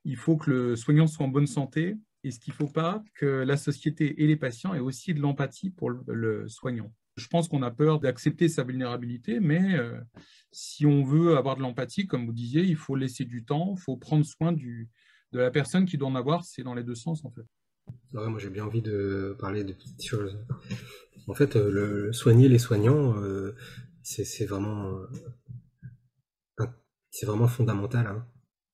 il 0.06 0.16
faut 0.16 0.38
que 0.38 0.50
le 0.50 0.76
soignant 0.77 1.08
soit 1.08 1.26
en 1.26 1.30
bonne 1.30 1.48
santé, 1.48 1.98
est-ce 2.24 2.40
qu'il 2.40 2.53
ne 2.53 2.58
faut 2.58 2.72
pas 2.72 3.03
que 3.16 3.26
la 3.26 3.58
société 3.58 4.24
et 4.24 4.27
les 4.27 4.38
patients 4.38 4.74
aient 4.74 4.80
aussi 4.80 5.14
de 5.14 5.19
l'empathie 5.19 5.69
pour 5.69 5.90
le 5.90 6.48
soignant? 6.48 6.92
Je 7.17 7.27
pense 7.27 7.47
qu'on 7.47 7.63
a 7.63 7.71
peur 7.71 7.99
d'accepter 7.99 8.47
sa 8.47 8.63
vulnérabilité, 8.63 9.39
mais 9.39 9.75
euh, 9.75 9.99
si 10.51 10.85
on 10.85 11.03
veut 11.03 11.35
avoir 11.35 11.57
de 11.57 11.61
l'empathie, 11.61 12.05
comme 12.05 12.25
vous 12.25 12.33
disiez, 12.33 12.61
il 12.61 12.75
faut 12.75 12.95
laisser 12.95 13.25
du 13.25 13.43
temps, 13.43 13.73
il 13.75 13.81
faut 13.81 13.97
prendre 13.97 14.23
soin 14.23 14.53
de 14.53 14.87
la 15.31 15.51
personne 15.51 15.85
qui 15.85 15.97
doit 15.97 16.07
en 16.07 16.15
avoir, 16.15 16.45
c'est 16.45 16.63
dans 16.63 16.75
les 16.75 16.83
deux 16.83 16.95
sens 16.95 17.25
en 17.25 17.31
fait. 17.31 17.45
moi 18.13 18.39
j'ai 18.39 18.51
bien 18.51 18.65
envie 18.65 18.83
de 18.83 19.35
parler 19.39 19.63
de 19.63 19.73
petites 19.73 20.05
choses. 20.05 20.37
En 21.27 21.33
fait, 21.33 21.55
euh, 21.55 21.69
le, 21.71 22.13
soigner 22.13 22.47
les 22.47 22.59
soignants, 22.59 23.19
euh, 23.21 23.55
c'est 24.03 24.45
vraiment, 24.45 25.07
fondamental. 27.47 28.07
Hein. 28.07 28.25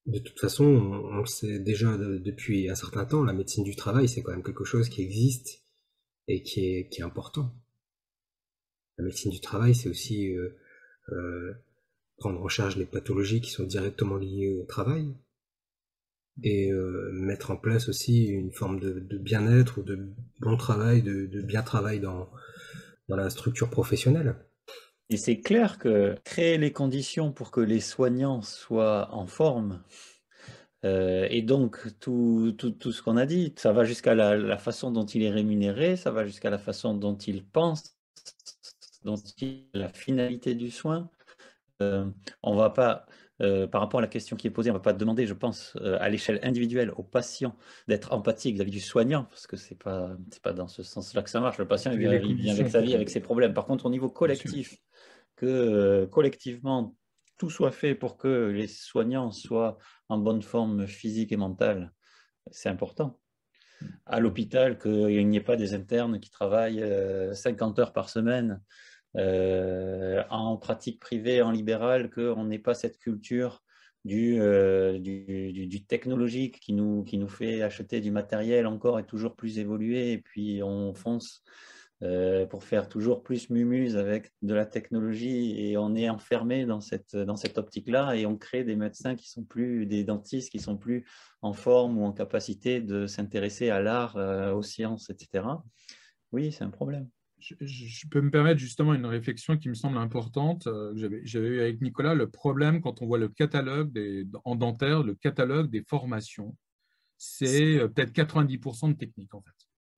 De 0.05 0.19
toute 0.19 0.39
façon, 0.39 0.65
on, 0.65 1.17
le 1.17 1.25
sait 1.25 1.59
déjà 1.59 1.97
depuis 1.97 2.69
un 2.69 2.75
certain 2.75 3.05
temps, 3.05 3.23
la 3.23 3.31
médecine 3.31 3.63
du 3.63 3.75
travail, 3.75 4.09
c'est 4.09 4.21
quand 4.21 4.31
même 4.31 4.43
quelque 4.43 4.65
chose 4.65 4.89
qui 4.89 5.01
existe 5.01 5.61
et 6.27 6.43
qui 6.43 6.59
est 6.59 7.01
important 7.01 7.55
la 8.97 9.05
médecine 9.05 9.31
du 9.31 9.41
travail, 9.41 9.73
c'est 9.75 9.89
aussi 9.89 10.33
euh, 10.33 10.55
euh, 11.09 11.53
prendre 12.17 12.41
en 12.41 12.47
charge 12.47 12.77
les 12.77 12.85
pathologies 12.85 13.41
qui 13.41 13.51
sont 13.51 13.63
directement 13.63 14.17
liées 14.17 14.49
au 14.49 14.65
travail 14.65 15.13
et 16.41 16.71
euh, 16.71 17.11
mettre 17.13 17.51
en 17.51 17.57
place 17.57 17.89
aussi 17.89 18.25
une 18.25 18.51
forme 18.51 18.79
de, 18.79 19.17
bien-être 19.17 19.79
ou 19.79 19.83
de 19.83 20.09
bon 20.39 20.57
travail, 20.57 21.01
de, 21.01 21.41
bien 21.41 21.61
travail 21.61 21.99
dans, 21.99 22.29
dans 23.07 23.15
la 23.15 23.29
structure 23.29 23.69
professionnelle. 23.69 24.35
Et 25.09 25.17
c'est 25.17 25.41
clair 25.41 25.77
que 25.77 26.15
créer 26.23 26.57
les 26.57 26.71
conditions 26.71 27.31
pour 27.31 27.51
que 27.51 27.61
les 27.61 27.81
soignants 27.81 28.41
soient 28.41 29.13
en 29.13 29.27
forme, 29.27 29.83
et 30.85 31.41
donc 31.43 31.79
tout, 32.01 32.53
tout, 32.57 32.71
tout 32.71 32.91
ce 32.91 33.01
qu'on 33.01 33.15
a 33.15 33.25
dit, 33.25 33.53
ça 33.55 33.71
va 33.71 33.85
jusqu'à 33.85 34.15
la, 34.15 34.35
la, 34.35 34.57
façon 34.57 34.91
dont 34.91 35.05
il 35.05 35.23
est 35.23 35.29
rémunéré, 35.29 35.95
ça 35.95 36.11
va 36.11 36.25
jusqu'à 36.25 36.49
la 36.49 36.57
façon 36.57 36.93
dont 36.93 37.15
il 37.15 37.45
pense, 37.45 37.95
dont 39.03 39.15
la 39.73 39.89
finalité 39.89 40.55
du 40.55 40.71
soin. 40.71 41.09
Euh, 41.81 42.05
on 42.43 42.55
va 42.55 42.69
pas, 42.69 43.05
euh, 43.41 43.67
par 43.67 43.81
rapport 43.81 43.99
à 43.99 44.01
la 44.01 44.07
question 44.07 44.35
qui 44.35 44.47
est 44.47 44.51
posée, 44.51 44.69
on 44.69 44.73
ne 44.73 44.79
va 44.79 44.83
pas 44.83 44.93
demander, 44.93 45.25
je 45.25 45.33
pense, 45.33 45.75
euh, 45.81 45.97
à 45.99 46.09
l'échelle 46.09 46.39
individuelle 46.43 46.91
au 46.95 47.03
patient 47.03 47.55
d'être 47.87 48.13
empathique 48.13 48.55
vis-à-vis 48.55 48.71
du 48.71 48.79
soignant, 48.79 49.25
parce 49.25 49.47
que 49.47 49.57
ce 49.57 49.71
n'est 49.71 49.77
pas, 49.77 50.15
pas 50.41 50.53
dans 50.53 50.67
ce 50.67 50.83
sens-là 50.83 51.23
que 51.23 51.29
ça 51.29 51.39
marche. 51.39 51.57
Le 51.57 51.67
patient, 51.67 51.91
il 51.91 51.99
vient, 51.99 52.53
avec 52.53 52.69
sa 52.69 52.81
vie, 52.81 52.93
avec 52.93 53.09
ses 53.09 53.19
problèmes. 53.19 53.53
Par 53.53 53.65
contre, 53.65 53.85
au 53.85 53.89
niveau 53.89 54.09
collectif, 54.09 54.77
que 55.35 56.05
collectivement, 56.11 56.95
tout 57.37 57.49
soit 57.49 57.71
fait 57.71 57.95
pour 57.95 58.17
que 58.17 58.51
les 58.51 58.67
soignants 58.67 59.31
soient 59.31 59.77
en 60.07 60.19
bonne 60.19 60.43
forme 60.43 60.85
physique 60.85 61.31
et 61.31 61.37
mentale, 61.37 61.91
c'est 62.51 62.69
important 62.69 63.19
à 64.05 64.19
l'hôpital 64.19 64.77
qu'il 64.77 65.27
n'y 65.27 65.37
ait 65.37 65.41
pas 65.41 65.55
des 65.55 65.73
internes 65.73 66.19
qui 66.19 66.29
travaillent 66.29 66.83
50 67.33 67.79
heures 67.79 67.93
par 67.93 68.09
semaine 68.09 68.51
euh, 68.51 68.55
en 69.15 70.57
pratique 70.57 70.99
privée, 70.99 71.41
en 71.41 71.51
libéral, 71.51 72.09
qu'on 72.09 72.45
n'ait 72.45 72.59
pas 72.59 72.73
cette 72.73 72.97
culture 72.97 73.63
du, 74.05 74.39
euh, 74.39 74.99
technologique 75.87 76.59
qui 76.59 76.73
nous, 76.73 77.27
fait 77.27 77.61
acheter 77.61 78.01
du 78.01 78.11
matériel 78.11 78.67
encore 78.67 78.99
et 78.99 79.05
toujours 79.05 79.35
plus 79.35 79.59
évolué, 79.59 80.13
et 80.13 80.17
puis 80.17 80.61
on 80.63 80.93
fonce 80.93 81.43
euh, 82.01 82.45
pour 82.45 82.65
faire 82.65 82.89
toujours 82.89 83.23
plus 83.23 83.49
mumuse 83.49 83.95
avec 83.95 84.31
de 84.41 84.53
la 84.53 84.65
technologie, 84.65 85.55
et 85.57 85.77
on 85.77 85.95
est 85.95 86.09
enfermé 86.09 86.65
dans 86.65 86.81
cette 86.81 87.57
optique-là, 87.57 88.15
et 88.15 88.25
on 88.25 88.37
crée 88.37 88.63
des 88.63 88.75
médecins 88.75 89.15
qui 89.15 89.29
sont 89.29 89.43
plus, 89.43 89.85
des 89.85 90.03
dentistes 90.03 90.51
qui 90.51 90.59
sont 90.59 90.77
plus 90.77 91.05
en 91.41 91.53
forme 91.53 91.97
ou 91.97 92.05
en 92.05 92.11
capacité 92.11 92.81
de 92.81 93.07
s'intéresser 93.07 93.69
à 93.69 93.81
l'art, 93.81 94.15
aux 94.53 94.63
sciences, 94.63 95.09
etc. 95.09 95.45
Oui, 96.31 96.51
c'est 96.51 96.63
un 96.63 96.69
problème 96.71 97.07
je, 97.59 98.07
peux 98.07 98.21
me 98.21 98.31
permettre 98.31 98.59
justement 98.59 98.93
une 98.93 99.05
réflexion 99.05 99.57
qui 99.57 99.69
me 99.69 99.73
semble 99.73 99.97
importante. 99.97 100.67
Euh, 100.67 100.93
j'avais 101.23 101.47
eu 101.47 101.61
avec 101.61 101.81
Nicolas 101.81 102.13
le 102.13 102.29
problème 102.29 102.81
quand 102.81 103.01
on 103.01 103.05
voit 103.05 103.17
le 103.17 103.29
catalogue 103.29 103.91
des, 103.91 104.25
en 104.45 104.55
dentaire, 104.55 105.03
le 105.03 105.15
catalogue 105.15 105.69
des 105.69 105.83
formations, 105.83 106.55
c'est 107.17 107.79
euh, 107.79 107.87
peut-être 107.87 108.13
90% 108.13 108.89
de 108.89 108.97
technique 108.97 109.33
en 109.33 109.41
fait. 109.41 109.51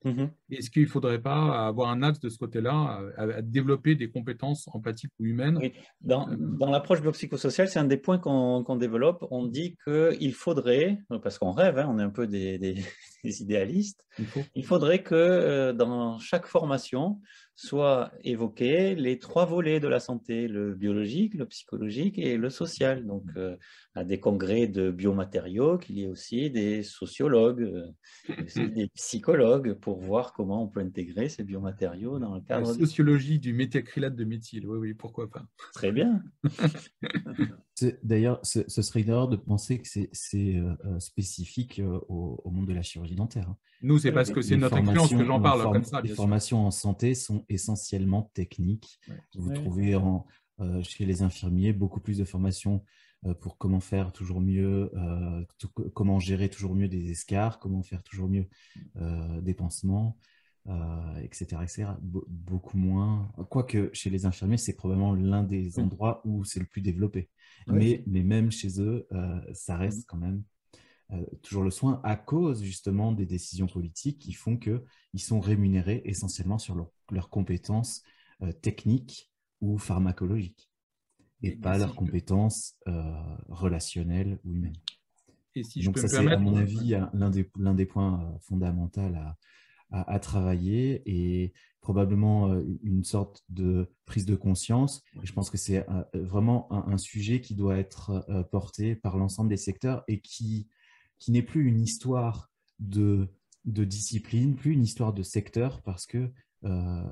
Mhm. 0.06 0.30
Est-ce 0.52 0.70
qu'il 0.70 0.84
ne 0.84 0.88
faudrait 0.88 1.20
pas 1.20 1.68
avoir 1.68 1.90
un 1.90 2.04
axe 2.04 2.20
de 2.20 2.30
ce 2.30 2.38
côté-là, 2.38 3.02
à, 3.18 3.42
développer 3.42 3.96
des 3.96 4.10
compétences 4.10 4.70
empathiques 4.72 5.12
ou 5.20 5.26
humaines? 5.26 5.60
Dans, 6.00 6.28
dans 6.38 6.70
l'approche 6.70 7.02
biopsychosociale, 7.02 7.68
c'est 7.68 7.80
un 7.80 7.86
des 7.86 7.98
points 7.98 8.20
qu'on 8.20 8.76
développe. 8.76 9.26
On 9.32 9.48
dit 9.48 9.78
qu'il 9.84 10.34
faudrait, 10.34 11.00
parce 11.24 11.40
qu'on 11.40 11.52
rêve, 11.52 11.80
hein, 11.80 11.88
on 11.90 11.98
est 11.98 12.04
un 12.04 12.12
peu 12.12 12.28
des, 12.28 12.60
des, 12.60 12.84
idéalistes, 13.24 14.06
il, 14.54 14.64
faudrait 14.64 15.02
que 15.02 15.16
euh, 15.16 15.74
dans 15.74 16.20
chaque 16.20 16.46
formation, 16.46 17.20
soit 17.56 18.12
évoqué 18.24 18.96
les 18.96 19.18
trois 19.18 19.46
volets 19.46 19.80
de 19.80 19.88
la 19.88 20.00
santé, 20.00 20.48
le 20.48 20.74
biologique, 20.74 21.34
le 21.36 21.46
psychologique 21.46 22.18
et 22.18 22.36
le 22.38 22.50
social. 22.50 23.06
Donc, 23.06 23.24
euh, 23.38 23.56
à 23.94 24.04
des 24.04 24.20
congrès 24.20 24.68
de 24.68 24.92
biomatériaux, 24.92 25.78
qu'il 25.78 25.98
y 25.98 26.04
ait 26.04 26.08
aussi 26.08 26.52
des 26.52 26.84
sociologues, 26.84 27.62
euh, 27.62 28.68
des 28.68 28.90
psychologues 28.90 29.74
pour 29.74 30.02
voir 30.02 30.34
comment 30.34 30.64
on 30.64 30.68
peut 30.68 30.82
intégrer 30.82 31.30
ces 31.30 31.44
biomatériaux 31.44 32.20
dans 32.20 32.36
le 32.36 32.42
cadre. 32.42 32.68
La 32.68 32.74
sociologie 32.74 33.40
du 33.40 33.54
méthacrylate 33.54 34.16
de 34.16 34.26
méthyle, 34.26 34.68
oui, 34.68 34.78
oui, 34.78 34.94
pourquoi 34.94 35.30
pas. 35.30 35.46
Très 35.74 35.94
bien. 35.94 36.22
D'ailleurs, 38.04 38.40
ce, 38.44 38.68
serait 38.68 39.02
une 39.02 39.10
erreur 39.10 39.30
de 39.30 39.38
penser 39.38 39.82
que 39.82 39.88
c'est 39.88 40.56
euh, 40.56 41.00
spécifique 41.00 41.82
au, 42.10 42.52
monde 42.52 42.68
de 42.68 42.74
la 42.74 42.82
chirurgie 42.82 43.16
dentaire. 43.16 43.50
Hein. 43.50 43.58
Nous, 43.82 44.00
c'est 44.00 44.12
parce 44.12 44.32
que 44.32 44.42
c'est 44.42 44.58
notre 44.58 44.78
expérience 44.78 45.12
que 45.12 45.26
j'en 45.26 45.42
parle 45.42 45.64
comme 45.72 45.84
ça. 45.84 46.02
Les 46.02 46.10
formations 46.10 46.66
en 46.66 46.72
santé 46.72 47.16
sont 47.16 47.46
essentiellement 47.50 48.32
techniques. 48.34 49.00
Vous 49.36 49.54
trouvez 49.54 49.96
euh, 50.62 50.82
chez 50.84 51.06
les 51.06 51.22
infirmiers 51.22 51.74
beaucoup 51.74 52.00
plus 52.00 52.18
de 52.18 52.24
formations 52.24 52.82
euh, 53.26 53.34
pour 53.34 53.58
comment 53.58 53.82
faire 53.82 54.14
toujours 54.14 54.40
mieux, 54.40 54.90
euh, 54.96 55.44
comment 55.94 56.20
gérer 56.20 56.50
toujours 56.50 56.76
mieux 56.76 56.88
des 56.88 57.12
escarres, 57.12 57.60
comment 57.60 57.84
faire 57.84 58.02
toujours 58.04 58.30
mieux 58.30 58.48
des 59.42 59.54
pansements, 59.54 60.18
etc., 61.22 61.62
etc. 61.62 61.86
beaucoup 62.28 62.78
moins. 62.78 63.32
Quoique 63.50 63.90
chez 63.94 64.10
les 64.10 64.26
infirmiers, 64.26 64.58
c'est 64.58 64.76
probablement 64.76 65.14
l'un 65.14 65.44
des 65.44 65.78
endroits 65.80 66.22
où 66.24 66.46
c'est 66.46 66.60
le 66.60 66.66
plus 66.66 66.82
développé. 66.82 67.30
mais, 67.68 68.04
mais 68.08 68.24
même 68.24 68.52
chez 68.52 68.82
eux, 68.82 69.08
ça 69.54 69.76
reste 69.76 70.04
mmh. 70.04 70.06
quand 70.08 70.18
même 70.18 70.44
euh, 71.12 71.24
toujours 71.44 71.64
le 71.64 71.70
soin 71.70 72.02
à 72.04 72.16
cause 72.16 72.64
justement 72.64 73.12
des 73.12 73.28
décisions 73.28 73.68
politiques 73.68 74.18
qui 74.18 74.34
font 74.34 74.58
qu'ils 74.58 74.82
sont 75.20 75.40
rémunérés 75.40 76.02
essentiellement 76.06 76.58
sur 76.58 76.76
leurs 77.12 77.30
compétences 77.30 78.02
euh, 78.42 78.52
techniques 78.52 79.32
ou 79.62 79.78
pharmacologiques 79.78 80.72
et 81.44 81.56
pas 81.56 81.78
leurs 81.78 81.96
compétences 81.96 82.76
euh, 82.88 83.04
relationnelles 83.50 84.40
ou 84.44 84.54
humaines. 84.54 84.78
Et 85.54 85.64
si 85.64 85.82
Donc 85.82 86.00
ça, 86.00 86.08
c'est 86.08 86.28
à 86.28 86.38
mon 86.40 86.56
avis 86.56 86.96
l'un 87.14 87.30
des, 87.30 87.48
des, 87.76 87.86
points 87.86 88.36
fondamentaux 88.42 89.02
à, 89.02 89.38
à, 89.92 90.20
travailler 90.20 91.04
et 91.06 91.54
probablement 91.82 92.52
une 92.82 93.04
sorte 93.04 93.44
de 93.50 93.94
prise 94.06 94.26
de 94.26 94.36
conscience. 94.36 95.04
Et 95.22 95.26
je 95.26 95.34
pense 95.34 95.52
que 95.52 95.58
c'est 95.58 95.86
vraiment 96.14 96.72
un, 96.74 96.94
un, 96.94 96.98
sujet 96.98 97.42
qui 97.42 97.54
doit 97.54 97.78
être 97.78 98.26
porté 98.52 98.96
par 98.96 99.18
l'ensemble 99.18 99.50
des 99.50 99.58
secteurs 99.58 100.04
et 100.08 100.20
qui 100.20 100.68
qui 101.20 101.32
n'est 101.32 101.42
plus 101.42 101.68
une 101.68 101.82
histoire 101.82 102.50
de, 102.80 103.28
de, 103.66 103.84
discipline, 103.84 104.56
plus 104.56 104.74
une 104.74 104.84
histoire 104.84 105.14
de 105.14 105.24
secteur, 105.24 105.82
parce 105.82 106.06
que 106.06 106.32
euh, 106.64 107.04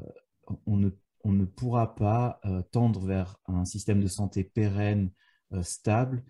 on, 0.66 0.78
ne, 0.78 0.90
on, 1.24 1.32
ne, 1.32 1.46
pourra 1.46 1.96
pas 1.96 2.40
euh, 2.46 2.62
tendre 2.72 3.06
vers 3.06 3.38
un 3.48 3.66
système 3.66 4.02
de 4.02 4.08
santé 4.08 4.44
pérenne, 4.44 5.12
euh, 5.54 5.64
stable, 5.64 6.24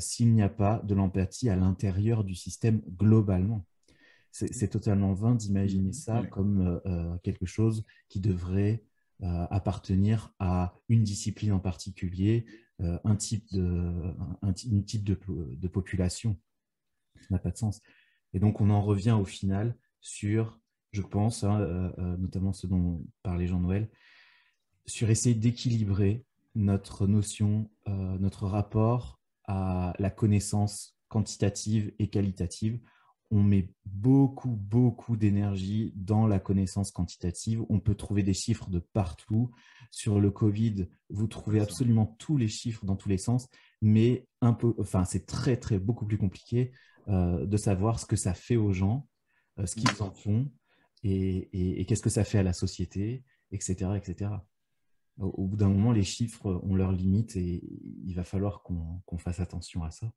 s'il 0.00 0.34
n'y 0.34 0.42
a 0.42 0.48
pas 0.48 0.82
de 0.82 0.92
l'empathie 0.92 1.48
à 1.48 1.54
l'intérieur 1.54 2.24
du 2.24 2.34
système 2.34 2.82
globalement. 2.98 3.64
C'est 4.32 4.70
totalement 4.70 5.14
vain 5.14 5.36
d'imaginer 5.36 5.92
ça 5.92 6.24
comme 6.32 6.80
quelque 7.22 7.46
chose 7.46 7.84
qui 8.08 8.18
devrait 8.18 8.82
appartenir 9.20 10.34
à 10.40 10.74
une 10.88 11.04
discipline 11.04 11.52
en 11.52 11.60
particulier, 11.60 12.44
un 12.80 13.14
type 13.14 13.44
de, 13.52 14.16
un, 14.42 14.52
type 14.52 15.04
de, 15.04 15.16
de 15.28 15.68
population 15.68 16.36
ça 17.20 17.26
n'a 17.30 17.38
pas 17.38 17.50
de 17.50 17.56
sens. 17.56 17.80
Et 18.34 18.40
donc, 18.40 18.60
on 18.60 18.70
en 18.70 18.82
revient 18.82 19.16
au 19.18 19.24
final 19.24 19.76
sur, 20.00 20.60
je 20.92 21.02
pense, 21.02 21.44
hein, 21.44 21.60
euh, 21.60 21.90
euh, 21.98 22.16
notamment 22.16 22.52
ce 22.52 22.66
dont 22.66 23.04
parlait 23.22 23.46
Jean-Noël, 23.46 23.88
sur 24.86 25.10
essayer 25.10 25.34
d'équilibrer 25.34 26.24
notre 26.54 27.06
notion, 27.06 27.70
euh, 27.88 28.18
notre 28.18 28.46
rapport 28.46 29.20
à 29.44 29.94
la 29.98 30.10
connaissance 30.10 30.98
quantitative 31.08 31.92
et 31.98 32.08
qualitative. 32.08 32.80
On 33.30 33.42
met 33.42 33.70
beaucoup, 33.84 34.56
beaucoup 34.56 35.16
d'énergie 35.16 35.92
dans 35.96 36.26
la 36.26 36.38
connaissance 36.38 36.90
quantitative. 36.90 37.62
On 37.68 37.78
peut 37.78 37.94
trouver 37.94 38.22
des 38.22 38.34
chiffres 38.34 38.70
de 38.70 38.78
partout. 38.78 39.50
Sur 39.90 40.20
le 40.20 40.30
Covid, 40.30 40.86
vous 41.10 41.26
trouvez 41.26 41.60
absolument 41.60 42.16
tous 42.18 42.36
les 42.36 42.48
chiffres 42.48 42.84
dans 42.84 42.96
tous 42.96 43.08
les 43.08 43.18
sens, 43.18 43.48
mais 43.80 44.26
un 44.40 44.52
peu, 44.52 44.74
enfin, 44.78 45.04
c'est 45.04 45.26
très, 45.26 45.56
très, 45.56 45.78
beaucoup 45.78 46.06
plus 46.06 46.18
compliqué 46.18 46.72
euh, 47.08 47.46
de 47.46 47.56
savoir 47.56 47.98
ce 47.98 48.06
que 48.06 48.16
ça 48.16 48.34
fait 48.34 48.56
aux 48.56 48.72
gens, 48.72 49.08
euh, 49.58 49.66
ce 49.66 49.76
qu'ils 49.76 50.02
en 50.02 50.12
font 50.12 50.50
et, 51.02 51.84
qu'est-ce 51.86 52.02
que 52.02 52.10
ça 52.10 52.24
fait 52.24 52.38
à 52.38 52.42
la 52.42 52.52
société, 52.52 53.24
etc. 53.50 53.92
etc. 53.96 54.30
Au, 55.16 55.46
bout 55.46 55.56
d'un 55.56 55.68
moment, 55.68 55.92
les 55.92 56.02
chiffres 56.02 56.60
ont 56.62 56.74
leurs 56.74 56.92
limites 56.92 57.34
et 57.36 57.62
il 58.04 58.14
va 58.14 58.24
falloir 58.24 58.62
qu'on 58.62 59.18
fasse 59.18 59.40
attention 59.40 59.82
à 59.84 59.90
ça. 59.90 60.12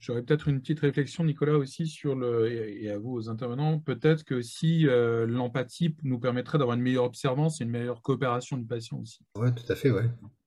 J'aurais 0.00 0.22
peut-être 0.22 0.48
une 0.48 0.60
petite 0.60 0.80
réflexion, 0.80 1.24
Nicolas, 1.24 1.56
aussi 1.56 1.86
sur 1.86 2.14
le, 2.14 2.50
et 2.50 2.90
à 2.90 2.98
vous, 2.98 3.12
aux 3.12 3.28
intervenants, 3.28 3.78
peut-être 3.78 4.24
que 4.24 4.42
si 4.42 4.86
euh, 4.86 5.26
l'empathie 5.26 5.96
nous 6.02 6.18
permettrait 6.18 6.58
d'avoir 6.58 6.76
une 6.76 6.82
meilleure 6.82 7.04
observance 7.04 7.60
et 7.60 7.64
une 7.64 7.70
meilleure 7.70 8.02
coopération 8.02 8.56
du 8.56 8.66
patient 8.66 8.98
aussi. 8.98 9.24
Oui, 9.36 9.48
tout 9.54 9.70
à 9.70 9.76
fait, 9.76 9.90
oui. 9.90 10.02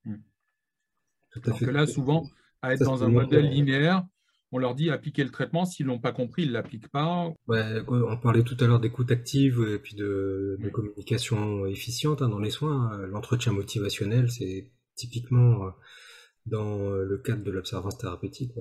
Mmh. 0.05 0.15
Alors 1.43 1.59
que 1.59 1.65
là, 1.65 1.87
souvent, 1.87 2.27
à 2.61 2.73
être 2.73 2.83
dans 2.83 3.03
un 3.03 3.09
modèle 3.09 3.49
linéaire, 3.49 4.05
on 4.51 4.57
leur 4.59 4.75
dit 4.75 4.89
appliquer 4.89 5.23
le 5.23 5.29
traitement, 5.29 5.65
s'ils 5.65 5.85
l'ont 5.85 5.99
pas 5.99 6.11
compris, 6.11 6.43
ils 6.43 6.51
l'appliquent 6.51 6.89
pas. 6.89 7.33
on 7.47 8.17
parlait 8.17 8.43
tout 8.43 8.57
à 8.59 8.67
l'heure 8.67 8.79
d'écoute 8.79 9.11
active 9.11 9.65
et 9.73 9.79
puis 9.79 9.95
de, 9.95 10.57
communication 10.71 11.65
efficiente 11.65 12.21
hein, 12.21 12.29
dans 12.29 12.39
les 12.39 12.49
soins. 12.49 12.97
L'entretien 13.07 13.51
motivationnel, 13.51 14.31
c'est 14.31 14.71
typiquement 14.95 15.65
euh, 15.65 15.69
dans 16.45 16.89
le 16.89 17.17
cadre 17.17 17.43
de 17.43 17.51
l'observance 17.51 17.97
thérapeutique. 17.97 18.53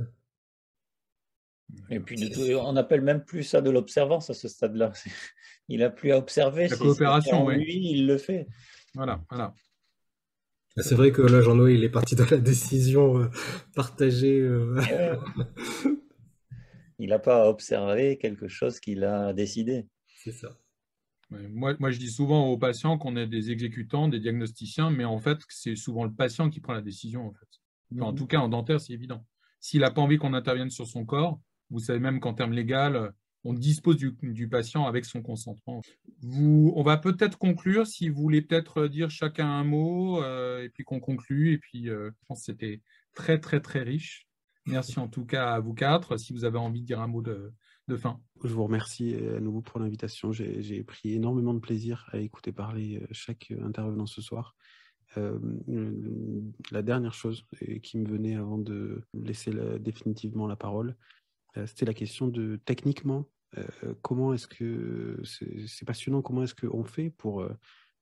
Et 1.90 2.00
puis, 2.00 2.54
on 2.54 2.76
appelle 2.76 3.00
même 3.00 3.24
plus 3.24 3.42
ça 3.42 3.60
de 3.60 3.70
l'observance 3.70 4.30
à 4.30 4.34
ce 4.34 4.48
stade-là. 4.48 4.92
Il 5.68 5.82
a 5.82 5.90
plus 5.90 6.12
à 6.12 6.18
observer. 6.18 6.68
La 6.68 6.76
coopération, 6.76 7.44
oui. 7.44 7.56
Lui, 7.56 7.90
il 7.90 8.06
le 8.06 8.18
fait. 8.18 8.46
Voilà, 8.94 9.20
voilà. 9.28 9.52
Ah, 10.78 10.82
c'est 10.82 10.94
vrai 10.94 11.10
que 11.10 11.22
là, 11.22 11.40
Jean-Noël, 11.40 11.76
il 11.76 11.84
est 11.84 11.90
parti 11.90 12.16
dans 12.16 12.26
la 12.30 12.36
décision 12.36 13.18
euh, 13.18 13.30
partagée. 13.74 14.40
Euh. 14.40 14.78
il 16.98 17.08
n'a 17.08 17.18
pas 17.18 17.48
observé 17.48 18.18
quelque 18.18 18.48
chose 18.48 18.78
qu'il 18.78 19.04
a 19.04 19.32
décidé. 19.32 19.86
C'est 20.22 20.32
ça. 20.32 20.58
Moi, 21.30 21.74
moi, 21.80 21.90
je 21.90 21.98
dis 21.98 22.10
souvent 22.10 22.48
aux 22.48 22.58
patients 22.58 22.98
qu'on 22.98 23.16
est 23.16 23.26
des 23.26 23.50
exécutants, 23.50 24.08
des 24.08 24.20
diagnosticiens, 24.20 24.90
mais 24.90 25.04
en 25.04 25.18
fait, 25.18 25.38
c'est 25.48 25.76
souvent 25.76 26.04
le 26.04 26.12
patient 26.12 26.50
qui 26.50 26.60
prend 26.60 26.74
la 26.74 26.82
décision. 26.82 27.26
En, 27.26 27.32
fait. 27.32 28.00
en 28.00 28.12
mhm. 28.12 28.18
tout 28.18 28.26
cas, 28.26 28.38
en 28.38 28.48
dentaire, 28.48 28.80
c'est 28.80 28.92
évident. 28.92 29.24
S'il 29.60 29.80
n'a 29.80 29.90
pas 29.90 30.02
envie 30.02 30.18
qu'on 30.18 30.34
intervienne 30.34 30.70
sur 30.70 30.86
son 30.86 31.04
corps, 31.04 31.40
vous 31.70 31.80
savez 31.80 31.98
même 31.98 32.20
qu'en 32.20 32.34
termes 32.34 32.52
légaux, 32.52 33.08
on 33.46 33.54
dispose 33.54 33.96
du, 33.96 34.48
patient 34.48 34.86
avec 34.86 35.04
son 35.04 35.22
consentement. 35.22 35.80
On 36.24 36.82
va 36.82 36.96
peut-être 36.96 37.38
conclure, 37.38 37.86
si 37.86 38.08
vous 38.08 38.20
voulez 38.20 38.42
peut-être 38.42 38.88
dire 38.88 39.08
chacun 39.08 39.46
un 39.46 39.62
mot, 39.62 40.20
euh, 40.22 40.64
et 40.64 40.68
puis 40.68 40.84
qu'on 40.84 40.98
conclue. 40.98 41.52
Et 41.52 41.58
puis, 41.58 41.88
euh, 41.88 42.10
je 42.20 42.26
pense 42.26 42.40
que 42.40 42.46
c'était 42.46 42.82
très, 43.14 43.38
très, 43.38 43.60
très 43.60 43.82
riche. 43.82 44.26
Merci 44.66 44.98
en 44.98 45.06
tout 45.06 45.24
cas 45.24 45.52
à 45.52 45.60
vous 45.60 45.74
quatre, 45.74 46.16
si 46.16 46.32
vous 46.32 46.44
avez 46.44 46.58
envie 46.58 46.80
de 46.80 46.86
dire 46.86 47.00
un 47.00 47.06
mot 47.06 47.22
de, 47.22 47.52
fin. 47.96 48.20
Je 48.42 48.52
vous 48.52 48.64
remercie 48.64 49.14
à 49.14 49.38
nouveau 49.38 49.60
pour 49.60 49.78
l'invitation. 49.78 50.32
J'ai 50.32 50.82
pris 50.82 51.14
énormément 51.14 51.54
de 51.54 51.60
plaisir 51.60 52.08
à 52.10 52.18
écouter 52.18 52.50
parler 52.50 52.98
euh, 53.00 53.06
chaque 53.12 53.52
intervenant 53.62 54.06
ce 54.06 54.20
soir. 54.20 54.56
la 55.16 56.82
dernière 56.82 57.14
chose 57.14 57.46
qui 57.82 57.96
me 57.96 58.08
venait 58.08 58.34
avant 58.34 58.58
de 58.58 59.02
laisser 59.14 59.52
définitivement 59.78 60.48
la 60.48 60.56
parole, 60.56 60.96
c'était 61.64 61.86
la 61.86 61.94
question 61.94 62.28
de 62.28 62.60
techniquement 62.66 63.20
euh, 63.20 63.35
comment 64.02 64.32
est-ce 64.32 64.46
que 64.46 65.20
c'est 65.24 65.84
passionnant 65.84 66.22
Comment 66.22 66.42
est-ce 66.42 66.54
qu'on 66.54 66.84
fait 66.84 67.10
pour 67.10 67.42
euh, 67.42 67.52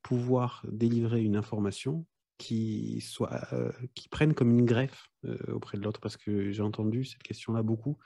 pouvoir 0.03 0.65
délivrer 0.71 1.23
une 1.23 1.37
information 1.37 2.07
qui 2.39 3.01
soit 3.01 3.53
euh, 3.53 3.71
qui 3.95 4.09
prenne 4.09 4.35
comme 4.35 4.51
une 4.51 4.65
greffe 4.65 5.09
auprès 5.49 5.79
de 5.79 5.83
l'autre? 5.83 6.01
Parce 6.01 6.17
que 6.17 6.51
j'ai 6.51 6.63
entendu 6.63 7.05
cette 7.05 7.23
question-là 7.23 7.63
beaucoup. 7.63 7.99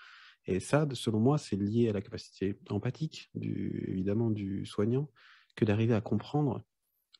Et 0.47 0.61
ça, 0.61 0.87
selon 0.93 1.21
moi, 1.21 1.37
c'est 1.37 1.57
lié 1.57 1.89
à 1.89 1.93
la 1.93 2.01
capacité 2.01 2.59
empathique, 2.71 3.31
du, 3.35 3.85
évidemment, 3.89 4.31
du 4.31 4.65
soignant, 4.65 5.11
que 5.57 5.65
d'arriver 5.65 5.95
à 5.95 6.01
comprendre 6.01 6.65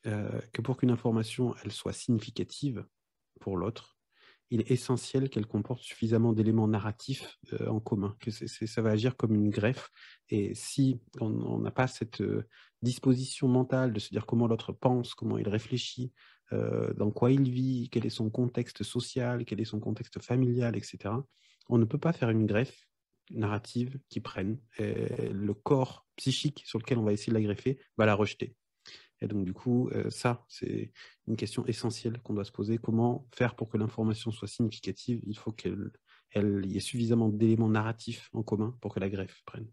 que 0.05 0.63
pour 0.63 0.79
qu'une 0.79 0.93
information 0.93 1.55
elle 1.63 1.73
soit 1.73 1.93
significative 1.93 2.87
pour 3.41 3.59
l'autre, 3.59 3.98
il 4.51 4.61
est 4.61 4.71
essentiel 4.71 5.29
qu'elle 5.29 5.47
comporte 5.47 5.83
suffisamment 5.83 6.33
d'éléments 6.33 6.69
narratifs 6.69 7.39
en 7.67 7.81
commun, 7.81 8.17
que 8.21 8.31
ça 8.31 8.83
va 8.83 8.91
agir 8.91 9.17
comme 9.17 9.35
une 9.35 9.51
greffe. 9.51 9.91
Et 10.31 10.55
si 10.55 11.01
on 11.21 11.59
n'a 11.59 11.71
pas 11.71 11.87
cette 11.87 12.23
disposition 12.83 13.49
mentale 13.49 13.93
de 13.93 13.99
se 13.99 14.09
dire 14.11 14.27
comment 14.27 14.47
l'autre 14.47 14.73
pense, 14.73 15.15
comment 15.15 15.39
il 15.39 15.49
réfléchit, 15.49 16.13
dans 16.51 17.11
quoi 17.11 17.31
il 17.31 17.51
vit, 17.51 17.91
quel 17.91 18.07
est 18.07 18.11
son 18.11 18.31
contexte 18.31 18.83
social, 18.83 19.45
quel 19.45 19.61
est 19.61 19.67
son 19.67 19.81
contexte 19.81 20.23
familial, 20.23 20.77
etc., 20.77 21.15
on 21.69 21.77
ne 21.77 21.85
peut 21.85 21.99
pas 21.99 22.15
faire 22.15 22.31
une 22.31 22.47
greffe 22.47 22.89
narrative 23.31 23.99
qui 24.09 24.21
prenne. 24.21 24.59
le 24.79 25.53
corps 25.53 26.07
psychique 26.17 26.63
sur 26.65 26.79
lequel 26.79 26.99
on 26.99 27.05
va 27.05 27.13
essayer 27.13 27.33
de 27.33 27.39
la 27.39 27.45
greffer 27.45 27.79
va 27.99 28.07
la 28.07 28.15
rejeter. 28.15 28.55
Et 29.21 29.27
donc, 29.27 29.45
du 29.45 29.53
coup, 29.53 29.89
euh, 29.89 30.11
ça, 30.11 30.45
c'est 30.49 30.93
une 31.27 31.37
question 31.37 31.67
essentielle 31.67 32.19
qu'on 32.23 32.35
doit 32.35 32.45
se 32.45 32.53
poser. 32.53 32.79
Comment 32.79 33.27
faire 33.35 33.55
pour 33.55 33.69
que 33.69 33.77
l'information 33.77 34.31
soit 34.31 34.49
significative? 34.49 35.21
Il 35.27 35.37
faut 35.37 35.53
qu'il 35.53 35.91
y 36.35 36.77
ait 36.77 36.81
suffisamment 36.81 37.29
d'éléments 37.29 37.69
narratifs 37.69 38.31
en 38.33 38.43
commun 38.43 38.77
pour 38.81 38.95
que 38.95 39.01
la 39.01 39.09
greffe 39.09 39.43
prenne. 39.45 39.67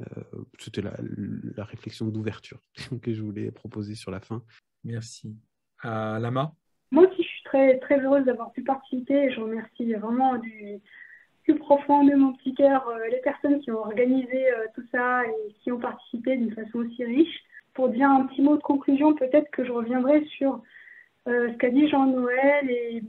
Euh, 0.00 0.44
c'était 0.58 0.82
la, 0.82 1.64
réflexion 1.64 2.06
d'ouverture 2.06 2.60
que 3.02 3.12
je 3.12 3.22
voulais 3.22 3.50
proposer 3.50 3.94
sur 3.94 4.10
la 4.10 4.20
fin. 4.20 4.42
Merci. 4.84 5.36
À 5.80 6.18
Lama? 6.18 6.54
Moi 6.90 7.08
aussi, 7.08 7.22
je 7.22 7.28
suis 7.28 7.44
très, 7.44 7.78
très 7.80 8.00
heureuse 8.00 8.24
d'avoir 8.24 8.52
pu 8.52 8.62
participer. 8.62 9.32
Je 9.32 9.40
remercie 9.40 9.94
vraiment 9.94 10.38
du 10.38 10.80
plus 11.42 11.58
profond 11.58 12.04
de 12.04 12.14
mon 12.14 12.32
petit 12.34 12.54
cœur 12.54 12.88
euh, 12.88 13.08
les 13.10 13.20
personnes 13.20 13.60
qui 13.60 13.70
ont 13.70 13.80
organisé 13.80 14.46
tout 14.74 14.84
ça 14.92 15.26
et 15.26 15.52
qui 15.62 15.72
ont 15.72 15.78
participé 15.78 16.36
d'une 16.36 16.54
façon 16.54 16.78
aussi 16.78 17.04
riche 17.04 17.43
pour 17.74 17.88
dire 17.88 18.08
un 18.08 18.26
petit 18.26 18.42
mot 18.42 18.56
de 18.56 18.62
conclusion, 18.62 19.14
peut-être 19.14 19.50
que 19.50 19.64
je 19.64 19.72
reviendrai 19.72 20.24
sur 20.36 20.62
euh, 21.28 21.52
ce 21.52 21.56
qu'a 21.56 21.70
dit 21.70 21.88
Jean-Noël 21.88 22.70
et 22.70 23.02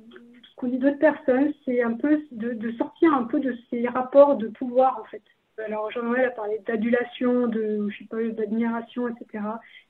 ce 0.43 0.55
qu'ont 0.55 0.67
dit 0.67 0.77
d'autres 0.77 0.99
personnes, 0.99 1.53
c'est 1.63 1.81
un 1.81 1.93
peu 1.93 2.21
de, 2.31 2.71
sortir 2.73 3.13
un 3.13 3.23
peu 3.23 3.39
de 3.39 3.55
ces 3.69 3.87
rapports 3.87 4.35
de 4.37 4.47
pouvoir 4.47 4.99
en 4.99 5.05
fait. 5.05 5.21
Alors 5.65 5.89
Jean-Noël 5.91 6.25
a 6.25 6.31
parlé 6.31 6.59
d'adulation, 6.65 7.47
de 7.47 7.87
je 7.89 7.97
sais 7.97 8.05
pas, 8.05 8.21
d'admiration, 8.23 9.07
etc. 9.07 9.43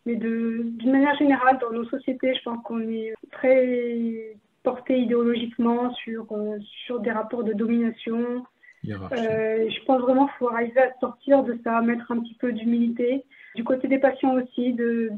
Mais 0.06 0.16
d'une 0.16 0.92
manière 0.92 1.18
générale, 1.18 1.58
dans 1.60 1.72
nos 1.72 1.86
sociétés, 1.86 2.36
je 2.36 2.44
pense 2.44 2.64
qu'on 2.64 2.82
est 2.82 3.14
très 3.32 4.38
porté 4.64 5.00
idéologiquement 5.00 5.94
sur, 5.94 6.28
euh, 6.32 6.58
sur 6.86 7.00
des 7.00 7.12
rapports 7.12 7.44
de 7.44 7.54
domination. 7.54 8.44
Euh, 8.88 9.70
je 9.70 9.86
pense 9.86 10.02
vraiment 10.02 10.28
qu'il 10.28 10.36
faut 10.38 10.52
arriver 10.52 10.80
à 10.80 10.94
sortir 11.00 11.44
de 11.44 11.58
ça, 11.64 11.82
mettre 11.82 12.12
un 12.12 12.20
petit 12.20 12.36
peu 12.36 12.52
d'humilité 12.52 13.26
du 13.56 13.64
côté 13.64 13.88
des 13.88 14.00
patients 14.00 14.36
aussi, 14.36 14.74
de, 14.74 15.12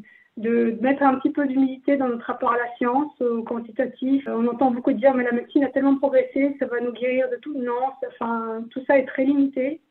mettre 0.82 1.04
un 1.04 1.16
petit 1.16 1.32
peu 1.32 1.48
d'humilité 1.48 1.98
dans 1.98 2.08
notre 2.08 2.26
rapport 2.26 2.54
à 2.54 2.58
la 2.58 2.76
science, 2.78 3.12
au 3.22 3.44
quantitatif. 3.44 4.28
On 4.28 4.48
entend 4.48 4.72
beaucoup 4.72 4.94
dire, 4.94 5.14
mais 5.16 5.24
la 5.24 5.32
médecine 5.32 5.64
a 5.64 5.70
tellement 5.70 5.98
progressé, 5.98 6.56
ça 6.60 6.68
va 6.68 6.80
nous 6.80 6.94
guérir 6.94 7.30
de 7.30 7.38
tout. 7.38 7.58
Non, 7.58 7.92
enfin, 8.08 8.64
tout 8.70 8.82
ça 8.86 8.98
est 9.00 9.06
très 9.06 9.26
limité. 9.26 9.82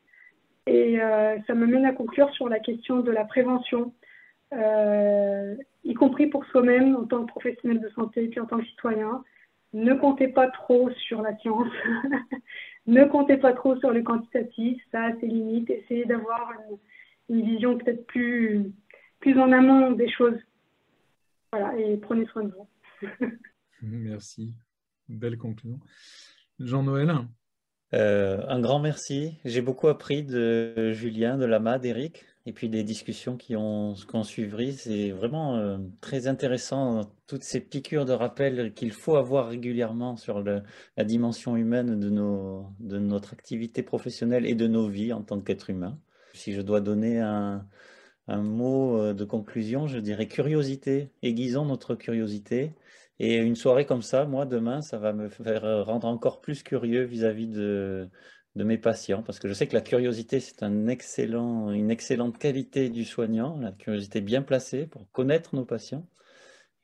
Et 0.66 1.00
euh, 1.00 1.36
ça 1.46 1.54
me 1.54 1.66
mène 1.66 1.84
à 1.84 1.92
conclure 1.92 2.30
sur 2.30 2.48
la 2.48 2.58
question 2.58 3.00
de 3.00 3.12
la 3.12 3.24
prévention, 3.24 3.92
euh, 4.52 5.54
y 5.84 5.94
compris 5.94 6.26
pour 6.26 6.44
soi-même 6.46 6.96
en 6.96 7.04
tant 7.04 7.24
que 7.24 7.30
professionnel 7.30 7.80
de 7.80 7.88
santé 7.90 8.26
puis 8.28 8.40
en 8.40 8.46
tant 8.46 8.58
que 8.58 8.66
citoyen. 8.66 9.22
Ne 9.72 9.94
comptez 9.94 10.28
pas 10.28 10.48
trop 10.48 10.90
sur 10.90 11.22
la 11.22 11.36
science, 11.38 11.68
ne 12.86 13.04
comptez 13.04 13.36
pas 13.36 13.52
trop 13.52 13.76
sur 13.76 13.90
le 13.90 14.02
quantitatif, 14.02 14.82
ça 14.90 15.04
a 15.04 15.12
ses 15.20 15.26
limites. 15.26 15.70
Essayez 15.70 16.04
d'avoir 16.04 16.52
une 17.28 17.44
vision 17.44 17.78
peut-être 17.78 18.06
plus, 18.06 18.72
plus 19.20 19.38
en 19.38 19.52
amont 19.52 19.92
des 19.92 20.10
choses. 20.10 20.38
Voilà, 21.52 21.78
et 21.78 21.96
prenez 21.96 22.26
soin 22.26 22.44
de 22.44 22.52
vous. 22.52 23.26
merci. 23.82 24.54
Belle 25.08 25.38
conclusion. 25.38 25.80
Jean-Noël 26.58 27.12
euh, 27.94 28.42
Un 28.48 28.60
grand 28.60 28.80
merci. 28.80 29.38
J'ai 29.44 29.60
beaucoup 29.60 29.88
appris 29.88 30.22
de 30.22 30.92
Julien, 30.92 31.38
de 31.38 31.44
Lama, 31.44 31.78
d'Eric, 31.78 32.24
et 32.46 32.52
puis 32.52 32.68
des 32.68 32.82
discussions 32.82 33.36
qui 33.36 33.56
ont, 33.56 33.94
qui 33.94 34.24
suivi. 34.24 34.72
C'est 34.72 35.10
vraiment 35.10 35.56
euh, 35.56 35.78
très 36.00 36.26
intéressant, 36.26 37.10
toutes 37.26 37.44
ces 37.44 37.60
piqûres 37.60 38.04
de 38.04 38.12
rappel 38.12 38.72
qu'il 38.74 38.92
faut 38.92 39.16
avoir 39.16 39.48
régulièrement 39.48 40.16
sur 40.16 40.42
la 40.42 41.04
dimension 41.04 41.56
humaine 41.56 41.98
de, 41.98 42.10
nos, 42.10 42.66
de 42.80 42.98
notre 42.98 43.32
activité 43.32 43.82
professionnelle 43.82 44.46
et 44.46 44.54
de 44.54 44.66
nos 44.66 44.88
vies 44.88 45.12
en 45.12 45.22
tant 45.22 45.40
qu'être 45.40 45.70
humain. 45.70 45.98
Si 46.36 46.52
je 46.52 46.60
dois 46.60 46.80
donner 46.80 47.20
un, 47.20 47.66
mot 48.28 48.98
euh, 48.98 49.14
de 49.14 49.24
conclusion, 49.24 49.86
je 49.86 49.98
dirais 49.98 50.28
curiosité. 50.28 51.10
Aiguisons 51.22 51.64
notre 51.64 51.94
curiosité. 51.94 52.74
Et 53.18 53.36
une 53.36 53.56
soirée 53.56 53.86
comme 53.86 54.02
ça, 54.02 54.26
moi, 54.26 54.46
demain, 54.46 54.82
ça 54.82 54.98
va 54.98 55.12
me 55.12 55.28
faire 55.28 55.86
rendre 55.86 56.06
encore 56.06 56.40
plus 56.40 56.62
curieux 56.62 57.04
vis-à-vis 57.04 57.48
de, 57.48 58.08
mes 58.54 58.78
patients, 58.78 59.22
parce 59.22 59.38
que 59.38 59.48
je 59.48 59.54
sais 59.54 59.66
que 59.66 59.74
la 59.74 59.80
curiosité, 59.80 60.40
c'est 60.40 60.62
une 60.62 60.90
excellente 60.90 62.38
qualité 62.38 62.90
du 62.90 63.04
soignant, 63.04 63.58
la 63.58 63.72
curiosité 63.72 64.20
bien 64.20 64.42
placée 64.42 64.86
pour 64.86 65.10
connaître 65.12 65.54
nos 65.54 65.64
patients. 65.64 66.06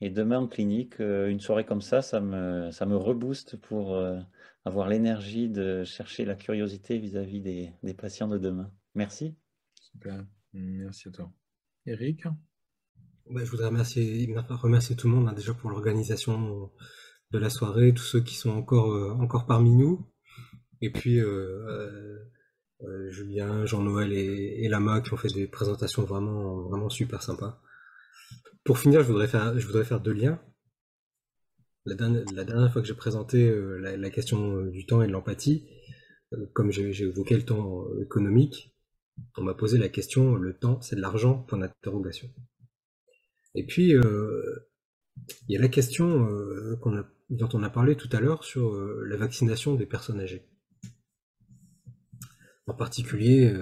Et 0.03 0.11
demain 0.11 0.41
en 0.41 0.49
clinique, 0.49 1.01
euh, 1.01 1.29
une 1.29 1.39
soirée 1.41 1.65
comme 1.65 1.81
ça, 1.81 2.03
ça 2.03 2.21
me, 2.21 2.73
ça 2.73 2.87
me 2.87 2.97
rebooste 2.97 3.57
pour 3.57 3.95
euh, 3.95 4.19
avoir 4.65 4.89
l'énergie 4.89 5.49
de 5.49 5.85
chercher 5.85 6.25
la 6.25 6.35
curiosité 6.35 6.99
vis-à-vis 6.99 7.41
des 7.41 7.95
patients 7.95 8.27
de 8.27 8.39
demain. 8.39 8.71
Merci. 8.95 9.37
Super, 9.93 10.25
merci 10.55 11.09
à 11.09 11.11
toi. 11.11 11.33
Eric 11.87 12.25
Je 13.35 13.45
voudrais 13.45 13.69
remercier, 13.69 14.97
tout 14.97 15.09
le 15.09 15.15
monde 15.15 15.29
hein, 15.29 15.33
déjà 15.33 15.55
pour 15.55 15.71
l'organisation 15.71 16.71
de 17.33 17.39
la 17.39 17.51
soirée, 17.51 17.93
tous 17.95 18.03
ceux 18.03 18.21
qui 18.21 18.37
sont 18.37 18.51
encore, 18.51 18.93
euh, 18.93 19.45
parmi 19.47 19.75
nous. 19.75 20.07
Et 20.81 20.91
puis 20.91 21.21
euh, 21.21 22.19
euh, 22.83 23.11
Julien, 23.11 23.65
Jean-Noël 23.67 24.13
et, 24.13 24.69
Lama 24.69 25.01
qui 25.01 25.13
ont 25.13 25.17
fait 25.17 25.33
des 25.33 25.47
présentations 25.47 26.05
vraiment, 26.05 26.89
super 26.89 27.23
sympas. 27.23 27.61
Pour 28.65 28.79
finir, 28.79 29.03
je 29.03 29.09
voudrais 29.09 29.29
faire 29.85 30.01
deux 30.01 30.13
liens. 30.13 30.41
La 31.85 31.95
dernière, 31.95 32.73
fois 32.73 32.81
que 32.81 32.89
j'ai 32.89 32.95
présenté 32.95 33.53
la, 33.81 34.11
question 34.11 34.63
du 34.67 34.87
temps 34.87 35.03
et 35.03 35.07
de 35.07 35.13
l'empathie, 35.13 35.69
comme 36.53 36.71
j'ai 36.71 37.03
évoqué 37.03 37.37
le 37.37 37.45
temps 37.45 37.85
économique, 38.01 38.73
on 39.37 39.43
m'a 39.43 39.55
posé 39.55 39.79
la 39.79 39.89
question, 39.89 40.35
le 40.35 40.55
temps, 40.55 40.81
c'est 40.81 40.97
de 40.97 41.01
l'argent 41.01 41.39
Point 41.39 41.59
d'interrogation. 41.59 42.29
Et 43.55 43.67
puis, 43.67 43.95
euh, 43.95 44.71
il 45.49 45.55
y 45.55 45.57
a 45.57 45.61
la 45.61 45.69
question 45.69 46.27
euh, 46.29 46.79
dont 47.31 47.49
on 47.53 47.63
a 47.63 47.71
parlé 47.71 47.97
tout 47.97 48.09
à 48.13 48.21
l'heure 48.21 48.45
sur 48.45 48.75
euh, 48.75 49.05
la 49.09 49.17
vaccination 49.17 49.75
des 49.75 49.87
personnes 49.87 50.21
âgées. 50.21 50.49
En 52.67 52.75
particulier, 52.75 53.53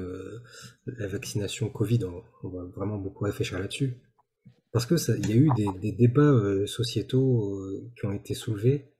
la 0.84 1.08
vaccination 1.08 1.70
Covid, 1.70 2.04
on, 2.04 2.48
va 2.50 2.64
vraiment 2.66 2.98
beaucoup 2.98 3.24
réfléchir 3.24 3.58
là-dessus. 3.58 3.96
Parce 4.72 4.84
que 4.84 4.94
il 5.16 5.30
y 5.30 5.32
a 5.32 5.36
eu 5.36 5.48
des, 5.80 5.92
débats 5.92 6.66
sociétaux 6.66 7.58
qui 7.98 8.04
ont 8.04 8.12
été 8.12 8.34
soulevés, 8.34 8.92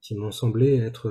qui 0.00 0.14
m'ont 0.14 0.30
semblé 0.30 0.76
être 0.76 1.10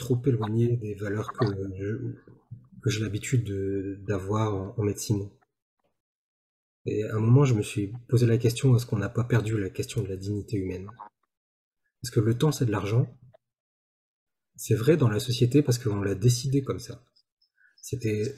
trop 0.00 0.20
éloigné 0.26 0.76
des 0.76 0.94
valeurs 0.94 1.32
que 1.32 2.90
j'ai 2.90 3.00
l'habitude 3.00 4.02
d'avoir 4.04 4.78
en, 4.78 4.82
médecine. 4.82 5.30
Et 6.86 7.04
à 7.04 7.16
un 7.16 7.20
moment, 7.20 7.44
je 7.44 7.54
me 7.54 7.62
suis 7.62 7.92
posé 8.08 8.26
la 8.26 8.38
question 8.38 8.74
est-ce 8.74 8.86
qu'on 8.86 8.98
n'a 8.98 9.10
pas 9.10 9.24
perdu 9.24 9.60
la 9.60 9.70
question 9.70 10.02
de 10.02 10.08
la 10.08 10.16
dignité 10.16 10.56
humaine? 10.56 10.88
Parce 12.02 12.10
que 12.10 12.20
le 12.20 12.36
temps, 12.36 12.50
c'est 12.50 12.64
de 12.64 12.72
l'argent. 12.72 13.06
C'est 14.56 14.74
vrai 14.74 14.96
dans 14.96 15.10
la 15.10 15.20
société 15.20 15.62
parce 15.62 15.78
qu'on 15.78 16.00
l'a 16.00 16.14
décidé 16.14 16.62
comme 16.62 16.80
ça. 16.80 17.04
C'était 17.76 18.34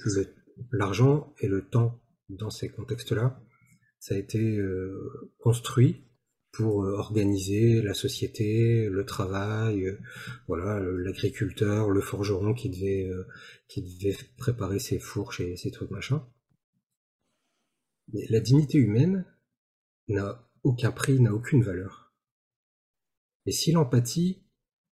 l'argent 0.73 1.33
et 1.41 1.47
le 1.47 1.69
temps 1.69 2.03
dans 2.29 2.51
ces 2.51 2.69
contextes-là. 2.69 3.41
Ça 4.01 4.17
a 4.17 4.19
été 4.19 4.59
euh, 4.59 5.33
construit 5.39 6.05
pour 6.53 6.85
euh, 6.85 6.93
organiser 6.93 7.81
la 7.81 7.95
société, 7.95 8.89
le 8.89 9.05
travail, 9.07 9.87
euh, 9.87 9.99
voilà, 10.47 10.79
l'agriculteur, 10.81 11.89
le 11.91 12.01
forgeron 12.03 12.53
qui 12.53 12.69
devait, 12.69 13.09
euh, 13.09 13.27
qui 13.69 13.83
devait 13.83 14.17
préparer 14.37 14.79
ses 14.79 14.99
fourches 14.99 15.41
et 15.41 15.57
ses 15.57 15.71
trucs 15.71 15.91
machin. 15.91 16.27
Mais 18.13 18.27
la 18.29 18.41
dignité 18.41 18.79
humaine 18.79 19.25
n'a 20.09 20.47
aucun 20.63 20.93
prix, 20.93 21.19
n'a 21.21 21.33
aucune 21.33 21.63
valeur. 21.63 22.13
Et 23.47 23.53
si 23.53 23.73
l'empathie 23.73 24.45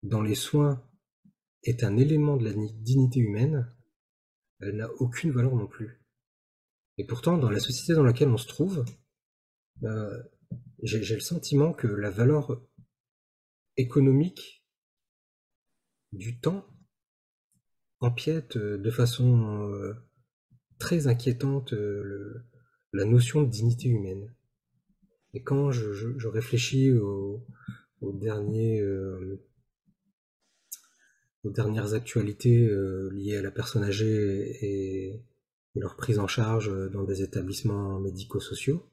dans 0.02 0.22
les 0.22 0.36
soins 0.36 0.84
est 1.64 1.84
un 1.84 1.98
élément 1.98 2.36
de 2.36 2.46
la 2.46 2.54
dignité 2.54 3.20
humaine, 3.20 3.72
elle 4.60 4.78
n'a 4.78 4.92
aucune 4.94 5.32
valeur 5.32 5.56
non 5.56 5.68
plus. 5.68 6.02
Et 6.98 7.06
pourtant, 7.06 7.38
dans 7.38 7.50
la 7.50 7.60
société 7.60 7.94
dans 7.94 8.04
laquelle 8.04 8.30
on 8.30 8.38
se 8.38 8.48
trouve, 8.48 8.84
j'ai 10.84 11.16
le 11.16 11.22
sentiment 11.22 11.74
que 11.74 11.88
la 11.88 12.10
valeur 12.10 12.62
économique 13.78 14.64
du 16.12 16.40
temps 16.40 16.66
empiète 18.00 18.58
euh, 18.58 18.78
de 18.78 18.92
façon 18.92 19.70
euh, 19.72 19.94
très 20.78 21.08
inquiétante 21.08 21.74
euh, 21.74 22.46
la 22.92 23.06
notion 23.06 23.42
de 23.42 23.50
dignité 23.50 23.88
humaine. 23.88 24.36
Et 25.34 25.42
quand 25.42 25.72
je, 25.72 26.28
réfléchis 26.28 26.92
aux, 26.92 27.44
dernières 31.44 31.94
actualités 31.96 32.70
liées 33.12 33.38
à 33.38 33.42
la 33.42 33.50
personne 33.50 33.84
âgée 33.84 34.64
et, 34.64 35.24
leur 35.76 35.96
prise 35.96 36.20
en 36.20 36.28
charge 36.28 36.72
dans 36.92 37.04
des 37.04 37.24
établissements 37.24 38.00
médico-sociaux, 38.00 38.86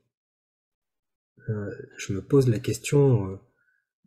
je 1.48 2.12
me 2.12 2.22
pose 2.22 2.48
la 2.48 2.58
question, 2.58 3.38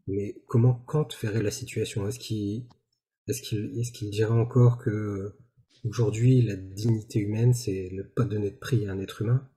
mais 0.07 0.41
comment 0.47 0.73
Kant 0.73 1.07
verrait 1.21 1.43
la 1.43 1.51
situation? 1.51 2.07
Est-ce 2.07 2.19
qu'il 2.19 2.67
est 3.27 3.91
qu'il 3.93 4.09
dirait 4.09 4.31
encore 4.31 4.77
que 4.77 5.35
aujourd'hui 5.83 6.41
la 6.41 6.55
dignité 6.55 7.19
humaine, 7.19 7.53
c'est 7.53 7.89
ne 7.93 8.03
pas 8.03 8.25
donner 8.25 8.51
de 8.51 8.57
prix 8.57 8.87
à 8.87 8.91
un 8.91 8.99
être 8.99 9.21
humain? 9.21 9.49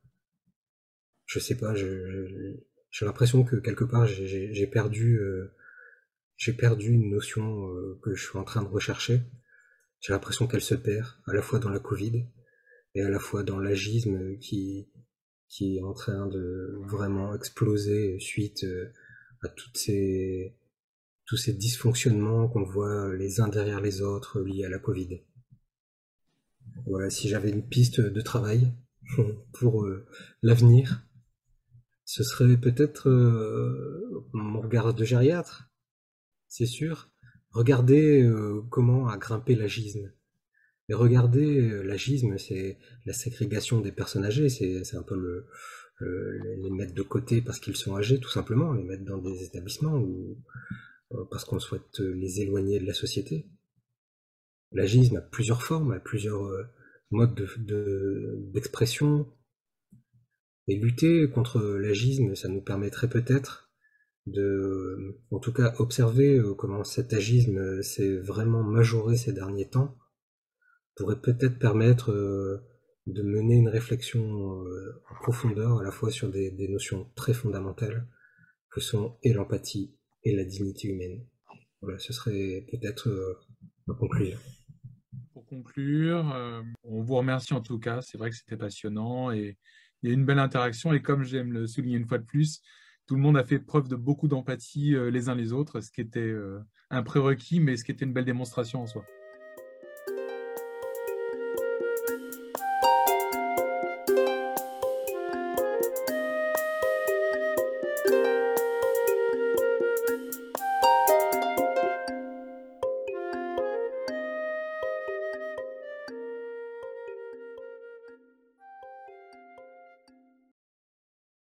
Je 1.26 1.40
sais 1.40 1.56
pas, 1.56 1.74
j'ai 1.74 3.04
l'impression 3.04 3.44
que 3.44 3.56
quelque 3.56 3.84
part 3.84 4.06
j'ai 4.06 4.66
perdu, 4.68 5.18
euh, 5.18 5.52
perdu 6.56 6.92
une 6.92 7.10
notion 7.10 7.68
euh, 7.68 7.98
que 8.02 8.14
je 8.14 8.24
suis 8.28 8.38
en 8.38 8.44
train 8.44 8.62
de 8.62 8.68
rechercher. 8.68 9.22
J'ai 10.00 10.12
l'impression 10.12 10.46
qu'elle 10.46 10.62
se 10.62 10.76
perd, 10.76 11.08
à 11.26 11.34
la 11.34 11.42
fois 11.42 11.58
dans 11.58 11.70
la 11.70 11.80
Covid 11.80 12.26
et 12.94 13.02
à 13.02 13.08
la 13.08 13.18
fois 13.18 13.42
dans 13.42 13.58
l'agisme 13.58 14.38
qui, 14.38 14.88
qui 15.48 15.76
est 15.76 15.82
en 15.82 15.92
train 15.92 16.26
de 16.26 16.78
vraiment 16.82 17.34
exploser 17.34 18.18
suite 18.18 18.64
euh, 18.64 18.92
à 19.42 19.48
toutes 19.48 19.76
ces, 19.76 20.56
tous 21.26 21.36
ces 21.36 21.52
dysfonctionnements 21.52 22.48
qu'on 22.48 22.64
voit 22.64 23.14
les 23.14 23.40
uns 23.40 23.48
derrière 23.48 23.80
les 23.80 24.02
autres 24.02 24.40
liés 24.40 24.64
à 24.64 24.68
la 24.68 24.78
Covid. 24.78 25.20
Voilà, 26.86 27.10
si 27.10 27.28
j'avais 27.28 27.50
une 27.50 27.66
piste 27.66 28.00
de 28.00 28.20
travail 28.20 28.72
pour 29.52 29.84
euh, 29.84 30.06
l'avenir, 30.42 31.06
ce 32.04 32.22
serait 32.22 32.56
peut-être 32.56 33.08
euh, 33.08 34.24
mon 34.32 34.60
regard 34.60 34.94
de 34.94 35.04
gériatre, 35.04 35.68
c'est 36.48 36.66
sûr. 36.66 37.10
Regarder 37.50 38.22
euh, 38.22 38.62
comment 38.70 39.08
a 39.08 39.16
grimpé 39.16 39.54
l'agisme. 39.54 40.12
Et 40.88 40.94
regarder 40.94 41.82
l'agisme, 41.82 42.38
c'est 42.38 42.78
la 43.06 43.12
ségrégation 43.12 43.80
des 43.80 43.92
personnes 43.92 44.24
âgées, 44.24 44.48
c'est 44.48 44.96
un 44.96 45.02
peu 45.02 45.16
le, 45.16 45.46
les 46.00 46.70
mettre 46.70 46.94
de 46.94 47.02
côté 47.02 47.42
parce 47.42 47.58
qu'ils 47.58 47.76
sont 47.76 47.96
âgés, 47.96 48.20
tout 48.20 48.30
simplement, 48.30 48.72
les 48.72 48.84
mettre 48.84 49.04
dans 49.04 49.18
des 49.18 49.42
établissements 49.42 49.98
ou 49.98 50.38
euh, 51.12 51.24
parce 51.30 51.44
qu'on 51.44 51.60
souhaite 51.60 52.00
les 52.00 52.40
éloigner 52.40 52.80
de 52.80 52.86
la 52.86 52.94
société. 52.94 53.46
L'agisme 54.72 55.16
a 55.16 55.20
plusieurs 55.20 55.62
formes, 55.62 55.92
a 55.92 56.00
plusieurs 56.00 56.44
euh, 56.44 56.64
modes 57.10 57.48
d'expression. 58.52 59.18
De, 59.18 59.26
et 60.68 60.74
lutter 60.74 61.30
contre 61.30 61.60
l'agisme, 61.62 62.34
ça 62.34 62.48
nous 62.48 62.60
permettrait 62.60 63.08
peut-être 63.08 63.70
de, 64.26 65.20
en 65.30 65.38
tout 65.38 65.52
cas, 65.52 65.74
observer 65.78 66.38
euh, 66.38 66.54
comment 66.54 66.82
cet 66.82 67.12
agisme 67.12 67.82
s'est 67.82 68.18
vraiment 68.18 68.64
majoré 68.64 69.16
ces 69.16 69.32
derniers 69.32 69.68
temps, 69.68 69.96
pourrait 70.96 71.20
peut-être 71.20 71.58
permettre 71.58 72.12
de 73.06 73.22
mener 73.22 73.54
une 73.54 73.68
réflexion 73.68 74.64
en 75.10 75.14
profondeur 75.22 75.78
à 75.78 75.82
la 75.82 75.90
fois 75.90 76.10
sur 76.10 76.28
des, 76.30 76.68
notions 76.68 77.10
très 77.14 77.34
fondamentales 77.34 78.06
que 78.70 78.80
sont 78.80 79.16
et 79.22 79.32
l'empathie 79.32 79.94
et 80.24 80.34
la 80.34 80.44
dignité 80.44 80.88
humaine. 80.88 81.24
Voilà, 81.80 81.98
ce 81.98 82.12
serait 82.12 82.66
peut-être 82.70 83.08
euh, 83.08 83.38
ma 83.86 83.94
conclusion. 83.94 84.38
Pour 85.32 85.46
conclure, 85.46 86.32
euh, 86.34 86.62
on 86.82 87.02
vous 87.02 87.14
remercie 87.14 87.54
en 87.54 87.60
tout 87.60 87.78
cas. 87.78 88.02
C'est 88.02 88.18
vrai 88.18 88.30
que 88.30 88.36
c'était 88.36 88.56
passionnant 88.56 89.30
et 89.30 89.56
il 90.02 90.08
y 90.08 90.12
a 90.12 90.14
une 90.14 90.26
belle 90.26 90.38
interaction. 90.38 90.92
Et 90.92 91.00
comme 91.00 91.22
j'aime 91.22 91.52
le 91.52 91.66
souligner 91.66 91.96
une 91.96 92.06
fois 92.06 92.18
de 92.18 92.24
plus, 92.24 92.60
tout 93.06 93.14
le 93.14 93.20
monde 93.20 93.36
a 93.36 93.44
fait 93.44 93.60
preuve 93.60 93.88
de 93.88 93.96
beaucoup 93.96 94.26
d'empathie 94.26 94.94
euh, 94.94 95.10
les 95.10 95.28
uns 95.28 95.34
les 95.34 95.52
autres, 95.52 95.80
ce 95.80 95.90
qui 95.90 96.00
était 96.00 96.34
un 96.90 97.02
prérequis, 97.02 97.60
mais 97.60 97.76
ce 97.76 97.84
qui 97.84 97.92
était 97.92 98.04
une 98.04 98.12
belle 98.12 98.24
démonstration 98.24 98.82
en 98.82 98.86
soi. 98.86 99.04